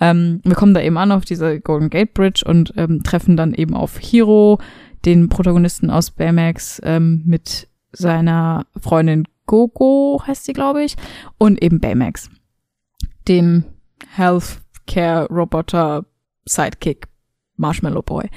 Ähm, 0.00 0.40
wir 0.44 0.54
kommen 0.54 0.74
da 0.74 0.80
eben 0.80 0.98
an 0.98 1.12
auf 1.12 1.24
diese 1.24 1.60
Golden 1.60 1.90
Gate 1.90 2.14
Bridge 2.14 2.42
und 2.46 2.72
ähm, 2.76 3.02
treffen 3.02 3.36
dann 3.36 3.54
eben 3.54 3.74
auf 3.74 3.98
Hiro, 3.98 4.58
den 5.04 5.28
Protagonisten 5.28 5.90
aus 5.90 6.10
Baymax, 6.10 6.80
ähm, 6.84 7.22
mit 7.24 7.68
seiner 7.92 8.66
Freundin 8.80 9.24
Gogo, 9.46 10.22
heißt 10.26 10.44
sie, 10.44 10.52
glaube 10.52 10.82
ich, 10.84 10.96
und 11.38 11.62
eben 11.62 11.80
Baymax, 11.80 12.30
dem 13.26 13.64
Healthcare-Roboter 14.14 16.04
Sidekick 16.44 17.08
Marshmallow 17.56 18.02
Boy. 18.02 18.28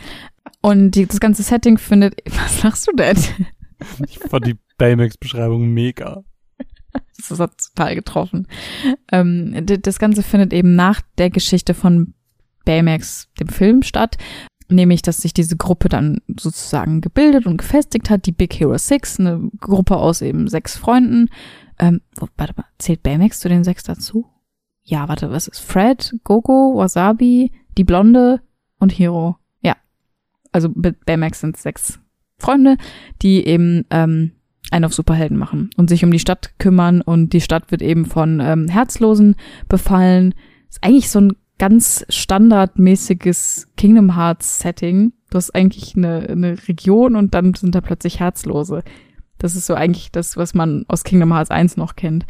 Und 0.61 0.91
die, 0.91 1.05
das 1.05 1.19
ganze 1.19 1.43
Setting 1.43 1.77
findet, 1.77 2.15
was 2.25 2.61
sagst 2.61 2.87
du 2.87 2.95
denn? 2.95 3.17
Ich 4.07 4.19
fand 4.19 4.45
die 4.45 4.57
Baymax-Beschreibung 4.77 5.73
mega. 5.73 6.23
Das 7.29 7.39
hat 7.39 7.51
total 7.75 7.95
getroffen. 7.95 8.47
Ähm, 9.11 9.65
das 9.65 9.99
Ganze 9.99 10.23
findet 10.23 10.53
eben 10.53 10.75
nach 10.75 11.01
der 11.17 11.29
Geschichte 11.29 11.73
von 11.73 12.13
Baymax, 12.65 13.29
dem 13.39 13.47
Film, 13.47 13.83
statt. 13.83 14.17
Nämlich, 14.69 15.01
dass 15.01 15.17
sich 15.17 15.33
diese 15.33 15.57
Gruppe 15.57 15.89
dann 15.89 16.21
sozusagen 16.39 17.01
gebildet 17.01 17.45
und 17.45 17.57
gefestigt 17.57 18.09
hat, 18.09 18.25
die 18.25 18.31
Big 18.31 18.53
Hero 18.57 18.77
Six, 18.77 19.19
eine 19.19 19.49
Gruppe 19.59 19.97
aus 19.97 20.21
eben 20.21 20.47
sechs 20.47 20.77
Freunden. 20.77 21.29
Ähm, 21.77 22.01
warte 22.37 22.53
mal, 22.55 22.65
zählt 22.77 23.03
Baymax 23.03 23.39
zu 23.39 23.49
den 23.49 23.63
sechs 23.63 23.83
dazu? 23.83 24.27
Ja, 24.83 25.09
warte, 25.09 25.29
was 25.31 25.47
ist 25.47 25.59
Fred, 25.59 26.15
Gogo, 26.23 26.73
Wasabi, 26.75 27.51
die 27.77 27.83
Blonde 27.83 28.41
und 28.79 28.97
Hero? 28.97 29.37
Ja. 29.61 29.75
Also 30.51 30.69
mit 30.73 31.05
Baymax 31.05 31.41
sind 31.41 31.57
sechs 31.57 31.99
Freunde, 32.37 32.77
die 33.21 33.45
eben 33.45 33.85
ähm, 33.89 34.31
einen 34.69 34.85
auf 34.85 34.93
Superhelden 34.93 35.37
machen 35.37 35.69
und 35.75 35.89
sich 35.89 36.03
um 36.03 36.11
die 36.11 36.19
Stadt 36.19 36.53
kümmern 36.59 37.01
und 37.01 37.33
die 37.33 37.41
Stadt 37.41 37.71
wird 37.71 37.81
eben 37.81 38.05
von 38.05 38.39
ähm, 38.39 38.67
Herzlosen 38.67 39.35
befallen. 39.67 40.35
Ist 40.69 40.83
eigentlich 40.83 41.09
so 41.09 41.19
ein 41.19 41.33
ganz 41.57 42.05
standardmäßiges 42.09 43.67
Kingdom 43.77 44.15
Hearts 44.15 44.59
Setting. 44.59 45.13
Du 45.29 45.37
hast 45.37 45.53
eigentlich 45.53 45.95
eine, 45.95 46.27
eine 46.29 46.67
Region 46.67 47.15
und 47.15 47.33
dann 47.33 47.53
sind 47.53 47.75
da 47.75 47.81
plötzlich 47.81 48.19
Herzlose. 48.19 48.83
Das 49.37 49.55
ist 49.55 49.65
so 49.65 49.73
eigentlich 49.73 50.11
das, 50.11 50.37
was 50.37 50.53
man 50.53 50.85
aus 50.87 51.03
Kingdom 51.03 51.33
Hearts 51.33 51.51
1 51.51 51.77
noch 51.77 51.95
kennt. 51.95 52.25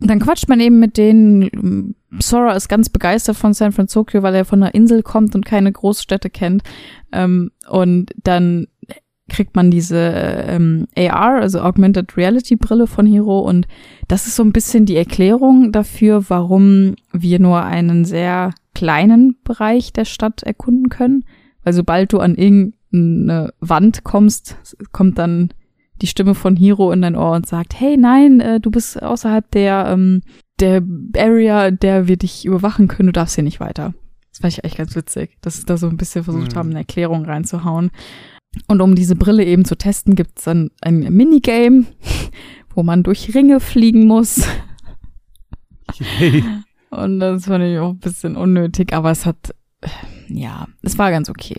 Und 0.00 0.08
dann 0.08 0.18
quatscht 0.18 0.48
man 0.48 0.60
eben 0.60 0.78
mit 0.78 0.96
denen. 0.96 1.94
Sora 2.20 2.54
ist 2.54 2.68
ganz 2.68 2.88
begeistert 2.88 3.36
von 3.36 3.52
San 3.52 3.72
Francisco, 3.72 4.22
weil 4.22 4.34
er 4.34 4.44
von 4.44 4.62
einer 4.62 4.74
Insel 4.74 5.02
kommt 5.02 5.34
und 5.34 5.44
keine 5.44 5.70
Großstädte 5.70 6.30
kennt. 6.30 6.62
Ähm, 7.12 7.50
und 7.68 8.12
dann 8.22 8.66
kriegt 9.30 9.56
man 9.56 9.70
diese 9.70 9.96
ähm, 9.98 10.86
AR, 10.96 11.40
also 11.40 11.60
Augmented 11.60 12.16
Reality 12.16 12.56
Brille 12.56 12.86
von 12.86 13.06
Hero 13.06 13.40
und 13.40 13.66
das 14.08 14.26
ist 14.26 14.36
so 14.36 14.42
ein 14.42 14.52
bisschen 14.52 14.84
die 14.84 14.96
Erklärung 14.96 15.72
dafür, 15.72 16.28
warum 16.28 16.96
wir 17.12 17.40
nur 17.40 17.64
einen 17.64 18.04
sehr 18.04 18.52
kleinen 18.74 19.36
Bereich 19.42 19.92
der 19.92 20.04
Stadt 20.04 20.42
erkunden 20.42 20.90
können, 20.90 21.24
weil 21.64 21.72
sobald 21.72 22.12
du 22.12 22.18
an 22.18 22.34
irgendeine 22.34 23.52
Wand 23.60 24.04
kommst, 24.04 24.56
kommt 24.92 25.18
dann 25.18 25.50
die 26.02 26.06
Stimme 26.06 26.34
von 26.34 26.56
Hero 26.56 26.92
in 26.92 27.02
dein 27.02 27.16
Ohr 27.16 27.32
und 27.32 27.46
sagt, 27.46 27.78
hey, 27.78 27.96
nein, 27.96 28.40
äh, 28.40 28.60
du 28.60 28.70
bist 28.70 29.02
außerhalb 29.02 29.50
der 29.50 29.86
ähm, 29.88 30.22
der 30.60 30.82
Area, 31.16 31.70
der 31.70 32.06
wir 32.06 32.16
dich 32.16 32.44
überwachen 32.44 32.88
können, 32.88 33.08
du 33.08 33.12
darfst 33.12 33.34
hier 33.34 33.44
nicht 33.44 33.60
weiter. 33.60 33.94
Das 34.30 34.40
fand 34.40 34.52
ich 34.52 34.64
echt 34.64 34.76
ganz 34.76 34.94
witzig, 34.94 35.38
dass 35.40 35.56
sie 35.56 35.66
da 35.66 35.76
so 35.76 35.88
ein 35.88 35.96
bisschen 35.96 36.24
versucht 36.24 36.52
mhm. 36.52 36.56
haben, 36.56 36.70
eine 36.70 36.80
Erklärung 36.80 37.24
reinzuhauen. 37.24 37.90
Und 38.66 38.80
um 38.80 38.94
diese 38.94 39.16
Brille 39.16 39.44
eben 39.44 39.64
zu 39.64 39.76
testen, 39.76 40.14
gibt's 40.14 40.44
dann 40.44 40.70
ein 40.80 40.98
Minigame, 40.98 41.86
wo 42.74 42.82
man 42.82 43.02
durch 43.02 43.34
Ringe 43.34 43.60
fliegen 43.60 44.06
muss. 44.06 44.46
Und 46.90 47.20
das 47.20 47.46
fand 47.46 47.64
ich 47.64 47.78
auch 47.78 47.90
ein 47.90 47.98
bisschen 47.98 48.36
unnötig, 48.36 48.92
aber 48.92 49.10
es 49.12 49.24
hat, 49.24 49.54
ja, 50.28 50.66
es 50.82 50.98
war 50.98 51.10
ganz 51.10 51.28
okay. 51.28 51.56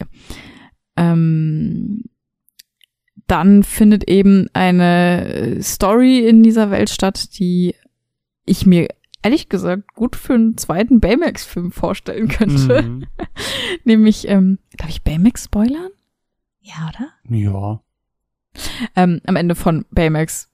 Ähm, 0.98 2.04
dann 3.28 3.64
findet 3.64 4.10
eben 4.10 4.48
eine 4.52 5.60
Story 5.62 6.28
in 6.28 6.44
dieser 6.44 6.70
Welt 6.70 6.90
statt, 6.90 7.40
die 7.40 7.76
ich 8.46 8.66
mir 8.66 8.90
ehrlich 9.24 9.48
gesagt 9.48 9.94
gut 9.94 10.18
für 10.18 10.34
einen 10.34 10.58
zweiten 10.58 11.00
Baymax-Film 11.00 11.72
vorstellen 11.72 12.28
könnte. 12.28 12.82
Mhm. 12.82 13.06
Nämlich, 13.86 14.28
ähm, 14.28 14.60
darf 14.78 14.90
ich 14.90 15.04
Baymax 15.04 15.46
spoilern? 15.46 15.92
Ja, 16.62 16.90
oder? 16.90 17.10
Ja. 17.30 17.82
Ähm, 18.96 19.22
am 19.26 19.36
Ende 19.36 19.56
von 19.56 19.86
Baymax 19.92 20.50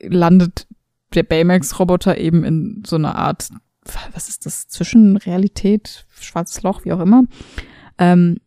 landet 0.00 0.66
der 1.14 1.22
Baymax-Roboter 1.22 2.18
eben 2.18 2.44
in 2.44 2.82
so 2.86 2.96
einer 2.96 3.16
Art, 3.16 3.48
was 4.12 4.28
ist 4.28 4.46
das, 4.46 4.68
Zwischenrealität, 4.68 6.06
schwarzes 6.18 6.62
Loch, 6.62 6.84
wie 6.84 6.92
auch 6.92 7.00
immer. 7.00 7.24
Ähm, 7.98 8.38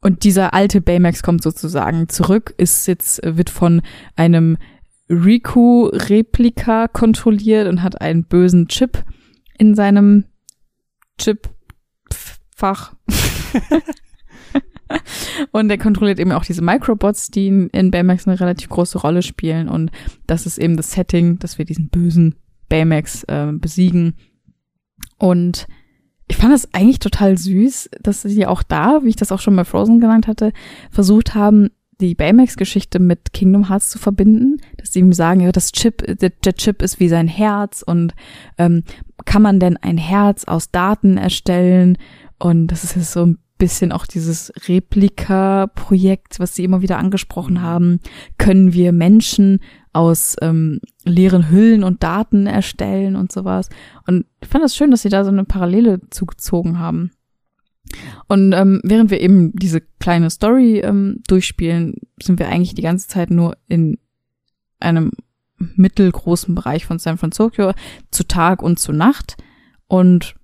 und 0.00 0.24
dieser 0.24 0.52
alte 0.52 0.80
Baymax 0.80 1.22
kommt 1.22 1.42
sozusagen 1.42 2.08
zurück, 2.08 2.54
ist 2.58 2.86
jetzt, 2.86 3.20
wird 3.24 3.48
von 3.48 3.80
einem 4.16 4.58
Riku-Replika 5.08 6.88
kontrolliert 6.88 7.68
und 7.68 7.82
hat 7.82 8.00
einen 8.00 8.24
bösen 8.24 8.68
Chip 8.68 9.04
in 9.58 9.74
seinem 9.74 10.26
Chip-Fach. 11.18 12.94
und 15.52 15.70
er 15.70 15.78
kontrolliert 15.78 16.18
eben 16.18 16.32
auch 16.32 16.44
diese 16.44 16.62
Microbots, 16.62 17.28
die 17.28 17.48
in, 17.48 17.68
in 17.70 17.90
Baymax 17.90 18.26
eine 18.26 18.38
relativ 18.38 18.68
große 18.68 18.98
Rolle 18.98 19.22
spielen. 19.22 19.68
Und 19.68 19.90
das 20.26 20.46
ist 20.46 20.58
eben 20.58 20.76
das 20.76 20.92
Setting, 20.92 21.38
dass 21.38 21.58
wir 21.58 21.64
diesen 21.64 21.88
bösen 21.88 22.34
Baymax 22.68 23.24
äh, 23.24 23.52
besiegen. 23.52 24.14
Und 25.18 25.66
ich 26.28 26.36
fand 26.36 26.52
das 26.52 26.72
eigentlich 26.72 26.98
total 26.98 27.36
süß, 27.36 27.90
dass 28.02 28.22
sie 28.22 28.46
auch 28.46 28.62
da, 28.62 29.00
wie 29.02 29.10
ich 29.10 29.16
das 29.16 29.32
auch 29.32 29.40
schon 29.40 29.56
bei 29.56 29.64
Frozen 29.64 30.00
genannt 30.00 30.26
hatte, 30.26 30.52
versucht 30.90 31.34
haben, 31.34 31.70
die 32.00 32.14
Baymax-Geschichte 32.14 32.98
mit 32.98 33.32
Kingdom 33.32 33.68
Hearts 33.68 33.90
zu 33.90 33.98
verbinden, 33.98 34.56
dass 34.76 34.92
sie 34.92 35.00
ihm 35.00 35.12
sagen, 35.12 35.40
ja, 35.40 35.52
das 35.52 35.72
Chip, 35.72 35.98
der, 35.98 36.30
der 36.30 36.54
Chip 36.54 36.82
ist 36.82 36.98
wie 36.98 37.08
sein 37.08 37.28
Herz 37.28 37.82
und 37.82 38.14
ähm, 38.58 38.82
kann 39.24 39.42
man 39.42 39.60
denn 39.60 39.76
ein 39.76 39.98
Herz 39.98 40.44
aus 40.44 40.70
Daten 40.70 41.16
erstellen? 41.16 41.96
Und 42.38 42.68
das 42.68 42.84
ist 42.84 42.96
jetzt 42.96 43.12
so 43.12 43.26
ein 43.26 43.38
bisschen 43.58 43.92
auch 43.92 44.06
dieses 44.06 44.52
Replika-Projekt, 44.68 46.40
was 46.40 46.54
Sie 46.54 46.64
immer 46.64 46.82
wieder 46.82 46.98
angesprochen 46.98 47.62
haben. 47.62 48.00
Können 48.38 48.72
wir 48.72 48.92
Menschen 48.92 49.60
aus 49.92 50.36
ähm, 50.42 50.80
leeren 51.04 51.50
Hüllen 51.50 51.84
und 51.84 52.02
Daten 52.02 52.46
erstellen 52.46 53.14
und 53.16 53.30
sowas. 53.30 53.68
Und 54.06 54.26
ich 54.40 54.48
fand 54.48 54.64
das 54.64 54.76
schön, 54.76 54.90
dass 54.90 55.02
Sie 55.02 55.08
da 55.08 55.24
so 55.24 55.30
eine 55.30 55.44
Parallele 55.44 56.00
zugezogen 56.10 56.78
haben. 56.78 57.12
Und 58.28 58.52
ähm, 58.52 58.80
während 58.82 59.10
wir 59.10 59.20
eben 59.20 59.52
diese 59.52 59.80
kleine 60.00 60.30
Story 60.30 60.80
ähm, 60.80 61.22
durchspielen, 61.28 61.94
sind 62.20 62.38
wir 62.38 62.48
eigentlich 62.48 62.74
die 62.74 62.82
ganze 62.82 63.08
Zeit 63.08 63.30
nur 63.30 63.56
in 63.68 63.98
einem 64.80 65.12
mittelgroßen 65.58 66.54
Bereich 66.54 66.86
von 66.86 66.98
San 66.98 67.18
Francisco 67.18 67.72
zu 68.10 68.24
Tag 68.26 68.62
und 68.62 68.78
zu 68.78 68.92
Nacht. 68.92 69.36
Und 69.86 70.34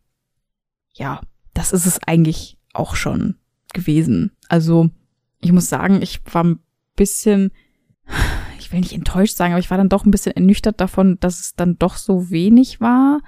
ja, 0.93 1.21
das 1.55 1.73
ist 1.73 1.87
es 1.87 1.99
eigentlich 2.07 2.57
auch 2.81 2.97
schon 2.97 3.37
gewesen. 3.73 4.33
Also 4.49 4.91
ich 5.41 5.53
muss 5.53 5.69
sagen, 5.69 6.03
ich 6.03 6.21
war 6.33 6.45
ein 6.45 6.59
bisschen, 6.97 7.53
ich 8.59 8.73
will 8.73 8.81
nicht 8.81 8.93
enttäuscht 8.93 9.37
sagen, 9.37 9.53
aber 9.53 9.61
ich 9.61 9.71
war 9.71 9.79
dann 9.79 9.89
doch 9.89 10.05
ein 10.05 10.11
bisschen 10.11 10.35
ernüchtert 10.35 10.81
davon, 10.81 11.19
dass 11.21 11.41
es 11.41 11.55
dann 11.55 11.79
doch 11.79 11.97
so 11.97 12.31
wenig 12.31 12.81
war. 12.81 13.21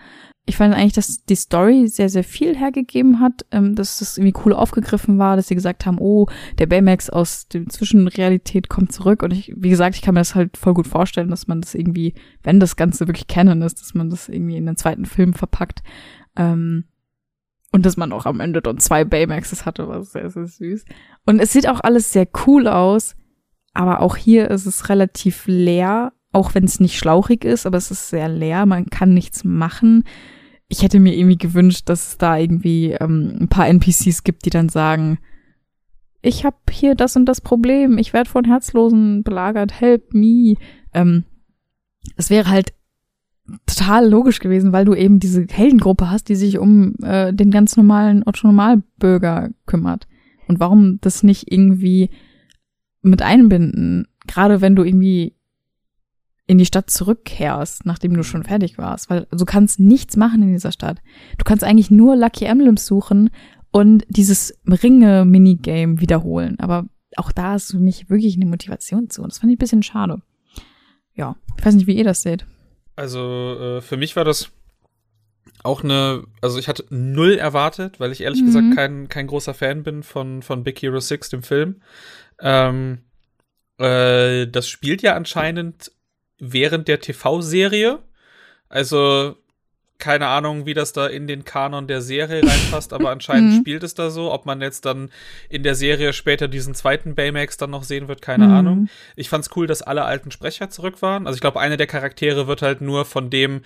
ich 0.44 0.56
fand 0.56 0.74
eigentlich, 0.74 0.94
dass 0.94 1.24
die 1.24 1.36
Story 1.36 1.86
sehr, 1.86 2.08
sehr 2.08 2.24
viel 2.24 2.58
hergegeben 2.58 3.20
hat, 3.20 3.46
ähm, 3.52 3.76
dass 3.76 4.00
das 4.00 4.18
irgendwie 4.18 4.40
cool 4.44 4.52
aufgegriffen 4.52 5.16
war, 5.18 5.36
dass 5.36 5.46
sie 5.46 5.54
gesagt 5.54 5.86
haben, 5.86 5.98
oh, 6.00 6.26
der 6.58 6.66
Baymax 6.66 7.10
aus 7.10 7.46
der 7.46 7.68
Zwischenrealität 7.68 8.68
kommt 8.68 8.92
zurück. 8.92 9.22
Und 9.22 9.32
ich, 9.32 9.52
wie 9.56 9.70
gesagt, 9.70 9.94
ich 9.94 10.02
kann 10.02 10.14
mir 10.14 10.20
das 10.20 10.34
halt 10.34 10.56
voll 10.56 10.74
gut 10.74 10.88
vorstellen, 10.88 11.30
dass 11.30 11.46
man 11.46 11.60
das 11.60 11.76
irgendwie, 11.76 12.14
wenn 12.42 12.58
das 12.58 12.74
Ganze 12.74 13.06
wirklich 13.06 13.28
Canon 13.28 13.62
ist, 13.62 13.80
dass 13.80 13.94
man 13.94 14.10
das 14.10 14.28
irgendwie 14.28 14.56
in 14.56 14.66
den 14.66 14.76
zweiten 14.76 15.04
Film 15.04 15.32
verpackt. 15.32 15.82
Ähm, 16.34 16.86
und 17.72 17.86
dass 17.86 17.96
man 17.96 18.12
auch 18.12 18.26
am 18.26 18.40
Ende 18.40 18.60
dann 18.62 18.78
zwei 18.78 19.04
Baymaxes 19.04 19.66
hatte, 19.66 19.88
war 19.88 20.02
sehr, 20.04 20.30
sehr 20.30 20.46
süß. 20.46 20.84
Und 21.26 21.40
es 21.40 21.52
sieht 21.52 21.68
auch 21.68 21.80
alles 21.80 22.12
sehr 22.12 22.28
cool 22.46 22.68
aus, 22.68 23.16
aber 23.72 24.00
auch 24.00 24.16
hier 24.16 24.50
ist 24.50 24.66
es 24.66 24.90
relativ 24.90 25.44
leer, 25.46 26.12
auch 26.32 26.54
wenn 26.54 26.64
es 26.64 26.80
nicht 26.80 26.98
schlauchig 26.98 27.44
ist, 27.44 27.66
aber 27.66 27.78
es 27.78 27.90
ist 27.90 28.10
sehr 28.10 28.28
leer, 28.28 28.66
man 28.66 28.86
kann 28.86 29.14
nichts 29.14 29.44
machen. 29.44 30.04
Ich 30.68 30.82
hätte 30.82 31.00
mir 31.00 31.16
irgendwie 31.16 31.38
gewünscht, 31.38 31.88
dass 31.88 32.08
es 32.08 32.18
da 32.18 32.36
irgendwie 32.36 32.92
ähm, 32.92 33.38
ein 33.40 33.48
paar 33.48 33.68
NPCs 33.68 34.22
gibt, 34.22 34.44
die 34.44 34.50
dann 34.50 34.68
sagen, 34.68 35.18
ich 36.22 36.44
habe 36.44 36.56
hier 36.70 36.94
das 36.94 37.16
und 37.16 37.26
das 37.26 37.40
Problem, 37.40 37.98
ich 37.98 38.12
werde 38.12 38.30
von 38.30 38.44
Herzlosen 38.44 39.22
belagert, 39.22 39.80
help 39.80 40.14
me. 40.14 40.54
Ähm, 40.94 41.24
es 42.16 42.30
wäre 42.30 42.48
halt 42.48 42.72
total 43.66 44.08
logisch 44.08 44.38
gewesen, 44.38 44.72
weil 44.72 44.84
du 44.84 44.94
eben 44.94 45.20
diese 45.20 45.46
Heldengruppe 45.50 46.10
hast, 46.10 46.28
die 46.28 46.36
sich 46.36 46.58
um 46.58 46.94
äh, 47.02 47.32
den 47.32 47.50
ganz 47.50 47.76
normalen 47.76 48.22
Otto-Normalbürger 48.24 49.50
kümmert. 49.66 50.06
Und 50.48 50.60
warum 50.60 50.98
das 51.00 51.22
nicht 51.22 51.50
irgendwie 51.50 52.10
mit 53.02 53.22
einbinden? 53.22 54.06
Gerade 54.26 54.60
wenn 54.60 54.76
du 54.76 54.84
irgendwie 54.84 55.34
in 56.46 56.58
die 56.58 56.66
Stadt 56.66 56.90
zurückkehrst, 56.90 57.86
nachdem 57.86 58.14
du 58.14 58.22
schon 58.22 58.42
fertig 58.42 58.78
warst, 58.78 59.10
weil 59.10 59.26
du 59.30 59.44
kannst 59.44 59.80
nichts 59.80 60.16
machen 60.16 60.42
in 60.42 60.52
dieser 60.52 60.72
Stadt. 60.72 61.00
Du 61.38 61.44
kannst 61.44 61.64
eigentlich 61.64 61.90
nur 61.90 62.16
Lucky 62.16 62.44
Emblems 62.44 62.84
suchen 62.84 63.30
und 63.70 64.04
dieses 64.08 64.58
Ringe-Minigame 64.66 66.00
wiederholen. 66.00 66.58
Aber 66.58 66.86
auch 67.16 67.32
da 67.32 67.52
hast 67.52 67.72
du 67.72 67.78
nicht 67.78 68.10
wirklich 68.10 68.36
eine 68.36 68.46
Motivation 68.46 69.08
zu. 69.08 69.22
Und 69.22 69.32
das 69.32 69.38
fand 69.38 69.52
ich 69.52 69.56
ein 69.56 69.60
bisschen 69.60 69.82
schade. 69.82 70.20
Ja, 71.14 71.36
ich 71.58 71.64
weiß 71.64 71.74
nicht, 71.74 71.86
wie 71.86 71.96
ihr 71.96 72.04
das 72.04 72.22
seht. 72.22 72.46
Also 72.96 73.78
äh, 73.78 73.80
für 73.80 73.96
mich 73.96 74.16
war 74.16 74.24
das 74.24 74.50
auch 75.62 75.84
eine, 75.84 76.24
also 76.40 76.58
ich 76.58 76.68
hatte 76.68 76.84
null 76.90 77.38
erwartet, 77.38 78.00
weil 78.00 78.12
ich 78.12 78.20
ehrlich 78.20 78.42
mhm. 78.42 78.46
gesagt 78.46 78.76
kein, 78.76 79.08
kein 79.08 79.26
großer 79.26 79.54
Fan 79.54 79.82
bin 79.82 80.02
von, 80.02 80.42
von 80.42 80.64
Big 80.64 80.80
Hero 80.82 80.98
6, 80.98 81.30
dem 81.30 81.42
Film. 81.42 81.82
Ähm, 82.40 83.02
äh, 83.78 84.46
das 84.46 84.68
spielt 84.68 85.02
ja 85.02 85.14
anscheinend 85.14 85.92
während 86.38 86.88
der 86.88 87.00
TV-Serie. 87.00 88.00
Also 88.68 89.36
keine 90.02 90.26
Ahnung, 90.26 90.66
wie 90.66 90.74
das 90.74 90.92
da 90.92 91.06
in 91.06 91.28
den 91.28 91.44
Kanon 91.44 91.86
der 91.86 92.02
Serie 92.02 92.42
reinpasst, 92.42 92.92
aber 92.92 93.10
anscheinend 93.10 93.52
mhm. 93.52 93.60
spielt 93.60 93.84
es 93.84 93.94
da 93.94 94.10
so. 94.10 94.32
Ob 94.32 94.46
man 94.46 94.60
jetzt 94.60 94.84
dann 94.84 95.10
in 95.48 95.62
der 95.62 95.76
Serie 95.76 96.12
später 96.12 96.48
diesen 96.48 96.74
zweiten 96.74 97.14
Baymax 97.14 97.56
dann 97.56 97.70
noch 97.70 97.84
sehen 97.84 98.08
wird, 98.08 98.20
keine 98.20 98.48
mhm. 98.48 98.52
Ahnung. 98.52 98.88
Ich 99.14 99.28
fand's 99.28 99.50
cool, 99.54 99.68
dass 99.68 99.80
alle 99.80 100.04
alten 100.04 100.32
Sprecher 100.32 100.70
zurück 100.70 101.02
waren. 101.02 101.28
Also 101.28 101.36
ich 101.36 101.40
glaube, 101.40 101.60
einer 101.60 101.76
der 101.76 101.86
Charaktere 101.86 102.48
wird 102.48 102.62
halt 102.62 102.80
nur 102.80 103.04
von 103.04 103.30
dem 103.30 103.60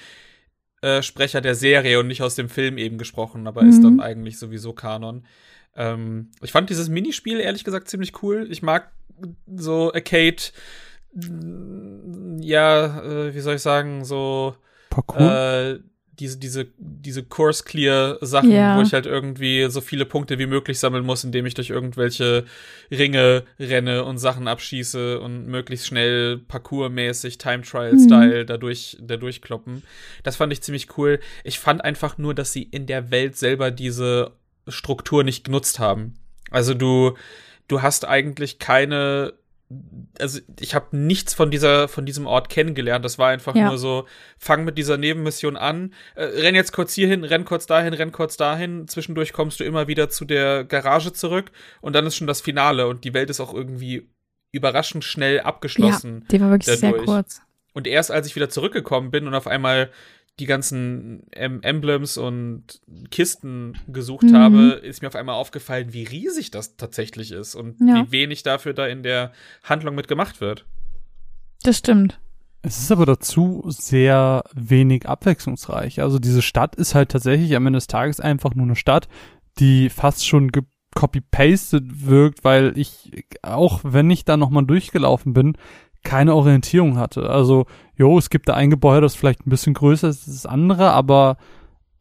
äh, 0.83 1.01
Sprecher 1.01 1.41
der 1.41 1.55
Serie 1.55 1.99
und 2.01 2.07
nicht 2.07 2.21
aus 2.21 2.35
dem 2.35 2.51
Film 2.51 2.77
eben 2.77 2.99
gesprochen, 2.99 3.47
aber 3.47 3.63
mhm. 3.63 3.71
ist 3.71 3.83
dann 3.83 3.95
mhm. 3.95 4.01
eigentlich 4.01 4.39
sowieso 4.39 4.75
Kanon. 4.75 5.25
Ähm, 5.75 6.33
ich 6.43 6.53
fand 6.53 6.69
dieses 6.69 6.91
Minispiel 6.91 7.41
ehrlich 7.41 7.65
gesagt 7.65 7.89
ziemlich 7.89 8.23
cool. 8.23 8.47
Ich 8.51 8.63
mag 8.63 8.93
so 9.55 9.91
Arcade, 9.91 10.43
ja, 11.15 13.01
äh, 13.01 13.35
wie 13.35 13.41
soll 13.41 13.55
ich 13.55 13.63
sagen, 13.63 14.05
so 14.05 14.55
Parcours. 14.91 15.79
Äh, 15.79 15.79
diese, 16.19 16.39
diese, 16.39 16.67
diese 16.79 17.23
Course-Clear-Sachen, 17.23 18.51
ja. 18.51 18.77
wo 18.77 18.83
ich 18.83 18.93
halt 18.93 19.07
irgendwie 19.07 19.67
so 19.69 19.81
viele 19.81 20.07
Punkte 20.07 20.39
wie 20.39 20.47
möglich 20.47 20.79
sammeln 20.79 21.05
muss, 21.05 21.25
indem 21.25 21.47
ich 21.47 21.55
durch 21.55 21.71
irgendwelche 21.71 22.45
Ringe 22.91 23.45
renne 23.59 24.05
und 24.05 24.19
Sachen 24.19 24.49
abschieße 24.49 25.21
und 25.21 25.47
möglichst 25.47 25.87
schnell 25.87 26.39
parkourmäßig 26.39 27.39
Time-Trial-Style 27.39 28.43
mhm. 28.43 28.47
dadurch, 28.47 28.97
dadurch 29.01 29.43
kloppen. 29.43 29.83
Das 30.23 30.37
fand 30.37 30.53
ich 30.53 30.63
ziemlich 30.63 30.97
cool. 30.97 31.21
Ich 31.45 31.59
fand 31.59 31.85
einfach 31.85 32.19
nur, 32.19 32.35
dass 32.35 32.53
sie 32.53 32.63
in 32.63 32.87
der 32.87 33.11
Welt 33.11 33.37
selber 33.37 33.71
diese 33.71 34.33
Struktur 34.69 35.23
nicht 35.23 35.45
genutzt 35.45 35.79
haben. 35.79 36.15
Also 36.51 36.75
du, 36.75 37.17
du 37.69 37.83
hast 37.83 38.07
eigentlich 38.07 38.59
keine 38.59 39.35
also 40.19 40.41
ich 40.61 40.75
habe 40.75 40.97
nichts 40.97 41.35
von 41.35 41.51
dieser 41.51 41.89
von 41.89 42.07
diesem 42.07 42.27
Ort 42.27 42.49
kennengelernt. 42.49 43.05
Das 43.05 43.19
war 43.19 43.29
einfach 43.29 43.55
ja. 43.55 43.69
nur 43.69 43.79
so, 43.79 44.07
fang 44.39 44.65
mit 44.65 44.79
dieser 44.79 44.97
Nebenmission 44.97 45.57
an, 45.57 45.93
äh, 46.15 46.25
renn 46.25 46.55
jetzt 46.55 46.73
kurz 46.73 46.95
hierhin, 46.95 47.25
renn 47.25 47.45
kurz 47.45 47.67
dahin, 47.67 47.93
renn 47.93 48.13
kurz 48.13 48.37
dahin. 48.37 48.87
Zwischendurch 48.87 49.33
kommst 49.33 49.61
du 49.61 49.65
immer 49.65 49.89
wieder 49.89 50.09
zu 50.09 50.25
der 50.25 50.65
Garage 50.65 51.13
zurück 51.13 51.51
und 51.81 51.95
dann 51.95 52.07
ist 52.07 52.17
schon 52.17 52.27
das 52.27 52.41
Finale 52.41 52.87
und 52.87 53.05
die 53.05 53.15
Welt 53.15 53.31
ist 53.31 53.41
auch 53.41 53.53
irgendwie 53.53 54.09
überraschend 54.53 55.05
schnell 55.05 55.41
abgeschlossen. 55.41 56.21
Ja, 56.23 56.27
die 56.31 56.41
war 56.41 56.51
wirklich 56.51 56.81
dadurch. 56.81 56.97
sehr 56.97 57.05
kurz. 57.05 57.43
Und 57.73 57.87
erst 57.87 58.11
als 58.11 58.27
ich 58.27 58.37
wieder 58.37 58.49
zurückgekommen 58.49 59.11
bin 59.11 59.27
und 59.27 59.35
auf 59.35 59.47
einmal 59.47 59.91
die 60.39 60.47
ganzen 60.47 61.23
em 61.33 61.63
Emblems 61.63 62.19
und 62.19 62.81
Kisten 63.11 63.79
gesucht 63.89 64.25
mhm. 64.25 64.37
habe, 64.37 64.63
ist 64.83 65.01
mir 65.01 65.09
auf 65.09 65.17
einmal 65.17 65.37
aufgefallen, 65.37 65.93
wie 65.93 66.05
riesig 66.05 66.51
das 66.51 66.77
tatsächlich 66.77 67.33
ist 67.33 67.55
und 67.55 67.77
ja. 67.81 68.07
wie 68.07 68.13
wenig 68.13 68.43
dafür 68.43 68.75
da 68.75 68.87
in 68.87 69.03
der 69.03 69.33
Handlung 69.63 69.95
mit 69.95 70.09
gemacht 70.09 70.41
wird. 70.41 70.67
Das 71.63 71.79
stimmt. 71.79 72.21
Es 72.63 72.79
ist 72.79 72.91
aber 72.91 73.07
dazu 73.07 73.65
sehr 73.69 74.45
wenig 74.53 75.09
abwechslungsreich. 75.09 76.01
Also 76.03 76.19
diese 76.19 76.43
Stadt 76.43 76.75
ist 76.77 76.95
halt 76.95 77.11
tatsächlich 77.11 77.55
am 77.55 77.67
Ende 77.67 77.79
des 77.79 77.87
Tages 77.87 78.21
einfach 78.21 78.55
nur 78.55 78.67
eine 78.67 78.77
Stadt, 78.77 79.09
die 79.59 79.89
fast 79.89 80.27
schon 80.27 80.51
copy-pasted 80.97 82.07
wirkt, 82.07 82.43
weil 82.43 82.77
ich, 82.77 83.25
auch 83.43 83.81
wenn 83.85 84.11
ich 84.11 84.25
da 84.25 84.37
nochmal 84.37 84.67
durchgelaufen 84.67 85.33
bin, 85.33 85.57
keine 86.07 86.35
Orientierung 86.35 86.99
hatte. 86.99 87.29
Also, 87.29 87.67
jo, 87.97 88.17
es 88.17 88.31
gibt 88.31 88.49
da 88.49 88.55
ein 88.55 88.71
Gebäude, 88.71 89.03
das 89.03 89.17
vielleicht 89.17 89.45
ein 89.45 89.51
bisschen 89.51 89.75
größer 89.75 90.09
ist 90.09 90.29
als 90.29 90.43
das 90.43 90.47
andere, 90.47 90.93
aber 90.93 91.37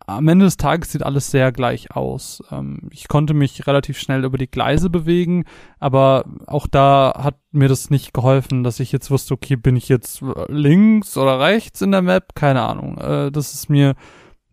am 0.06 0.28
Ende 0.28 0.46
des 0.46 0.58
Tages 0.58 0.92
sieht 0.92 1.02
alles 1.02 1.32
sehr 1.32 1.52
gleich 1.52 1.96
aus. 1.96 2.44
Ähm, 2.52 2.88
ich 2.92 3.08
konnte 3.08 3.34
mich 3.34 3.66
relativ 3.66 3.98
schnell 3.98 4.24
über 4.24 4.38
die 4.38 4.50
Gleise 4.50 4.92
bewegen, 4.92 5.46
aber 5.80 6.26
auch 6.46 6.68
da 6.68 7.14
hat 7.18 7.40
mir 7.52 7.68
das 7.68 7.90
nicht 7.90 8.14
geholfen, 8.14 8.64
dass 8.64 8.80
ich 8.80 8.92
jetzt 8.92 9.10
wusste, 9.10 9.34
okay, 9.34 9.56
bin 9.56 9.76
ich 9.76 9.90
jetzt 9.90 10.24
links 10.48 11.18
oder 11.18 11.40
rechts 11.40 11.82
in 11.82 11.92
der 11.92 12.04
Map? 12.04 12.36
Keine 12.36 12.62
Ahnung. 12.62 13.00
Äh, 13.00 13.32
das 13.32 13.56
ist 13.56 13.70
mir 13.70 13.96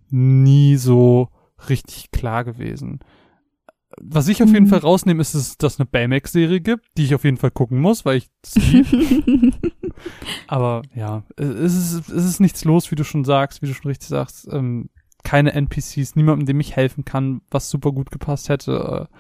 nie 0.08 0.76
so 0.76 1.28
richtig 1.68 2.10
klar 2.10 2.44
gewesen. 2.44 3.00
Was 4.00 4.28
ich 4.28 4.42
auf 4.42 4.50
jeden 4.50 4.66
mhm. 4.66 4.70
Fall 4.70 4.80
rausnehme, 4.80 5.20
ist, 5.20 5.34
dass 5.34 5.74
es 5.74 5.80
eine 5.80 5.86
Baymax-Serie 5.86 6.60
gibt, 6.60 6.86
die 6.96 7.04
ich 7.04 7.14
auf 7.14 7.24
jeden 7.24 7.36
Fall 7.36 7.50
gucken 7.50 7.80
muss, 7.80 8.04
weil 8.04 8.18
ich. 8.18 8.30
Aber 10.46 10.82
ja, 10.94 11.22
es 11.36 11.74
ist, 11.74 12.08
es 12.08 12.24
ist 12.24 12.40
nichts 12.40 12.64
los, 12.64 12.90
wie 12.90 12.96
du 12.96 13.04
schon 13.04 13.24
sagst, 13.24 13.62
wie 13.62 13.66
du 13.66 13.74
schon 13.74 13.90
richtig 13.90 14.08
sagst. 14.08 14.48
Ähm, 14.50 14.88
keine 15.24 15.52
NPCs, 15.52 16.16
niemandem, 16.16 16.46
dem 16.46 16.60
ich 16.60 16.76
helfen 16.76 17.04
kann, 17.04 17.42
was 17.50 17.70
super 17.70 17.92
gut 17.92 18.10
gepasst 18.10 18.48
hätte. 18.48 19.08
Äh, 19.10 19.16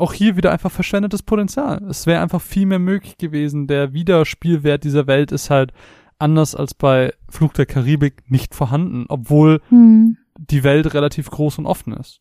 auch 0.00 0.12
hier 0.12 0.36
wieder 0.36 0.50
einfach 0.50 0.70
verschwendetes 0.70 1.22
Potenzial. 1.22 1.82
Es 1.88 2.06
wäre 2.06 2.22
einfach 2.22 2.40
viel 2.40 2.66
mehr 2.66 2.78
möglich 2.78 3.18
gewesen. 3.18 3.66
Der 3.66 3.92
Wiederspielwert 3.92 4.84
dieser 4.84 5.06
Welt 5.06 5.30
ist 5.30 5.50
halt 5.50 5.72
anders 6.18 6.54
als 6.54 6.74
bei 6.74 7.12
Flug 7.28 7.54
der 7.54 7.66
Karibik 7.66 8.30
nicht 8.30 8.54
vorhanden, 8.54 9.06
obwohl 9.08 9.60
mhm. 9.70 10.16
die 10.36 10.64
Welt 10.64 10.94
relativ 10.94 11.30
groß 11.30 11.58
und 11.58 11.66
offen 11.66 11.92
ist. 11.92 12.20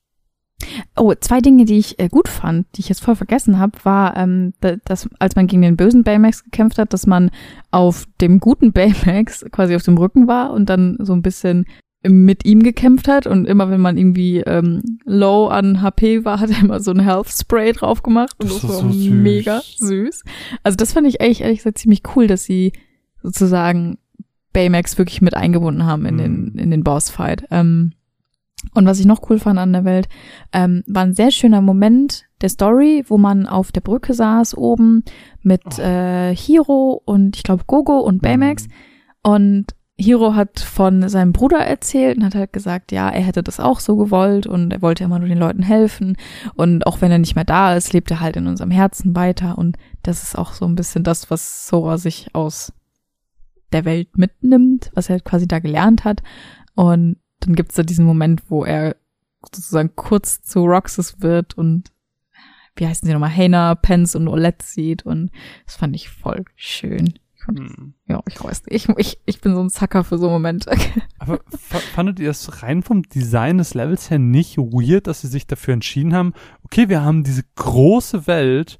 Oh, 0.95 1.13
zwei 1.19 1.39
Dinge, 1.39 1.65
die 1.65 1.77
ich 1.77 1.99
äh, 1.99 2.09
gut 2.09 2.27
fand, 2.27 2.67
die 2.75 2.81
ich 2.81 2.89
jetzt 2.89 3.01
voll 3.01 3.15
vergessen 3.15 3.59
habe, 3.59 3.77
war, 3.83 4.17
ähm, 4.17 4.53
dass 4.59 5.09
als 5.19 5.35
man 5.35 5.47
gegen 5.47 5.61
den 5.61 5.77
bösen 5.77 6.03
Baymax 6.03 6.43
gekämpft 6.43 6.77
hat, 6.77 6.93
dass 6.93 7.07
man 7.07 7.31
auf 7.71 8.05
dem 8.21 8.39
guten 8.39 8.71
Baymax 8.73 9.45
quasi 9.51 9.75
auf 9.75 9.83
dem 9.83 9.97
Rücken 9.97 10.27
war 10.27 10.51
und 10.51 10.69
dann 10.69 10.97
so 10.99 11.13
ein 11.13 11.21
bisschen 11.21 11.65
mit 12.01 12.45
ihm 12.45 12.63
gekämpft 12.63 13.09
hat 13.09 13.27
und 13.27 13.45
immer 13.45 13.69
wenn 13.69 13.81
man 13.81 13.97
irgendwie 13.97 14.37
ähm, 14.39 14.99
low 15.03 15.47
an 15.47 15.81
HP 15.81 16.23
war, 16.23 16.39
hat 16.39 16.49
er 16.49 16.61
immer 16.61 16.79
so 16.79 16.91
ein 16.91 17.01
Health 17.01 17.27
Spray 17.29 17.73
drauf 17.73 18.03
gemacht 18.03 18.35
und 18.39 18.49
das, 18.49 18.61
das 18.61 18.69
war 18.69 18.77
so 18.77 18.89
süß. 18.89 19.11
mega 19.11 19.61
süß. 19.77 20.23
Also 20.63 20.77
das 20.77 20.93
fand 20.93 21.07
ich 21.07 21.19
eigentlich 21.19 21.41
ehrlich 21.41 21.57
gesagt 21.57 21.77
ziemlich 21.77 22.03
cool, 22.15 22.27
dass 22.27 22.45
sie 22.45 22.71
sozusagen 23.21 23.97
Baymax 24.53 24.97
wirklich 24.97 25.21
mit 25.21 25.35
eingebunden 25.35 25.85
haben 25.85 26.05
in 26.05 26.15
mhm. 26.15 26.19
den 26.19 26.57
in 26.57 26.71
den 26.71 26.83
Bossfight. 26.83 27.43
Ähm, 27.51 27.91
und 28.73 28.85
was 28.85 28.99
ich 28.99 29.05
noch 29.05 29.29
cool 29.29 29.39
fand 29.39 29.59
an 29.59 29.73
der 29.73 29.85
Welt, 29.85 30.07
ähm, 30.53 30.83
war 30.87 31.03
ein 31.03 31.13
sehr 31.13 31.31
schöner 31.31 31.61
Moment 31.61 32.25
der 32.41 32.49
Story, 32.49 33.03
wo 33.07 33.17
man 33.17 33.47
auf 33.47 33.71
der 33.71 33.81
Brücke 33.81 34.13
saß 34.13 34.55
oben 34.55 35.03
mit 35.41 35.63
oh. 35.77 35.81
äh, 35.81 36.35
Hiro 36.35 37.01
und 37.05 37.35
ich 37.35 37.43
glaube 37.43 37.63
Gogo 37.67 37.99
und 37.99 38.21
Baymax. 38.21 38.67
Mhm. 38.67 38.73
Und 39.21 39.65
Hiro 39.99 40.33
hat 40.33 40.61
von 40.61 41.09
seinem 41.09 41.33
Bruder 41.33 41.59
erzählt 41.59 42.17
und 42.17 42.23
hat 42.23 42.35
halt 42.35 42.53
gesagt, 42.53 42.93
ja, 42.93 43.09
er 43.09 43.21
hätte 43.21 43.43
das 43.43 43.59
auch 43.59 43.81
so 43.81 43.97
gewollt 43.97 44.47
und 44.47 44.71
er 44.71 44.81
wollte 44.81 45.03
immer 45.03 45.19
nur 45.19 45.27
den 45.27 45.37
Leuten 45.37 45.61
helfen. 45.61 46.15
Und 46.55 46.87
auch 46.87 47.01
wenn 47.01 47.11
er 47.11 47.17
nicht 47.17 47.35
mehr 47.35 47.43
da 47.43 47.75
ist, 47.75 47.91
lebt 47.91 48.09
er 48.09 48.21
halt 48.21 48.37
in 48.37 48.47
unserem 48.47 48.71
Herzen 48.71 49.13
weiter. 49.13 49.57
Und 49.57 49.77
das 50.01 50.23
ist 50.23 50.37
auch 50.37 50.53
so 50.53 50.65
ein 50.65 50.75
bisschen 50.75 51.03
das, 51.03 51.29
was 51.29 51.67
Sora 51.67 51.97
sich 51.97 52.33
aus 52.33 52.71
der 53.73 53.83
Welt 53.83 54.17
mitnimmt, 54.17 54.89
was 54.93 55.09
er 55.09 55.15
halt 55.15 55.25
quasi 55.25 55.49
da 55.49 55.59
gelernt 55.59 56.05
hat. 56.05 56.23
Und 56.75 57.17
dann 57.39 57.55
gibt's 57.55 57.75
da 57.75 57.83
diesen 57.83 58.05
Moment, 58.05 58.43
wo 58.49 58.63
er 58.63 58.95
sozusagen 59.41 59.95
kurz 59.95 60.41
zu 60.41 60.65
Roxas 60.65 61.21
wird 61.21 61.57
und 61.57 61.91
wie 62.75 62.87
heißen 62.87 63.05
sie 63.05 63.13
nochmal, 63.13 63.35
Hana, 63.35 63.75
Pence 63.75 64.15
und 64.15 64.27
Olette 64.27 64.65
sieht 64.65 65.05
und 65.05 65.31
das 65.65 65.75
fand 65.75 65.95
ich 65.95 66.09
voll 66.09 66.45
schön. 66.55 67.13
Hm. 67.45 67.93
Ja, 68.07 68.21
ich 68.27 68.43
weiß 68.43 68.65
nicht. 68.65 68.89
Ich, 68.89 68.97
ich, 68.97 69.21
ich 69.25 69.41
bin 69.41 69.55
so 69.55 69.61
ein 69.61 69.69
Sucker 69.69 70.03
für 70.03 70.17
so 70.17 70.29
Momente. 70.29 70.71
Aber 71.19 71.39
fandet 71.49 72.19
ihr 72.19 72.29
es 72.29 72.61
rein 72.63 72.83
vom 72.83 73.03
Design 73.03 73.57
des 73.57 73.73
Levels 73.73 74.09
her 74.09 74.19
nicht 74.19 74.57
weird, 74.57 75.07
dass 75.07 75.21
sie 75.21 75.27
sich 75.27 75.47
dafür 75.47 75.73
entschieden 75.73 76.13
haben, 76.13 76.33
okay, 76.63 76.89
wir 76.89 77.01
haben 77.01 77.23
diese 77.23 77.43
große 77.55 78.27
Welt, 78.27 78.79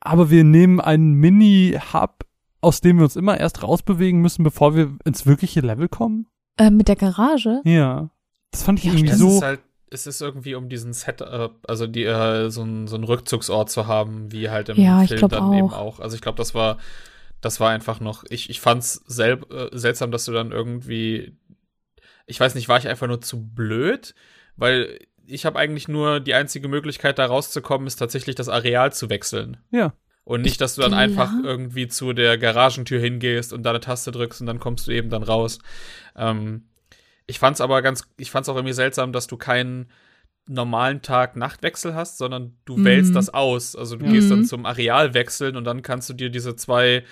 aber 0.00 0.30
wir 0.30 0.44
nehmen 0.44 0.80
einen 0.80 1.12
Mini-Hub, 1.12 2.24
aus 2.62 2.80
dem 2.80 2.98
wir 2.98 3.04
uns 3.04 3.16
immer 3.16 3.38
erst 3.38 3.62
rausbewegen 3.62 4.20
müssen, 4.20 4.42
bevor 4.42 4.74
wir 4.74 4.96
ins 5.04 5.26
wirkliche 5.26 5.60
Level 5.60 5.88
kommen? 5.88 6.26
Äh, 6.60 6.70
mit 6.70 6.88
der 6.88 6.96
Garage? 6.96 7.62
Ja. 7.64 8.10
Das 8.50 8.64
fand 8.64 8.80
ich 8.80 8.84
ja, 8.84 8.92
irgendwie 8.92 9.14
so. 9.14 9.36
Ist 9.36 9.42
halt 9.42 9.60
es 9.92 10.06
ist 10.06 10.20
irgendwie 10.20 10.54
um 10.54 10.68
diesen 10.68 10.92
Setup, 10.92 11.58
also 11.66 11.86
die 11.86 12.04
äh, 12.04 12.48
so 12.50 12.62
ein 12.62 12.86
so 12.86 12.96
ein 12.96 13.02
Rückzugsort 13.02 13.70
zu 13.70 13.86
haben, 13.86 14.30
wie 14.30 14.48
halt 14.48 14.68
im 14.68 14.78
ja, 14.78 15.04
Film 15.04 15.28
dann 15.28 15.42
auch. 15.42 15.54
eben 15.56 15.72
auch. 15.72 16.00
Also 16.00 16.14
ich 16.14 16.22
glaube, 16.22 16.36
das 16.36 16.54
war 16.54 16.78
das 17.40 17.60
war 17.60 17.70
einfach 17.70 17.98
noch 17.98 18.24
ich 18.28 18.50
ich 18.50 18.60
fand's 18.60 19.02
sel 19.06 19.40
äh, 19.50 19.76
seltsam, 19.76 20.12
dass 20.12 20.26
du 20.26 20.32
dann 20.32 20.52
irgendwie 20.52 21.36
ich 22.26 22.38
weiß 22.38 22.54
nicht, 22.54 22.68
war 22.68 22.78
ich 22.78 22.88
einfach 22.88 23.08
nur 23.08 23.20
zu 23.20 23.42
blöd, 23.42 24.14
weil 24.56 25.00
ich 25.26 25.46
habe 25.46 25.58
eigentlich 25.58 25.88
nur 25.88 26.20
die 26.20 26.34
einzige 26.34 26.68
Möglichkeit 26.68 27.18
da 27.18 27.26
rauszukommen 27.26 27.86
ist 27.86 27.96
tatsächlich 27.96 28.36
das 28.36 28.48
Areal 28.48 28.92
zu 28.92 29.10
wechseln. 29.10 29.56
Ja. 29.70 29.94
Und 30.24 30.42
nicht, 30.42 30.60
dass 30.60 30.76
du 30.76 30.82
dann 30.82 30.94
einfach 30.94 31.32
irgendwie 31.42 31.88
zu 31.88 32.12
der 32.12 32.38
Garagentür 32.38 33.00
hingehst 33.00 33.52
und 33.52 33.62
da 33.64 33.70
eine 33.70 33.80
Taste 33.80 34.12
drückst 34.12 34.40
und 34.40 34.46
dann 34.46 34.60
kommst 34.60 34.86
du 34.86 34.92
eben 34.92 35.10
dann 35.10 35.22
raus. 35.22 35.58
Ähm, 36.14 36.68
ich 37.26 37.38
fand's 37.38 37.60
aber 37.60 37.82
ganz, 37.82 38.04
ich 38.16 38.30
fand's 38.30 38.48
auch 38.48 38.56
irgendwie 38.56 38.74
seltsam, 38.74 39.12
dass 39.12 39.26
du 39.26 39.36
keinen 39.36 39.88
normalen 40.46 41.00
Tag-Nachtwechsel 41.00 41.94
hast, 41.94 42.18
sondern 42.18 42.56
du 42.64 42.76
mhm. 42.76 42.84
wählst 42.84 43.14
das 43.14 43.32
aus. 43.32 43.76
Also 43.76 43.96
du 43.96 44.06
mhm. 44.06 44.12
gehst 44.12 44.30
dann 44.30 44.44
zum 44.44 44.66
Areal 44.66 45.14
wechseln 45.14 45.56
und 45.56 45.64
dann 45.64 45.82
kannst 45.82 46.08
du 46.10 46.14
dir 46.14 46.30
diese 46.30 46.56
zwei 46.56 47.04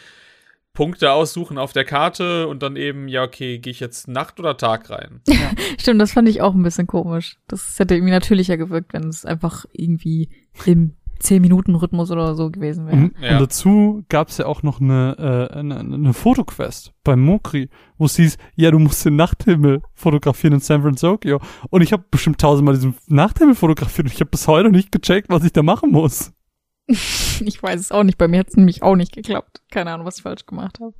Punkte 0.72 1.12
aussuchen 1.12 1.58
auf 1.58 1.72
der 1.72 1.84
Karte 1.84 2.46
und 2.46 2.62
dann 2.62 2.76
eben, 2.76 3.08
ja, 3.08 3.24
okay, 3.24 3.58
gehe 3.58 3.70
ich 3.70 3.80
jetzt 3.80 4.06
Nacht 4.06 4.38
oder 4.38 4.56
Tag 4.56 4.90
rein. 4.90 5.22
Ja. 5.28 5.50
Stimmt, 5.78 6.00
das 6.00 6.12
fand 6.12 6.28
ich 6.28 6.40
auch 6.40 6.54
ein 6.54 6.62
bisschen 6.62 6.86
komisch. 6.86 7.38
Das 7.46 7.78
hätte 7.78 7.94
irgendwie 7.94 8.12
natürlicher 8.12 8.56
gewirkt, 8.56 8.92
wenn 8.92 9.08
es 9.08 9.24
einfach 9.24 9.64
irgendwie 9.72 10.28
im 10.66 10.96
10-Minuten-Rhythmus 11.20 12.10
oder 12.10 12.34
so 12.34 12.50
gewesen 12.50 12.86
wäre. 12.86 12.96
Mhm. 12.96 13.14
Ja. 13.20 13.32
Und 13.32 13.40
dazu 13.40 14.04
gab 14.08 14.28
es 14.28 14.38
ja 14.38 14.46
auch 14.46 14.62
noch 14.62 14.80
eine, 14.80 15.50
äh, 15.52 15.58
eine, 15.58 15.78
eine 15.78 16.12
Fotoquest 16.12 16.92
beim 17.04 17.20
Mokri, 17.20 17.68
wo 17.96 18.06
es 18.06 18.16
hieß, 18.16 18.38
ja, 18.56 18.70
du 18.70 18.78
musst 18.78 19.04
den 19.04 19.16
Nachthimmel 19.16 19.82
fotografieren 19.94 20.54
in 20.54 20.60
San 20.60 20.82
Francisco. 20.82 21.40
Und 21.70 21.82
ich 21.82 21.92
habe 21.92 22.04
bestimmt 22.10 22.40
tausendmal 22.40 22.74
diesen 22.74 22.94
Nachthimmel 23.06 23.54
fotografiert 23.54 24.06
und 24.06 24.12
ich 24.12 24.20
habe 24.20 24.30
bis 24.30 24.46
heute 24.46 24.68
noch 24.68 24.76
nicht 24.76 24.92
gecheckt, 24.92 25.28
was 25.28 25.44
ich 25.44 25.52
da 25.52 25.62
machen 25.62 25.90
muss. 25.90 26.32
ich 26.88 27.62
weiß 27.62 27.80
es 27.80 27.92
auch 27.92 28.04
nicht. 28.04 28.18
Bei 28.18 28.28
mir 28.28 28.40
hat 28.40 28.48
es 28.48 28.56
nämlich 28.56 28.82
auch 28.82 28.96
nicht 28.96 29.12
geklappt. 29.12 29.62
Keine 29.70 29.92
Ahnung, 29.92 30.06
was 30.06 30.18
ich 30.18 30.22
falsch 30.22 30.46
gemacht 30.46 30.80
habe. 30.80 30.94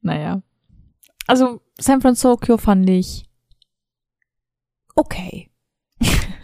Naja. 0.00 0.42
Also, 1.26 1.60
San 1.78 2.00
Francisco 2.00 2.56
fand 2.58 2.88
ich 2.90 3.26
okay 4.94 5.51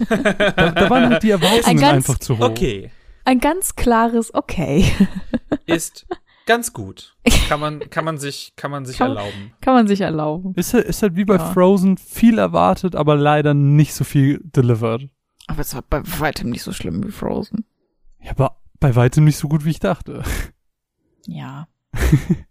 da, 0.09 0.70
da 0.70 0.91
waren 0.91 1.10
halt 1.10 1.23
die 1.23 1.31
Erwartungen 1.31 1.78
ganz, 1.78 2.09
einfach 2.09 2.18
zu 2.18 2.39
hoch. 2.39 2.51
Okay. 2.51 2.91
Ein 3.25 3.41
ganz 3.41 3.77
klares 3.77 4.33
Okay. 4.35 4.85
Ist 5.67 6.07
ganz 6.47 6.73
gut. 6.73 7.17
Kann 7.49 7.60
man, 7.60 7.81
kann 7.91 8.05
man 8.05 8.18
sich, 8.18 8.55
kann 8.57 8.70
man 8.70 8.86
sich 8.86 8.99
kann, 8.99 9.10
erlauben. 9.10 9.52
Kann 9.60 9.75
man 9.75 9.86
sich 9.86 10.01
erlauben. 10.01 10.55
Ist 10.57 10.73
halt, 10.73 10.86
ist 10.86 11.02
halt 11.02 11.15
wie 11.17 11.27
bei 11.27 11.36
ja. 11.36 11.52
Frozen 11.52 11.99
viel 11.99 12.39
erwartet, 12.39 12.97
aber 12.97 13.17
leider 13.17 13.55
nicht 13.55 13.94
so 13.94 14.05
viel 14.05 14.41
delivered. 14.43 15.09
Aber 15.47 15.60
es 15.60 15.75
war 15.75 15.83
bei 15.83 16.02
weitem 16.18 16.51
nicht 16.51 16.62
so 16.62 16.73
schlimm 16.73 17.05
wie 17.05 17.10
Frozen. 17.10 17.65
Ja, 18.20 18.31
aber 18.31 18.60
bei 18.81 18.97
weitem 18.97 19.25
nicht 19.25 19.36
so 19.36 19.49
gut, 19.49 19.65
wie 19.65 19.70
ich 19.70 19.81
dachte. 19.81 20.23
Ja. 21.27 21.68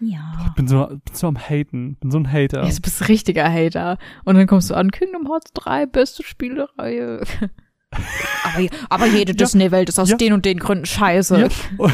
Ja. 0.00 0.46
Ich 0.46 0.54
bin 0.54 0.68
so, 0.68 0.86
bin 0.86 1.14
so 1.14 1.26
am 1.26 1.36
Haten. 1.36 1.96
Bin 1.96 2.10
so 2.10 2.18
ein 2.18 2.30
Hater. 2.30 2.64
Ja, 2.64 2.70
du 2.70 2.80
bist 2.80 3.00
ein 3.00 3.06
richtiger 3.06 3.50
Hater. 3.50 3.98
Und 4.24 4.36
dann 4.36 4.46
kommst 4.46 4.70
du 4.70 4.74
an, 4.74 4.90
Kingdom 4.90 5.28
Hearts 5.28 5.52
3, 5.54 5.86
beste 5.86 6.22
Spielereihe. 6.22 7.22
aber, 8.44 8.68
aber 8.90 9.06
jede 9.06 9.32
ja. 9.32 9.36
Disney-Welt 9.36 9.88
ist 9.88 9.98
aus 9.98 10.10
ja. 10.10 10.16
den 10.16 10.32
und 10.32 10.44
den 10.44 10.58
Gründen 10.58 10.86
scheiße. 10.86 11.40
Ja. 11.40 11.48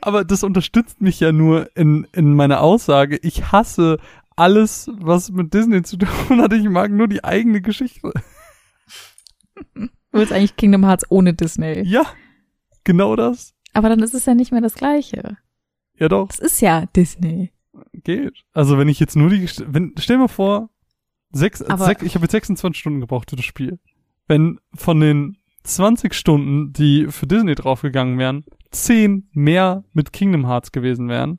aber 0.00 0.24
das 0.24 0.42
unterstützt 0.42 1.00
mich 1.00 1.20
ja 1.20 1.32
nur 1.32 1.70
in, 1.76 2.06
in 2.12 2.34
meiner 2.34 2.60
Aussage. 2.60 3.18
Ich 3.22 3.52
hasse 3.52 3.98
alles, 4.36 4.90
was 4.94 5.30
mit 5.30 5.54
Disney 5.54 5.82
zu 5.82 5.96
tun 5.96 6.42
hat. 6.42 6.52
Ich 6.52 6.68
mag 6.68 6.90
nur 6.90 7.08
die 7.08 7.24
eigene 7.24 7.60
Geschichte. 7.60 8.12
Du 9.74 9.88
willst 10.18 10.32
eigentlich 10.32 10.56
Kingdom 10.56 10.84
Hearts 10.84 11.10
ohne 11.10 11.32
Disney. 11.32 11.82
Ja, 11.84 12.04
genau 12.84 13.16
das. 13.16 13.54
Aber 13.72 13.88
dann 13.88 14.00
ist 14.00 14.14
es 14.14 14.26
ja 14.26 14.34
nicht 14.34 14.52
mehr 14.52 14.60
das 14.60 14.74
Gleiche. 14.74 15.38
Ja, 16.02 16.08
doch. 16.08 16.26
Das 16.26 16.40
ist 16.40 16.60
ja 16.60 16.86
Disney. 16.96 17.52
Geht. 17.92 18.42
Also, 18.52 18.76
wenn 18.76 18.88
ich 18.88 18.98
jetzt 18.98 19.14
nur 19.14 19.30
die, 19.30 19.48
wenn, 19.68 19.94
stell 19.98 20.18
mir 20.18 20.28
vor, 20.28 20.68
sechs, 21.30 21.62
Aber 21.62 21.84
sechs 21.84 22.02
ich 22.02 22.16
habe 22.16 22.24
jetzt 22.24 22.32
26 22.32 22.80
Stunden 22.80 23.00
gebraucht 23.00 23.30
für 23.30 23.36
das 23.36 23.44
Spiel. 23.44 23.78
Wenn 24.26 24.58
von 24.74 24.98
den 24.98 25.36
20 25.62 26.12
Stunden, 26.12 26.72
die 26.72 27.06
für 27.08 27.28
Disney 27.28 27.54
draufgegangen 27.54 28.18
wären, 28.18 28.44
10 28.72 29.28
mehr 29.30 29.84
mit 29.92 30.12
Kingdom 30.12 30.44
Hearts 30.48 30.72
gewesen 30.72 31.08
wären 31.08 31.38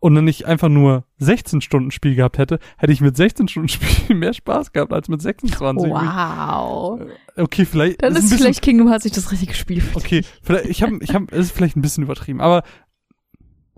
und 0.00 0.16
dann 0.16 0.24
nicht 0.24 0.46
einfach 0.46 0.68
nur 0.68 1.04
16 1.18 1.60
Stunden 1.60 1.92
Spiel 1.92 2.16
gehabt 2.16 2.38
hätte, 2.38 2.58
hätte 2.78 2.92
ich 2.92 3.00
mit 3.00 3.16
16 3.16 3.46
Stunden 3.46 3.68
Spiel 3.68 4.16
mehr 4.16 4.32
Spaß 4.32 4.72
gehabt 4.72 4.92
als 4.92 5.06
mit 5.06 5.22
26. 5.22 5.88
Wow. 5.88 7.00
Äh, 7.36 7.40
okay, 7.40 7.64
vielleicht. 7.64 8.02
Dann 8.02 8.14
ist, 8.14 8.18
ist 8.18 8.30
bisschen, 8.30 8.38
vielleicht 8.38 8.62
Kingdom 8.62 8.88
Hearts 8.88 9.04
nicht 9.04 9.16
das 9.16 9.30
richtige 9.30 9.54
Spiel. 9.54 9.80
Für 9.80 9.98
okay, 9.98 10.24
vielleicht, 10.42 10.66
ich 10.66 10.82
habe, 10.82 10.98
ich 11.00 11.14
habe, 11.14 11.26
es 11.30 11.46
ist 11.46 11.52
vielleicht 11.52 11.76
ein 11.76 11.82
bisschen 11.82 12.02
übertrieben, 12.02 12.40
aber 12.40 12.64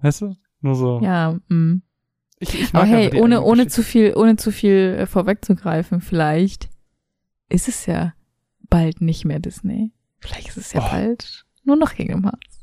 Weißt 0.05 0.21
du? 0.21 0.37
Nur 0.61 0.75
so. 0.75 1.01
Ja, 1.03 1.39
mh. 1.49 1.57
Mm. 1.57 1.83
Ich, 2.39 2.55
ich 2.61 2.73
mag 2.75 2.83
Aber 2.83 2.93
hey, 2.93 3.19
ohne, 3.19 3.41
ohne 3.41 3.69
zu 3.69 3.83
viel, 3.83 4.13
ohne 4.15 4.37
zu 4.37 4.53
viel 4.53 4.97
äh, 4.99 5.07
vorwegzugreifen, 5.07 6.03
vielleicht 6.03 6.69
ist 7.49 7.69
es 7.69 7.87
ja 7.87 8.13
bald 8.69 9.01
nicht 9.01 9.25
mehr 9.25 9.39
Disney. 9.39 9.93
Vielleicht 10.21 10.49
ist 10.49 10.59
es 10.59 10.73
ja 10.75 10.85
oh. 10.85 10.91
bald 10.91 11.47
nur 11.65 11.77
noch 11.77 11.95
Kingdom 11.95 12.25
Hearts. 12.25 12.61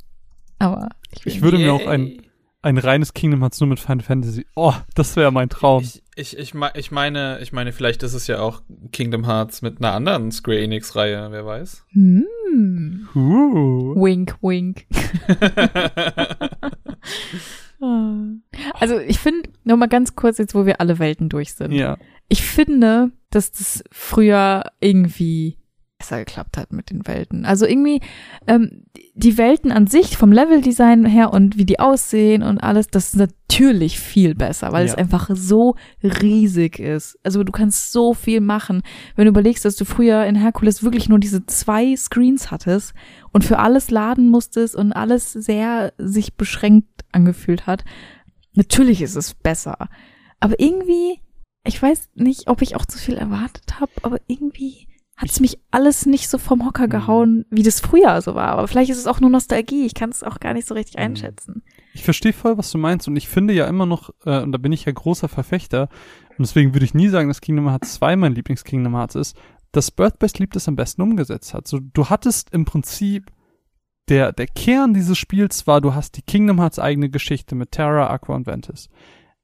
Aber 0.60 0.90
ich, 1.12 1.26
ich 1.26 1.42
würde 1.42 1.58
mir 1.58 1.74
auch 1.74 1.88
ein, 1.88 2.22
ein 2.62 2.78
reines 2.78 3.16
Kingdom 3.16 3.40
Hearts 3.40 3.60
nur 3.60 3.70
mit 3.70 3.80
Final 3.80 4.04
Fantasy. 4.04 4.46
Oh, 4.56 4.76
das 4.94 5.16
wäre 5.16 5.32
mein 5.32 5.50
Traum. 5.50 5.82
Ich, 5.82 6.04
ich, 6.16 6.38
ich, 6.38 6.54
ich 6.76 6.92
meine, 6.92 7.40
ich 7.40 7.54
meine, 7.54 7.72
vielleicht 7.72 8.04
ist 8.04 8.14
es 8.14 8.28
ja 8.28 8.40
auch 8.40 8.62
Kingdom 8.92 9.26
Hearts 9.26 9.64
mit 9.64 9.80
einer 9.80 9.94
anderen 9.94 10.32
Square 10.32 10.62
Enix 10.62 10.96
Reihe, 10.96 11.32
wer 11.32 11.44
weiß. 11.44 11.86
Hm. 11.94 13.08
Uh. 13.16 13.96
Wink, 13.96 14.38
wink. 14.44 14.86
also 18.74 19.00
ich 19.00 19.20
finde, 19.20 19.50
nur 19.64 19.78
mal 19.78 19.88
ganz 19.88 20.16
kurz 20.16 20.38
jetzt, 20.38 20.56
wo 20.56 20.66
wir 20.66 20.80
alle 20.80 21.00
Welten 21.00 21.30
durch 21.30 21.54
sind. 21.54 21.72
Ja. 21.72 21.98
Ich 22.28 22.44
finde, 22.44 23.12
dass 23.30 23.52
das 23.52 23.84
früher 23.92 24.64
irgendwie 24.80 25.58
besser 26.02 26.18
geklappt 26.18 26.58
hat 26.58 26.74
mit 26.74 26.90
den 26.90 27.06
Welten. 27.08 27.46
Also 27.46 27.68
irgendwie 27.68 28.02
ähm, 28.48 28.86
die 29.14 29.38
Welten 29.38 29.72
an 29.72 29.86
sich 29.86 30.18
vom 30.18 30.32
Leveldesign 30.32 31.06
her 31.06 31.32
und 31.32 31.58
wie 31.58 31.66
die 31.66 31.80
aussehen 31.80 32.42
und 32.42 32.58
alles, 32.58 32.88
das 32.88 33.10
ist 33.10 33.18
natürlich 33.18 34.00
viel 34.00 34.34
besser, 34.34 34.72
weil 34.72 34.88
ja. 34.88 34.92
es 34.92 34.98
einfach 34.98 35.30
so 35.32 35.76
riesig 36.02 36.80
ist. 36.80 37.20
Also 37.24 37.44
du 37.44 37.52
kannst 37.52 37.92
so 37.92 38.16
viel 38.16 38.42
machen. 38.42 38.82
Wenn 39.16 39.26
du 39.26 39.30
überlegst, 39.30 39.64
dass 39.64 39.76
du 39.76 39.86
früher 39.86 40.26
in 40.26 40.36
Herkules 40.36 40.84
wirklich 40.84 41.08
nur 41.08 41.20
diese 41.20 41.46
zwei 41.46 41.96
Screens 41.96 42.50
hattest 42.50 42.96
und 43.32 43.44
für 43.44 43.60
alles 43.60 43.92
laden 43.92 44.30
musstest 44.30 44.76
und 44.76 44.94
alles 44.94 45.32
sehr 45.34 45.94
sich 46.00 46.34
beschränkt 46.34 46.88
angefühlt 47.12 47.68
hat, 47.68 47.86
natürlich 48.54 49.04
ist 49.04 49.16
es 49.16 49.36
besser. 49.36 49.88
Aber 50.40 50.60
irgendwie, 50.60 51.22
ich 51.64 51.80
weiß 51.80 52.10
nicht, 52.16 52.48
ob 52.48 52.64
ich 52.64 52.76
auch 52.76 52.88
zu 52.88 52.98
viel 52.98 53.18
erwartet 53.18 53.80
habe, 53.80 53.92
aber 54.02 54.18
irgendwie 54.26 54.88
hat 55.22 55.30
es 55.30 55.40
mich 55.40 55.60
alles 55.70 56.08
nicht 56.08 56.30
so 56.30 56.40
vom 56.40 56.66
Hocker 56.66 56.88
mhm. 56.88 56.90
gehauen, 56.90 57.46
wie 57.52 57.62
das 57.62 57.80
früher 57.80 58.20
so 58.22 58.34
war. 58.34 58.48
Aber 58.48 58.68
vielleicht 58.68 58.90
ist 58.90 58.98
es 58.98 59.06
auch 59.06 59.20
nur 59.20 59.30
Nostalgie. 59.30 59.86
Ich 59.86 59.94
kann 59.94 60.10
es 60.10 60.24
auch 60.24 60.40
gar 60.40 60.54
nicht 60.54 60.68
so 60.68 60.74
richtig 60.74 60.96
mhm. 60.96 61.04
einschätzen. 61.04 61.64
Ich 61.94 62.04
verstehe 62.04 62.34
voll, 62.34 62.58
was 62.58 62.72
du 62.72 62.80
meinst. 62.80 63.08
Und 63.08 63.16
ich 63.16 63.30
finde 63.30 63.54
ja 63.54 63.68
immer 63.68 63.86
noch, 63.86 64.10
äh, 64.26 64.42
und 64.42 64.52
da 64.52 64.58
bin 64.58 64.72
ich 64.72 64.86
ja 64.86 64.92
großer 64.92 65.28
Verfechter, 65.28 65.90
und 66.32 66.48
deswegen 66.48 66.74
würde 66.74 66.86
ich 66.86 66.96
nie 66.96 67.10
sagen, 67.10 67.28
dass 67.28 67.40
Kingdom 67.42 67.70
Hearts 67.70 67.94
2 67.96 68.16
mein 68.16 68.34
Lieblings-Kingdom 68.34 68.96
Hearts 68.96 69.14
ist, 69.14 69.38
dass 69.72 69.92
Birth 69.92 70.18
by 70.18 70.28
Sleep 70.28 70.52
das 70.54 70.68
am 70.68 70.76
besten 70.76 71.04
umgesetzt 71.04 71.54
hat. 71.54 71.68
So, 71.68 71.80
du 71.80 72.10
hattest 72.10 72.52
im 72.52 72.66
Prinzip 72.66 73.32
der, 74.10 74.32
der 74.32 74.48
Kern 74.48 74.96
dieses 74.96 75.20
Spiels 75.20 75.68
war, 75.68 75.82
du 75.82 75.94
hast 75.94 76.18
die 76.18 76.24
Kingdom 76.24 76.60
Hearts 76.60 76.80
eigene 76.80 77.12
Geschichte 77.12 77.54
mit 77.54 77.72
Terra, 77.72 78.10
Aqua 78.10 78.36
und 78.36 78.48
Ventus. 78.48 78.90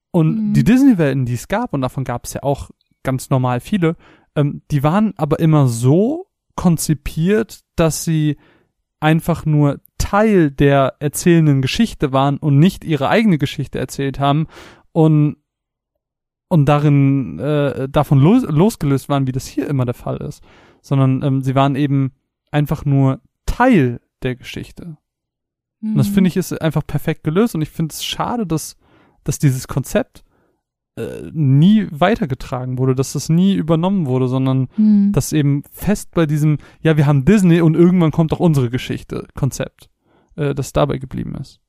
Und 0.09 0.49
mhm. 0.49 0.53
die 0.53 0.63
Disney-Welten, 0.63 1.25
die 1.25 1.35
es 1.35 1.47
gab, 1.47 1.73
und 1.73 1.81
davon 1.81 2.03
gab 2.03 2.25
es 2.25 2.33
ja 2.33 2.41
auch 2.41 2.71
ganz 3.03 3.29
normal 3.29 3.59
viele, 3.59 3.95
ähm, 4.37 4.61
die 4.71 4.83
waren 4.83 5.13
aber 5.17 5.39
immer 5.39 5.67
so 5.67 6.27
konzipiert, 6.55 7.61
dass 7.75 8.05
sie 8.05 8.37
einfach 8.99 9.45
nur 9.45 9.81
Teil 9.97 10.51
der 10.51 10.95
erzählenden 10.99 11.61
Geschichte 11.61 12.13
waren 12.13 12.37
und 12.37 12.57
nicht 12.57 12.85
ihre 12.85 13.09
eigene 13.09 13.37
Geschichte 13.37 13.79
erzählt 13.79 14.19
haben. 14.19 14.47
Und 14.93 15.37
und 16.49 16.65
darin 16.65 17.39
äh, 17.39 17.89
davon 17.89 18.19
los, 18.19 18.43
losgelöst 18.43 19.09
waren, 19.09 19.27
wie 19.27 19.33
das 19.33 19.45
hier 19.45 19.67
immer 19.67 19.83
der 19.83 19.93
Fall 19.93 20.17
ist, 20.17 20.41
sondern 20.81 21.21
ähm, 21.21 21.41
sie 21.41 21.55
waren 21.55 21.75
eben 21.75 22.13
einfach 22.51 22.85
nur 22.85 23.19
Teil 23.45 23.99
der 24.23 24.37
Geschichte. 24.37 24.97
Mhm. 25.81 25.91
Und 25.91 25.97
das 25.97 26.09
mhm. 26.09 26.13
finde 26.13 26.27
ich 26.29 26.37
ist 26.37 26.53
einfach 26.61 26.87
perfekt 26.87 27.25
gelöst 27.25 27.53
und 27.53 27.61
ich 27.61 27.69
finde 27.69 27.91
es 27.91 28.05
schade, 28.05 28.47
dass, 28.47 28.77
dass 29.25 29.39
dieses 29.39 29.67
Konzept 29.67 30.23
äh, 30.97 31.29
nie 31.31 31.87
weitergetragen 31.91 32.77
wurde, 32.77 32.95
dass 32.95 33.13
das 33.13 33.29
nie 33.29 33.53
übernommen 33.53 34.07
wurde, 34.07 34.27
sondern 34.27 34.67
mhm. 34.77 35.11
dass 35.11 35.31
eben 35.31 35.63
fest 35.71 36.09
bei 36.13 36.25
diesem, 36.25 36.57
ja, 36.81 36.97
wir 36.97 37.05
haben 37.05 37.23
Disney 37.23 37.61
und 37.61 37.75
irgendwann 37.75 38.11
kommt 38.11 38.33
auch 38.33 38.39
unsere 38.39 38.69
Geschichte, 38.69 39.27
Konzept, 39.35 39.89
äh, 40.35 40.55
das 40.55 40.73
dabei 40.73 40.97
geblieben 40.97 41.35
ist. 41.39 41.59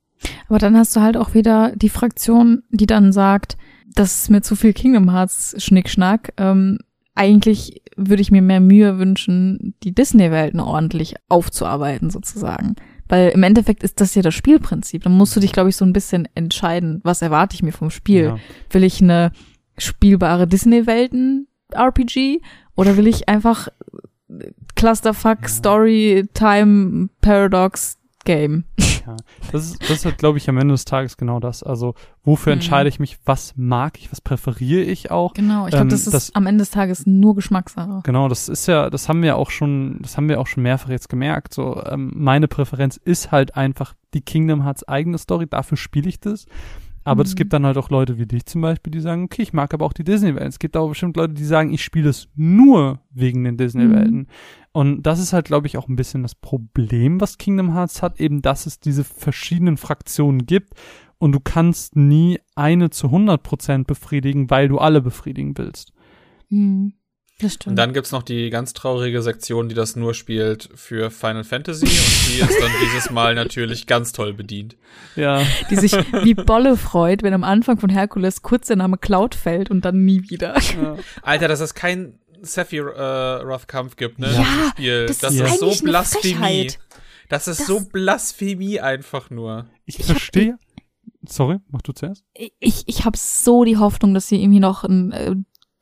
Aber 0.49 0.59
dann 0.59 0.77
hast 0.77 0.97
du 0.97 1.01
halt 1.01 1.17
auch 1.17 1.35
wieder 1.35 1.77
die 1.77 1.91
Fraktion, 1.91 2.63
die 2.71 2.87
dann 2.87 3.13
sagt, 3.13 3.57
das 3.95 4.23
ist 4.23 4.31
mir 4.31 4.43
zu 4.43 4.57
viel 4.57 4.73
Kingdom 4.73 5.13
Hearts 5.13 5.55
Schnickschnack. 5.59 6.33
Ähm, 6.37 6.79
eigentlich 7.15 7.83
würde 7.97 8.23
ich 8.23 8.31
mir 8.31 8.43
mehr 8.43 8.61
Mühe 8.61 8.99
wünschen, 8.99 9.75
die 9.83 9.95
Disney-Welten 9.95 10.61
ordentlich 10.61 11.17
aufzuarbeiten, 11.29 12.11
sozusagen. 12.11 12.77
Weil 13.09 13.31
im 13.31 13.43
Endeffekt 13.43 13.83
ist 13.83 14.01
das 14.01 14.15
ja 14.15 14.23
das 14.23 14.35
Spielprinzip. 14.35 15.03
Dann 15.03 15.17
musst 15.17 15.35
du 15.35 15.41
dich, 15.41 15.53
glaube 15.53 15.71
ich, 15.71 15.77
so 15.77 15.85
ein 15.85 15.93
bisschen 15.93 16.29
entscheiden, 16.35 17.01
was 17.05 17.23
erwarte 17.23 17.55
ich 17.55 17.63
mir 17.63 17.73
vom 17.73 17.91
Spiel. 17.91 18.25
Ja. 18.25 18.39
Will 18.71 18.85
ich 18.85 19.01
eine 19.01 19.33
spielbare 19.77 20.47
Disney-Welten-RPG 20.47 22.41
oder 22.75 22.97
will 22.97 23.07
ich 23.07 23.29
einfach 23.29 23.69
Clusterfuck, 24.75 25.49
Story, 25.49 26.29
Time, 26.35 27.09
Paradox, 27.21 27.98
Game. 28.29 28.65
Ja, 29.07 29.17
das 29.53 29.65
ist, 29.71 29.83
das 29.83 29.91
ist 29.91 30.05
halt, 30.05 30.19
glaube 30.19 30.37
ich, 30.37 30.51
am 30.51 30.59
Ende 30.59 30.75
des 30.75 30.85
Tages 30.85 31.17
genau 31.17 31.41
das. 31.41 31.63
Also, 31.63 31.95
wofür 32.25 32.53
mhm. 32.53 32.59
entscheide 32.59 32.91
ich 32.91 33.01
mich? 33.01 33.17
Was 33.25 33.55
mag 33.57 33.99
ich? 33.99 34.13
Was 34.13 34.21
präferiere 34.21 34.83
ich 34.83 35.11
auch? 35.11 35.33
Genau, 35.33 35.65
ich 35.65 35.71
glaube, 35.71 35.85
ähm, 35.85 35.89
das 35.89 36.07
ist 36.07 36.13
das, 36.13 36.35
am 36.35 36.47
Ende 36.47 36.61
des 36.61 36.71
Tages 36.71 37.07
nur 37.07 37.35
Geschmackssache. 37.35 38.03
Genau, 38.05 38.29
das 38.29 38.51
ist 38.51 38.67
ja, 38.67 38.91
das 38.91 39.09
haben 39.09 39.23
wir 39.23 39.37
auch 39.37 39.51
schon, 39.51 40.01
das 40.03 40.19
haben 40.19 40.29
wir 40.29 40.39
auch 40.41 40.47
schon 40.47 40.63
mehrfach 40.63 40.91
jetzt 40.91 41.09
gemerkt. 41.09 41.55
So, 41.55 41.83
ähm, 41.87 42.13
meine 42.15 42.49
Präferenz 42.49 42.99
ist 43.03 43.33
halt 43.33 43.57
einfach 43.57 43.95
die 44.13 44.21
Kingdom 44.21 44.63
Hearts 44.63 44.87
eigene 44.87 45.17
Story. 45.17 45.47
Dafür 45.49 45.79
spiele 45.79 46.11
ich 46.11 46.21
das. 46.21 46.45
Aber 47.09 47.23
es 47.23 47.33
mhm. 47.33 47.37
gibt 47.37 47.53
dann 47.55 47.65
halt 47.65 47.79
auch 47.79 47.89
Leute 47.89 48.19
wie 48.19 48.27
dich 48.27 48.45
zum 48.45 48.61
Beispiel, 48.61 48.91
die 48.91 49.01
sagen, 49.01 49.25
okay, 49.25 49.41
ich 49.41 49.55
mag 49.55 49.73
aber 49.73 49.87
auch 49.87 49.95
die 49.95 50.05
Disney-Welten. 50.05 50.49
Es 50.49 50.59
gibt 50.59 50.77
auch 50.77 50.91
bestimmt 50.91 51.17
Leute, 51.17 51.33
die 51.33 51.45
sagen, 51.45 51.73
ich 51.73 51.83
spiele 51.83 52.11
es 52.11 52.29
nur 52.37 53.01
wegen 53.11 53.45
den 53.45 53.57
Disney-Welten. 53.57 54.19
Mhm. 54.19 54.27
Und 54.73 55.03
das 55.05 55.19
ist 55.19 55.33
halt, 55.33 55.47
glaube 55.47 55.67
ich, 55.67 55.79
auch 55.79 55.89
ein 55.89 55.97
bisschen 55.97 56.23
das 56.23 56.35
Problem, 56.35 57.19
was 57.19 57.39
Kingdom 57.39 57.73
Hearts 57.73 58.03
hat, 58.03 58.21
eben, 58.21 58.43
dass 58.43 58.67
es 58.67 58.79
diese 58.79 59.05
verschiedenen 59.05 59.79
Fraktionen 59.79 60.45
gibt 60.45 60.75
und 61.17 61.33
du 61.33 61.41
kannst 61.41 61.97
nie 61.97 62.41
eine 62.55 62.91
zu 62.91 63.07
100% 63.07 63.85
befriedigen, 63.85 64.51
weil 64.51 64.69
du 64.69 64.79
alle 64.79 65.01
befriedigen 65.01 65.57
willst. 65.57 65.95
Mhm. 66.51 66.93
Das 67.41 67.55
stimmt. 67.55 67.73
Und 67.73 67.77
dann 67.77 67.93
gibt's 67.93 68.11
noch 68.11 68.25
die 68.25 68.51
ganz 68.51 68.73
traurige 68.73 69.23
Sektion, 69.23 69.69
die 69.69 69.75
das 69.77 69.95
nur 69.95 70.13
spielt 70.13 70.69
für 70.75 71.11
Final 71.11 71.45
Fantasy 71.45 71.87
und 71.87 72.29
die 72.29 72.41
ist 72.41 72.61
dann 72.61 72.71
dieses 72.83 73.11
Mal 73.11 73.37
natürlich 73.37 73.87
ganz 73.87 74.13
toll 74.13 74.35
bedient. 74.35 74.77
Ja. 75.15 75.43
Die 75.71 75.77
sich 75.77 75.93
wie 76.25 76.35
Bolle 76.35 76.77
freut, 76.77 77.23
wenn 77.23 77.35
am 77.35 77.45
Anfang 77.45 77.79
von 77.79 77.91
Herkules 77.91 78.43
kurz 78.43 78.67
der 78.67 78.77
Name 78.77 78.99
Cloud 78.99 79.37
fällt 79.37 79.71
und 79.71 79.85
dann 79.85 80.05
nie 80.05 80.29
wieder. 80.29 80.59
Ja. 80.59 80.97
Alter, 81.23 81.47
dass 81.47 81.61
es 81.61 81.75
kein 81.75 82.19
Sephiroth-Kampf 82.43 83.97
gibt, 83.97 84.19
ne? 84.19 84.33
Ja, 84.33 84.71
Spiel. 84.71 85.07
Das, 85.07 85.19
das 85.19 85.35
ist, 85.35 85.61
so 85.61 85.85
Blasphemie. 85.85 86.73
Das 87.29 87.47
ist 87.47 87.61
das 87.61 87.67
so 87.69 87.81
Blasphemie 87.81 88.81
einfach 88.81 89.31
nur. 89.31 89.67
Ich, 89.85 90.01
ich 90.01 90.07
verstehe. 90.07 90.59
Sorry, 91.27 91.59
mach 91.69 91.83
du 91.83 91.93
zuerst. 91.93 92.25
Ich, 92.59 92.85
ich 92.87 93.05
habe 93.05 93.17
so 93.17 93.65
die 93.65 93.77
Hoffnung, 93.77 94.15
dass 94.15 94.29
sie 94.29 94.43
irgendwie 94.43 94.61
noch 94.61 94.85
ein 94.85 95.13
äh, 95.13 95.35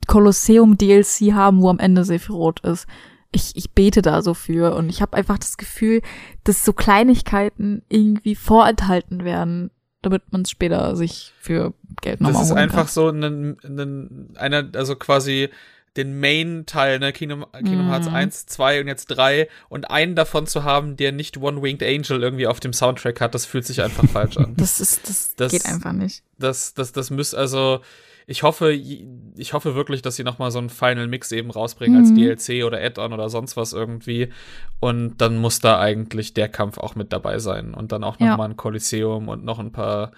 Kolosseum 0.07 0.77
DLC 0.77 1.33
haben, 1.33 1.61
wo 1.61 1.69
am 1.69 1.79
Ende 1.79 2.03
Sephiroth 2.03 2.61
ist. 2.61 2.87
Ich, 3.31 3.51
ich 3.55 3.71
bete 3.71 4.01
da 4.01 4.21
so 4.21 4.33
für 4.33 4.75
und 4.75 4.89
ich 4.89 5.01
habe 5.01 5.15
einfach 5.15 5.37
das 5.37 5.57
Gefühl, 5.57 6.01
dass 6.43 6.63
so 6.63 6.73
Kleinigkeiten 6.73 7.83
irgendwie 7.89 8.35
vorenthalten 8.35 9.25
werden, 9.25 9.69
damit 10.01 10.23
man 10.31 10.43
es 10.43 10.49
später 10.49 10.95
sich 10.95 11.33
für 11.39 11.73
Geld 12.01 12.21
nochmal 12.21 12.41
Das 12.41 12.49
ist 12.49 12.55
einfach 12.55 12.85
kann. 12.85 12.87
so 12.87 13.09
ein, 13.09 13.57
ein, 13.63 14.35
einer, 14.37 14.67
also 14.73 14.95
quasi 14.95 15.49
den 15.97 16.19
Main-Teil, 16.19 16.99
ne, 16.99 17.11
Kingdom, 17.11 17.45
Kingdom 17.51 17.89
Hearts 17.89 18.07
1, 18.07 18.43
mhm. 18.43 18.47
2 18.49 18.81
und 18.81 18.87
jetzt 18.87 19.07
3 19.07 19.49
und 19.67 19.89
einen 19.89 20.15
davon 20.15 20.45
zu 20.47 20.63
haben, 20.63 20.95
der 20.95 21.11
nicht 21.11 21.37
One-Winged 21.37 21.83
Angel 21.83 22.23
irgendwie 22.23 22.47
auf 22.47 22.59
dem 22.59 22.71
Soundtrack 22.71 23.19
hat, 23.19 23.35
das 23.35 23.45
fühlt 23.45 23.65
sich 23.65 23.81
einfach 23.81 24.07
falsch 24.07 24.37
an. 24.37 24.53
Das 24.55 24.79
ist, 24.79 25.09
das, 25.09 25.35
das 25.35 25.51
geht 25.51 25.65
einfach 25.65 25.93
nicht. 25.93 26.23
Das, 26.37 26.73
das, 26.75 26.91
das 26.91 27.09
müsste, 27.09 27.37
also, 27.37 27.81
ich 28.29 28.43
hoffe, 28.43 28.73
ich 28.73 29.53
hoffe 29.53 29.73
wirklich, 29.73 30.01
dass 30.01 30.17
sie 30.17 30.25
noch 30.25 30.37
mal 30.37 30.51
so 30.51 30.59
einen 30.59 30.69
Final 30.69 31.07
Mix 31.07 31.31
eben 31.31 31.49
rausbringen 31.49 31.97
mhm. 31.97 32.03
als 32.03 32.13
DLC 32.13 32.65
oder 32.65 32.77
Add-on 32.83 33.13
oder 33.13 33.29
sonst 33.29 33.55
was 33.55 33.71
irgendwie. 33.71 34.27
Und 34.81 35.21
dann 35.21 35.37
muss 35.37 35.61
da 35.61 35.79
eigentlich 35.79 36.33
der 36.33 36.49
Kampf 36.49 36.77
auch 36.77 36.95
mit 36.95 37.13
dabei 37.13 37.39
sein 37.39 37.73
und 37.73 37.93
dann 37.93 38.03
auch 38.03 38.19
noch 38.19 38.27
ja. 38.27 38.35
mal 38.35 38.49
ein 38.49 38.57
Kolosseum 38.57 39.29
und 39.29 39.45
noch 39.45 39.59
ein 39.59 39.71
paar 39.71 40.11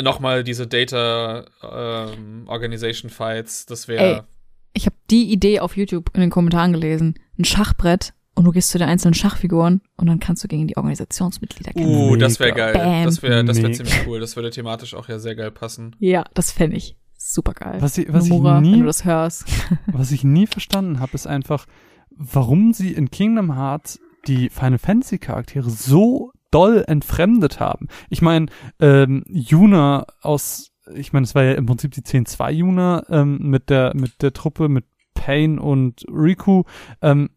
noch 0.00 0.20
mal 0.20 0.44
diese 0.44 0.66
Data 0.66 1.46
ähm, 1.62 2.44
Organization 2.48 3.10
Fights. 3.10 3.64
Das 3.64 3.88
wäre. 3.88 4.26
Ich 4.74 4.84
habe 4.84 4.96
die 5.10 5.32
Idee 5.32 5.60
auf 5.60 5.76
YouTube 5.76 6.10
in 6.14 6.20
den 6.20 6.30
Kommentaren 6.30 6.72
gelesen. 6.72 7.14
Ein 7.38 7.44
Schachbrett 7.44 8.12
und 8.34 8.44
du 8.44 8.52
gehst 8.52 8.70
zu 8.70 8.78
den 8.78 8.88
einzelnen 8.88 9.14
Schachfiguren 9.14 9.80
und 9.96 10.06
dann 10.06 10.20
kannst 10.20 10.44
du 10.44 10.48
gegen 10.48 10.66
die 10.66 10.76
Organisationsmitglieder 10.76 11.72
kämpfen. 11.72 11.94
Uh, 11.94 12.16
das 12.16 12.40
wäre 12.40 12.52
geil. 12.52 12.74
Bam. 12.74 13.04
Das 13.04 13.22
wäre 13.22 13.42
das 13.42 13.56
wäre 13.62 13.72
ziemlich 13.72 14.06
cool. 14.06 14.20
Das 14.20 14.36
würde 14.36 14.50
thematisch 14.50 14.94
auch 14.94 15.08
ja 15.08 15.18
sehr 15.18 15.34
geil 15.34 15.50
passen. 15.50 15.96
Ja, 15.98 16.24
das 16.34 16.52
fände 16.52 16.76
ich 16.76 16.96
super 17.32 17.52
geil. 17.52 17.80
Was 17.80 17.98
ich, 17.98 18.12
was 18.12 18.28
Nomura, 18.28 18.56
ich 18.56 18.62
nie, 18.62 18.72
wenn 18.72 18.80
du 18.80 18.86
das 18.86 19.04
hörst. 19.04 19.44
was 19.86 20.12
ich 20.12 20.24
nie 20.24 20.46
verstanden 20.46 21.00
habe, 21.00 21.14
ist 21.14 21.26
einfach, 21.26 21.66
warum 22.10 22.72
sie 22.72 22.92
in 22.92 23.10
Kingdom 23.10 23.54
Hearts 23.56 24.00
die 24.26 24.50
Final 24.50 24.78
Fantasy 24.78 25.18
Charaktere 25.18 25.70
so 25.70 26.32
doll 26.50 26.84
entfremdet 26.86 27.60
haben. 27.60 27.88
Ich 28.10 28.22
meine, 28.22 28.46
ähm, 28.78 29.24
Yuna 29.26 30.06
aus, 30.20 30.70
ich 30.94 31.12
meine, 31.12 31.24
es 31.24 31.34
war 31.34 31.42
ja 31.42 31.52
im 31.54 31.66
Prinzip 31.66 31.92
die 31.92 32.02
10-2 32.02 32.50
Yuna 32.52 33.04
ähm, 33.08 33.38
mit 33.38 33.70
der 33.70 33.96
mit 33.96 34.22
der 34.22 34.32
Truppe 34.32 34.68
mit 34.68 34.84
Pain 35.14 35.58
und 35.58 36.04
Riku, 36.08 36.64
ähm, 37.00 37.30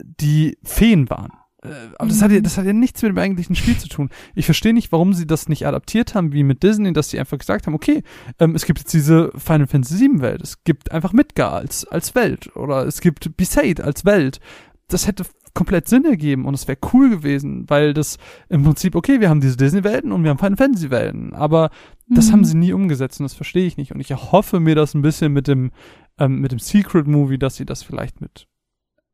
die 0.00 0.58
Feen 0.62 1.10
waren. 1.10 1.32
Äh, 1.64 1.68
aber 1.98 2.08
das 2.08 2.22
hat, 2.22 2.30
ja, 2.30 2.38
mhm. 2.38 2.42
das 2.42 2.58
hat 2.58 2.66
ja 2.66 2.72
nichts 2.72 3.02
mit 3.02 3.10
dem 3.10 3.18
eigentlichen 3.18 3.56
Spiel 3.56 3.76
zu 3.76 3.88
tun. 3.88 4.10
Ich 4.34 4.44
verstehe 4.44 4.74
nicht, 4.74 4.92
warum 4.92 5.14
sie 5.14 5.26
das 5.26 5.48
nicht 5.48 5.66
adaptiert 5.66 6.14
haben, 6.14 6.32
wie 6.32 6.44
mit 6.44 6.62
Disney, 6.62 6.92
dass 6.92 7.10
sie 7.10 7.18
einfach 7.18 7.38
gesagt 7.38 7.66
haben, 7.66 7.74
okay, 7.74 8.02
ähm, 8.38 8.54
es 8.54 8.66
gibt 8.66 8.78
jetzt 8.80 8.92
diese 8.92 9.32
Final 9.36 9.66
Fantasy 9.66 10.00
VII 10.00 10.20
Welt, 10.20 10.42
es 10.42 10.62
gibt 10.64 10.92
einfach 10.92 11.12
Midgar 11.12 11.52
als, 11.54 11.86
als 11.86 12.14
Welt 12.14 12.54
oder 12.56 12.86
es 12.86 13.00
gibt 13.00 13.36
Besaid 13.36 13.80
als 13.80 14.04
Welt. 14.04 14.40
Das 14.88 15.06
hätte 15.06 15.24
komplett 15.54 15.88
Sinn 15.88 16.04
ergeben 16.04 16.44
und 16.46 16.54
es 16.54 16.68
wäre 16.68 16.78
cool 16.92 17.08
gewesen, 17.08 17.70
weil 17.70 17.94
das 17.94 18.18
im 18.48 18.64
Prinzip, 18.64 18.96
okay, 18.96 19.20
wir 19.20 19.30
haben 19.30 19.40
diese 19.40 19.56
Disney-Welten 19.56 20.12
und 20.12 20.24
wir 20.24 20.30
haben 20.30 20.38
Final 20.38 20.56
Fantasy-Welten, 20.56 21.32
aber 21.32 21.70
mhm. 22.08 22.16
das 22.16 22.32
haben 22.32 22.40
mhm. 22.40 22.44
sie 22.44 22.56
nie 22.56 22.72
umgesetzt 22.72 23.20
und 23.20 23.24
das 23.24 23.34
verstehe 23.34 23.66
ich 23.66 23.76
nicht. 23.76 23.92
Und 23.92 24.00
ich 24.00 24.10
erhoffe 24.10 24.58
mir 24.58 24.74
das 24.74 24.94
ein 24.94 25.02
bisschen 25.02 25.32
mit 25.32 25.46
dem, 25.46 25.70
ähm, 26.18 26.40
mit 26.40 26.50
dem 26.50 26.58
Secret-Movie, 26.58 27.38
dass 27.38 27.54
sie 27.54 27.64
das 27.64 27.84
vielleicht 27.84 28.20
mit 28.20 28.48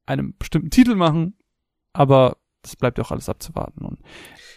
einem 0.07 0.35
bestimmten 0.39 0.71
Titel 0.71 0.97
machen, 0.97 1.35
aber 1.93 2.37
das 2.63 2.77
bleibt 2.77 2.99
ja 2.99 3.05
auch 3.05 3.11
alles 3.11 3.29
abzuwarten. 3.29 3.85
Und 3.85 3.99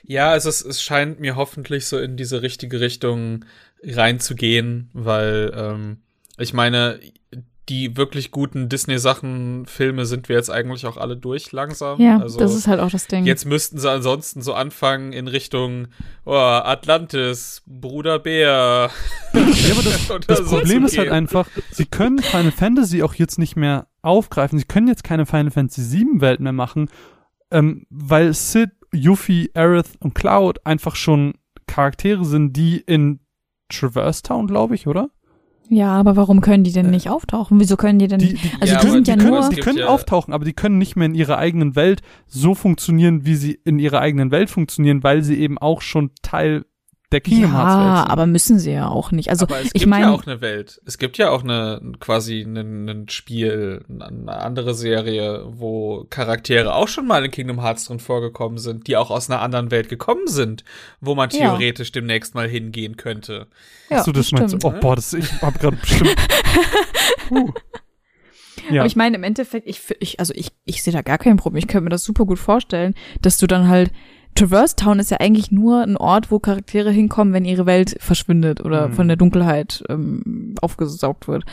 ja, 0.03 0.31
also 0.31 0.49
es, 0.49 0.63
es 0.63 0.81
scheint 0.81 1.19
mir 1.19 1.35
hoffentlich 1.35 1.85
so 1.85 1.97
in 1.97 2.17
diese 2.17 2.41
richtige 2.41 2.79
Richtung 2.81 3.45
reinzugehen, 3.83 4.89
weil 4.93 5.51
ähm, 5.55 5.97
ich 6.37 6.53
meine, 6.53 6.99
die 7.69 7.95
wirklich 7.95 8.31
guten 8.31 8.67
Disney-Sachen, 8.67 9.65
Filme 9.67 10.05
sind 10.05 10.27
wir 10.27 10.35
jetzt 10.35 10.49
eigentlich 10.49 10.85
auch 10.85 10.97
alle 10.97 11.15
durch 11.15 11.53
langsam. 11.53 12.01
Ja, 12.01 12.19
also, 12.19 12.37
das 12.37 12.53
ist 12.53 12.67
halt 12.67 12.81
auch 12.81 12.89
das 12.89 13.07
Ding. 13.07 13.25
Jetzt 13.25 13.45
müssten 13.45 13.77
sie 13.77 13.89
ansonsten 13.89 14.41
so 14.41 14.53
anfangen 14.53 15.13
in 15.13 15.29
Richtung 15.29 15.87
oh, 16.25 16.33
Atlantis, 16.33 17.63
Bruder 17.65 18.19
Bär. 18.19 18.89
Ja, 19.33 19.41
aber 19.71 19.83
das, 19.83 20.07
das 20.27 20.45
Problem 20.45 20.83
ist 20.85 20.97
halt 20.97 21.09
einfach, 21.09 21.47
sie 21.71 21.85
können 21.85 22.19
Final 22.19 22.51
Fantasy 22.51 23.01
auch 23.01 23.13
jetzt 23.13 23.39
nicht 23.39 23.55
mehr 23.55 23.87
aufgreifen. 24.01 24.59
Sie 24.59 24.65
können 24.65 24.89
jetzt 24.89 25.05
keine 25.05 25.25
Final 25.25 25.51
Fantasy 25.51 25.99
VII 25.99 26.19
Welt 26.19 26.41
mehr 26.41 26.51
machen, 26.51 26.89
ähm, 27.53 27.85
weil 27.89 28.33
Sid, 28.33 28.71
Yuffie, 28.93 29.49
Aerith 29.53 29.91
und 29.99 30.13
Cloud 30.15 30.65
einfach 30.65 30.95
schon 30.95 31.35
Charaktere 31.67 32.25
sind, 32.25 32.57
die 32.57 32.77
in 32.77 33.19
Traverse 33.69 34.21
Town, 34.21 34.47
glaube 34.47 34.75
ich, 34.75 34.87
oder? 34.87 35.09
Ja, 35.69 35.91
aber 35.91 36.15
warum 36.15 36.41
können 36.41 36.63
die 36.63 36.71
denn 36.71 36.87
äh, 36.87 36.91
nicht 36.91 37.09
auftauchen? 37.09 37.59
Wieso 37.59 37.77
können 37.77 37.97
die 37.97 38.07
denn 38.07 38.19
die, 38.19 38.33
die, 38.33 38.51
Also 38.59 38.73
ja, 38.73 38.81
die 38.81 38.89
sind 38.89 39.07
ja 39.07 39.15
können, 39.15 39.29
nur. 39.29 39.49
Die 39.49 39.55
können 39.55 39.77
ja 39.77 39.87
auftauchen, 39.87 40.33
aber 40.33 40.45
die 40.45 40.53
können 40.53 40.77
nicht 40.77 40.95
mehr 40.95 41.05
in 41.05 41.15
ihrer 41.15 41.37
eigenen 41.37 41.75
Welt 41.75 42.01
so 42.27 42.53
funktionieren, 42.53 43.25
wie 43.25 43.35
sie 43.35 43.59
in 43.63 43.79
ihrer 43.79 43.99
eigenen 43.99 44.31
Welt 44.31 44.49
funktionieren, 44.49 45.03
weil 45.03 45.23
sie 45.23 45.39
eben 45.39 45.57
auch 45.57 45.81
schon 45.81 46.11
Teil 46.21 46.65
der 47.13 47.21
Kingdom 47.21 47.51
ja, 47.51 47.57
Hearts 47.57 47.75
Welt. 47.75 47.85
Ja, 47.85 48.07
aber 48.09 48.25
müssen 48.25 48.59
sie 48.59 48.71
ja 48.71 48.87
auch 48.89 49.11
nicht. 49.11 49.29
Also 49.29 49.45
aber 49.45 49.59
es 49.59 49.67
ich 49.67 49.73
gibt 49.73 49.87
meine, 49.87 50.07
ja 50.07 50.11
auch 50.11 50.25
eine 50.25 50.41
Welt. 50.41 50.81
Es 50.85 50.97
gibt 50.97 51.17
ja 51.17 51.29
auch 51.29 51.43
eine 51.43 51.81
quasi 51.99 52.41
ein, 52.41 53.07
Spiel, 53.09 53.85
eine 53.87 54.33
andere 54.33 54.73
Serie, 54.73 55.45
wo 55.47 56.05
Charaktere 56.09 56.73
auch 56.73 56.87
schon 56.87 57.07
mal 57.07 57.23
in 57.23 57.31
Kingdom 57.31 57.61
Hearts 57.61 57.85
drin 57.85 57.99
vorgekommen 57.99 58.57
sind, 58.57 58.87
die 58.87 58.97
auch 58.97 59.11
aus 59.11 59.29
einer 59.29 59.41
anderen 59.41 59.71
Welt 59.71 59.89
gekommen 59.89 60.27
sind, 60.27 60.63
wo 60.99 61.15
man 61.15 61.29
theoretisch 61.29 61.89
ja. 61.89 61.93
demnächst 61.93 62.35
mal 62.35 62.47
hingehen 62.47 62.97
könnte. 62.97 63.47
Ja, 63.89 63.99
Achso, 63.99 64.11
das, 64.11 64.29
das 64.29 64.39
meinst 64.39 64.63
du? 64.63 64.67
Oh, 64.67 64.73
boah, 64.79 64.95
das, 64.95 65.13
ich 65.13 65.31
hab 65.41 65.59
gerade 65.59 65.77
bestimmt. 65.77 66.15
uh. 67.31 67.51
Ja. 68.69 68.81
Aber 68.81 68.87
ich 68.87 68.95
meine, 68.95 69.17
im 69.17 69.23
Endeffekt, 69.23 69.67
ich, 69.67 69.81
ich, 69.99 70.19
also 70.19 70.33
ich, 70.35 70.51
ich 70.65 70.83
sehe 70.83 70.93
da 70.93 71.01
gar 71.01 71.17
kein 71.17 71.37
Problem. 71.37 71.59
Ich 71.59 71.67
könnte 71.67 71.83
mir 71.83 71.89
das 71.89 72.03
super 72.03 72.25
gut 72.25 72.39
vorstellen, 72.39 72.95
dass 73.21 73.37
du 73.37 73.47
dann 73.47 73.67
halt 73.67 73.91
Traverse 74.35 74.75
Town 74.75 74.99
ist 74.99 75.11
ja 75.11 75.17
eigentlich 75.19 75.51
nur 75.51 75.81
ein 75.81 75.97
Ort, 75.97 76.31
wo 76.31 76.39
Charaktere 76.39 76.91
hinkommen, 76.91 77.33
wenn 77.33 77.45
ihre 77.45 77.65
Welt 77.65 77.95
verschwindet 77.99 78.63
oder 78.63 78.89
mhm. 78.89 78.93
von 78.93 79.07
der 79.07 79.17
Dunkelheit 79.17 79.83
ähm, 79.89 80.55
aufgesaugt 80.61 81.27
wird. 81.27 81.43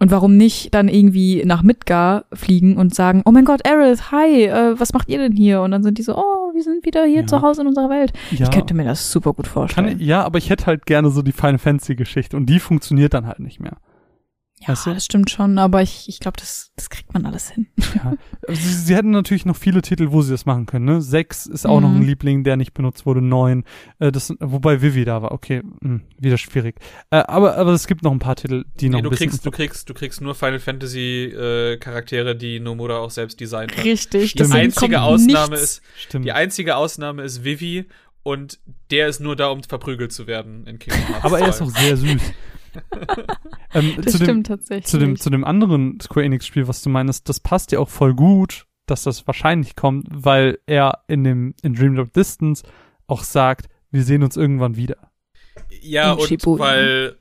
Und 0.00 0.10
warum 0.10 0.36
nicht 0.36 0.74
dann 0.74 0.88
irgendwie 0.88 1.44
nach 1.46 1.62
Midgar 1.62 2.24
fliegen 2.32 2.76
und 2.76 2.94
sagen, 2.94 3.22
oh 3.24 3.30
mein 3.30 3.44
Gott, 3.44 3.66
Aerith, 3.66 4.10
hi, 4.10 4.44
äh, 4.44 4.78
was 4.78 4.92
macht 4.92 5.08
ihr 5.08 5.18
denn 5.18 5.32
hier? 5.32 5.62
Und 5.62 5.70
dann 5.70 5.82
sind 5.82 5.98
die 5.98 6.02
so, 6.02 6.16
oh, 6.16 6.52
wir 6.52 6.62
sind 6.62 6.84
wieder 6.84 7.04
hier 7.04 7.22
ja. 7.22 7.26
zu 7.26 7.42
Hause 7.42 7.62
in 7.62 7.68
unserer 7.68 7.90
Welt. 7.90 8.12
Ja. 8.32 8.44
Ich 8.44 8.50
könnte 8.50 8.74
mir 8.74 8.84
das 8.84 9.10
super 9.10 9.32
gut 9.32 9.46
vorstellen. 9.46 9.90
Kann, 9.90 10.00
ja, 10.00 10.22
aber 10.24 10.38
ich 10.38 10.50
hätte 10.50 10.66
halt 10.66 10.86
gerne 10.86 11.10
so 11.10 11.22
die 11.22 11.32
Final 11.32 11.58
Fantasy 11.58 11.94
Geschichte 11.94 12.36
und 12.36 12.46
die 12.46 12.58
funktioniert 12.58 13.14
dann 13.14 13.26
halt 13.26 13.38
nicht 13.38 13.60
mehr. 13.60 13.76
Ja, 14.66 14.70
weißt 14.70 14.86
du? 14.86 14.94
das 14.94 15.04
stimmt 15.04 15.30
schon, 15.30 15.58
aber 15.58 15.82
ich, 15.82 16.08
ich 16.08 16.20
glaube, 16.20 16.38
das, 16.38 16.72
das 16.74 16.88
kriegt 16.88 17.12
man 17.12 17.26
alles 17.26 17.50
hin. 17.50 17.66
Ja. 17.94 18.14
Also 18.48 18.62
sie, 18.68 18.74
sie 18.74 18.96
hätten 18.96 19.10
natürlich 19.10 19.44
noch 19.44 19.56
viele 19.56 19.82
Titel, 19.82 20.10
wo 20.10 20.22
sie 20.22 20.32
das 20.32 20.46
machen 20.46 20.64
können. 20.64 20.86
Ne? 20.86 21.02
Sechs 21.02 21.44
ist 21.44 21.66
auch 21.66 21.76
mhm. 21.76 21.82
noch 21.82 21.90
ein 21.90 22.00
mhm. 22.00 22.06
Liebling, 22.06 22.44
der 22.44 22.56
nicht 22.56 22.72
benutzt 22.72 23.04
wurde. 23.04 23.20
Neun, 23.20 23.64
äh, 23.98 24.10
das, 24.10 24.32
wobei 24.40 24.80
Vivi 24.80 25.04
da 25.04 25.20
war. 25.20 25.32
Okay, 25.32 25.62
mh, 25.62 25.72
hm, 25.82 26.02
wieder 26.18 26.38
schwierig. 26.38 26.76
Äh, 27.10 27.16
aber, 27.16 27.56
aber 27.56 27.72
es 27.72 27.86
gibt 27.86 28.02
noch 28.02 28.12
ein 28.12 28.18
paar 28.18 28.36
Titel, 28.36 28.64
die 28.80 28.88
noch 28.88 28.98
nee, 28.98 29.02
du 29.02 29.08
ein 29.08 29.10
bisschen 29.10 29.30
kriegst, 29.30 29.46
du 29.46 29.50
kriegst, 29.50 29.90
du 29.90 29.94
kriegst 29.94 30.20
nur 30.20 30.34
Final 30.34 30.60
Fantasy 30.60 31.24
äh, 31.24 31.76
Charaktere, 31.76 32.34
die 32.34 32.60
Nomura 32.60 32.98
auch 32.98 33.10
selbst 33.10 33.40
designt 33.40 33.76
hat. 33.76 33.84
Richtig. 33.84 34.34
Die 34.34 34.44
einzige 34.44 35.02
Ausnahme 35.02 35.56
ist, 35.56 35.82
Stimmt. 35.98 36.24
die 36.24 36.32
einzige 36.32 36.76
Ausnahme 36.76 37.22
ist 37.22 37.44
Vivi 37.44 37.86
und 38.22 38.58
der 38.90 39.08
ist 39.08 39.20
nur 39.20 39.36
da, 39.36 39.48
um 39.48 39.62
verprügelt 39.62 40.12
zu 40.12 40.26
werden 40.26 40.66
in 40.66 40.78
Kingdom 40.78 41.06
Hearts. 41.08 41.24
Aber 41.24 41.38
er 41.38 41.48
ist 41.48 41.60
auch 41.60 41.70
sehr 41.70 41.96
süß. 41.96 42.22
Ähm, 43.74 43.94
das 44.02 44.14
stimmt 44.14 44.28
dem, 44.28 44.44
tatsächlich. 44.44 44.86
Zu 44.86 44.98
dem, 44.98 45.16
zu 45.16 45.30
dem 45.30 45.44
anderen 45.44 45.98
Square 46.00 46.26
Enix 46.26 46.46
Spiel, 46.46 46.68
was 46.68 46.82
du 46.82 46.90
meinst, 46.90 47.28
das 47.28 47.40
passt 47.40 47.72
ja 47.72 47.78
auch 47.78 47.88
voll 47.88 48.14
gut, 48.14 48.66
dass 48.86 49.02
das 49.02 49.26
wahrscheinlich 49.26 49.76
kommt, 49.76 50.06
weil 50.10 50.58
er 50.66 51.00
in 51.08 51.24
dem, 51.24 51.54
in 51.62 51.74
Dream 51.74 51.96
Drop 51.96 52.12
Distance 52.12 52.64
auch 53.06 53.22
sagt, 53.22 53.68
wir 53.90 54.02
sehen 54.02 54.22
uns 54.22 54.36
irgendwann 54.36 54.76
wieder. 54.76 54.96
Ja, 55.80 56.12
und, 56.12 56.46
und 56.46 56.58
weil 56.58 57.16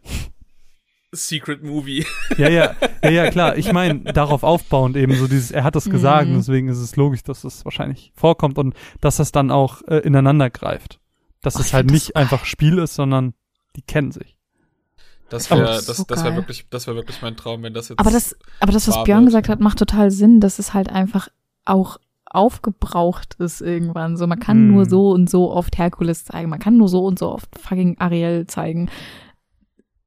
Secret 1.14 1.64
Movie. 1.64 2.06
Ja, 2.38 2.50
ja, 2.50 2.76
ja, 3.04 3.10
ja, 3.10 3.30
klar. 3.30 3.58
Ich 3.58 3.72
meine, 3.72 4.00
darauf 4.00 4.44
aufbauend 4.44 4.98
eben 4.98 5.16
so 5.16 5.28
dieses, 5.28 5.52
er 5.52 5.64
hat 5.64 5.76
das 5.76 5.90
gesagt, 5.90 6.30
mhm. 6.30 6.36
deswegen 6.36 6.68
ist 6.68 6.80
es 6.80 6.96
logisch, 6.96 7.24
dass 7.24 7.42
das 7.42 7.64
wahrscheinlich 7.64 8.12
vorkommt 8.16 8.58
und 8.58 8.74
dass 9.02 9.18
das 9.18 9.32
dann 9.32 9.52
auch 9.52 9.82
äh, 9.88 10.00
ineinander 10.00 10.50
greift. 10.50 11.00
Dass 11.42 11.58
oh, 11.58 11.60
es 11.60 11.74
halt 11.74 11.92
nicht 11.92 12.16
einfach 12.16 12.46
Spiel 12.46 12.80
ist, 12.80 12.96
sondern 12.96 13.34
die 13.76 13.84
kennen 13.84 14.12
sich. 14.12 14.38
Das 15.34 15.50
wäre 15.50 15.62
das, 15.62 15.86
so 15.88 16.04
das 16.08 16.24
wär 16.24 16.36
wirklich, 16.36 16.68
das 16.70 16.86
wäre 16.86 16.96
wirklich 16.96 17.24
mein 17.24 17.36
Traum, 17.36 17.64
wenn 17.64 17.74
das 17.74 17.90
jetzt. 17.90 18.00
Aber 18.00 18.12
das, 18.12 18.38
aber 18.60 18.72
das, 18.72 18.88
was 18.88 19.04
Björn 19.04 19.26
gesagt 19.26 19.50
hat, 19.50 19.60
macht 19.60 19.80
total 19.80 20.12
Sinn, 20.12 20.40
dass 20.40 20.60
es 20.60 20.76
halt 20.76 20.90
einfach 20.90 21.28
auch 21.66 21.98
aufgebraucht 22.26 23.36
ist 23.40 23.62
irgendwann. 23.62 24.16
So, 24.16 24.28
man 24.28 24.40
kann 24.40 24.58
hm. 24.58 24.72
nur 24.72 24.86
so 24.86 25.10
und 25.10 25.30
so 25.30 25.52
oft 25.52 25.78
Herkules 25.78 26.26
zeigen, 26.26 26.50
man 26.50 26.60
kann 26.60 26.78
nur 26.78 26.88
so 26.88 27.04
und 27.06 27.18
so 27.18 27.32
oft 27.32 27.50
fucking 27.58 27.98
Ariel 27.98 28.46
zeigen. 28.46 28.90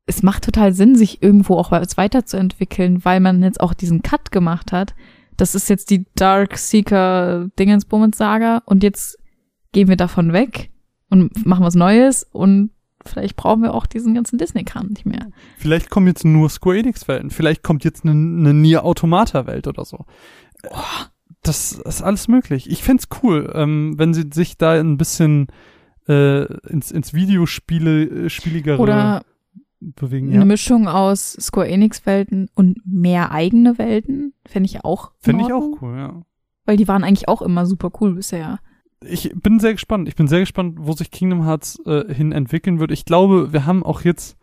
Es 0.07 0.23
macht 0.23 0.45
total 0.45 0.73
Sinn, 0.73 0.95
sich 0.95 1.23
irgendwo 1.23 1.57
auch 1.57 1.73
weiterzuentwickeln, 1.73 3.05
weil 3.05 3.19
man 3.19 3.43
jetzt 3.43 3.61
auch 3.61 3.75
diesen 3.75 4.03
Cut 4.03 4.31
gemacht 4.31 4.71
hat. 4.71 4.95
Das 5.37 5.57
ist 5.57 5.69
jetzt 5.69 5.91
die 5.91 6.07
Dark 6.15 6.57
Seeker 6.57 7.49
Dingensbummens 7.59 8.17
Saga 8.17 8.63
und 8.65 8.85
jetzt 8.85 9.19
gehen 9.73 9.89
wir 9.89 9.97
davon 9.97 10.33
weg 10.33 10.71
und 11.11 11.45
machen 11.45 11.65
was 11.65 11.75
Neues 11.75 12.23
und 12.23 12.71
Vielleicht 13.07 13.37
brauchen 13.37 13.63
wir 13.63 13.75
auch 13.75 13.87
diesen 13.87 14.15
ganzen 14.15 14.39
Disney-Kram 14.39 14.89
nicht 14.89 15.07
mehr. 15.07 15.31
Vielleicht 15.57 15.91
kommen 15.91 16.07
jetzt 16.07 16.25
nur 16.25 16.49
Square 16.51 16.79
Enix-Welten. 16.79 17.31
Vielleicht 17.31 17.63
kommt 17.63 17.85
jetzt 17.85 18.05
eine, 18.05 18.13
eine 18.13 18.55
Nier 18.55 18.85
Automata-Welt 18.85 19.67
oder 19.67 19.85
so. 19.85 20.05
Oh, 20.71 21.05
das 21.43 21.73
ist 21.73 22.03
alles 22.03 22.29
möglich. 22.29 22.71
Ich 22.71 22.83
fände 22.83 23.05
cool, 23.23 23.53
ähm, 23.55 23.95
wenn 23.97 24.15
sie 24.15 24.27
sich 24.33 24.59
da 24.59 24.73
ein 24.73 24.97
bisschen 24.97 25.47
äh, 26.09 26.45
ins, 26.69 26.91
ins 26.91 27.15
Videospiele, 27.15 28.05
äh, 28.27 28.31
spieligere 28.31 28.79
oder 28.79 29.23
bewegen. 29.81 30.29
Eine 30.29 30.39
ja. 30.39 30.45
Mischung 30.45 30.89
aus 30.89 31.33
Square 31.33 31.69
Enix-Welten 31.69 32.49
und 32.55 32.79
mehr 32.85 33.31
eigene 33.31 33.79
Welten. 33.79 34.35
Fände 34.47 34.67
ich 34.67 34.85
auch. 34.85 35.13
Fände 35.19 35.45
ich 35.45 35.53
auch 35.53 35.81
cool, 35.81 35.97
ja. 35.97 36.23
Weil 36.65 36.77
die 36.77 36.89
waren 36.89 37.05
eigentlich 37.05 37.29
auch 37.29 37.43
immer 37.43 37.67
super 37.67 37.91
cool 38.01 38.15
bisher 38.15 38.59
ich 39.05 39.33
bin 39.35 39.61
sehr 39.61 39.73
gespannt. 39.73 40.09
Ich 40.09 40.17
bin 40.17 40.29
sehr 40.29 40.41
gespannt, 40.41 40.77
wo 40.81 40.93
sich 40.93 41.11
Kingdom 41.11 41.45
Hearts 41.45 41.81
äh, 41.87 42.13
hin 42.13 42.33
entwickeln 42.33 42.79
wird. 42.79 42.91
Ich 42.91 43.05
glaube, 43.05 43.53
wir 43.53 43.67
haben 43.67 43.83
auch 43.83 44.03
jetzt 44.03 44.37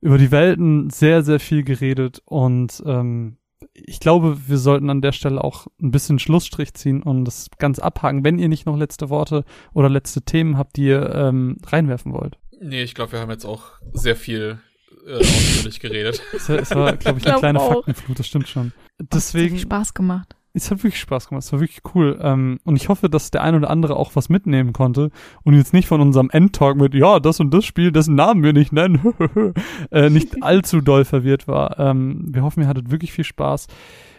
über 0.00 0.18
die 0.18 0.30
Welten 0.30 0.90
sehr, 0.90 1.22
sehr 1.22 1.40
viel 1.40 1.62
geredet 1.62 2.22
und 2.24 2.82
ähm, 2.86 3.36
ich 3.74 4.00
glaube, 4.00 4.36
wir 4.48 4.58
sollten 4.58 4.90
an 4.90 5.00
der 5.00 5.12
Stelle 5.12 5.42
auch 5.42 5.68
ein 5.80 5.92
bisschen 5.92 6.18
Schlussstrich 6.18 6.74
ziehen 6.74 7.02
und 7.02 7.24
das 7.24 7.48
ganz 7.58 7.78
abhaken, 7.78 8.24
wenn 8.24 8.38
ihr 8.38 8.48
nicht 8.48 8.66
noch 8.66 8.76
letzte 8.76 9.08
Worte 9.08 9.44
oder 9.72 9.88
letzte 9.88 10.22
Themen 10.22 10.58
habt, 10.58 10.76
die 10.76 10.86
ihr 10.86 11.14
ähm, 11.14 11.58
reinwerfen 11.64 12.12
wollt. 12.12 12.38
Nee, 12.60 12.82
ich 12.82 12.94
glaube, 12.94 13.12
wir 13.12 13.20
haben 13.20 13.30
jetzt 13.30 13.44
auch 13.44 13.70
sehr 13.92 14.16
viel 14.16 14.58
äh, 15.06 15.18
ausführlich 15.18 15.78
geredet. 15.78 16.20
es, 16.32 16.48
es 16.48 16.70
war, 16.72 16.96
glaube 16.96 17.20
ich, 17.20 17.26
eine 17.26 17.38
kleine 17.38 17.60
auch. 17.60 17.84
Faktenflut, 17.84 18.18
das 18.18 18.26
stimmt 18.26 18.48
schon. 18.48 18.72
Deswegen. 18.98 19.54
hat 19.54 19.62
Spaß 19.62 19.94
gemacht 19.94 20.36
es 20.54 20.70
hat 20.70 20.82
wirklich 20.82 21.00
Spaß 21.00 21.28
gemacht. 21.28 21.44
Es 21.44 21.52
war 21.52 21.60
wirklich 21.60 21.82
cool. 21.94 22.18
Ähm, 22.22 22.58
und 22.64 22.76
ich 22.76 22.88
hoffe, 22.88 23.08
dass 23.08 23.30
der 23.30 23.42
ein 23.42 23.54
oder 23.54 23.70
andere 23.70 23.96
auch 23.96 24.14
was 24.14 24.28
mitnehmen 24.28 24.72
konnte 24.72 25.10
und 25.44 25.54
jetzt 25.54 25.72
nicht 25.72 25.88
von 25.88 26.00
unserem 26.00 26.30
Endtalk 26.30 26.76
mit, 26.76 26.94
ja, 26.94 27.20
das 27.20 27.40
und 27.40 27.52
das 27.52 27.64
Spiel, 27.64 27.92
dessen 27.92 28.14
Namen 28.14 28.42
wir 28.42 28.52
nicht 28.52 28.72
nennen, 28.72 29.00
äh, 29.90 30.10
nicht 30.10 30.42
allzu 30.42 30.80
doll 30.80 31.04
verwirrt 31.04 31.48
war. 31.48 31.78
Ähm, 31.78 32.26
wir 32.28 32.42
hoffen, 32.42 32.62
ihr 32.62 32.68
hattet 32.68 32.90
wirklich 32.90 33.12
viel 33.12 33.24
Spaß. 33.24 33.66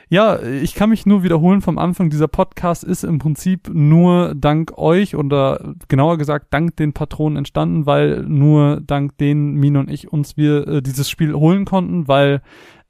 Ja, 0.09 0.39
ich 0.43 0.75
kann 0.75 0.89
mich 0.89 1.05
nur 1.05 1.23
wiederholen 1.23 1.61
vom 1.61 1.79
Anfang. 1.79 2.09
Dieser 2.09 2.27
Podcast 2.27 2.83
ist 2.83 3.03
im 3.03 3.19
Prinzip 3.19 3.69
nur 3.73 4.35
dank 4.35 4.77
euch 4.77 5.15
oder 5.15 5.73
genauer 5.87 6.17
gesagt 6.17 6.47
dank 6.53 6.75
den 6.75 6.93
Patronen 6.93 7.37
entstanden, 7.37 7.85
weil 7.85 8.21
nur 8.21 8.81
dank 8.81 9.17
denen 9.17 9.55
Mine 9.55 9.79
und 9.79 9.89
ich 9.89 10.11
uns 10.11 10.37
wir 10.37 10.67
äh, 10.67 10.81
dieses 10.81 11.09
Spiel 11.09 11.33
holen 11.33 11.65
konnten, 11.65 12.07
weil 12.07 12.41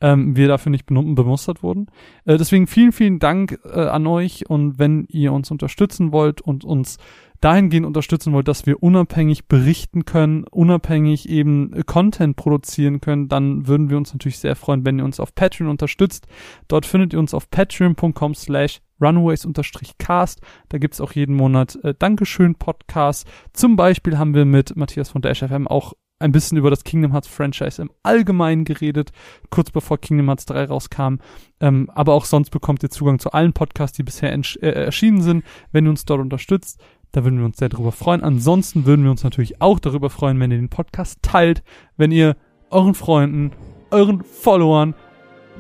ähm, 0.04 0.36
wir 0.36 0.50
dafür 0.50 0.70
nicht 0.70 0.86
bemustert 0.86 1.64
wurden. 1.64 1.88
Äh, 2.26 2.38
deswegen 2.38 2.68
vielen, 2.68 2.92
vielen 2.92 3.20
Dank 3.20 3.58
äh, 3.64 3.80
an 3.80 4.06
euch 4.06 4.50
und 4.50 4.78
wenn 4.78 5.06
ihr 5.10 5.32
uns 5.34 5.50
unterstützen 5.50 6.12
wollt 6.12 6.42
und 6.42 6.66
uns 6.66 6.98
dahingehend 7.40 7.86
unterstützen 7.86 8.32
wollt, 8.34 8.48
dass 8.48 8.66
wir 8.66 8.84
unabhängig 8.84 9.48
berichten 9.48 10.06
können, 10.06 10.44
unabhängig 10.46 11.28
eben 11.30 11.74
äh, 11.74 11.84
Content 11.84 12.36
produzieren 12.36 13.00
können, 13.00 13.30
dann 13.30 13.68
würden 13.68 13.90
wir 13.90 13.98
uns 13.98 14.14
natürlich 14.14 14.40
sehr 14.40 14.56
freuen, 14.58 14.86
wenn 14.86 15.00
ihr 15.00 15.06
uns 15.06 15.22
auf 15.22 15.34
Patreon 15.34 15.70
unterstützt. 15.70 16.28
Dort 16.68 16.86
findet 16.86 17.14
ihr 17.14 17.20
uns 17.20 17.34
auf 17.34 17.50
patreon.com 17.50 18.36
slash 18.36 18.82
runaways-cast. 19.02 20.42
Da 20.70 20.78
gibt's 20.78 21.02
auch 21.02 21.14
jeden 21.14 21.36
Monat 21.36 21.78
äh, 21.84 21.94
Dankeschön-Podcasts. 21.98 23.26
Zum 23.54 23.78
Beispiel 23.78 24.18
haben 24.18 24.36
wir 24.36 24.46
mit 24.46 24.76
Matthias 24.76 25.10
von 25.10 25.22
der 25.22 25.34
SFM 25.34 25.68
auch 25.68 25.94
ein 26.24 26.32
bisschen 26.32 26.58
über 26.58 26.70
das 26.70 26.84
Kingdom 26.84 27.12
Hearts 27.12 27.28
Franchise 27.28 27.82
im 27.82 27.92
Allgemeinen 28.02 28.64
geredet, 28.64 29.12
kurz 29.50 29.72
bevor 29.72 29.98
Kingdom 29.98 30.28
Hearts 30.28 30.46
3 30.46 30.66
rauskam. 30.66 31.16
Ähm, 31.60 31.90
aber 31.94 32.14
auch 32.14 32.26
sonst 32.26 32.50
bekommt 32.50 32.82
ihr 32.82 32.90
Zugang 32.90 33.20
zu 33.20 33.32
allen 33.32 33.54
Podcasts, 33.54 33.98
die 33.98 34.04
bisher 34.04 34.34
äh, 34.34 34.68
erschienen 34.70 35.22
sind, 35.22 35.44
wenn 35.72 35.86
ihr 35.86 35.90
uns 35.90 36.06
dort 36.06 36.22
unterstützt. 36.22 36.82
Da 37.12 37.24
würden 37.24 37.40
wir 37.40 37.46
uns 37.46 37.58
sehr 37.58 37.70
darüber 37.70 37.92
freuen. 37.92 38.24
Ansonsten 38.24 38.86
würden 38.86 39.04
wir 39.04 39.12
uns 39.12 39.24
natürlich 39.24 39.62
auch 39.62 39.80
darüber 39.80 40.10
freuen, 40.10 40.40
wenn 40.40 40.50
ihr 40.50 40.58
den 40.58 40.70
Podcast 40.70 41.20
teilt, 41.22 41.62
wenn 41.98 42.12
ihr 42.12 42.36
euren 42.72 42.96
Freunden, 42.96 43.52
euren 43.92 44.24
Followern, 44.24 44.96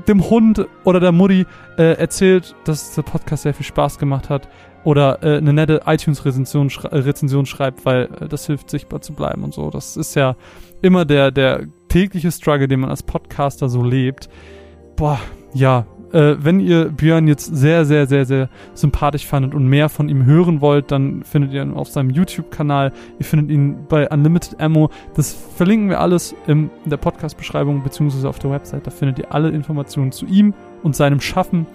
dem 0.07 0.27
Hund 0.29 0.65
oder 0.85 0.99
der 0.99 1.11
Mutti 1.11 1.45
äh, 1.77 1.93
erzählt, 1.93 2.55
dass 2.63 2.95
der 2.95 3.03
Podcast 3.03 3.43
sehr 3.43 3.53
viel 3.53 3.65
Spaß 3.65 3.99
gemacht 3.99 4.29
hat 4.29 4.47
oder 4.83 5.23
äh, 5.23 5.37
eine 5.37 5.53
nette 5.53 5.81
iTunes-Rezension 5.85 6.69
schrei 6.69 6.89
äh, 6.89 7.45
schreibt, 7.45 7.85
weil 7.85 8.09
äh, 8.19 8.27
das 8.27 8.45
hilft, 8.45 8.69
sichtbar 8.69 9.01
zu 9.01 9.13
bleiben 9.13 9.43
und 9.43 9.53
so. 9.53 9.69
Das 9.69 9.97
ist 9.97 10.15
ja 10.15 10.35
immer 10.81 11.05
der, 11.05 11.31
der 11.31 11.67
tägliche 11.87 12.31
Struggle, 12.31 12.67
den 12.67 12.81
man 12.81 12.89
als 12.89 13.03
Podcaster 13.03 13.69
so 13.69 13.83
lebt. 13.83 14.29
Boah, 14.95 15.19
ja. 15.53 15.85
Äh, 16.11 16.35
wenn 16.39 16.59
ihr 16.59 16.89
Björn 16.89 17.27
jetzt 17.27 17.55
sehr, 17.55 17.85
sehr, 17.85 18.05
sehr, 18.05 18.25
sehr 18.25 18.49
sympathisch 18.75 19.25
fandet 19.25 19.55
und 19.55 19.65
mehr 19.65 19.89
von 19.89 20.09
ihm 20.09 20.25
hören 20.25 20.61
wollt, 20.61 20.91
dann 20.91 21.23
findet 21.23 21.53
ihr 21.53 21.63
ihn 21.63 21.73
auf 21.73 21.89
seinem 21.89 22.11
YouTube-Kanal. 22.11 22.91
Ihr 23.17 23.25
findet 23.25 23.49
ihn 23.49 23.87
bei 23.89 24.07
Unlimited 24.07 24.59
Ammo. 24.59 24.91
Das 25.15 25.33
verlinken 25.55 25.89
wir 25.89 25.99
alles 25.99 26.35
in 26.45 26.69
der 26.85 26.97
Podcast-Beschreibung 26.97 27.81
beziehungsweise 27.81 28.29
auf 28.29 28.37
der 28.37 28.51
Website. 28.51 28.85
Da 28.85 28.91
findet 28.91 29.17
ihr 29.17 29.33
alle 29.33 29.49
Informationen 29.49 30.11
zu 30.11 30.27
ihm 30.27 30.53
und 30.83 30.95
seinem 30.95 31.19
Schaffen 31.19 31.65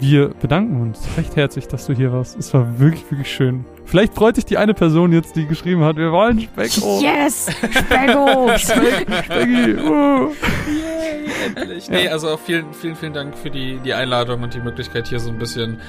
wir 0.00 0.28
bedanken 0.28 0.80
uns 0.80 1.00
recht 1.16 1.36
herzlich, 1.36 1.68
dass 1.68 1.86
du 1.86 1.92
hier 1.92 2.12
warst. 2.12 2.38
Es 2.38 2.52
war 2.54 2.78
wirklich, 2.78 3.08
wirklich 3.10 3.32
schön. 3.32 3.64
Vielleicht 3.84 4.14
freut 4.14 4.36
sich 4.36 4.44
die 4.44 4.56
eine 4.56 4.74
Person 4.74 5.12
jetzt, 5.12 5.36
die 5.36 5.46
geschrieben 5.46 5.84
hat, 5.84 5.96
wir 5.96 6.12
wollen 6.12 6.40
Specko. 6.40 7.00
Yes! 7.02 7.48
Specko! 7.70 8.50
Specki! 8.56 9.74
Uh. 9.74 10.32
Yay, 10.68 11.54
endlich. 11.56 11.88
Nee, 11.90 12.08
also 12.08 12.36
vielen, 12.36 12.72
vielen, 12.72 12.96
vielen 12.96 13.12
Dank 13.12 13.36
für 13.36 13.50
die, 13.50 13.78
die 13.84 13.92
Einladung 13.92 14.42
und 14.42 14.54
die 14.54 14.60
Möglichkeit, 14.60 15.08
hier 15.08 15.20
so 15.20 15.30
ein 15.30 15.38
bisschen 15.38 15.80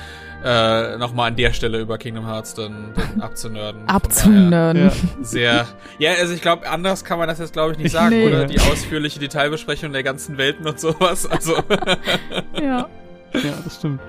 äh, 0.44 0.98
nochmal 0.98 1.30
an 1.30 1.36
der 1.36 1.54
Stelle 1.54 1.80
über 1.80 1.98
Kingdom 1.98 2.26
Hearts 2.26 2.56
dann, 2.56 2.94
dann 2.96 3.22
abzunörden. 3.22 3.88
Abzunörden. 3.88 4.86
Ja. 4.86 4.92
Sehr. 5.22 5.68
Ja, 6.00 6.12
also 6.20 6.34
ich 6.34 6.42
glaube, 6.42 6.68
anders 6.68 7.06
kann 7.06 7.20
man 7.20 7.28
das 7.28 7.40
jetzt, 7.40 7.54
glaube 7.54 7.74
ich, 7.74 7.78
nicht 7.78 7.92
sagen, 7.92 8.16
nee. 8.16 8.28
oder? 8.28 8.46
Die 8.46 8.60
ausführliche 8.60 9.20
Detailbesprechung 9.20 9.94
der 9.94 10.04
ganzen 10.04 10.38
Welten 10.38 10.68
und 10.68 10.80
sowas. 10.80 11.28
Also. 11.28 11.56
ja. 12.62 12.90
Ja, 13.34 13.54
das 13.64 13.78
stimmt. 13.78 14.00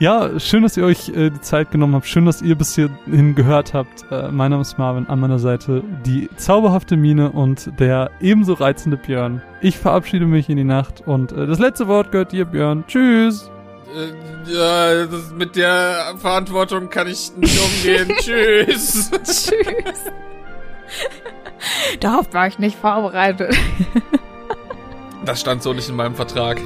Ja, 0.00 0.40
schön, 0.40 0.64
dass 0.64 0.76
ihr 0.76 0.84
euch 0.84 1.08
äh, 1.10 1.30
die 1.30 1.40
Zeit 1.40 1.70
genommen 1.70 1.94
habt. 1.94 2.06
Schön, 2.06 2.26
dass 2.26 2.42
ihr 2.42 2.56
bis 2.56 2.74
hierhin 2.74 3.36
gehört 3.36 3.74
habt. 3.74 4.04
Äh, 4.10 4.28
mein 4.32 4.50
Name 4.50 4.62
ist 4.62 4.76
Marvin, 4.76 5.06
an 5.06 5.20
meiner 5.20 5.38
Seite 5.38 5.84
die 6.04 6.28
zauberhafte 6.36 6.96
Mine 6.96 7.30
und 7.30 7.78
der 7.78 8.10
ebenso 8.20 8.54
reizende 8.54 8.96
Björn. 8.96 9.40
Ich 9.60 9.78
verabschiede 9.78 10.26
mich 10.26 10.48
in 10.48 10.56
die 10.56 10.64
Nacht 10.64 11.02
und 11.06 11.30
äh, 11.30 11.46
das 11.46 11.60
letzte 11.60 11.86
Wort 11.86 12.10
gehört 12.10 12.32
dir, 12.32 12.44
Björn. 12.44 12.84
Tschüss. 12.88 13.50
Äh, 13.94 14.52
ja, 14.52 15.06
das, 15.06 15.32
mit 15.32 15.54
der 15.54 16.14
Verantwortung 16.18 16.90
kann 16.90 17.06
ich 17.06 17.30
nicht 17.36 17.58
umgehen. 17.60 18.08
Tschüss. 18.18 19.12
Tschüss. 19.22 20.04
Darauf 22.00 22.34
war 22.34 22.48
ich 22.48 22.58
nicht 22.58 22.76
vorbereitet. 22.76 23.56
Das 25.24 25.40
stand 25.40 25.62
so 25.62 25.72
nicht 25.72 25.88
in 25.88 25.96
meinem 25.96 26.14
Vertrag. 26.16 26.60